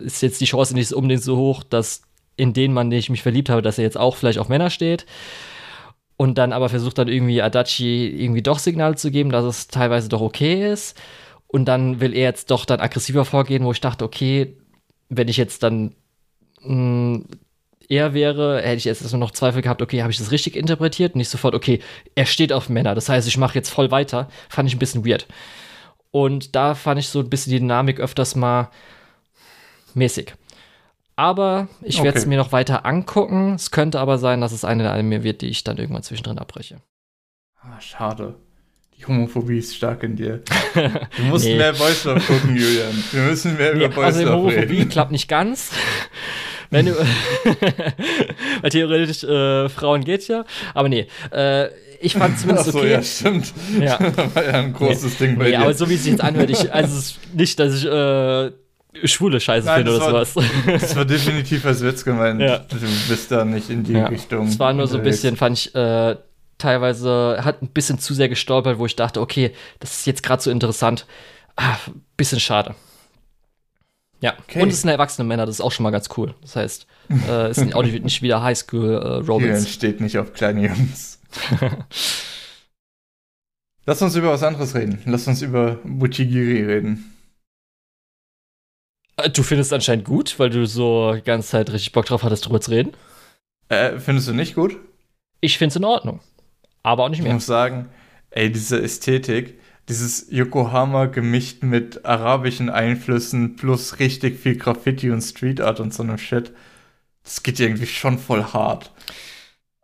ist 0.00 0.22
jetzt 0.22 0.40
die 0.40 0.46
Chance 0.46 0.74
nicht 0.74 0.92
unbedingt 0.92 1.22
so 1.22 1.36
hoch, 1.36 1.62
dass 1.62 2.02
in 2.36 2.52
den 2.52 2.72
Mann, 2.72 2.90
den 2.90 2.98
ich 2.98 3.10
mich 3.10 3.22
verliebt 3.22 3.48
habe, 3.48 3.62
dass 3.62 3.78
er 3.78 3.84
jetzt 3.84 3.98
auch 3.98 4.16
vielleicht 4.16 4.38
auf 4.38 4.48
Männer 4.48 4.70
steht. 4.70 5.06
Und 6.18 6.38
dann 6.38 6.52
aber 6.52 6.68
versucht 6.68 6.98
dann 6.98 7.08
irgendwie 7.08 7.42
Adachi 7.42 8.08
irgendwie 8.08 8.42
doch 8.42 8.58
Signale 8.58 8.96
zu 8.96 9.10
geben, 9.10 9.30
dass 9.30 9.44
es 9.44 9.68
teilweise 9.68 10.08
doch 10.08 10.20
okay 10.22 10.70
ist. 10.70 10.98
Und 11.46 11.66
dann 11.66 12.00
will 12.00 12.14
er 12.14 12.24
jetzt 12.24 12.50
doch 12.50 12.64
dann 12.64 12.80
aggressiver 12.80 13.24
vorgehen, 13.24 13.64
wo 13.64 13.72
ich 13.72 13.80
dachte, 13.80 14.04
okay, 14.04 14.56
wenn 15.08 15.28
ich 15.28 15.36
jetzt 15.36 15.62
dann 15.62 15.94
mh, 16.62 17.20
er 17.88 18.14
wäre, 18.14 18.62
hätte 18.62 18.76
ich 18.76 18.84
jetzt 18.84 19.10
nur 19.12 19.20
noch 19.20 19.30
Zweifel 19.30 19.62
gehabt, 19.62 19.82
okay, 19.82 20.02
habe 20.02 20.10
ich 20.10 20.18
das 20.18 20.32
richtig 20.32 20.56
interpretiert? 20.56 21.16
Nicht 21.16 21.28
sofort, 21.28 21.54
okay, 21.54 21.80
er 22.14 22.26
steht 22.26 22.52
auf 22.52 22.68
Männer, 22.68 22.94
das 22.94 23.08
heißt, 23.08 23.28
ich 23.28 23.38
mache 23.38 23.54
jetzt 23.54 23.70
voll 23.70 23.90
weiter. 23.90 24.28
Fand 24.48 24.68
ich 24.68 24.74
ein 24.74 24.80
bisschen 24.80 25.06
weird. 25.06 25.26
Und 26.10 26.56
da 26.56 26.74
fand 26.74 26.98
ich 26.98 27.08
so 27.08 27.20
ein 27.20 27.30
bisschen 27.30 27.52
die 27.52 27.60
Dynamik 27.60 28.00
öfters 28.00 28.34
mal 28.34 28.70
mäßig. 29.96 30.34
Aber 31.16 31.68
ich 31.82 32.02
werde 32.02 32.18
es 32.18 32.24
Okay. 32.24 32.28
mir 32.28 32.36
noch 32.36 32.52
weiter 32.52 32.84
angucken. 32.84 33.54
Es 33.54 33.70
könnte 33.70 34.00
aber 34.00 34.18
sein, 34.18 34.42
dass 34.42 34.52
es 34.52 34.64
eine 34.64 34.82
der 34.82 34.92
Anime 34.92 35.24
wird, 35.24 35.40
die 35.40 35.48
ich 35.48 35.64
dann 35.64 35.78
irgendwann 35.78 36.02
zwischendrin 36.02 36.38
abbreche. 36.38 36.76
Ah, 37.62 37.80
schade. 37.80 38.34
Die 38.98 39.04
Homophobie 39.06 39.58
ist 39.58 39.74
stark 39.74 40.02
in 40.02 40.16
dir. 40.16 40.42
Du 41.16 41.22
musst 41.24 41.46
nee. 41.46 41.56
mehr 41.56 41.72
Boys 41.72 42.04
Love 42.04 42.20
gucken, 42.20 42.54
Julian. 42.54 42.92
Wir 43.12 43.22
müssen 43.22 43.56
mehr 43.56 43.72
über 43.72 43.88
nee, 43.88 43.94
Boys 43.94 44.04
also 44.04 44.20
Love 44.20 44.32
Homophobie 44.32 44.54
reden. 44.54 44.68
Homophobie 44.68 44.88
klappt 44.90 45.12
nicht 45.12 45.28
ganz. 45.28 45.70
Wenn 46.70 46.86
du, 46.86 46.92
weil 48.60 48.70
theoretisch 48.70 49.24
äh, 49.24 49.68
Frauen 49.68 50.04
geht 50.04 50.28
ja, 50.28 50.44
aber 50.74 50.88
nee. 50.88 51.06
Äh, 51.32 51.68
ich 52.00 52.14
fand 52.14 52.38
zumindest 52.38 52.74
okay. 52.74 52.96
Ach 52.98 53.02
so, 53.02 53.28
ja, 53.28 53.40
stimmt. 53.40 53.54
Ja. 53.80 53.98
war 54.34 54.44
ja 54.44 54.52
ein 54.52 54.72
großes 54.72 55.18
nee, 55.18 55.26
Ding 55.26 55.38
bei 55.38 55.44
nee, 55.44 55.50
dir. 55.52 55.60
aber 55.60 55.72
so 55.72 55.88
wie 55.88 55.94
es 55.94 56.02
sich 56.02 56.12
jetzt 56.12 56.22
anhört, 56.22 56.50
ich, 56.50 56.72
also 56.72 56.98
es 56.98 57.10
ist 57.10 57.34
nicht, 57.34 57.58
dass 57.58 57.74
ich 57.74 57.86
äh, 57.86 58.50
schwule 59.04 59.40
Scheiße 59.40 59.66
Nein, 59.66 59.78
finde 59.78 59.96
oder 59.96 60.12
war, 60.12 60.24
sowas. 60.24 60.46
Das 60.66 60.96
war 60.96 61.04
definitiv 61.04 61.64
als 61.66 61.82
Witz 61.82 62.04
gemeint. 62.04 62.40
Ja. 62.40 62.58
Du 62.58 62.76
bist 63.08 63.30
da 63.30 63.44
nicht 63.44 63.70
in 63.70 63.84
die 63.84 63.92
ja. 63.92 64.06
Richtung. 64.06 64.46
Es 64.46 64.58
war 64.58 64.72
nur 64.72 64.86
so 64.86 64.98
ein 64.98 65.04
bisschen, 65.04 65.36
fand 65.36 65.58
ich, 65.58 65.74
äh, 65.74 66.16
teilweise 66.58 67.38
hat 67.42 67.62
ein 67.62 67.68
bisschen 67.68 67.98
zu 67.98 68.14
sehr 68.14 68.28
gestolpert, 68.28 68.78
wo 68.78 68.86
ich 68.86 68.96
dachte, 68.96 69.20
okay, 69.20 69.52
das 69.80 69.98
ist 70.00 70.06
jetzt 70.06 70.22
gerade 70.22 70.42
so 70.42 70.50
interessant. 70.50 71.06
Ah, 71.56 71.76
bisschen 72.16 72.40
schade. 72.40 72.74
Ja, 74.20 74.34
okay. 74.38 74.62
und 74.62 74.70
es 74.70 74.80
sind 74.80 74.90
erwachsene 74.90 75.28
Männer, 75.28 75.44
das 75.44 75.56
ist 75.56 75.60
auch 75.60 75.72
schon 75.72 75.84
mal 75.84 75.90
ganz 75.90 76.08
cool. 76.16 76.34
Das 76.40 76.56
heißt, 76.56 76.86
äh, 77.28 77.46
es 77.50 77.56
sind 77.56 77.74
auch 77.74 77.82
nicht 77.82 78.22
wieder 78.22 78.42
Highschool 78.42 79.24
äh. 79.26 79.38
Hier 79.38 79.60
steht 79.60 80.00
nicht 80.00 80.18
auf 80.18 80.32
kleine 80.32 80.68
Jungs. 80.68 81.20
Lass 83.86 84.02
uns 84.02 84.16
über 84.16 84.32
was 84.32 84.42
anderes 84.42 84.74
reden. 84.74 85.00
Lass 85.04 85.28
uns 85.28 85.42
über 85.42 85.78
Buchigiri 85.84 86.64
reden. 86.64 87.15
Äh, 89.16 89.30
du 89.30 89.42
findest 89.42 89.68
es 89.68 89.72
anscheinend 89.72 90.04
gut, 90.04 90.38
weil 90.38 90.50
du 90.50 90.66
so 90.66 91.14
die 91.14 91.22
ganze 91.22 91.48
Zeit 91.48 91.70
richtig 91.70 91.92
Bock 91.92 92.06
drauf 92.06 92.22
hattest, 92.22 92.46
drüber 92.46 92.60
zu 92.60 92.70
reden. 92.70 92.92
Äh, 93.68 93.98
findest 93.98 94.28
du 94.28 94.32
nicht 94.32 94.54
gut? 94.54 94.76
Ich 95.40 95.58
finde 95.58 95.70
es 95.70 95.76
in 95.76 95.84
Ordnung. 95.84 96.20
Aber 96.82 97.04
auch 97.04 97.08
nicht 97.08 97.20
mehr. 97.20 97.28
Ich 97.28 97.34
muss 97.34 97.46
sagen, 97.46 97.88
ey, 98.30 98.50
diese 98.50 98.80
Ästhetik, 98.80 99.58
dieses 99.88 100.30
Yokohama 100.30 101.06
gemischt 101.06 101.62
mit 101.62 102.04
arabischen 102.04 102.70
Einflüssen 102.70 103.56
plus 103.56 103.98
richtig 103.98 104.38
viel 104.38 104.56
Graffiti 104.56 105.10
und 105.10 105.22
Street 105.22 105.60
Art 105.60 105.80
und 105.80 105.94
so 105.94 106.02
einem 106.02 106.18
Shit, 106.18 106.52
das 107.24 107.42
geht 107.42 107.58
irgendwie 107.58 107.86
schon 107.86 108.18
voll 108.18 108.44
hart. 108.44 108.92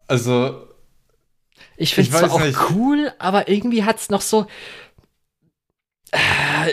Also. 0.06 0.68
Ich 1.76 1.94
finde 1.94 2.10
es 2.10 2.18
zwar 2.18 2.32
auch 2.32 2.40
nicht. 2.44 2.58
cool, 2.70 3.12
aber 3.18 3.48
irgendwie 3.48 3.84
hat 3.84 3.98
es 3.98 4.10
noch 4.10 4.20
so 4.20 4.46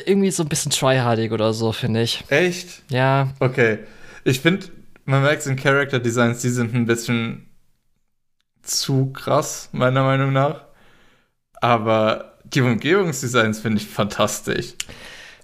irgendwie 0.06 0.32
so 0.32 0.44
ein 0.44 0.50
bisschen 0.50 0.72
tryhardig 0.72 1.32
oder 1.32 1.54
so, 1.54 1.72
finde 1.72 2.02
ich. 2.02 2.24
Echt? 2.30 2.84
Ja. 2.90 3.30
Okay. 3.40 3.80
Ich 4.24 4.42
finde, 4.42 4.68
man 5.06 5.22
merkt 5.22 5.42
es 5.42 5.48
in 5.48 5.56
Character 5.56 6.00
Designs, 6.00 6.42
die 6.42 6.50
sind 6.50 6.74
ein 6.74 6.86
bisschen 6.86 7.50
zu 8.62 9.12
krass, 9.14 9.70
meiner 9.72 10.04
Meinung 10.04 10.34
nach. 10.34 10.66
Aber 11.62 12.38
die 12.44 12.62
Umgebungsdesigns 12.62 13.60
finde 13.60 13.82
ich 13.82 13.88
fantastisch. 13.88 14.74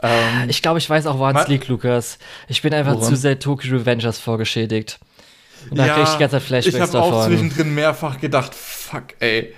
Ähm, 0.02 0.50
ich 0.50 0.62
glaube, 0.62 0.80
ich 0.80 0.90
weiß 0.90 1.08
auch, 1.08 1.18
woran 1.18 1.36
es 1.38 1.48
liegt, 1.48 1.68
Lukas. 1.68 2.20
Ich 2.48 2.62
bin 2.62 2.74
einfach 2.74 2.96
woran? 2.96 3.10
zu 3.10 3.16
sehr 3.16 3.40
Tokyo 3.40 3.78
Revengers 3.78 4.20
vorgeschädigt. 4.20 5.00
Und 5.70 5.78
da 5.78 5.88
ja, 5.88 5.94
kriege 5.94 6.08
ich 6.08 6.14
die 6.14 6.20
ganze 6.20 6.36
Zeit 6.36 6.44
Flashbacks 6.44 6.76
Ich 6.76 6.82
habe 6.82 7.02
auch 7.02 7.26
zwischendrin 7.26 7.74
mehrfach 7.74 8.20
gedacht, 8.20 8.54
fuck, 8.54 9.06
ey 9.20 9.54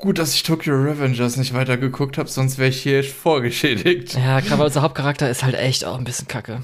Gut, 0.00 0.18
dass 0.18 0.34
ich 0.34 0.42
Tokyo 0.42 0.76
Revengers 0.76 1.36
nicht 1.36 1.52
weiter 1.52 1.76
geguckt 1.76 2.16
habe, 2.16 2.26
sonst 2.26 2.56
wäre 2.56 2.70
ich 2.70 2.82
hier 2.82 3.04
vorgeschädigt. 3.04 4.14
Ja, 4.14 4.40
gerade 4.40 4.64
unser 4.64 4.80
Hauptcharakter 4.80 5.28
ist 5.28 5.44
halt 5.44 5.54
echt 5.54 5.84
auch 5.84 5.98
ein 5.98 6.04
bisschen 6.04 6.26
kacke. 6.26 6.62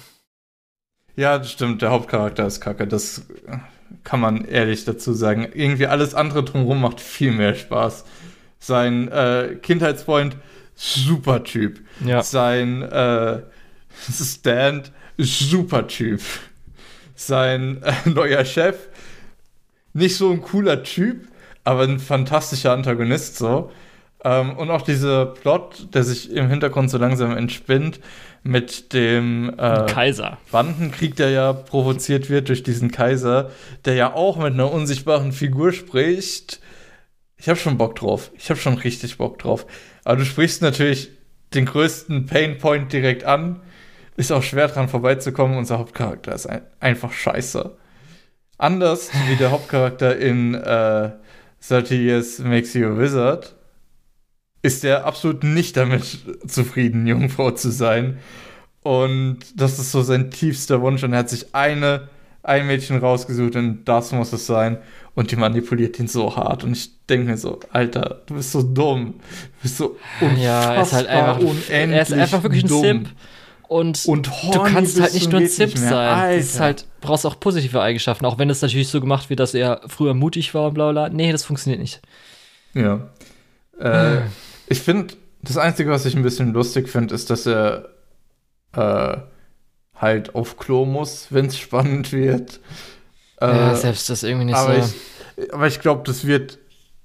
Ja, 1.17 1.45
stimmt, 1.45 1.83
der 1.83 1.91
Hauptcharakter 1.91 2.47
ist 2.47 2.63
kacke. 2.63 2.87
Das 2.87 3.27
kann 4.05 4.21
man 4.21 4.47
ehrlich 4.47 4.87
dazu 4.87 5.13
sagen. 5.13 5.47
Irgendwie 5.53 5.87
alles 5.87 6.15
andere 6.15 6.45
drumherum 6.45 6.81
macht 6.81 6.99
viel 6.99 7.31
mehr 7.31 7.55
Spaß. 7.55 8.05
Sein 8.59 9.09
äh, 9.09 9.57
Kindheitsfreund, 9.61 10.39
super 10.75 11.45
Typ. 11.45 11.81
Ja. 12.07 12.23
Sein 12.23 12.81
äh, 12.81 13.43
Stand, 14.11 14.93
super 15.19 15.87
Typ. 15.87 16.23
Sein 17.15 17.83
äh, 17.83 18.09
neuer 18.09 18.47
Chef, 18.47 18.77
nicht 19.93 20.17
so 20.17 20.31
ein 20.31 20.41
cooler 20.41 20.83
Typ, 20.83 21.29
aber 21.67 21.83
ein 21.83 21.99
fantastischer 21.99 22.73
Antagonist 22.73 23.37
so. 23.37 23.71
Ähm, 24.25 24.57
und 24.57 24.71
auch 24.71 24.83
dieser 24.83 25.27
Plot, 25.27 25.95
der 25.95 26.05
sich 26.05 26.31
im 26.31 26.49
Hintergrund 26.49 26.91
so 26.91 26.99
langsam 26.99 27.37
entspinnt, 27.37 28.01
mit 28.45 28.93
dem 28.93 29.53
äh, 29.59 29.87
Kaiser. 29.87 30.39
Bandenkrieg, 30.53 31.17
der 31.17 31.31
ja 31.31 31.53
provoziert 31.53 32.31
wird 32.31 32.49
durch 32.49 32.63
diesen 32.63 32.93
Kaiser, 32.93 33.51
der 33.85 33.95
ja 33.95 34.15
auch 34.15 34.37
mit 34.37 34.55
einer 34.55 34.73
unsichtbaren 34.73 35.33
Figur 35.33 35.73
spricht. 35.73 36.61
Ich 37.37 37.49
habe 37.49 37.59
schon 37.59 37.77
Bock 37.77 37.97
drauf. 37.97 38.31
Ich 38.37 38.49
habe 38.49 38.61
schon 38.61 38.75
richtig 38.75 39.19
Bock 39.19 39.41
drauf. 39.41 39.67
Aber 40.05 40.17
du 40.17 40.25
sprichst 40.25 40.63
natürlich 40.63 41.11
den 41.53 41.67
größten 41.67 42.27
Painpoint 42.27 42.93
direkt 42.93 43.25
an. 43.25 43.61
Ist 44.17 44.31
auch 44.31 44.45
schwer 44.45 44.69
dran 44.69 44.89
vorbeizukommen. 44.89 45.59
Unser 45.59 45.79
Hauptcharakter 45.79 46.33
ist 46.33 46.47
ein 46.47 46.63
einfach 46.79 47.13
scheiße. 47.13 47.77
Anders 48.57 49.11
wie 49.29 49.37
der 49.37 49.51
Hauptcharakter 49.51 50.17
in 50.17 50.55
äh, 50.55 51.11
30 51.61 52.01
Years 52.01 52.39
Makes 52.39 52.75
You 52.75 52.87
a 52.89 52.99
Wizard, 52.99 53.55
ist 54.63 54.85
er 54.85 55.05
absolut 55.05 55.45
nicht 55.45 55.77
damit 55.77 56.19
zufrieden, 56.47 57.07
Jungfrau 57.07 57.53
zu 57.53 57.71
sein. 57.71 58.19
Und 58.83 59.39
das 59.57 59.79
ist 59.79 59.91
so 59.93 60.03
sein 60.03 60.31
tiefster 60.31 60.81
Wunsch. 60.81 61.03
Und 61.03 61.13
er 61.13 61.21
hat 61.21 61.31
sich 61.31 61.55
eine, 61.55 62.09
ein 62.43 62.67
Mädchen 62.67 62.99
rausgesucht 62.99 63.57
und 63.57 63.85
das 63.85 64.13
muss 64.13 64.33
es 64.33 64.47
sein. 64.47 64.79
Und 65.15 65.31
die 65.31 65.37
manipuliert 65.37 65.99
ihn 65.99 66.09
so 66.09 66.37
hart. 66.37 66.63
Und 66.63 66.73
ich 66.77 67.05
denke 67.07 67.31
mir 67.31 67.37
so, 67.37 67.59
Alter, 67.73 68.23
du 68.27 68.35
bist 68.35 68.53
so 68.53 68.63
dumm. 68.63 69.15
Du 69.57 69.63
bist 69.63 69.79
so 69.79 69.97
unfassbar 70.21 70.39
ja, 70.39 70.75
er 70.75 70.83
ist 70.83 70.93
halt 70.93 71.07
einfach, 71.09 71.39
unendlich 71.39 71.71
Er 71.71 72.03
ist 72.03 72.13
einfach 72.13 72.43
wirklich 72.43 72.65
ein 72.65 72.69
dumm. 72.69 72.83
Simp. 72.83 73.09
Und, 73.69 74.07
und 74.07 74.31
du 74.53 74.63
kannst 74.63 75.01
halt 75.01 75.15
nicht 75.15 75.31
nur 75.31 75.41
ein 75.41 75.49
Zip 75.49 75.77
sein. 75.77 76.37
Das 76.37 76.47
ist 76.47 76.61
halt, 76.61 76.87
brauchst 77.01 77.27
auch 77.27 77.41
positive 77.41 77.81
Eigenschaften, 77.81 78.25
auch 78.25 78.39
wenn 78.39 78.49
es 78.49 78.63
natürlich 78.63 78.89
so 78.89 79.01
gemacht 79.01 79.29
wird, 79.29 79.41
dass 79.41 79.55
er 79.55 79.81
früher 79.89 80.15
mutig 80.15 80.55
war 80.55 80.69
und 80.69 80.75
bla 80.75 80.93
bla. 80.93 81.09
Nee, 81.09 81.33
das 81.33 81.45
funktioniert 81.45 81.81
nicht. 81.81 82.01
Ja. 82.75 83.09
Äh, 83.79 84.21
ich 84.69 84.81
finde, 84.81 85.15
das 85.43 85.57
Einzige, 85.57 85.91
was 85.91 86.07
ich 86.07 86.15
ein 86.15 86.23
bisschen 86.23 86.53
lustig 86.53 86.89
finde, 86.89 87.15
ist, 87.15 87.31
dass 87.31 87.47
er 87.47 87.89
äh, 88.73 89.17
halt 89.95 90.35
auf 90.35 90.57
Klo 90.59 90.85
muss, 90.85 91.29
wenn 91.31 91.47
es 91.47 91.59
spannend 91.59 92.13
wird. 92.13 92.61
Äh, 93.41 93.47
ja, 93.47 93.75
selbst 93.75 94.09
das 94.11 94.23
irgendwie 94.23 94.47
nicht 94.47 94.57
aber 94.57 94.83
so. 94.83 94.95
Ich, 95.37 95.53
aber 95.53 95.67
ich 95.67 95.81
glaube, 95.81 96.03
das 96.05 96.27
wird 96.27 96.59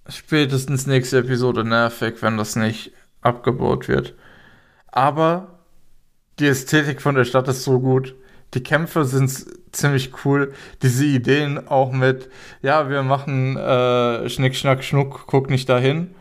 spätestens 0.07 0.87
nächste 0.87 1.19
Episode 1.19 1.63
nervig, 1.63 2.15
wenn 2.21 2.37
das 2.37 2.55
nicht 2.55 2.91
abgebaut 3.21 3.87
wird. 3.87 4.15
Aber 4.87 5.50
die 6.41 6.47
Ästhetik 6.47 7.01
von 7.01 7.15
der 7.15 7.25
Stadt 7.25 7.47
ist 7.47 7.63
so 7.63 7.79
gut. 7.79 8.15
Die 8.53 8.63
Kämpfe 8.63 9.05
sind 9.05 9.31
ziemlich 9.71 10.11
cool. 10.25 10.53
Diese 10.81 11.05
Ideen 11.05 11.67
auch 11.67 11.93
mit, 11.93 12.29
ja, 12.61 12.89
wir 12.89 13.03
machen 13.03 13.55
äh, 13.55 14.27
Schnick, 14.27 14.55
Schnack, 14.55 14.83
Schnuck, 14.83 15.25
guck 15.27 15.49
nicht 15.49 15.69
dahin. 15.69 16.15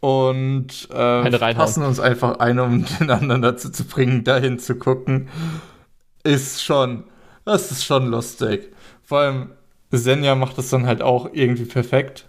Und 0.00 0.88
äh, 0.92 1.54
passen 1.54 1.82
uns 1.82 1.98
einfach 1.98 2.38
ein, 2.38 2.60
um 2.60 2.84
den 3.00 3.10
anderen 3.10 3.42
dazu 3.42 3.70
zu 3.70 3.84
bringen, 3.84 4.24
dahin 4.24 4.58
zu 4.58 4.76
gucken. 4.76 5.28
Ist 6.22 6.62
schon, 6.62 7.04
das 7.44 7.72
ist 7.72 7.84
schon 7.84 8.06
lustig. 8.06 8.72
Vor 9.02 9.18
allem, 9.18 9.50
Senja 9.90 10.34
macht 10.34 10.58
das 10.58 10.70
dann 10.70 10.86
halt 10.86 11.02
auch 11.02 11.30
irgendwie 11.32 11.64
perfekt. 11.64 12.26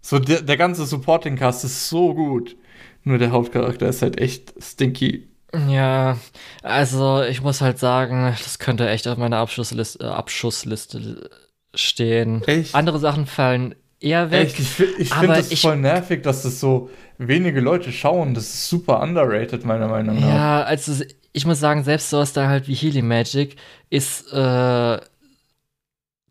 So, 0.00 0.18
der, 0.18 0.42
der 0.42 0.56
ganze 0.56 0.86
Supporting 0.86 1.36
Cast 1.36 1.64
ist 1.64 1.88
so 1.88 2.14
gut. 2.14 2.56
Nur 3.04 3.18
der 3.18 3.30
Hauptcharakter 3.30 3.88
ist 3.88 4.02
halt 4.02 4.18
echt 4.20 4.54
stinky 4.60 5.28
ja, 5.68 6.18
also 6.62 7.22
ich 7.22 7.40
muss 7.42 7.60
halt 7.60 7.78
sagen, 7.78 8.36
das 8.42 8.58
könnte 8.58 8.88
echt 8.88 9.08
auf 9.08 9.16
meiner 9.16 9.38
Abschussliste, 9.38 10.04
äh, 10.04 10.08
Abschussliste 10.08 11.30
stehen. 11.74 12.42
Echt? 12.46 12.74
Andere 12.74 12.98
Sachen 12.98 13.26
fallen 13.26 13.74
eher 14.00 14.30
weg. 14.30 14.48
Echt? 14.48 14.58
Ich, 14.58 14.80
ich 14.98 15.14
finde 15.14 15.36
das 15.36 15.52
voll 15.60 15.76
nervig, 15.76 16.22
dass 16.22 16.42
das 16.42 16.60
so 16.60 16.90
wenige 17.16 17.60
Leute 17.60 17.92
schauen. 17.92 18.34
Das 18.34 18.44
ist 18.44 18.68
super 18.68 19.00
underrated, 19.00 19.64
meiner 19.64 19.88
Meinung 19.88 20.20
nach. 20.20 20.28
Ja, 20.28 20.62
also 20.62 21.02
ich 21.32 21.46
muss 21.46 21.60
sagen, 21.60 21.82
selbst 21.84 22.10
sowas 22.10 22.32
da 22.32 22.48
halt 22.48 22.68
wie 22.68 22.74
Healing 22.74 23.06
Magic 23.06 23.56
ist 23.90 24.32
äh, 24.32 24.98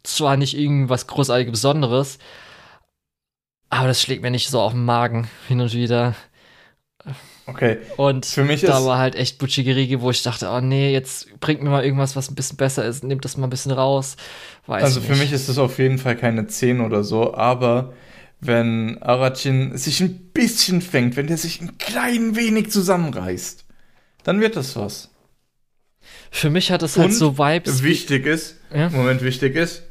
zwar 0.04 0.38
nicht 0.38 0.58
irgendwas 0.58 1.08
großartig 1.08 1.50
Besonderes, 1.50 2.18
aber 3.70 3.88
das 3.88 4.02
schlägt 4.02 4.22
mir 4.22 4.32
nicht 4.32 4.50
so 4.50 4.62
auf 4.62 4.72
den 4.72 4.86
Magen 4.86 5.30
hin 5.48 5.60
und 5.60 5.74
wieder. 5.74 6.16
Okay. 7.48 7.78
Und 7.96 8.26
für 8.26 8.44
mich 8.44 8.62
da 8.62 8.84
war 8.84 8.98
halt 8.98 9.16
echt 9.16 9.38
Butchigerigi, 9.38 10.02
wo 10.02 10.12
ich 10.12 10.22
dachte, 10.22 10.50
oh 10.50 10.60
nee, 10.60 10.92
jetzt 10.92 11.40
bringt 11.40 11.64
mir 11.64 11.70
mal 11.70 11.84
irgendwas, 11.84 12.18
was 12.18 12.30
ein 12.30 12.36
bisschen 12.36 12.58
besser 12.58 12.84
ist, 12.84 13.06
nimmt 13.06 13.24
das 13.24 13.38
mal 13.38 13.48
ein 13.48 13.50
bisschen 13.50 13.72
raus. 13.72 14.18
Weiß 14.66 14.84
also 14.84 15.00
für 15.00 15.16
mich 15.16 15.32
ist 15.32 15.48
das 15.48 15.58
auf 15.58 15.80
jeden 15.80 15.98
Fall 15.98 16.18
keine 16.18 16.48
10 16.48 16.82
oder 16.82 17.06
so, 17.06 17.34
aber 17.34 17.94
wenn 18.42 19.02
Arachin 19.02 19.78
sich 19.78 20.02
ein 20.02 20.30
bisschen 20.34 20.82
fängt, 20.82 21.16
wenn 21.16 21.28
der 21.28 21.38
sich 21.38 21.62
ein 21.62 21.78
klein 21.78 22.36
wenig 22.36 22.70
zusammenreißt, 22.70 23.66
dann 24.24 24.42
wird 24.42 24.58
das 24.58 24.76
was. 24.76 25.10
Für 26.30 26.50
mich 26.50 26.70
hat 26.70 26.84
es 26.84 26.98
halt 26.98 27.14
so 27.14 27.38
Vibes. 27.38 27.82
Wichtig 27.82 28.26
ist, 28.26 28.58
ja? 28.76 28.90
Moment, 28.90 29.24
wichtig 29.24 29.56
ist, 29.56 29.84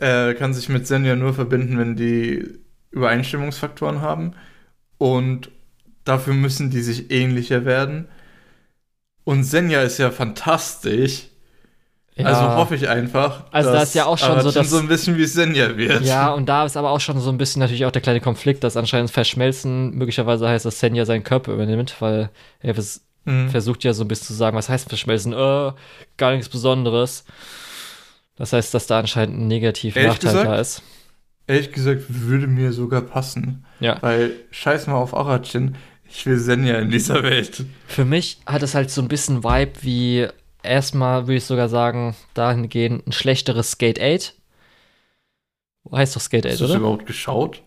er 0.00 0.34
kann 0.34 0.54
sich 0.54 0.70
mit 0.70 0.86
Senja 0.86 1.16
nur 1.16 1.34
verbinden, 1.34 1.78
wenn 1.78 1.96
die 1.96 2.48
Übereinstimmungsfaktoren 2.90 4.00
haben. 4.00 4.32
Und 4.96 5.50
dafür 6.08 6.34
müssen 6.34 6.70
die 6.70 6.80
sich 6.80 7.10
ähnlicher 7.10 7.64
werden. 7.64 8.08
Und 9.24 9.44
Senja 9.44 9.82
ist 9.82 9.98
ja 9.98 10.10
fantastisch. 10.10 11.26
Ja. 12.16 12.24
Also 12.24 12.56
hoffe 12.56 12.74
ich 12.74 12.88
einfach. 12.88 13.44
Also 13.52 13.70
da 13.70 13.82
ist 13.82 13.94
ja 13.94 14.06
auch 14.06 14.18
schon 14.18 14.40
so, 14.40 14.50
dass 14.50 14.70
so 14.70 14.78
ein 14.78 14.88
bisschen 14.88 15.16
wie 15.16 15.26
Senja 15.26 15.76
wird. 15.76 16.02
Ja, 16.02 16.32
und 16.32 16.48
da 16.48 16.64
ist 16.64 16.76
aber 16.76 16.90
auch 16.90 17.00
schon 17.00 17.20
so 17.20 17.30
ein 17.30 17.38
bisschen 17.38 17.60
natürlich 17.60 17.84
auch 17.84 17.92
der 17.92 18.02
kleine 18.02 18.20
Konflikt, 18.20 18.64
dass 18.64 18.76
anscheinend 18.76 19.10
Verschmelzen 19.10 19.94
möglicherweise 19.94 20.48
heißt, 20.48 20.64
dass 20.64 20.80
Senja 20.80 21.04
seinen 21.04 21.22
Körper 21.22 21.52
übernimmt, 21.52 21.94
weil 22.00 22.30
er 22.60 22.74
mhm. 23.24 23.50
versucht 23.50 23.84
ja 23.84 23.92
so 23.92 24.02
ein 24.02 24.08
bisschen 24.08 24.28
zu 24.28 24.32
sagen, 24.32 24.56
was 24.56 24.68
heißt 24.68 24.88
Verschmelzen? 24.88 25.32
Äh, 25.32 25.72
gar 26.16 26.32
nichts 26.32 26.48
Besonderes. 26.48 27.24
Das 28.36 28.52
heißt, 28.52 28.72
dass 28.74 28.86
da 28.86 28.98
anscheinend 28.98 29.38
ein 29.38 29.46
negativer 29.46 30.00
Nachteil 30.00 30.30
gesagt, 30.32 30.48
da 30.48 30.58
ist. 30.58 30.82
Ehrlich 31.46 31.72
gesagt, 31.72 32.04
würde 32.08 32.46
mir 32.46 32.72
sogar 32.72 33.02
passen. 33.02 33.64
Ja. 33.78 33.98
Weil 34.00 34.32
scheiß 34.50 34.86
mal 34.86 34.94
auf 34.94 35.14
Arachin, 35.14 35.76
ich 36.10 36.26
will 36.26 36.38
Senja 36.38 36.78
in 36.78 36.90
dieser 36.90 37.22
Welt. 37.22 37.64
Für 37.86 38.04
mich 38.04 38.38
hat 38.46 38.62
es 38.62 38.74
halt 38.74 38.90
so 38.90 39.00
ein 39.02 39.08
bisschen 39.08 39.44
Vibe 39.44 39.82
wie 39.82 40.28
erstmal 40.62 41.26
würde 41.26 41.36
ich 41.36 41.44
sogar 41.44 41.68
sagen, 41.68 42.16
dahingehend 42.34 43.06
ein 43.06 43.12
schlechteres 43.12 43.72
Skate 43.72 44.00
8. 44.00 44.34
Heißt 45.92 46.16
doch 46.16 46.20
Skate 46.20 46.46
8, 46.46 46.52
Hast 46.52 46.60
oder? 46.62 46.68
Hast 46.68 46.74
du 46.74 46.80
überhaupt 46.80 47.06
geschaut? 47.06 47.62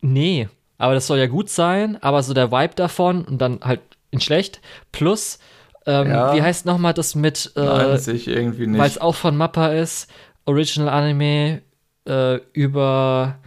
Nee, 0.00 0.48
aber 0.78 0.94
das 0.94 1.06
soll 1.06 1.18
ja 1.18 1.26
gut 1.26 1.48
sein, 1.48 1.96
aber 2.02 2.22
so 2.22 2.34
der 2.34 2.50
Vibe 2.50 2.74
davon 2.74 3.24
und 3.24 3.38
dann 3.38 3.60
halt 3.62 3.80
in 4.10 4.20
schlecht. 4.20 4.60
Plus, 4.90 5.38
ähm, 5.86 6.10
ja. 6.10 6.34
wie 6.34 6.42
heißt 6.42 6.66
nochmal 6.66 6.94
das 6.94 7.14
mit. 7.14 7.52
Äh, 7.56 7.64
Nein, 7.64 8.00
ich 8.14 8.28
irgendwie 8.28 8.66
nicht. 8.66 8.80
Weil 8.80 8.88
es 8.88 8.98
auch 8.98 9.14
von 9.14 9.36
Mappa 9.36 9.68
ist, 9.68 10.10
Original 10.44 10.88
Anime 10.88 11.62
äh, 12.06 12.36
über 12.52 13.38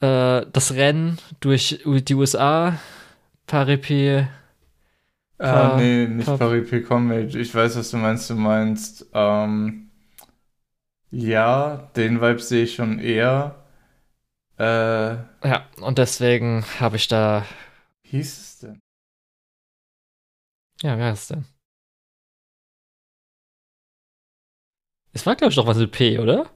äh, 0.00 0.46
das 0.52 0.74
Rennen 0.74 1.18
durch 1.40 1.80
die 1.84 2.14
USA, 2.14 2.78
Paripi. 3.46 4.26
Äh, 5.38 5.76
nee, 5.76 6.06
nicht 6.06 6.26
pa 6.26 6.34
Paripé 6.34 6.82
Comedy. 6.82 7.38
Ich 7.38 7.54
weiß, 7.54 7.76
was 7.76 7.90
du 7.90 7.98
meinst. 7.98 8.30
Du 8.30 8.34
meinst, 8.34 9.06
ähm, 9.12 9.90
ja, 11.10 11.90
den 11.96 12.20
Vibe 12.20 12.40
sehe 12.40 12.64
ich 12.64 12.74
schon 12.74 12.98
eher. 12.98 13.54
Äh, 14.58 14.64
ja, 14.64 15.66
und 15.80 15.98
deswegen 15.98 16.64
habe 16.80 16.96
ich 16.96 17.08
da. 17.08 17.44
Wie 18.02 18.10
hieß 18.16 18.38
es 18.38 18.58
denn? 18.60 18.80
Ja, 20.82 20.96
wer 20.98 21.12
ist 21.12 21.22
es 21.22 21.28
denn? 21.28 21.44
Es 25.12 25.24
war, 25.26 25.36
glaube 25.36 25.50
ich, 25.50 25.56
doch 25.56 25.66
was 25.66 25.78
mit 25.78 25.92
P, 25.92 26.18
oder? 26.18 26.50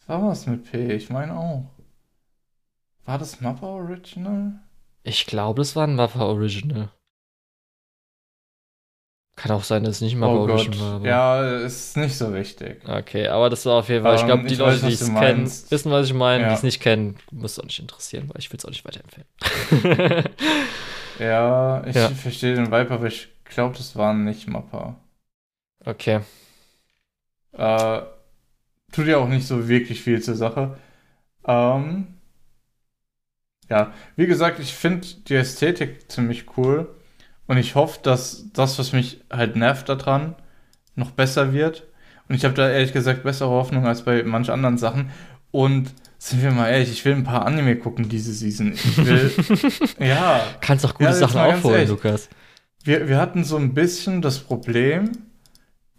Es 0.00 0.08
war 0.08 0.26
was 0.26 0.46
mit 0.46 0.70
P, 0.70 0.94
ich 0.94 1.10
meine 1.10 1.36
auch. 1.36 1.77
War 3.08 3.16
das 3.16 3.40
Mappa 3.40 3.66
Original? 3.66 4.60
Ich 5.02 5.24
glaube, 5.24 5.62
das 5.62 5.74
war 5.74 5.84
ein 5.86 5.94
Mappa 5.94 6.26
Original. 6.26 6.90
Kann 9.34 9.52
auch 9.52 9.64
sein, 9.64 9.82
dass 9.82 9.94
es 9.94 10.00
nicht 10.02 10.14
mal 10.14 10.26
oh 10.26 10.46
Gott. 10.46 10.78
war. 10.78 11.00
Ja, 11.00 11.56
ist 11.56 11.96
nicht 11.96 12.18
so 12.18 12.34
wichtig. 12.34 12.86
Okay, 12.86 13.28
aber 13.28 13.48
das 13.48 13.64
war 13.64 13.76
auf 13.76 13.88
jeden 13.88 14.02
Fall, 14.02 14.16
ich 14.16 14.26
glaube, 14.26 14.44
die 14.44 14.52
ich 14.52 14.58
Leute, 14.58 14.84
die 14.84 14.92
es 14.92 15.06
kennen, 15.06 15.46
wissen, 15.46 15.90
was 15.90 16.06
ich 16.06 16.12
meine. 16.12 16.42
Ja. 16.42 16.48
Die 16.50 16.54
es 16.56 16.62
nicht 16.62 16.82
kennen, 16.82 17.16
muss 17.30 17.52
es 17.52 17.60
auch 17.60 17.64
nicht 17.64 17.78
interessieren, 17.78 18.28
weil 18.28 18.40
ich 18.40 18.52
will 18.52 18.58
es 18.58 18.66
auch 18.66 18.70
nicht 18.70 18.84
weiterempfehlen. 18.84 20.24
ja, 21.18 21.86
ich 21.86 21.96
ja. 21.96 22.10
verstehe 22.10 22.56
den 22.56 22.66
Vibe, 22.66 22.90
aber 22.90 23.06
ich 23.06 23.28
glaube, 23.46 23.74
das 23.74 23.96
waren 23.96 24.24
nicht 24.24 24.48
Mappa. 24.48 24.96
Okay. 25.82 26.20
Äh, 27.52 28.02
tut 28.92 29.06
ja 29.06 29.16
auch 29.16 29.28
nicht 29.28 29.46
so 29.46 29.66
wirklich 29.66 30.02
viel 30.02 30.20
zur 30.20 30.34
Sache. 30.34 30.76
Ähm, 31.46 32.17
ja, 33.68 33.92
wie 34.16 34.26
gesagt, 34.26 34.60
ich 34.60 34.74
finde 34.74 35.06
die 35.28 35.34
Ästhetik 35.34 36.10
ziemlich 36.10 36.46
cool. 36.56 36.88
Und 37.46 37.56
ich 37.56 37.74
hoffe, 37.74 38.00
dass 38.02 38.46
das, 38.52 38.78
was 38.78 38.92
mich 38.92 39.22
halt 39.30 39.56
nervt 39.56 39.88
daran, 39.88 40.34
noch 40.94 41.12
besser 41.12 41.52
wird. 41.52 41.86
Und 42.28 42.34
ich 42.34 42.44
habe 42.44 42.54
da 42.54 42.68
ehrlich 42.68 42.92
gesagt 42.92 43.22
bessere 43.22 43.48
Hoffnung 43.48 43.86
als 43.86 44.02
bei 44.02 44.22
manch 44.22 44.50
anderen 44.50 44.76
Sachen. 44.76 45.10
Und 45.50 45.94
sind 46.18 46.42
wir 46.42 46.50
mal 46.50 46.68
ehrlich, 46.68 46.90
ich 46.90 47.04
will 47.04 47.14
ein 47.14 47.24
paar 47.24 47.46
Anime 47.46 47.76
gucken 47.76 48.08
diese 48.08 48.32
Season. 48.32 48.72
Ich 48.72 48.98
will, 48.98 49.32
ja. 49.98 50.42
Kannst 50.60 50.84
auch 50.84 50.94
gute 50.94 51.04
ja, 51.04 51.12
Sachen 51.14 51.40
aufholen, 51.40 51.88
Lukas. 51.88 52.28
Wir, 52.84 53.08
wir 53.08 53.18
hatten 53.18 53.44
so 53.44 53.56
ein 53.56 53.72
bisschen 53.72 54.20
das 54.20 54.40
Problem, 54.40 55.10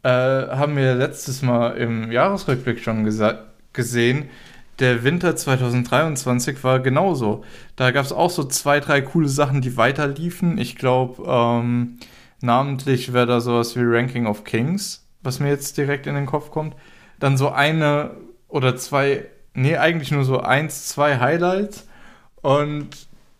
äh, 0.04 0.10
haben 0.10 0.76
wir 0.76 0.96
letztes 0.96 1.42
Mal 1.42 1.78
im 1.78 2.12
Jahresrückblick 2.12 2.80
schon 2.80 3.06
gesehen, 3.74 4.30
der 4.80 5.04
Winter 5.04 5.36
2023 5.36 6.64
war 6.64 6.80
genauso. 6.80 7.44
Da 7.76 7.92
gab 7.92 8.06
es 8.06 8.12
auch 8.12 8.30
so 8.30 8.44
zwei, 8.46 8.80
drei 8.80 9.02
coole 9.02 9.28
Sachen, 9.28 9.62
die 9.62 9.78
weiterliefen. 9.78 10.58
Ich 10.58 10.76
glaube, 10.76 11.24
ähm, 11.28 12.00
namentlich 12.42 13.14
wäre 13.14 13.26
da 13.26 13.42
sowas 13.42 13.76
wie 13.76 13.84
Ranking 13.84 14.26
of 14.26 14.44
Kings, 14.44 15.06
was 15.22 15.40
mir 15.40 15.50
jetzt 15.50 15.78
direkt 15.78 16.08
in 16.08 16.16
den 16.16 16.26
Kopf 16.26 16.52
kommt. 16.52 16.76
Dann 17.20 17.38
so 17.38 17.50
eine 17.50 18.12
oder 18.48 18.78
zwei, 18.78 19.26
nee, 19.54 19.78
eigentlich 19.78 20.12
nur 20.12 20.24
so 20.24 20.40
eins, 20.40 20.88
zwei 20.88 21.20
Highlights. 21.20 21.88
Und 22.42 22.90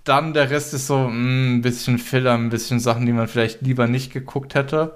dann 0.04 0.34
der 0.34 0.50
Rest 0.50 0.74
ist 0.74 0.88
so 0.88 0.98
mh, 0.98 1.10
mm, 1.10 1.56
ein 1.56 1.62
bisschen 1.62 1.98
Filler, 2.00 2.34
ein 2.34 2.50
bisschen 2.50 2.80
Sachen, 2.80 3.06
die 3.06 3.14
man 3.14 3.28
vielleicht 3.28 3.62
lieber 3.62 3.88
nicht 3.88 4.12
geguckt 4.12 4.56
hätte. 4.56 4.96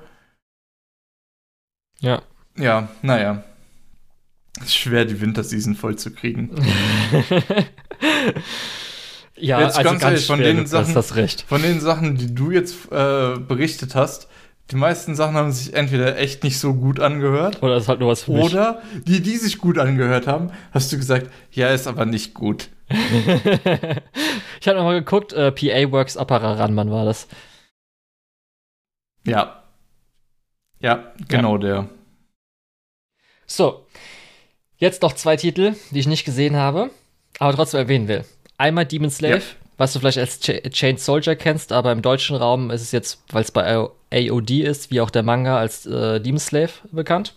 Ja. 1.99 2.22
Ja, 2.57 2.89
naja. 3.01 3.43
Es 4.59 4.67
ist 4.67 4.75
schwer, 4.75 5.06
die 5.06 5.19
Winterseason 5.19 5.75
voll 5.75 5.95
zu 5.98 6.11
kriegen. 6.11 6.51
ja, 9.35 9.61
jetzt 9.61 9.77
also 9.77 9.90
ganz, 9.90 10.01
ganz 10.01 10.03
ehrlich, 10.03 10.27
von 10.27 10.40
schwer, 10.40 10.53
den 10.53 10.67
Sachen, 10.67 10.95
hast 10.95 11.15
recht. 11.15 11.45
von 11.48 11.61
den 11.61 11.80
Sachen, 11.80 12.15
die 12.17 12.33
du 12.33 12.51
jetzt 12.51 12.91
äh, 12.91 13.40
berichtet 13.40 13.95
hast, 13.95 14.27
die 14.72 14.75
meisten 14.75 15.15
Sachen 15.15 15.35
haben 15.35 15.51
sich 15.51 15.73
entweder 15.73 16.17
echt 16.17 16.43
nicht 16.43 16.59
so 16.59 16.73
gut 16.73 16.99
angehört. 16.99 17.61
Oder 17.61 17.77
ist 17.77 17.90
halt 17.90 17.99
nur 17.99 18.09
was 18.09 18.23
für 18.23 18.32
mich. 18.32 18.43
Oder 18.43 18.82
die, 19.06 19.22
die 19.22 19.38
sich 19.38 19.57
gut 19.57 19.77
angehört 19.77 20.25
haben, 20.25 20.51
hast 20.72 20.91
du 20.91 20.98
gesagt, 20.98 21.30
ja, 21.51 21.69
ist 21.69 21.88
aber 21.88 22.06
nicht 22.06 22.33
gut. 22.33 22.69
ich 22.90 24.67
habe 24.67 24.77
nochmal 24.77 24.99
geguckt, 24.99 25.33
äh, 25.33 25.51
PA 25.51 25.91
Works 25.91 26.15
Appararan, 26.15 26.75
wann 26.75 26.91
war 26.91 27.06
das? 27.06 27.27
Ja. 29.25 29.64
Ja, 30.80 31.14
genau 31.27 31.53
ja. 31.56 31.59
der. 31.59 31.90
So, 33.45 33.85
Jetzt 34.83 35.01
noch 35.01 35.13
zwei 35.13 35.37
Titel, 35.37 35.75
die 35.91 35.99
ich 35.99 36.07
nicht 36.07 36.25
gesehen 36.25 36.57
habe, 36.57 36.89
aber 37.39 37.55
trotzdem 37.55 37.79
erwähnen 37.79 38.09
will. 38.09 38.25
Einmal 38.57 38.85
Demon 38.85 39.09
Slave, 39.09 39.35
ja. 39.35 39.41
was 39.77 39.93
du 39.93 39.99
vielleicht 39.99 40.17
als 40.17 40.41
Ch 40.41 40.61
Chained 40.71 40.99
Soldier 40.99 41.37
kennst, 41.37 41.71
aber 41.71 41.93
im 41.93 42.01
deutschen 42.01 42.35
Raum 42.35 42.69
ist 42.69 42.81
es 42.81 42.91
jetzt, 42.91 43.23
weil 43.31 43.43
es 43.43 43.51
bei 43.51 43.63
AOD 44.11 44.49
ist, 44.49 44.91
wie 44.91 44.99
auch 44.99 45.09
der 45.09 45.23
Manga 45.23 45.57
als 45.57 45.85
äh, 45.85 46.19
Demon 46.19 46.37
Slave 46.37 46.71
bekannt. 46.91 47.33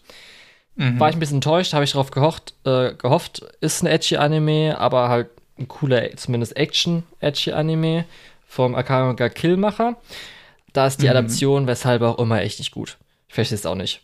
Mhm. 0.74 0.98
War 0.98 1.08
ich 1.08 1.14
ein 1.14 1.20
bisschen 1.20 1.36
enttäuscht, 1.36 1.72
habe 1.72 1.84
ich 1.84 1.92
darauf 1.92 2.10
gehofft, 2.10 2.54
äh, 2.64 2.94
gehofft, 2.94 3.42
ist 3.60 3.80
ein 3.80 3.86
edgy 3.86 4.16
Anime, 4.16 4.76
aber 4.80 5.08
halt 5.08 5.28
ein 5.56 5.68
cooler, 5.68 6.16
zumindest 6.16 6.56
Action-edgy 6.56 7.52
Anime 7.52 8.06
vom 8.48 8.74
Akamaga 8.74 9.28
Killmacher. 9.28 9.94
Da 10.72 10.88
ist 10.88 11.00
die 11.00 11.04
mhm. 11.04 11.12
Adaption, 11.12 11.68
weshalb 11.68 12.02
auch 12.02 12.18
immer 12.18 12.40
echt 12.42 12.58
nicht 12.58 12.72
gut. 12.72 12.98
Ich 13.28 13.36
verstehe 13.36 13.54
es 13.56 13.66
auch 13.66 13.76
nicht 13.76 14.00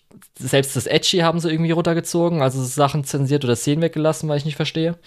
selbst 0.48 0.76
das 0.76 0.86
Edgy 0.86 1.18
haben 1.18 1.40
sie 1.40 1.50
irgendwie 1.50 1.70
runtergezogen, 1.70 2.42
also 2.42 2.62
Sachen 2.62 3.04
zensiert 3.04 3.44
oder 3.44 3.56
Szenen 3.56 3.82
weggelassen, 3.82 4.28
weil 4.28 4.38
ich 4.38 4.44
nicht 4.44 4.56
verstehe. 4.56 4.98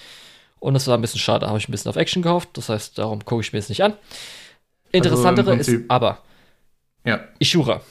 Und 0.60 0.74
das 0.74 0.88
war 0.88 0.98
ein 0.98 1.02
bisschen 1.02 1.20
schade, 1.20 1.42
da 1.42 1.48
habe 1.48 1.60
ich 1.60 1.68
ein 1.68 1.72
bisschen 1.72 1.90
auf 1.90 1.96
Action 1.96 2.22
gehofft, 2.22 2.50
das 2.54 2.70
heißt, 2.70 2.98
darum 2.98 3.24
gucke 3.24 3.42
ich 3.42 3.54
mir 3.54 3.60
jetzt 3.60 3.70
nicht 3.70 3.84
an. 3.84 3.94
Interessantere 4.92 5.52
also 5.52 5.72
ist 5.72 5.84
aber 5.90 6.20
ja. 7.06 7.20
Ishura. 7.40 7.82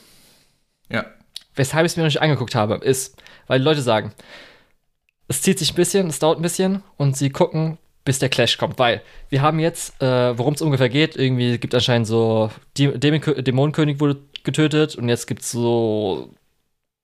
Ja. 0.91 1.07
Weshalb 1.55 1.87
ich 1.87 1.93
es 1.93 1.97
mir 1.97 2.03
noch 2.03 2.09
nicht 2.09 2.21
angeguckt 2.21 2.55
habe, 2.55 2.75
ist, 2.77 3.17
weil 3.47 3.61
die 3.61 3.65
Leute 3.65 3.83
sagen, 3.83 4.13
es 5.29 5.41
zieht 5.41 5.59
sich 5.59 5.73
ein 5.73 5.77
bisschen, 5.77 6.09
es 6.09 6.19
dauert 6.19 6.39
ein 6.39 6.43
bisschen 6.43 6.83
und 6.97 7.17
sie 7.17 7.31
gucken, 7.31 7.79
bis 8.05 8.19
der 8.19 8.29
Clash 8.29 8.59
kommt, 8.59 8.79
weil 8.79 9.03
wir 9.31 9.41
haben 9.41 9.59
jetzt, 9.59 10.01
äh, 10.03 10.37
worum 10.37 10.55
es 10.55 10.63
ungefähr 10.63 10.91
geht, 10.91 11.17
irgendwie 11.17 11.59
gibt 11.59 11.75
anscheinend 11.75 12.07
so, 12.07 12.51
Dämonenkönig 12.77 14.01
wurde 14.01 14.21
getötet 14.43 14.97
und 14.97 15.09
jetzt 15.09 15.27
gibt 15.27 15.41
es 15.43 15.51
so 15.51 16.35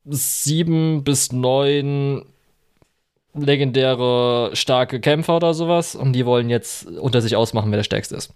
sieben 0.04 1.04
bis 1.04 1.32
neun 1.32 2.24
legendäre 3.34 4.50
starke 4.54 5.00
Kämpfer 5.00 5.36
oder 5.36 5.54
sowas 5.54 5.94
und 5.94 6.12
die 6.14 6.26
wollen 6.26 6.50
jetzt 6.50 6.86
unter 6.86 7.20
sich 7.20 7.36
ausmachen, 7.36 7.70
wer 7.70 7.78
der 7.78 7.84
stärkste 7.84 8.16
ist. 8.16 8.34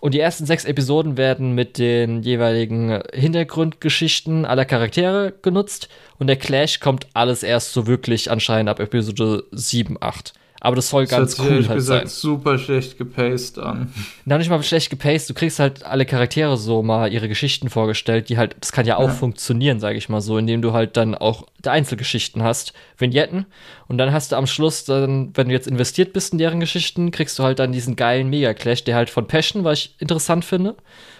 Und 0.00 0.12
die 0.12 0.20
ersten 0.20 0.44
sechs 0.44 0.66
Episoden 0.66 1.16
werden 1.16 1.54
mit 1.54 1.78
den 1.78 2.22
jeweiligen 2.22 3.00
Hintergrundgeschichten 3.14 4.44
aller 4.44 4.66
Charaktere 4.66 5.32
genutzt 5.40 5.88
und 6.18 6.26
der 6.26 6.36
Clash 6.36 6.80
kommt 6.80 7.06
alles 7.14 7.42
erst 7.42 7.72
so 7.72 7.86
wirklich 7.86 8.30
anscheinend 8.30 8.68
ab 8.68 8.80
Episode 8.80 9.44
7, 9.52 9.96
8. 10.00 10.34
Aber 10.64 10.76
das 10.76 10.88
soll 10.88 11.06
ganz 11.06 11.36
das 11.36 11.44
cool 11.44 11.68
halt 11.68 11.74
gesagt 11.74 12.08
sein. 12.08 12.08
super 12.08 12.56
schlecht 12.56 12.96
gepaced 12.96 13.58
an. 13.58 13.92
Na, 14.24 14.38
nicht 14.38 14.48
mal 14.48 14.62
schlecht 14.62 14.88
gepaced. 14.88 15.28
Du 15.28 15.34
kriegst 15.34 15.58
halt 15.58 15.84
alle 15.84 16.06
Charaktere 16.06 16.56
so 16.56 16.82
mal 16.82 17.12
ihre 17.12 17.28
Geschichten 17.28 17.68
vorgestellt, 17.68 18.30
die 18.30 18.38
halt, 18.38 18.56
das 18.60 18.72
kann 18.72 18.86
ja 18.86 18.96
auch 18.96 19.08
ja. 19.08 19.14
funktionieren, 19.14 19.78
sage 19.78 19.98
ich 19.98 20.08
mal 20.08 20.22
so, 20.22 20.38
indem 20.38 20.62
du 20.62 20.72
halt 20.72 20.96
dann 20.96 21.14
auch 21.14 21.46
Einzelgeschichten 21.66 22.42
hast, 22.42 22.72
Vignetten. 22.96 23.44
Und 23.88 23.98
dann 23.98 24.10
hast 24.10 24.32
du 24.32 24.36
am 24.36 24.46
Schluss 24.46 24.86
dann, 24.86 25.32
wenn 25.34 25.48
du 25.48 25.52
jetzt 25.52 25.66
investiert 25.66 26.14
bist 26.14 26.32
in 26.32 26.38
deren 26.38 26.60
Geschichten, 26.60 27.10
kriegst 27.10 27.38
du 27.38 27.42
halt 27.42 27.58
dann 27.58 27.70
diesen 27.70 27.94
geilen 27.94 28.30
Mega-Clash, 28.30 28.84
der 28.84 28.96
halt 28.96 29.10
von 29.10 29.26
Passion, 29.26 29.64
was 29.64 29.80
ich 29.80 29.96
interessant 29.98 30.46
finde. 30.46 30.76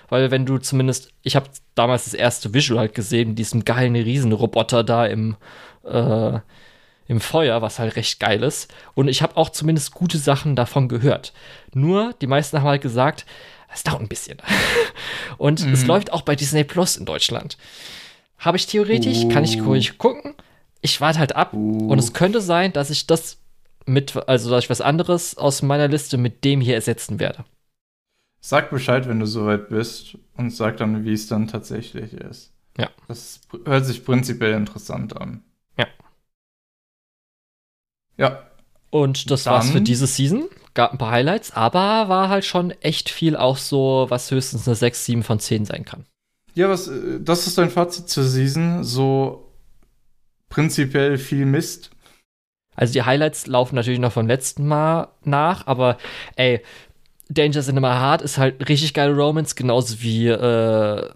Weil 0.09 0.31
wenn 0.31 0.47
du 0.47 0.57
zumindest, 0.57 1.11
ich 1.23 1.37
habe 1.37 1.51
damals 1.75 2.05
das 2.05 2.15
erste 2.15 2.55
Visual 2.55 2.81
halt 2.81 2.95
gesehen, 2.95 3.35
diesem 3.35 3.67
geilen 3.67 3.95
Riesenroboter 3.95 4.85
da 4.85 5.05
im, 5.05 5.37
äh, 5.85 6.39
im 7.07 7.21
Feuer, 7.21 7.63
was 7.63 7.79
halt 7.79 7.97
recht 7.97 8.21
geil 8.21 8.43
ist. 8.43 8.73
Und 8.95 9.09
ich 9.09 9.23
habe 9.23 9.37
auch 9.37 9.51
zumindest 9.51 9.93
gute 9.93 10.19
Sachen 10.19 10.57
davon 10.57 10.89
gehört. 10.89 11.33
Nur, 11.73 12.15
die 12.21 12.27
meisten 12.27 12.59
haben 12.59 12.69
halt 12.69 12.83
gesagt, 12.83 13.27
es 13.73 13.83
dauert 13.83 14.01
ein 14.01 14.09
bisschen. 14.09 14.39
Und 15.39 15.67
mhm. 15.67 15.73
es 15.73 15.87
läuft 15.87 16.13
auch 16.13 16.23
bei 16.23 16.37
Disney 16.37 16.65
Plus 16.65 16.97
in 16.97 17.05
Deutschland. 17.05 17.59
Habe 18.39 18.57
ich 18.57 18.67
theoretisch, 18.67 19.25
uh. 19.25 19.29
kann 19.29 19.45
ich 19.45 19.63
ruhig 19.63 19.95
uh. 19.95 19.97
gucken. 19.97 20.35
Ich 20.81 21.01
warte 21.01 21.19
halt 21.19 21.37
ab. 21.37 21.53
Uh. 21.53 21.89
Und 21.89 21.99
es 21.99 22.13
könnte 22.13 22.41
sein, 22.41 22.73
dass 22.73 22.91
ich 22.91 23.07
das 23.07 23.39
mit, 23.87 24.17
also 24.29 24.51
dass 24.51 24.65
ich 24.65 24.71
was 24.71 24.81
anderes 24.81 25.37
aus 25.37 25.63
meiner 25.63 25.89
Liste 25.89 26.17
mit 26.17 26.45
dem 26.45 26.61
hier 26.61 26.75
ersetzen 26.75 27.21
werde. 27.21 27.45
Sag 28.41 28.71
Bescheid, 28.71 29.09
wenn 29.09 29.21
du 29.21 29.27
soweit 29.27 29.71
bist 29.71 30.19
und 30.37 30.51
sag 30.51 30.77
dann, 30.77 31.05
wie 31.05 31.15
es 31.15 31.29
dann 31.29 31.49
tatsächlich 31.49 32.13
ist. 32.13 32.53
Ja. 32.77 32.91
Das 33.09 33.41
hört 33.65 33.87
sich 33.87 34.05
prinzipiell 34.05 34.53
interessant 34.53 35.17
an. 35.17 35.43
Ja. 38.17 38.43
Und 38.91 39.31
das 39.31 39.45
Dann, 39.45 39.55
war's 39.55 39.71
für 39.71 39.81
diese 39.81 40.07
Season. 40.07 40.45
Gab 40.75 40.93
ein 40.93 40.99
paar 40.99 41.11
Highlights, 41.11 41.53
aber 41.53 42.09
war 42.09 42.29
halt 42.29 42.45
schon 42.45 42.71
echt 42.71 43.09
viel 43.09 43.37
auch 43.37 43.57
so, 43.57 44.07
was 44.09 44.31
höchstens 44.31 44.67
eine 44.67 44.75
6, 44.75 45.05
7 45.05 45.23
von 45.23 45.39
10 45.39 45.65
sein 45.65 45.85
kann. 45.85 46.05
Ja, 46.55 46.69
was, 46.69 46.89
äh, 46.89 47.21
das 47.21 47.47
ist 47.47 47.59
dein 47.59 47.71
Fazit 47.71 48.09
zur 48.09 48.25
Season. 48.25 48.85
So 48.85 49.53
prinzipiell 50.49 51.19
viel 51.19 51.47
Mist. 51.47 51.91
Also 52.77 52.93
die 52.93 53.03
Highlights 53.03 53.47
laufen 53.47 53.77
natürlich 53.77 54.01
noch 54.01 54.13
vom 54.13 54.27
letzten 54.27 54.67
Mal 54.67 55.09
nach, 55.23 55.67
aber 55.67 55.97
ey, 56.37 56.61
Danger 57.29 57.63
Cinema 57.63 57.99
Hard 57.99 58.23
ist 58.23 58.39
halt 58.39 58.69
richtig 58.69 58.95
geile 58.95 59.15
Romance, 59.15 59.55
genauso 59.55 60.03
wie 60.03 60.29
äh, 60.29 61.11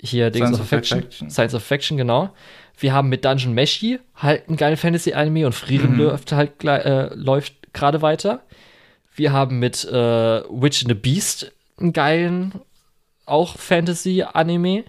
hier 0.00 0.30
Dings 0.30 0.52
of 0.52 0.60
Affection. 0.60 1.04
Science 1.30 1.54
of 1.54 1.62
Affection, 1.62 1.96
genau. 1.96 2.30
Wir 2.78 2.92
haben 2.92 3.08
mit 3.08 3.24
Dungeon 3.24 3.54
Meshi 3.54 3.98
halt 4.14 4.48
einen 4.48 4.56
geilen 4.56 4.76
Fantasy-Anime 4.76 5.46
und 5.46 5.54
Frieden 5.54 5.94
mhm. 5.94 6.00
läuft 6.00 6.32
halt 6.32 6.64
äh, 6.64 7.12
läuft 7.14 7.54
gerade 7.72 8.02
weiter. 8.02 8.40
Wir 9.14 9.32
haben 9.32 9.58
mit 9.58 9.84
äh, 9.84 9.92
Witch 9.92 10.82
in 10.82 10.88
the 10.88 10.94
Beast 10.94 11.52
einen 11.78 11.92
geilen 11.92 12.52
auch 13.26 13.56
Fantasy-Anime, 13.56 14.84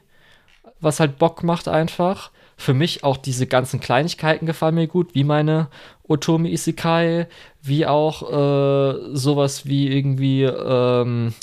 was 0.79 0.99
halt 0.99 1.17
Bock 1.17 1.43
macht 1.43 1.67
einfach. 1.67 2.31
Für 2.55 2.73
mich 2.73 3.03
auch 3.03 3.17
diese 3.17 3.47
ganzen 3.47 3.79
Kleinigkeiten 3.79 4.45
gefallen 4.45 4.75
mir 4.75 4.87
gut, 4.87 5.15
wie 5.15 5.23
meine 5.23 5.69
Otomi 6.07 6.51
Isekai, 6.51 7.27
wie 7.61 7.85
auch 7.85 8.21
äh, 8.21 9.15
sowas 9.15 9.65
wie 9.65 9.87
irgendwie 9.87 10.43
ähm, 10.43 11.33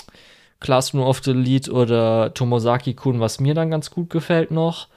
Classroom 0.60 1.02
of 1.02 1.22
the 1.22 1.32
Lead 1.32 1.68
oder 1.68 2.32
Tomosaki-kun, 2.32 3.20
was 3.20 3.40
mir 3.40 3.54
dann 3.54 3.70
ganz 3.70 3.90
gut 3.90 4.10
gefällt 4.10 4.50
noch. 4.50 4.88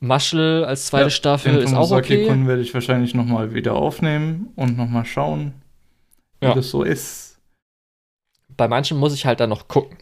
Maschel 0.00 0.64
als 0.64 0.86
zweite 0.86 1.04
ja, 1.04 1.10
Staffel 1.10 1.56
ist 1.56 1.74
auch 1.74 1.90
okay. 1.90 2.26
Den 2.26 2.46
werde 2.46 2.62
ich 2.62 2.74
wahrscheinlich 2.74 3.14
noch 3.14 3.24
mal 3.24 3.54
wieder 3.54 3.74
aufnehmen 3.74 4.52
und 4.56 4.76
noch 4.76 4.88
mal 4.88 5.04
schauen, 5.04 5.54
wie 6.40 6.46
ja. 6.46 6.54
das 6.54 6.70
so 6.70 6.82
ist. 6.82 7.38
Bei 8.56 8.68
manchen 8.68 8.98
muss 8.98 9.14
ich 9.14 9.26
halt 9.26 9.40
dann 9.40 9.50
noch 9.50 9.66
gucken. 9.66 9.96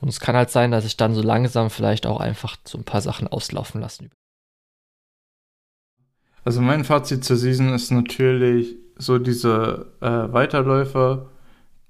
Und 0.00 0.08
es 0.08 0.20
kann 0.20 0.36
halt 0.36 0.50
sein, 0.50 0.70
dass 0.70 0.84
ich 0.84 0.96
dann 0.96 1.14
so 1.14 1.22
langsam 1.22 1.70
vielleicht 1.70 2.06
auch 2.06 2.20
einfach 2.20 2.56
so 2.64 2.78
ein 2.78 2.84
paar 2.84 3.00
Sachen 3.00 3.28
auslaufen 3.28 3.80
lassen. 3.80 4.10
Also 6.44 6.60
mein 6.60 6.84
Fazit 6.84 7.24
zur 7.24 7.36
Season 7.36 7.72
ist 7.72 7.90
natürlich 7.90 8.76
so 8.96 9.18
diese 9.18 9.92
äh, 10.00 10.32
Weiterläufer, 10.32 11.30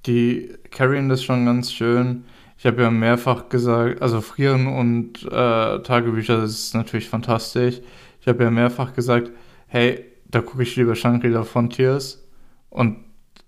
die 0.06 0.50
carryen 0.70 1.08
das 1.08 1.22
schon 1.22 1.46
ganz 1.46 1.72
schön. 1.72 2.24
Ich 2.58 2.66
habe 2.66 2.82
ja 2.82 2.90
mehrfach 2.90 3.48
gesagt, 3.48 4.00
also 4.00 4.20
Frieren 4.20 4.66
und 4.66 5.22
äh, 5.24 5.82
Tagebücher, 5.82 6.40
das 6.40 6.52
ist 6.52 6.74
natürlich 6.74 7.08
fantastisch. 7.08 7.80
Ich 8.20 8.28
habe 8.28 8.44
ja 8.44 8.50
mehrfach 8.50 8.94
gesagt, 8.94 9.30
hey, 9.66 10.04
da 10.28 10.40
gucke 10.40 10.62
ich 10.62 10.76
lieber 10.76 10.94
Shangri-La 10.94 11.44
Frontiers. 11.44 12.24
Und 12.70 12.98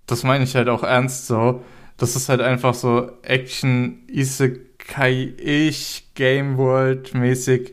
das 0.06 0.22
meine 0.22 0.44
ich 0.44 0.54
halt 0.54 0.68
auch 0.68 0.82
ernst 0.82 1.26
so. 1.26 1.62
Das 1.96 2.14
ist 2.14 2.28
halt 2.28 2.40
einfach 2.40 2.74
so 2.74 3.10
Action, 3.22 4.04
Isekai-ich, 4.08 6.10
Game 6.14 6.58
World-mäßig 6.58 7.72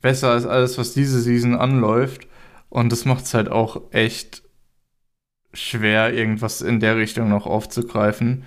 besser 0.00 0.30
als 0.30 0.46
alles, 0.46 0.78
was 0.78 0.94
diese 0.94 1.20
Season 1.20 1.54
anläuft. 1.54 2.26
Und 2.70 2.90
das 2.90 3.04
macht 3.04 3.24
es 3.24 3.34
halt 3.34 3.50
auch 3.50 3.82
echt 3.92 4.43
schwer, 5.54 6.12
irgendwas 6.12 6.60
in 6.60 6.80
der 6.80 6.96
Richtung 6.96 7.28
noch 7.28 7.46
aufzugreifen. 7.46 8.44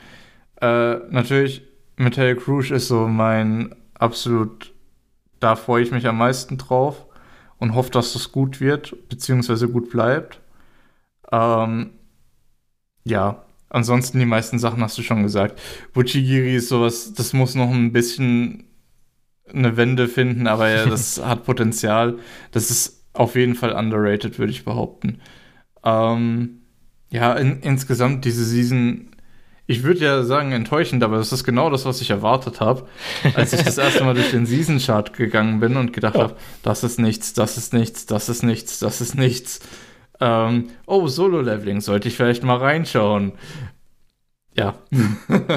Äh, 0.62 0.98
natürlich 1.10 1.64
Metallic 1.98 2.48
Rouge 2.48 2.76
ist 2.76 2.88
so 2.88 3.08
mein 3.08 3.76
absolut, 3.96 4.74
da 5.40 5.56
freue 5.56 5.84
ich 5.84 5.92
mich 5.92 6.08
am 6.08 6.18
meisten 6.18 6.58
drauf 6.58 7.06
und 7.58 7.74
hoffe, 7.74 7.92
dass 7.92 8.14
das 8.14 8.32
gut 8.32 8.60
wird, 8.62 9.10
beziehungsweise 9.10 9.68
gut 9.68 9.90
bleibt. 9.90 10.40
Ähm, 11.32 11.92
ja, 13.04 13.46
ansonsten 13.70 14.20
die 14.20 14.26
meisten 14.26 14.60
Sachen 14.60 14.82
hast 14.82 14.98
du 14.98 15.02
schon 15.02 15.24
gesagt. 15.24 15.60
Buchigiri 15.94 16.56
ist 16.56 16.70
sowas, 16.70 17.14
das 17.14 17.34
muss 17.34 17.56
noch 17.56 17.72
ein 17.72 17.92
bisschen 17.92 18.66
eine 19.54 19.78
Wende 19.78 20.08
finden, 20.08 20.48
aber 20.48 20.70
ja, 20.70 20.86
das 20.90 21.24
hat 21.24 21.46
Potenzial. 21.46 22.20
Das 22.52 22.70
ist 22.70 23.06
auf 23.14 23.36
jeden 23.36 23.56
Fall 23.56 23.72
underrated, 23.74 24.38
würde 24.40 24.52
ich 24.52 24.66
behaupten. 24.66 25.20
Ähm, 25.84 26.57
ja, 27.10 27.34
in, 27.34 27.62
insgesamt 27.62 28.26
diese 28.26 28.44
Season 28.44 29.10
ich 29.70 29.84
würde 29.84 30.00
ja 30.00 30.24
sagen 30.24 30.54
enttäuschend, 30.54 31.04
aber 31.04 31.18
das 31.18 31.34
ist 31.34 31.44
genau 31.44 31.70
das, 31.70 31.86
was 31.86 32.00
ich 32.00 32.10
erwartet 32.10 32.62
habe, 32.62 32.88
als 33.36 33.52
ich 33.52 33.62
das 33.64 33.78
erste 33.78 34.06
Mal 34.06 34.16
durch 34.16 34.32
den 34.32 34.46
Season 34.46 34.80
Chart 34.80 35.14
gegangen 35.14 35.60
bin 35.60 35.76
und 35.76 35.92
gedacht 35.92 36.16
ja. 36.16 36.24
habe, 36.24 36.36
das 36.64 36.86
ist 36.86 37.00
nichts, 37.00 37.34
das 37.34 37.58
ist 37.58 37.74
nichts, 37.74 38.06
das 38.06 38.30
ist 38.30 38.44
nichts, 38.44 38.80
das 38.80 39.02
ist 39.02 39.16
nichts. 39.16 39.60
Ähm, 40.22 40.70
oh, 40.86 41.08
Solo-Leveling, 41.08 41.82
sollte 41.82 42.08
ich 42.08 42.16
vielleicht 42.16 42.44
mal 42.44 42.58
reinschauen. 42.58 43.34
Ja. 44.56 44.76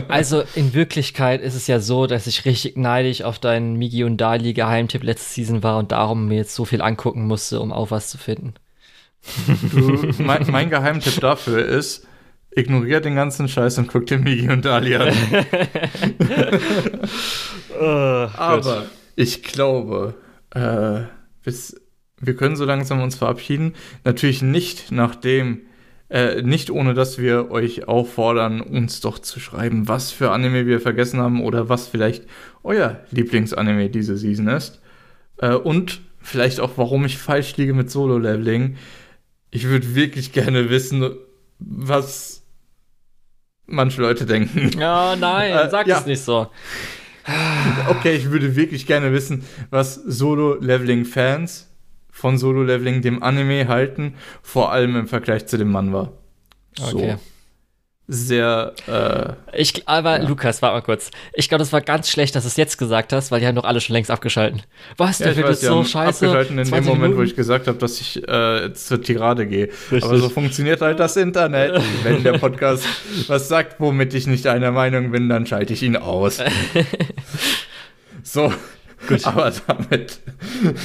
also 0.09 0.43
in 0.57 0.75
Wirklichkeit 0.75 1.41
ist 1.41 1.55
es 1.55 1.69
ja 1.69 1.79
so, 1.79 2.07
dass 2.07 2.27
ich 2.27 2.45
richtig 2.45 2.77
neidisch 2.77 3.23
auf 3.23 3.39
deinen 3.39 3.77
Migi 3.77 4.03
und 4.05 4.19
Dali 4.19 4.53
Geheimtipp 4.53 5.05
letzte 5.05 5.33
Season 5.33 5.63
war 5.63 5.79
und 5.79 5.93
darum 5.93 6.27
mir 6.27 6.37
jetzt 6.37 6.55
so 6.55 6.65
viel 6.65 6.83
angucken 6.83 7.27
musste, 7.27 7.61
um 7.61 7.73
auch 7.73 7.93
was 7.93 8.11
zu 8.11 8.19
finden. 8.19 8.55
Du, 9.73 10.13
mein, 10.23 10.47
mein 10.51 10.71
Geheimtipp 10.71 11.21
dafür 11.21 11.65
ist, 11.65 12.07
Ignoriert 12.53 13.05
den 13.05 13.15
ganzen 13.15 13.47
Scheiß 13.47 13.79
und 13.79 13.89
guckt 13.89 14.11
den 14.11 14.25
Migi 14.25 14.51
und 14.51 14.67
Ali 14.67 14.97
an. 14.97 15.15
oh, 17.81 18.29
Aber 18.37 18.87
ich 19.15 19.45
glaube, 19.45 20.15
äh, 20.53 21.03
bis, 21.45 21.81
wir 22.21 22.35
können 22.35 22.57
so 22.57 22.65
langsam 22.65 23.01
uns 23.03 23.15
verabschieden. 23.15 23.75
Natürlich 24.05 24.43
nicht 24.43 24.91
nachdem, 24.91 25.61
äh, 26.09 26.43
nicht 26.43 26.73
ohne 26.73 26.93
dass 26.95 27.19
wir 27.19 27.53
euch 27.53 27.87
auffordern, 27.87 28.61
uns 28.61 29.01
doch 29.01 29.21
zu 29.21 29.39
schreiben, 29.39 29.87
was 29.87 30.11
für 30.11 30.33
Anime 30.33 30.67
wir 30.67 30.81
vergessen 30.81 31.21
haben 31.21 31.45
oder 31.45 31.69
was 31.69 31.87
vielleicht 31.87 32.25
euer 32.65 32.99
Lieblingsanime 33.13 33.91
diese 33.91 34.17
Season 34.17 34.49
ist. 34.49 34.81
Äh, 35.37 35.55
und 35.55 36.01
vielleicht 36.21 36.59
auch, 36.59 36.73
warum 36.75 37.05
ich 37.05 37.17
falsch 37.17 37.57
liege 37.57 37.75
mit 37.75 37.93
Solo-Leveling. 37.93 38.77
Ich 39.51 39.65
würde 39.65 39.95
wirklich 39.95 40.33
gerne 40.33 40.71
wissen, 40.71 41.15
was 41.59 42.43
manche 43.67 44.01
Leute 44.01 44.27
denken. 44.27 44.71
Ja, 44.79 45.17
nein, 45.17 45.53
äh, 45.53 45.71
sag 45.71 45.87
ja. 45.87 45.99
es 45.99 46.07
nicht 46.07 46.23
so. 46.23 46.49
Okay, 47.89 48.17
ich 48.17 48.31
würde 48.31 48.57
wirklich 48.57 48.87
gerne 48.87 49.13
wissen, 49.13 49.45
was 49.71 49.95
Solo-Leveling-Fans 49.95 51.69
von 52.11 52.39
Solo-Leveling 52.39 53.03
dem 53.03 53.23
Anime 53.23 53.69
halten, 53.69 54.15
vor 54.43 54.73
allem 54.73 54.97
im 54.97 55.07
Vergleich 55.07 55.47
zu 55.47 55.59
dem 55.59 55.71
Mann 55.71 55.93
war. 55.93 56.13
So. 56.77 56.97
Okay 56.97 57.17
sehr. 58.13 58.75
Äh, 58.89 59.61
ich, 59.61 59.87
aber 59.87 60.21
ja. 60.21 60.29
Lukas, 60.29 60.61
warte 60.63 60.77
mal 60.77 60.81
kurz. 60.83 61.11
Ich 61.33 61.49
glaube, 61.49 61.61
das 61.61 61.73
war 61.73 61.81
ganz 61.81 62.11
schlecht, 62.11 62.35
dass 62.35 62.43
du 62.43 62.49
es 62.49 62.57
jetzt 62.57 62.77
gesagt 62.77 63.13
hast, 63.13 63.31
weil 63.31 63.39
die 63.39 63.47
haben 63.47 63.55
doch 63.55 63.65
alle 63.65 63.81
schon 63.81 63.95
längst 63.95 64.11
abgeschalten. 64.11 64.63
Was? 64.97 65.21
Ja, 65.21 65.27
der 65.27 65.37
wird 65.37 65.49
jetzt 65.49 65.63
so 65.63 65.85
scheiße. 65.85 66.27
Abgeschalten 66.27 66.59
in 66.59 66.69
dem 66.69 66.85
Moment, 66.85 67.17
wo 67.17 67.23
ich 67.23 67.37
gesagt 67.37 67.69
habe, 67.69 67.79
dass 67.79 68.01
ich 68.01 68.27
äh, 68.29 68.73
zur 68.75 69.01
Tirade 69.01 69.47
gehe. 69.47 69.69
Aber 70.03 70.19
so 70.19 70.29
funktioniert 70.29 70.81
halt 70.81 70.99
das 70.99 71.17
Internet. 71.17 71.81
Wenn 72.03 72.25
der 72.25 72.39
Podcast 72.39 72.85
was 73.29 73.49
sagt, 73.49 73.79
womit 73.79 74.13
ich 74.15 74.27
nicht 74.27 74.49
einer 74.49 74.73
Meinung 74.73 75.13
bin, 75.13 75.29
dann 75.29 75.47
schalte 75.47 75.73
ich 75.73 75.83
ihn 75.85 75.97
aus. 75.97 76.39
so. 78.25 78.53
Gut. 79.09 79.27
Aber 79.27 79.53
damit 79.67 80.21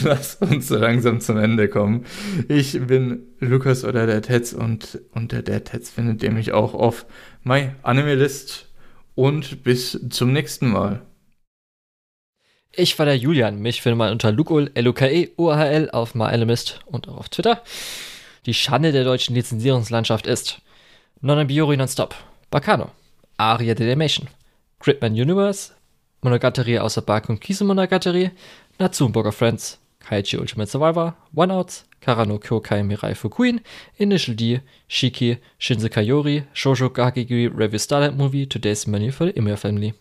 lass 0.03 0.35
uns 0.35 0.67
so 0.67 0.77
langsam 0.77 1.19
zum 1.19 1.37
Ende 1.37 1.67
kommen. 1.67 2.05
Ich 2.47 2.79
bin 2.87 3.23
Lukas 3.39 3.83
oder 3.83 4.07
der 4.07 4.21
Tetz 4.21 4.53
und 4.53 4.99
unter 5.11 5.41
der 5.41 5.63
Tetz 5.63 5.89
findet 5.89 6.23
ihr 6.23 6.31
mich 6.31 6.51
auch 6.51 6.73
auf 6.73 7.05
My 7.43 7.71
Anime 7.83 8.15
List 8.15 8.69
und 9.15 9.63
bis 9.63 9.99
zum 10.09 10.33
nächsten 10.33 10.69
Mal. 10.69 11.01
Ich 12.71 12.99
war 12.99 13.05
der 13.05 13.17
Julian. 13.17 13.61
Mich 13.61 13.81
findet 13.81 13.97
man 13.97 14.11
unter 14.11 14.31
Lukol, 14.31 14.69
L-U-K-E, 14.73 15.29
U-A-H-L 15.37 15.91
auf 15.91 16.13
MyAnimist 16.13 16.81
und 16.85 17.07
auch 17.07 17.17
auf 17.17 17.29
Twitter. 17.29 17.61
Die 18.45 18.53
Schande 18.53 18.91
der 18.91 19.05
deutschen 19.05 19.33
Lizenzierungslandschaft 19.33 20.27
ist 20.27 20.61
Nonabiori 21.21 21.77
Nonstop, 21.77 22.15
Bacano, 22.51 22.91
Aria 23.37 23.73
Delimation, 23.73 24.27
Gridman 24.79 25.13
Universe, 25.13 25.74
Monogatari 26.25 26.79
außer 26.79 27.03
Bark 27.03 27.27
Kise 27.39 27.63
Monogatari, 27.63 28.31
Natsumburger 28.79 29.31
Friends, 29.31 29.77
Kaichi 29.99 30.39
Ultimate 30.39 30.67
Survivor, 30.67 31.15
One 31.35 31.53
Outs, 31.53 31.85
Karano 32.01 32.39
Kyokai 32.39 32.81
Mirai 32.81 33.13
Fukuin, 33.13 33.61
Initial 33.97 34.33
D, 34.33 34.61
Shiki, 34.89 35.37
Shinse 35.59 35.87
Kayori, 35.87 36.43
Shoujo 36.53 36.89
Gakigui 36.89 37.51
Review 37.55 37.77
Starlight 37.77 38.15
Movie, 38.15 38.47
Today's 38.47 38.87
Menu 38.87 39.11
for 39.11 39.25
the 39.25 39.33
Imia 39.33 39.55
Family. 39.55 39.93